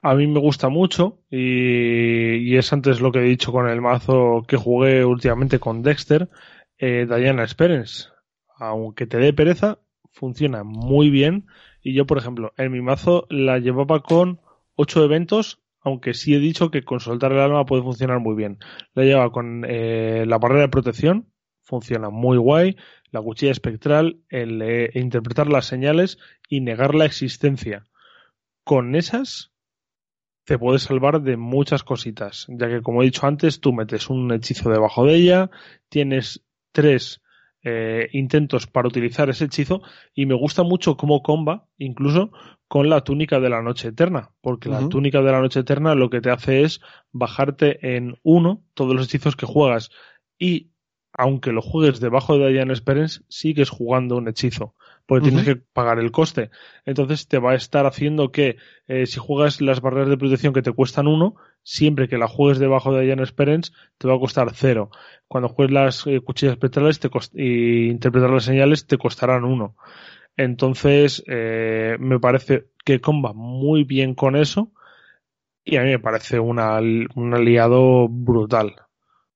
a 0.04 0.16
mí 0.16 0.28
me 0.28 0.40
gusta 0.40 0.68
mucho 0.68 1.22
y, 1.32 2.36
y, 2.36 2.58
es 2.58 2.74
antes 2.74 3.00
lo 3.00 3.14
que 3.14 3.20
he 3.20 3.24
dicho 3.24 3.54
con 3.54 3.70
el 3.70 3.82
mazo 3.82 4.44
que 4.46 4.58
jugué 4.58 5.06
últimamente 5.06 5.60
con 5.60 5.82
Dexter, 5.82 6.30
eh, 6.78 7.08
Diana 7.08 7.44
Experience. 7.44 8.10
Aunque 8.58 9.08
te 9.08 9.18
dé 9.18 9.32
pereza, 9.32 9.80
funciona 10.12 10.64
muy 10.66 11.10
bien. 11.10 11.48
Y 11.82 11.94
yo, 11.94 12.06
por 12.06 12.18
ejemplo, 12.18 12.52
en 12.58 12.74
mi 12.74 12.82
mazo 12.82 13.26
la 13.30 13.60
llevaba 13.60 14.04
con 14.04 14.42
ocho 14.76 15.06
eventos, 15.06 15.62
aunque 15.80 16.14
sí 16.14 16.36
he 16.36 16.40
dicho 16.40 16.70
que 16.70 16.84
con 16.84 17.00
soltar 17.00 17.32
el 17.32 17.40
alma 17.40 17.66
puede 17.66 17.84
funcionar 17.84 18.20
muy 18.20 18.36
bien. 18.36 18.60
La 18.96 19.04
llevaba 19.04 19.32
con 19.32 19.64
eh, 19.66 20.26
la 20.28 20.38
barrera 20.38 20.64
de 20.64 20.70
protección, 20.70 21.32
funciona 21.62 22.10
muy 22.10 22.38
guay. 22.38 22.76
La 23.10 23.22
cuchilla 23.22 23.54
espectral, 23.54 24.20
el 24.28 24.62
eh, 24.62 24.92
interpretar 24.96 25.48
las 25.48 25.66
señales 25.66 26.18
y 26.50 26.60
negar 26.60 26.94
la 26.94 27.06
existencia. 27.06 27.86
Con 28.66 28.96
esas 28.96 29.53
te 30.46 30.58
puedes 30.58 30.84
salvar 30.84 31.22
de 31.22 31.38
muchas 31.38 31.84
cositas, 31.84 32.46
ya 32.50 32.68
que 32.68 32.82
como 32.82 33.02
he 33.02 33.06
dicho 33.06 33.26
antes, 33.26 33.60
tú 33.60 33.74
metes 33.74 34.10
un 34.10 34.32
hechizo 34.32 34.70
debajo 34.70 35.06
de 35.06 35.16
ella, 35.16 35.50
tienes 35.90 36.44
tres 36.72 37.22
eh, 37.64 38.10
intentos 38.12 38.68
para 38.68 38.90
utilizar 38.90 39.30
ese 39.30 39.46
hechizo 39.46 39.82
y 40.14 40.26
me 40.26 40.36
gusta 40.36 40.64
mucho 40.64 40.98
cómo 40.98 41.24
comba, 41.24 41.68
incluso 41.78 42.32
con 42.68 42.90
la 42.90 43.02
túnica 43.02 43.40
de 43.40 43.50
la 43.50 43.62
noche 43.62 43.90
eterna, 43.90 44.32
porque 44.42 44.68
uh 44.68 44.74
-huh. 44.74 44.82
la 44.82 44.90
túnica 44.90 45.22
de 45.22 45.32
la 45.32 45.40
noche 45.40 45.62
eterna 45.62 45.96
lo 45.96 46.10
que 46.10 46.20
te 46.20 46.30
hace 46.30 46.64
es 46.64 46.82
bajarte 47.12 47.96
en 47.96 48.18
uno 48.24 48.64
todos 48.74 48.96
los 48.96 49.06
hechizos 49.06 49.36
que 49.36 49.46
juegas 49.46 49.92
y 50.38 50.72
aunque 51.14 51.52
lo 51.52 51.62
juegues 51.62 52.00
debajo 52.00 52.38
de 52.38 52.52
Diane 52.52 52.74
Experience, 52.74 53.22
sigues 53.30 53.70
jugando 53.70 54.18
un 54.18 54.28
hechizo. 54.28 54.74
Porque 55.06 55.24
tienes 55.26 55.44
Ujú. 55.44 55.56
que 55.60 55.64
pagar 55.74 56.00
el 56.00 56.12
coste. 56.12 56.50
Entonces 56.86 57.28
te 57.28 57.40
va 57.40 57.52
a 57.52 57.56
estar 57.56 57.86
haciendo 57.86 58.32
que 58.32 58.58
eh, 58.88 59.06
si 59.06 59.20
juegas 59.20 59.62
las 59.62 59.82
barreras 59.82 60.10
de 60.10 60.18
protección 60.18 60.54
que 60.54 60.62
te 60.62 60.72
cuestan 60.72 61.08
uno, 61.08 61.36
siempre 61.64 62.08
que 62.08 62.18
la 62.18 62.28
juegues 62.28 62.60
debajo 62.60 62.94
de 62.94 63.08
Ian 63.08 63.20
Experience 63.20 63.72
te 63.98 64.08
va 64.08 64.16
a 64.16 64.20
costar 64.20 64.52
cero. 64.54 64.90
Cuando 65.28 65.50
juegues 65.50 65.74
las 65.74 66.08
eh, 66.08 66.22
cuchillas 66.22 66.54
espectrales 66.54 67.00
te 67.00 67.10
interpretar 67.36 68.30
las 68.30 68.46
señales 68.46 68.88
te 68.88 68.98
costarán 68.98 69.44
uno. 69.44 69.76
Entonces 70.38 71.24
eh, 71.28 71.98
me 72.00 72.20
parece 72.20 72.68
que 72.86 73.02
comba 73.02 73.34
muy 73.34 73.84
bien 73.84 74.16
con 74.16 74.36
eso 74.36 74.72
y 75.64 75.78
a 75.78 75.84
mí 75.84 75.90
me 75.90 76.00
parece 76.00 76.40
una- 76.40 76.80
un 76.80 77.34
aliado 77.34 78.08
brutal. 78.10 78.76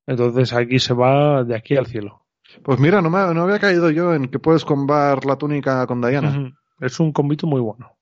Entonces 0.06 0.52
aquí 0.52 0.78
se 0.78 0.94
va 0.94 1.44
de 1.44 1.56
aquí 1.56 1.76
al 1.76 1.86
cielo. 1.86 2.17
Pues 2.62 2.78
mira, 2.78 3.02
no, 3.02 3.10
me, 3.10 3.18
no 3.34 3.42
había 3.42 3.58
caído 3.58 3.90
yo 3.90 4.14
en 4.14 4.28
que 4.28 4.38
puedes 4.38 4.64
combar 4.64 5.24
la 5.24 5.36
túnica 5.36 5.86
con 5.86 6.00
Diana. 6.00 6.52
Es 6.80 7.00
un 7.00 7.12
combito 7.12 7.46
muy 7.46 7.60
bueno. 7.60 7.96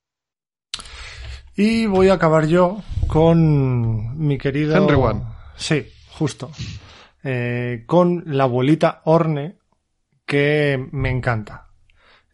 Y 1.56 1.86
voy 1.86 2.08
a 2.08 2.14
acabar 2.14 2.46
yo 2.46 2.82
con 3.08 4.18
mi 4.18 4.36
querido. 4.38 4.76
Henry 4.76 4.94
One. 4.94 5.22
Sí, 5.56 5.86
justo. 6.10 6.50
Eh, 7.24 7.84
con 7.86 8.22
la 8.26 8.44
abuelita 8.44 9.00
Orne, 9.04 9.56
que 10.24 10.88
me 10.92 11.10
encanta. 11.10 11.65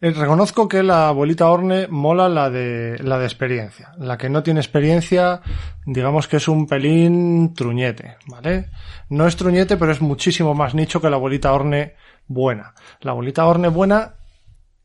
Eh, 0.03 0.11
reconozco 0.11 0.67
que 0.67 0.83
la 0.83 1.07
abuelita 1.07 1.49
Orne 1.49 1.87
mola 1.87 2.27
la 2.27 2.49
de, 2.49 2.99
la 3.01 3.17
de 3.19 3.23
experiencia. 3.23 3.93
La 3.97 4.17
que 4.17 4.27
no 4.27 4.43
tiene 4.43 4.59
experiencia, 4.59 5.39
digamos 5.85 6.27
que 6.27 6.35
es 6.35 6.49
un 6.49 6.67
pelín 6.67 7.53
truñete, 7.53 8.17
¿vale? 8.27 8.69
No 9.07 9.25
es 9.25 9.37
truñete, 9.37 9.77
pero 9.77 9.93
es 9.93 10.01
muchísimo 10.01 10.53
más 10.53 10.75
nicho 10.75 10.99
que 10.99 11.09
la 11.09 11.15
abuelita 11.15 11.53
Orne 11.53 11.95
buena. 12.27 12.73
La 12.99 13.11
abuelita 13.11 13.45
Orne 13.45 13.69
buena 13.69 14.15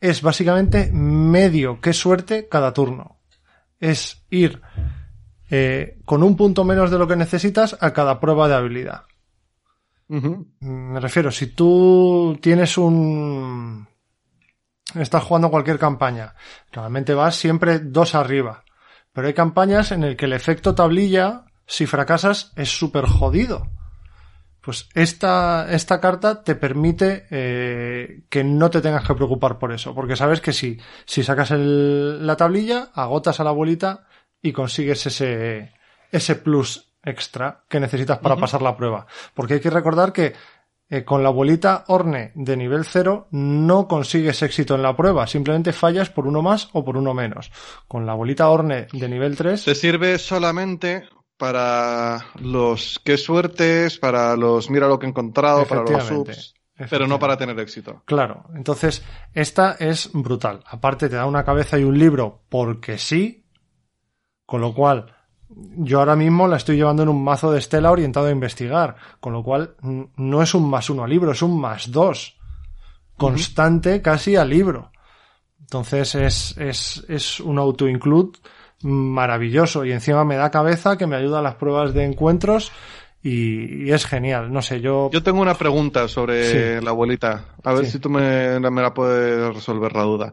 es 0.01 0.23
básicamente 0.23 0.89
medio 0.93 1.81
qué 1.81 1.93
suerte 1.93 2.47
cada 2.49 2.73
turno 2.73 3.19
es 3.81 4.25
ir 4.31 4.63
eh, 5.51 5.99
con 6.05 6.23
un 6.23 6.37
punto 6.37 6.63
menos 6.63 6.93
de 6.93 6.99
lo 6.99 7.09
que 7.09 7.17
necesitas 7.17 7.77
a 7.81 7.93
cada 7.93 8.21
prueba 8.21 8.47
de 8.47 8.55
habilidad. 8.55 9.03
Ujú. 10.09 10.47
Me 10.61 11.01
refiero, 11.01 11.33
si 11.33 11.49
tú 11.49 12.39
tienes 12.41 12.79
un... 12.79 13.88
Estás 14.95 15.23
jugando 15.25 15.51
cualquier 15.51 15.79
campaña, 15.79 16.35
normalmente 16.75 17.13
vas 17.15 17.37
siempre 17.37 17.79
dos 17.79 18.15
arriba, 18.15 18.65
pero 19.13 19.27
hay 19.27 19.35
campañas 19.35 19.93
en 19.93 20.03
el 20.03 20.17
que 20.17 20.25
el 20.25 20.33
efecto 20.33 20.75
tablilla, 20.75 21.45
si 21.67 21.85
fracasas, 21.87 22.53
es 22.57 22.71
súper 22.71 23.05
jodido. 23.07 23.69
Pues 24.63 24.89
esta, 24.95 25.67
esta 25.71 26.01
carta 26.01 26.43
te 26.43 26.55
permite 26.55 27.27
eh, 27.31 28.23
que 28.29 28.45
no 28.45 28.71
te 28.71 28.81
tengas 28.81 29.07
que 29.07 29.15
preocupar 29.15 29.59
por 29.59 29.73
eso, 29.73 29.95
porque 29.95 30.17
sabes 30.17 30.41
que 30.41 30.53
si, 30.53 30.79
si 31.07 31.23
sacas 31.23 31.51
el- 31.53 32.27
la 32.27 32.37
tablilla, 32.37 32.89
agotas 32.95 33.41
a 33.41 33.45
la 33.45 33.51
abuelita 33.51 34.07
y 34.43 34.53
consigues 34.53 35.07
ese, 35.07 35.73
ese 36.11 36.35
plus 36.35 36.93
extra 37.03 37.65
que 37.69 37.81
necesitas 37.81 38.19
para 38.19 38.37
pasar 38.37 38.61
la 38.63 38.77
prueba. 38.77 39.07
Porque 39.35 39.55
hay 39.55 39.61
que 39.61 39.71
recordar 39.71 40.13
que 40.13 40.35
eh, 40.91 41.05
con 41.05 41.23
la 41.23 41.29
abuelita 41.29 41.85
Orne 41.89 42.33
de 42.35 42.57
nivel 42.57 42.85
0 42.85 43.29
no 43.33 43.87
consigues 43.87 44.43
éxito 44.43 44.75
en 44.75 44.83
la 44.83 44.97
prueba, 44.97 45.27
simplemente 45.27 45.73
fallas 45.75 46.09
por 46.09 46.27
uno 46.27 46.41
más 46.41 46.71
o 46.73 46.85
por 46.85 46.97
uno 46.97 47.13
menos. 47.13 47.51
Con 47.87 48.07
la 48.07 48.13
abuelita 48.13 48.49
Orne 48.49 48.87
de 48.93 49.09
nivel 49.09 49.37
3 49.37 49.65
Te 49.65 49.75
sirve 49.75 50.19
solamente 50.19 51.07
para 51.37 52.25
los 52.41 53.01
qué 53.05 53.19
suertes, 53.19 53.99
para 53.99 54.35
los 54.35 54.71
mira 54.71 54.89
lo 54.89 54.99
que 54.99 55.07
he 55.07 55.11
encontrado, 55.11 55.67
para 55.67 55.83
los 55.83 56.05
subs, 56.05 56.55
pero 56.89 57.07
no 57.07 57.19
para 57.19 57.37
tener 57.37 57.59
éxito. 57.61 58.03
Claro, 58.07 58.47
entonces 58.55 59.05
esta 59.35 59.77
es 59.79 60.11
brutal. 60.13 60.65
Aparte 60.67 61.11
te 61.11 61.17
da 61.17 61.27
una 61.27 61.45
cabeza 61.45 61.79
y 61.79 61.85
un 61.85 61.99
libro 61.99 62.45
porque 62.49 62.97
sí, 62.97 63.47
con 64.47 64.63
lo 64.63 64.75
cual 64.75 65.18
yo 65.51 65.99
ahora 66.01 66.17
mismo 66.17 66.47
la 66.47 66.57
estoy 66.57 66.77
llevando 66.77 67.03
en 67.03 67.09
un 67.09 67.23
mazo 67.25 67.51
de 67.53 67.59
Estela 67.59 67.91
orientado 67.91 68.27
a 68.27 68.31
investigar, 68.31 68.97
con 69.21 69.33
lo 69.33 69.43
cual 69.43 69.75
no 69.83 70.43
es 70.43 70.55
un 70.55 70.69
más 70.69 70.91
uno 70.91 71.05
al 71.05 71.11
libro, 71.11 71.33
es 71.33 71.43
un 71.43 71.59
más 71.61 71.91
dos, 71.91 72.37
constante 73.17 74.03
casi 74.03 74.37
al 74.37 74.51
libro. 74.51 74.91
Entonces 75.61 76.15
es, 76.15 76.57
es, 76.59 77.05
es 77.09 77.41
un 77.41 77.59
auto-include 77.59 78.39
maravilloso 78.83 79.85
y 79.85 79.93
encima 79.93 80.25
me 80.25 80.37
da 80.37 80.51
cabeza 80.51 80.97
que 80.97 81.07
me 81.07 81.17
ayuda 81.17 81.41
a 81.41 81.43
las 81.43 81.57
pruebas 81.57 81.93
de 81.95 82.05
encuentros 82.05 82.73
y, 83.23 83.87
y 83.89 83.93
es 83.93 84.07
genial. 84.07 84.53
No 84.53 84.63
sé, 84.63 84.81
yo... 84.81 85.11
Yo 85.13 85.23
tengo 85.23 85.43
una 85.43 85.55
pregunta 85.55 86.07
sobre 86.09 86.79
Sí. 86.79 86.85
la 86.85 86.91
abuelita. 86.91 87.47
A 87.65 87.73
ver 87.73 87.85
Sí. 87.87 87.93
si 87.93 87.99
tú 87.99 88.09
me, 88.09 88.59
me 88.61 88.83
la 88.83 88.95
puedes 88.95 89.53
resolver 89.55 89.93
la 89.95 90.03
duda. 90.05 90.33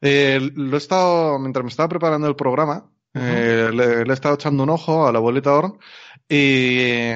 Eh, 0.00 0.40
lo 0.54 0.74
he 0.74 0.78
estado, 0.78 1.38
mientras 1.38 1.62
me 1.64 1.68
estaba 1.68 1.88
preparando 1.88 2.26
el 2.26 2.34
programa, 2.34 2.86
eh, 3.14 3.70
le, 3.72 4.04
le 4.04 4.10
he 4.10 4.14
estado 4.14 4.34
echando 4.34 4.62
un 4.62 4.70
ojo 4.70 5.06
a 5.06 5.12
la 5.12 5.20
Orn 5.20 5.78
y 6.28 7.12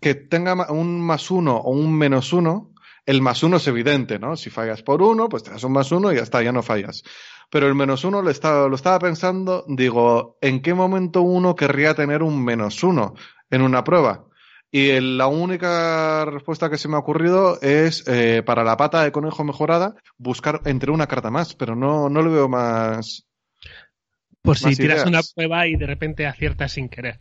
que 0.00 0.14
tenga 0.14 0.70
un 0.70 1.00
más 1.00 1.30
uno 1.30 1.56
o 1.56 1.70
un 1.70 1.96
menos 1.96 2.32
uno, 2.32 2.72
el 3.06 3.22
más 3.22 3.42
uno 3.42 3.56
es 3.56 3.66
evidente, 3.66 4.18
¿no? 4.18 4.36
Si 4.36 4.50
fallas 4.50 4.82
por 4.82 5.02
uno, 5.02 5.28
pues 5.28 5.42
te 5.42 5.50
das 5.50 5.64
un 5.64 5.72
más 5.72 5.90
uno 5.92 6.12
y 6.12 6.16
ya 6.16 6.22
está, 6.22 6.42
ya 6.42 6.52
no 6.52 6.62
fallas. 6.62 7.02
Pero 7.50 7.66
el 7.66 7.74
menos 7.74 8.04
uno 8.04 8.20
lo 8.20 8.30
estaba, 8.30 8.68
lo 8.68 8.74
estaba 8.74 8.98
pensando, 8.98 9.64
digo, 9.66 10.36
¿en 10.40 10.60
qué 10.60 10.74
momento 10.74 11.22
uno 11.22 11.54
querría 11.54 11.94
tener 11.94 12.22
un 12.22 12.44
menos 12.44 12.82
uno 12.82 13.14
en 13.50 13.62
una 13.62 13.82
prueba? 13.82 14.26
Y 14.70 15.00
la 15.00 15.28
única 15.28 16.26
respuesta 16.26 16.68
que 16.68 16.76
se 16.76 16.88
me 16.88 16.96
ha 16.96 16.98
ocurrido 16.98 17.58
es 17.62 18.04
eh, 18.06 18.42
para 18.44 18.64
la 18.64 18.76
pata 18.76 19.02
de 19.02 19.12
conejo 19.12 19.42
mejorada 19.42 19.94
buscar 20.18 20.60
entre 20.66 20.90
una 20.90 21.06
carta 21.06 21.30
más, 21.30 21.54
pero 21.54 21.74
no, 21.74 22.10
no 22.10 22.20
le 22.20 22.28
veo 22.28 22.48
más. 22.48 23.27
Por 24.48 24.58
si 24.58 24.76
tiras 24.76 24.96
ideas. 24.98 25.06
una 25.06 25.20
prueba 25.34 25.66
y 25.66 25.76
de 25.76 25.86
repente 25.86 26.26
aciertas 26.26 26.72
sin 26.72 26.88
querer. 26.88 27.18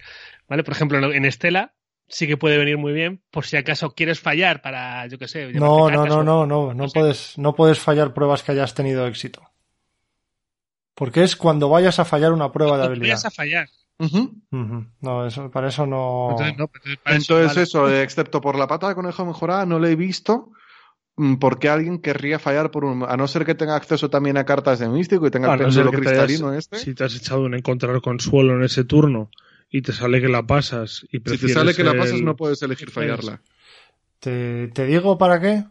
¿Vale? 0.47 0.64
Por 0.64 0.73
ejemplo, 0.73 1.14
en 1.14 1.25
Estela 1.25 1.73
sí 2.07 2.25
que 2.27 2.38
puede 2.38 2.57
venir 2.57 2.77
muy 2.77 2.93
bien 2.93 3.22
por 3.31 3.45
si 3.45 3.57
acaso 3.57 3.93
quieres 3.93 4.19
fallar 4.19 4.61
para, 4.61 5.06
yo 5.07 5.17
qué 5.17 5.27
sé. 5.27 5.51
No, 5.53 5.89
no, 5.89 6.06
no, 6.06 6.19
o- 6.19 6.23
no, 6.23 6.45
no, 6.45 6.73
no 6.73 6.88
sé. 6.89 6.99
puedes, 6.99 7.38
no 7.38 7.53
puedes 7.56 7.80
fallar 7.80 8.14
pruebas 8.14 8.43
que 8.43 8.53
hayas 8.53 8.73
tenido 8.73 9.06
éxito. 9.07 9.41
Porque 10.95 11.23
es 11.23 11.35
cuando 11.35 11.69
vayas 11.69 11.99
a 11.99 12.06
fallar 12.06 12.31
una 12.33 12.51
prueba 12.51 12.73
de 12.77 12.80
Cuando 12.83 12.91
habilidad. 12.95 13.15
vayas 13.17 13.25
a 13.25 13.31
fallar. 13.31 13.69
No, 15.01 15.25
eso, 15.27 15.51
para 15.51 15.67
eso 15.69 15.85
no. 15.85 16.27
Entonces, 16.31 16.57
no, 16.57 16.65
entonces, 16.65 16.97
para 17.03 17.15
Entonces 17.15 17.47
vale. 17.47 17.61
eso, 17.64 17.89
excepto 18.01 18.41
por 18.41 18.57
la 18.57 18.67
pata 18.67 18.88
de 18.89 18.95
conejo 18.95 19.25
mejorada, 19.25 19.65
no 19.65 19.80
le 19.80 19.91
he 19.91 19.95
visto 19.95 20.51
por 21.39 21.57
qué 21.59 21.69
alguien 21.69 21.99
querría 21.99 22.37
fallar 22.39 22.69
por 22.71 22.85
un... 22.85 23.03
A 23.03 23.17
no 23.17 23.27
ser 23.27 23.43
que 23.45 23.55
tenga 23.55 23.75
acceso 23.75 24.09
también 24.09 24.37
a 24.37 24.45
cartas 24.45 24.77
de 24.79 24.87
místico 24.87 25.25
y 25.27 25.31
tenga 25.31 25.51
A 25.51 25.55
el 25.55 25.61
no 25.63 25.71
ser 25.71 25.85
que 25.85 25.97
te 25.97 26.09
hayas- 26.09 26.25
cristalino 26.25 26.53
este. 26.53 26.77
Si 26.77 26.93
te 26.93 27.03
has 27.03 27.15
echado 27.15 27.41
un 27.41 27.55
encontrar 27.55 27.99
consuelo 28.01 28.53
en 28.55 28.63
ese 28.63 28.83
turno 28.83 29.29
y 29.69 29.81
te 29.81 29.93
sale 29.93 30.21
que 30.21 30.27
la 30.29 30.45
pasas 30.45 31.05
y 31.11 31.17
Si 31.17 31.37
te 31.37 31.49
sale 31.49 31.73
que 31.73 31.83
la 31.83 31.91
el- 31.91 31.97
pasas 31.97 32.21
no 32.21 32.35
puedes 32.35 32.61
elegir 32.61 32.91
fallarla. 32.91 33.41
¿Te, 34.19 34.67
te 34.69 34.85
digo 34.85 35.17
para 35.17 35.39
qué? 35.41 35.63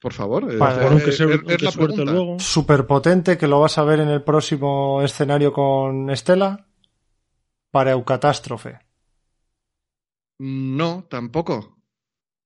Por 0.00 0.12
favor. 0.12 0.52
eh, 0.52 0.56
Vale. 0.58 0.76
eh, 0.78 0.82
Bueno, 0.82 0.96
que 0.98 1.10
eh, 1.10 1.12
es- 1.12 1.62
la 1.62 1.70
suerte 1.70 1.94
pregunta. 1.94 2.12
luego. 2.12 2.38
Súper 2.40 2.86
potente 2.86 3.36
que 3.38 3.46
lo 3.48 3.60
vas 3.60 3.78
a 3.78 3.84
ver 3.84 4.00
en 4.00 4.08
el 4.08 4.22
próximo 4.22 5.02
escenario 5.02 5.52
con 5.52 6.10
Estela. 6.10 6.66
Para 7.70 7.92
Eucatástrofe. 7.92 8.78
No, 10.38 11.04
tampoco. 11.10 11.77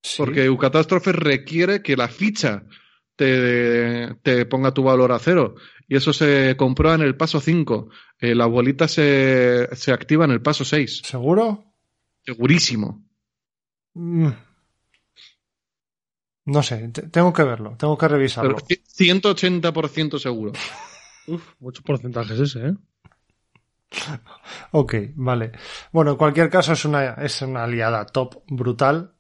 Sí. 0.03 0.17
Porque 0.23 0.45
Eucatástrofe 0.45 1.13
requiere 1.13 1.83
que 1.83 1.97
la 1.97 2.09
ficha 2.09 2.65
te, 3.17 4.15
te 4.23 4.47
ponga 4.47 4.73
tu 4.75 4.83
valor 4.83 5.13
a 5.13 5.19
cero. 5.19 5.55
Y 5.89 5.97
eso 5.97 6.13
se 6.13 6.57
comprueba 6.57 6.95
en 6.97 7.03
el 7.03 7.17
paso 7.17 7.41
5. 7.41 7.89
Eh, 8.19 8.35
la 8.35 8.47
bolita 8.47 8.89
se, 8.89 9.69
se 9.77 9.93
activa 9.93 10.25
en 10.25 10.31
el 10.33 10.43
paso 10.43 10.65
6. 10.65 11.03
¿Seguro? 11.05 11.65
Segurísimo. 12.25 13.05
Mm. 13.95 14.29
No 16.47 16.63
sé, 16.63 16.89
te- 16.89 17.03
tengo 17.09 17.33
que 17.33 17.45
verlo, 17.45 17.77
tengo 17.79 17.97
que 17.97 18.09
revisarlo. 18.09 18.57
Pero 18.57 18.67
ci- 18.67 18.83
180% 18.85 20.19
seguro. 20.19 20.53
Uf, 21.29 21.55
mucho 21.61 21.83
porcentaje 21.83 22.35
es 22.35 22.41
ese, 22.41 22.67
¿eh? 22.69 22.75
Ok, 24.73 24.95
vale. 25.15 25.53
Bueno, 25.93 26.13
en 26.13 26.17
cualquier 26.17 26.49
caso 26.51 26.73
es 26.73 26.85
una, 26.85 27.13
es 27.15 27.43
una 27.43 27.65
aliada 27.65 28.07
top 28.07 28.43
brutal. 28.49 29.15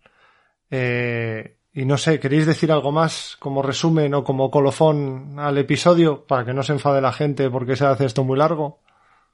Eh, 0.74 1.58
y 1.74 1.84
no 1.84 1.98
sé, 1.98 2.18
¿queréis 2.18 2.46
decir 2.46 2.72
algo 2.72 2.92
más 2.92 3.36
como 3.38 3.62
resumen 3.62 4.14
o 4.14 4.24
como 4.24 4.50
colofón 4.50 5.38
al 5.38 5.58
episodio 5.58 6.24
para 6.26 6.46
que 6.46 6.54
no 6.54 6.62
se 6.62 6.72
enfade 6.72 7.02
la 7.02 7.12
gente 7.12 7.50
porque 7.50 7.76
se 7.76 7.84
hace 7.84 8.06
esto 8.06 8.24
muy 8.24 8.38
largo? 8.38 8.80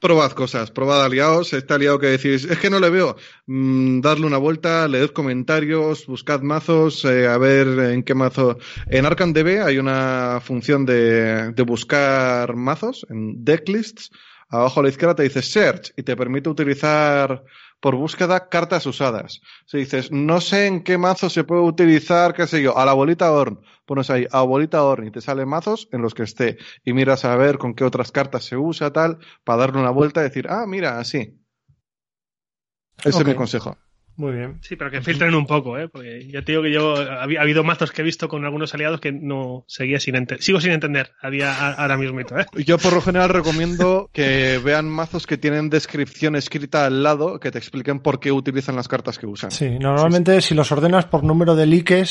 Probad 0.01 0.33
cosas, 0.33 0.73
probad 0.73 1.05
aliados. 1.05 1.53
Este 1.53 1.75
aliado 1.75 2.01
que 2.01 2.09
decís, 2.09 2.45
es 2.45 2.59
que 2.59 2.71
no 2.71 2.81
le 2.81 2.91
veo. 2.91 3.17
Mm, 3.47 4.01
darle 4.01 4.27
una 4.27 4.39
vuelta, 4.39 4.89
leed 4.89 5.11
comentarios, 5.11 6.07
buscad 6.07 6.41
mazos, 6.41 7.05
eh, 7.05 7.29
a 7.29 7.39
ver 7.39 7.67
en 7.93 8.03
qué 8.03 8.15
mazo. 8.15 8.59
En 8.89 9.07
Arkham 9.07 9.33
DB 9.33 9.63
hay 9.65 9.79
una 9.79 10.41
función 10.43 10.87
de, 10.87 11.53
de 11.53 11.63
buscar 11.63 12.57
mazos, 12.57 13.07
en 13.11 13.45
decklists. 13.45 14.11
Abajo 14.49 14.81
a 14.81 14.83
la 14.85 14.89
izquierda 14.89 15.15
te 15.15 15.25
dice 15.25 15.43
Search 15.43 15.93
y 15.97 16.03
te 16.03 16.17
permite 16.17 16.49
utilizar 16.49 17.45
por 17.81 17.97
búsqueda 17.97 18.49
cartas 18.49 18.87
usadas. 18.87 19.41
Si 19.67 19.79
dices, 19.79 20.11
no 20.11 20.41
sé 20.41 20.67
en 20.67 20.83
qué 20.83 20.99
mazo 20.99 21.31
se 21.31 21.45
puede 21.45 21.63
utilizar, 21.63 22.35
qué 22.35 22.47
sé 22.47 22.63
yo, 22.63 22.77
a 22.77 22.85
la 22.85 22.93
bolita 22.93 23.33
Orn, 23.33 23.61
pones 23.87 24.11
ahí 24.11 24.27
a 24.31 24.43
bolita 24.43 24.83
Orn 24.83 25.07
y 25.07 25.11
te 25.11 25.21
salen 25.21 25.49
mazos 25.49 25.89
en 25.93 26.03
los 26.03 26.15
que 26.15 26.25
esté 26.25 26.59
y 26.85 26.93
miras 26.93 27.25
a 27.25 27.37
ver 27.37 27.59
con 27.59 27.75
qué 27.75 27.85
otras 27.85 28.13
cartas 28.13 28.45
se 28.45 28.57
usa, 28.57 28.93
tal, 28.93 29.19
para 29.45 29.61
darle 29.61 29.81
una 29.81 29.91
vuelta 29.91 30.21
y 30.21 30.25
decir, 30.25 30.47
ah, 30.49 30.67
mira, 30.67 30.99
así. 30.99 31.41
Ese 33.05 33.21
es 33.21 33.25
mi 33.25 33.35
consejo. 33.35 33.77
Muy 34.19 34.33
bien. 34.33 34.59
Sí, 34.63 34.75
pero 34.75 34.91
que 34.91 35.01
filtren 35.01 35.33
un 35.37 35.47
poco, 35.47 35.79
¿eh? 35.79 35.89
Porque 35.89 36.27
ya 36.29 36.43
te 36.43 36.51
digo 36.51 36.65
que 36.65 36.73
yo 36.73 36.97
ha, 36.97 37.25
habi- 37.25 37.39
ha 37.39 37.43
habido 37.43 37.63
mazos 37.63 37.93
que 37.93 38.03
he 38.03 38.05
visto 38.05 38.29
con 38.29 38.45
algunos 38.45 38.75
aliados 38.75 39.01
que 39.01 39.13
no 39.13 39.65
seguía 39.69 40.01
sin 40.01 40.17
entender. 40.17 40.43
Sigo 40.43 40.61
sin 40.61 40.73
entender 40.73 41.13
a 41.23 41.31
día, 41.31 41.53
a- 41.55 41.75
ahora 41.75 41.97
mismo, 41.97 42.19
¿eh? 42.19 42.25
Yo 42.67 42.79
por 42.79 42.93
lo 42.95 43.01
general 43.01 43.29
recomiendo 43.29 44.11
que 44.13 44.59
vean 44.59 44.89
mazos 44.91 45.25
que 45.29 45.39
tienen 45.39 45.71
descripción 45.71 46.35
escrita 46.35 46.85
al 46.87 47.05
lado 47.05 47.39
que 47.39 47.53
te 47.53 47.59
expliquen 47.59 48.01
por 48.01 48.19
qué 48.19 48.33
utilizan 48.33 48.75
las 48.75 48.89
cartas 48.89 49.19
que 49.21 49.27
usan. 49.27 49.53
Sí, 49.53 49.79
normalmente 49.79 50.41
si 50.41 50.53
los 50.57 50.73
ordenas 50.73 51.05
por 51.05 51.23
número 51.23 51.55
de 51.55 51.67
likes, 51.67 52.09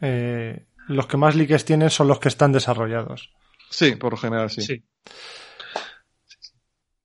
eh, 0.00 0.64
los 0.88 1.06
que 1.08 1.18
más 1.18 1.36
likes 1.36 1.58
tienen 1.58 1.90
son 1.90 2.08
los 2.08 2.18
que 2.20 2.28
están 2.28 2.52
desarrollados. 2.52 3.34
Sí, 3.68 3.96
por 3.96 4.12
lo 4.12 4.16
general 4.16 4.48
sí. 4.48 4.62
Sí. 4.62 4.82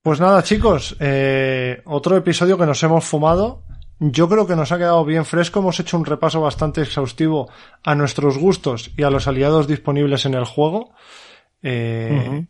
Pues 0.01 0.19
nada, 0.21 0.43
chicos, 0.43 0.95
eh, 0.99 1.81
otro 1.85 2.15
episodio 2.15 2.57
que 2.57 2.65
nos 2.65 2.81
hemos 2.83 3.03
fumado. 3.03 3.64
Yo 3.99 4.27
creo 4.27 4.45
que 4.45 4.55
nos 4.55 4.71
ha 4.71 4.77
quedado 4.77 5.05
bien 5.05 5.25
fresco. 5.25 5.59
Hemos 5.59 5.79
hecho 5.79 5.97
un 5.97 6.05
repaso 6.05 6.41
bastante 6.41 6.81
exhaustivo 6.81 7.49
a 7.83 7.95
nuestros 7.95 8.37
gustos 8.37 8.91
y 8.97 9.03
a 9.03 9.09
los 9.09 9.27
aliados 9.27 9.67
disponibles 9.67 10.25
en 10.25 10.33
el 10.33 10.45
juego. 10.45 10.93
Eh. 11.63 12.45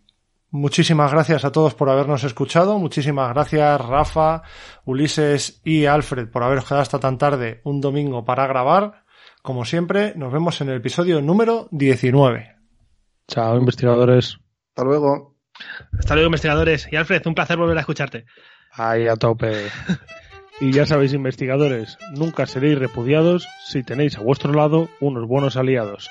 Muchísimas 0.55 1.11
gracias 1.11 1.43
a 1.43 1.51
todos 1.51 1.73
por 1.73 1.89
habernos 1.89 2.23
escuchado. 2.23 2.79
Muchísimas 2.79 3.33
gracias, 3.33 3.81
Rafa, 3.81 4.41
Ulises 4.85 5.59
y 5.65 5.85
Alfred, 5.85 6.29
por 6.29 6.43
haberos 6.43 6.63
quedado 6.63 6.81
hasta 6.81 6.97
tan 6.97 7.17
tarde 7.17 7.59
un 7.65 7.81
domingo 7.81 8.23
para 8.23 8.47
grabar. 8.47 9.03
Como 9.41 9.65
siempre, 9.65 10.13
nos 10.15 10.31
vemos 10.31 10.61
en 10.61 10.69
el 10.69 10.77
episodio 10.77 11.21
número 11.21 11.67
19. 11.71 12.55
Chao, 13.27 13.57
investigadores. 13.57 14.37
Hasta 14.69 14.83
luego. 14.85 15.35
Hasta 15.99 16.13
luego, 16.13 16.27
investigadores. 16.27 16.87
Y 16.89 16.95
Alfred, 16.95 17.27
un 17.27 17.35
placer 17.35 17.57
volver 17.57 17.77
a 17.77 17.81
escucharte. 17.81 18.25
Ahí 18.71 19.07
a 19.07 19.15
tope. 19.17 19.67
Y 20.61 20.71
ya 20.71 20.85
sabéis, 20.85 21.13
investigadores, 21.13 21.97
nunca 22.11 22.45
seréis 22.45 22.79
repudiados 22.79 23.45
si 23.65 23.83
tenéis 23.83 24.17
a 24.17 24.21
vuestro 24.21 24.53
lado 24.53 24.89
unos 25.01 25.27
buenos 25.27 25.57
aliados. 25.57 26.09